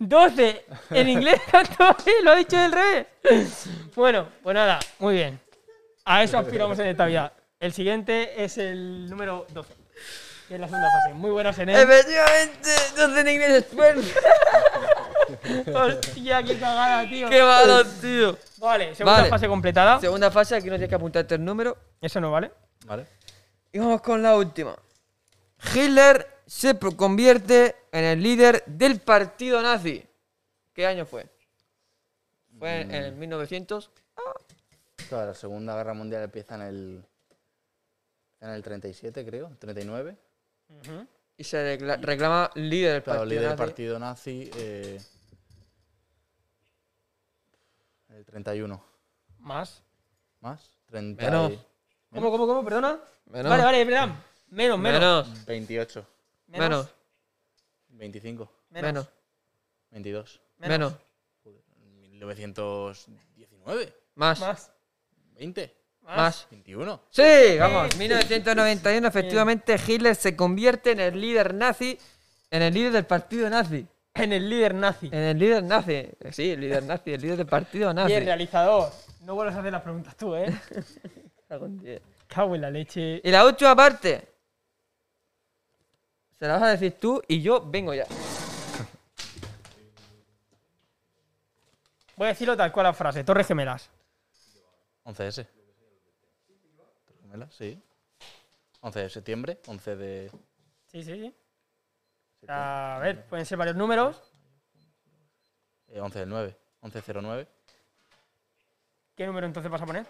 12 0.00 0.66
en 0.90 1.08
inglés, 1.08 1.40
¿cuánto 1.50 1.96
es? 2.04 2.22
Lo 2.22 2.32
ha 2.32 2.36
dicho 2.36 2.58
del 2.58 2.72
revés. 2.72 3.06
Bueno, 3.94 4.28
pues 4.42 4.52
nada, 4.52 4.80
muy 4.98 5.14
bien. 5.14 5.45
A 6.06 6.22
eso 6.22 6.38
aspiramos 6.38 6.78
en 6.78 6.86
esta 6.86 7.04
vida. 7.06 7.32
El 7.60 7.72
siguiente 7.72 8.42
es 8.44 8.56
el 8.58 9.08
número 9.10 9.46
12. 9.52 9.74
Que 10.48 10.54
es 10.54 10.60
la 10.60 10.68
segunda 10.68 10.88
fase. 10.90 11.14
Muy 11.14 11.30
buenas 11.32 11.58
en 11.58 11.68
él. 11.68 11.76
Efectivamente, 11.76 12.70
12 12.96 13.20
en 13.20 13.28
inglés 13.28 13.50
es 13.50 13.76
12. 13.76 14.14
Hostia, 15.74 16.42
qué 16.44 16.58
cagada, 16.58 17.08
tío. 17.08 17.28
¡Qué 17.28 17.42
malo, 17.42 17.84
tío! 17.84 18.38
Vale, 18.58 18.94
segunda 18.94 19.18
Vale. 19.18 19.28
fase 19.30 19.48
completada. 19.48 20.00
Segunda 20.00 20.30
fase, 20.30 20.54
aquí 20.54 20.66
no 20.66 20.74
tienes 20.74 20.88
que 20.88 20.94
apuntarte 20.94 21.34
el 21.34 21.44
número. 21.44 21.76
Eso 22.00 22.20
no 22.20 22.30
vale. 22.30 22.52
¿vale? 22.84 23.06
Y 23.72 23.78
vamos 23.78 24.00
con 24.00 24.22
la 24.22 24.36
última. 24.36 24.76
Hitler 25.74 26.26
se 26.46 26.74
pro- 26.74 26.96
convierte 26.96 27.74
en 27.90 28.04
el 28.04 28.22
líder 28.22 28.62
del 28.66 29.00
partido 29.00 29.60
nazi. 29.60 30.06
¿Qué 30.72 30.86
año 30.86 31.04
fue? 31.06 31.26
Fue 32.58 32.82
en 32.82 32.94
el 32.94 33.12
1900. 33.14 33.90
Claro, 35.08 35.26
la 35.28 35.34
Segunda 35.34 35.74
Guerra 35.76 35.94
Mundial 35.94 36.22
empieza 36.24 36.54
en 36.56 36.62
el. 36.62 37.04
En 38.40 38.50
el 38.50 38.62
37, 38.62 39.24
creo. 39.24 39.50
39. 39.58 40.16
Ujú. 40.68 41.06
Y 41.38 41.44
se 41.44 41.78
recla- 41.78 41.98
reclama 42.00 42.50
líder 42.54 42.94
del 42.94 43.02
Claro, 43.02 43.20
partido 43.20 43.30
líder 43.40 43.42
del 43.42 43.50
nazi. 43.58 43.58
partido 43.70 43.98
nazi. 43.98 44.50
Eh, 44.56 45.00
el 48.10 48.24
31. 48.24 48.82
Más. 49.38 49.82
¿Más? 50.40 50.70
30 50.86 51.24
Menos. 51.24 51.52
y- 51.52 51.60
¿Cómo, 52.14 52.30
cómo, 52.30 52.46
cómo? 52.46 52.64
Perdona. 52.64 52.98
Menos. 53.26 53.50
Vale, 53.50 53.64
vale, 53.64 53.84
verdad. 53.84 54.08
Menos, 54.48 54.78
menos. 54.78 55.00
Menos. 55.28 55.44
28. 55.46 56.06
Menos. 56.48 56.88
25. 57.88 58.48
Menos. 58.70 59.08
22. 59.90 60.40
Menos. 60.58 60.94
Joder, 61.42 61.62
1919. 62.10 63.92
Más. 64.14 64.40
Más. 64.40 64.70
20. 65.36 65.76
Más. 66.02 66.46
21. 66.50 67.00
Sí, 67.10 67.58
vamos, 67.58 67.96
1991, 67.96 69.08
efectivamente, 69.08 69.76
Hitler 69.86 70.14
se 70.14 70.36
convierte 70.36 70.92
en 70.92 71.00
el 71.00 71.20
líder 71.20 71.52
nazi, 71.52 71.98
en 72.50 72.62
el 72.62 72.72
líder 72.72 72.92
del 72.92 73.06
partido 73.06 73.50
nazi. 73.50 73.86
En 74.14 74.32
el 74.32 74.48
líder 74.48 74.74
nazi. 74.74 75.08
En 75.08 75.18
el 75.18 75.38
líder 75.38 75.62
nazi. 75.64 76.08
Sí, 76.30 76.50
el 76.52 76.60
líder 76.60 76.84
nazi, 76.84 77.12
el 77.12 77.20
líder 77.20 77.36
del 77.38 77.46
partido 77.46 77.90
Y 77.90 77.94
nazi. 77.94 78.12
el 78.14 78.24
realizador. 78.24 78.90
No 79.22 79.34
vuelvas 79.34 79.56
a 79.56 79.60
hacer 79.60 79.72
las 79.72 79.82
preguntas 79.82 80.16
tú, 80.16 80.34
¿eh? 80.36 80.46
Cago 81.48 81.66
en 81.66 81.78
diez. 81.78 82.02
Cago 82.28 82.54
en 82.54 82.60
la 82.60 82.70
leche. 82.70 83.20
Y 83.22 83.30
la 83.30 83.44
última 83.44 83.74
parte. 83.76 84.26
Se 86.38 86.46
la 86.46 86.54
vas 86.54 86.62
a 86.62 86.68
decir 86.68 86.92
tú 87.00 87.20
y 87.28 87.42
yo 87.42 87.60
vengo 87.66 87.92
ya. 87.94 88.06
Voy 92.16 92.26
a 92.26 92.28
decirlo 92.28 92.56
tal 92.56 92.72
cual 92.72 92.84
la 92.84 92.92
frase. 92.94 93.24
Torres 93.24 93.46
Gemelas. 93.46 93.90
11S. 95.06 95.46
¿Torres 97.06 97.20
Gemelas? 97.22 97.54
Sí. 97.54 97.80
11 98.80 99.00
de 99.00 99.10
septiembre, 99.10 99.60
11 99.66 99.96
de... 99.96 100.30
Sí, 100.86 101.02
sí, 101.02 101.12
sí. 101.20 101.34
A 102.48 102.98
ver, 103.02 103.26
pueden 103.26 103.44
ser 103.46 103.58
varios 103.58 103.76
números. 103.76 104.22
eh, 105.88 106.00
11 106.00 106.18
del 106.20 106.28
9. 106.28 106.56
1109. 106.82 107.48
¿Qué 109.16 109.26
número 109.26 109.46
entonces 109.46 109.70
vas 109.72 109.82
a 109.82 109.86
poner? 109.86 110.06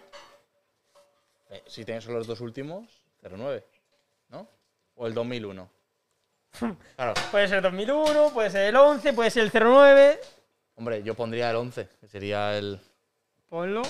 Eh, 1.49 1.63
si 1.65 1.85
tienes 1.85 2.03
solo 2.03 2.17
los 2.17 2.27
dos 2.27 2.41
últimos, 2.41 2.85
09. 3.23 3.65
¿No? 4.29 4.47
O 4.95 5.07
el 5.07 5.13
2001. 5.13 5.69
Claro. 6.95 7.13
Puede 7.31 7.47
ser 7.47 7.57
el 7.57 7.63
2001, 7.63 8.31
puede 8.33 8.49
ser 8.49 8.69
el 8.69 8.75
11, 8.75 9.13
puede 9.13 9.29
ser 9.31 9.43
el 9.43 9.51
09. 9.51 10.19
Hombre, 10.75 11.03
yo 11.03 11.13
pondría 11.15 11.49
el 11.51 11.55
11, 11.55 11.87
que 11.99 12.07
sería 12.07 12.57
el... 12.57 12.79
Ponlo. 13.49 13.81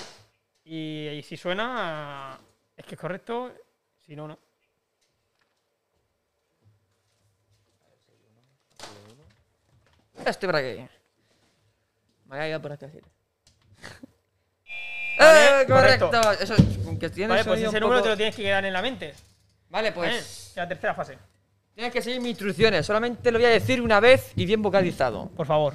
Y, 0.70 1.08
y 1.08 1.22
si 1.22 1.38
suena, 1.38 2.38
es 2.76 2.84
que 2.84 2.94
es 2.94 3.00
correcto. 3.00 3.50
Si 4.04 4.14
no, 4.14 4.28
no. 4.28 4.38
Estoy 10.26 10.46
por 10.46 10.56
aquí. 10.56 10.80
Me 12.26 12.36
voy 12.36 12.38
a 12.38 12.48
ir 12.54 12.60
por 12.60 12.72
aquí 12.72 12.84
así. 12.84 12.98
Vale, 15.18 15.62
¡Eh, 15.62 15.66
correcto! 15.66 16.10
correcto. 16.10 16.44
Eso, 16.44 16.54
aunque 16.86 17.10
tiene 17.10 17.30
Vale, 17.30 17.44
pues 17.44 17.60
ese 17.60 17.68
un 17.68 17.80
número 17.80 18.02
te 18.02 18.08
lo 18.10 18.16
tienes 18.16 18.36
que 18.36 18.42
quedar 18.42 18.64
en 18.64 18.72
la 18.72 18.82
mente. 18.82 19.14
Vale, 19.70 19.92
Pues. 19.92 20.10
pues 20.10 20.52
la 20.56 20.68
tercera 20.68 20.94
fase. 20.94 21.18
tienes 21.74 21.92
que 21.92 22.02
seguir 22.02 22.20
mis 22.20 22.30
instrucciones. 22.30 22.84
Solamente 22.86 23.32
lo 23.32 23.38
voy 23.38 23.46
a 23.46 23.50
decir 23.50 23.80
una 23.80 24.00
vez 24.00 24.32
y 24.36 24.44
bien 24.46 24.62
vocalizado. 24.62 25.28
Por 25.30 25.46
favor. 25.46 25.74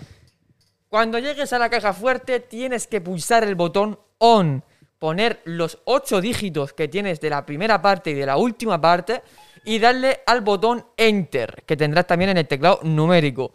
Cuando 0.87 1.17
llegues 1.17 1.51
a 1.51 1.59
la 1.59 1.69
caja 1.69 1.93
fuerte, 1.93 2.39
tienes 2.39 2.85
que 2.87 3.01
pulsar 3.01 3.43
el 3.43 3.55
botón 3.55 3.99
ON, 4.19 4.63
poner 5.03 5.41
los 5.43 5.79
8 5.83 6.21
dígitos 6.21 6.71
que 6.71 6.87
tienes 6.87 7.19
de 7.19 7.29
la 7.29 7.45
primera 7.45 7.81
parte 7.81 8.11
y 8.11 8.13
de 8.13 8.25
la 8.25 8.37
última 8.37 8.79
parte 8.79 9.21
y 9.65 9.77
darle 9.77 10.21
al 10.25 10.39
botón 10.39 10.85
Enter, 10.95 11.61
que 11.65 11.75
tendrás 11.75 12.07
también 12.07 12.29
en 12.29 12.37
el 12.37 12.47
teclado 12.47 12.79
numérico. 12.83 13.51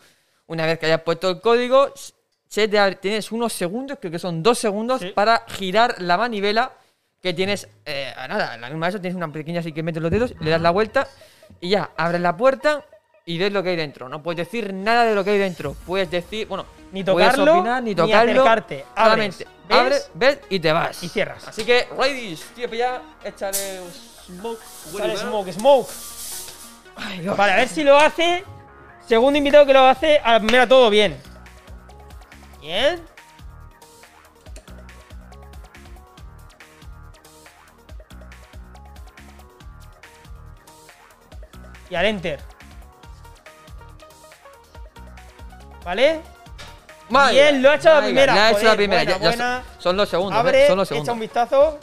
Una 0.48 0.66
vez 0.66 0.78
que 0.78 0.84
hayas 0.84 1.00
puesto 1.00 1.30
el 1.30 1.40
código, 1.40 1.90
se 2.46 2.68
te 2.68 2.96
tienes 2.96 3.32
unos 3.32 3.54
segundos, 3.54 3.96
creo 3.98 4.12
que 4.12 4.18
son 4.18 4.42
dos 4.42 4.58
segundos, 4.58 5.00
Sí. 5.00 5.12
para 5.14 5.46
girar 5.48 5.94
la 6.02 6.18
manivela 6.18 6.70
que 7.22 7.32
tienes. 7.32 7.66
eh, 7.86 8.12
a 8.14 8.28
nada, 8.28 8.58
la 8.58 8.68
misma 8.68 8.88
eso 8.88 9.00
tienes 9.00 9.16
una 9.16 9.32
pequeña 9.32 9.60
así 9.60 9.72
que 9.72 9.82
metes 9.82 10.02
los 10.02 10.10
dedos, 10.10 10.34
le 10.40 10.50
das 10.50 10.60
la 10.60 10.68
vuelta 10.70 11.08
y 11.62 11.70
ya, 11.70 11.92
abres 11.96 12.20
la 12.20 12.36
puerta 12.36 12.84
y 13.24 13.38
ves 13.38 13.54
lo 13.54 13.62
que 13.62 13.70
hay 13.70 13.76
dentro. 13.76 14.10
No 14.10 14.22
puedes 14.22 14.36
decir 14.46 14.74
nada 14.74 15.06
de 15.06 15.14
lo 15.14 15.24
que 15.24 15.30
hay 15.30 15.38
dentro. 15.38 15.74
Puedes 15.86 16.10
decir, 16.10 16.46
bueno, 16.46 16.66
Ni 16.92 17.04
puedes 17.04 17.30
tocarlo, 17.32 17.58
opinar, 17.58 17.82
ni 17.82 17.90
ni 17.90 17.94
tocarlo. 17.94 18.32
acercarte. 18.32 18.84
Abres, 18.94 19.34
Solamente 19.36 19.44
ves 19.68 19.78
abres, 19.78 20.10
ves 20.14 20.38
y 20.48 20.60
te 20.60 20.72
vas. 20.72 21.02
y 21.02 21.08
cierras. 21.08 21.46
Así 21.48 21.64
que, 21.64 21.86
ladies, 21.98 22.40
tío, 22.54 22.66
pues 22.68 22.78
ya, 22.78 23.02
échale 23.24 23.80
un 23.80 23.90
smoke. 23.92 24.60
Bueno, 24.92 25.16
smoke, 25.16 25.52
smoke. 25.52 25.88
Ay, 26.96 27.20
Dios. 27.20 27.36
Vale, 27.36 27.52
a 27.52 27.56
ver 27.56 27.68
si 27.68 27.84
lo 27.84 27.96
hace. 27.96 28.44
Segundo 29.06 29.38
invitado 29.38 29.64
que 29.66 29.72
lo 29.72 29.84
hace, 29.86 30.18
a 30.18 30.32
la 30.32 30.38
primera 30.40 30.66
todo 30.66 30.90
bien. 30.90 31.16
Bien. 32.60 33.00
Y 41.90 41.94
al 41.94 42.04
enter. 42.06 42.40
¿Vale? 45.84 46.20
Vaya, 47.10 47.32
Bien, 47.50 47.62
lo 47.62 47.70
ha 47.70 47.74
hecho 47.76 47.88
la 47.88 48.00
primera, 48.02 48.34
lo 48.34 48.40
ha 48.40 48.50
hecho 48.50 48.62
la 48.64 48.76
primera. 48.76 49.02
buena, 49.04 49.18
ya- 49.18 49.18
ya 49.18 49.28
buena. 49.28 49.62
son- 49.74 49.82
son 49.82 49.96
los 49.96 50.08
segundos, 50.08 50.38
Abre, 50.38 50.64
¿eh? 50.64 50.66
Son 50.68 50.76
los 50.78 50.92
echa 50.92 51.12
un 51.12 51.20
vistazo. 51.20 51.78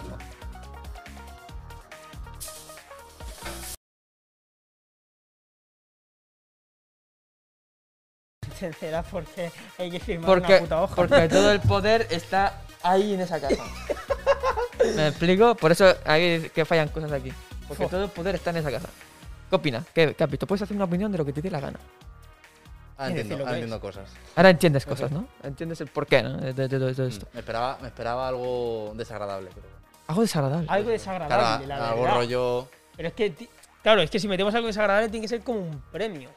Será 8.79 9.03
porque 9.03 9.51
hay 9.77 9.91
que 9.91 9.99
firmar 9.99 10.25
Porque, 10.27 10.53
una 10.53 10.59
puta 10.61 10.81
hoja. 10.83 10.95
porque 10.95 11.27
todo 11.29 11.51
el 11.51 11.59
poder 11.59 12.07
está 12.09 12.61
ahí 12.83 13.13
en 13.13 13.21
esa 13.21 13.39
caja. 13.39 13.63
¿Me 14.95 15.07
explico? 15.09 15.55
Por 15.55 15.71
eso 15.71 15.93
hay 16.05 16.49
que 16.53 16.63
fallan 16.63 16.87
cosas 16.89 17.11
aquí. 17.11 17.33
Porque 17.67 17.87
todo 17.87 18.03
el 18.05 18.09
poder 18.09 18.35
está 18.35 18.51
en 18.51 18.57
esa 18.57 18.71
caja. 18.71 18.87
¿Qué 19.49 19.55
opinas? 19.55 19.83
¿Qué, 19.93 20.13
qué 20.13 20.23
has 20.23 20.29
visto? 20.29 20.47
Puedes 20.47 20.61
hacer 20.61 20.75
una 20.75 20.85
opinión 20.85 21.11
de 21.11 21.17
lo 21.17 21.25
que 21.25 21.33
te 21.33 21.41
dé 21.41 21.49
la 21.49 21.59
gana. 21.59 21.79
Ah, 22.97 23.07
que 23.11 23.21
entiendo, 23.21 23.45
ah, 23.45 23.51
entiendo 23.53 23.79
cosas. 23.81 24.09
Ahora 24.35 24.49
entiendes 24.51 24.85
cosas, 24.85 25.11
¿no? 25.11 25.27
Entiendes 25.43 25.81
el 25.81 25.87
porqué, 25.87 26.23
¿no? 26.23 26.37
De, 26.37 26.53
de- 26.53 26.67
de 26.67 26.93
todo 26.93 27.07
esto. 27.07 27.27
Me 27.33 27.39
esperaba, 27.41 27.77
me 27.81 27.87
esperaba 27.89 28.27
algo 28.29 28.93
desagradable. 28.95 29.49
Pero... 29.53 29.67
Algo 30.07 30.21
desagradable. 30.21 30.67
Algo 30.69 30.83
Claro, 30.85 30.91
desagradable, 30.91 31.67
la 31.67 31.89
algo 31.89 32.01
verdad. 32.03 32.15
rollo... 32.15 32.67
Pero 32.95 33.07
es 33.09 33.13
que, 33.13 33.29
ti- 33.31 33.49
claro, 33.83 34.01
es 34.01 34.09
que 34.09 34.19
si 34.19 34.27
metemos 34.29 34.55
algo 34.55 34.67
desagradable 34.67 35.09
tiene 35.09 35.25
que 35.25 35.27
ser 35.27 35.41
como 35.41 35.59
un 35.59 35.81
premio. 35.91 36.29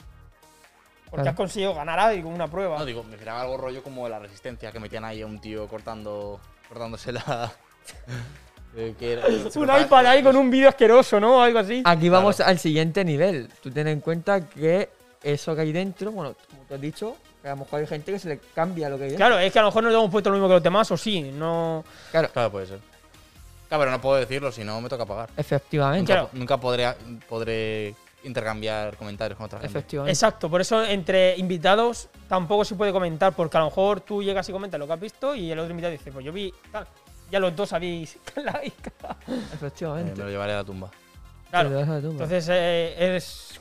Porque 1.10 1.22
Claro. 1.22 1.30
has 1.30 1.36
conseguido 1.36 1.74
ganar 1.74 1.98
algo, 2.01 2.28
una 2.28 2.48
prueba. 2.48 2.76
No, 2.78 2.85
digo, 2.85 3.05
me 3.05 3.14
esperaba 3.14 3.43
algo 3.43 3.56
rollo 3.56 3.82
como 3.82 4.09
la 4.09 4.18
resistencia, 4.18 4.72
que 4.72 4.80
metían 4.80 5.05
ahí 5.05 5.22
a 5.22 5.26
un 5.26 5.40
tío 5.40 5.68
cortando... 5.68 6.40
cortándose 6.68 7.12
la... 7.12 7.52
eh, 8.76 8.94
que 8.98 9.12
era- 9.12 9.22
se 9.51 9.59
un 9.59 9.66
cortaba- 9.66 9.80
iPad 9.80 10.06
ahí 10.06 10.22
con 10.24 10.35
un 10.36 10.51
vídeo 10.51 10.68
asqueroso, 10.68 11.20
¿no? 11.20 11.40
Algo 11.40 11.60
así. 11.60 11.82
Aquí 11.85 12.09
vamos 12.09 12.40
al 12.40 12.59
siguiente 12.59 13.05
nivel. 13.05 13.48
Tú 13.62 13.70
ten 13.70 13.86
en 13.86 14.01
cuenta 14.01 14.40
que 14.48 14.90
eso 15.23 15.55
que 15.55 15.62
hay 15.62 15.73
dentro, 15.73 16.11
bueno, 16.12 16.35
como 16.51 16.62
tú 16.65 16.74
has 16.74 16.81
dicho, 16.81 17.16
que 17.43 17.49
a 17.49 17.53
lo 17.53 17.59
mejor 17.59 17.81
hay 17.81 17.86
gente 17.86 18.12
que 18.12 18.19
se 18.19 18.28
le 18.28 18.39
cambia 18.55 18.89
lo 18.89 18.97
que 18.99 19.05
hay 19.05 19.11
dentro. 19.11 19.27
Claro, 19.27 19.40
es 19.40 19.53
que 19.53 19.59
a 19.59 19.62
lo 19.62 19.69
mejor 19.69 19.82
no 19.85 19.89
le 19.90 19.95
hemos 19.97 20.11
puesto 20.11 20.31
lo 20.31 20.36
mismo 20.36 20.49
que 20.49 20.55
los 20.55 20.62
demás, 20.62 20.90
o 20.90 20.97
sí, 20.97 21.23
no. 21.23 21.85
Claro, 22.11 22.28
Claro, 22.32 22.51
puede 22.51 22.66
ser. 22.66 22.78
Claro, 23.69 23.82
pero 23.82 23.90
no 23.90 24.01
puedo 24.01 24.16
decirlo, 24.19 24.51
si 24.51 24.65
no 24.65 24.81
me 24.81 24.89
toca 24.89 25.05
pagar. 25.07 25.28
efectivamente. 25.36 26.01
Nunca, 26.12 26.12
Claro. 26.15 26.31
nunca 26.32 26.57
podré, 26.57 26.95
podré 27.28 27.95
intercambiar 28.24 28.97
comentarios 28.97 29.36
con 29.36 29.47
otra 29.47 29.61
gente. 29.61 29.78
Efectivamente. 29.78 30.11
Exacto, 30.12 30.49
por 30.51 30.61
eso 30.61 30.82
entre 30.85 31.36
invitados 31.36 32.09
tampoco 32.28 32.65
se 32.65 32.74
puede 32.74 32.93
comentar, 32.93 33.32
porque 33.35 33.57
a 33.57 33.61
lo 33.61 33.66
mejor 33.66 34.01
tú 34.01 34.23
llegas 34.23 34.49
y 34.49 34.53
comentas 34.53 34.81
lo 34.81 34.86
que 34.86 34.93
has 34.95 35.01
visto 35.01 35.35
y 35.35 35.51
el 35.53 35.59
otro 35.59 35.70
invitado 35.70 35.93
dice, 35.93 36.11
pues 36.11 36.24
yo 36.24 36.32
vi 36.32 36.53
tal. 36.73 36.86
Ya 37.31 37.39
los 37.39 37.55
dos 37.55 37.73
habéis. 37.74 38.16
like. 38.36 38.73
Eh, 39.28 39.40
Efectivamente. 39.55 40.15
me 40.16 40.24
lo 40.24 40.31
llevaré 40.31 40.53
a 40.55 40.57
la 40.57 40.65
tumba. 40.65 40.90
claro. 41.51 41.69
Te 41.69 41.85
lo. 42.03 42.11
Entonces 42.11 42.49
eh, 42.51 43.16
es 43.16 43.61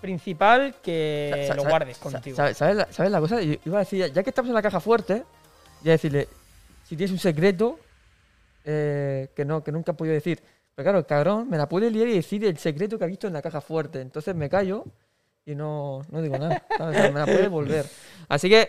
principal 0.00 0.74
que 0.82 1.44
Sa- 1.48 1.54
lo 1.54 1.64
guardes 1.64 1.98
contigo. 1.98 2.36
¿Sabes, 2.36 2.56
sabes 2.56 2.76
la, 2.76 2.92
sabes 2.92 3.12
la 3.12 3.20
cosa? 3.20 3.40
Yo 3.42 3.54
iba 3.64 3.76
a 3.78 3.80
decir, 3.80 4.12
ya- 4.12 4.22
que 4.22 4.30
estamos 4.30 4.48
en 4.48 4.54
la 4.54 4.62
caja 4.62 4.80
fuerte, 4.80 5.24
ya 5.82 5.92
decirle, 5.92 6.28
si 6.84 6.96
tienes 6.96 7.12
un 7.12 7.18
secreto 7.18 7.78
eh, 8.64 9.28
que 9.34 9.44
no 9.44 9.62
que 9.62 9.72
nunca 9.72 9.92
he 9.92 9.94
podido 9.94 10.14
decir. 10.14 10.42
Pero 10.74 10.84
claro, 10.84 10.98
el 10.98 11.06
cabrón 11.06 11.48
me 11.50 11.56
la 11.58 11.68
puede 11.68 11.90
liar 11.90 12.06
y 12.08 12.14
decir 12.14 12.44
el 12.44 12.56
secreto 12.58 12.98
que 12.98 13.04
ha 13.04 13.08
visto 13.08 13.26
en 13.26 13.32
la 13.32 13.42
caja 13.42 13.60
fuerte. 13.60 14.00
Entonces 14.00 14.34
me 14.34 14.48
callo 14.48 14.84
y 15.44 15.54
no, 15.54 16.02
no 16.10 16.22
digo 16.22 16.38
nada. 16.38 16.62
me 16.78 17.18
la 17.18 17.24
puede 17.24 17.48
volver. 17.48 17.86
Así 18.28 18.48
que 18.48 18.68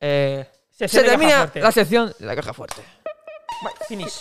eh, 0.00 0.46
se 0.70 0.88
termina 0.88 1.50
la 1.54 1.72
sección 1.72 2.12
de 2.18 2.26
la 2.26 2.36
caja 2.36 2.52
fuerte. 2.52 2.82
Vale, 3.62 3.76
finish. 3.88 4.20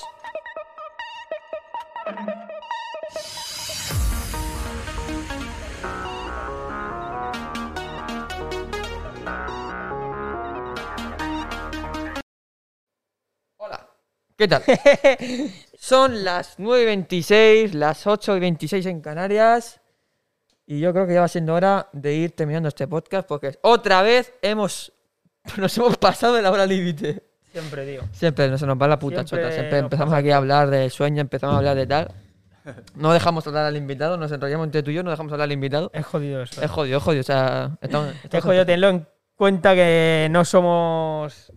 ¿Qué 14.40 14.48
tal? 14.48 14.64
Son 15.78 16.24
las 16.24 16.56
9 16.60 16.82
y 16.82 16.86
26, 16.86 17.74
las 17.76 18.08
8 18.08 18.38
y 18.38 18.40
26 18.40 18.86
en 18.86 19.02
Canarias. 19.02 19.82
Y 20.66 20.80
yo 20.80 20.94
creo 20.94 21.06
que 21.06 21.14
ya 21.14 21.20
va 21.20 21.28
siendo 21.28 21.54
hora 21.56 21.90
de 21.92 22.14
ir 22.16 22.32
terminando 22.32 22.70
este 22.70 22.88
podcast 22.88 23.28
porque 23.28 23.60
otra 23.64 24.02
vez 24.02 24.32
hemos 24.42 24.94
nos 25.58 25.78
hemos 25.78 25.98
pasado 25.98 26.36
de 26.36 26.42
la 26.42 26.52
hora 26.52 26.66
límite. 26.66 27.22
Siempre, 27.52 27.86
tío. 27.86 28.02
Siempre 28.14 28.48
nos, 28.48 28.62
se 28.62 28.66
nos 28.66 28.82
va 28.82 28.88
la 28.88 28.98
puta 28.98 29.28
Siempre 29.28 29.40
chota. 29.44 29.52
Siempre 29.54 29.72
nos 29.82 29.84
empezamos 29.88 30.12
pasa 30.12 30.20
aquí 30.20 30.32
a 30.32 30.38
hablar 30.38 30.70
de 30.70 30.90
sueño, 30.90 31.20
empezamos 31.20 31.56
a 31.56 31.58
hablar 31.58 31.76
de 31.76 31.86
tal. 31.86 32.12
No 32.96 33.12
dejamos 33.12 33.46
hablar 33.48 33.66
al 33.66 33.76
invitado, 33.76 34.16
nos 34.16 34.32
enrollamos 34.32 34.66
entre 34.68 34.84
tú 34.84 34.92
y 34.92 34.94
yo, 34.94 35.02
no 35.02 35.10
dejamos 35.10 35.34
hablar 35.34 35.46
al 35.46 35.52
invitado. 35.52 35.90
Es 35.94 36.06
jodido 36.06 36.44
eso. 36.44 36.62
Es 36.62 36.70
jodido, 36.70 37.00
es 37.00 37.04
jodido. 37.04 37.22
O 37.22 37.24
sea, 37.24 37.78
estamos, 37.82 38.10
Es 38.10 38.26
estamos- 38.26 38.46
jodido, 38.46 38.66
tenlo 38.66 38.90
en 38.90 39.08
cuenta 39.36 39.74
que 39.76 40.28
no 40.32 40.46
somos. 40.46 41.52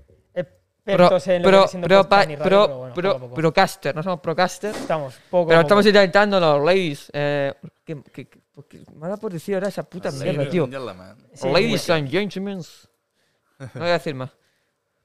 Expertos 0.93 1.27
en 1.28 1.43
lo 1.43 1.62
que 1.62 1.69
siendo 1.69 1.89
podcast 1.89 2.28
ni 2.28 2.36
radio, 2.36 2.44
pero 2.44 2.69
bueno, 2.78 2.94
pro- 2.94 3.12
poco 3.12 3.16
a 3.16 3.20
poco. 3.28 3.35
procaster, 3.35 3.94
no 3.97 4.02
somos 4.02 4.20
procaster. 4.20 4.70
Estamos 4.74 5.14
poco 5.31 5.48
Pero 5.48 5.59
a 5.59 5.62
estamos 5.62 5.85
poco. 5.85 5.89
intentando 5.97 6.40
los 6.40 6.64
ladies. 6.64 7.10
Eh, 7.12 7.55
¿qué, 7.85 8.02
qué, 8.12 8.27
qué, 8.28 8.39
por 8.52 8.66
qué 8.69 8.82
me 8.94 9.09
da 9.09 9.16
por 9.16 9.32
decir 9.32 9.55
ahora 9.55 9.69
esa 9.69 9.82
puta 9.82 10.10
mierda, 10.10 10.48
tío? 10.48 10.69
Sí, 11.35 11.48
ladies 11.51 11.90
and 11.90 12.10
gentlemen. 12.10 12.60
No 13.59 13.69
voy 13.81 13.89
a 13.89 13.93
decir 13.93 14.14
más. 14.14 14.31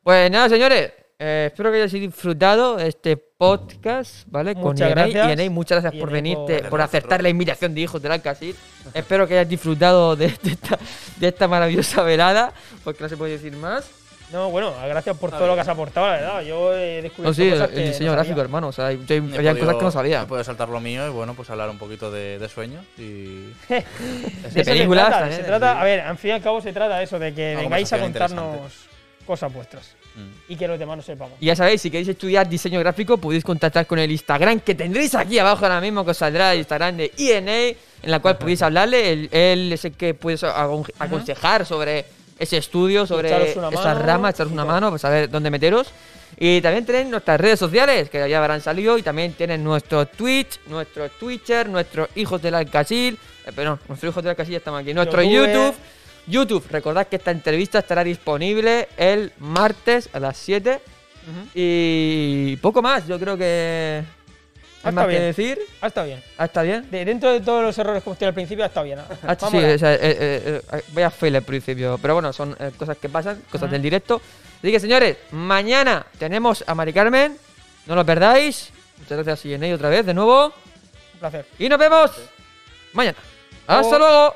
Pues 0.03 0.31
nada, 0.31 0.49
señores. 0.49 0.91
eh, 1.19 1.47
espero 1.51 1.71
que 1.71 1.77
hayáis 1.81 1.91
disfrutado 1.93 2.77
este 2.79 3.17
podcast, 3.17 4.23
¿vale? 4.27 4.53
Muchas 4.55 4.63
Con 4.63 4.75
Yenei. 4.77 4.93
gracias. 4.93 5.27
Yenei, 5.29 5.49
muchas 5.49 5.81
gracias 5.81 5.93
Y 5.95 5.99
por 5.99 6.11
venirte, 6.11 6.59
por- 6.61 6.69
por 6.71 6.81
aceptar 6.81 7.21
la 7.23 7.29
invitación 7.29 7.73
de 7.73 7.81
Hijos 7.81 8.01
del 8.01 8.11
Alcacil. 8.11 8.55
espero 8.93 9.27
que 9.27 9.33
hayas 9.37 9.49
disfrutado 9.49 10.15
de, 10.15 10.27
de 10.43 10.51
esta, 10.51 10.77
de 11.17 11.27
esta 11.27 11.47
maravillosa 11.47 12.03
velada, 12.03 12.53
porque 12.83 13.03
no 13.03 13.09
se 13.09 13.17
puede 13.17 13.33
decir 13.33 13.55
más. 13.57 13.89
No, 14.31 14.49
bueno, 14.51 14.73
gracias 14.87 15.15
por 15.17 15.31
todo 15.31 15.47
lo 15.47 15.55
que 15.55 15.61
has 15.61 15.67
aportado, 15.69 16.07
la 16.07 16.13
verdad. 16.13 16.41
Yo 16.41 16.73
he 16.73 17.01
descubierto 17.01 17.23
No, 17.23 17.33
sí, 17.33 17.43
el, 17.43 17.51
cosas 17.51 17.69
el 17.69 17.75
que 17.75 17.81
no 17.81 17.87
diseño 17.87 17.97
sabía. 18.09 18.11
gráfico, 18.23 18.41
hermano. 18.41 18.67
O 18.67 18.71
sea, 18.73 18.87
hay- 18.87 18.95
había 18.97 19.21
podido- 19.53 19.59
cosas 19.59 19.75
que 19.77 19.83
no 19.85 19.91
sabía. 19.91 20.21
He 20.23 20.25
podido 20.25 20.43
saltar 20.43 20.67
lo 20.69 20.79
mío 20.81 21.07
y 21.07 21.09
bueno, 21.11 21.33
pues 21.33 21.49
hablar 21.49 21.69
un 21.69 21.77
poquito 21.77 22.11
de, 22.11 22.37
de 22.37 22.49
sueños 22.49 22.83
y. 22.97 23.53
De 23.69 23.83
se 24.51 24.63
películas 24.65 25.05
trata, 25.07 25.19
también, 25.21 25.41
se 25.41 25.47
trata- 25.47 25.73
sí. 25.73 25.79
a 25.79 25.83
ver, 25.83 25.99
al 26.01 26.17
fin 26.17 26.29
y 26.29 26.33
al 26.33 26.41
cabo 26.41 26.61
se 26.61 26.73
trata 26.73 26.97
de 26.97 27.03
eso, 27.05 27.17
de 27.19 27.33
que 27.33 27.53
Una 27.53 27.61
vengáis 27.61 27.93
a 27.93 27.99
contarnos 27.99 28.71
cosas 29.25 29.51
vuestras 29.53 29.95
Mm. 30.15 30.51
y 30.51 30.55
que 30.55 30.67
los 30.67 30.79
demás 30.79 30.97
no 30.97 31.03
sepamos. 31.03 31.33
Y 31.39 31.45
ya 31.45 31.55
sabéis, 31.55 31.79
si 31.79 31.91
queréis 31.91 32.07
estudiar 32.07 32.49
diseño 32.49 32.79
gráfico, 32.79 33.17
podéis 33.17 33.43
contactar 33.43 33.85
con 33.85 33.99
el 33.99 34.09
Instagram 34.11 34.61
que 34.61 34.73
tendréis 34.73 35.13
aquí 35.13 35.37
abajo 35.37 35.63
ahora 35.63 35.79
mismo, 35.79 36.03
que 36.03 36.09
os 36.11 36.17
saldrá 36.17 36.53
el 36.53 36.59
Instagram 36.59 36.97
de 36.97 37.11
INA, 37.17 37.57
en 37.67 37.75
la 38.11 38.19
cual 38.19 38.37
podéis 38.39 38.63
hablarle. 38.63 39.11
Él, 39.13 39.29
él 39.31 39.71
es 39.73 39.85
el 39.85 39.91
que 39.91 40.15
puede 40.15 40.37
acon- 40.37 40.91
aconsejar 40.97 41.67
sobre 41.67 42.03
ese 42.39 42.57
estudio, 42.57 43.05
sobre 43.05 43.51
esas 43.51 44.01
ramas, 44.01 44.35
echaros 44.35 44.53
una 44.53 44.65
mano, 44.65 44.89
pues 44.89 45.01
saber 45.01 45.29
dónde 45.29 45.49
meteros. 45.49 45.91
Y 46.39 46.61
también 46.61 46.85
tienen 46.85 47.09
nuestras 47.09 47.39
redes 47.41 47.57
sociales, 47.57 48.09
que 48.09 48.29
ya 48.29 48.37
habrán 48.37 48.61
salido, 48.61 48.97
y 48.97 49.01
también 49.01 49.33
tienen 49.33 49.63
nuestro 49.63 50.05
Twitch, 50.05 50.59
nuestro 50.67 51.09
Twitcher, 51.09 51.67
nuestros 51.67 52.09
hijos 52.15 52.41
del 52.41 52.55
Alcacil, 52.55 53.17
eh, 53.45 53.51
perdón, 53.55 53.79
nuestros 53.87 54.11
hijos 54.11 54.23
del 54.23 54.31
Alcacil 54.31 54.51
ya 54.51 54.57
estamos 54.59 54.81
aquí, 54.81 54.93
nuestro 54.93 55.23
YouTube. 55.23 55.47
YouTube. 55.47 55.75
YouTube, 56.27 56.65
recordad 56.69 57.07
que 57.07 57.15
esta 57.15 57.31
entrevista 57.31 57.79
estará 57.79 58.03
disponible 58.03 58.89
el 58.97 59.31
martes 59.39 60.09
a 60.13 60.19
las 60.19 60.37
7. 60.37 60.81
Y 61.55 62.55
poco 62.57 62.81
más, 62.81 63.07
yo 63.07 63.19
creo 63.19 63.37
que. 63.37 64.03
Ah, 64.87 64.89
¿Hay 64.89 64.95
más 64.95 65.03
está 65.03 65.11
que 65.11 65.19
bien. 65.19 65.21
decir? 65.23 65.59
Ah, 65.81 65.87
está 65.87 66.03
bien. 66.03 66.23
Ah, 66.37 66.45
¿Está 66.45 66.61
bien? 66.61 66.89
De, 66.89 67.05
dentro 67.05 67.31
de 67.33 67.41
todos 67.41 67.61
los 67.63 67.77
errores 67.77 68.01
que 68.03 68.09
hemos 68.09 68.17
tenido 68.17 68.29
al 68.29 68.33
principio, 68.35 68.65
está 68.65 68.81
bien. 68.83 68.99
Ah, 68.99 69.35
sí, 69.39 69.57
o 69.57 69.77
sea, 69.79 69.93
eh, 69.95 69.99
eh, 70.01 70.61
eh, 70.71 70.81
vaya 70.93 71.09
fail 71.11 71.35
al 71.35 71.43
principio. 71.43 71.97
Pero 72.01 72.13
bueno, 72.13 72.31
son 72.31 72.55
eh, 72.59 72.71
cosas 72.77 72.97
que 72.97 73.09
pasan, 73.09 73.41
cosas 73.51 73.69
del 73.69 73.81
directo. 73.81 74.21
Así 74.59 74.71
que, 74.71 74.79
señores, 74.79 75.17
mañana 75.31 76.05
tenemos 76.17 76.63
a 76.65 76.73
Mari 76.73 76.93
Carmen. 76.93 77.37
No 77.85 77.95
lo 77.95 78.05
perdáis. 78.05 78.69
Muchas 78.99 79.23
gracias, 79.25 79.45
INA, 79.45 79.75
otra 79.75 79.89
vez, 79.89 80.05
de 80.05 80.13
nuevo. 80.13 80.45
Un 81.13 81.19
placer. 81.19 81.45
Y 81.59 81.69
nos 81.69 81.77
vemos 81.79 82.11
mañana. 82.93 83.17
¡Hasta 83.67 83.89
Chao. 83.89 83.99
luego! 83.99 84.33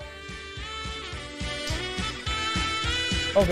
Ok. 3.35 3.49